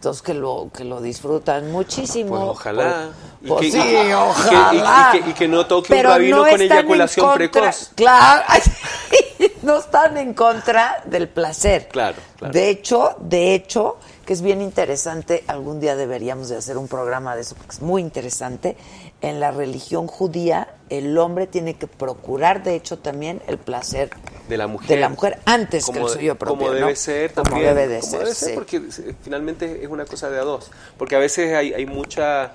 Entonces 0.03 0.20
que 0.20 0.35
lo 0.35 0.69
que 0.77 0.83
lo 0.83 1.01
disfrutan 1.01 1.70
muchísimo. 1.70 2.31
Pues 2.31 2.43
ojalá. 2.59 3.11
Y 3.41 3.47
pues 3.47 3.61
que- 3.61 3.70
sí, 3.70 3.79
y 3.79 3.83
que- 3.83 4.03
y 4.03 4.07
que- 4.09 4.15
ojalá. 4.16 5.12
y 5.15 5.20
que- 5.23 5.31
y 5.31 5.33
que 5.33 5.47
no 5.47 5.65
toque 5.66 5.93
un 5.93 5.97
Pero 5.97 6.09
rabino 6.09 6.37
no 6.39 6.51
con 6.51 6.61
eyaculación 6.61 7.24
contra- 7.27 7.37
precoz. 7.53 7.91
Claro, 7.95 8.43
no 9.62 9.77
están 9.79 10.16
en 10.19 10.35
contra 10.35 11.05
del 11.05 11.29
placer. 11.29 11.87
Claro, 11.87 12.16
claro. 12.37 12.53
De 12.53 12.69
hecho, 12.69 13.15
de 13.20 13.55
hecho, 13.55 13.99
que 14.27 14.33
es 14.33 14.43
bien 14.43 14.61
interesante, 14.61 15.45
algún 15.47 15.79
día 15.79 15.95
deberíamos 15.95 16.49
de 16.49 16.57
hacer 16.57 16.79
un 16.79 16.89
programa 16.89 17.37
de 17.37 17.43
eso, 17.43 17.55
porque 17.55 17.70
es 17.70 17.81
muy 17.81 18.03
interesante. 18.03 18.77
En 19.23 19.39
la 19.40 19.51
religión 19.53 20.09
judía, 20.09 20.69
el 20.90 21.16
hombre 21.16 21.47
tiene 21.47 21.74
que 21.74 21.86
procurar, 21.86 22.62
de 22.65 22.74
hecho, 22.74 22.99
también 22.99 23.40
el 23.47 23.57
placer 23.57 24.11
de 24.49 24.57
la 24.57 24.66
mujer, 24.66 24.89
de 24.89 24.97
la 24.97 25.09
mujer 25.09 25.39
antes 25.44 25.85
que 25.86 25.93
el 25.93 25.97
Como- 25.99 26.09
suyo 26.09 26.35
propio. 26.36 26.57
Como 26.59 26.69
¿no? 26.70 26.74
debe 26.74 26.97
ser 26.97 27.32
Como 27.32 27.44
también. 27.51 27.69
debe 27.74 27.86
de 27.89 28.01
como 28.01 28.11
ser, 28.11 28.20
debe 28.20 28.35
ser, 28.35 28.49
sí. 28.49 28.55
porque 28.55 28.77
eh, 28.78 29.15
finalmente 29.23 29.82
es 29.82 29.89
una 29.89 30.05
cosa 30.05 30.28
de 30.28 30.39
a 30.39 30.43
dos. 30.43 30.70
Porque 30.99 31.15
a 31.16 31.20
veces 31.20 31.55
hay, 31.55 31.73
hay 31.73 31.86
mucha 31.86 32.53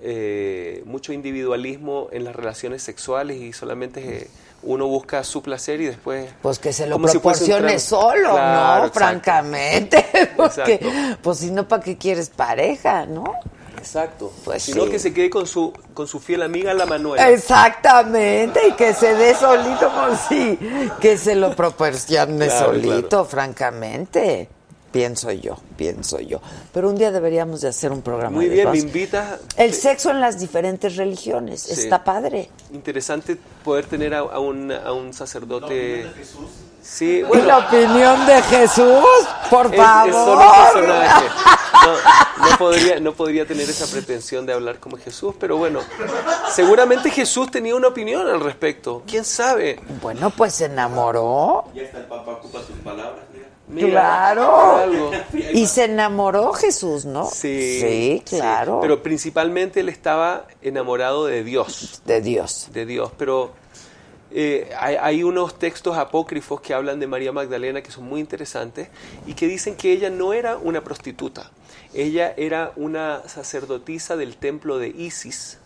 eh, 0.00 0.82
mucho 0.86 1.12
individualismo 1.12 2.08
en 2.12 2.24
las 2.24 2.34
relaciones 2.36 2.82
sexuales 2.82 3.36
y 3.38 3.52
solamente 3.52 4.22
eh, 4.22 4.30
uno 4.62 4.86
busca 4.86 5.22
su 5.24 5.42
placer 5.42 5.80
y 5.80 5.86
después... 5.86 6.30
Pues 6.42 6.58
que 6.58 6.72
se 6.72 6.86
lo 6.86 6.96
como 6.96 7.08
si 7.08 7.14
proporcione 7.18 7.78
solo, 7.78 8.30
Claro, 8.32 8.80
¿no? 8.82 8.86
exacto. 8.86 8.98
Francamente. 8.98 10.06
Porque, 10.36 10.74
Exacto. 10.74 11.18
pues 11.22 11.38
si 11.38 11.50
no, 11.50 11.66
¿para 11.66 11.82
qué 11.82 11.96
quieres 11.96 12.28
pareja, 12.30 13.06
no? 13.06 13.24
Exacto. 13.78 14.32
Pues 14.44 14.62
Sino 14.62 14.84
sí. 14.84 14.90
que 14.90 14.98
se 14.98 15.12
quede 15.14 15.30
con 15.30 15.46
su, 15.46 15.72
con 15.94 16.06
su 16.06 16.20
fiel 16.20 16.42
amiga 16.42 16.74
la 16.74 16.84
Manuela. 16.86 17.30
Exactamente, 17.30 18.60
y 18.68 18.72
que 18.72 18.92
se 18.94 19.14
dé 19.14 19.34
solito, 19.34 19.90
pues 19.90 20.18
sí, 20.28 20.58
que 21.00 21.16
se 21.16 21.34
lo 21.34 21.54
proporcione 21.56 22.46
Claro, 22.46 22.66
solito, 22.66 23.24
francamente. 23.24 24.48
Pienso 24.90 25.30
yo, 25.32 25.58
pienso 25.76 26.18
yo. 26.18 26.40
Pero 26.72 26.88
un 26.88 26.96
día 26.96 27.10
deberíamos 27.10 27.60
de 27.60 27.68
hacer 27.68 27.92
un 27.92 28.00
programa 28.00 28.36
Muy 28.36 28.46
de 28.46 28.54
bien, 28.54 28.70
me 28.70 28.78
eso. 28.78 28.86
invitas. 28.86 29.38
El 29.56 29.74
sexo 29.74 30.10
en 30.10 30.20
las 30.20 30.38
diferentes 30.40 30.96
religiones, 30.96 31.60
Sí. 31.60 31.72
está 31.82 32.02
padre. 32.02 32.48
Interesante 32.72 33.36
poder 33.62 33.84
tener 33.84 34.14
a, 34.14 34.20
a 34.20 34.38
un, 34.40 34.72
a 34.72 34.92
un 34.92 35.12
sacerdote. 35.12 36.06
Sí, 36.90 37.22
¿Y 37.32 37.36
la 37.42 37.58
opinión 37.58 38.24
de 38.26 38.40
Jesús? 38.42 39.04
Por 39.50 39.74
favor. 39.74 40.08
es 40.08 40.14
solo 40.14 40.40
un 40.40 40.72
personaje. 40.72 41.26
No, 41.84 42.48
no 42.50 42.58
podría, 42.58 43.00
no 43.00 43.12
podría 43.12 43.46
tener 43.46 43.68
esa 43.68 43.86
pretensión 43.86 44.46
de 44.46 44.54
hablar 44.54 44.78
como 44.80 44.96
Jesús, 44.96 45.34
pero 45.38 45.58
bueno, 45.58 45.80
seguramente 46.50 47.10
Jesús 47.10 47.50
tenía 47.50 47.74
una 47.76 47.88
opinión 47.88 48.26
al 48.26 48.40
respecto. 48.40 49.02
¿Quién 49.06 49.24
sabe? 49.24 49.80
Bueno, 50.00 50.30
pues 50.30 50.54
se 50.54 50.64
enamoró. 50.64 51.64
Ya 51.74 51.82
está 51.82 51.98
el 51.98 52.04
Papa 52.06 52.32
ocupa 52.32 52.60
sus 52.60 52.76
palabras. 52.78 53.24
mira. 53.68 53.90
Claro. 53.90 55.10
Y 55.52 55.66
se 55.66 55.84
enamoró 55.84 56.52
Jesús, 56.54 57.04
¿no? 57.04 57.26
Sí, 57.26 57.80
Sí, 57.80 58.22
claro. 58.26 58.78
Pero 58.80 59.02
principalmente 59.02 59.80
él 59.80 59.88
estaba 59.90 60.46
enamorado 60.62 61.26
de 61.26 61.44
Dios. 61.44 62.02
De 62.06 62.20
Dios. 62.22 62.68
de 62.72 62.86
Dios. 62.86 63.10
Pero 63.18 63.52
eh, 64.30 64.70
hay, 64.78 64.96
hay 65.00 65.22
unos 65.22 65.58
textos 65.58 65.96
apócrifos 65.96 66.60
que 66.60 66.74
hablan 66.74 67.00
de 67.00 67.06
María 67.06 67.32
Magdalena 67.32 67.80
que 67.82 67.90
son 67.90 68.04
muy 68.04 68.20
interesantes 68.20 68.88
y 69.26 69.34
que 69.34 69.46
dicen 69.46 69.74
que 69.76 69.92
ella 69.92 70.10
no 70.10 70.32
era 70.32 70.56
una 70.56 70.82
prostituta. 70.84 71.50
Ella 71.94 72.34
era 72.36 72.72
una 72.76 73.22
sacerdotisa 73.26 74.16
del 74.16 74.36
templo 74.36 74.78
de 74.78 74.88
Isis 74.88 75.58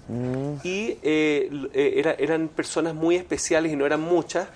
y 0.63 0.97
eh, 1.03 1.51
eh, 1.75 1.95
era- 1.97 2.13
eran 2.19 2.49
personas 2.49 2.95
muy 2.95 3.17
especiales 3.17 3.73
y 3.73 3.77
no 3.77 3.85
eran 3.87 4.01
muchas 4.01 4.49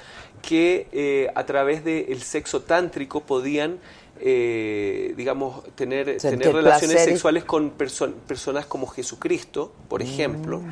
que 0.42 0.86
eh, 0.92 1.28
a 1.34 1.44
través 1.44 1.84
del 1.84 2.22
sexo 2.22 2.62
tántrico 2.62 3.20
podían, 3.22 3.78
eh, 4.20 5.14
digamos, 5.16 5.64
tener, 5.74 6.20
Sentir 6.20 6.38
tener 6.38 6.54
relaciones 6.54 6.96
sexuales 7.12 7.44
con 7.44 7.72
perso- 7.76 8.12
personas 8.26 8.66
como 8.66 8.86
Jesucristo, 8.86 9.72
por 9.88 10.02
ejemplo, 10.02 10.62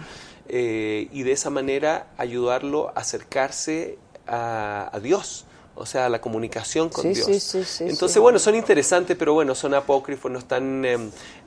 eh, 0.49 1.09
y 1.13 1.23
de 1.23 1.33
esa 1.33 1.51
manera 1.51 2.07
ayudarlo 2.19 2.89
a 2.95 3.01
acercarse 3.01 3.99
a, 4.27 4.91
a 4.93 5.01
Dios, 5.01 5.45
o 5.77 5.87
sea, 5.87 6.07
a 6.07 6.09
la 6.09 6.21
comunicación 6.21 6.89
con 6.89 7.03
Sí, 7.03 7.15
Dios. 7.15 7.27
sí, 7.27 7.41
sí, 7.41 7.65
sí, 7.65 7.85
Entonces, 7.89 8.19
bueno, 8.23 8.39
son 8.39 8.55
interesantes, 8.55 9.17
pero 9.17 9.35
bueno, 9.35 9.55
son 9.57 9.75
apócrifos, 9.75 10.31
no 10.31 10.39
están, 10.39 10.85
eh, 10.85 10.99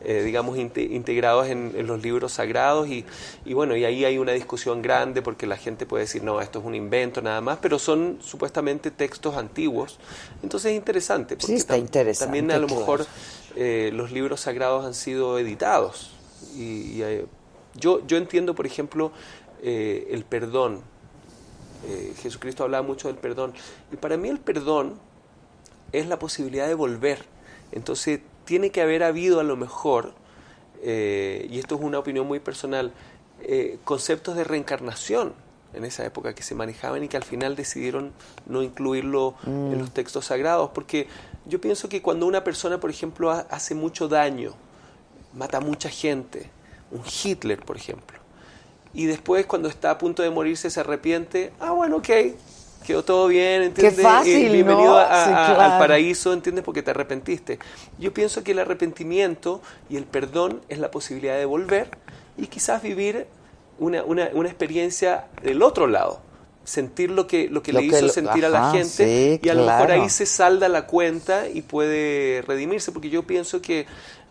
eh, 0.03 0.21
digamos, 0.23 0.57
inte- 0.57 0.83
integrados 0.91 1.47
en, 1.47 1.73
en 1.77 1.87
los 1.87 2.01
libros 2.01 2.33
sagrados 2.33 2.89
y, 2.89 3.05
y 3.45 3.53
bueno, 3.53 3.75
y 3.77 3.85
ahí 3.85 4.03
hay 4.03 4.17
una 4.17 4.33
discusión 4.33 4.81
grande 4.81 5.21
porque 5.21 5.47
la 5.47 5.55
gente 5.57 5.85
puede 5.85 6.03
decir, 6.03 6.23
no, 6.23 6.41
esto 6.41 6.59
es 6.59 6.65
un 6.65 6.75
invento 6.75 7.21
nada 7.21 7.39
más, 7.39 7.59
pero 7.61 7.79
son 7.79 8.17
supuestamente 8.21 8.91
textos 8.91 9.37
antiguos. 9.37 9.97
Entonces 10.43 10.71
es 10.71 10.77
interesante. 10.77 11.37
Porque 11.37 11.55
está 11.55 11.75
tam- 11.75 11.79
interesante, 11.79 12.25
También 12.25 12.51
a 12.51 12.57
lo 12.59 12.67
claro. 12.67 12.79
mejor 12.79 13.05
eh, 13.55 13.91
los 13.93 14.11
libros 14.11 14.41
sagrados 14.41 14.85
han 14.85 14.93
sido 14.93 15.39
editados. 15.39 16.11
Y, 16.55 16.97
y, 16.97 17.01
eh, 17.03 17.25
yo, 17.79 18.05
yo 18.07 18.17
entiendo, 18.17 18.55
por 18.55 18.65
ejemplo, 18.65 19.11
eh, 19.61 20.07
el 20.11 20.23
perdón. 20.23 20.81
Eh, 21.87 22.13
Jesucristo 22.21 22.63
hablaba 22.63 22.85
mucho 22.85 23.07
del 23.07 23.17
perdón. 23.17 23.53
Y 23.91 23.97
para 23.97 24.17
mí 24.17 24.29
el 24.29 24.39
perdón 24.39 24.99
es 25.91 26.07
la 26.07 26.19
posibilidad 26.19 26.67
de 26.67 26.73
volver. 26.73 27.23
Entonces 27.71 28.19
tiene 28.45 28.71
que 28.71 28.81
haber 28.81 29.03
habido 29.03 29.39
a 29.39 29.43
lo 29.43 29.55
mejor, 29.57 30.13
eh, 30.81 31.47
y 31.49 31.59
esto 31.59 31.75
es 31.75 31.81
una 31.81 31.99
opinión 31.99 32.27
muy 32.27 32.39
personal, 32.39 32.91
eh, 33.43 33.77
conceptos 33.83 34.35
de 34.35 34.43
reencarnación 34.43 35.33
en 35.73 35.83
esa 35.85 36.05
época 36.05 36.33
que 36.33 36.43
se 36.43 36.55
manejaban 36.55 37.03
y 37.03 37.07
que 37.07 37.17
al 37.17 37.23
final 37.23 37.55
decidieron 37.55 38.13
no 38.45 38.63
incluirlo 38.63 39.35
en 39.45 39.77
los 39.79 39.91
textos 39.91 40.25
sagrados, 40.25 40.71
porque 40.73 41.07
yo 41.45 41.59
pienso 41.61 41.89
que 41.89 42.01
cuando 42.01 42.25
una 42.25 42.43
persona, 42.43 42.79
por 42.79 42.89
ejemplo, 42.89 43.31
ha- 43.31 43.45
hace 43.49 43.75
mucho 43.75 44.07
daño, 44.07 44.53
mata 45.35 45.57
a 45.57 45.61
mucha 45.61 45.89
gente, 45.89 46.49
un 46.91 47.01
Hitler, 47.23 47.59
por 47.59 47.77
ejemplo, 47.77 48.18
y 48.93 49.05
después 49.05 49.45
cuando 49.45 49.68
está 49.69 49.91
a 49.91 49.97
punto 49.97 50.23
de 50.23 50.30
morirse 50.30 50.69
se 50.69 50.80
arrepiente, 50.80 51.51
ah, 51.59 51.72
bueno, 51.72 51.97
ok, 51.97 52.09
quedó 52.85 53.03
todo 53.03 53.27
bien, 53.27 53.61
¿entiendes? 53.64 54.01
fácil, 54.01 54.47
Y 54.47 54.49
bienvenido 54.49 54.91
¿no? 54.93 54.97
a- 54.97 55.26
Sí, 55.26 55.31
a- 55.31 55.45
claro. 55.55 55.61
al 55.61 55.80
paraíso, 55.80 56.31
¿entiendes? 56.34 56.64
Porque 56.64 56.81
te 56.84 56.91
arrepentiste. 56.91 57.59
Yo 57.99 58.14
pienso 58.14 58.43
que 58.43 58.51
el 58.53 58.59
arrepentimiento 58.59 59.61
y 59.89 59.97
el 59.97 60.05
perdón 60.05 60.61
es 60.69 60.80
la 60.80 60.89
posibilidad 60.89 61.38
de 61.38 61.45
volver 61.45 61.89
y 62.38 62.47
quizás 62.47 62.81
vivir 62.81 63.27
una, 63.77 64.03
una, 64.03 64.30
una 64.34 64.47
experiencia 64.47 65.26
del 65.43 65.61
otro 65.61 65.88
lado. 65.88 66.22
Sentir 66.64 67.11
lo 67.11 67.27
que, 67.27 67.49
lo 67.49 67.61
que 67.64 67.72
Lo 67.73 67.80
le 67.81 67.88
que 67.89 67.95
hizo 67.97 68.05
lo- 68.07 68.11
sentir 68.14 68.45
a 68.45 68.49
la 68.49 68.72
gente 68.72 69.38
sí, 69.38 69.39
y 69.45 69.49
a 69.49 69.53
lo 69.53 69.65
mejor 69.65 69.91
ahí 69.91 70.09
se 70.09 70.26
salda 70.26 70.68
la 70.69 70.85
cuenta 70.88 71.47
y 71.49 71.61
puede 71.61 72.41
redimirse, 72.47 72.91
porque 72.91 73.09
yo 73.09 73.23
pienso 73.23 73.61
que 73.61 73.85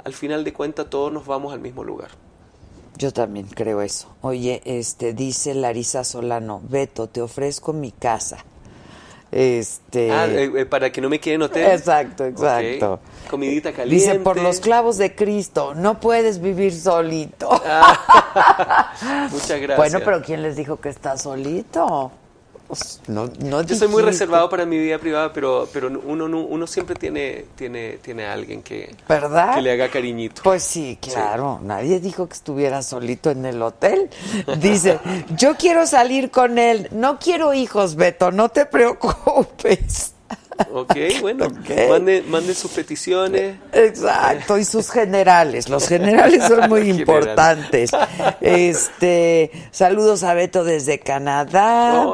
al 0.05 0.13
final 0.15 0.45
de 0.45 0.53
cuentas 0.53 0.89
todos 0.91 1.13
nos 1.13 1.27
vamos 1.27 1.53
al 1.53 1.61
mismo 1.61 1.83
lugar. 1.85 2.11
Yo 2.97 3.13
también 3.13 3.47
creo 3.47 3.83
eso. 3.83 4.09
Oye, 4.23 4.63
este 4.65 5.13
dice 5.13 5.55
Larisa 5.55 6.03
Solano, 6.05 6.63
Beto, 6.69 7.09
te 7.09 7.21
ofrezco 7.21 7.73
mi 7.73 7.93
casa. 7.93 8.39
Este 9.31 10.11
Ah, 10.13 10.27
eh, 10.27 10.51
eh, 10.57 10.67
para 10.67 10.91
que 10.91 11.01
no 11.01 11.11
me 11.11 11.19
quede 11.21 11.35
en 11.35 11.43
hotel. 11.43 11.71
Exacto, 11.73 12.25
exacto. 12.25 13.01
Comidita 13.29 13.73
caliente. 13.73 14.13
Dice, 14.13 14.21
por 14.21 14.41
los 14.41 14.61
clavos 14.61 14.97
de 14.99 15.15
Cristo, 15.15 15.75
no 15.75 16.01
puedes 16.01 16.41
vivir 16.41 16.73
solito. 16.73 17.51
Muchas 19.31 19.61
gracias. 19.61 19.77
Bueno, 19.77 19.99
pero 20.05 20.23
¿quién 20.23 20.43
les 20.43 20.57
dijo 20.57 20.81
que 20.81 20.89
está 20.89 21.19
solito? 21.19 22.13
Pues, 22.69 23.01
no, 23.07 23.31
no 23.41 23.63
Yo 23.63 23.77
soy 23.77 23.89
muy 23.89 24.03
reservado 24.03 24.49
para 24.51 24.67
mi 24.67 24.79
vida 24.79 24.99
privada, 24.99 25.33
pero, 25.33 25.69
pero 25.73 25.87
uno, 25.89 26.27
no- 26.29 26.41
uno 26.45 26.67
siempre 26.67 26.97
tiene, 26.97 27.45
tiene, 27.55 27.99
tiene 28.03 28.27
a 28.27 28.33
alguien 28.33 28.63
que, 28.63 28.95
¿Verdad? 29.09 29.55
que 29.55 29.63
le 29.63 29.71
haga 29.73 29.89
cariñito. 29.89 30.43
Pues 30.43 30.63
sí, 30.65 30.99
claro. 31.01 31.61
Nadie 31.63 32.01
dijo 32.01 32.27
que 32.29 32.35
estuviera 32.35 32.83
solito 32.83 33.31
en 33.31 33.47
el 33.47 33.63
hotel. 33.63 34.11
Dice, 34.59 34.99
yo 35.37 35.55
quiero 35.57 35.87
salir 35.87 36.31
con 36.31 36.59
él. 36.59 36.89
No 36.91 37.19
quiero 37.21 37.55
hijos, 37.55 37.95
Beto, 37.95 38.33
no 38.33 38.49
te 38.49 38.67
preocupes. 38.67 40.13
Ok, 40.73 40.95
bueno, 41.21 41.47
Ok. 41.47 41.89
mande, 41.91 42.23
mande 42.27 42.55
sus 42.55 42.71
peticiones. 42.71 43.59
Exacto, 43.73 44.57
y 44.57 44.65
sus 44.65 44.91
generales. 44.91 45.69
Los 45.69 45.87
generales 45.87 46.43
son 46.49 46.69
muy 46.71 46.81
General. 46.87 46.99
importantes. 47.01 47.91
Este, 48.41 49.51
saludos 49.71 50.23
a 50.25 50.33
Beto 50.35 50.65
desde 50.65 50.99
Canadá. 50.99 52.07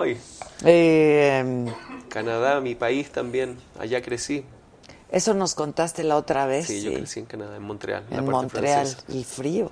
Eh, 0.65 1.67
Canadá, 2.09 2.61
mi 2.61 2.75
país 2.75 3.11
también, 3.11 3.57
allá 3.79 4.03
crecí. 4.03 4.45
eso 5.11 5.35
nos 5.35 5.55
contaste 5.55 6.05
la 6.05 6.17
otra 6.17 6.47
vez. 6.47 6.67
Sí, 6.67 6.83
yo 6.83 6.93
crecí 6.93 7.21
en 7.21 7.27
Canadá, 7.27 7.57
en 7.57 7.63
Montreal. 7.63 8.05
En 8.11 8.25
Montreal. 8.27 8.87
francesa. 8.87 9.05
Y 9.13 9.25
frío. 9.25 9.71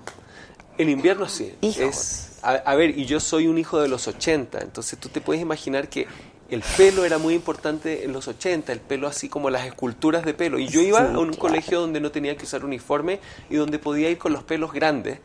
El 0.78 0.88
invierno 0.88 1.28
sí. 1.28 1.54
Es, 1.62 2.38
a, 2.42 2.52
a 2.52 2.74
ver, 2.74 2.98
y 2.98 3.04
yo 3.04 3.20
soy 3.20 3.46
un 3.46 3.58
hijo 3.58 3.80
de 3.80 3.88
los 3.88 4.08
80, 4.08 4.60
entonces 4.60 4.98
tú 4.98 5.08
te 5.10 5.20
puedes 5.20 5.42
imaginar 5.42 5.88
que 5.88 6.06
el 6.48 6.62
pelo 6.76 7.04
era 7.04 7.18
muy 7.18 7.34
importante 7.34 8.04
en 8.04 8.12
los 8.12 8.26
80, 8.26 8.72
el 8.72 8.80
pelo 8.80 9.06
así 9.06 9.28
como 9.28 9.50
las 9.50 9.66
esculturas 9.66 10.24
de 10.24 10.34
pelo. 10.34 10.58
Y 10.58 10.66
yo 10.66 10.80
iba 10.80 10.98
Sí, 11.00 11.04
a 11.04 11.18
un 11.18 11.28
claro. 11.28 11.38
colegio 11.38 11.80
donde 11.80 12.00
no 12.00 12.10
tenía 12.10 12.36
que 12.36 12.44
usar 12.44 12.64
uniforme 12.64 13.20
y 13.50 13.56
donde 13.56 13.78
podía 13.78 14.10
ir 14.10 14.18
con 14.18 14.32
los 14.32 14.42
pelos 14.42 14.72
grandes. 14.72 15.18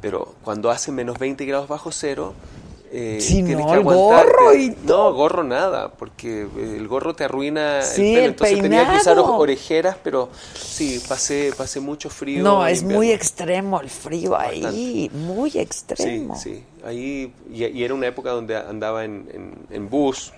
Pero 0.00 0.34
cuando 0.42 0.70
hace 0.70 0.90
menos 0.90 1.18
20 1.18 1.44
grados 1.44 1.68
bajo 1.68 1.92
cero, 1.92 2.34
eh, 2.92 3.18
Sí, 3.20 3.42
tienes 3.42 3.64
no, 3.64 3.72
que 3.72 3.78
el 3.78 3.84
gorro 3.84 4.54
y 4.54 4.76
No, 4.84 5.12
gorro 5.14 5.42
nada, 5.44 5.92
porque 5.92 6.42
el 6.42 6.86
gorro 6.88 7.14
te 7.14 7.24
arruina 7.24 7.82
Sí, 7.82 8.02
el 8.02 8.12
pelo. 8.12 8.24
el 8.24 8.30
Entonces 8.30 8.62
tenía 8.62 8.90
que 8.90 8.96
usar 8.96 9.18
orejeras, 9.18 9.96
pero 10.02 10.28
sí, 10.54 11.00
pasé, 11.08 11.52
pasé 11.56 11.80
mucho 11.80 12.10
frío. 12.10 12.42
No, 12.42 12.66
es 12.66 12.82
muy 12.82 13.10
extremo 13.10 13.80
el 13.80 13.88
frío 13.90 14.36
ahí. 14.36 15.10
Muy 15.14 15.50
Sí, 15.50 15.58
extremo. 15.58 16.36
sí. 16.36 16.62
Ahí, 16.84 17.32
y, 17.50 17.64
y 17.64 17.84
era 17.84 17.94
una 17.94 18.06
época 18.08 18.30
donde 18.30 18.56
andaba 18.56 19.04
en, 19.04 19.28
en- 19.32 19.54
en 19.70 19.88
bus, 19.88 20.32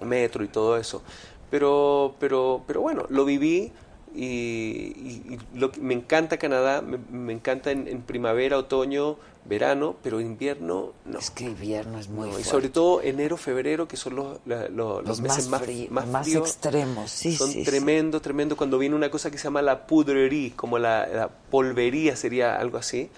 metro 0.00 0.44
y 0.44 0.48
todo 0.48 0.76
eso. 0.76 1.02
Pero, 1.50 2.14
pero, 2.18 2.62
pero 2.66 2.80
bueno, 2.80 3.04
lo 3.08 3.24
viví 3.24 3.72
y, 4.14 4.22
y- 4.22 5.34
y 5.54 5.58
lo 5.58 5.70
que- 5.72 5.80
me 5.80 5.94
encanta 5.94 6.36
Canadá, 6.38 6.80
me, 6.82 6.98
me 7.10 7.32
encanta 7.32 7.70
en, 7.70 7.88
en 7.88 8.02
primavera, 8.02 8.58
otoño, 8.58 9.16
verano, 9.46 9.96
pero 10.02 10.20
invierno 10.20 10.92
no. 11.04 11.18
Es 11.18 11.30
que 11.30 11.44
invierno 11.44 11.98
es 11.98 12.08
muy 12.08 12.30
No, 12.30 12.38
y 12.38 12.44
sobre 12.44 12.68
todo 12.70 13.02
enero, 13.02 13.36
febrero, 13.36 13.86
que 13.88 13.96
son 13.96 14.16
los, 14.16 14.38
los, 14.46 15.04
Los 15.06 15.20
meses 15.20 15.48
más 15.48 15.60
más, 15.90 16.26
extremos, 16.28 17.10
sí, 17.10 17.36
Son 17.36 17.50
sí, 17.50 17.58
sí. 17.58 17.64
tremendo, 17.64 18.20
tremendo. 18.20 18.56
Cuando 18.56 18.78
viene 18.78 18.94
una 18.94 19.10
cosa 19.10 19.30
que 19.30 19.36
se 19.38 19.44
llama 19.44 19.60
la 19.62 19.86
poudrerie, 19.86 20.52
como 20.56 20.78
la, 20.78 21.06
la 21.06 21.28
polvería 21.28 22.16
sería 22.16 22.56
algo 22.56 22.78
así, 22.78 23.10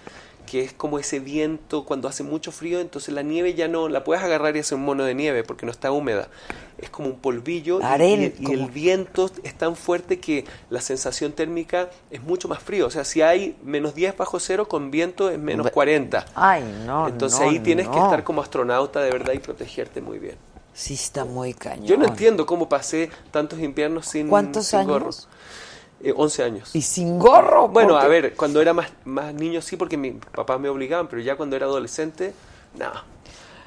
que 0.47 0.61
es 0.63 0.73
como 0.73 0.97
ese 0.97 1.19
viento 1.19 1.85
cuando 1.85 2.07
hace 2.07 2.23
mucho 2.23 2.51
frío, 2.51 2.79
entonces 2.79 3.13
la 3.13 3.21
nieve 3.21 3.53
ya 3.53 3.67
no 3.67 3.87
la 3.89 4.03
puedes 4.03 4.23
agarrar 4.23 4.55
y 4.55 4.59
hacer 4.61 4.79
un 4.79 4.85
mono 4.85 5.03
de 5.03 5.13
nieve 5.13 5.43
porque 5.43 5.67
no 5.67 5.71
está 5.71 5.91
húmeda. 5.91 6.29
Es 6.79 6.89
como 6.89 7.09
un 7.09 7.19
polvillo 7.19 7.79
y- 7.79 7.83
Arena, 7.83 8.23
y, 8.25 8.35
y 8.39 8.53
el 8.53 8.65
viento 8.67 9.29
es 9.43 9.53
tan 9.55 9.75
fuerte 9.75 10.19
que 10.19 10.45
la 10.71 10.81
sensación 10.81 11.33
térmica 11.33 11.89
es 12.09 12.23
mucho 12.23 12.47
más 12.47 12.59
frío. 12.59 12.87
O 12.87 12.89
sea, 12.89 13.03
si 13.03 13.21
hay 13.21 13.55
menos 13.63 13.93
10 13.93 14.17
bajo 14.17 14.39
cero, 14.39 14.67
con 14.67 14.89
viento 14.89 15.29
es 15.29 15.37
menos 15.37 15.65
Ve- 15.65 15.71
40. 15.71 16.25
Ay, 16.33 16.63
no, 16.85 17.07
Entonces 17.07 17.39
no, 17.39 17.49
ahí 17.49 17.59
tienes 17.59 17.87
que 17.87 17.97
estar 17.99 18.23
como 18.23 18.41
astronauta 18.41 19.01
de 19.01 19.11
verdad 19.11 19.33
y 19.33 19.39
protegerte 19.39 20.01
muy 20.01 20.17
bien. 20.17 20.35
Sí 20.73 20.93
está 20.93 21.25
muy 21.25 21.53
cañón. 21.55 21.85
Yo 21.87 21.97
no 21.97 22.05
entiendo 22.05 22.45
cómo 22.45 22.69
pasé 22.69 23.09
tantos 23.31 23.59
inviernos 23.59 24.05
sin, 24.07 24.27
¿Cuántos 24.27 24.67
sin 24.67 24.79
años? 24.79 24.89
gorro. 24.91 25.09
Eh, 26.03 26.13
11 26.15 26.43
años. 26.43 26.75
Y 26.75 26.81
sin 26.81 27.17
gorro. 27.17 27.67
Bueno, 27.69 27.93
porque- 27.93 28.05
a 28.05 28.09
ver, 28.09 28.35
cuando 28.35 28.61
era 28.61 28.73
más, 28.73 28.89
más 29.05 29.33
niño 29.33 29.61
sí, 29.61 29.75
porque 29.77 29.97
mis 29.97 30.13
papás 30.33 30.59
me 30.59 30.69
obligaban, 30.69 31.07
pero 31.07 31.21
ya 31.21 31.35
cuando 31.35 31.55
era 31.55 31.65
adolescente, 31.65 32.33
no. 32.77 32.91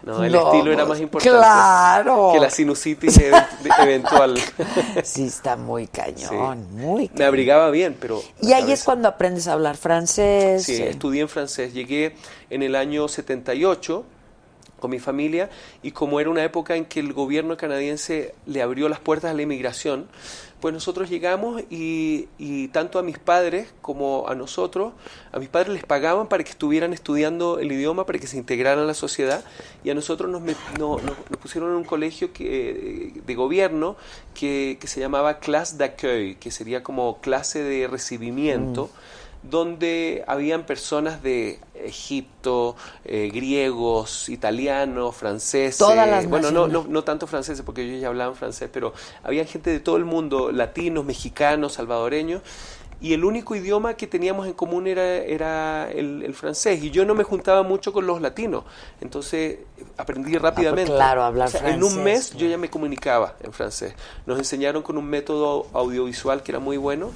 No, 0.03 0.25
el 0.25 0.33
No, 0.33 0.47
estilo 0.51 0.73
era 0.73 0.87
pues, 0.87 0.89
más 0.89 1.01
importante 1.01 1.37
claro. 1.39 2.31
que 2.33 2.41
la 2.41 2.49
sinusitis 2.49 3.19
event- 3.19 3.47
eventual. 3.83 4.39
Sí 5.05 5.25
está 5.27 5.57
muy 5.57 5.89
cañón, 5.89 6.69
muy 6.73 7.03
Me 7.03 7.09
cañón. 7.09 7.27
abrigaba 7.29 7.71
bien, 7.71 7.95
pero... 8.01 8.23
Y 8.41 8.55
ahí 8.55 8.73
es 8.73 8.83
cuando 8.85 9.09
aprendes 9.09 9.47
a 9.47 9.53
hablar 9.53 9.77
francés. 9.77 10.63
Sí, 10.65 10.77
eh, 10.77 10.89
estudié 10.89 11.21
en 11.21 11.29
francés. 11.29 11.75
Llegué 11.75 12.15
en 12.49 12.63
el 12.63 12.77
año 12.77 13.09
78 13.09 14.05
con 14.79 14.91
mi 14.91 15.01
familia 15.01 15.51
y 15.83 15.91
como 15.91 16.19
era 16.19 16.31
una 16.31 16.45
época 16.45 16.77
en 16.77 16.87
que 16.87 17.01
el 17.01 17.13
gobierno 17.13 17.59
canadiense 17.59 18.35
le 18.47 18.63
abrió 18.63 18.89
las 18.89 19.01
puertas 19.01 19.33
a 19.33 19.35
la 19.35 19.43
inmigración, 19.43 20.09
pues 20.61 20.75
nosotros 20.75 21.09
llegamos 21.09 21.63
y, 21.71 22.29
y 22.39 22.69
tanto 22.69 22.99
a 22.99 23.03
mis 23.03 23.19
padres 23.19 23.73
como 23.81 24.29
a 24.29 24.35
nosotros, 24.35 24.93
a 25.33 25.39
mis 25.39 25.49
padres 25.49 25.73
les 25.73 25.85
pagaban 25.85 26.29
para 26.29 26.45
que 26.45 26.51
estuvieran 26.51 26.93
estudiando 26.93 27.59
el 27.59 27.73
idioma, 27.73 28.07
para 28.07 28.19
que 28.19 28.27
se 28.27 28.37
integraran 28.37 28.85
a 28.85 28.87
la 28.87 28.95
sociedad 28.95 29.45
y 29.85 29.91
a 29.91 29.95
nosotros 29.95 30.31
nos, 30.31 30.43
pusieron 31.41 31.71
en 31.71 31.77
un 31.77 31.85
colegio 31.85 32.33
que, 32.33 33.21
de 33.25 33.35
gobierno 33.35 33.97
que, 34.35 34.79
se 34.85 35.01
llamaba 35.01 35.39
clase 35.39 35.77
d'accueil, 35.77 36.37
que 36.39 36.51
sería 36.51 36.83
como 36.83 37.21
clase 37.21 37.63
de 37.63 37.87
recibimiento 37.87 38.91
donde 39.43 40.23
habían 40.27 40.65
personas 40.65 41.23
de 41.23 41.59
Egipto, 41.75 42.77
eh, 43.05 43.31
griegos, 43.33 44.29
italianos, 44.29 45.17
franceses. 45.17 45.79
Todas 45.79 46.09
las 46.09 46.29
bueno, 46.29 46.51
no, 46.51 46.69
no, 46.69 46.85
no 46.89 47.05
tanto 47.05 47.27
franceses 47.27 47.65
porque 47.65 47.83
ellos 47.83 48.01
ya 48.01 48.09
hablaban 48.09 48.35
francés, 48.37 48.69
pero 48.73 48.93
había 49.23 49.45
gente 49.47 49.71
de 49.71 49.81
todo 49.81 49.97
el 49.97 50.05
mundo, 50.05 50.53
latinos, 50.53 51.05
mexicanos, 51.05 51.75
salvadoreños. 51.75 52.43
Y 53.03 53.15
el 53.15 53.25
único 53.25 53.57
idioma 53.57 53.95
que 53.95 54.07
teníamos 54.07 54.47
en 54.47 54.53
común 54.53 54.87
era, 54.87 55.17
era 55.17 55.91
el, 55.91 56.23
el 56.23 56.35
francés. 56.35 56.85
Y 56.85 56.91
yo 56.91 57.07
no 57.07 57.15
me 57.15 57.25
juntaba 57.25 57.63
mucho 57.63 57.95
con 57.95 58.07
los 58.07 58.21
latinos. 58.21 58.65
Entonces 59.01 59.61
aprendí 59.97 60.37
rápidamente. 60.37 60.93
Ah, 60.93 60.97
claro, 60.97 61.23
hablar 61.23 61.49
O 61.49 61.51
sea, 61.51 61.71
En 61.71 61.83
un 61.83 61.93
francés, 61.93 62.05
mes 62.05 62.35
yo 62.35 62.47
ya 62.47 62.59
me 62.59 62.69
comunicaba 62.69 63.37
en 63.43 63.55
francés. 63.55 63.95
Nos 64.27 64.39
enseñaron 64.39 64.83
con 64.83 64.99
un 64.99 65.07
método 65.07 65.67
audiovisual 65.73 66.43
que 66.43 66.53
era 66.53 66.59
muy 66.59 66.77
bueno 66.77 67.11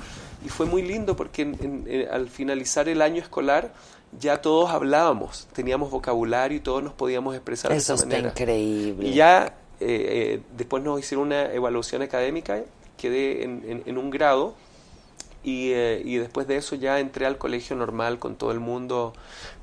y 0.45 0.49
fue 0.49 0.67
muy 0.67 0.83
lindo 0.83 1.17
porque 1.17 1.43
en- 1.43 1.57
en- 1.61 1.85
en- 1.89 2.09
al 2.11 2.29
finalizar 2.29 2.89
el 2.89 3.01
año 3.03 3.21
escolar 3.23 3.73
ya 4.21 4.41
todos 4.41 4.71
hablábamos, 4.71 5.49
teníamos 5.53 5.91
vocabulario 5.91 6.59
y 6.59 6.61
todos 6.61 6.83
nos 6.83 6.93
podíamos 6.93 7.35
expresar 7.35 7.73
de 7.73 7.79
Eso 7.79 7.95
esa 7.95 8.05
está 8.05 8.15
manera. 8.17 8.29
increíble. 8.31 9.09
Y 9.09 9.15
ya 9.15 9.55
eh, 9.81 10.37
eh, 10.37 10.41
después 10.57 10.85
nos 10.85 11.01
hicieron 11.01 11.27
una 11.27 11.53
evaluación 11.53 12.03
académica, 12.03 12.63
quedé 12.97 13.43
en, 13.43 13.63
en- 13.67 13.83
en 13.87 13.99
un 13.99 14.11
grado 14.11 14.55
y, 15.43 15.71
eh, 15.73 16.01
y 16.05 16.17
después 16.17 16.47
de 16.47 16.57
eso 16.57 16.77
ya 16.77 17.01
entré 17.01 17.27
al 17.27 17.39
colegio 17.39 17.75
normal 17.77 18.19
con 18.21 18.37
todo 18.37 18.53
el 18.53 18.61
mundo, 18.61 19.13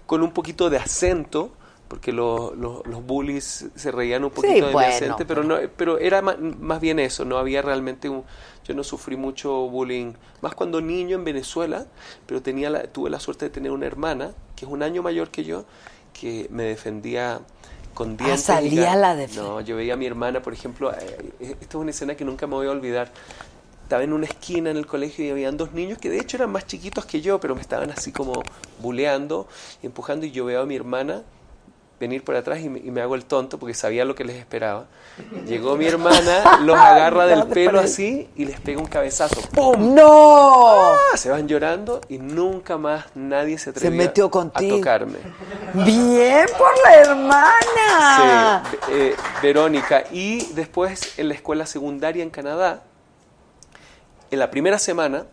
con 0.05 0.21
un 0.21 0.31
poquito 0.31 0.69
de 0.69 0.77
acento, 0.77 1.51
porque 1.87 2.11
lo- 2.11 2.53
lo- 2.55 2.83
los 2.85 3.03
bullies 3.05 3.67
se 3.75 3.91
reían 3.91 4.23
un 4.25 4.31
poquito 4.31 4.67
de 4.67 4.73
mi 4.75 4.83
acento, 4.83 5.25
pero, 5.27 5.43
no, 5.43 5.57
pero 5.77 5.97
era 5.97 6.21
ma- 6.21 6.37
más, 6.37 6.79
bien 6.81 6.99
eso, 6.99 7.23
no 7.25 7.37
había 7.37 7.61
realmente 7.61 8.09
un... 8.09 8.23
Yo 8.67 8.75
no 8.75 8.83
sufrí 8.83 9.17
mucho 9.17 9.51
bullying, 9.69 10.13
más 10.41 10.53
cuando 10.55 10.81
niño 10.81 11.15
en 11.17 11.23
Venezuela, 11.23 11.85
pero 12.27 12.41
tenía 12.41 12.69
la- 12.69 12.83
tuve 12.83 13.09
la 13.09 13.19
suerte 13.19 13.45
de 13.45 13.51
tener 13.51 13.71
una 13.71 13.85
hermana, 13.87 14.31
que 14.55 14.65
es 14.65 14.71
un 14.71 14.83
año 14.83 15.01
mayor 15.01 15.29
que 15.31 15.43
yo, 15.43 15.65
que 16.13 16.47
me 16.51 16.63
defendía 16.63 17.39
con 17.93 18.17
dientes. 18.17 18.47
y 18.47 18.51
Ah, 18.51 18.55
salía 18.55 18.95
la 18.95 19.15
defen- 19.15 19.35
No, 19.35 19.61
yo 19.61 19.75
veía 19.75 19.95
a 19.95 19.97
mi 19.97 20.05
hermana, 20.05 20.41
por 20.41 20.53
ejemplo, 20.53 20.91
eh, 20.93 21.33
esta 21.39 21.65
es 21.69 21.75
una 21.75 21.89
escena 21.91 22.15
que 22.15 22.23
nunca 22.23 22.45
me 22.47 22.53
voy 22.55 22.67
a 22.67 22.71
olvidar. 22.71 23.11
Estaba 23.83 24.03
en 24.03 24.13
una 24.13 24.25
esquina 24.25 24.69
en 24.69 24.77
el 24.77 24.85
colegio 24.85 25.25
y 25.25 25.29
habían 25.31 25.57
dos 25.57 25.73
niños 25.73 25.97
que 25.97 26.09
de 26.09 26.19
hecho 26.19 26.37
eran 26.37 26.51
más 26.51 26.65
chiquitos 26.65 27.05
que 27.05 27.19
yo, 27.19 27.39
pero 27.41 27.55
me 27.55 27.61
estaban 27.61 27.91
así 27.91 28.13
como 28.13 28.41
buleando 28.79 29.47
y 29.83 29.87
empujando 29.87 30.25
y 30.25 30.31
yo 30.31 30.45
veo 30.45 30.61
a 30.61 30.65
mi 30.65 30.75
hermana 30.77 31.23
venir 32.01 32.23
por 32.23 32.35
atrás 32.35 32.59
y 32.59 32.67
me, 32.67 32.79
y 32.79 32.89
me 32.89 32.99
hago 32.99 33.13
el 33.13 33.25
tonto 33.25 33.59
porque 33.59 33.75
sabía 33.75 34.03
lo 34.03 34.15
que 34.15 34.25
les 34.25 34.35
esperaba. 34.35 34.87
Llegó 35.45 35.77
mi 35.77 35.85
hermana, 35.85 36.59
los 36.61 36.75
agarra 36.75 37.27
del 37.27 37.45
pelo 37.45 37.79
así 37.79 38.27
y 38.35 38.45
les 38.45 38.59
pega 38.59 38.81
un 38.81 38.87
cabezazo. 38.87 39.39
¡Pum! 39.53 39.93
¡No! 39.93 40.93
¡Ah! 40.93 40.97
Se 41.15 41.29
van 41.29 41.47
llorando 41.47 42.01
y 42.09 42.17
nunca 42.17 42.77
más 42.77 43.05
nadie 43.13 43.57
se 43.59 43.69
atrevió 43.69 43.95
metió 43.95 44.25
a 44.25 44.29
tocarme. 44.29 45.19
Bien 45.73 46.47
por 46.57 46.71
la 46.83 46.95
hermana. 46.95 48.63
Sí, 48.65 48.91
eh, 48.93 49.15
Verónica. 49.43 50.03
Y 50.11 50.47
después 50.53 51.19
en 51.19 51.27
la 51.27 51.35
escuela 51.35 51.67
secundaria 51.67 52.23
en 52.23 52.31
Canadá, 52.31 52.81
en 54.31 54.39
la 54.39 54.49
primera 54.49 54.79
semana, 54.79 55.25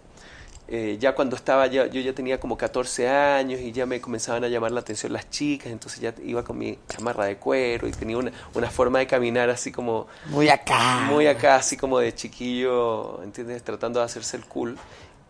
eh, 0.70 0.98
ya 1.00 1.14
cuando 1.14 1.34
estaba, 1.34 1.66
ya, 1.66 1.86
yo 1.86 2.00
ya 2.00 2.12
tenía 2.12 2.38
como 2.38 2.58
14 2.58 3.08
años 3.08 3.58
y 3.60 3.72
ya 3.72 3.86
me 3.86 4.00
comenzaban 4.00 4.44
a 4.44 4.48
llamar 4.48 4.70
la 4.70 4.80
atención 4.80 5.12
las 5.14 5.30
chicas, 5.30 5.72
entonces 5.72 6.00
ya 6.00 6.14
iba 6.22 6.44
con 6.44 6.58
mi 6.58 6.78
chamarra 6.88 7.24
de 7.24 7.36
cuero 7.38 7.88
y 7.88 7.92
tenía 7.92 8.18
una, 8.18 8.32
una 8.54 8.70
forma 8.70 8.98
de 8.98 9.06
caminar 9.06 9.48
así 9.48 9.72
como 9.72 10.06
Muy 10.26 10.48
acá. 10.50 11.06
muy 11.10 11.26
acá, 11.26 11.56
así 11.56 11.76
como 11.78 11.98
de 11.98 12.14
chiquillo, 12.14 13.22
¿entiendes? 13.22 13.62
Tratando 13.62 14.00
de 14.00 14.04
hacerse 14.04 14.36
el 14.36 14.44
cool. 14.44 14.76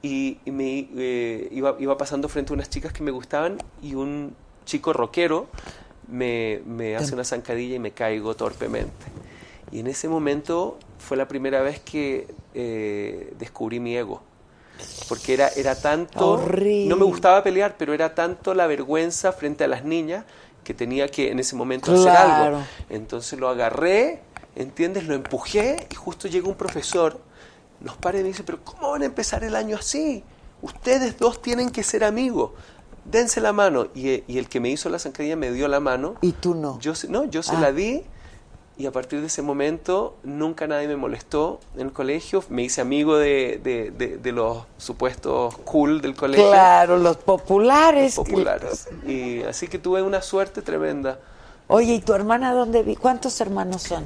Y, 0.02 0.39
y 0.44 0.51
me 0.51 0.89
eh, 0.97 1.48
iba, 1.52 1.77
iba 1.78 1.97
pasando 1.97 2.28
frente 2.28 2.52
a 2.52 2.55
unas 2.55 2.69
chicas 2.69 2.93
que 2.93 3.02
me 3.02 3.10
gustaban 3.10 3.59
y 3.82 3.94
un 3.94 4.35
chico 4.65 4.93
rockero 4.93 5.48
me, 6.09 6.62
me 6.66 6.97
hace 6.97 7.15
una 7.15 7.24
zancadilla 7.24 7.77
y 7.77 7.78
me 7.78 7.93
caigo 7.93 8.35
torpemente. 8.35 9.06
Y 9.70 9.81
en 9.81 9.86
ese 9.86 10.09
momento 10.09 10.78
fue 10.98 11.16
la 11.16 11.28
primera 11.28 11.60
vez 11.62 11.78
que 11.81 12.27
eh, 12.55 13.32
descubrí 13.39 13.81
mi 13.81 13.97
ego. 13.97 14.23
Porque 15.09 15.34
era, 15.34 15.48
era 15.48 15.74
tanto... 15.74 16.30
Horrible. 16.32 16.86
No 16.86 16.96
me 16.96 17.05
gustaba 17.05 17.42
pelear, 17.42 17.76
pero 17.78 17.92
era 17.94 18.14
tanto 18.14 18.55
la 18.55 18.66
vergüenza 18.66 19.32
frente 19.32 19.64
a 19.64 19.68
las 19.68 19.84
niñas 19.84 20.24
que 20.64 20.74
tenía 20.74 21.09
que 21.09 21.30
en 21.30 21.38
ese 21.38 21.56
momento 21.56 21.92
hacer 21.94 22.10
algo. 22.10 22.60
Entonces 22.90 23.38
lo 23.38 23.48
agarré, 23.48 24.20
¿entiendes? 24.55 25.06
Lo 25.06 25.14
empujé 25.14 25.86
y 25.90 25.94
justo 25.94 26.28
llega 26.28 26.46
un 26.48 26.55
profesor, 26.56 27.20
nos 27.80 27.96
para 27.96 28.18
y 28.18 28.22
me 28.22 28.28
dice, 28.28 28.42
pero 28.44 28.59
¿cómo 28.64 28.90
van 28.90 29.02
a 29.02 29.06
empezar 29.06 29.44
el 29.44 29.56
año 29.56 29.76
así? 29.78 30.22
Ustedes 30.60 31.18
dos 31.18 31.40
tienen 31.40 31.70
que 31.70 31.82
ser 31.82 32.05
amigos. 32.05 32.50
Dense 33.05 33.40
la 33.40 33.52
mano. 33.55 33.86
Y, 33.94 34.24
y 34.30 34.38
el 34.38 34.48
que 34.48 34.60
me 34.60 34.68
hizo 34.68 34.90
la 34.90 34.98
zancadilla 34.98 35.36
me 35.36 35.50
dio 35.52 35.68
la 35.68 35.80
mano. 35.80 36.16
Y 36.20 36.32
tú 36.32 36.55
no. 36.55 36.78
Yo, 36.80 36.92
no, 37.09 37.24
yo 37.24 37.42
se 37.42 37.56
Ah. 37.56 37.60
la 37.60 37.72
di 37.72 38.02
y 38.78 38.86
a 38.86 38.92
partir 38.92 39.20
de 39.20 39.26
ese 39.26 39.42
momento 39.42 40.16
nunca 40.22 40.66
nadie 40.68 40.86
me 40.88 40.96
molestó 40.96 41.59
en 41.74 41.82
el 41.88 41.92
colegio. 41.92 42.44
Me 42.48 42.62
hice 42.62 42.80
amigo 42.80 43.16
de, 43.18 43.60
de- 43.62 43.90
de- 43.90 44.18
de 44.18 44.32
los 44.32 44.64
supuestos 44.76 45.56
cool 45.64 46.00
del 46.00 46.14
colegio. 46.14 46.48
Claro, 46.48 46.96
los 46.98 47.16
populares. 47.16 48.14
Populares. 48.14 48.88
Y 49.06 49.42
así 49.42 49.66
que 49.68 49.78
tuve 49.78 50.00
una 50.02 50.22
suerte 50.22 50.62
tremenda. 50.62 51.18
Oye, 51.66 51.94
¿y 51.94 52.00
tu 52.00 52.14
hermana 52.14 52.52
dónde 52.55 52.82
vi? 52.82 52.94
¿Cuántos 52.96 53.40
hermanos 53.40 53.82
son? 53.82 54.05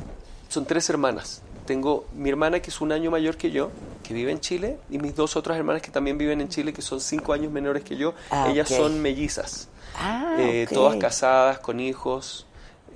Son 0.48 0.64
tres 0.64 0.88
hermanas. 0.90 1.42
Tengo 1.66 2.06
mi 2.16 2.28
hermana 2.30 2.60
que 2.60 2.70
es 2.70 2.80
un 2.80 2.90
año 2.92 3.10
mayor 3.10 3.36
que 3.36 3.50
yo, 3.52 3.70
que 4.02 4.12
vive 4.14 4.32
en 4.32 4.40
Chile, 4.40 4.78
y 4.90 4.98
mis 4.98 5.14
dos 5.14 5.36
otras 5.36 5.56
hermanas 5.56 5.80
que 5.80 5.90
también 5.92 6.18
viven 6.18 6.40
en 6.40 6.48
Chile, 6.48 6.72
que 6.72 6.82
son 6.82 7.00
cinco 7.00 7.32
años 7.34 7.52
menores 7.52 7.84
que 7.84 7.96
yo. 7.96 8.14
Ah, 8.30 8.48
Ellas 8.50 8.68
son 8.68 9.00
mellizas. 9.00 9.68
Ah, 9.96 10.34
Eh. 10.38 10.66
Todas 10.72 10.96
casadas, 10.96 11.58
con 11.60 11.78
hijos. 11.78 12.46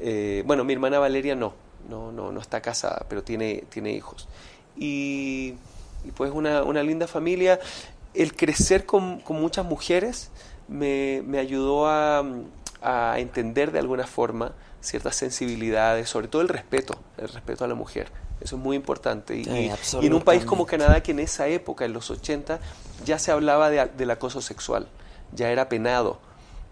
Eh, 0.01 0.43
bueno, 0.47 0.65
mi 0.65 0.73
hermana 0.73 0.99
Valeria 0.99 1.35
no, 1.37 1.55
no, 1.89 2.13
no, 2.13 2.33
no 2.33 2.41
está 2.41 2.61
casada, 2.61 3.05
pero 3.09 3.23
tiene, 3.23 3.65
tiene 3.69 3.93
hijos. 3.93 4.29
Y, 4.77 5.55
y 6.05 6.11
pues 6.15 6.31
una, 6.33 6.63
una 6.63 6.83
linda 6.83 7.07
familia. 7.07 7.59
El 8.15 8.35
crecer 8.35 8.87
con, 8.87 9.21
con 9.21 9.41
muchas 9.41 9.65
mujeres 9.67 10.31
me, 10.69 11.23
me 11.27 11.39
ayudó 11.39 11.87
a, 11.89 12.25
a 12.83 13.19
entender 13.19 13.73
de 13.73 13.79
alguna 13.79 14.07
forma 14.07 14.53
ciertas 14.81 15.17
sensibilidades, 15.17 16.09
sobre 16.09 16.29
todo 16.29 16.43
el 16.43 16.49
respeto, 16.49 16.99
el 17.19 17.29
respeto 17.29 17.65
a 17.65 17.69
la 17.69 17.75
mujer. 17.75 18.11
Eso 18.41 18.57
es 18.57 18.63
muy 18.63 18.77
importante. 18.77 19.37
Y, 19.37 19.45
en 20.07 20.13
un 20.15 20.23
país 20.23 20.45
como 20.45 20.67
Canadá, 20.67 21.03
que 21.03 21.13
en 21.13 21.21
esa 21.21 21.49
época, 21.49 21.85
en 21.87 21.93
los 21.93 22.11
80, 22.11 22.61
ya 23.05 23.19
se 23.19 23.33
hablaba 23.33 23.71
de- 23.71 23.87
del 23.97 24.11
acoso 24.11 24.41
sexual, 24.43 24.89
ya 25.33 25.51
era 25.51 25.69
penado. 25.69 26.21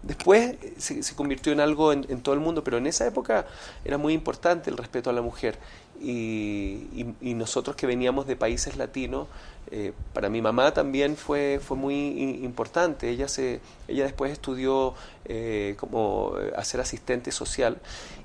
Después 0.05 0.55
eh, 0.61 0.73
se, 0.77 1.01
se 1.03 1.15
convirtió 1.15 1.51
en 1.51 1.59
algo 1.59 1.91
en, 1.91 2.05
en 2.09 2.21
todo 2.21 2.33
el 2.35 2.41
mundo, 2.41 2.63
pero 2.63 2.77
en 2.77 2.87
esa 2.87 3.05
época 3.07 3.45
era 3.83 3.97
muy 3.97 4.13
importante 4.13 4.69
el 4.69 4.77
respeto 4.77 5.09
a 5.09 5.13
la 5.13 5.21
mujer. 5.21 5.57
Y, 6.01 6.87
y- 6.93 7.15
y 7.21 7.33
nosotros 7.33 7.75
que 7.75 7.87
veníamos 7.87 8.27
de 8.27 8.35
países 8.35 8.77
latinos, 8.77 9.27
eh, 9.71 9.93
para 10.13 10.29
mi 10.29 10.41
mamá 10.41 10.71
también 10.73 11.15
fue, 11.17 11.59
fue 11.63 11.75
muy 11.75 12.39
importante. 12.43 13.09
Ella, 13.09 13.27
se, 13.27 13.61
ella 13.87 14.03
después 14.03 14.31
estudió 14.31 14.93
eh, 15.25 15.75
como 15.79 16.33
eh, 16.39 16.51
a 16.55 16.63
ser 16.63 16.81
asistente 16.81 17.31
social. 17.31 17.77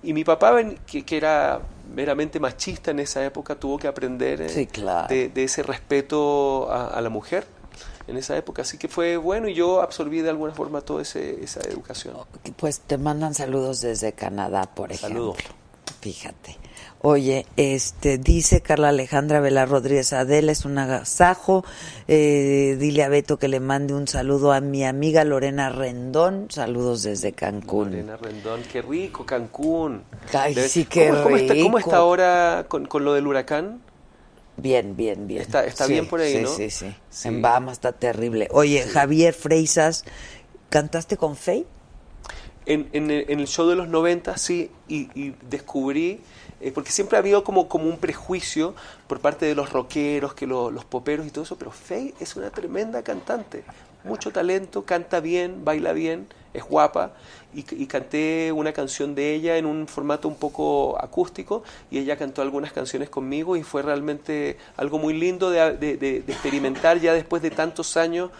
Y 0.02 0.12
mi 0.12 0.22
papá, 0.24 0.54
que, 0.86 1.02
que 1.04 1.16
era 1.16 1.60
meramente 1.94 2.38
machista 2.40 2.90
en 2.90 2.98
esa 3.00 3.24
época, 3.24 3.54
tuvo 3.54 3.78
que 3.78 3.88
aprender 3.88 4.42
eh, 4.42 4.48
Sí, 4.50 4.66
claro. 4.66 5.08
de, 5.08 5.28
de 5.28 5.44
ese 5.44 5.62
respeto 5.62 6.70
a, 6.70 6.88
a 6.88 7.00
la 7.00 7.08
mujer 7.08 7.46
en 8.10 8.16
esa 8.16 8.36
época. 8.36 8.62
Así 8.62 8.76
que 8.78 8.88
fue 8.88 9.16
bueno 9.16 9.48
y 9.48 9.54
yo 9.54 9.80
absorbí 9.80 10.20
de 10.20 10.30
alguna 10.30 10.52
forma 10.52 10.80
toda 10.80 11.02
ese- 11.02 11.42
esa 11.42 11.60
educación. 11.60 12.14
Pues 12.56 12.80
te 12.80 12.98
mandan 12.98 13.34
saludos 13.34 13.80
desde 13.80 14.12
Canadá, 14.12 14.62
por 14.74 14.92
ejemplo. 14.92 15.34
Saludo. 15.34 15.60
Fíjate. 16.00 16.56
Oye, 17.02 17.46
este 17.56 18.18
dice 18.18 18.60
Carla 18.62 18.88
Alejandra 18.90 19.40
Vela 19.40 19.64
Rodríguez 19.66 20.12
Adela, 20.12 20.52
es 20.52 20.64
un 20.66 20.76
agasajo. 20.78 21.64
Eh, 22.08 22.76
dile 22.78 23.04
a 23.04 23.08
Beto 23.08 23.38
que 23.38 23.48
le 23.48 23.58
mande 23.60 23.94
un 23.94 24.06
saludo 24.08 24.52
a 24.52 24.60
mi 24.60 24.84
amiga 24.84 25.24
Lorena 25.24 25.70
Rendón. 25.70 26.46
Saludos 26.50 27.02
desde 27.02 27.32
Cancún. 27.32 27.90
Lorena 27.90 28.16
Rendón, 28.16 28.62
qué 28.70 28.82
rico, 28.82 29.24
Cancún. 29.26 30.02
Ay, 30.32 30.54
Debe- 30.54 30.68
sí, 30.68 30.84
qué 30.86 31.08
¿Cómo, 31.08 31.22
cómo 31.24 31.36
está, 31.36 31.54
cómo 31.54 31.78
rico. 31.78 31.78
está 31.78 31.96
ahora 31.98 32.64
con, 32.68 32.86
con 32.86 33.04
lo 33.04 33.14
del 33.14 33.26
huracán? 33.26 33.80
Bien, 34.56 34.96
bien, 34.96 35.26
bien. 35.26 35.40
Está- 35.42 35.64
está 35.64 35.86
Sí, 35.86 35.92
bien 35.92 36.06
por 36.06 36.20
ahí, 36.20 36.32
sí, 36.36 36.42
¿no? 36.42 36.48
Sí, 36.54 36.70
sí, 36.70 36.94
Sí. 37.10 37.28
En 37.28 37.40
Bahamas 37.42 37.74
está 37.74 37.92
terrible. 37.92 38.48
Oye, 38.50 38.82
Javier 38.82 39.32
Freisas, 39.34 40.04
¿cantaste 40.68 41.16
con 41.16 41.36
Faye? 41.36 41.66
En, 42.66 42.88
en 42.92 43.10
el, 43.10 43.24
en 43.28 43.40
el 43.40 43.46
show 43.48 43.66
de 43.68 43.74
los 43.74 43.88
90, 43.88 44.36
sí, 44.36 44.70
y, 44.86 45.08
y 45.18 45.34
descubrí, 45.48 46.20
eh, 46.60 46.70
porque 46.72 46.92
siempre 46.92 47.16
ha 47.16 47.20
habido 47.20 47.42
como, 47.42 47.68
como 47.68 47.86
un 47.86 47.96
prejuicio 47.96 48.74
por 49.08 49.20
parte 49.20 49.46
de 49.46 49.54
los 49.54 49.72
rockeros, 49.72 50.34
que 50.34 50.46
lo- 50.46 50.70
los 50.70 50.84
poperos 50.84 51.26
y 51.26 51.30
todo 51.30 51.44
eso, 51.44 51.56
pero 51.56 51.70
Faye 51.70 52.14
es 52.20 52.36
una 52.36 52.50
tremenda 52.50 53.02
cantante, 53.02 53.64
mucho 54.04 54.30
talento, 54.30 54.84
canta 54.84 55.20
bien, 55.20 55.64
baila 55.64 55.92
bien, 55.94 56.28
es 56.52 56.62
guapa, 56.62 57.14
y, 57.54 57.64
y 57.82 57.86
canté 57.86 58.52
una 58.52 58.72
canción 58.72 59.14
de 59.14 59.34
ella 59.34 59.56
en 59.56 59.66
un 59.66 59.86
formato 59.88 60.28
un 60.28 60.36
poco 60.36 60.96
acústico, 61.02 61.62
y 61.90 61.98
ella 61.98 62.16
cantó 62.16 62.42
algunas 62.42 62.72
canciones 62.72 63.08
conmigo, 63.10 63.56
y 63.56 63.62
fue 63.62 63.82
realmente 63.82 64.56
algo 64.76 64.98
muy 64.98 65.14
lindo 65.14 65.50
de, 65.50 65.76
de- 65.76 65.96
de- 65.96 66.20
de 66.22 66.32
experimentar 66.32 67.00
ya 67.00 67.12
después 67.12 67.42
de 67.42 67.50
tantos 67.50 67.96
años 67.96 68.30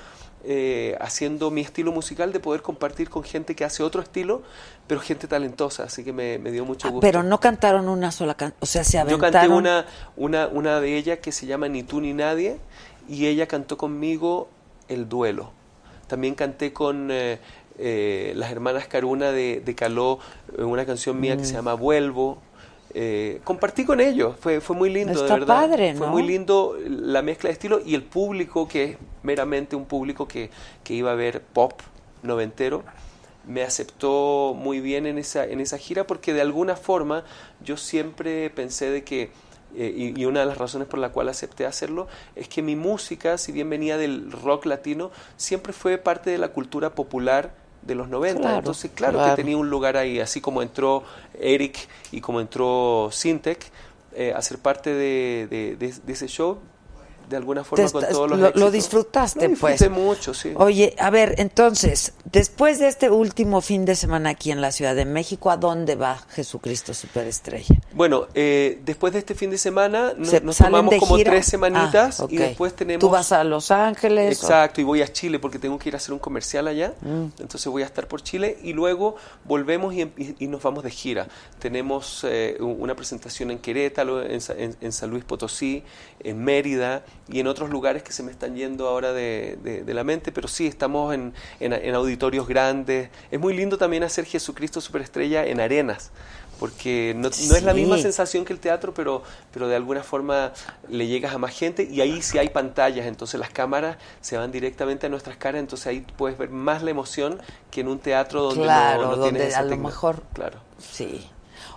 eh, 0.42 0.96
haciendo 1.00 1.50
mi 1.50 1.60
estilo 1.60 1.92
musical, 1.92 2.32
de 2.32 2.40
poder 2.40 2.62
compartir 2.62 3.10
con 3.10 3.22
gente 3.24 3.54
que 3.54 3.62
hace 3.64 3.82
otro 3.82 4.00
estilo, 4.00 4.40
pero 4.86 4.98
gente 5.00 5.28
talentosa, 5.28 5.82
así 5.84 6.02
que 6.02 6.14
me, 6.14 6.38
me 6.38 6.50
dio 6.50 6.64
mucho 6.64 6.88
Ah, 6.88 6.90
gusto. 6.92 7.00
pero 7.02 7.22
no 7.22 7.38
cantaron 7.40 7.88
una 7.90 8.10
sola 8.10 8.34
canción, 8.34 8.56
o 8.60 8.64
sea, 8.66 8.82
se 8.82 8.92
Yo 8.96 9.00
aventaron. 9.02 9.32
canté 9.32 9.48
una, 9.52 9.84
una, 10.16 10.46
una 10.48 10.80
de 10.80 10.96
ellas 10.96 11.18
que 11.18 11.30
se 11.30 11.44
llama 11.46 11.68
Ni 11.68 11.82
tú 11.82 12.00
ni 12.00 12.14
nadie, 12.14 12.56
y 13.06 13.26
ella 13.26 13.46
cantó 13.48 13.76
conmigo 13.76 14.48
El 14.88 15.08
duelo. 15.10 15.50
También 16.06 16.34
canté 16.34 16.72
con 16.72 17.08
eh, 17.12 17.38
eh, 17.80 18.32
las 18.36 18.50
hermanas 18.52 18.86
Caruna 18.86 19.32
de, 19.32 19.60
de 19.64 19.74
Caló, 19.74 20.18
eh, 20.56 20.62
una 20.62 20.84
canción 20.86 21.18
mía 21.18 21.36
que 21.36 21.42
Mm. 21.42 21.46
se 21.46 21.54
llama 21.54 21.74
Vuelvo. 21.74 22.38
Eh, 22.92 23.40
compartí 23.44 23.84
con 23.84 24.00
ellos, 24.00 24.34
fue, 24.40 24.60
fue 24.60 24.74
muy 24.76 24.90
lindo, 24.90 25.12
Está 25.12 25.34
de 25.34 25.40
verdad. 25.40 25.46
padre, 25.68 25.94
Fue 25.94 26.06
¿no? 26.08 26.12
muy 26.12 26.22
lindo 26.24 26.76
la 26.86 27.22
mezcla 27.22 27.48
de 27.48 27.52
estilos 27.52 27.82
y 27.86 27.94
el 27.94 28.02
público, 28.02 28.66
que 28.66 28.82
es 28.84 28.96
meramente 29.22 29.76
un 29.76 29.84
público 29.84 30.26
que, 30.26 30.50
que 30.82 30.94
iba 30.94 31.12
a 31.12 31.14
ver 31.14 31.40
pop 31.40 31.72
noventero, 32.24 32.82
me 33.46 33.62
aceptó 33.62 34.54
muy 34.58 34.80
bien 34.80 35.06
en 35.06 35.18
esa, 35.18 35.44
en 35.46 35.60
esa 35.60 35.78
gira 35.78 36.04
porque 36.06 36.34
de 36.34 36.40
alguna 36.42 36.74
forma 36.76 37.24
yo 37.64 37.76
siempre 37.76 38.50
pensé 38.50 38.90
de 38.90 39.04
que, 39.04 39.30
eh, 39.76 39.94
y, 39.96 40.20
y 40.20 40.24
una 40.26 40.40
de 40.40 40.46
las 40.46 40.58
razones 40.58 40.88
por 40.88 40.98
la 40.98 41.10
cual 41.10 41.28
acepté 41.28 41.66
hacerlo, 41.66 42.08
es 42.34 42.48
que 42.48 42.60
mi 42.60 42.74
música, 42.74 43.38
si 43.38 43.52
bien 43.52 43.70
venía 43.70 43.96
del 43.98 44.32
rock 44.32 44.66
latino, 44.66 45.12
siempre 45.36 45.72
fue 45.72 45.96
parte 45.96 46.30
de 46.30 46.38
la 46.38 46.48
cultura 46.48 46.90
popular 46.96 47.52
de 47.82 47.94
los 47.94 48.08
90. 48.08 48.40
Claro, 48.40 48.58
Entonces, 48.58 48.90
claro, 48.94 49.18
claro. 49.18 49.34
que 49.36 49.42
tenía 49.42 49.56
un 49.56 49.70
lugar 49.70 49.96
ahí, 49.96 50.20
así 50.20 50.40
como 50.40 50.62
entró 50.62 51.02
Eric 51.40 51.76
y 52.12 52.20
como 52.20 52.40
entró 52.40 53.08
Sintec 53.12 53.64
eh, 54.14 54.32
a 54.34 54.42
ser 54.42 54.58
parte 54.58 54.90
de, 54.92 55.46
de- 55.48 55.76
de- 55.76 55.94
de 56.04 56.12
ese 56.12 56.26
show, 56.28 56.58
de 57.30 57.36
alguna 57.36 57.64
forma 57.64 57.90
con 57.90 58.02
todos 58.04 58.28
los 58.28 58.30
lo, 58.30 58.36
lo 58.36 58.46
éxitos. 58.48 58.72
disfrutaste, 58.72 59.42
Lo 59.44 59.48
disfruté 59.48 59.76
pues. 59.88 59.90
mucho, 59.90 60.34
sí. 60.34 60.52
Oye, 60.56 60.94
a 60.98 61.08
ver, 61.10 61.36
entonces, 61.38 62.12
después 62.24 62.78
de 62.78 62.88
este 62.88 63.08
último 63.08 63.60
fin 63.60 63.84
de 63.84 63.94
semana 63.94 64.30
aquí 64.30 64.50
en 64.50 64.60
la 64.60 64.72
Ciudad 64.72 64.94
de 64.94 65.04
México, 65.04 65.50
¿a 65.50 65.56
dónde 65.56 65.94
va 65.94 66.18
Jesucristo 66.30 66.92
Superestrella? 66.92 67.76
Bueno, 67.94 68.26
eh, 68.34 68.80
después 68.84 69.12
de 69.12 69.20
este 69.20 69.34
fin 69.34 69.50
de 69.50 69.58
semana 69.58 70.12
no- 70.16 70.24
¿Se- 70.26 70.40
nos 70.40 70.56
salen 70.56 70.72
tomamos 70.72 70.94
como 70.98 71.16
gira? 71.16 71.30
tres 71.32 71.46
semanitas 71.46 72.20
Ah, 72.20 72.26
y 72.28 72.36
después 72.36 72.74
tenemos... 72.74 73.00
¿Tú 73.00 73.08
vas 73.08 73.32
a 73.32 73.44
Los 73.44 73.70
Ángeles? 73.70 74.28
o- 74.42 74.46
Exacto, 74.46 74.80
y 74.80 74.84
voy 74.84 75.02
a 75.02 75.12
Chile 75.12 75.38
porque 75.38 75.58
tengo 75.58 75.78
que 75.78 75.88
ir 75.88 75.94
a 75.94 75.98
hacer 75.98 76.12
un 76.12 76.18
comercial 76.18 76.66
allá. 76.68 76.94
Mm. 77.00 77.26
Entonces 77.40 77.66
voy 77.66 77.82
a 77.82 77.86
estar 77.86 78.08
por 78.08 78.22
Chile 78.22 78.58
y 78.62 78.72
luego 78.72 79.16
volvemos 79.44 79.94
y, 79.94 80.02
y- 80.02 80.34
y 80.40 80.46
nos 80.48 80.62
vamos 80.62 80.82
de 80.84 80.90
gira. 80.90 81.28
Tenemos 81.60 82.24
eh, 82.28 82.56
una 82.60 82.94
presentación 82.96 83.50
en 83.50 83.58
Querétaro, 83.58 84.22
en, 84.22 84.40
en- 84.56 84.76
en 84.80 84.92
San 84.92 85.10
Luis 85.10 85.24
Potosí, 85.24 85.82
en 86.22 86.42
Mérida 86.42 87.02
y 87.30 87.40
en 87.40 87.46
otros 87.46 87.70
lugares 87.70 88.02
que 88.02 88.12
se 88.12 88.22
me 88.22 88.30
están 88.32 88.56
yendo 88.56 88.88
ahora 88.88 89.12
de, 89.12 89.58
de- 89.62 89.82
de 89.84 89.94
la 89.94 90.04
mente, 90.04 90.32
pero 90.32 90.48
sí, 90.48 90.66
estamos 90.66 91.14
en, 91.14 91.32
en- 91.60 91.72
en 91.72 91.94
auditorios 91.94 92.46
grandes. 92.48 93.08
Es 93.30 93.38
muy 93.40 93.54
lindo 93.54 93.78
también 93.78 94.02
hacer 94.02 94.24
Jesucristo 94.24 94.80
Superestrella 94.80 95.44
en 95.46 95.60
arenas. 95.60 96.10
Porque 96.58 97.14
no, 97.16 97.30
no 97.30 97.56
es 97.56 97.62
la 97.62 97.72
misma 97.72 97.96
sensación 98.02 98.44
que 98.44 98.52
el 98.52 98.58
teatro, 98.60 98.92
pero, 98.92 99.22
pero 99.50 99.66
de 99.66 99.76
alguna 99.76 100.02
forma 100.02 100.52
le 100.90 101.06
llegas 101.06 101.32
a 101.34 101.38
más 101.38 101.52
gente 101.56 101.84
y 101.90 102.02
ahí 102.02 102.20
sí 102.20 102.36
hay 102.36 102.50
pantallas, 102.50 103.06
entonces 103.06 103.40
las 103.40 103.48
cámaras 103.48 103.96
se 104.20 104.36
van 104.36 104.52
directamente 104.52 105.06
a 105.06 105.08
nuestras 105.08 105.38
caras, 105.38 105.60
entonces 105.60 105.86
ahí 105.86 106.04
puedes 106.18 106.36
ver 106.36 106.50
más 106.50 106.82
la 106.82 106.90
emoción 106.90 107.38
que 107.70 107.80
en 107.80 107.88
un 107.88 107.98
teatro 107.98 108.42
donde 108.42 108.58
no- 108.58 108.64
Claro, 108.64 109.02
no, 109.04 109.16
donde 109.16 109.30
tienes 109.30 109.48
esa 109.52 109.60
a 109.60 109.62
lo 109.62 109.76
mejor- 109.78 110.22
Claro. 110.34 110.58
Sí. 110.78 111.26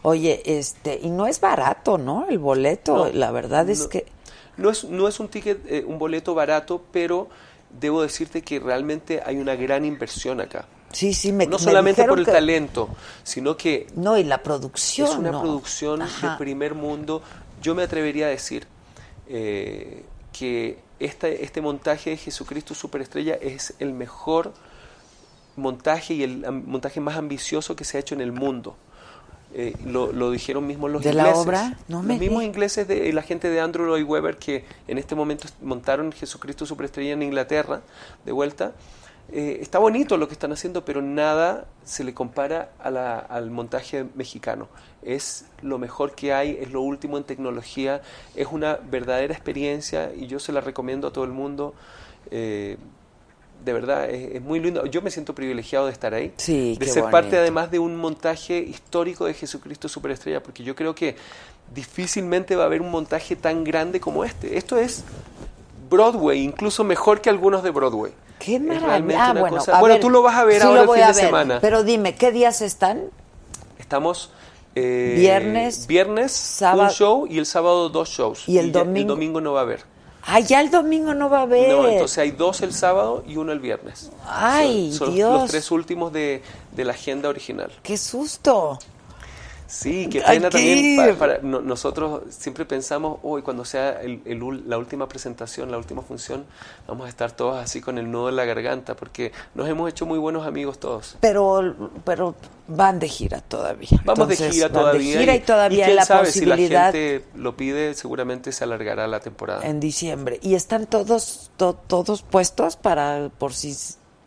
Oye, 0.01 0.41
este, 0.45 0.99
y 1.01 1.09
no 1.11 1.27
es 1.27 1.39
barato, 1.39 1.97
¿no? 1.97 2.25
El 2.29 2.39
boleto, 2.39 3.05
No, 3.05 3.09
la 3.13 3.31
verdad 3.31 3.69
es 3.69 3.83
no. 3.83 3.89
que... 3.89 4.05
No 4.57 4.69
es, 4.69 4.83
no 4.83 5.07
es 5.07 5.19
un 5.19 5.27
ticket, 5.29 5.59
eh, 5.67 5.83
un 5.85 5.97
boleto 5.97 6.35
barato, 6.35 6.83
pero 6.91 7.27
debo 7.79 8.01
decirte 8.03 8.41
que 8.43 8.59
realmente 8.59 9.21
hay 9.25 9.37
una 9.37 9.55
gran 9.55 9.83
inversión 9.85 10.39
acá. 10.41 10.65
Sí, 10.91 11.13
sí, 11.15 11.31
me 11.31 11.45
no 11.47 11.57
me 11.57 11.63
solamente 11.63 12.03
por 12.05 12.19
el 12.19 12.25
que- 12.25 12.31
talento, 12.31 12.89
sino 13.23 13.57
que 13.57 13.87
No, 13.95 14.15
y 14.17 14.23
la 14.23 14.43
producción, 14.43 15.07
es 15.09 15.15
una 15.17 15.31
¿no? 15.31 15.41
producción 15.41 15.99
de 16.01 16.29
primer 16.37 16.75
mundo. 16.75 17.23
Yo 17.63 17.73
me 17.73 17.81
atrevería 17.83 18.27
a 18.27 18.29
decir 18.29 18.67
eh, 19.27 20.03
que 20.31 20.77
esta, 20.99 21.27
este 21.29 21.61
montaje 21.61 22.11
de 22.11 22.17
Jesucristo 22.17 22.75
Superestrella 22.75 23.33
es 23.41 23.73
el 23.79 23.91
mejor 23.93 24.53
montaje 25.55 26.13
y 26.13 26.23
el 26.23 26.51
montaje 26.51 26.99
más 26.99 27.17
ambicioso 27.17 27.75
que 27.75 27.83
se 27.85 27.97
ha 27.97 27.99
hecho 27.99 28.15
en 28.15 28.21
el 28.21 28.31
mundo. 28.31 28.75
Eh, 29.55 29.75
lo, 29.85 30.11
lo 30.11 30.31
dijeron 30.31 30.65
mismos 30.65 30.89
los 30.91 31.03
¿De 31.03 31.13
la 31.13 31.23
ingleses. 31.27 31.45
obra? 31.45 31.77
No 31.87 32.01
me 32.01 32.13
los 32.15 32.19
mismos 32.19 32.43
ingleses, 32.43 32.87
de, 32.87 33.13
la 33.13 33.21
gente 33.21 33.49
de 33.49 33.59
Andrew 33.61 33.85
Lloyd 33.85 34.03
Webber 34.05 34.37
que 34.37 34.65
en 34.87 34.97
este 34.97 35.13
momento 35.15 35.47
montaron 35.61 36.11
Jesucristo 36.11 36.65
Superestrella 36.65 37.13
en 37.13 37.21
Inglaterra, 37.21 37.81
de 38.25 38.31
vuelta. 38.31 38.71
Eh, 39.31 39.59
está 39.61 39.79
bonito 39.79 40.17
lo 40.17 40.27
que 40.27 40.33
están 40.33 40.51
haciendo, 40.51 40.83
pero 40.83 41.01
nada 41.01 41.65
se 41.85 42.03
le 42.03 42.13
compara 42.13 42.71
a 42.79 42.89
la- 42.89 43.19
al 43.19 43.51
montaje 43.51 44.05
mexicano. 44.15 44.67
Es 45.01 45.45
lo 45.61 45.77
mejor 45.77 46.13
que 46.15 46.33
hay, 46.33 46.57
es 46.59 46.71
lo 46.71 46.81
último 46.81 47.17
en 47.17 47.23
tecnología, 47.23 48.01
es 48.35 48.47
una 48.51 48.79
verdadera 48.89 49.33
experiencia 49.33 50.11
y 50.15 50.27
yo 50.27 50.39
se 50.39 50.51
la 50.51 50.61
recomiendo 50.61 51.07
a 51.07 51.13
todo 51.13 51.23
el 51.25 51.31
mundo. 51.31 51.73
Eh, 52.31 52.77
de 53.63 53.73
verdad, 53.73 54.09
es, 54.09 54.35
es 54.35 54.41
muy 54.41 54.59
lindo. 54.59 54.85
Yo 54.85 55.01
me 55.01 55.09
siento 55.11 55.33
privilegiado 55.35 55.85
de 55.87 55.91
estar 55.91 56.13
ahí, 56.13 56.33
Sí, 56.37 56.75
de 56.79 56.85
ser 56.85 57.03
bonito. 57.03 57.11
parte 57.11 57.37
además 57.37 57.71
de 57.71 57.79
un 57.79 57.95
montaje 57.95 58.57
histórico 58.59 59.25
de 59.25 59.33
Jesucristo 59.33 59.87
Superestrella, 59.87 60.41
porque 60.43 60.63
yo 60.63 60.75
creo 60.75 60.93
que 60.95 61.15
difícilmente 61.73 62.55
va 62.55 62.63
a 62.63 62.65
haber 62.67 62.81
un 62.81 62.91
montaje 62.91 63.35
tan 63.35 63.63
grande 63.63 63.99
como 63.99 64.23
este. 64.25 64.57
Esto 64.57 64.77
es 64.77 65.03
Broadway, 65.89 66.41
incluso 66.43 66.83
mejor 66.83 67.21
que 67.21 67.29
algunos 67.29 67.63
de 67.63 67.69
Broadway. 67.71 68.11
Qué 68.39 68.59
maravilla. 68.59 69.29
Ah, 69.29 69.33
bueno, 69.33 69.57
cosa- 69.57 69.79
Bueno, 69.79 69.95
ver, 69.95 70.01
tú 70.01 70.09
lo 70.09 70.21
vas 70.21 70.35
a 70.35 70.43
ver 70.43 70.61
sí 70.61 70.67
ahora 70.67 70.81
el 70.81 70.87
fin 70.89 70.95
de 70.97 71.05
ver, 71.05 71.15
semana. 71.15 71.59
Pero 71.61 71.83
dime, 71.83 72.15
¿qué 72.15 72.31
días 72.31 72.61
están? 72.61 73.03
Estamos 73.79 74.31
eh, 74.75 75.15
Viernes, 75.17 75.85
viernes 75.87 76.31
sábado- 76.31 76.83
un 76.83 76.89
show 76.89 77.27
y 77.29 77.37
el 77.37 77.45
sábado 77.45 77.89
dos 77.89 78.09
shows. 78.09 78.49
¿Y 78.49 78.57
el 78.57 78.71
domingo? 78.71 78.97
el 78.99 79.07
domingo 79.07 79.39
no 79.41 79.53
va 79.53 79.59
a 79.59 79.63
haber. 79.63 79.81
Ah, 80.25 80.39
ya 80.39 80.61
el 80.61 80.71
domingo 80.71 81.13
no 81.13 81.29
va 81.29 81.39
a 81.39 81.41
haber. 81.41 81.69
No, 81.69 81.87
entonces 81.87 82.17
hay 82.17 82.31
dos 82.31 82.61
el 82.61 82.73
sábado 82.73 83.23
y 83.27 83.35
uno 83.35 83.51
el 83.51 83.59
viernes. 83.59 84.09
Ay, 84.25 84.91
son, 84.91 85.07
son 85.07 85.15
Dios. 85.15 85.41
los 85.41 85.51
tres 85.51 85.69
últimos 85.71 86.13
de, 86.13 86.41
de 86.71 86.85
la 86.85 86.93
agenda 86.93 87.27
original. 87.29 87.71
¡Qué 87.83 87.97
susto! 87.97 88.79
Sí, 89.67 90.07
qué 90.11 90.21
pena 90.21 90.49
también. 90.49 90.95
para- 90.97 91.15
para- 91.15 91.39
no- 91.41 91.61
nosotros 91.61 92.21
siempre 92.29 92.65
pensamos, 92.65 93.19
hoy 93.23 93.41
cuando 93.41 93.65
sea 93.65 94.01
el- 94.01 94.21
el 94.25 94.41
ul- 94.41 94.63
la 94.65 94.77
última 94.77 95.07
presentación, 95.07 95.71
la 95.71 95.77
última 95.77 96.01
función, 96.01 96.45
vamos 96.87 97.05
a 97.05 97.09
estar 97.09 97.31
todos 97.31 97.57
así 97.57 97.81
con 97.81 97.97
el 97.97 98.11
nudo 98.11 98.29
en 98.29 98.35
la 98.35 98.45
garganta, 98.45 98.95
porque 98.95 99.31
nos 99.55 99.67
hemos 99.67 99.89
hecho 99.89 100.05
muy 100.05 100.19
buenos 100.19 100.45
amigos 100.45 100.79
todos. 100.79 101.17
Pero, 101.21 101.91
pero 102.05 102.35
van 102.67 102.99
de 102.99 103.07
gira 103.09 103.41
todavía. 103.41 103.89
Vamos 104.05 104.27
de 104.27 104.35
gira 104.35 104.67
van 104.67 104.73
todavía. 104.73 105.13
De 105.15 105.19
gira 105.21 105.35
y, 105.35 105.39
todavía 105.39 105.85
quién 105.85 105.95
la 105.97 106.05
sabe, 106.05 106.25
posibilidad 106.27 106.57
si 106.67 106.69
la 106.73 106.91
gente 106.91 107.25
lo 107.35 107.57
pide, 107.57 107.93
seguramente 107.95 108.51
se 108.51 108.63
alargará 108.63 109.07
la 109.07 109.19
temporada. 109.19 109.65
en 109.67 109.79
diciembre. 109.79 110.39
Y 110.41 110.55
están 110.55 110.85
todos, 110.87 111.51
to- 111.57 111.73
todos 111.87 112.21
puestos 112.21 112.75
para, 112.75 113.29
por 113.37 113.53
si, 113.53 113.75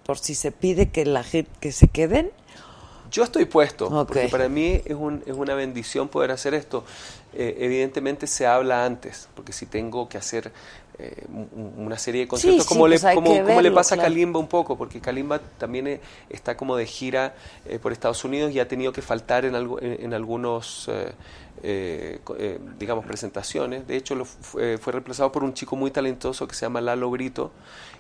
por 0.04 0.18
si 0.18 0.34
se 0.34 0.52
pide 0.52 0.90
que 0.90 1.04
la 1.04 1.22
gente, 1.22 1.50
que 1.60 1.72
se 1.72 1.88
queden. 1.88 2.30
Yo 3.16 3.24
estoy 3.24 3.47
puesto, 3.47 3.88
porque 4.06 4.28
para 4.28 4.47
mí 4.51 4.82
es, 4.84 4.94
un- 4.94 5.22
es 5.24 5.32
una 5.34 5.55
bendición 5.55 6.09
poder 6.09 6.30
hacer 6.32 6.52
esto. 6.52 6.84
Eh, 7.32 7.56
evidentemente 7.60 8.26
se 8.26 8.47
habla 8.47 8.84
antes, 8.84 9.28
porque 9.34 9.52
si 9.55 9.64
tengo 9.64 10.06
que 10.06 10.18
hacer 10.18 10.52
eh, 10.98 11.24
un- 11.32 11.74
una 11.86 11.97
serie 11.97 12.20
de 12.22 12.28
conciertos, 12.28 12.64
sí, 12.64 12.68
como, 12.68 12.82
pues 12.86 13.02
le, 13.02 13.09
hay 13.09 13.14
como, 13.14 13.30
como 13.44 13.60
le 13.62 13.70
pasa 13.70 13.94
claro. 13.97 14.06
a 14.06 14.10
Kalimba 14.10 14.38
un 14.38 14.48
poco, 14.48 14.76
porque 14.76 15.01
Kalimba 15.01 15.38
también 15.59 15.86
eh, 15.86 16.01
está 16.28 16.59
como 16.59 16.76
de 16.76 16.84
gira 16.84 17.34
eh, 17.64 17.78
por 17.78 17.93
Estados 17.93 18.22
Unidos 18.24 18.52
y 18.52 18.60
ha 18.60 18.68
tenido 18.68 18.93
que 18.93 19.01
faltar 19.01 19.47
en, 19.47 19.55
algo, 19.55 19.80
en, 19.80 20.05
en 20.05 20.12
algunos... 20.12 20.88
eh, 20.88 21.12
digamos, 22.78 23.05
presentaciones. 23.06 23.86
De 23.86 23.97
hecho, 23.97 24.14
lo 24.14 24.24
fue, 24.24 24.78
fue 24.78 24.93
reemplazado 24.93 25.32
por 25.32 25.43
un 25.43 25.55
chico 25.55 25.74
muy 25.74 25.90
talentoso 25.90 26.47
que 26.47 26.55
se 26.55 26.66
llama 26.66 26.80
Lalo 26.80 27.10
Brito, 27.10 27.51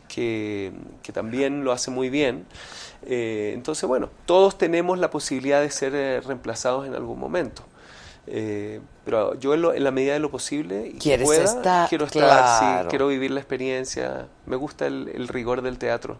que, 0.08 0.72
que 1.02 1.12
también 1.12 1.64
lo 1.64 1.72
hace 1.72 1.90
muy 1.90 2.10
bien. 2.10 2.44
Eh, 3.06 3.52
entonces, 3.54 3.88
bueno, 3.88 4.10
todos 4.26 4.58
tenemos 4.58 4.98
la 4.98 5.10
posibilidad 5.10 5.60
de 5.60 5.70
ser 5.70 5.94
eh, 5.94 6.20
reemplazados 6.20 6.86
en 6.86 6.94
algún 6.94 7.18
momento. 7.18 7.62
Eh, 8.26 8.80
pero 9.04 9.34
yo 9.38 9.54
en, 9.54 9.62
lo- 9.62 9.72
en 9.72 9.84
la 9.84 9.92
medida 9.92 10.14
de 10.14 10.18
lo 10.18 10.30
posible 10.32 10.92
y 10.92 10.98
pueda, 11.24 11.44
estar, 11.44 11.88
quiero 11.88 12.06
estar, 12.06 12.22
claro. 12.22 12.82
sí, 12.84 12.88
quiero 12.90 13.06
vivir 13.06 13.30
la 13.30 13.38
experiencia. 13.40 14.26
Me 14.46 14.56
gusta 14.56 14.86
el, 14.88 15.08
el 15.14 15.28
rigor 15.28 15.62
del 15.62 15.78
teatro. 15.78 16.16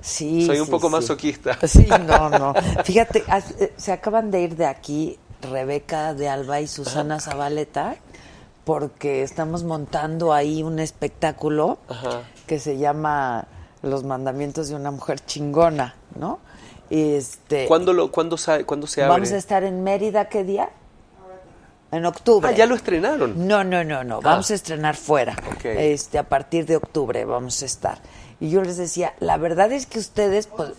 Sí, 0.00 0.46
Soy 0.46 0.58
un 0.60 0.66
sí, 0.66 0.70
poco 0.70 0.88
masoquista. 0.90 1.58
Sí, 1.66 1.86
no, 2.06 2.30
no. 2.30 2.54
Fíjate, 2.84 3.24
eh, 3.60 3.72
se 3.76 3.92
acaban 3.92 4.30
de 4.30 4.40
ir 4.42 4.56
de 4.56 4.66
aquí 4.66 5.18
Rebeca 5.42 6.14
de 6.14 6.28
Alba 6.30 6.60
y 6.60 6.66
Susana 6.66 7.20
Zabaleta 7.20 7.96
porque 8.64 9.22
estamos 9.22 9.62
montando 9.64 10.32
ahí 10.32 10.62
un 10.62 10.78
espectáculo 10.78 11.78
Ajá. 11.88 12.22
que 12.46 12.58
se 12.58 12.78
llama 12.78 13.46
Los 13.82 14.04
mandamientos 14.04 14.68
de 14.68 14.74
una 14.74 14.90
mujer 14.90 15.20
chingona, 15.20 15.94
¿no? 16.16 16.38
Este, 16.90 17.66
¿Cuándo, 17.66 17.92
lo, 17.92 18.10
cuándo, 18.10 18.36
sa- 18.36 18.62
cuándo 18.64 18.86
se 18.86 19.02
abre? 19.02 19.14
vamos 19.14 19.32
a 19.32 19.36
estar 19.36 19.64
en 19.64 19.82
Mérida, 19.82 20.28
¿qué 20.28 20.44
día? 20.44 20.70
En 21.90 22.04
octubre. 22.06 22.48
Ah, 22.50 22.52
ya 22.52 22.66
lo 22.66 22.74
estrenaron. 22.74 23.46
No, 23.46 23.62
no, 23.62 23.84
no, 23.84 24.02
no. 24.02 24.20
Vamos 24.20 24.50
a 24.50 24.54
estrenar 24.54 24.96
fuera. 24.96 25.36
Este, 25.62 26.18
a 26.18 26.24
partir 26.24 26.66
de 26.66 26.76
octubre 26.76 27.24
vamos 27.24 27.62
a 27.62 27.66
estar. 27.66 27.98
Y 28.40 28.50
yo 28.50 28.62
les 28.62 28.76
decía, 28.76 29.14
la 29.20 29.36
verdad 29.36 29.70
es 29.70 29.86
que 29.86 30.00
ustedes, 30.00 30.48
pues, 30.48 30.70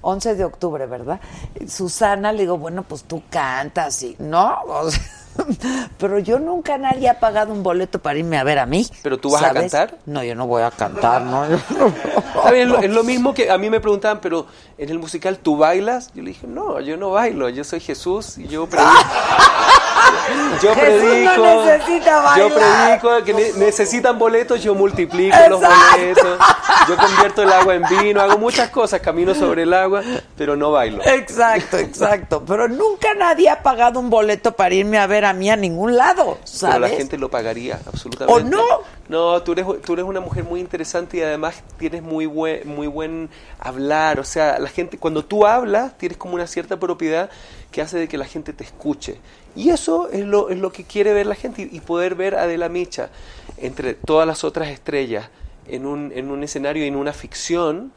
11 0.00 0.34
de 0.36 0.44
octubre, 0.44 0.86
¿verdad? 0.86 1.20
Susana, 1.68 2.32
le 2.32 2.40
digo, 2.40 2.56
bueno, 2.56 2.84
pues 2.84 3.04
tú 3.04 3.22
cantas 3.28 4.02
y, 4.02 4.16
¿no? 4.18 4.56
O 4.66 4.90
sea, 4.90 5.00
pero 5.98 6.18
yo 6.18 6.38
nunca 6.38 6.76
nadie 6.78 7.08
ha 7.08 7.18
pagado 7.20 7.52
un 7.52 7.62
boleto 7.62 7.98
para 7.98 8.18
irme 8.18 8.38
a 8.38 8.44
ver 8.44 8.58
a 8.58 8.66
mí. 8.66 8.86
¿Pero 9.02 9.18
tú 9.18 9.30
vas 9.30 9.42
a 9.42 9.52
cantar? 9.52 9.98
No, 10.06 10.22
yo 10.24 10.34
no 10.34 10.46
voy 10.46 10.62
a 10.62 10.70
cantar, 10.70 11.22
¿no? 11.22 11.46
Lo- 11.46 12.78
es 12.80 12.90
lo 12.90 13.04
mismo 13.04 13.32
que 13.34 13.50
a 13.50 13.58
mí 13.58 13.70
me 13.70 13.80
preguntaban, 13.80 14.20
pero 14.20 14.46
en 14.78 14.88
el 14.90 14.98
musical 14.98 15.38
tú 15.38 15.56
bailas. 15.56 16.12
Yo 16.14 16.22
le 16.22 16.30
dije, 16.30 16.46
no, 16.46 16.80
yo 16.80 16.96
no 16.96 17.10
bailo, 17.10 17.48
yo 17.48 17.64
soy 17.64 17.80
Jesús 17.80 18.38
y 18.38 18.48
yo 18.48 18.66
predico. 18.66 18.90
Yo 20.62 20.74
Jesús 20.74 21.00
predico, 21.00 21.36
no 21.36 21.64
necesita 21.64 22.36
yo 22.36 22.48
predico 22.54 23.24
que 23.24 23.34
ne- 23.34 23.52
necesitan 23.64 24.18
boletos, 24.18 24.62
yo 24.62 24.74
multiplico 24.74 25.36
los 25.48 25.60
boletos, 25.60 26.38
yo 26.88 26.96
convierto 26.96 27.42
el 27.42 27.52
agua 27.52 27.74
en 27.74 27.82
vino, 27.88 28.20
hago 28.20 28.38
muchas 28.38 28.68
cosas, 28.70 29.00
camino 29.00 29.34
sobre 29.34 29.62
el 29.62 29.72
agua, 29.72 30.02
pero 30.36 30.56
no 30.56 30.70
bailo. 30.72 31.02
Exacto, 31.04 31.78
exacto. 31.78 32.44
Pero 32.46 32.68
nunca 32.68 33.14
nadie 33.14 33.48
ha 33.48 33.62
pagado 33.62 34.00
un 34.00 34.10
boleto 34.10 34.52
para 34.52 34.74
irme 34.74 34.98
a 34.98 35.06
ver 35.06 35.24
a 35.24 35.32
mí 35.32 35.50
a 35.50 35.56
ningún 35.56 35.96
lado, 35.96 36.38
¿sabes? 36.44 36.74
Pero 36.76 36.88
la 36.88 36.96
gente 36.96 37.18
lo 37.18 37.30
pagaría, 37.30 37.80
absolutamente. 37.86 38.40
¿O 38.40 38.44
no? 38.44 38.64
No, 39.08 39.42
tú 39.42 39.52
eres, 39.52 39.66
tú 39.84 39.94
eres 39.94 40.04
una 40.04 40.20
mujer 40.20 40.44
muy 40.44 40.60
interesante 40.60 41.16
y 41.16 41.22
además 41.22 41.62
tienes 41.78 42.00
muy 42.02 42.26
buen, 42.26 42.68
muy 42.68 42.86
buen 42.86 43.28
hablar. 43.58 44.20
O 44.20 44.24
sea, 44.24 44.58
la 44.60 44.68
gente, 44.68 44.98
cuando 44.98 45.24
tú 45.24 45.46
hablas, 45.46 45.98
tienes 45.98 46.16
como 46.16 46.34
una 46.34 46.46
cierta 46.46 46.78
propiedad 46.78 47.28
que 47.72 47.82
hace 47.82 47.98
de 47.98 48.06
que 48.08 48.16
la 48.18 48.24
gente 48.26 48.52
te 48.52 48.62
escuche. 48.62 49.20
Y 49.56 49.70
eso 49.70 50.08
es 50.10 50.24
lo, 50.24 50.48
es 50.50 50.58
lo 50.58 50.72
que 50.72 50.84
quiere 50.84 51.12
ver 51.12 51.26
la 51.26 51.34
gente 51.34 51.62
y, 51.70 51.76
y 51.76 51.80
poder 51.80 52.14
ver 52.14 52.36
a 52.36 52.42
Adela 52.42 52.68
Micha 52.68 53.10
entre 53.58 53.94
todas 53.94 54.26
las 54.26 54.44
otras 54.44 54.68
estrellas 54.68 55.28
en 55.66 55.86
un, 55.86 56.12
en 56.14 56.30
un 56.30 56.42
escenario 56.42 56.84
y 56.84 56.88
en 56.88 56.96
una 56.96 57.12
ficción. 57.12 57.92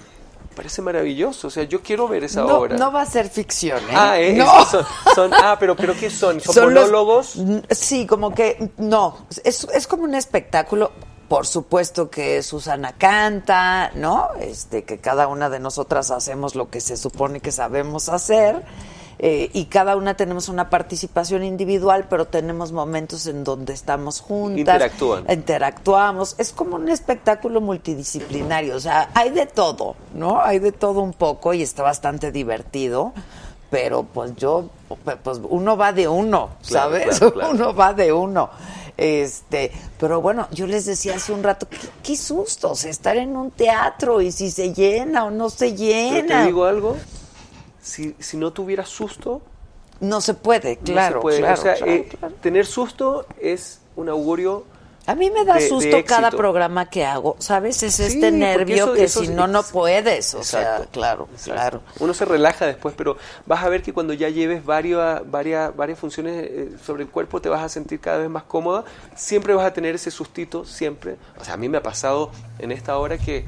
Parece 0.56 0.82
maravilloso. 0.84 1.48
O 1.48 1.50
sea, 1.50 1.64
yo 1.64 1.82
quiero 1.82 2.08
ver 2.08 2.24
esa 2.26 2.42
no, 2.42 2.58
obra. 2.60 2.78
no 2.78 2.92
va 2.92 3.02
a 3.02 3.06
ser 3.08 3.28
ficción, 3.30 3.80
¿eh? 3.90 3.94
Ah, 3.96 4.20
es- 4.20 4.38
no. 4.38 4.66
son, 4.66 4.86
son- 5.16 5.34
ah, 5.34 5.58
pero, 5.60 5.76
pero 5.76 5.96
¿qué 5.96 6.10
son? 6.12 6.40
¿Son, 6.42 6.54
Son 6.54 6.74
los- 6.74 6.84
monólogos? 6.92 7.40
Sí, 7.72 8.06
como 8.06 8.34
que 8.36 8.70
no, 8.78 9.26
es, 9.44 9.68
es 9.74 9.88
como 9.88 10.04
un 10.04 10.14
espectáculo. 10.16 10.92
Por 11.28 11.48
supuesto 11.48 12.12
que 12.12 12.44
Susana 12.44 12.92
canta, 12.96 13.92
¿no? 13.96 14.28
Este, 14.40 14.84
que 14.84 15.00
cada 15.00 15.28
una 15.28 15.50
de 15.50 15.60
nosotras 15.60 16.12
hacemos 16.12 16.54
lo 16.54 16.70
que 16.70 16.80
se 16.82 16.98
supone 16.98 17.40
que 17.40 17.52
sabemos 17.52 18.10
hacer. 18.10 18.64
Eh, 19.26 19.50
y 19.54 19.66
cada 19.68 19.96
una 19.96 20.16
tenemos 20.16 20.50
una 20.50 20.70
participación 20.70 21.46
individual, 21.46 22.08
pero 22.10 22.26
tenemos 22.26 22.74
momentos 22.74 23.26
en 23.26 23.46
donde 23.46 23.72
estamos 23.72 24.20
juntas. 24.20 24.60
Interactúan. 24.60 25.26
Interactuamos. 25.32 26.36
Es 26.40 26.52
como 26.52 26.76
un 26.76 26.90
espectáculo 26.90 27.62
multidisciplinario. 27.62 28.76
O 28.76 28.82
sea, 28.82 29.10
hay 29.14 29.30
de 29.30 29.46
todo, 29.46 29.96
¿no? 30.14 30.42
Hay 30.42 30.60
de 30.60 30.74
todo 30.74 31.00
un 31.00 31.14
poco 31.14 31.54
y 31.54 31.62
está 31.62 31.84
bastante 31.84 32.34
divertido. 32.34 33.14
Pero 33.70 34.04
pues 34.04 34.36
yo, 34.36 34.66
pues 35.24 35.40
uno 35.50 35.78
va 35.78 35.94
de 35.94 36.10
uno, 36.10 36.50
Claro, 36.68 36.90
¿sabes? 36.92 37.18
claro, 37.20 37.34
claro. 37.34 37.52
Uno 37.54 37.74
va 37.74 37.94
de 37.94 38.12
uno. 38.12 38.50
Este, 38.98 39.72
pero 40.00 40.20
bueno, 40.22 40.50
yo 40.52 40.68
les 40.68 40.86
decía 40.86 41.16
hace 41.16 41.32
un 41.32 41.44
rato, 41.44 41.68
qué, 41.70 41.78
qué 42.04 42.18
sustos 42.18 42.84
estar 42.84 43.16
en 43.16 43.38
un 43.38 43.52
teatro 43.52 44.20
y 44.22 44.34
si 44.34 44.52
se 44.52 44.74
llena 44.74 45.24
o 45.24 45.32
no 45.32 45.50
se 45.50 45.68
Pero 45.70 45.78
llena. 45.78 46.42
te 46.42 46.46
digo 46.48 46.66
algo, 46.66 46.98
si, 47.84 48.16
si 48.20 48.38
no 48.38 48.52
tuviera 48.54 48.86
susto, 48.86 49.42
no 50.00 50.22
se 50.22 50.34
puede, 50.34 50.78
no 50.78 50.84
claro, 50.84 51.20
se 51.20 51.22
puede. 51.22 51.38
claro, 51.40 51.54
o 51.60 51.64
sea, 51.64 51.76
claro, 51.76 51.92
eh, 51.92 52.08
claro. 52.20 52.34
tener 52.42 52.66
susto 52.66 53.26
es 53.40 53.82
un 53.96 54.10
augurio. 54.10 54.64
A 55.06 55.16
mí 55.16 55.30
me 55.30 55.44
da 55.44 55.56
de- 55.56 55.64
de 55.64 55.68
susto 55.70 55.98
cada 56.06 56.32
programa 56.32 56.90
que 56.90 57.04
hago, 57.06 57.36
¿sabes? 57.40 57.84
Es 57.84 57.96
Sí, 57.96 58.04
este 58.04 58.32
nervio 58.32 58.86
eso- 58.86 58.94
que 58.94 59.04
eso 59.04 59.20
si 59.20 59.28
no, 59.28 59.48
no 59.48 59.62
puedes. 59.64 60.34
O 60.34 60.44
sea, 60.46 60.88
claro, 60.92 61.28
exacto. 61.34 61.52
claro. 61.54 61.82
Uno 62.00 62.14
se 62.14 62.24
relaja 62.24 62.66
después, 62.66 62.96
pero 62.98 63.18
vas 63.46 63.62
a 63.66 63.68
ver 63.70 63.84
que 63.84 63.92
cuando 63.92 64.14
ya 64.14 64.30
lleves 64.30 64.64
varias, 64.66 65.30
varias, 65.30 65.76
varias 65.76 66.00
funciones 66.00 66.46
eh, 66.50 66.70
sobre 66.86 67.04
el 67.04 67.10
cuerpo 67.10 67.42
te 67.42 67.50
vas 67.50 67.62
a 67.62 67.68
sentir 67.68 68.00
cada 68.00 68.20
vez 68.20 68.30
más 68.30 68.44
cómoda. 68.44 68.86
Siempre 69.14 69.54
vas 69.54 69.66
a 69.66 69.74
tener 69.74 69.94
ese 69.96 70.10
sustito, 70.10 70.64
siempre. 70.64 71.18
O 71.38 71.44
sea, 71.44 71.56
a 71.56 71.58
mí 71.58 71.68
me 71.68 71.80
ha 71.80 71.84
pasado 71.84 72.32
en 72.60 72.72
esta 72.72 72.98
hora 72.98 73.18
que 73.18 73.44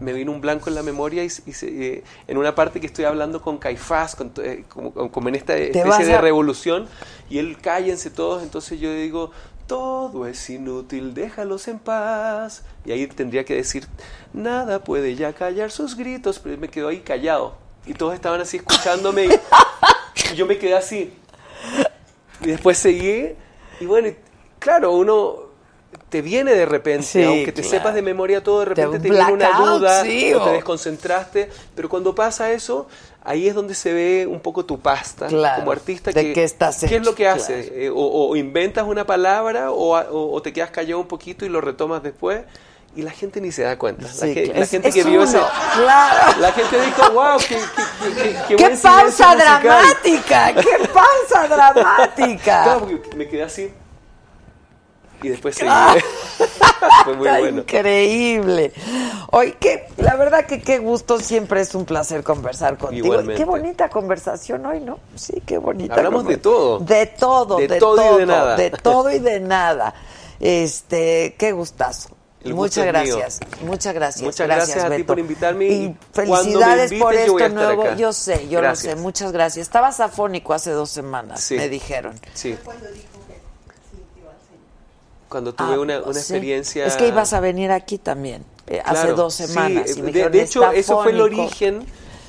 me 0.00 0.12
vino 0.12 0.30
un 0.32 0.40
blanco 0.40 0.68
en 0.68 0.74
la 0.74 0.82
memoria 0.82 1.22
y, 1.24 1.26
y 1.26 1.52
se- 1.52 1.96
eh, 1.96 2.04
en 2.28 2.36
una 2.38 2.54
parte 2.54 2.80
que 2.80 2.86
estoy 2.86 3.04
hablando 3.04 3.40
con 3.40 3.58
Caifás, 3.58 4.14
con, 4.14 4.32
eh, 4.42 4.64
como, 4.68 4.92
como 5.10 5.28
en 5.28 5.34
esta 5.34 5.56
especie 5.56 6.04
de 6.04 6.14
a- 6.14 6.20
revolución, 6.20 6.86
y 7.30 7.38
él 7.38 7.58
cállense 7.60 8.10
todos, 8.10 8.42
entonces 8.42 8.78
yo 8.80 8.92
digo, 8.92 9.30
todo 9.66 10.26
es 10.28 10.48
inútil, 10.50 11.12
déjalos 11.14 11.66
en 11.66 11.78
paz. 11.80 12.62
Y 12.84 12.92
ahí 12.92 13.06
tendría 13.08 13.44
que 13.44 13.56
decir, 13.56 13.88
nada 14.32 14.84
puede 14.84 15.16
ya 15.16 15.32
callar 15.32 15.72
sus 15.72 15.96
gritos, 15.96 16.38
pero 16.38 16.56
me 16.56 16.68
quedo 16.68 16.86
ahí 16.88 17.00
callado. 17.00 17.54
Y 17.84 17.94
todos 17.94 18.14
estaban 18.14 18.40
así 18.40 18.58
escuchándome 18.58 19.26
y, 19.26 19.30
y 20.32 20.36
yo 20.36 20.46
me 20.46 20.56
quedé 20.58 20.74
así. 20.74 21.12
Y 22.42 22.46
después 22.48 22.78
seguí, 22.78 23.30
y 23.80 23.86
bueno, 23.86 24.08
y 24.08 24.16
claro, 24.60 24.92
uno 24.92 25.45
te 26.08 26.22
viene 26.22 26.52
de 26.54 26.66
repente, 26.66 27.04
Sí, 27.06 27.22
aunque 27.24 27.52
te 27.52 27.62
claro. 27.62 27.70
sepas 27.78 27.94
de 27.94 28.02
memoria 28.02 28.42
todo, 28.42 28.60
de 28.64 28.74
Te 28.74 28.84
repente 28.86 29.08
te, 29.08 29.14
viene 29.14 29.32
una 29.32 29.58
duda, 29.60 30.02
sí, 30.04 30.32
o 30.34 30.42
te 30.44 30.50
desconcentraste, 30.52 31.50
pero 31.74 31.88
cuando 31.88 32.14
pasa 32.14 32.52
eso, 32.52 32.86
ahí 33.24 33.48
es 33.48 33.54
donde 33.56 33.74
se 33.74 33.92
ve 33.92 34.26
un 34.30 34.38
poco 34.38 34.64
tu 34.64 34.78
pasta 34.78 35.26
Claro, 35.26 35.60
como 35.60 35.72
artista. 35.72 36.12
de 36.12 36.22
que, 36.26 36.32
qué 36.32 36.44
estás 36.44 36.78
¿Qué 36.88 36.96
es 36.96 37.04
lo 37.04 37.14
que 37.16 37.24
claro. 37.24 37.42
hace? 37.42 37.86
Eh, 37.86 37.90
o, 37.90 38.28
o 38.28 38.36
inventas 38.36 38.84
una 38.86 39.04
palabra 39.04 39.72
o, 39.72 39.96
a- 39.96 40.06
o- 40.10 40.32
o 40.32 40.42
te 40.42 40.52
quedas 40.52 40.70
callado 40.70 41.00
un 41.00 41.08
poquito 41.08 41.44
y 41.44 41.48
lo 41.48 41.60
retomas 41.60 42.02
después 42.04 42.42
y 42.94 43.02
la 43.02 43.10
gente 43.10 43.40
ni 43.40 43.50
se 43.50 43.62
da 43.62 43.76
cuenta. 43.76 44.04
La, 44.06 44.32
claro. 44.32 44.60
la 44.60 44.66
gente 44.66 44.88
es 44.88 44.94
que 44.94 45.02
vio 45.04 45.24
ese... 45.24 45.36
uno, 45.38 45.46
claro. 45.76 46.40
La 46.40 46.52
gente 46.52 46.80
dijo, 46.82 47.10
wow, 47.12 47.38
qué, 47.40 47.46
qué, 47.48 47.56
qué- 47.56 48.14
qué- 48.14 48.22
qué 48.22 48.56
¡Qué 48.56 48.56
buen 48.62 48.76
silencio 48.76 48.90
pausa 48.90 49.34
musical". 49.34 49.62
dramática! 49.62 50.54
¡Qué 50.54 50.88
pausa 50.88 51.48
dramática! 51.48 52.62
Claro, 52.62 52.80
porque 52.86 53.16
me 53.16 53.28
quedé 53.28 53.42
así. 53.42 53.70
Y 55.22 55.28
después 55.28 55.54
seguí. 55.56 55.70
Fue 57.04 57.14
muy 57.16 57.26
Está 57.26 57.38
bueno. 57.40 57.60
Increíble. 57.62 58.72
Hoy 59.32 59.52
que 59.58 59.88
la 59.96 60.16
verdad 60.16 60.46
que 60.46 60.60
qué 60.60 60.78
gusto, 60.78 61.18
siempre 61.18 61.60
es 61.60 61.74
un 61.74 61.84
placer 61.84 62.22
conversar 62.22 62.76
contigo. 62.78 63.06
Igualmente. 63.06 63.42
Qué 63.42 63.44
bonita 63.44 63.88
conversación 63.88 64.64
hoy, 64.66 64.80
¿no? 64.80 64.98
Sí, 65.14 65.42
qué 65.46 65.58
bonita. 65.58 65.94
Hablamos 65.94 66.26
de 66.26 66.36
todo. 66.36 66.78
De 66.80 67.06
todo, 67.06 67.56
De 67.56 67.68
de, 67.68 67.78
todo 67.78 68.16
y 68.16 68.20
de 68.20 68.26
nada. 68.26 68.56
de 68.56 68.70
todo 68.82 69.10
y 69.10 69.18
de 69.18 69.40
nada. 69.40 69.94
Este, 70.40 71.34
qué 71.38 71.52
gustazo. 71.52 72.10
Muchas 72.44 72.86
gracias, 72.86 73.40
muchas 73.62 73.92
gracias. 73.92 74.22
Muchas 74.22 74.46
gracias 74.46 74.84
a 74.84 74.90
ti 74.94 75.02
por 75.02 75.18
invitarme 75.18 75.66
y 75.66 75.96
felicidades 76.12 76.92
me 76.92 76.98
por 77.00 77.12
invites, 77.14 77.32
esto 77.42 77.48
nuevo. 77.48 77.82
acá. 77.82 77.96
Yo 77.96 78.12
sé, 78.12 78.46
yo 78.48 78.60
Gracias. 78.60 78.92
lo 78.94 78.98
sé. 78.98 79.02
Muchas 79.02 79.32
gracias. 79.32 79.66
Estabas 79.66 79.98
afónico 79.98 80.54
hace 80.54 80.70
dos 80.70 80.90
semanas, 80.90 81.40
Sí. 81.40 81.56
me 81.56 81.68
dijeron. 81.68 82.14
Sí, 82.34 82.52
que 82.52 82.60
iba 82.62 82.70
al 82.70 82.78
cine. 82.78 84.60
Cuando 85.28 85.54
tuve 85.54 85.74
Ah, 85.74 85.80
una, 85.80 85.98
una 86.00 86.12
sí. 86.14 86.18
experiencia... 86.20 86.86
Es 86.86 86.96
que 86.96 87.08
ibas 87.08 87.32
a 87.32 87.40
venir 87.40 87.70
aquí 87.70 87.98
también, 87.98 88.44
eh, 88.66 88.80
hace 88.84 88.92
Claro, 89.02 89.16
dos 89.16 89.34
sí, 89.34 89.46
semanas. 89.46 89.88
y 89.88 89.92
eh, 89.92 89.96
me 89.96 90.02
de, 90.02 90.06
dijeron, 90.12 90.32
de 90.32 90.42
hecho, 90.42 90.62
"Está 90.62 90.74
eso 90.74 91.02
fue 91.02 91.12
el 91.12 91.20
afónico". 91.20 91.42
origen 91.42 91.86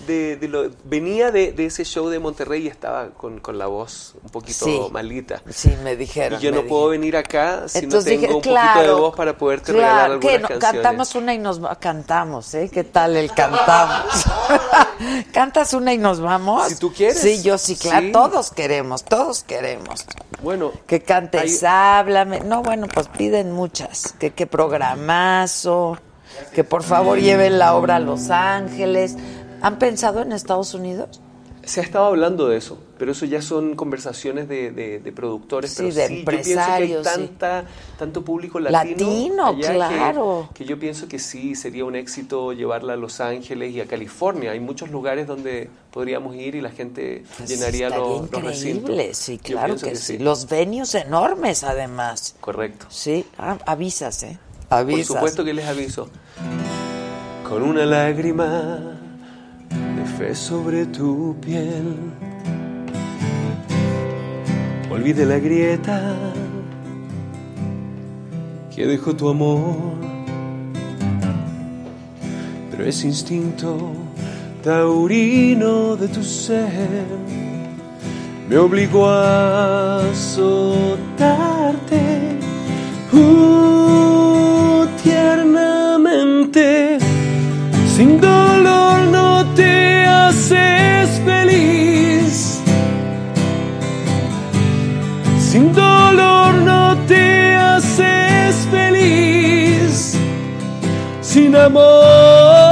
de, 0.07 0.37
de 0.37 0.47
lo... 0.47 0.71
Venía 0.85 1.29
de, 1.31 1.51
de 1.51 1.65
ese 1.67 1.83
show 1.85 2.07
de 2.09 2.17
Monterrey 2.19 2.63
y 2.63 2.67
estaba 2.67 3.09
con, 3.09 3.39
con 3.39 3.57
la 3.59 3.67
voz 3.67 4.15
un 4.23 4.29
poquito 4.31 4.65
Sí. 4.65 4.79
malita. 4.91 5.41
Sí, 5.49 5.71
me 5.83 5.95
dijeron. 5.95 6.39
Y 6.39 6.43
yo 6.43 6.51
no 6.51 6.63
puedo 6.63 6.87
venir 6.89 7.15
acá 7.17 7.67
si 7.67 7.79
Entonces 7.79 8.13
no 8.13 8.19
tengo 8.21 8.21
dije, 8.21 8.33
un 8.35 8.41
claro, 8.41 8.73
poquito 8.73 8.95
de 8.95 9.01
voz 9.01 9.15
para 9.15 9.37
poderte 9.37 9.73
claro, 9.73 9.85
regalar 9.85 10.11
algunas 10.11 10.41
canciones. 10.41 10.59
Cantamos 10.71 11.15
una 11.15 11.33
y 11.35 11.37
nos 11.37 11.59
cantamos, 11.79 12.53
¿eh? 12.55 12.69
¿Qué 12.73 12.83
tal 12.85 13.15
el 13.17 13.31
cantamos? 13.33 14.25
¿Cantas 15.31 15.73
una 15.73 15.93
y 15.93 15.97
nos 15.97 16.19
vamos? 16.19 16.67
Si 16.69 16.75
tú 16.75 16.91
quieres. 16.93 17.19
Sí, 17.19 17.41
yo 17.43 17.57
sí, 17.57 17.75
claro. 17.75 18.05
Sí. 18.07 18.11
Todos 18.11 18.51
queremos, 18.51 19.03
todos 19.03 19.43
queremos. 19.43 20.05
Bueno, 20.41 20.71
Que 20.87 21.01
cantes, 21.01 21.63
hay- 21.63 21.69
háblame. 21.99 22.39
No, 22.41 22.63
bueno, 22.63 22.87
pues 22.93 23.07
piden 23.09 23.51
muchas. 23.51 24.13
Que 24.19 24.31
qué 24.33 24.47
programazo. 24.47 25.97
Que 26.53 26.63
por 26.63 26.83
favor 26.83 27.17
lleven 27.19 27.57
la 27.57 27.75
obra 27.75 27.95
a 27.95 27.99
Los 27.99 28.29
Ángeles. 28.29 29.15
¿Han 29.61 29.79
pensado 29.79 30.21
en 30.21 30.31
Estados 30.31 30.73
Unidos? 30.73 31.21
Se 31.63 31.81
ha 31.81 31.83
estado 31.83 32.05
hablando 32.05 32.47
de 32.47 32.55
eso, 32.55 32.77
pero 32.97 33.11
eso 33.11 33.25
ya 33.25 33.41
son 33.41 33.75
conversaciones 33.75 34.47
de, 34.47 34.71
de- 34.71 34.99
de 34.99 35.11
productores. 35.11 35.71
Sí, 35.71 35.83
pero 35.83 35.93
de 35.95 36.07
sí, 36.07 36.19
yo 36.19 36.25
pienso 36.25 36.43
que 36.55 36.61
hay 36.71 36.91
empresarios, 36.93 37.07
sí. 37.07 37.13
tanta, 37.13 37.63
tanto 37.99 38.23
público 38.23 38.57
latino. 38.61 38.95
Latino, 38.95 39.55
que- 39.57 39.73
claro. 39.73 40.49
Que, 40.53 40.63
yo 40.63 40.79
pienso 40.79 41.09
que 41.09 41.19
sí, 41.19 41.55
sería 41.55 41.83
un 41.83 41.97
éxito 41.97 42.53
llevarla 42.53 42.93
a 42.93 42.95
Los 42.95 43.19
Ángeles 43.19 43.73
y 43.75 43.81
a 43.81 43.85
California. 43.85 44.51
Hay 44.51 44.61
muchos 44.61 44.91
lugares 44.91 45.27
donde 45.27 45.69
podríamos 45.91 46.37
ir 46.37 46.55
y 46.55 46.61
la 46.61 46.69
gente 46.71 47.25
Pues 47.35 47.49
llenaría 47.49 47.89
los, 47.89 48.31
los 48.31 48.43
recintos. 48.43 48.95
sí, 49.17 49.37
claro 49.37 49.75
que, 49.75 49.97
sí. 49.97 50.19
Los 50.19 50.47
venues 50.47 50.95
enormes, 50.95 51.65
además. 51.65 52.35
Correcto. 52.39 52.85
Sí, 52.87 53.25
ah, 53.37 53.57
avisas, 53.65 54.23
¿eh? 54.23 54.37
Por 54.69 54.77
Avisas. 54.77 55.07
supuesto 55.07 55.43
que 55.43 55.53
les 55.53 55.65
aviso. 55.65 56.07
Con 57.49 57.61
una 57.63 57.85
lágrima 57.85 58.96
fe 60.17 60.33
sobre 60.33 60.85
tu 60.87 61.35
piel, 61.41 61.95
olvide 64.89 65.25
la 65.27 65.37
grieta 65.37 66.15
que 68.75 68.87
dejó 68.87 69.15
tu 69.15 69.29
amor. 69.29 69.75
Pero 72.71 72.83
ese 72.85 73.05
instinto 73.07 73.91
taurino 74.63 75.95
de 75.95 76.07
tu 76.07 76.23
ser 76.23 77.05
me 78.49 78.57
obligó 78.57 79.07
a 79.07 79.99
azotarte 80.09 82.01
tiernamente. 85.03 86.97
Sin 87.95 88.19
dolor 88.19 88.46
haces 90.37 91.19
feliz. 91.25 92.61
Sin 95.39 95.73
dolor 95.73 96.53
no 96.53 96.95
te 97.07 97.55
haces 97.55 98.67
feliz. 98.71 100.15
Sin 101.21 101.55
amor. 101.55 102.66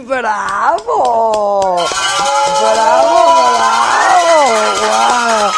¡Bravo! 0.00 1.76
¡Bravo, 2.60 3.50
bravo! 3.54 4.44
¡Guau! 4.80 5.50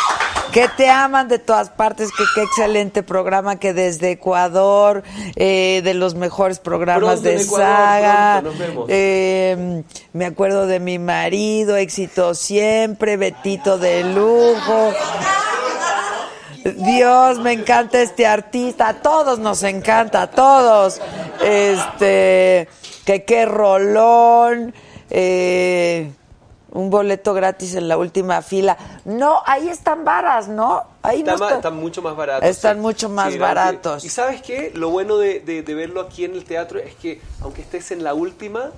Que 0.52 0.68
te 0.68 0.88
aman 0.88 1.26
de 1.26 1.40
todas 1.40 1.70
partes, 1.70 2.10
que 2.16 2.22
qué 2.34 2.42
excelente 2.42 3.02
programa, 3.02 3.56
que 3.58 3.72
desde 3.72 4.12
Ecuador, 4.12 5.02
eh, 5.34 5.80
de 5.82 5.94
los 5.94 6.14
mejores 6.14 6.60
programas 6.60 7.20
Pronto 7.20 7.28
de 7.28 7.42
Ecuador, 7.42 7.66
saga. 7.66 8.40
pronto, 8.40 8.50
nos 8.50 8.58
vemos. 8.58 8.86
Eh, 8.88 9.82
me 10.12 10.26
acuerdo 10.26 10.68
de 10.68 10.78
mi 10.78 11.00
marido, 11.00 11.76
éxito 11.76 12.34
siempre, 12.34 13.16
Betito 13.16 13.78
de 13.78 14.04
lujo. 14.04 14.92
Dios, 16.64 17.40
me 17.40 17.52
encanta 17.52 18.00
este 18.00 18.26
artista, 18.26 18.88
a 18.88 18.94
todos 18.94 19.38
nos 19.38 19.62
encanta, 19.64 20.22
a 20.22 20.30
todos. 20.30 21.00
Este, 21.42 22.68
que 23.04 23.24
qué 23.24 23.46
rolón, 23.46 24.74
eh, 25.10 26.10
un 26.72 26.90
boleto 26.90 27.34
gratis 27.34 27.74
en 27.76 27.86
la 27.88 27.96
última 27.96 28.42
fila. 28.42 28.76
No, 29.04 29.42
ahí 29.46 29.68
están 29.68 30.04
varas, 30.04 30.48
¿no? 30.48 30.82
Ahí 31.02 31.20
Está 31.20 31.36
no 31.36 31.44
está- 31.44 31.56
están 31.56 31.76
mucho 31.76 32.02
más 32.02 32.16
baratos. 32.16 32.48
Están 32.48 32.76
sí. 32.76 32.80
mucho 32.82 33.08
más 33.08 33.32
Sí, 33.32 33.38
baratos. 33.38 34.04
Y 34.04 34.08
sabes 34.08 34.42
qué? 34.42 34.72
Lo 34.74 34.90
bueno 34.90 35.16
de, 35.18 35.38
de- 35.40 35.62
de 35.62 35.74
verlo 35.74 36.00
aquí 36.00 36.24
en 36.24 36.32
el 36.34 36.44
teatro 36.44 36.80
es 36.80 36.94
que 36.96 37.20
aunque 37.42 37.62
estés 37.62 37.92
en 37.92 38.02
la 38.02 38.14
última, 38.14 38.70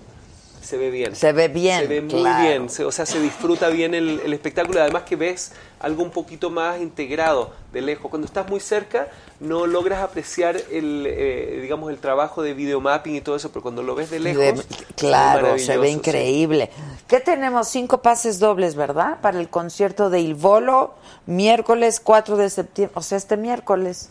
se 0.67 0.77
ve 0.77 0.91
bien. 0.91 1.15
Se 1.17 1.33
ve 1.33 1.49
bien, 1.49 1.81
Se 1.83 1.86
ve 1.86 2.01
muy 2.03 2.11
claro. 2.11 2.43
bien. 2.43 2.69
Se- 2.69 2.85
o 2.85 2.93
sea, 2.93 3.07
se 3.07 3.20
disfruta 3.20 3.69
bien 3.69 3.95
el, 3.95 4.20
el 4.25 4.33
espectáculo. 4.33 4.81
Además 4.81 5.05
que 5.05 5.17
ves 5.17 5.53
algo 5.81 6.03
un 6.03 6.11
poquito 6.11 6.51
más 6.51 6.81
integrado 6.81 7.53
de 7.73 7.81
lejos. 7.83 8.11
Cuando 8.11 8.27
estás 8.27 8.49
muy 8.49 8.61
cerca, 8.61 9.09
no 9.41 9.67
logras 9.67 10.03
apreciar 10.03 10.57
el, 10.70 11.07
eh, 11.07 11.59
digamos, 11.62 11.91
el 11.91 11.99
trabajo 11.99 12.43
de 12.43 12.55
videomapping 12.55 13.17
y 13.17 13.20
todo 13.20 13.36
eso, 13.36 13.51
pero 13.51 13.62
cuando 13.62 13.83
lo 13.83 13.95
ves 13.95 14.11
de 14.11 14.20
lejos, 14.20 14.43
De- 14.69 14.77
claro, 14.97 15.59
se 15.59 15.77
ve 15.78 15.89
sí. 15.89 15.95
increíble. 15.95 16.70
¿Qué 17.07 17.20
tenemos? 17.20 17.69
Cinco 17.69 18.03
pases 18.03 18.39
dobles, 18.39 18.75
¿verdad? 18.75 19.19
Para 19.20 19.39
el 19.39 19.49
concierto 19.49 20.11
de 20.11 20.20
Il 20.20 20.35
Volo, 20.35 20.95
miércoles 21.27 22.01
4 22.01 22.36
de 22.36 22.51
septiembre, 22.51 22.93
o 22.99 23.03
sea, 23.03 23.19
este 23.19 23.36
miércoles. 23.36 24.09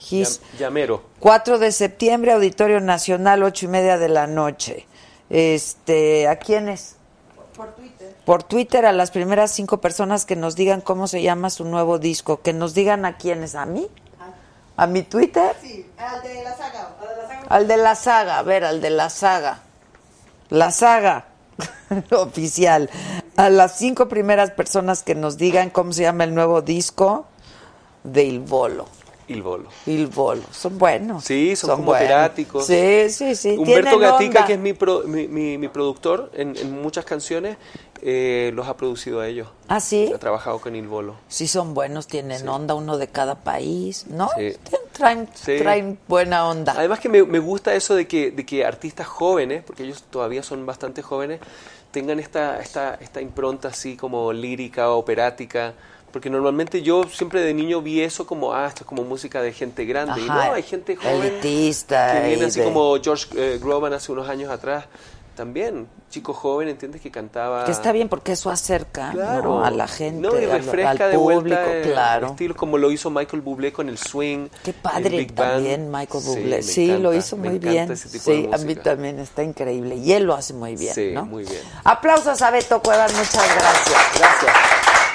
Llam- 0.00 0.40
Llamero. 0.58 1.02
4 1.20 1.58
de 1.58 1.72
septiembre, 1.72 2.32
Auditorio 2.32 2.80
Nacional, 2.80 3.42
ocho 3.42 3.64
y 3.64 3.68
media 3.68 3.98
de 3.98 4.08
la 4.08 4.26
noche. 4.26 4.86
Este, 5.30 6.28
¿a 6.28 6.36
quiénes? 6.36 6.96
Por 7.56 7.74
Twitter. 7.74 8.16
Por 8.24 8.42
Twitter 8.42 8.86
a 8.86 8.92
las 8.92 9.10
primeras 9.10 9.50
cinco 9.50 9.80
personas 9.80 10.24
que 10.24 10.36
nos 10.36 10.56
digan 10.56 10.80
cómo 10.80 11.06
se 11.06 11.22
llama 11.22 11.50
su 11.50 11.64
nuevo 11.64 11.98
disco. 11.98 12.42
Que 12.42 12.52
nos 12.52 12.74
digan 12.74 13.04
a 13.04 13.16
quiénes, 13.16 13.54
¿a 13.54 13.66
mí? 13.66 13.88
¿A 14.76 14.86
mi 14.86 15.02
Twitter? 15.02 15.56
Sí, 15.62 15.90
al 15.96 16.22
de 16.22 16.42
la 16.44 16.54
saga. 16.54 16.94
Al 17.00 17.08
de 17.08 17.16
la 17.16 17.26
saga. 17.26 17.46
Al 17.48 17.68
de 17.68 17.76
la 17.76 17.94
saga, 17.94 18.38
a 18.38 18.42
ver, 18.42 18.64
al 18.64 18.80
de 18.82 18.90
la 18.90 19.10
saga. 19.10 19.60
La 20.50 20.70
saga 20.70 21.24
oficial. 22.10 22.90
A 23.36 23.48
las 23.48 23.78
cinco 23.78 24.08
primeras 24.08 24.50
personas 24.50 25.02
que 25.02 25.14
nos 25.14 25.38
digan 25.38 25.70
cómo 25.70 25.92
se 25.92 26.02
llama 26.02 26.24
el 26.24 26.34
nuevo 26.34 26.60
disco 26.60 27.26
de 28.04 28.24
Il 28.24 28.40
Volo. 28.40 28.86
Il 29.28 29.42
Volo. 29.42 29.68
Il 29.86 30.06
Volo. 30.06 30.42
Son 30.52 30.78
buenos. 30.78 31.24
Sí, 31.24 31.56
son 31.56 31.70
como 31.70 31.86
buenos. 31.86 32.30
Sí, 32.64 33.10
sí, 33.10 33.34
sí. 33.34 33.56
Humberto 33.58 33.98
Gatica, 33.98 34.26
onda. 34.40 34.46
que 34.46 34.52
es 34.52 34.58
mi, 34.58 34.72
pro- 34.72 35.02
mi, 35.04 35.26
mi- 35.26 35.58
mi 35.58 35.68
productor 35.68 36.30
en, 36.34 36.56
en 36.56 36.80
muchas 36.80 37.04
canciones, 37.04 37.56
eh, 38.02 38.52
los 38.54 38.68
ha 38.68 38.76
producido 38.76 39.20
a 39.20 39.26
ellos. 39.26 39.48
¿Ah, 39.66 39.80
sí? 39.80 40.12
Ha 40.14 40.18
trabajado 40.18 40.60
con 40.60 40.76
Il 40.76 40.86
Volo. 40.86 41.16
Sí, 41.28 41.48
son 41.48 41.74
buenos, 41.74 42.06
tienen 42.06 42.48
onda, 42.48 42.74
uno 42.74 42.98
de 42.98 43.08
cada 43.08 43.34
país, 43.34 44.06
¿no? 44.08 44.28
Sí. 44.38 44.52
Traen, 44.92 45.28
Sí. 45.34 45.58
traen 45.58 45.98
buena 46.06 46.48
onda. 46.48 46.74
Además 46.76 47.00
que 47.00 47.08
me, 47.08 47.22
me 47.24 47.38
gusta 47.40 47.74
eso 47.74 47.94
de 47.96 48.06
que, 48.06 48.30
de 48.30 48.46
que 48.46 48.64
artistas 48.64 49.06
jóvenes, 49.08 49.62
porque 49.66 49.82
ellos 49.82 50.04
todavía 50.08 50.42
son 50.44 50.64
bastante 50.66 51.02
jóvenes, 51.02 51.40
tengan 51.90 52.20
esta, 52.20 52.60
esta, 52.60 52.94
esta 53.00 53.20
impronta 53.20 53.68
así 53.68 53.96
como 53.96 54.32
lírica, 54.32 54.90
operática. 54.90 55.74
Porque 56.16 56.30
normalmente 56.30 56.80
yo 56.80 57.04
siempre 57.12 57.42
de 57.42 57.52
niño 57.52 57.82
vi 57.82 58.00
eso 58.00 58.26
como, 58.26 58.54
ah, 58.54 58.68
esto 58.68 58.84
es 58.84 58.86
como 58.86 59.04
música 59.04 59.42
de 59.42 59.52
gente 59.52 59.84
grande. 59.84 60.22
y 60.22 60.24
no, 60.24 60.32
hay 60.54 60.62
gente 60.62 60.96
joven 60.96 61.20
elitista 61.20 62.14
que 62.22 62.28
viene 62.28 62.46
así 62.46 62.60
de- 62.60 62.64
como 62.64 62.96
George 63.02 63.26
eh, 63.36 63.58
Groban 63.62 63.92
hace 63.92 64.12
unos 64.12 64.26
años 64.26 64.50
atrás. 64.50 64.86
también, 65.36 65.86
chico 66.08 66.32
joven, 66.32 66.68
¿entiendes? 66.68 67.02
Que 67.02 67.10
cantaba... 67.10 67.66
Que 67.66 67.70
está 67.72 67.92
bien 67.92 68.08
porque 68.08 68.32
eso 68.32 68.48
acerca 68.48 69.08
¿no? 69.08 69.12
Claro. 69.18 69.62
a 69.62 69.70
la 69.70 69.86
gente, 69.86 70.18
No, 70.26 70.34
y 70.40 70.46
refresca 70.46 70.88
al, 70.92 70.98
de 71.12 71.18
público, 71.18 71.42
vuelta 71.42 71.72
el 71.76 71.92
claro. 71.92 72.26
estilo 72.28 72.56
como 72.56 72.78
lo 72.78 72.90
hizo 72.90 73.10
Michael 73.10 73.42
Bublé 73.42 73.70
con 73.70 73.90
el 73.90 73.98
swing. 73.98 74.48
Qué 74.64 74.72
padre 74.72 75.10
Big 75.18 75.34
Band. 75.34 75.52
también 75.52 75.90
Michael 75.90 76.24
Bublé. 76.24 76.62
Sí, 76.62 76.96
lo 76.96 77.12
hizo 77.12 77.36
muy 77.36 77.58
bien. 77.58 77.92
ese 77.92 78.08
tipo 78.08 78.24
Sí, 78.24 78.46
de 78.46 78.54
a 78.54 78.56
mí 78.56 78.74
también 78.76 79.18
está 79.18 79.42
increíble. 79.42 79.96
Y 79.96 80.12
él 80.14 80.24
lo 80.24 80.32
hace 80.34 80.54
muy 80.54 80.74
bien, 80.76 80.94
Sí, 80.94 81.10
¿no? 81.12 81.26
muy 81.26 81.44
bien. 81.44 81.60
Aplausos 81.84 82.40
a 82.40 82.50
Beto 82.50 82.80
Cuevas, 82.80 83.12
muchas 83.12 83.34
gracias. 83.54 84.18
Gracias. 84.18 84.52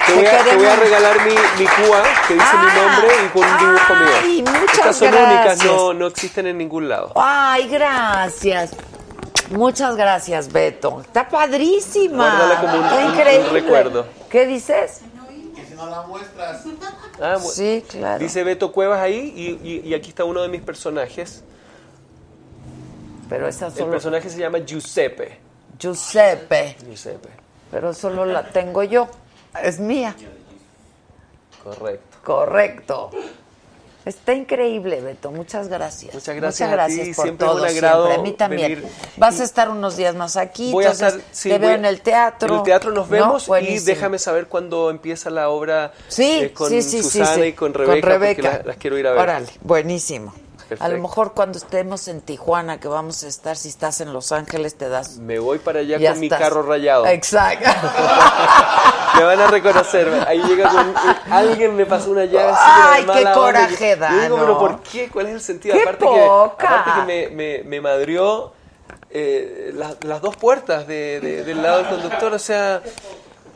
Te 0.06 0.14
voy, 0.14 0.26
a, 0.26 0.30
te 0.30 0.36
voy 0.56 0.66
a 0.66 0.74
queremos. 0.74 0.78
regalar 0.78 1.16
mi, 1.26 1.34
mi 1.34 1.66
cúa 1.66 2.02
que 2.26 2.34
dice 2.34 2.46
Ah, 2.52 2.64
mi 2.74 2.80
nombre 2.80 3.14
y 3.24 3.28
con 3.28 3.44
un 3.44 3.58
dibujo 3.58 3.94
mío. 3.94 4.14
ay, 4.22 4.42
muchas 4.42 4.72
Estas 4.74 4.96
son 4.96 5.10
gracias. 5.10 5.34
únicas, 5.60 5.64
no, 5.64 5.94
no 5.94 6.06
existen 6.06 6.46
en 6.48 6.58
ningún 6.58 6.88
lado. 6.88 7.12
Ay, 7.16 7.68
gracias. 7.68 8.70
Muchas 9.50 9.96
gracias, 9.96 10.50
Beto. 10.52 11.00
Está 11.02 11.28
padrísima. 11.28 12.24
Guárdala 12.24 12.60
como 12.60 12.78
un- 12.78 12.84
Está 12.84 12.96
un- 12.96 13.04
un 13.04 13.10
increíble. 13.14 13.50
recuerdo. 13.60 14.06
¿Qué 14.30 14.46
dices? 14.46 15.00
Que 15.54 15.64
si 15.66 15.74
no 15.74 15.88
la 15.88 16.02
muestras. 16.02 16.62
Ah, 17.20 17.38
Sí, 17.38 17.84
claro. 17.88 18.18
Dice 18.18 18.42
Beto 18.44 18.72
Cuevas 18.72 19.00
ahí 19.00 19.32
y, 19.36 19.68
y- 19.68 19.88
y 19.88 19.94
aquí 19.94 20.08
está 20.08 20.24
uno 20.24 20.40
de 20.42 20.48
mis 20.48 20.62
personajes. 20.62 21.44
Pero 23.28 23.46
esa 23.48 23.66
El 23.66 23.72
solo 23.74 23.90
personaje 23.90 24.28
se 24.30 24.38
llama 24.38 24.58
Giuseppe. 24.58 25.38
Giuseppe. 25.78 26.76
Giuseppe, 26.86 27.28
Pero 27.70 27.94
solo 27.94 28.24
la 28.26 28.44
tengo 28.48 28.82
yo. 28.82 29.08
Es 29.62 29.78
mía. 29.80 30.14
correcto. 31.62 32.06
Correcto. 32.24 33.10
Está 34.04 34.32
increíble, 34.34 35.00
Beto. 35.00 35.30
Muchas 35.30 35.68
gracias. 35.68 36.12
Muchas 36.12 36.34
gracias 36.34 36.68
Muchas 36.70 36.84
a 36.84 36.86
ti. 36.88 36.94
gracias 36.96 37.16
por 37.16 37.24
Siempre 37.24 37.46
todo. 37.46 37.62
un 37.62 37.68
agrado 37.68 38.06
siempre. 38.06 38.20
A 38.20 38.30
mí 38.32 38.36
también. 38.36 38.74
venir. 38.80 38.88
Vas 39.16 39.38
a 39.40 39.44
estar 39.44 39.68
unos 39.70 39.96
días 39.96 40.16
más 40.16 40.36
aquí. 40.36 40.72
Voy 40.72 40.84
a 40.84 40.88
entonces 40.90 41.14
estar, 41.20 41.28
sí, 41.32 41.48
te 41.50 41.58
veo 41.58 41.70
a- 41.70 41.74
en 41.74 41.84
el 41.84 42.00
teatro. 42.00 42.48
En 42.54 42.58
el 42.60 42.64
teatro 42.64 42.90
nos 42.90 43.06
¿No? 43.08 43.12
vemos 43.12 43.48
y 43.60 43.78
déjame 43.78 44.18
saber 44.18 44.48
cuándo 44.48 44.90
empieza 44.90 45.30
la 45.30 45.50
obra 45.50 45.92
Sí, 46.08 46.40
eh, 46.42 46.52
con 46.52 46.68
sí, 46.70 46.82
Susana 47.02 47.46
y 47.46 47.52
con 47.52 47.74
Rebeca, 47.74 48.18
porque 48.18 48.42
las, 48.42 48.66
las 48.66 48.76
quiero 48.76 48.98
ir 48.98 49.06
a 49.06 49.12
ver. 49.12 49.20
Órale, 49.20 49.46
buenísimo. 49.60 50.34
A 50.80 50.88
lo 50.88 50.98
mejor 50.98 51.32
cuando 51.32 51.58
estemos 51.58 52.08
en 52.08 52.20
Tijuana, 52.20 52.78
que 52.80 52.88
vamos 52.88 53.22
a 53.24 53.28
estar, 53.28 53.56
si 53.56 53.68
estás 53.68 54.00
en 54.00 54.12
Los 54.12 54.32
Ángeles, 54.32 54.76
te 54.76 54.88
das. 54.88 55.18
Me 55.18 55.38
voy 55.38 55.58
para 55.58 55.80
allá 55.80 55.98
ya 55.98 56.10
con 56.12 56.20
mi 56.20 56.28
carro 56.28 56.62
rayado. 56.62 57.06
Exacto. 57.06 57.68
Me 59.18 59.24
van 59.24 59.40
a 59.40 59.46
reconocer. 59.48 60.08
Ahí 60.26 60.42
llega 60.42 60.70
con. 60.70 60.94
Alguien 61.30 61.76
me 61.76 61.84
pasó 61.84 62.10
una 62.10 62.24
llave 62.24 62.48
así 62.50 62.62
Ay, 62.64 63.06
qué 63.12 63.30
coraje 63.34 63.96
Yo 63.98 64.08
digo, 64.22 64.36
da, 64.36 64.40
pero. 64.42 64.58
¿por 64.58 64.80
qué? 64.80 65.08
¿Cuál 65.10 65.26
es 65.26 65.34
el 65.34 65.40
sentido? 65.42 65.74
¡Qué 65.74 65.82
aparte, 65.82 66.04
poca! 66.06 66.56
que, 66.56 66.66
aparte 66.66 66.90
que 67.00 67.06
me, 67.06 67.36
me, 67.58 67.62
me 67.64 67.80
madrió 67.82 68.52
eh, 69.10 69.70
las, 69.74 70.02
las 70.04 70.22
dos 70.22 70.34
puertas 70.36 70.86
de- 70.86 71.20
de- 71.20 71.44
del 71.44 71.62
lado 71.62 71.78
del 71.78 71.88
conductor, 71.88 72.32
o 72.32 72.38
sea. 72.38 72.80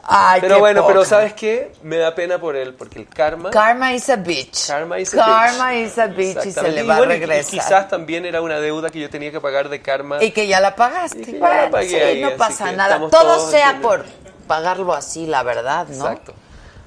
Ay, 0.09 0.41
pero 0.41 0.55
qué 0.55 0.61
bueno, 0.61 0.87
pero. 0.87 1.05
¿sabes 1.05 1.33
qué? 1.35 1.73
Me 1.83 1.97
da 1.97 2.15
pena 2.15 2.39
por 2.39 2.55
él, 2.55 2.75
porque 2.75 3.01
el 3.01 3.09
karma. 3.09 3.51
Karma 3.51 3.93
is 3.93 4.09
a 4.09 4.17
bitch. 4.17 4.69
Karma 4.69 5.01
is 5.01 5.13
a 5.15 5.17
Karma 5.25 5.71
bitch. 5.73 5.87
is 5.87 5.99
a 5.99 6.07
bitch 6.07 6.47
y 6.47 6.53
se 6.53 6.69
le 6.71 6.83
va 6.85 6.97
bueno, 6.99 7.13
a 7.13 7.17
regresar. 7.17 7.55
Y 7.55 7.59
quizás 7.59 7.89
también 7.89 8.25
era 8.25 8.41
una 8.41 8.61
deuda 8.61 8.91
que 8.91 9.01
yo 9.01 9.11
tenía 9.11 9.33
que 9.33 9.41
pagar 9.41 9.69
de 9.69 9.83
karma. 9.83 10.23
Y 10.23 10.31
que 10.31 10.47
ya 10.47 10.61
la 10.61 10.77
pagaste. 10.77 11.19
Y 11.23 11.25
que 11.25 11.33
ya 11.33 11.39
Bueno, 11.41 11.63
la 11.63 11.71
pagué 11.71 11.89
sí, 11.89 11.97
ahí, 11.97 12.21
no 12.23 12.31
pasa 12.37 12.71
nada. 12.73 13.01
Todo 13.11 13.51
sea 13.51 13.71
en- 13.71 13.81
por 13.83 14.05
pagarlo 14.47 14.95
así, 14.95 15.27
la 15.27 15.43
verdad, 15.43 15.89
¿no? 15.89 15.95
Exacto. 16.09 16.35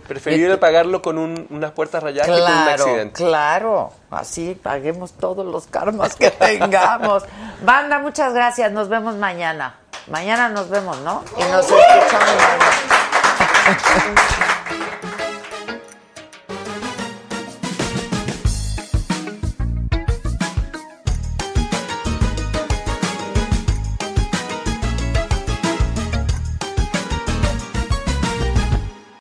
Preferible 0.07 0.57
pagarlo 0.57 1.01
con 1.03 1.17
un- 1.19 1.45
unas 1.51 1.72
puertas 1.72 2.01
rayadas 2.01 2.25
que 2.27 2.33
con 2.41 2.41
un 2.51 2.67
accidente. 2.69 3.14
claro. 3.23 3.91
Así 4.09 4.56
paguemos 4.56 5.11
todos 5.14 5.45
los 5.45 5.67
karmas 5.67 6.15
que 6.15 6.31
tengamos. 6.31 7.23
Banda, 7.64 7.99
muchas 7.99 8.33
gracias. 8.33 8.72
Nos 8.72 8.88
vemos 8.89 9.15
mañana. 9.15 9.75
Mañana 10.07 10.49
nos 10.49 10.69
vemos, 10.69 10.98
¿no? 11.01 11.23
Y 11.38 11.43
nos 11.51 11.65
escuchamos 11.65 12.11
mañana. 12.11 12.89
Obrigado. 13.69 14.39